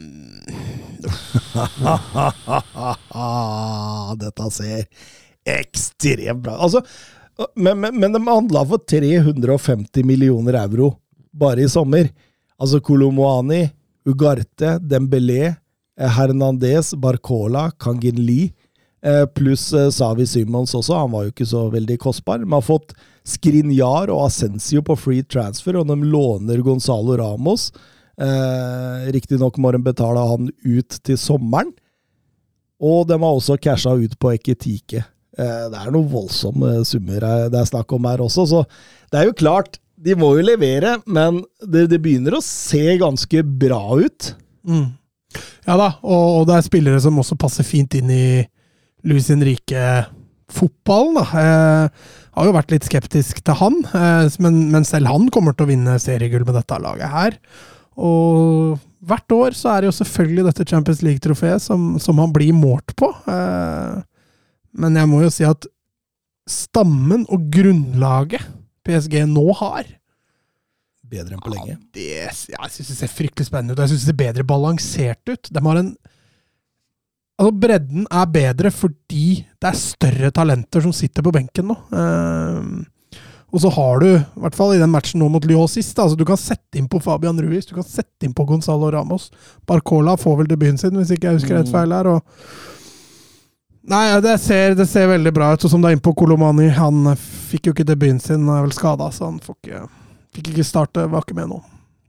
Dette 4.21 4.51
ser 4.53 4.85
ekstremt 5.49 6.43
bra 6.45 6.55
Altså, 6.61 6.83
men, 7.55 7.81
men, 7.81 8.01
men 8.01 8.13
de 8.13 8.21
handla 8.27 8.65
for 8.69 8.79
350 8.79 10.05
millioner 10.05 10.59
euro 10.61 10.95
bare 11.33 11.65
i 11.65 11.69
sommer. 11.69 12.11
Altså 12.61 12.81
Kolomoani, 12.85 13.71
Ugarte, 14.09 14.79
Dembélé, 14.79 15.55
eh, 16.01 16.17
Hernandez, 16.17 16.95
Barcola, 16.95 17.71
Kanginli, 17.79 18.53
eh, 19.03 19.25
pluss 19.27 19.73
eh, 19.73 19.91
Savi 19.91 20.27
Simons 20.27 20.75
også. 20.75 20.99
Han 20.99 21.15
var 21.15 21.25
jo 21.25 21.35
ikke 21.35 21.49
så 21.49 21.69
veldig 21.73 21.99
kostbar. 22.03 22.43
De 22.43 22.51
har 22.53 22.65
fått 22.65 22.95
Skrinjar 23.25 24.11
og 24.11 24.27
Ascencio 24.27 24.83
på 24.85 24.97
free 24.99 25.25
transfer, 25.25 25.79
og 25.81 25.89
de 25.89 25.97
låner 26.03 26.65
Gonzalo 26.65 27.17
Ramos. 27.21 27.71
Eh, 28.21 29.13
Riktignok 29.15 29.57
må 29.59 29.73
de 29.73 29.81
betale 29.85 30.25
han 30.33 30.51
ut 30.65 31.01
til 31.05 31.21
sommeren. 31.21 31.73
Og 32.81 33.07
de 33.09 33.17
har 33.21 33.37
også 33.37 33.59
casha 33.61 33.93
ut 33.97 34.17
på 34.19 34.33
Eketike. 34.33 35.05
Eh, 35.41 35.67
det 35.73 35.81
er 35.81 35.93
noen 35.95 36.11
voldsomme 36.13 36.79
summer 36.89 37.25
det 37.51 37.61
er 37.61 37.71
snakk 37.71 37.93
om 37.97 38.09
her 38.11 38.23
også, 38.25 38.47
så 38.51 38.65
det 39.11 39.21
er 39.21 39.31
jo 39.31 39.39
klart, 39.41 39.81
de 40.01 40.15
må 40.17 40.35
jo 40.39 40.47
levere, 40.47 40.99
men 41.09 41.43
det, 41.61 41.89
det 41.93 42.01
begynner 42.03 42.39
å 42.39 42.45
se 42.45 42.97
ganske 43.01 43.43
bra 43.45 43.83
ut. 44.01 44.33
Mm. 44.69 44.89
Ja 45.67 45.77
da, 45.79 45.93
og, 46.03 46.25
og 46.41 46.49
det 46.49 46.57
er 46.57 46.67
spillere 46.67 47.03
som 47.03 47.19
også 47.21 47.39
passer 47.41 47.67
fint 47.67 47.95
inn 47.99 48.11
i 48.13 48.25
Luis 49.07 49.29
Henrique-fotballen. 49.33 51.21
Eh, 51.21 52.17
har 52.37 52.47
jo 52.47 52.55
vært 52.57 52.73
litt 52.75 52.87
skeptisk 52.89 53.43
til 53.45 53.59
han, 53.61 53.81
eh, 53.97 54.27
men, 54.43 54.63
men 54.73 54.87
selv 54.89 55.11
han 55.13 55.29
kommer 55.35 55.57
til 55.57 55.67
å 55.67 55.73
vinne 55.73 55.99
seriegull 56.03 56.47
med 56.47 56.57
dette 56.61 56.81
laget 56.83 57.13
her. 57.13 57.39
Og 58.01 58.79
hvert 59.05 59.35
år 59.35 59.57
så 59.57 59.75
er 59.75 59.83
det 59.83 59.91
jo 59.91 59.99
selvfølgelig 59.99 60.47
dette 60.49 60.69
Champions 60.69 61.03
League-trofeet 61.05 61.65
som, 61.65 61.95
som 62.03 62.21
han 62.23 62.33
blir 62.35 62.55
målt 62.57 62.95
på. 62.99 63.11
Eh, 63.29 64.01
men 64.77 64.99
jeg 64.99 65.11
må 65.11 65.23
jo 65.25 65.31
si 65.35 65.47
at 65.47 65.67
stammen 66.51 67.27
og 67.31 67.49
grunnlaget 67.53 68.47
PSG 68.87 69.23
nå 69.31 69.49
har, 69.61 69.97
Bedre 71.11 71.35
enn 71.35 71.43
på 71.43 71.51
lenge. 71.51 71.75
ja, 71.75 71.79
det, 71.97 72.07
jeg 72.53 72.71
syns 72.71 72.93
det 72.93 72.97
ser 73.01 73.11
fryktelig 73.11 73.49
spennende 73.49 73.75
ut. 73.75 73.81
Jeg 73.83 73.91
syns 73.91 74.05
det 74.05 74.13
ser 74.13 74.19
bedre 74.21 74.45
balansert 74.47 75.33
ut. 75.33 75.51
De 75.51 75.63
har 75.67 75.83
en 75.83 75.93
Altså, 77.41 77.55
bredden 77.57 78.03
er 78.13 78.27
bedre 78.29 78.69
fordi 78.69 79.27
det 79.57 79.69
er 79.71 79.77
større 79.81 80.29
talenter 80.37 80.83
som 80.85 80.93
sitter 80.93 81.25
på 81.25 81.33
benken 81.33 81.71
nå. 81.71 81.77
Uh, 81.89 83.17
og 83.49 83.63
så 83.63 83.71
har 83.73 84.03
du, 84.03 84.11
i 84.13 84.43
hvert 84.45 84.59
fall 84.59 84.75
i 84.75 84.83
den 84.83 84.93
matchen 84.93 85.23
nå 85.23 85.31
mot 85.33 85.47
Lyon 85.49 85.71
sist, 85.73 85.97
altså 85.99 86.19
du 86.21 86.27
kan 86.29 86.39
sette 86.39 86.77
inn 86.77 86.85
på 86.91 87.01
Fabian 87.01 87.41
Ruiz, 87.41 87.65
du 87.67 87.73
kan 87.79 87.87
sette 87.87 88.29
inn 88.29 88.37
på 88.37 88.45
Gonzalo 88.45 88.91
Ramos. 88.93 89.31
Barcola 89.67 90.19
får 90.21 90.37
vel 90.43 90.51
debuten 90.53 90.79
sin, 90.79 90.95
hvis 91.01 91.15
ikke 91.17 91.31
jeg 91.31 91.41
husker 91.41 91.57
rett 91.57 91.73
feil 91.73 91.97
her. 91.97 92.13
og 92.13 92.21
Nei, 93.91 94.05
det 94.23 94.37
ser, 94.39 94.77
det 94.79 94.87
ser 94.87 95.09
veldig 95.11 95.33
bra 95.35 95.51
ut. 95.55 95.65
Og 95.67 95.73
som 95.73 95.83
det 95.83 95.91
er 95.91 95.97
inne 95.97 96.05
på 96.05 96.15
Kolomani, 96.19 96.69
han 96.77 97.11
fikk 97.19 97.69
jo 97.69 97.75
ikke 97.75 97.89
debuten 97.89 98.21
sin, 98.23 98.47
er 98.47 98.63
vel 98.63 98.75
skada, 98.75 99.09
så 99.11 99.27
han 99.27 99.41
ikke, 99.43 99.83
fikk 100.37 100.53
ikke 100.53 100.67
starte, 100.67 101.09
var 101.11 101.27
ikke 101.27 101.39
med 101.41 101.51
nå. 101.51 101.59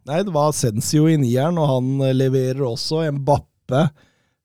Nei, 0.10 0.22
det 0.26 0.34
var 0.34 0.54
Sensio 0.58 1.08
i 1.10 1.18
nieren, 1.22 1.58
og 1.62 1.70
han 1.70 2.06
eh, 2.06 2.16
leverer 2.18 2.62
også. 2.68 3.02
En 3.08 3.20
bappe 3.26 3.88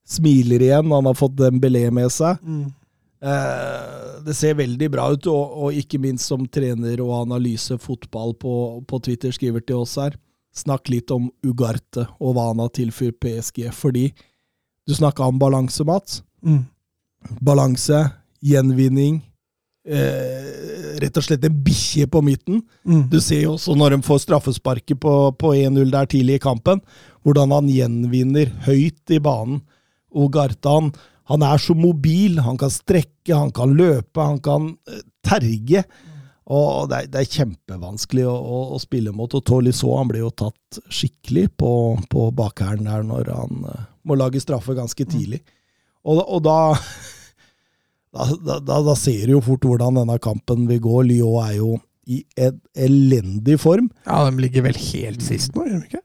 smiler 0.06 0.62
igjen, 0.62 0.92
han 0.92 1.08
har 1.08 1.16
fått 1.18 1.36
Dembélé 1.36 1.88
med 1.92 2.12
seg. 2.14 2.40
Eh, 3.26 4.22
det 4.24 4.36
ser 4.36 4.56
veldig 4.60 4.88
bra 4.92 5.08
ut, 5.12 5.28
og, 5.32 5.58
og 5.66 5.80
ikke 5.80 6.00
minst 6.02 6.30
som 6.30 6.46
trener 6.48 7.02
og 7.04 7.18
analyse 7.22 7.76
fotball 7.82 8.36
på, 8.40 8.54
på 8.88 9.00
Twitter 9.04 9.34
skriver 9.34 9.64
til 9.64 9.82
oss 9.82 9.96
her. 10.00 10.16
Snakk 10.56 10.88
litt 10.88 11.12
om 11.12 11.28
Ugarte 11.44 12.06
og 12.16 12.36
hva 12.36 12.48
han 12.50 12.62
har 12.64 12.72
tilført 12.76 13.18
PSG, 13.20 13.66
fordi 13.76 14.06
du 14.86 14.94
snakka 14.96 15.26
om 15.28 15.40
balanse, 15.40 15.84
Mats. 15.84 16.22
Mm. 16.40 16.64
Balanse, 17.42 18.02
gjenvinning, 18.44 19.20
eh, 19.86 20.96
rett 21.02 21.18
og 21.18 21.26
slett 21.26 21.44
en 21.46 21.58
bikkje 21.66 22.06
på 22.10 22.22
midten. 22.24 22.62
Mm. 22.86 23.06
Du 23.10 23.18
ser 23.20 23.44
jo 23.44 23.56
også 23.56 23.76
når 23.78 23.96
de 23.96 24.02
får 24.06 24.24
straffesparket 24.24 25.00
på, 25.02 25.14
på 25.38 25.54
1-0 25.54 25.92
der 25.92 26.10
tidlig 26.10 26.38
i 26.38 26.44
kampen, 26.46 26.82
hvordan 27.26 27.54
han 27.54 27.70
gjenvinner 27.70 28.52
høyt 28.66 29.14
i 29.14 29.20
banen. 29.22 29.62
Og 30.16 30.36
han, 30.64 30.92
han 31.28 31.42
er 31.44 31.60
så 31.60 31.74
mobil. 31.76 32.40
Han 32.40 32.56
kan 32.56 32.72
strekke, 32.72 33.34
han 33.34 33.52
kan 33.52 33.74
løpe, 33.76 34.20
han 34.20 34.40
kan 34.40 34.70
eh, 34.88 35.02
terge. 35.26 35.84
Og 36.46 36.86
det 36.88 36.98
er, 36.98 37.10
det 37.10 37.20
er 37.20 37.34
kjempevanskelig 37.40 38.24
å, 38.30 38.36
å, 38.36 38.60
å 38.76 38.78
spille 38.78 39.12
mot. 39.12 39.32
Og 39.34 39.44
Tolisso 39.44 39.90
han 39.98 40.08
ble 40.10 40.22
jo 40.22 40.30
tatt 40.30 40.78
skikkelig 40.86 41.48
på, 41.58 41.72
på 42.10 42.30
bakhælen 42.38 42.86
der 42.86 43.06
når 43.06 43.32
han 43.34 43.68
eh, 43.72 43.86
må 44.06 44.18
lage 44.18 44.40
straffe 44.42 44.76
ganske 44.78 45.08
tidlig. 45.10 45.42
Og, 46.06 46.22
og 46.22 46.44
da, 46.48 46.58
da, 48.14 48.30
da, 48.38 48.60
da 48.62 48.80
da 48.86 48.96
ser 48.98 49.26
du 49.26 49.36
jo 49.36 49.44
fort 49.44 49.66
hvordan 49.66 50.00
denne 50.00 50.18
kampen 50.22 50.68
vil 50.70 50.82
gå. 50.84 51.02
Lyon 51.10 51.42
er 51.44 51.58
jo 51.58 51.74
i 52.06 52.20
en 52.38 52.60
elendig 52.78 53.58
form. 53.58 53.88
Ja, 54.06 54.22
de 54.28 54.38
ligger 54.44 54.68
vel 54.68 54.76
helt 54.78 55.24
sist 55.26 55.56
nå, 55.56 55.64
gjør 55.66 55.80
de 55.82 55.88
ikke? 55.90 56.02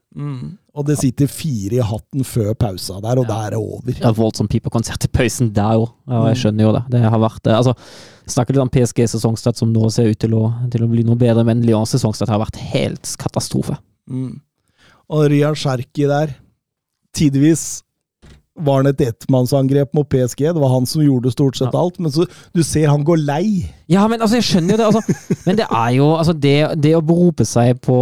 Og 0.72 0.88
det 0.88 0.98
sitter 1.00 1.30
fire 1.30 1.78
i 1.78 1.86
hatten 1.86 2.26
før 2.26 2.56
pausa 2.58 2.98
der, 3.04 3.20
og 3.22 3.28
der 3.30 3.46
er 3.46 3.54
det 3.54 3.60
over. 3.60 3.94
Ja, 4.00 4.12
voldsom 4.16 4.50
pipekonsert 4.52 5.06
i 5.06 5.12
pausen 5.12 5.52
der 5.56 5.78
òg, 5.78 5.92
og 6.10 6.26
jeg 6.32 6.40
skjønner 6.42 6.68
jo 6.68 6.74
det. 6.78 6.84
Det 6.96 7.04
har 7.06 7.22
vært 7.22 7.48
eh, 7.48 7.58
Altså, 7.60 7.76
snakker 8.32 8.56
litt 8.56 8.64
om 8.64 8.72
PSG-sesongstart 8.74 9.60
som 9.62 9.72
nå 9.74 9.92
ser 9.94 10.10
ut 10.12 10.20
til 10.22 10.34
å, 10.38 10.46
til 10.74 10.86
å 10.86 10.90
bli 10.92 11.06
noe 11.08 11.20
bedre, 11.20 11.46
men 11.48 11.62
Lyons 11.68 11.94
sesongstart 11.94 12.32
har 12.34 12.42
vært 12.42 12.60
helt 12.72 13.14
katastrofe. 13.22 13.78
Mm. 14.10 14.40
Og 15.12 15.26
Ryan 15.32 15.60
Cherki 15.60 16.08
der, 16.10 16.34
tidvis 17.16 17.84
var 18.66 18.82
han 18.82 18.92
et 18.92 19.04
ettmannsangrep 19.06 19.94
mot 19.98 20.08
PSG. 20.10 20.48
Det 20.52 20.62
var 20.62 20.74
han 20.74 20.88
som 20.90 21.04
gjorde 21.04 21.34
stort 21.34 21.60
sett 21.60 21.76
alt, 21.78 22.00
men 22.00 22.14
så 22.14 22.28
du 22.56 22.64
ser 22.66 22.90
han 22.92 23.06
går 23.08 23.22
lei. 23.26 23.46
Ja, 23.92 24.08
men 24.12 24.22
altså, 24.22 24.40
jeg 24.40 24.50
skjønner 24.50 24.76
jo 24.76 24.80
det. 24.82 24.90
Altså, 24.92 25.20
men 25.48 25.60
det 25.60 25.68
er 25.68 25.92
jo 25.98 26.14
altså, 26.16 26.38
det, 26.48 26.58
det 26.84 26.96
å 26.98 27.06
berope 27.06 27.48
seg 27.48 27.82
på 27.86 28.00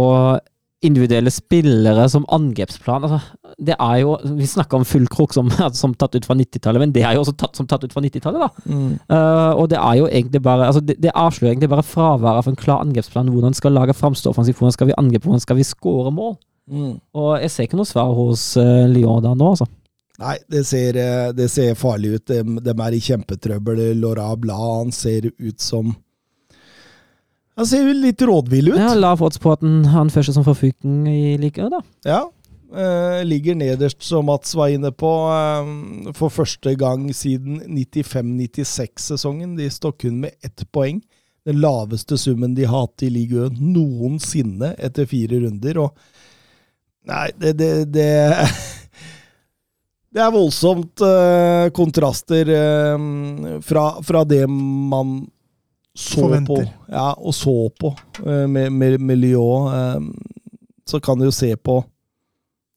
individuelle 0.80 1.28
spillere 1.28 2.06
som 2.08 2.24
angrepsplan 2.32 3.04
altså, 3.04 3.18
Det 3.60 3.74
er 3.76 3.96
jo 4.00 4.14
Vi 4.38 4.46
snakker 4.48 4.78
om 4.78 4.86
fullkrok 4.88 5.34
som, 5.36 5.50
som 5.80 5.92
tatt 5.94 6.16
ut 6.16 6.24
fra 6.24 6.36
90-tallet, 6.38 6.80
men 6.80 6.94
det 6.94 7.04
er 7.04 7.16
jo 7.18 7.24
også 7.24 7.36
tatt 7.40 7.58
som 7.58 7.68
tatt 7.68 7.84
ut 7.84 7.92
fra 7.92 8.02
90-tallet, 8.04 8.40
da. 8.40 8.76
Eh, 9.12 9.50
og 9.60 9.68
det 9.72 9.80
er 9.80 9.98
jo 10.00 10.08
egentlig 10.08 10.40
bare 10.44 10.70
altså, 10.70 10.80
det, 10.84 10.96
det 11.02 11.12
avslører 11.12 11.52
egentlig 11.52 11.72
bare 11.72 11.84
fraværet 11.86 12.40
av 12.40 12.48
en 12.48 12.60
klar 12.60 12.84
angrepsplan. 12.84 13.28
Hvordan 13.34 13.56
skal 13.56 13.76
laget 13.76 13.98
framstå 13.98 14.32
offensivt? 14.32 14.56
Hvordan 14.60 14.76
skal 14.78 14.88
vi 14.88 14.96
angripe? 14.96 15.28
Hvordan 15.28 15.44
skal 15.44 15.60
vi 15.60 15.68
skåre 15.68 16.14
mål? 16.14 16.38
Og 16.70 17.30
jeg 17.42 17.50
ser 17.50 17.66
ikke 17.66 17.78
noe 17.80 17.88
svar 17.88 18.12
hos 18.14 18.52
uh, 18.60 18.86
Lyon 18.88 19.24
der 19.24 19.36
nå, 19.36 19.52
altså. 19.52 19.66
Nei, 20.20 20.36
det 20.52 20.66
ser, 20.68 20.96
eh, 21.00 21.30
det 21.32 21.46
ser 21.48 21.78
farlig 21.80 22.14
ut. 22.18 22.26
De, 22.28 22.42
de 22.60 22.74
er 22.76 22.96
i 22.96 23.00
kjempetrøbbel. 23.00 23.80
Laura 24.00 24.28
Blad 24.36 24.60
han 24.84 24.92
ser 24.92 25.30
ut 25.38 25.60
som 25.64 25.94
Han 27.56 27.66
ser 27.68 27.86
jo 27.88 27.94
litt 27.96 28.20
rådvill 28.24 28.70
ut. 28.74 28.78
Ja, 28.80 28.92
Lav 28.96 29.20
odds 29.24 29.40
på 29.40 29.52
at 29.52 29.64
han, 29.64 29.82
han 29.92 30.12
første 30.12 30.32
som 30.36 30.44
får 30.46 30.54
fuken 30.60 31.06
i 31.08 31.36
like, 31.40 31.66
da. 31.72 31.80
Ja. 32.08 32.20
eh, 32.72 33.24
ligger 33.26 33.56
nederst, 33.58 34.02
som 34.06 34.28
Mats 34.30 34.54
var 34.56 34.68
inne 34.72 34.92
på, 34.92 35.10
eh, 35.34 36.12
for 36.16 36.32
første 36.32 36.72
gang 36.80 37.08
siden 37.16 37.60
95-96-sesongen. 37.66 39.56
De 39.58 39.68
står 39.70 39.92
kun 40.00 40.20
med 40.20 40.36
ett 40.44 40.64
poeng. 40.72 41.02
Den 41.44 41.60
laveste 41.60 42.18
summen 42.20 42.54
de 42.54 42.64
har 42.68 42.84
hatt 42.86 43.02
i 43.02 43.10
ligaen 43.12 43.56
noensinne 43.72 44.74
etter 44.78 45.08
fire 45.08 45.40
runder. 45.46 45.78
Og 45.86 45.96
Nei, 47.08 47.30
det 47.40 47.54
Det, 47.56 47.70
det, 47.92 48.08
det 50.10 50.22
er 50.24 50.32
voldsomt 50.34 51.02
uh, 51.06 51.68
kontraster 51.74 52.48
uh, 52.50 53.60
fra, 53.62 53.84
fra 54.02 54.24
det 54.26 54.42
man 54.50 55.20
så 55.94 56.24
Forventer. 56.24 56.66
på. 56.66 56.90
Ja, 56.90 57.12
og 57.14 57.34
så 57.34 57.54
på 57.78 57.92
uh, 58.24 58.46
med, 58.50 58.72
med, 58.72 59.00
med 59.00 59.18
Lyon. 59.18 60.12
så 60.88 61.00
kan 61.00 61.18
du 61.18 61.24
jo 61.28 61.32
se 61.34 61.56
på 61.56 61.84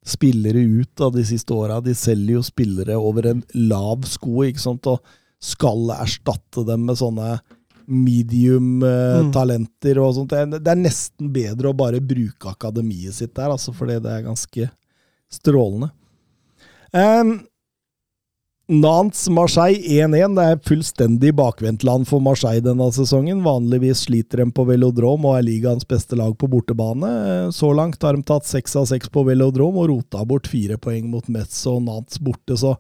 spillere 0.06 0.60
ut 0.60 1.02
av 1.02 1.14
de 1.16 1.26
siste 1.26 1.54
åra. 1.54 1.82
De 1.82 1.96
selger 1.96 2.36
jo 2.36 2.44
spillere 2.44 2.98
over 3.00 3.26
en 3.32 3.44
lav 3.56 4.04
sko, 4.10 4.44
ikke 4.44 4.62
sant, 4.62 4.88
og 4.92 5.00
skal 5.44 5.90
erstatte 5.96 6.64
dem 6.68 6.86
med 6.88 6.98
sånne 7.00 7.38
medium-talenter 7.88 10.00
og 10.00 10.16
sånt. 10.18 10.32
Det 10.54 10.72
er 10.72 10.80
nesten 10.80 11.34
bedre 11.34 11.70
å 11.72 11.78
bare 11.78 12.02
bruke 12.04 12.50
akademiet 12.52 13.14
sitt 13.18 13.36
der, 13.36 13.52
altså, 13.52 13.74
fordi 13.76 14.00
det 14.04 14.12
er 14.12 14.28
ganske 14.28 14.70
strålende. 15.34 15.90
Um, 16.94 17.40
Nantes 18.70 19.30
Marseille 19.30 19.82
1-1. 19.82 20.36
Det 20.38 20.44
er 20.46 20.62
fullstendig 20.64 21.34
bakvendtland 21.36 22.08
for 22.08 22.24
Marseille 22.24 22.64
denne 22.64 22.88
sesongen. 22.96 23.42
Vanligvis 23.44 24.06
sliter 24.08 24.44
de 24.44 24.48
på 24.56 24.66
velodrom 24.70 25.26
og 25.28 25.40
er 25.40 25.48
ligaens 25.50 25.88
beste 25.90 26.16
lag 26.20 26.38
på 26.40 26.48
bortebane. 26.52 27.10
Så 27.52 27.74
langt 27.76 28.04
har 28.06 28.16
de 28.16 28.24
tatt 28.24 28.48
seks 28.48 28.78
av 28.80 28.88
seks 28.94 29.12
på 29.12 29.26
velodrom 29.28 29.82
og 29.82 29.90
rota 29.92 30.24
bort 30.26 30.48
fire 30.48 30.80
poeng 30.80 31.10
mot 31.12 31.28
Metz 31.34 31.66
og 31.70 31.82
Nantes 31.90 32.22
borte, 32.24 32.56
så 32.60 32.78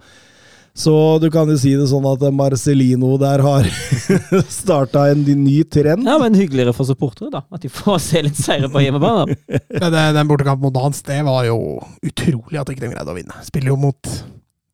så 0.73 1.19
du 1.21 1.27
kan 1.31 1.49
jo 1.51 1.55
si 1.61 1.75
det 1.77 1.85
sånn 1.91 2.05
at 2.09 2.23
Marcelino 2.33 3.13
der 3.21 3.43
har 3.45 3.67
starta 4.49 5.05
en 5.11 5.21
ny 5.21 5.59
trend. 5.69 6.07
Ja, 6.09 6.17
men 6.21 6.33
hyggeligere 6.37 6.73
for 6.73 6.89
supportere, 6.89 7.29
da. 7.35 7.43
At 7.53 7.61
de 7.61 7.69
får 7.69 7.99
se 8.01 8.23
litt 8.25 8.39
seire 8.39 8.71
på 8.73 8.81
hjemmebane. 8.81 9.37
Men 9.69 9.97
den 10.17 10.31
bortekampen 10.31 10.65
mot 10.65 10.73
Dans, 10.73 11.03
det 11.05 11.19
var 11.27 11.45
jo 11.45 11.59
utrolig 12.01 12.57
at 12.57 12.73
ikke 12.73 12.87
de 12.87 12.91
greide 12.95 13.13
å 13.13 13.17
vinne. 13.17 13.45
Spiller 13.45 13.75
jo 13.75 13.77
mot 13.85 14.11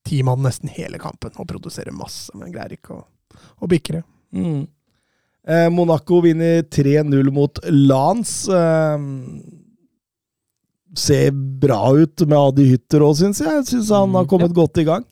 ti 0.08 0.24
mann 0.24 0.42
nesten 0.46 0.72
hele 0.72 0.98
kampen 1.04 1.36
og 1.36 1.48
produserer 1.52 1.94
masse, 1.94 2.32
men 2.34 2.54
greier 2.54 2.80
ikke 2.80 2.96
å, 2.96 3.04
å 3.60 3.70
bikke 3.70 4.00
det. 4.00 4.04
Mm. 4.40 4.64
Eh, 5.50 5.68
Monaco 5.74 6.22
vinner 6.24 6.64
3-0 6.64 7.32
mot 7.36 7.60
Lans. 7.70 8.34
Eh, 8.50 9.06
ser 10.98 11.32
bra 11.62 11.84
ut 11.98 12.24
med 12.26 12.38
Adi 12.40 12.72
Hytter 12.72 13.06
òg, 13.06 13.20
syns 13.20 13.44
jeg. 13.44 13.66
Syns 13.68 13.92
han 13.94 14.16
har 14.18 14.28
kommet 14.30 14.56
godt 14.56 14.80
i 14.82 14.88
gang. 14.88 15.06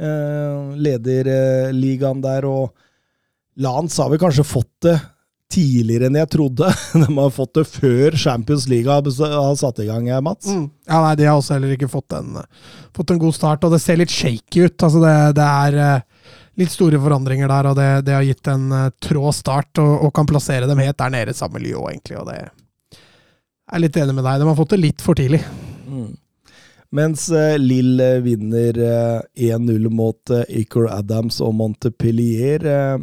Eh, 0.00 0.76
leder 0.76 1.28
eh, 1.30 2.14
der, 2.22 2.44
og 2.44 2.72
Lance 3.56 4.02
har 4.02 4.10
vel 4.10 4.18
kanskje 4.18 4.44
fått 4.44 4.72
det 4.82 4.96
tidligere 5.54 6.08
enn 6.08 6.18
jeg 6.18 6.30
trodde. 6.32 6.70
De 7.04 7.06
har 7.06 7.30
fått 7.30 7.54
det 7.54 7.64
før 7.68 8.16
Champions 8.18 8.66
League 8.68 8.90
har 8.90 9.54
satt 9.56 9.78
i 9.78 9.86
gang, 9.86 10.08
eh, 10.08 10.20
Mats. 10.20 10.48
Mm. 10.50 10.66
Ja, 10.88 11.00
nei, 11.04 11.14
De 11.20 11.28
har 11.28 11.38
også 11.38 11.54
heller 11.54 11.76
ikke 11.76 11.90
fått 11.92 12.16
en, 12.18 12.40
fått 12.96 13.14
en 13.14 13.22
god 13.22 13.36
start, 13.36 13.64
og 13.64 13.76
det 13.76 13.82
ser 13.84 14.00
litt 14.00 14.10
shaky 14.10 14.66
ut. 14.66 14.76
Altså, 14.82 15.04
det, 15.04 15.14
det 15.38 15.46
er 15.46 16.02
litt 16.58 16.74
store 16.74 16.98
forandringer 17.02 17.50
der, 17.50 17.70
og 17.70 17.78
det, 17.78 17.88
det 18.06 18.18
har 18.18 18.26
gitt 18.26 18.50
en 18.50 18.68
trå 19.02 19.30
start, 19.34 19.78
og, 19.82 20.08
og 20.08 20.14
kan 20.14 20.26
plassere 20.30 20.70
dem 20.70 20.82
helt 20.82 20.98
der 20.98 21.14
nede 21.14 21.34
sammen 21.34 21.60
med 21.60 21.68
Lyon, 21.68 21.88
egentlig. 21.94 22.18
og 22.18 22.30
det 22.30 22.42
jeg 23.64 23.78
er 23.78 23.80
litt 23.80 23.96
enig 23.96 24.12
med 24.12 24.26
deg. 24.26 24.42
De 24.42 24.46
har 24.50 24.56
fått 24.58 24.74
det 24.74 24.82
litt 24.82 25.00
for 25.02 25.16
tidlig. 25.16 25.40
Mm. 26.94 27.00
Mens 27.00 27.28
eh, 27.30 27.58
Lill 27.58 28.00
eh, 28.00 28.20
vinner 28.22 28.78
eh, 28.78 29.50
1-0 29.50 29.90
mot 29.90 30.30
Acor 30.30 30.86
Adams 30.94 31.40
og 31.42 31.54
Montepillier. 31.58 32.62
Eh, 32.62 32.98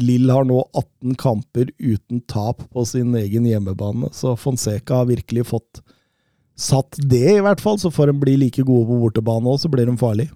Lill 0.00 0.30
har 0.32 0.46
nå 0.48 0.62
18 0.72 1.16
kamper 1.20 1.68
uten 1.76 2.22
tap 2.24 2.62
på 2.72 2.84
sin 2.88 3.12
egen 3.18 3.44
hjemmebane, 3.44 4.08
så 4.16 4.32
Fonseca 4.40 5.02
har 5.02 5.10
virkelig 5.10 5.44
fått 5.50 5.82
satt 6.56 6.96
det, 6.96 7.36
i 7.36 7.42
hvert 7.44 7.60
fall. 7.60 7.78
Så 7.80 7.92
får 7.92 8.12
de 8.12 8.20
bli 8.22 8.38
like 8.40 8.64
gode 8.64 8.88
på 8.88 9.00
bortebane 9.02 9.52
òg, 9.52 9.60
så 9.60 9.70
blir 9.72 9.88
de 9.88 9.96
farlige. 10.00 10.32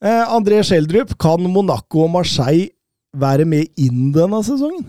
Eh, 0.00 0.24
André 0.32 0.62
Schjelderup, 0.64 1.16
kan 1.20 1.44
Monaco 1.52 2.06
og 2.06 2.14
Marseille 2.16 2.70
være 3.18 3.44
med 3.48 3.68
inn 3.80 4.12
denne 4.14 4.40
sesongen? 4.46 4.86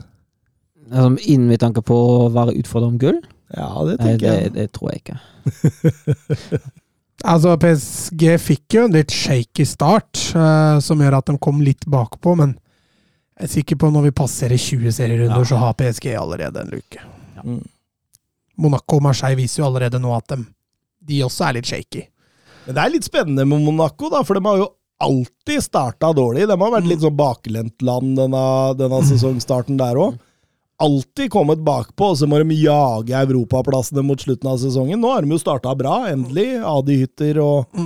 Altså, 0.90 1.20
inn 1.30 1.48
med 1.50 1.60
tanke 1.62 1.84
på 1.86 1.96
å 1.96 2.30
være 2.34 2.56
utfordret 2.62 2.94
om 2.94 3.02
gull? 3.02 3.20
Ja, 3.56 3.70
det 3.88 3.96
Nei, 4.00 4.06
tenker 4.06 4.26
det, 4.26 4.36
jeg. 4.44 4.54
det 4.54 4.68
tror 4.78 4.92
jeg 4.94 5.04
ikke. 5.04 5.20
Altså, 7.28 7.52
PSG 7.60 8.22
fikk 8.40 8.76
jo 8.78 8.86
en 8.88 8.94
litt 8.96 9.12
shaky 9.12 9.66
start, 9.68 10.22
uh, 10.40 10.78
som 10.80 11.02
gjør 11.04 11.18
at 11.18 11.28
de 11.28 11.34
kom 11.44 11.58
litt 11.66 11.84
bakpå, 11.92 12.32
men 12.40 12.54
jeg 13.36 13.44
er 13.44 13.52
sikker 13.58 13.80
på 13.82 13.90
når 13.92 14.06
vi 14.08 14.14
passerer 14.16 14.56
20 14.56 14.94
serierunder, 14.96 15.42
Ja. 15.44 15.50
så 15.50 15.60
har 15.60 15.76
PSG 15.76 16.14
allerede 16.16 16.62
en 16.64 16.72
luke. 16.72 17.02
Mm. 17.44 17.60
Monaco 18.64 19.02
og 19.02 19.04
Marseille 19.04 19.36
viser 19.36 19.64
jo 19.64 19.68
allerede 19.68 20.00
nå 20.00 20.14
at 20.16 20.32
de, 20.32 20.46
de 21.12 21.20
også 21.28 21.50
er 21.50 21.58
litt 21.60 21.68
shaky. 21.68 22.06
Men 22.66 22.78
det 22.78 22.86
er 22.86 22.94
litt 22.96 23.08
spennende 23.08 23.46
med 23.52 23.68
Monaco, 23.68 24.08
da, 24.16 24.24
for 24.24 24.40
de 24.40 24.46
har 24.48 24.58
jo 24.64 24.70
alltid 25.04 25.64
starta 25.64 26.14
dårlig. 26.16 26.48
De 26.48 26.56
har 26.56 26.74
vært 26.78 26.88
litt 26.88 27.04
sånn 27.04 27.20
baklentland 27.20 28.16
denne, 28.20 28.46
denne 28.80 29.04
sesongstarten 29.12 29.76
der 29.80 30.00
òg. 30.00 30.16
Alltid 30.80 31.32
kommet 31.34 31.60
bakpå, 31.66 32.14
og 32.14 32.20
så 32.20 32.28
må 32.30 32.40
de 32.40 32.56
jage 32.56 33.16
europaplassene 33.20 34.04
mot 34.06 34.22
slutten 34.22 34.48
av 34.48 34.60
sesongen. 34.62 35.02
Nå 35.02 35.10
har 35.12 35.26
de 35.26 35.34
jo 35.34 35.40
starta 35.42 35.74
bra, 35.76 36.06
endelig. 36.08 36.54
Adi 36.64 37.02
Hytter 37.02 37.42
og, 37.44 37.82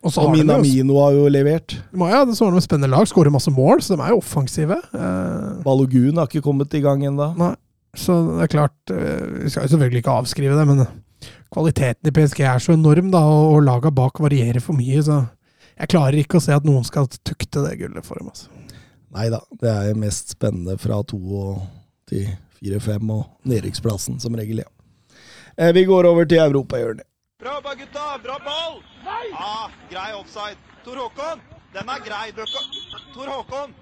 Og 0.00 0.12
og 0.14 0.28
jo 0.28 0.28
Minamino 0.32 1.00
har 1.02 1.16
jo 1.16 1.24
levert. 1.28 1.74
Ja, 1.92 2.22
så 2.32 2.46
har 2.46 2.54
de 2.54 2.62
spennende 2.64 2.92
lag, 2.94 3.08
skårer 3.10 3.34
masse 3.34 3.50
mål, 3.52 3.82
så 3.84 3.98
de 3.98 4.04
er 4.06 4.14
jo 4.14 4.20
offensive. 4.22 4.78
Eh, 4.94 5.48
Balogun 5.66 6.16
har 6.22 6.30
ikke 6.30 6.44
kommet 6.46 6.72
i 6.78 6.80
gang 6.84 7.02
ennå. 7.04 7.32
Så 7.98 8.14
det 8.28 8.44
er 8.46 8.52
klart 8.52 8.92
eh, 8.94 9.42
Vi 9.42 9.50
skal 9.50 9.66
jo 9.66 9.72
selvfølgelig 9.74 10.04
ikke 10.04 10.14
avskrive 10.22 10.56
det, 10.56 10.66
men 10.70 10.86
kvaliteten 11.52 12.08
i 12.08 12.14
PSG 12.14 12.44
er 12.46 12.62
så 12.62 12.76
enorm, 12.78 13.10
da, 13.10 13.24
og, 13.26 13.56
og 13.56 13.66
laga 13.66 13.90
bak 13.90 14.22
varierer 14.22 14.62
for 14.62 14.78
mye, 14.78 15.02
så 15.02 15.24
jeg 15.80 15.90
klarer 15.90 16.22
ikke 16.22 16.38
å 16.38 16.44
se 16.44 16.54
at 16.54 16.66
noen 16.68 16.86
skal 16.86 17.10
tukte 17.26 17.64
det 17.66 17.76
gullet 17.82 18.06
for 18.06 18.20
dem. 18.20 18.30
Altså. 18.30 18.48
Nei 19.16 19.26
da, 19.32 19.42
det 19.60 19.74
er 19.74 19.98
mest 19.98 20.36
spennende 20.36 20.78
fra 20.78 21.00
to 21.10 21.18
og 21.18 21.62
til 22.10 22.26
fire-fem 22.58 23.10
og 23.14 23.24
nedrykksplassen, 23.48 24.18
som 24.20 24.34
regel, 24.38 24.64
ja. 24.64 24.68
Eh, 25.56 25.72
Vi 25.74 25.84
går 25.88 26.06
over 26.10 26.24
til 26.28 26.38
europahjørnet. 26.42 27.06
Bra 27.40 27.54
jobba, 27.56 27.74
gutta! 27.74 28.18
Bra 28.22 28.36
ball! 28.44 28.80
Nei! 29.04 29.30
Ja, 29.32 29.70
grei 29.90 30.10
offside. 30.18 30.58
Tor 30.84 30.98
Håkon, 31.00 31.40
den 31.72 31.88
er 31.88 32.02
grei. 32.04 32.26
Du. 32.36 32.42
Tor 33.14 33.30
Håkon! 33.32 33.72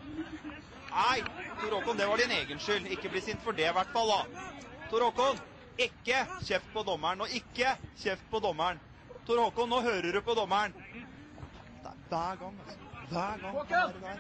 Nei, 0.93 1.19
Tor 1.61 1.75
Håkon, 1.75 1.99
det 1.99 2.07
var 2.07 2.23
din 2.23 2.35
egen 2.37 2.61
skyld. 2.63 2.87
Ikke 2.95 3.11
bli 3.11 3.23
sint 3.25 3.43
for 3.43 3.53
det, 3.59 3.67
i 3.71 3.75
hvert 3.75 3.91
fall. 3.95 4.13
da. 4.15 4.47
Tor 4.93 5.03
Håkon, 5.09 5.41
ikke 5.79 6.23
kjeft 6.47 6.71
på 6.75 6.85
dommeren, 6.87 7.21
og 7.27 7.35
ikke 7.35 7.75
kjeft 7.99 8.25
på 8.31 8.41
dommeren. 8.43 8.79
Tor 9.27 9.43
Håkon, 9.43 9.69
nå 9.75 9.83
hører 9.83 10.13
du 10.15 10.21
på 10.23 10.39
dommeren. 10.39 10.75
Det 11.83 11.91
er 11.91 11.99
hver 12.13 12.39
gang, 12.45 12.55
altså. 12.63 12.79
Hver 13.11 13.43
gang. 13.43 14.19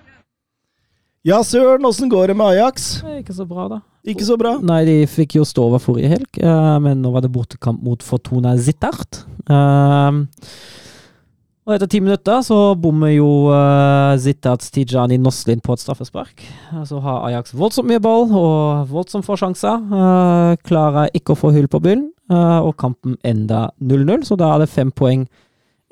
Ja, 1.26 1.43
søren, 1.43 1.85
åssen 1.85 2.10
går 2.10 2.26
det 2.32 2.36
med 2.36 2.47
Ajax? 2.56 2.90
Det 3.02 3.10
er 3.12 3.22
Ikke 3.22 3.35
så 3.39 3.47
bra, 3.47 3.68
da. 3.68 3.80
Ikke 4.09 4.26
så 4.26 4.39
bra. 4.40 4.56
Nei, 4.64 4.82
de 4.89 4.98
fikk 5.10 5.36
jo 5.39 5.47
stå 5.47 5.68
over 5.68 5.82
forrige 5.82 6.12
helg, 6.14 6.40
eh, 6.40 6.74
men 6.85 7.02
nå 7.05 7.12
var 7.12 7.24
det 7.24 7.32
bortekamp 7.35 7.82
mot 7.85 8.02
Fortuna 8.05 8.55
Zittert. 8.56 9.24
Eh, 9.48 10.22
og 11.68 11.74
etter 11.74 11.89
ti 11.93 11.98
minutter 12.01 12.40
så 12.40 12.56
bommer 12.80 13.10
jo 13.12 13.26
uh, 13.52 14.16
Zitterts 14.16 14.70
Tijani 14.72 15.18
Noslin 15.20 15.60
på 15.60 15.74
et 15.76 15.82
straffespark. 15.82 16.40
Eh, 16.72 16.85
Så 16.89 16.97
har 17.05 17.26
Ajax 17.26 17.52
voldsomt 17.52 17.90
mye 17.90 18.01
ball 18.01 18.24
og 18.32 18.89
voldsomt 18.89 19.26
få 19.26 19.36
sjanser. 19.36 19.76
Uh, 19.93 20.56
klarer 20.64 21.12
ikke 21.12 21.35
å 21.35 21.36
få 21.36 21.52
hull 21.52 21.68
på 21.68 21.82
byllen, 21.85 22.06
uh, 22.32 22.64
og 22.64 22.72
kampen 22.80 23.18
enda 23.20 23.66
0-0, 23.85 24.24
så 24.24 24.40
da 24.40 24.55
er 24.55 24.64
det 24.64 24.70
fem 24.72 24.89
poeng 24.89 25.28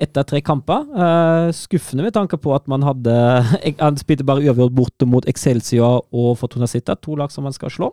etter 0.01 0.25
tre 0.29 0.41
kamper. 0.45 0.85
Uh, 0.93 1.53
skuffende 1.55 2.05
med 2.05 2.15
tanke 2.15 2.37
på 2.41 2.53
at 2.55 2.67
man 2.69 2.85
hadde 2.85 3.13
Han 3.85 3.97
spilte 3.97 4.25
bare 4.27 4.45
uavgjort 4.45 4.75
borte 4.77 5.07
mot 5.09 5.25
Excelsior 5.29 6.03
og 6.13 6.37
Fortuna 6.41 6.69
Sitta, 6.69 6.95
to 6.95 7.17
lag 7.17 7.33
som 7.33 7.45
man 7.47 7.55
skal 7.55 7.73
slå. 7.73 7.91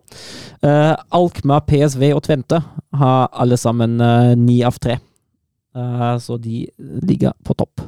Uh, 0.65 0.95
Alkmaar, 1.17 1.65
PSV 1.69 2.11
og 2.15 2.25
Tvente 2.29 2.61
har 2.95 3.29
alle 3.33 3.61
sammen 3.61 3.99
ni 4.41 4.55
ni 4.55 4.63
av 4.67 4.79
tre. 4.79 4.99
Eh, 5.75 6.19
så 6.19 6.37
de 6.37 6.69
ligger 6.79 7.33
på 7.45 7.55
topp. 7.55 7.81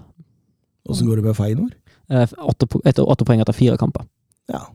Åssen 0.89 1.07
går 1.07 1.17
det 1.17 1.23
med 1.23 1.37
Feinor? 1.37 1.71
Eh, 2.09 2.31
åtte, 2.39 2.67
etter 2.85 3.07
åtte 3.07 3.27
poeng 3.27 3.43
etter 3.43 3.55
fire 3.55 3.77
kamper. 3.79 4.07
Ja. 4.51 4.67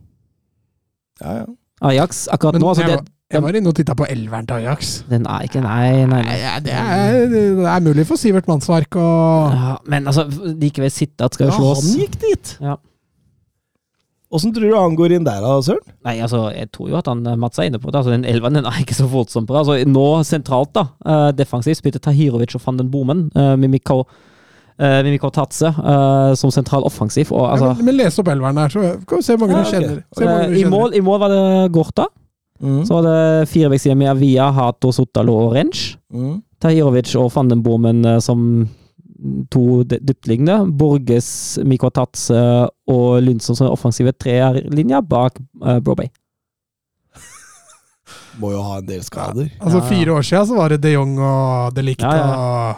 Ja, 1.22 1.36
ja. 1.42 1.46
Ajax 1.82 2.28
akkurat 2.30 2.54
Men 2.54 2.62
nå 2.62 2.70
altså 2.70 2.86
det, 2.86 3.00
jeg 3.32 3.44
var 3.44 3.58
inne 3.58 3.72
og 3.72 3.76
titta 3.78 3.96
på 3.98 4.06
elveren 4.12 4.48
til 4.50 4.62
Ajax. 4.62 4.92
Den 5.10 5.26
er 5.30 5.48
ikke 5.48 5.64
Nei, 5.64 6.06
nei. 6.10 6.22
Nei, 6.28 6.38
ja, 6.42 6.54
det, 6.64 6.76
er, 6.76 7.26
det 7.32 7.42
er 7.74 7.84
mulig 7.86 8.06
for 8.10 8.20
Sivert 8.20 8.50
Mannsverk 8.52 8.98
å 9.00 9.10
Ja, 9.54 9.76
men 9.92 10.10
altså, 10.12 10.28
likevel 10.62 10.92
Sittert 10.94 11.38
skal 11.38 11.48
jo 11.50 11.52
Ja, 11.54 11.60
slås. 11.60 11.84
han 11.86 12.02
gikk 12.04 12.18
dit! 12.24 12.56
Ja. 12.64 12.78
Åssen 14.32 14.54
tror 14.56 14.72
du 14.72 14.76
han 14.78 14.96
går 14.96 15.18
inn 15.18 15.26
der, 15.28 15.44
da, 15.44 15.58
Søren? 15.64 15.84
Nei, 16.08 16.16
altså, 16.24 16.46
jeg 16.56 16.70
tror 16.72 16.92
jo 16.94 17.00
at 17.02 17.10
han 17.12 17.26
eh, 17.28 17.40
Mats 17.40 17.60
er 17.60 17.68
inne 17.68 17.82
på 17.84 17.92
det. 17.92 18.00
Altså, 18.00 18.14
den 18.14 18.24
elveren 18.32 18.62
den 18.62 18.68
er 18.70 18.78
ikke 18.80 18.96
så 18.96 19.08
voldsomt 19.12 19.50
bra. 19.50 19.60
Altså, 19.60 19.76
nå 19.84 20.06
sentralt, 20.28 20.72
da, 20.78 20.86
uh, 21.04 21.30
defensivt, 21.36 21.82
spilte 21.82 22.00
Tahirovic 22.00 22.56
og 22.56 22.64
van 22.64 22.80
den 22.80 22.92
Bomen 22.94 23.26
uh, 23.36 23.58
med 23.60 23.74
Mikko 23.76 24.06
uh, 24.82 25.02
Mimiko 25.04 25.30
Tatse 25.36 25.74
uh, 25.76 26.32
som 26.40 26.54
sentral 26.54 26.88
offensiv. 26.88 27.32
Og, 27.36 27.44
altså, 27.52 27.74
ja, 27.74 27.78
men, 27.82 27.92
men 27.92 28.00
les 28.00 28.20
opp 28.22 28.32
elveren 28.32 28.62
der, 28.62 28.72
så 28.74 28.96
kan 29.04 29.22
vi 29.22 29.28
se 29.28 29.38
hvor 29.38 29.52
mange 29.52 29.62
Ja, 29.62 29.68
du 29.68 29.76
kjenner. 29.76 30.02
Se 30.18 30.26
mange 30.28 30.48
eh, 30.48 30.56
du 30.56 30.60
i, 30.62 30.66
mål, 30.72 30.96
I 30.96 31.04
mål 31.06 31.22
var 31.26 31.36
det 31.36 31.44
Gorta. 31.76 32.08
Mm. 32.62 32.84
Så 32.86 32.94
var 33.00 33.08
det 33.08 33.50
firevekkssida 33.50 33.96
med 33.98 34.12
Avia, 34.12 34.52
Hato, 34.54 34.92
Sotalo 34.94 35.34
og 35.48 35.56
Rench. 35.56 35.96
Mm. 36.14 36.40
Tahirovic 36.62 37.16
og 37.18 37.32
van 37.34 37.50
den 37.50 37.64
Bomen 37.66 38.06
eh, 38.06 38.20
som 38.22 38.68
to 39.54 39.84
dy- 39.84 40.00
dyptliggende. 40.02 40.60
Borges, 40.78 41.60
Mikotatse 41.66 42.38
og 42.90 43.22
Lundsson 43.26 43.58
som 43.58 43.70
offensive 43.74 44.14
treerlinja 44.14 45.02
bak 45.06 45.38
uh, 45.62 45.80
Brobay. 45.82 46.10
Må 48.42 48.54
jo 48.54 48.62
ha 48.66 48.78
en 48.80 48.88
del 48.88 49.04
skader. 49.06 49.50
Altså 49.60 49.82
Fire 49.90 50.16
år 50.18 50.26
siden 50.26 50.48
så 50.52 50.58
var 50.58 50.74
det 50.74 50.82
de 50.86 50.94
Jong 50.96 51.18
og 51.20 51.76
de 51.76 51.84
Licta 51.86 52.14
Ja, 52.14 52.30
ja. 52.30 52.72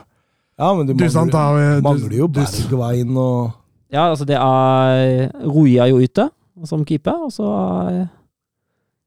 Ja, 0.64 0.68
men 0.78 0.86
du 0.88 0.94
mangler, 0.94 1.82
mangler 1.82 2.18
jo 2.18 2.28
Bergveien 2.30 3.16
og 3.18 3.52
Ja, 3.92 4.10
altså 4.12 4.26
det 4.26 4.36
er 4.38 5.32
Ruja 5.50 5.88
jo 5.90 5.98
ute 6.04 6.28
som 6.70 6.84
keeper, 6.86 7.24
og 7.26 7.32
så 7.34 7.48
er 7.90 8.04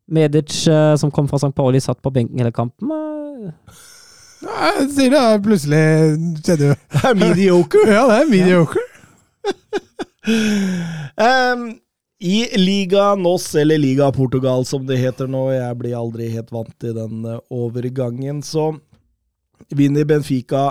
Medic, 0.06 0.52
eh, 0.70 0.94
som 0.96 1.10
kom 1.10 1.26
fra 1.28 1.38
St. 1.40 1.52
Pauli, 1.56 1.80
satt 1.82 1.98
på 2.02 2.10
benken 2.14 2.38
hele 2.38 2.52
kampen. 2.54 2.90
eh, 2.90 3.50
ja, 4.42 4.68
Jeg 4.78 4.90
sier 4.94 5.10
det 5.14 5.22
er 5.22 5.40
plutselig 5.42 5.80
skjedde 6.44 6.68
jo 6.68 6.74
Det 6.92 7.02
er 7.10 7.14
mediocre! 7.22 7.86
Ja, 7.96 8.04
det 8.10 8.18
er 8.20 8.30
mediocre. 8.30 8.84
um, 11.26 11.66
I 12.20 12.36
Liga 12.58 13.14
Nos, 13.18 13.54
eller 13.54 13.78
Liga 13.78 14.10
Portugal 14.12 14.64
som 14.66 14.86
det 14.86 14.98
heter 15.00 15.26
nå, 15.30 15.48
jeg 15.54 15.78
blir 15.80 15.96
aldri 15.98 16.28
helt 16.32 16.52
vant 16.54 16.72
til 16.82 16.94
den 16.96 17.24
eh, 17.26 17.40
overgangen, 17.50 18.42
så 18.46 18.70
vinner 19.74 20.06
Benfica 20.06 20.68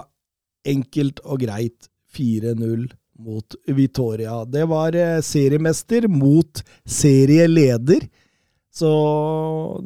enkelt 0.65 1.19
og 1.25 1.41
greit 1.43 1.89
4-0 2.15 2.87
mot 3.19 3.55
Vitoria. 3.67 4.43
Det 4.45 4.63
var 4.67 4.95
seriemester 5.23 6.07
mot 6.11 6.61
serieleder. 6.87 8.03
Så 8.75 8.91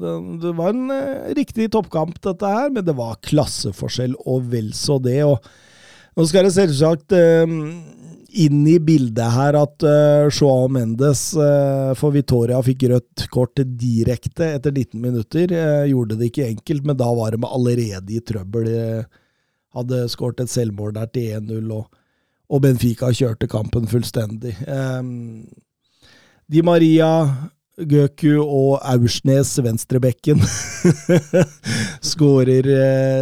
det, 0.01 0.15
det 0.41 0.55
var 0.57 0.73
en 0.73 0.89
eh, 0.95 1.29
riktig 1.37 1.69
toppkamp, 1.75 2.17
dette 2.25 2.49
her, 2.49 2.71
men 2.73 2.85
det 2.85 2.97
var 2.97 3.19
klasseforskjell 3.25 4.15
og 4.25 4.49
vel 4.49 4.71
så 4.73 4.97
det. 5.03 5.21
og 5.27 5.45
nå 6.17 6.25
skal 6.27 6.47
det 6.47 6.55
selvsagt 6.55 7.13
eh, 7.13 7.53
inn 8.29 8.65
i 8.67 8.77
bildet 8.79 9.33
her 9.33 9.57
at 9.57 9.85
uh, 9.85 10.27
Joao 10.29 10.67
Mendes 10.71 11.31
uh, 11.37 11.95
for 11.97 12.13
Vitoria 12.13 12.59
fikk 12.65 12.85
rødt 12.91 13.25
kort 13.33 13.61
direkte 13.79 14.51
etter 14.57 14.73
19 14.73 15.01
minutter. 15.01 15.53
Uh, 15.53 15.85
gjorde 15.89 16.19
det 16.19 16.29
ikke 16.29 16.49
enkelt, 16.49 16.85
men 16.85 16.99
da 16.99 17.09
var 17.17 17.33
de 17.33 17.49
allerede 17.49 18.13
i 18.13 18.21
trøbbel. 18.21 18.69
Hadde 19.77 20.03
skåret 20.11 20.43
et 20.43 20.51
selvmål 20.53 20.93
der 20.97 21.09
til 21.13 21.39
1-0, 21.39 21.73
og, 21.73 21.89
og, 22.49 22.61
Benfica 22.65 23.11
kjørte 23.13 23.49
kampen 23.49 23.89
fullstendig. 23.89 24.55
Um, 24.65 25.47
Di 26.49 26.63
Maria, 26.65 27.09
Gøku 27.79 28.41
og 28.43 28.79
Aursnes, 28.83 29.53
venstrebekken, 29.63 30.41
skårer. 32.11 32.67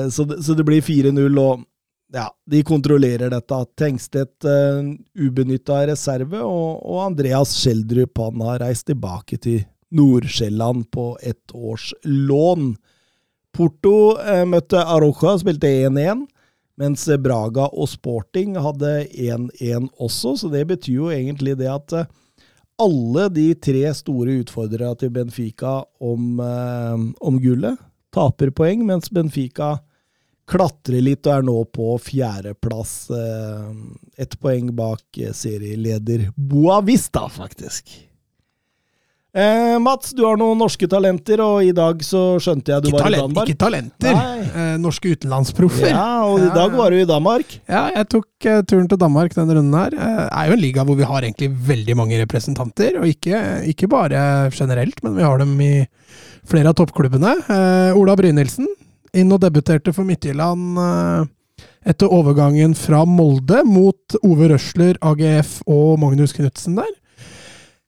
Så, 0.10 0.26
så, 0.42 0.56
det 0.58 0.66
blir 0.66 0.82
4-0. 0.82 1.40
og 1.42 1.66
ja, 2.14 2.28
de 2.46 2.64
kontrollerer 2.64 3.32
dette. 3.32 3.62
Tengstedt 3.80 4.48
uh, 4.48 4.94
ubenytta 5.20 5.84
reserve, 5.90 6.40
og, 6.44 6.84
og, 6.84 7.02
Andreas 7.10 7.56
Schjelderup 7.58 8.20
han 8.24 8.46
har 8.48 8.64
reist 8.64 8.88
tilbake 8.88 9.40
til 9.44 9.66
Nord-Sjælland 9.92 10.88
på 10.92 11.18
ett 11.22 11.54
års 11.54 11.94
lån. 12.04 12.76
Porto 13.56 13.98
uh, 14.16 14.46
møtte 14.48 14.84
Aroja, 14.84 15.38
spilte 15.42 15.72
1-1, 15.90 16.26
mens 16.78 17.08
Braga 17.24 17.68
og 17.74 17.90
Sporting 17.92 18.56
hadde 18.62 19.02
1-1 19.10 19.90
også, 19.98 20.38
så 20.38 20.52
det 20.54 20.68
betyr 20.70 20.96
jo 21.02 21.12
egentlig 21.12 21.58
det 21.60 21.72
at 21.74 22.00
alle 22.78 23.28
de 23.34 23.49
tre 23.58 23.84
store 23.98 24.40
utfordrerne 24.44 24.98
til 25.02 25.10
Benfica 25.14 25.80
om, 26.04 26.40
om 26.40 27.40
gullet 27.41 27.80
taper 28.18 28.52
poeng, 28.56 28.86
mens 28.88 29.12
Benfica 29.14 29.78
klatrer 30.48 31.04
litt 31.04 31.28
og 31.28 31.34
er 31.34 31.45
nå 31.45 31.58
på 31.76 31.95
fjerdeplass. 32.02 32.94
Eh, 33.12 33.72
ett 34.24 34.38
poeng 34.40 34.72
bak 34.76 35.20
serieleder 35.36 36.30
Boa 36.36 36.80
Vista, 36.86 37.28
faktisk. 37.30 37.91
Eh, 39.38 39.80
Mats, 39.80 40.15
du 40.18 40.23
har 40.26 40.38
noen 40.39 40.57
norske 40.57 40.88
talenter, 40.89 41.41
og 41.45 41.59
i 41.61 41.73
dag 41.76 41.99
så 42.01 42.39
skjønte 42.41 42.72
jeg 42.73 42.81
du 42.81 42.88
ikke 42.89 42.97
var 42.97 43.05
talent, 43.05 43.19
i 43.19 43.22
Danmark. 43.22 43.51
Ikke 43.51 43.61
talenter! 43.61 44.15
Eh, 44.47 44.72
norske 44.81 45.11
utenlandsproffer. 45.14 45.91
Ja, 45.91 46.07
og 46.26 46.41
i 46.41 46.49
dag 46.55 46.73
var 46.73 46.93
du 46.93 46.97
i 46.97 47.05
Danmark. 47.05 47.53
Ja, 47.69 47.84
jeg 47.93 48.09
tok 48.15 48.47
eh, 48.49 48.64
turen 48.65 48.89
til 48.89 49.01
Danmark 49.03 49.38
denne 49.38 49.59
runden 49.59 49.77
her. 49.77 49.93
Det 49.93 50.01
eh, 50.01 50.23
er 50.26 50.49
jo 50.49 50.57
en 50.57 50.64
liga 50.64 50.88
hvor 50.88 50.97
vi 50.97 51.05
har 51.11 51.22
egentlig 51.22 51.51
veldig 51.69 51.99
mange 52.01 52.18
representanter, 52.23 52.97
og 52.97 53.05
ikke, 53.14 53.43
ikke 53.76 53.91
bare 53.93 54.26
generelt, 54.57 55.03
men 55.05 55.19
vi 55.19 55.27
har 55.27 55.38
dem 55.43 55.53
i 55.61 55.72
flere 56.49 56.73
av 56.73 56.80
toppklubbene. 56.81 57.38
Eh, 57.45 58.01
Ola 58.01 58.18
Brynildsen, 58.18 58.65
inn 59.14 59.38
og 59.38 59.43
debuterte 59.45 59.93
for 59.93 60.07
Midtjylland 60.07 60.81
etter 61.88 62.09
overgangen 62.11 62.73
fra 62.77 63.05
Molde 63.07 63.61
mot 63.69 64.18
Ove 64.26 64.49
Røsler, 64.49 64.97
AGF 65.05 65.59
og 65.69 65.99
Magnus 66.01 66.34
Knutsen 66.34 66.81
der. 66.81 66.89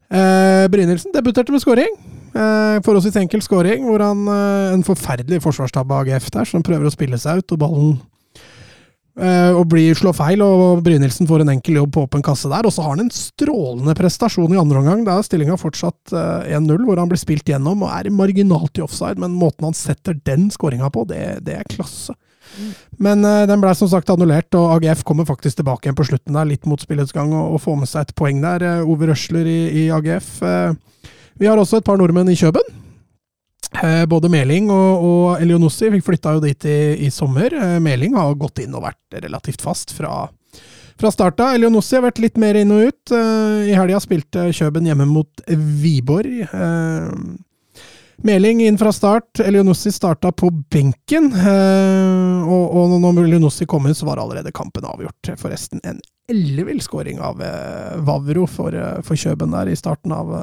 Eh, 0.10 0.66
Brynildsen 0.74 1.14
debuterte 1.14 1.54
med 1.54 1.62
skåring. 1.62 1.98
Eh, 2.30 2.78
forholdsvis 2.86 3.18
enkel 3.22 3.42
skåring, 3.42 3.86
hvor 3.86 4.02
han 4.04 4.22
eh, 4.30 4.76
En 4.76 4.86
forferdelig 4.86 5.42
forsvarstabbe 5.42 5.94
av 5.94 6.06
AGF 6.06 6.30
der, 6.34 6.46
som 6.50 6.66
prøver 6.66 6.90
å 6.90 6.94
spille 6.94 7.18
seg 7.18 7.42
ut, 7.42 7.54
og 7.56 7.62
ballen 7.62 7.92
eh, 9.18 9.54
og 9.54 9.66
blir 9.70 9.98
slå 9.98 10.14
feil, 10.14 10.42
og 10.46 10.84
Brynildsen 10.86 11.30
får 11.30 11.44
en 11.44 11.54
enkel 11.56 11.82
jobb 11.82 11.94
på 11.96 12.06
åpen 12.06 12.26
kasse 12.26 12.50
der. 12.50 12.66
Og 12.66 12.74
så 12.74 12.86
har 12.86 12.96
han 12.96 13.06
en 13.06 13.14
strålende 13.14 13.98
prestasjon 13.98 14.54
i 14.54 14.62
andre 14.62 14.82
omgang. 14.82 15.04
Da 15.06 15.18
er 15.18 15.26
stillinga 15.26 15.58
fortsatt 15.62 16.14
1-0, 16.14 16.86
hvor 16.86 17.02
han 17.02 17.10
blir 17.10 17.22
spilt 17.22 17.50
gjennom 17.50 17.86
og 17.86 17.94
er 17.94 18.14
marginalt 18.14 18.82
i 18.82 18.86
offside, 18.86 19.22
men 19.22 19.38
måten 19.38 19.70
han 19.70 19.78
setter 19.78 20.18
den 20.26 20.50
skåringa 20.54 20.90
på, 20.94 21.06
det, 21.10 21.24
det 21.46 21.60
er 21.62 21.70
klasse. 21.74 22.18
Men 23.00 23.24
uh, 23.26 23.46
den 23.50 23.62
ble 23.62 23.74
som 23.78 23.90
sagt 23.92 24.10
annullert, 24.12 24.52
og 24.58 24.78
AGF 24.78 25.06
kommer 25.08 25.28
faktisk 25.28 25.60
tilbake 25.60 25.88
igjen 25.88 25.98
på 25.98 26.08
slutten 26.10 26.36
der, 26.38 26.50
litt 26.50 26.68
mot 26.70 26.82
spillets 26.82 27.16
gang, 27.16 27.32
og, 27.36 27.56
og 27.56 27.64
får 27.64 27.80
med 27.82 27.92
seg 27.92 28.08
et 28.08 28.16
poeng 28.20 28.42
der. 28.44 28.66
Uh, 28.66 28.92
Ove 28.92 29.10
Røsler 29.12 29.48
i, 29.50 29.60
i 29.84 29.88
AGF. 29.96 30.32
Uh, 30.44 31.10
vi 31.40 31.48
har 31.48 31.60
også 31.60 31.80
et 31.80 31.88
par 31.88 32.00
nordmenn 32.00 32.32
i 32.32 32.38
Kjøben. 32.40 32.76
både 34.12 34.32
Meling 34.34 34.68
og, 34.74 35.04
og 35.06 35.42
Elionossi 35.44 35.92
fikk 35.94 36.04
flytta 36.08 36.34
jo 36.36 36.42
dit 36.44 36.66
i, 36.68 36.80
i 37.06 37.10
sommer. 37.14 37.54
Meling 37.80 38.18
har 38.18 38.36
gått 38.36 38.60
inn 38.60 38.76
og 38.76 38.84
vært 38.84 39.22
relativt 39.24 39.64
fast 39.64 39.94
fra, 39.96 40.26
fra 41.00 41.12
starta. 41.14 41.54
Elionossi 41.56 41.96
har 41.96 42.04
vært 42.10 42.20
litt 42.20 42.42
mer 42.42 42.60
inn 42.60 42.74
og 42.76 42.90
ut. 42.90 43.14
I 43.14 43.78
helga 43.78 44.02
spilte 44.04 44.50
Kjøben 44.52 44.90
hjemme 44.90 45.08
mot 45.08 45.46
Viborg. 45.48 46.42
Meling 48.24 48.62
inn 48.62 48.78
fra 48.78 48.92
start. 48.92 49.40
Elionossi 49.40 49.92
starta 49.92 50.32
på 50.32 50.50
benken. 50.52 51.32
Eh, 51.34 52.50
og, 52.50 52.76
og 52.76 52.96
når 53.00 53.24
Elionossi 53.24 53.68
kom 53.70 53.88
inn, 53.88 53.96
så 53.96 54.10
var 54.10 54.20
allerede 54.20 54.52
kampen 54.56 54.88
avgjort. 54.88 55.32
Forresten 55.40 55.80
en 55.88 56.02
ellevill 56.30 56.82
skåring 56.84 57.22
av 57.24 57.40
eh, 57.42 57.96
Vavro 58.06 58.44
for, 58.48 58.76
eh, 58.76 59.00
for 59.08 59.20
Kjøben 59.20 59.56
der 59.56 59.72
i 59.72 59.78
starten 59.80 60.14
av, 60.16 60.34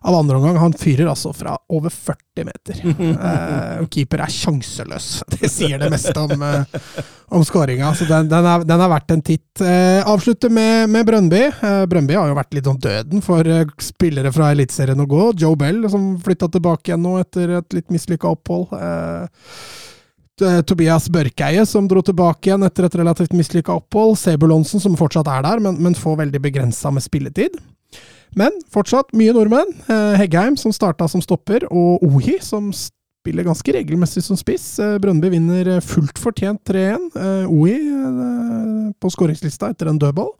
av 0.00 0.14
andre 0.14 0.36
omgang. 0.36 0.56
Han 0.56 0.74
fyrer 0.76 1.08
altså 1.10 1.32
fra 1.36 1.56
over 1.72 1.90
40 1.90 2.48
meter. 2.48 2.82
Eh, 3.26 3.84
keeper 3.90 4.20
er 4.22 4.32
sjanseløs. 4.32 5.06
Det 5.32 5.48
sier 5.50 5.80
det 5.80 5.88
meste 5.90 6.12
om, 6.20 6.42
eh, 6.42 6.82
om 7.34 7.44
skåringa. 7.44 7.92
Så 7.96 8.06
den, 8.08 8.28
den, 8.30 8.46
er, 8.46 8.64
den, 8.66 8.82
er, 8.82 8.90
verdt 8.92 9.14
en 9.14 9.24
titt. 9.24 9.62
Eh, 9.64 10.00
avslutter 10.06 10.52
med, 10.52 10.90
med 10.92 11.06
Brøndby. 11.08 11.42
Eh, 11.48 11.82
Brøndby 11.90 12.18
har 12.18 12.30
jo 12.30 12.36
vært 12.38 12.54
litt 12.56 12.70
om 12.70 12.78
døden 12.80 13.24
for 13.24 13.48
eh, 13.50 13.64
spillere 13.82 14.32
fra 14.34 14.52
Eliteserien 14.54 15.02
å 15.02 15.08
gå. 15.10 15.30
Joe 15.40 15.58
Bell, 15.58 15.82
som 15.92 16.14
flytta 16.22 16.50
tilbake 16.52 16.92
igjen 16.92 17.04
nå 17.06 17.16
etter 17.22 17.56
et 17.60 17.78
litt 17.78 17.90
mislykka 17.94 18.30
opphold. 18.36 18.76
Eh, 18.76 20.60
Tobias 20.68 21.08
Børkeie, 21.08 21.66
som 21.66 21.88
dro 21.88 22.02
tilbake 22.04 22.50
igjen 22.50 22.66
etter 22.66 22.84
et 22.84 22.98
relativt 23.00 23.32
mislykka 23.32 23.72
opphold. 23.80 24.18
Sebulonsen, 24.20 24.82
som 24.82 24.98
fortsatt 24.98 25.30
er 25.32 25.46
der, 25.46 25.62
men, 25.64 25.80
men 25.80 25.96
får 25.96 26.20
veldig 26.26 26.42
begrensa 26.44 26.92
med 26.92 27.04
spilletid. 27.04 27.56
Men 28.34 28.54
fortsatt 28.72 29.14
mye 29.16 29.34
nordmenn. 29.36 29.72
Eh, 29.88 30.16
Heggheim, 30.20 30.56
som 30.56 30.74
starta 30.74 31.08
som 31.08 31.22
stopper, 31.24 31.68
og 31.70 32.04
Ohi, 32.06 32.38
som 32.42 32.72
spiller 32.74 33.46
ganske 33.46 33.72
regelmessig 33.76 34.24
som 34.26 34.38
spiss. 34.38 34.78
Eh, 34.82 34.96
Brøndby 35.02 35.30
vinner 35.32 35.76
eh, 35.76 35.84
fullt 35.84 36.18
fortjent 36.20 36.62
3-1. 36.68 37.06
Ohi 37.46 37.76
på 38.96 39.12
skåringslista 39.12 39.70
etter 39.72 39.92
en 39.92 40.00
dødball. 40.00 40.34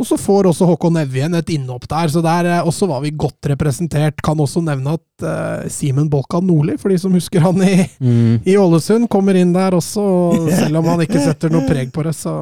Og 0.00 0.06
så 0.08 0.16
får 0.16 0.48
også 0.48 0.66
Håkon 0.66 0.96
Evjen 1.02 1.36
et 1.36 1.50
innhopp 1.52 1.84
der, 1.90 2.08
så 2.10 2.22
der 2.24 2.48
også 2.64 2.88
var 2.90 3.02
vi 3.04 3.12
godt 3.14 3.50
representert. 3.52 4.22
Kan 4.24 4.40
også 4.40 4.62
nevne 4.64 4.96
at 4.96 5.24
uh, 5.26 5.68
Simen 5.70 6.08
Bolkan 6.10 6.46
Nordli, 6.48 6.78
for 6.80 6.90
de 6.90 6.96
som 6.98 7.12
husker 7.14 7.44
han 7.44 7.60
i, 7.62 7.84
mm. 8.00 8.40
i 8.48 8.56
Ålesund, 8.58 9.06
kommer 9.12 9.36
inn 9.38 9.52
der 9.54 9.76
også. 9.76 10.02
Selv 10.62 10.80
om 10.80 10.88
han 10.94 11.04
ikke 11.04 11.20
setter 11.22 11.52
noe 11.52 11.68
preg 11.68 11.92
på 11.94 12.06
det, 12.08 12.16
så 12.18 12.34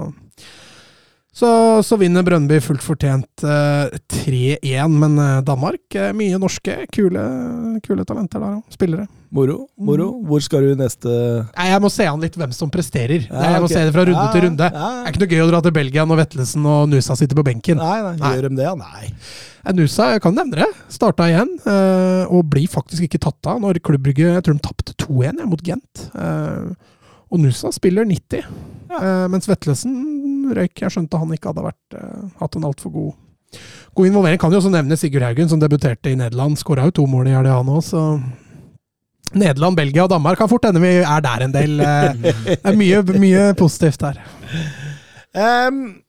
så, 1.41 1.51
så, 1.87 1.97
vinner 1.97 2.25
Brøndby 2.27 2.59
fullt 2.61 2.83
fortjent 2.85 3.45
eh, 3.47 3.95
3-1, 4.13 4.93
men 4.93 5.17
uh, 5.17 5.39
Danmark, 5.45 5.87
uh, 5.97 6.11
mye 6.17 6.37
norske, 6.41 6.75
kule, 6.93 7.23
kule 7.87 8.05
talenter 8.05 8.43
der 8.43 8.59
òg. 8.59 8.75
Spillere. 8.75 9.07
Moro. 9.33 9.57
moro. 9.79 10.09
Mm. 10.19 10.27
Hvor 10.27 10.43
skal 10.43 10.67
du 10.67 10.73
neste 10.75 11.09
Nei, 11.09 11.69
Jeg 11.71 11.81
må 11.85 11.89
se 11.95 12.09
an 12.11 12.21
litt 12.21 12.35
hvem 12.37 12.53
som 12.53 12.73
presterer. 12.73 13.29
Ja, 13.29 13.55
jeg 13.55 13.63
må 13.63 13.69
okay. 13.69 13.77
se 13.79 13.85
det 13.87 13.95
fra 13.95 14.05
runde 14.09 14.25
ja, 14.27 14.33
til 14.35 14.45
runde. 14.49 14.69
Ja, 14.69 14.89
det 14.91 15.07
er 15.07 15.15
ikke 15.15 15.23
noe 15.23 15.31
gøy 15.31 15.45
å 15.45 15.49
dra 15.53 15.61
til 15.65 15.75
Belgia 15.79 16.07
når 16.11 16.21
Vetlesen 16.25 16.67
og 16.67 16.83
Nusa 16.91 17.17
sitter 17.17 17.39
på 17.39 17.47
benken. 17.47 17.81
Nei, 17.81 17.97
nei, 18.05 18.15
nei. 18.19 18.33
Gjør 18.35 18.49
de 18.51 18.61
det? 18.61 18.75
Nei. 18.83 19.13
Nusa, 19.79 20.11
jeg 20.17 20.25
kan 20.25 20.37
nevne 20.37 20.65
det, 20.65 20.69
starta 20.93 21.29
igjen, 21.29 21.51
og 22.33 22.47
blir 22.49 22.69
faktisk 22.73 23.05
ikke 23.07 23.21
tatt 23.21 23.49
av 23.53 23.59
når 23.61 23.79
klubbrygget 23.85 24.39
Jeg 24.39 24.45
tror 24.47 24.57
de 24.57 24.65
tapte 24.65 24.95
2-1 25.05 25.45
mot 25.47 25.61
Gent. 25.65 26.07
Og 27.31 27.43
Nusa 27.45 27.71
spiller 27.77 28.09
90, 28.09 28.49
mens 29.31 29.47
Vetlesen 29.47 29.95
røyk. 30.59 30.75
Jeg 30.83 30.95
skjønte 30.95 31.21
han 31.21 31.35
ikke 31.37 31.53
hadde 31.53 31.67
vært, 31.71 31.97
uh, 31.97 32.29
hatt 32.43 32.59
en 32.59 32.69
altfor 32.69 32.95
god, 32.95 33.59
god 33.99 34.11
involvering. 34.11 34.41
Kan 34.43 34.55
jo 34.55 34.61
også 34.63 34.73
nevne 34.75 34.99
Sigurd 35.01 35.27
Haugen, 35.27 35.51
som 35.53 35.63
debuterte 35.63 36.13
i 36.13 36.19
Nederland. 36.19 36.59
Skåra 36.61 36.89
jo 36.89 36.97
to 37.01 37.07
mål 37.11 37.31
i 37.31 37.37
helga, 37.37 37.59
han 37.61 37.73
òg, 37.73 37.83
så 37.87 38.05
Nederland, 39.31 39.79
Belgia 39.79 40.05
og 40.05 40.11
Danmark 40.11 40.41
kan 40.41 40.51
fort 40.51 40.65
hende 40.67 40.83
vi 40.83 40.97
er 41.05 41.23
der 41.23 41.47
en 41.47 41.55
del. 41.55 41.81
Uh, 41.81 42.31
det 42.51 42.61
er 42.65 42.79
mye, 42.79 43.03
mye 43.23 43.51
positivt 43.59 44.03
der. 44.03 44.23
Um, 45.31 46.01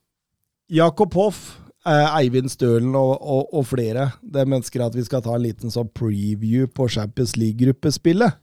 Jakob 0.71 1.13
Hoff, 1.13 1.41
uh, 1.85 2.17
Eivind 2.17 2.49
Stølen 2.49 2.95
og, 2.95 3.13
og, 3.21 3.53
og, 3.53 3.65
flere 3.69 4.09
de 4.21 4.45
ønsker 4.45 4.85
at 4.85 4.95
vi 4.97 5.05
skal 5.05 5.23
ta 5.25 5.35
en 5.35 5.43
liten 5.45 5.73
sånn 5.73 5.91
preview 5.93 6.69
på 6.71 6.87
Champions 6.89 7.35
League-gruppespillet. 7.37 8.39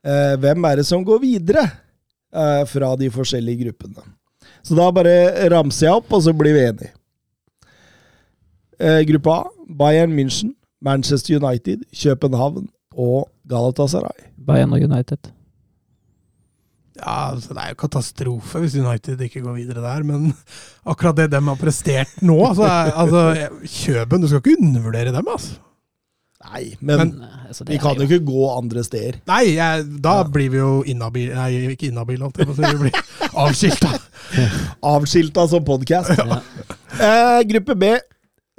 Uh, 0.00 0.34
hvem 0.40 0.64
er 0.64 0.80
det 0.80 0.86
som 0.88 1.04
går 1.04 1.20
videre 1.22 1.66
uh, 2.32 2.64
fra 2.66 2.94
de 2.98 3.10
forskjellige 3.12 3.66
gruppene? 3.66 4.06
Så 4.62 4.76
da 4.78 4.90
bare 4.94 5.14
ramser 5.52 5.86
jeg 5.86 6.00
opp, 6.00 6.12
og 6.12 6.22
så 6.24 6.34
blir 6.36 6.56
vi 6.56 6.66
enige. 6.68 6.92
Eh, 8.80 9.02
gruppe 9.08 9.34
A 9.34 9.42
Bayern 9.80 10.12
München, 10.16 10.54
Manchester 10.82 11.36
United, 11.36 11.84
København 11.92 12.68
og 12.96 13.28
Galatasaray. 13.48 14.30
Bayern 14.46 14.72
og 14.72 14.80
United. 14.80 15.30
Ja, 17.00 17.30
altså 17.32 17.54
Det 17.54 17.62
er 17.62 17.72
jo 17.72 17.78
katastrofe 17.80 18.60
hvis 18.60 18.76
United 18.76 19.20
ikke 19.24 19.40
går 19.40 19.56
videre 19.56 19.80
der, 19.84 20.02
men 20.04 20.34
akkurat 20.90 21.16
det 21.16 21.30
de 21.32 21.40
har 21.40 21.56
prestert 21.60 22.12
nå 22.20 22.36
altså, 22.48 22.66
altså 22.68 23.22
Kjøben, 23.64 24.20
du 24.20 24.28
skal 24.28 24.42
ikke 24.42 24.60
undervurdere 24.60 25.14
dem, 25.14 25.28
altså. 25.32 25.56
Nei, 26.40 26.70
men, 26.80 26.96
men 26.98 27.24
altså, 27.48 27.66
vi 27.68 27.76
kan 27.76 27.98
jo 28.00 28.06
ikke 28.06 28.22
gå 28.24 28.44
andre 28.54 28.84
steder. 28.84 29.18
Nei, 29.28 29.42
jeg, 29.58 29.82
da 30.00 30.14
ja. 30.22 30.28
blir 30.32 30.48
vi 30.48 30.56
jo 30.56 30.70
inhabile 30.88 31.36
Nei, 31.36 31.74
ikke 31.74 31.90
inhabile, 31.90 32.30
vi 32.32 32.46
blir 32.80 32.96
avskilta. 33.44 33.90
avskilta 34.80 35.44
som 35.52 35.66
podkast. 35.66 36.14
Ja. 36.16 36.40
Eh, 36.96 37.42
gruppe 37.50 37.76
B. 37.76 37.92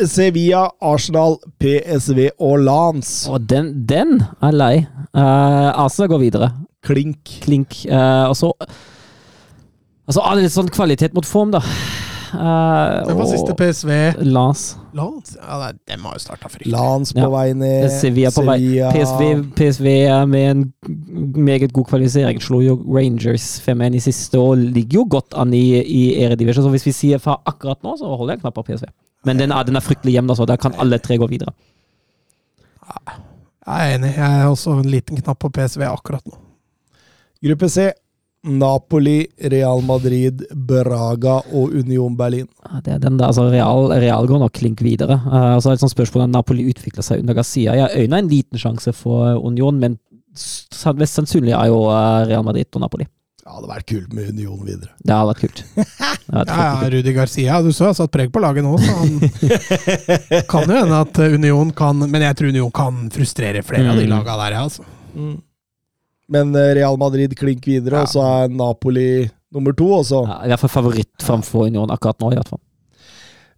Sevilla, 0.05 0.67
Arsenal, 0.81 1.39
PSV 1.61 2.29
og 2.39 2.59
Lans. 2.67 3.11
Og 3.29 3.49
den, 3.49 3.73
den 3.89 4.21
er 4.41 4.55
lei. 4.55 4.75
Uh, 5.17 5.73
Arsenal 5.83 6.13
går 6.13 6.23
videre. 6.27 6.53
Klink. 6.85 7.37
Klink. 7.41 7.83
Eh, 7.85 8.25
og 8.29 8.37
så 8.37 8.53
Altså, 10.09 10.23
er 10.25 10.41
litt 10.41 10.51
sånn 10.51 10.67
kvalitet 10.73 11.13
mot 11.15 11.23
form, 11.23 11.53
da. 11.53 11.61
Uh, 12.33 13.07
Den 13.07 13.17
var 13.17 13.25
siste 13.27 13.53
PSV. 13.59 13.89
Lans. 14.23 14.77
Lans? 14.95 15.33
Ja, 15.35 15.57
nei, 15.59 15.71
dem 15.89 16.05
har 16.07 16.15
jo 16.15 16.21
starta 16.23 16.49
fryktelig. 16.51 16.71
Lans 16.71 17.11
på 17.13 17.19
Ja. 17.23 17.29
vei 17.33 17.53
ned. 17.53 17.89
Sevilla 17.91 18.31
på 18.31 18.43
vei. 18.47 18.59
PSV, 18.93 19.51
PSV 19.57 19.87
med 20.31 20.51
en 20.51 20.73
meget 21.35 21.73
god 21.73 21.85
kvalifisering. 21.91 22.39
Slo 22.41 22.61
jo 22.63 22.77
Rangers 22.87 23.59
5-1 23.65 23.95
i 23.95 23.99
siste 23.99 24.39
og 24.39 24.57
ligger 24.57 25.01
jo 25.01 25.05
godt 25.17 25.33
an 25.37 25.53
i, 25.53 25.63
i 25.83 26.03
Eredivision. 26.23 26.63
Så 26.63 26.69
hvis 26.73 26.85
vi 26.87 26.95
sier 26.95 27.19
fra 27.23 27.37
akkurat 27.45 27.81
nå, 27.83 27.97
så 27.99 28.05
holder 28.15 28.33
jeg 28.35 28.39
en 28.39 28.45
knapp 28.47 28.55
på 28.61 28.63
PSV. 28.71 28.87
Men 29.25 29.37
den 29.37 29.51
er, 29.51 29.63
den 29.63 29.75
er 29.75 29.83
fryktelig 29.85 30.15
jevn, 30.15 30.29
altså. 30.33 30.47
Der 30.49 30.57
kan 30.57 30.73
alle 30.81 30.97
tre 30.99 31.17
gå 31.21 31.27
videre. 31.29 31.51
Jeg 33.67 33.91
er 33.91 33.95
enig. 33.97 34.15
Jeg 34.15 34.25
har 34.25 34.49
også 34.49 34.73
en 34.79 34.89
liten 34.89 35.19
knapp 35.21 35.39
på 35.43 35.49
PSV 35.53 35.83
akkurat 35.87 36.25
nå. 36.27 36.37
Gruppe 37.45 37.69
C. 37.69 37.91
Napoli, 38.43 39.27
Real 39.51 39.81
Madrid, 39.85 40.41
Braga 40.55 41.35
og 41.53 41.75
Union 41.77 42.15
Berlin. 42.17 42.47
Ja, 42.65 42.79
Det 42.81 42.93
er 42.95 42.99
den 43.03 43.17
der, 43.19 43.27
altså 43.27 43.45
Real, 43.53 43.91
Real 44.01 44.25
går 44.27 44.39
nok 44.41 44.53
klink 44.57 44.81
videre. 44.81 45.19
Uh, 45.25 45.53
altså 45.55 45.67
så 45.67 45.69
er 45.69 45.77
et 45.79 45.83
sånt 45.85 45.93
spørsmål 45.93 46.23
om 46.25 46.31
Napoli 46.33 46.65
utvikler 46.71 47.05
seg 47.05 47.21
under 47.21 47.37
Gazia. 47.37 47.75
Jeg 47.77 48.05
øyner 48.05 48.17
en 48.23 48.29
liten 48.31 48.57
sjanse 48.57 48.93
for 48.97 49.37
Union, 49.45 49.77
men 49.79 49.99
mest 50.97 51.13
sannsynlig 51.19 51.51
er 51.53 51.67
jo 51.67 51.81
eh, 51.91 52.21
Real 52.29 52.43
Madrid 52.47 52.65
og 52.73 52.81
Napoli. 52.85 53.05
Ja, 53.41 53.51
det 53.51 53.57
hadde 53.57 53.69
vært 53.73 53.87
kult 53.89 54.13
med 54.15 54.29
Union 54.31 54.59
videre. 54.63 54.91
Det 55.03 55.11
hadde 55.11 55.31
vært 55.33 55.41
kult. 55.41 55.61
Hadde 56.31 56.37
vært 56.37 56.51
Ja, 56.55 56.67
ja. 56.85 56.89
Rudi 56.93 57.13
Garcia, 57.17 57.57
du 57.65 57.71
så 57.75 57.89
har 57.89 57.95
satt 57.97 58.11
preg 58.13 58.29
på 58.31 58.39
laget 58.39 58.63
nå, 58.63 58.77
så 58.79 58.93
han 59.01 59.09
kan 60.53 60.69
jo 60.71 60.77
hende 60.77 60.99
at 61.03 61.17
Union 61.33 61.73
kan 61.75 61.99
Men 62.07 62.21
jeg 62.23 62.37
tror 62.39 62.53
Union 62.53 62.71
kan 62.71 63.01
frustrere 63.11 63.63
flere 63.65 63.91
av 63.91 63.97
de 63.99 64.05
Mm. 64.07 64.13
laga 64.13 64.37
der, 64.45 64.55
ja, 64.55 64.61
altså. 64.69 64.85
Men 66.31 66.55
eh, 66.55 66.73
Real 66.79 66.97
Madrid 66.99 67.35
klink 67.39 67.65
videre, 67.67 68.01
Ja. 68.01 68.07
og 68.07 68.11
så 68.13 68.23
er 68.23 68.51
Napoli 68.55 69.29
nummer 69.51 69.75
to. 69.75 69.89
Også. 69.99 70.23
Ja, 70.27 70.41
I 70.45 70.51
hvert 70.53 70.63
fall 70.63 70.75
favoritt 70.79 71.25
framfor 71.25 71.67
Union 71.67 71.91
akkurat 71.91 72.19
nå, 72.23 72.31
i 72.31 72.39
hvert 72.39 72.51
fall. 72.53 72.61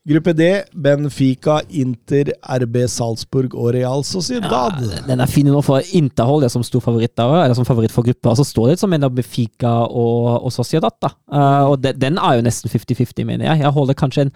gruppe 0.04 0.34
D. 0.36 0.48
Benfica, 0.76 1.62
Inter, 1.70 2.34
RB 2.60 2.82
Salzburg 2.92 3.54
og 3.56 3.70
Real 3.76 4.02
Sociedad. 4.04 4.82
Ja, 4.84 5.04
den 5.08 5.22
er 5.24 5.30
fin 5.32 5.48
nå, 5.48 5.62
for 5.64 5.80
Inter 5.96 6.34
det 6.42 6.50
er 6.50 6.56
som 6.58 6.66
stor 6.66 6.84
favoritt 6.84 7.14
der, 7.16 7.38
eller 7.46 7.56
som 7.56 7.68
favoritt 7.68 7.94
for 7.94 8.04
gruppa. 8.04 8.34
Så 8.36 8.44
står 8.50 8.74
det 8.74 8.80
som 8.82 8.92
mellom 8.92 9.14
Benfica 9.16 9.72
og, 9.86 10.44
og 10.44 10.52
Sociedad, 10.52 10.98
da. 11.00 11.14
Uh, 11.32 11.72
og 11.72 11.78
de, 11.86 11.94
den 11.96 12.18
er 12.20 12.36
jo 12.36 12.44
nesten 12.50 12.74
50-50, 12.74 13.24
mener 13.30 13.48
jeg. 13.48 13.64
Jeg 13.64 13.72
holder 13.78 13.94
kanskje 14.02 14.26
en 14.28 14.34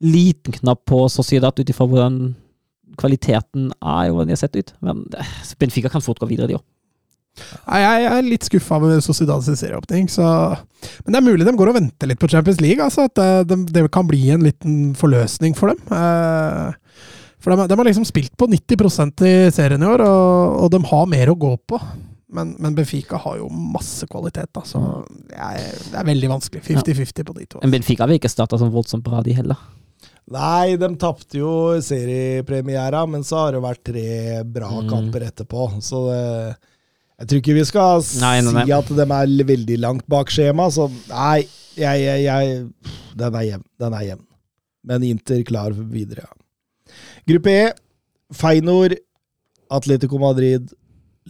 liten 0.00 0.56
knapp 0.62 0.86
på 0.88 1.02
Sociedad 1.12 1.58
ut 1.60 1.68
ifra 1.74 1.84
hvordan 1.90 2.34
kvaliteten 2.96 3.72
er, 3.82 4.08
og 4.08 4.14
hvordan 4.16 4.30
de 4.30 4.36
har 4.38 4.40
sett 4.46 4.56
ut. 4.56 4.72
Men 4.80 5.04
eh, 5.18 5.36
Benfica 5.60 5.90
kan 5.92 6.04
fort 6.04 6.20
gå 6.22 6.28
videre, 6.30 6.48
de 6.48 6.56
òg. 6.56 6.64
Nei, 7.66 7.80
Jeg 7.82 8.06
er 8.10 8.22
litt 8.26 8.46
skuffa 8.48 8.78
med 8.80 9.02
Sociedads 9.04 9.48
serieåpning, 9.60 10.08
så 10.08 10.24
Men 11.04 11.12
det 11.12 11.20
er 11.20 11.26
mulig 11.26 11.44
de 11.46 11.52
går 11.58 11.68
og 11.72 11.76
venter 11.78 12.08
litt 12.10 12.18
på 12.22 12.28
Champions 12.32 12.60
League, 12.64 12.82
altså. 12.84 13.04
At 13.10 13.14
det, 13.18 13.28
det, 13.50 13.58
det 13.76 13.84
kan 13.92 14.06
bli 14.08 14.22
en 14.32 14.44
liten 14.46 14.94
forløsning 14.98 15.54
for 15.58 15.72
dem. 15.74 15.80
Eh, 15.92 16.74
For 17.42 17.52
de, 17.54 17.66
de 17.70 17.76
har 17.78 17.86
liksom 17.86 18.06
spilt 18.08 18.32
på 18.40 18.48
90% 18.50 19.22
i 19.28 19.34
serien 19.54 19.82
i 19.82 19.86
år, 19.86 20.02
og, 20.02 20.64
og 20.64 20.70
de 20.74 20.80
har 20.90 21.06
mer 21.12 21.30
å 21.30 21.36
gå 21.38 21.52
på. 21.68 21.78
Men, 22.36 22.56
men 22.58 22.74
Benfica 22.74 23.20
har 23.22 23.36
jo 23.38 23.46
masse 23.48 24.04
kvalitet, 24.10 24.48
da, 24.52 24.64
så 24.66 24.80
det 25.30 25.36
er, 25.38 25.60
det 25.92 26.00
er 26.00 26.08
veldig 26.08 26.30
vanskelig. 26.32 26.64
50-50 26.66 27.24
på 27.28 27.36
de 27.38 27.46
to. 27.52 27.60
Men 27.62 27.76
Benfica 27.76 28.08
vil 28.10 28.18
ikke 28.18 28.32
starte 28.32 28.58
som 28.58 28.72
voldsomt 28.74 29.04
bra, 29.06 29.20
de 29.24 29.36
heller. 29.38 29.60
Nei, 30.34 30.74
de 30.80 30.88
tapte 30.98 31.38
jo 31.38 31.52
seriepremiera, 31.86 33.04
men 33.06 33.22
så 33.24 33.44
har 33.44 33.54
det 33.54 33.62
vært 33.62 33.84
tre 33.86 34.42
bra 34.44 34.70
Mm. 34.80 34.88
kamper 34.90 35.26
etterpå. 35.28 35.68
Så 35.82 36.00
det, 36.10 36.56
jeg 37.20 37.28
tror 37.30 37.40
ikke 37.40 37.54
vi 37.56 37.64
skal 37.64 38.02
Nei, 38.20 38.34
nei, 38.44 38.52
nei. 38.52 38.64
si 38.68 38.72
at 38.76 38.90
de 38.98 39.04
er 39.06 39.46
veldig 39.48 39.78
langt 39.80 40.06
bak 40.12 40.28
skjema. 40.32 40.66
Så 40.74 40.88
nei, 41.08 41.46
jeg, 41.76 42.02
jeg, 42.04 42.24
jeg 42.26 43.14
Den 43.16 43.34
er 43.40 43.46
jevn. 43.50 43.64
Den 43.80 43.94
er 43.96 44.04
jevn. 44.10 44.24
Men 44.86 45.02
Inter 45.08 45.40
klar 45.48 45.72
videre, 45.74 46.26
ja. 46.28 46.92
Gruppe 47.26 47.50
E. 47.50 47.64
Feinor, 48.34 48.92
Atletico 49.70 50.18
Madrid, 50.18 50.68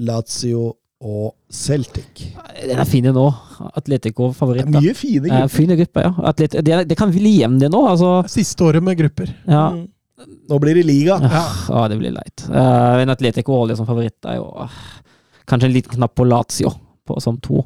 Lazio 0.00 0.74
og 1.06 1.34
Celtic. 1.52 2.22
Den 2.56 2.78
er 2.80 2.88
fin 2.88 3.04
nå. 3.12 3.26
Atletico 3.76 4.30
Det 4.30 4.36
favoritt. 4.38 4.66
er 4.66 4.80
mye 4.80 4.94
fine 4.96 5.28
Eh, 5.28 5.30
grupper. 5.30 5.52
Fine 5.54 5.76
grupper, 5.76 6.06
ja. 6.06 6.12
Atlet 6.30 6.56
det, 6.64 6.78
det 6.88 6.96
kan 6.98 7.10
bli 7.12 7.34
jevn, 7.40 7.58
det 7.60 7.70
nå. 7.72 7.82
Altså, 7.90 8.10
Siste 8.32 8.64
året 8.64 8.82
med 8.82 8.96
grupper. 8.98 9.32
ja. 9.46 9.70
Mm. 9.76 9.86
Nå 10.48 10.56
blir 10.62 10.74
det 10.78 10.86
liga. 10.88 11.18
Ja. 11.20 11.42
Ja, 11.68 11.88
det 11.92 11.98
blir 12.00 12.10
leit. 12.14 12.46
Uh, 12.48 12.96
men 12.96 13.10
Atletico 13.12 13.52
holder 13.52 13.76
som 13.76 13.84
favoritt 13.86 14.24
er 14.24 14.38
jo 14.38 14.46
ah, 14.64 14.72
kanskje 15.46 15.68
en 15.70 15.74
liten 15.76 15.96
knapp 15.98 16.14
på 16.18 16.26
Lazio 16.28 16.72
på, 17.06 17.20
som 17.22 17.38
to. 17.40 17.64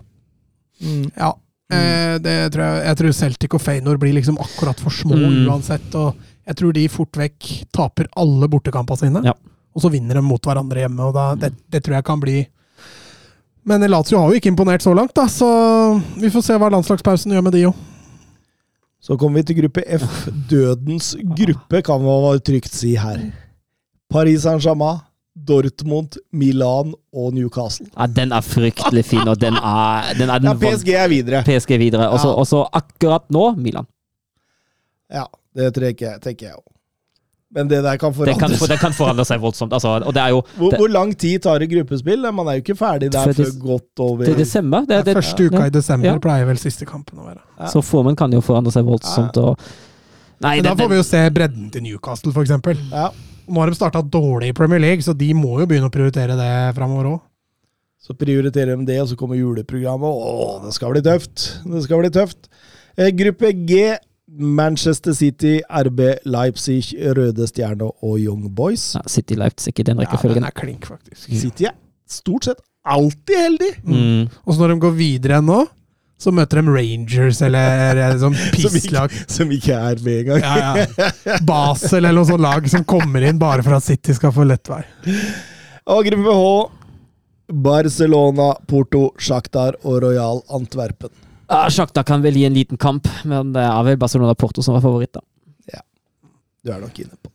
Mm. 0.82 1.10
Ja. 1.16 1.34
Eh, 1.72 2.16
det 2.18 2.36
tror 2.52 2.64
jeg, 2.64 2.84
jeg 2.88 2.96
tror 2.98 3.12
Celtic 3.16 3.54
og 3.54 3.62
Feynor 3.62 3.98
blir 4.02 4.12
liksom 4.16 4.38
akkurat 4.42 4.80
for 4.82 4.90
små 4.90 5.14
Mm. 5.16 5.46
uansett. 5.48 5.94
Og 5.94 6.16
jeg 6.46 6.56
tror 6.56 6.72
de 6.74 6.88
fort 6.88 7.12
vekk 7.16 7.50
taper 7.72 8.08
alle 8.16 8.48
bortekampene 8.48 8.98
sine. 8.98 9.22
Ja. 9.24 9.34
Og 9.74 9.82
så 9.84 9.90
vinner 9.92 10.14
de 10.18 10.22
mot 10.26 10.42
hverandre 10.42 10.82
hjemme, 10.82 11.00
og 11.06 11.14
da, 11.14 11.34
det, 11.38 11.52
det 11.70 11.84
tror 11.84 11.94
jeg 12.00 12.04
kan 12.04 12.20
bli 12.20 12.40
Men 13.62 13.84
Lazio 13.90 14.18
har 14.18 14.30
jo 14.32 14.38
ikke 14.40 14.48
imponert 14.48 14.82
så 14.82 14.94
langt, 14.96 15.12
da, 15.14 15.26
så 15.28 15.46
vi 16.16 16.30
får 16.32 16.42
se 16.42 16.54
hva 16.58 16.70
landslagspausen 16.72 17.30
gjør 17.34 17.42
med 17.44 17.52
de 17.52 17.66
òg. 17.68 17.74
Så 19.04 19.16
kommer 19.20 19.40
vi 19.40 19.46
til 19.50 19.58
gruppe 19.60 19.84
F. 19.98 20.28
Dødens 20.48 21.12
gruppe, 21.36 21.82
kan 21.84 22.02
man 22.02 22.40
trygt 22.40 22.72
si 22.72 22.94
her. 22.96 23.20
Paris 24.10 24.42
Saint-Germain, 24.42 25.00
Dortmund, 25.46 26.16
Milan 26.32 26.92
og 27.12 27.32
Newcastle. 27.34 27.86
Ja, 27.96 28.06
den 28.06 28.32
er 28.32 28.40
fryktelig 28.40 29.04
fin, 29.04 29.26
og 29.28 29.38
den 29.40 29.54
er, 29.56 30.14
den 30.18 30.28
er 30.30 30.38
den 30.38 30.50
Ja, 30.50 30.54
PSG 30.54 30.88
er 30.94 31.08
videre. 31.08 31.42
PSG 31.44 31.78
videre. 31.78 32.08
Og 32.10 32.20
så 32.20 32.28
Ja. 32.28 32.34
og 32.34 32.46
så 32.46 32.64
akkurat 32.72 33.22
nå 33.30 33.54
Milan. 33.56 33.86
Ja, 35.10 35.24
det 35.56 35.72
tenker 35.74 36.12
jeg, 36.12 36.20
tenker 36.20 36.46
jeg 36.46 36.54
òg. 36.54 36.66
Men 37.52 37.66
det 37.66 37.80
der 37.82 37.96
kan 37.98 38.12
Det 38.12 38.36
kan, 38.38 38.48
forandre 38.48 38.58
seg. 38.58 38.68
det 38.68 38.78
kan 38.78 38.92
forandre 38.94 39.24
seg 39.26 39.40
voldsomt. 39.42 39.72
Altså, 39.74 39.88
og 40.06 40.14
det 40.14 40.22
er 40.22 40.28
jo 40.28 40.42
Hvor, 40.56 40.70
det, 40.70 40.78
hvor 40.78 40.88
lang 40.88 41.16
tid 41.18 41.40
tar 41.42 41.56
et 41.60 41.68
gruppespill? 41.72 42.22
Man 42.32 42.46
er 42.46 42.60
jo 42.60 42.62
ikke 42.62 42.76
ferdig 42.78 43.10
der 43.10 43.24
før 43.26 43.32
det- 43.34 43.58
godt 43.58 43.98
over 43.98 44.24
til 44.24 44.36
desember. 44.38 44.84
Det, 44.86 45.04
det, 45.04 45.14
Første 45.16 45.46
uka 45.48 45.58
ja. 45.58 45.66
i 45.66 45.70
desember 45.70 46.06
Ja. 46.12 46.18
pleier 46.18 46.46
vel 46.46 46.56
siste 46.58 46.86
kampen 46.86 47.18
å 47.18 47.24
være. 47.26 47.40
Ja. 47.58 47.66
Så 47.66 47.82
formen 47.82 48.14
kan 48.16 48.30
jo 48.30 48.40
forandre 48.40 48.70
seg 48.70 48.84
voldsomt. 48.84 49.36
Og, 49.36 49.58
nei, 50.40 50.56
Men 50.56 50.64
da 50.64 50.74
det- 50.74 50.84
får 50.84 50.88
vi 50.90 50.96
jo 50.96 51.02
se 51.02 51.30
bredden 51.30 51.70
til 51.72 51.82
Newcastle, 51.82 52.32
for 52.32 52.44
eksempel. 52.44 52.76
Ja, 52.92 53.10
Nå 53.50 53.62
har 53.62 53.70
de 53.72 53.78
starta 53.78 54.02
dårlig 54.02 54.52
i 54.52 54.56
Premier 54.56 54.80
League, 54.82 55.02
så 55.02 55.14
de 55.16 55.32
må 55.34 55.56
jo 55.60 55.66
begynne 55.66 55.90
å 55.90 55.94
prioritere 55.94 56.36
det 56.38 56.52
framover 56.76 57.10
òg. 57.16 57.18
så 58.00 58.14
prioriterer 58.16 58.78
de 58.78 58.86
det, 58.88 59.00
og 59.02 59.10
så 59.10 59.16
kommer 59.18 59.36
juleprogrammet. 59.36 60.06
Å, 60.08 60.60
det 60.64 60.70
skal 60.72 60.94
bli 60.94 61.02
tøft! 61.04 61.48
Det 61.66 61.82
skal 61.84 62.00
bli 62.00 62.10
tøft. 62.14 62.48
Eh, 62.96 63.10
gruppe 63.14 63.50
G. 63.68 63.96
Manchester 64.30 65.12
City, 65.12 65.56
RB 65.66 66.00
Leipzig, 66.30 66.94
Røde 67.18 67.48
Stjerne 67.50 67.88
og 67.90 68.14
Young 68.22 68.46
Boys. 68.54 68.92
ja, 68.94 69.02
City 69.10 69.34
Leipzig 69.34 69.74
i 69.82 69.86
den 69.88 69.98
rekkefølgen. 69.98 70.44
Ja, 70.46 70.46
den 70.46 70.52
er 70.52 70.54
klink, 70.54 70.86
faktisk. 70.86 71.26
City 71.26 71.66
er 71.66 71.74
stort 72.08 72.46
sett 72.46 72.62
alltid 72.86 73.36
heldig! 73.36 73.72
Mm. 73.84 74.28
Og 74.46 74.54
så 74.54 74.62
når 74.62 74.74
de 74.74 74.80
går 74.86 74.94
videre 74.96 75.42
nå, 75.42 75.64
så 76.20 76.32
møter 76.36 76.60
de 76.60 76.74
Rangers 76.74 77.38
eller 77.46 78.18
sånn 78.20 78.34
Som 78.60 78.74
pisslag. 78.76 79.14
som 79.30 79.52
ikke 79.56 79.76
er 79.78 80.02
med 80.04 80.18
engang. 80.26 80.44
Ja, 80.44 80.84
ja. 81.24 81.38
Basel 81.48 82.02
eller 82.04 82.18
noe 82.20 82.28
sånt 82.28 82.44
lag 82.44 82.68
som 82.68 82.84
kommer 82.84 83.24
inn 83.24 83.40
bare 83.40 83.64
for 83.64 83.78
at 83.78 83.86
City 83.86 84.12
skal 84.16 84.34
få 84.36 84.44
lett 84.48 84.68
vei. 84.68 84.82
Og 85.90 86.04
gruppe 86.10 86.36
H. 86.36 86.44
Barcelona, 87.50 88.52
Porto, 88.70 89.08
Shakhtar 89.18 89.80
og 89.82 90.02
Royal 90.04 90.42
Antwerpen. 90.54 91.10
Ah, 91.50 91.66
Shakhtar 91.72 92.04
kan 92.06 92.22
vel 92.22 92.36
gi 92.38 92.44
en 92.46 92.54
liten 92.54 92.78
kamp, 92.78 93.08
men 93.26 93.50
det 93.56 93.64
er 93.64 93.80
vel 93.88 93.96
Barcelona 93.98 94.36
Porto 94.38 94.62
som 94.62 94.76
er 94.78 94.84
favoritt. 94.84 95.16
da. 95.16 95.24
Du 96.60 96.68
er 96.68 96.76
nok 96.82 96.98
inne 97.00 97.16
på. 97.16 97.29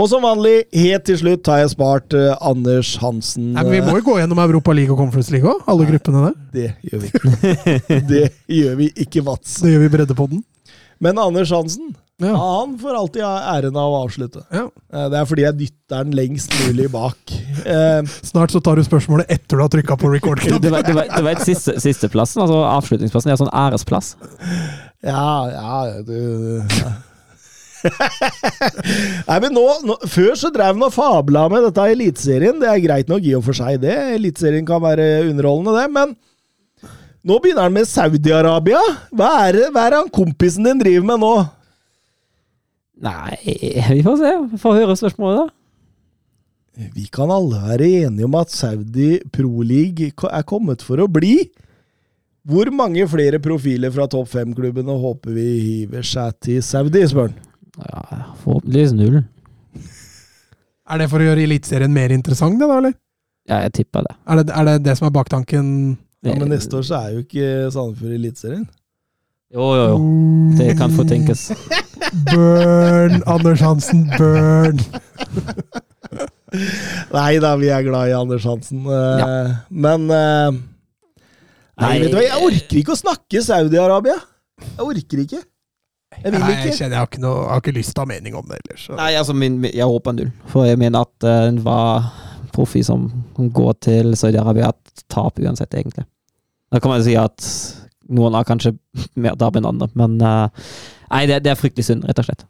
Og 0.00 0.08
som 0.08 0.24
vanlig, 0.24 0.54
helt 0.72 1.04
til 1.04 1.18
slutt 1.20 1.48
har 1.52 1.62
jeg 1.62 1.72
spart 1.74 2.14
uh, 2.16 2.30
Anders 2.40 2.94
Hansen. 3.02 3.50
Nei, 3.52 3.64
men 3.66 3.74
Vi 3.74 3.82
må 3.84 3.98
jo 3.98 4.06
gå 4.06 4.14
gjennom 4.22 4.40
Europa 4.40 4.72
League 4.76 4.94
og 4.94 5.00
Conference 5.02 5.32
League 5.34 5.48
òg, 5.48 5.66
alle 5.68 5.88
gruppene 5.90 6.22
der. 6.30 6.38
Det 6.54 6.68
gjør 6.88 7.02
vi 7.02 7.10
ikke. 7.10 7.98
det 8.12 8.22
gjør 8.56 8.78
vi 8.80 8.88
ikke, 9.04 9.24
Mats. 9.26 9.58
Det 9.60 9.74
gjør 9.74 9.84
vi 9.84 9.90
i 9.90 9.94
breddepodden. 9.98 10.40
Men 11.02 11.18
Anders 11.18 11.50
Hansen, 11.50 11.92
Ja. 12.22 12.32
han 12.38 12.76
får 12.78 12.94
alltid 12.94 13.22
æren 13.26 13.76
av 13.76 13.90
å 13.92 14.00
avslutte. 14.06 14.44
Ja. 14.54 14.68
Eh, 14.94 15.08
Det 15.10 15.18
er 15.18 15.24
fordi 15.26 15.42
jeg 15.42 15.58
dytter 15.58 16.04
den 16.04 16.12
lengst 16.14 16.54
mulig 16.62 16.86
bak. 16.92 17.18
Eh, 17.66 18.02
Snart 18.22 18.54
så 18.54 18.62
tar 18.62 18.78
du 18.78 18.84
spørsmålet 18.86 19.26
etter 19.28 19.58
du 19.58 19.64
har 19.64 19.72
trykka 19.72 19.96
på 19.98 20.12
record-knappen. 20.14 20.62
du, 20.62 20.70
det 20.70 20.94
var, 20.94 21.10
vet 21.26 21.42
siste, 21.42 21.74
sisteplassen, 21.82 22.44
altså 22.46 22.62
avslutningsplassen. 22.70 23.32
Det 23.32 23.34
er 23.34 23.42
sånn 23.42 23.56
æresplass. 23.64 24.14
Ja, 25.02 25.26
ja 25.50 26.02
du 26.06 26.16
ja. 26.62 26.92
Nei, 29.28 29.38
men 29.42 29.54
nå, 29.54 29.64
nå 29.86 29.96
Før 30.10 30.36
så 30.38 30.50
drev 30.54 30.76
han 30.76 30.86
og 30.86 30.94
fabla 30.94 31.46
med 31.52 31.66
dette 31.66 31.86
i 31.88 31.94
Eliteserien. 31.96 32.60
Det 32.62 32.68
er 32.70 32.84
greit 32.84 33.10
nok 33.10 33.24
i 33.26 33.34
og 33.38 33.46
for 33.46 33.58
seg, 33.58 33.80
det. 33.82 33.96
Eliteserien 34.18 34.66
kan 34.68 34.82
være 34.84 35.08
underholdende, 35.30 35.74
det. 35.80 35.88
Men 35.94 36.14
nå 37.22 37.38
begynner 37.42 37.68
han 37.68 37.74
med 37.74 37.88
Saudi-Arabia. 37.90 38.82
Hva 39.14 39.32
er 39.46 39.58
det 39.58 39.66
er 39.70 39.98
han 39.98 40.12
kompisen 40.12 40.66
din 40.66 40.80
driver 40.82 41.08
med 41.12 41.22
nå? 41.22 41.34
Nei, 43.02 43.36
vi 43.90 44.02
får 44.06 44.20
se. 44.20 44.32
Vi 44.52 44.62
får 44.62 44.78
høre 44.80 44.96
spørsmålet, 44.98 45.42
da. 45.42 45.58
Vi 46.96 47.04
kan 47.12 47.30
alle 47.30 47.58
være 47.66 47.88
enige 48.06 48.24
om 48.24 48.36
at 48.40 48.50
Saudi 48.50 49.18
Pro 49.34 49.60
League 49.60 50.08
er 50.08 50.46
kommet 50.48 50.82
for 50.86 51.02
å 51.02 51.10
bli. 51.10 51.36
Hvor 52.48 52.72
mange 52.74 53.04
flere 53.06 53.38
profiler 53.42 53.92
fra 53.94 54.08
topp 54.10 54.32
fem-klubbene 54.32 54.94
håper 54.98 55.34
vi 55.36 55.48
hiver 55.62 56.06
seg 56.06 56.38
til 56.42 56.62
Saudi, 56.64 57.04
spør 57.06 57.28
han. 57.28 57.51
Ja, 57.80 58.02
forhåpentligvis 58.42 58.92
null. 58.96 59.22
Er 60.92 61.00
det 61.00 61.06
for 61.08 61.22
å 61.22 61.26
gjøre 61.30 61.44
Eliteserien 61.46 61.92
mer 61.94 62.12
interessant, 62.12 62.58
det 62.60 62.68
da, 62.68 62.76
eller? 62.82 62.94
Ja, 63.48 63.56
jeg 63.64 63.72
tipper 63.80 64.04
det. 64.06 64.14
Er 64.28 64.34
det, 64.42 64.52
er 64.54 64.64
det 64.68 64.74
det 64.86 64.94
som 64.98 65.06
er 65.08 65.14
baktanken? 65.14 65.66
Ja, 66.22 66.36
men 66.38 66.52
neste 66.52 66.76
år 66.78 66.84
så 66.86 66.94
er 67.00 67.08
jo 67.16 67.22
ikke 67.24 67.46
Sandefjord 67.74 68.12
i 68.12 68.18
Eliteserien. 68.20 68.66
Jo, 69.52 69.64
jo, 69.76 69.84
jo. 69.92 69.96
Det 70.60 70.70
kan 70.78 70.90
få 70.94 71.02
tenkes. 71.08 71.40
Burn, 72.28 73.22
Anders 73.30 73.60
Hansen, 73.64 74.04
burn! 74.18 74.78
Nei 77.12 77.38
da, 77.40 77.54
vi 77.56 77.70
er 77.72 77.84
glad 77.86 78.10
i 78.10 78.14
Anders 78.16 78.44
Hansen. 78.48 78.82
Ja. 78.84 79.28
Men 79.72 80.04
eh, 80.12 80.50
Nei, 80.52 81.86
Nei. 81.86 81.94
vet 82.02 82.12
du 82.12 82.16
hva, 82.18 82.24
jeg 82.26 82.42
orker 82.48 82.76
ikke 82.82 82.92
å 82.94 82.98
snakke 83.00 83.40
Saudi-Arabia. 83.44 84.18
Jeg 84.62 84.84
orker 84.84 85.22
ikke. 85.24 85.40
Jeg 86.22 86.32
vil 86.34 86.42
Nei, 86.42 86.50
jeg 86.66 86.74
kjenner 86.76 86.96
jeg 86.96 87.00
har 87.00 87.08
ikke, 87.10 87.22
noe, 87.24 87.38
jeg 87.42 87.50
har 87.54 87.62
ikke 87.64 87.74
lyst 87.78 87.94
til 87.94 88.02
å 88.02 88.04
ha 88.04 88.10
mening 88.12 88.36
om 88.38 88.46
det 88.50 88.58
ellers. 88.60 88.84
Nei, 88.98 89.10
altså, 89.18 89.34
min, 89.36 89.56
min- 89.64 89.74
jeg 89.74 89.88
håper 89.88 90.16
null. 90.18 90.30
For 90.52 90.68
jeg 90.68 90.78
mener 90.82 91.06
at 91.08 91.26
uh, 91.28 91.62
var 91.64 92.10
Proffi 92.52 92.82
som 92.84 93.06
går 93.38 93.72
til 93.80 94.12
Saudi-Arabia, 94.20 94.70
taper 95.08 95.46
uansett, 95.48 95.72
egentlig. 95.74 96.04
Da 96.72 96.80
kan 96.84 96.92
man 96.92 97.04
si 97.04 97.14
at 97.16 97.46
noen 98.12 98.36
har 98.36 98.44
kanskje 98.48 98.74
mer 99.16 99.38
tap 99.40 99.56
enn 99.56 99.68
andre, 99.68 99.88
men 99.96 100.18
uh, 100.20 100.48
Nei, 101.12 101.26
det, 101.28 101.42
det 101.44 101.52
er 101.52 101.58
fryktelig 101.60 101.84
synd, 101.88 102.04
rett 102.08 102.20
og 102.22 102.28
slett. 102.28 102.44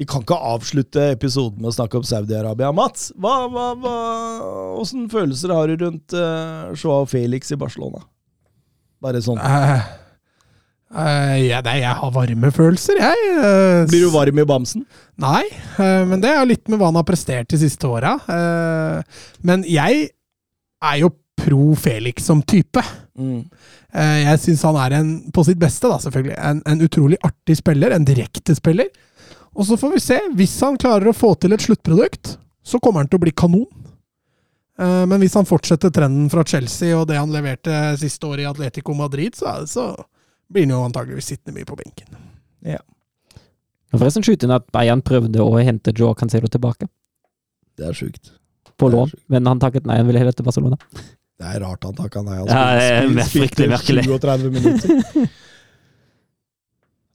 Vi 0.00 0.06
kan 0.08 0.22
ikke 0.24 0.34
avslutte 0.34 1.02
episoden 1.12 1.60
med 1.62 1.70
å 1.70 1.74
snakke 1.76 1.98
om 2.00 2.04
Saudi-Arabia. 2.06 2.72
Mats, 2.74 3.08
hva, 3.18 3.44
hva, 3.52 3.68
hva, 3.78 3.94
hvordan 4.78 5.08
følelser 5.12 5.52
har 5.54 5.70
du 5.70 5.84
rundt 5.84 6.14
uh, 6.18 6.70
Joao 6.74 7.06
Felix 7.10 7.50
i 7.54 7.58
Barcelona? 7.60 8.02
Bare 9.02 9.22
sånn. 9.22 9.38
Eh, 9.42 9.82
eh, 10.92 11.36
ja, 11.48 11.60
nei, 11.64 11.78
jeg 11.82 11.98
har 11.98 12.12
varme 12.14 12.50
følelser, 12.54 12.98
jeg. 13.00 13.26
Uh, 13.38 13.82
Blir 13.90 14.06
du 14.06 14.12
varm 14.12 14.38
i 14.38 14.46
bamsen? 14.48 14.84
Nei, 15.22 15.42
uh, 15.78 16.02
men 16.08 16.22
det 16.22 16.30
er 16.32 16.48
litt 16.48 16.68
med 16.68 16.80
hva 16.80 16.90
han 16.90 16.98
har 17.00 17.06
prestert 17.08 17.50
de 17.52 17.60
siste 17.60 17.88
åra. 17.88 18.14
Men 19.46 19.66
jeg 19.68 20.08
er 20.82 20.96
jo 21.00 21.12
pro 21.42 21.72
Felix 21.78 22.26
som 22.28 22.42
type. 22.44 22.82
Mm. 23.18 23.42
Jeg 23.92 24.40
syns 24.40 24.62
han 24.66 24.78
er 24.80 24.94
en, 25.00 25.10
på 25.34 25.44
sitt 25.46 25.60
beste, 25.60 25.88
da, 25.90 25.98
selvfølgelig, 26.02 26.36
en, 26.38 26.62
en 26.68 26.84
utrolig 26.86 27.18
artig 27.26 27.56
spiller. 27.58 27.92
En 27.92 28.06
direkte 28.06 28.54
spiller. 28.56 28.88
Og 29.52 29.66
så 29.68 29.76
får 29.80 29.94
vi 29.96 30.02
se. 30.02 30.18
Hvis 30.38 30.54
han 30.64 30.78
klarer 30.80 31.10
å 31.10 31.16
få 31.16 31.34
til 31.40 31.56
et 31.56 31.64
sluttprodukt, 31.64 32.36
så 32.62 32.80
kommer 32.80 33.02
han 33.02 33.10
til 33.10 33.20
å 33.20 33.24
bli 33.24 33.34
kanon. 33.36 33.66
Men 34.80 35.20
hvis 35.20 35.34
han 35.36 35.46
fortsetter 35.46 35.92
trenden 35.92 36.30
fra 36.32 36.44
Chelsea 36.48 36.96
og 36.96 37.04
det 37.10 37.18
han 37.20 37.32
leverte 37.34 37.92
siste 38.00 38.26
året 38.26 38.46
i 38.46 38.48
Atletico 38.48 38.94
Madrid, 38.96 39.36
så, 39.36 39.60
så 39.68 39.90
blir 40.52 40.66
han 40.66 40.74
jo 40.76 40.82
antageligvis 40.86 41.30
sittende 41.32 41.56
mye 41.58 41.68
på 41.68 41.76
benken. 41.80 42.20
Ja. 42.62 42.78
Jeg 42.82 43.90
kan 43.96 44.00
Forresten 44.02 44.24
skyte 44.24 44.46
inn 44.48 44.54
at 44.56 44.68
Bayern 44.72 45.02
prøvde 45.04 45.42
å 45.44 45.56
hente 45.60 45.92
Joe 45.96 46.14
Cancelo 46.16 46.48
tilbake, 46.48 46.88
Det 47.76 47.86
er 47.88 47.92
sjukt. 47.96 48.30
på 48.78 48.88
lån, 48.92 49.12
men 49.28 49.46
han 49.46 49.60
takket 49.60 49.84
nei, 49.86 49.96
han 50.00 50.06
ville 50.08 50.18
heller 50.22 50.32
til 50.36 50.44
Barcelona. 50.46 50.78
Det 51.38 51.48
er 51.56 51.60
rart 51.64 51.84
han 51.84 51.94
takka 51.98 52.22
nei. 52.24 52.38
Altså. 52.38 52.54
Ja, 52.56 52.78
det 52.78 52.88
er 52.92 53.08
mer 53.16 53.28
fryktelig 53.28 53.68
merkelig. 53.72 54.04
37 54.06 54.50
minutter. 54.56 55.28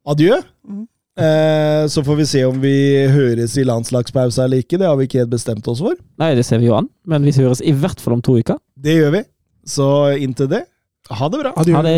Adjø. 0.07 0.38
Mhm. 0.68 0.85
Eh, 1.18 1.88
så 1.89 2.03
får 2.05 2.15
vi 2.19 2.26
se 2.30 2.43
om 2.45 2.59
vi 2.61 2.76
høres 3.09 3.55
i 3.57 3.64
landslagspause 3.65 4.43
eller 4.43 4.61
ikke. 4.61 4.77
Det 4.77 4.85
har 4.85 4.95
vi 4.99 5.07
ikke 5.07 5.23
helt 5.23 5.31
bestemt 5.34 5.65
oss 5.72 5.80
for. 5.81 5.95
Nei, 6.22 6.35
det 6.38 6.43
ser 6.45 6.59
vi 6.61 6.68
jo 6.69 6.76
an, 6.77 6.89
men 7.09 7.26
vi 7.26 7.34
høres 7.34 7.64
i 7.65 7.73
hvert 7.73 7.99
fall 8.03 8.14
om 8.14 8.22
to 8.22 8.35
uker. 8.38 8.59
Det 8.77 8.93
gjør 8.99 9.15
vi. 9.15 9.23
Så 9.65 9.88
inntil 10.22 10.47
det, 10.51 10.61
ha 11.09 11.30
det 11.34 11.39
bra. 11.41 11.55
Adjø. 11.57 11.73
Ha 11.73 11.81
det. 11.88 11.95